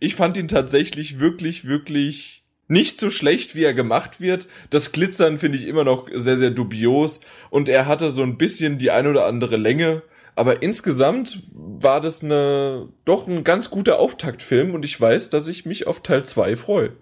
Ich 0.00 0.16
fand 0.16 0.36
ihn 0.36 0.48
tatsächlich 0.48 1.20
wirklich, 1.20 1.66
wirklich 1.66 2.44
nicht 2.66 2.98
so 2.98 3.10
schlecht, 3.10 3.54
wie 3.54 3.62
er 3.62 3.74
gemacht 3.74 4.20
wird. 4.20 4.48
Das 4.70 4.90
Glitzern 4.90 5.38
finde 5.38 5.58
ich 5.58 5.66
immer 5.68 5.84
noch 5.84 6.08
sehr, 6.12 6.36
sehr 6.36 6.50
dubios. 6.50 7.20
Und 7.50 7.68
er 7.68 7.86
hatte 7.86 8.10
so 8.10 8.22
ein 8.22 8.36
bisschen 8.36 8.78
die 8.78 8.90
ein 8.90 9.06
oder 9.06 9.26
andere 9.26 9.56
Länge. 9.56 10.02
Aber 10.36 10.62
insgesamt 10.62 11.42
war 11.52 12.00
das 12.00 12.22
eine, 12.22 12.88
doch 13.04 13.28
ein 13.28 13.44
ganz 13.44 13.70
guter 13.70 13.98
Auftaktfilm. 13.98 14.74
Und 14.74 14.84
ich 14.84 15.00
weiß, 15.00 15.30
dass 15.30 15.48
ich 15.48 15.64
mich 15.64 15.86
auf 15.86 16.02
Teil 16.02 16.24
2 16.24 16.56
freue. 16.56 16.96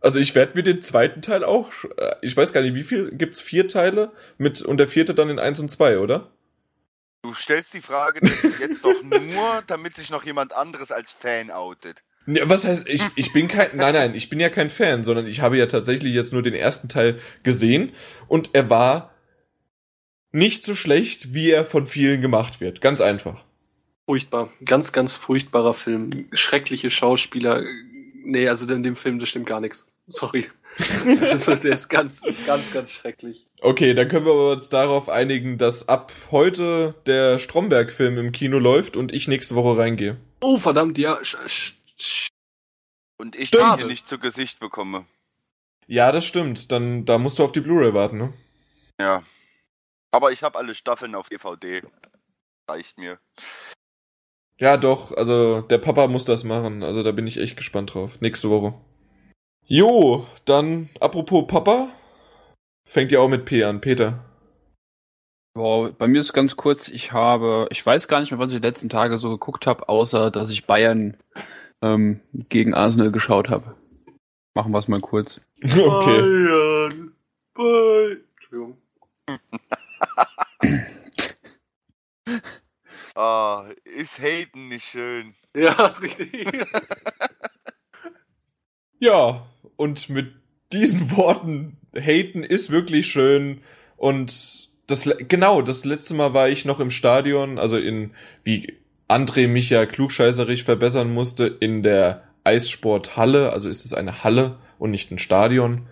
Also 0.00 0.20
ich 0.20 0.34
werde 0.34 0.52
mir 0.54 0.62
den 0.62 0.80
zweiten 0.80 1.22
Teil 1.22 1.42
auch, 1.42 1.72
äh, 1.96 2.14
ich 2.22 2.36
weiß 2.36 2.52
gar 2.52 2.62
nicht, 2.62 2.74
wie 2.74 2.84
viel, 2.84 3.10
gibt's 3.10 3.40
vier 3.40 3.66
Teile 3.66 4.12
mit, 4.38 4.62
und 4.62 4.78
der 4.78 4.88
vierte 4.88 5.14
dann 5.14 5.28
in 5.28 5.38
1 5.38 5.58
und 5.60 5.70
2, 5.70 5.98
oder? 5.98 6.30
Du 7.22 7.34
stellst 7.34 7.74
die 7.74 7.80
Frage 7.80 8.20
jetzt 8.60 8.84
doch 8.84 9.02
nur, 9.02 9.62
damit 9.66 9.96
sich 9.96 10.10
noch 10.10 10.24
jemand 10.24 10.52
anderes 10.52 10.92
als 10.92 11.12
Fan 11.12 11.50
outet. 11.50 12.02
Ne, 12.26 12.42
was 12.44 12.64
heißt, 12.64 12.88
ich, 12.88 13.02
ich 13.16 13.32
bin 13.32 13.48
kein, 13.48 13.70
nein, 13.74 13.94
nein, 13.94 14.14
ich 14.14 14.28
bin 14.28 14.38
ja 14.38 14.50
kein 14.50 14.70
Fan, 14.70 15.02
sondern 15.02 15.26
ich 15.26 15.40
habe 15.40 15.56
ja 15.56 15.66
tatsächlich 15.66 16.14
jetzt 16.14 16.32
nur 16.32 16.42
den 16.42 16.54
ersten 16.54 16.88
Teil 16.88 17.18
gesehen 17.42 17.92
und 18.28 18.50
er 18.52 18.70
war 18.70 19.14
nicht 20.32 20.64
so 20.64 20.74
schlecht, 20.74 21.34
wie 21.34 21.50
er 21.50 21.64
von 21.64 21.86
vielen 21.86 22.20
gemacht 22.20 22.60
wird. 22.60 22.80
Ganz 22.80 23.00
einfach. 23.00 23.44
Furchtbar. 24.06 24.50
Ganz, 24.64 24.92
ganz 24.92 25.14
furchtbarer 25.14 25.74
Film. 25.74 26.28
Schreckliche 26.32 26.90
Schauspieler. 26.90 27.62
Nee, 28.24 28.48
also 28.48 28.72
in 28.72 28.82
dem 28.82 28.96
Film, 28.96 29.18
das 29.18 29.28
stimmt 29.28 29.46
gar 29.46 29.60
nichts. 29.60 29.86
Sorry. 30.06 30.48
Also 31.22 31.56
der 31.56 31.72
ist 31.72 31.88
ganz, 31.88 32.22
ist 32.24 32.46
ganz, 32.46 32.70
ganz 32.72 32.92
schrecklich. 32.92 33.46
Okay, 33.60 33.94
dann 33.94 34.08
können 34.08 34.26
wir 34.26 34.52
uns 34.52 34.68
darauf 34.68 35.08
einigen, 35.08 35.58
dass 35.58 35.88
ab 35.88 36.12
heute 36.30 36.94
der 37.06 37.40
Stromberg-Film 37.40 38.16
im 38.16 38.30
Kino 38.30 38.60
läuft 38.60 38.96
und 38.96 39.12
ich 39.12 39.26
nächste 39.26 39.56
Woche 39.56 39.76
reingehe. 39.76 40.16
Oh, 40.40 40.56
verdammt, 40.56 40.96
ja. 40.96 41.18
Sch, 41.24 41.36
sch, 41.46 41.74
sch. 41.98 42.28
Und 43.16 43.34
ich 43.34 43.48
Stimmt. 43.48 43.64
den 43.64 43.78
hier 43.78 43.86
nicht 43.88 44.08
zu 44.08 44.18
Gesicht 44.18 44.60
bekomme. 44.60 45.04
Ja, 45.88 46.12
das 46.12 46.24
stimmt. 46.24 46.70
Dann, 46.70 47.04
da 47.04 47.18
musst 47.18 47.40
du 47.40 47.44
auf 47.44 47.52
die 47.52 47.60
Blu-ray 47.60 47.94
warten, 47.94 48.18
ne? 48.18 48.32
Ja. 49.00 49.24
Aber 50.10 50.32
ich 50.32 50.42
habe 50.42 50.58
alle 50.58 50.74
Staffeln 50.74 51.14
auf 51.14 51.28
DVD. 51.28 51.82
Reicht 52.68 52.98
mir. 52.98 53.18
Ja, 54.58 54.76
doch, 54.76 55.16
also 55.16 55.60
der 55.60 55.78
Papa 55.78 56.08
muss 56.08 56.24
das 56.24 56.44
machen. 56.44 56.82
Also 56.82 57.02
da 57.02 57.12
bin 57.12 57.26
ich 57.26 57.38
echt 57.38 57.56
gespannt 57.56 57.94
drauf. 57.94 58.20
Nächste 58.20 58.50
Woche. 58.50 58.74
Jo, 59.64 60.26
dann 60.44 60.88
apropos 61.00 61.46
Papa. 61.46 61.90
Fängt 62.86 63.12
ja 63.12 63.20
auch 63.20 63.28
mit 63.28 63.44
P 63.44 63.64
an, 63.64 63.80
Peter. 63.80 64.24
Boah, 65.54 65.92
bei 65.92 66.06
mir 66.08 66.20
ist 66.20 66.32
ganz 66.32 66.56
kurz, 66.56 66.88
ich 66.88 67.12
habe, 67.12 67.66
ich 67.70 67.84
weiß 67.84 68.08
gar 68.08 68.20
nicht 68.20 68.30
mehr, 68.30 68.38
was 68.38 68.50
ich 68.52 68.60
die 68.60 68.66
letzten 68.66 68.88
Tage 68.88 69.18
so 69.18 69.30
geguckt 69.30 69.66
habe, 69.66 69.88
außer 69.88 70.30
dass 70.30 70.50
ich 70.50 70.66
Bayern 70.66 71.16
ähm, 71.82 72.20
gegen 72.32 72.74
Arsenal 72.74 73.12
geschaut 73.12 73.50
habe. 73.50 73.74
Machen 74.54 74.72
wir 74.72 74.78
es 74.78 74.88
mal 74.88 75.00
kurz. 75.00 75.40
Okay. 75.62 76.20
Bayern. 76.20 77.12
Bayern. 77.54 78.20
Entschuldigung. 78.36 78.78
Ah, 83.14 83.68
ist 83.84 84.20
Hayden 84.20 84.68
nicht 84.68 84.84
schön. 84.84 85.34
Ja, 85.54 85.72
richtig. 86.02 86.30
Ja, 89.00 89.46
und 89.76 90.08
mit 90.08 90.32
diesen 90.72 91.16
Worten, 91.16 91.76
Haten 91.94 92.42
ist 92.42 92.70
wirklich 92.70 93.06
schön 93.06 93.62
und 93.96 94.68
das, 94.88 95.08
genau, 95.28 95.62
das 95.62 95.84
letzte 95.84 96.14
Mal 96.14 96.34
war 96.34 96.48
ich 96.48 96.64
noch 96.64 96.80
im 96.80 96.90
Stadion, 96.90 97.60
also 97.60 97.76
in, 97.76 98.12
wie 98.42 98.76
André 99.08 99.46
mich 99.46 99.70
ja 99.70 99.86
klugscheißerig 99.86 100.64
verbessern 100.64 101.12
musste, 101.12 101.46
in 101.46 101.84
der 101.84 102.24
Eissporthalle, 102.42 103.52
also 103.52 103.68
ist 103.68 103.84
es 103.84 103.94
eine 103.94 104.24
Halle 104.24 104.58
und 104.78 104.90
nicht 104.90 105.12
ein 105.12 105.18
Stadion. 105.20 105.86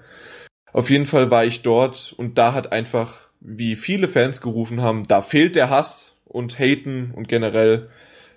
Auf 0.73 0.91
jeden 0.91 1.07
Fall 1.07 1.31
war 1.31 1.44
ich 1.44 1.62
dort 1.62 2.12
und 2.17 2.39
da 2.39 2.55
hat 2.55 2.73
einfach, 2.73 3.26
wie 3.49 3.76
viele 3.76 4.08
Fans 4.08 4.41
gerufen 4.41 4.83
haben, 4.83 5.05
da 5.05 5.23
fehlt 5.23 5.55
der 5.55 5.70
Hass 5.70 6.16
und 6.25 6.58
Haten 6.58 7.12
und 7.15 7.28
generell, 7.28 7.89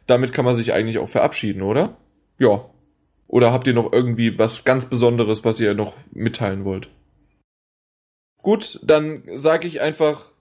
damit 0.05 0.33
kann 0.33 0.45
man 0.45 0.53
sich 0.53 0.71
eigentlich 0.71 0.99
auch 0.99 1.09
verabschieden, 1.09 1.63
oder? 1.63 1.97
Ja. 2.37 2.69
Oder 3.27 3.51
habt 3.51 3.67
ihr 3.67 3.73
noch 3.73 3.91
irgendwie 3.91 4.37
was 4.37 4.63
ganz 4.63 4.85
Besonderes, 4.85 5.43
was 5.43 5.59
ihr 5.59 5.73
noch 5.73 5.97
mitteilen 6.11 6.63
wollt? 6.63 6.89
Gut, 8.41 8.79
dann 8.83 9.23
sage 9.33 9.67
ich 9.67 9.81
einfach 9.81 10.31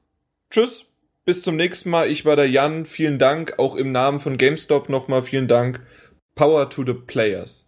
Tschüss, 0.51 0.85
bis 1.25 1.43
zum 1.43 1.57
nächsten 1.57 1.91
Mal. 1.91 2.09
Ich 2.09 2.25
war 2.25 2.37
der 2.37 2.49
Jan. 2.49 2.87
Vielen 2.87 3.19
Dank, 3.19 3.59
auch 3.59 3.75
im 3.75 3.93
Namen 3.93 4.21
von 4.21 4.39
GameStop 4.39 4.89
nochmal 4.89 5.23
vielen 5.23 5.49
Dank. 5.49 5.85
Power 6.35 6.71
to 6.71 6.85
the 6.85 6.95
Players. 6.95 7.67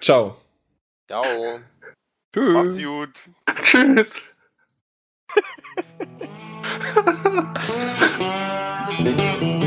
Ciao. 0.00 0.36
Ciao. 1.08 1.60
Macht's 2.36 2.76
Tschüss. 2.76 2.86
gut. 2.86 3.10
Tschüss. 3.62 4.22
thank 8.98 9.42
you 9.62 9.65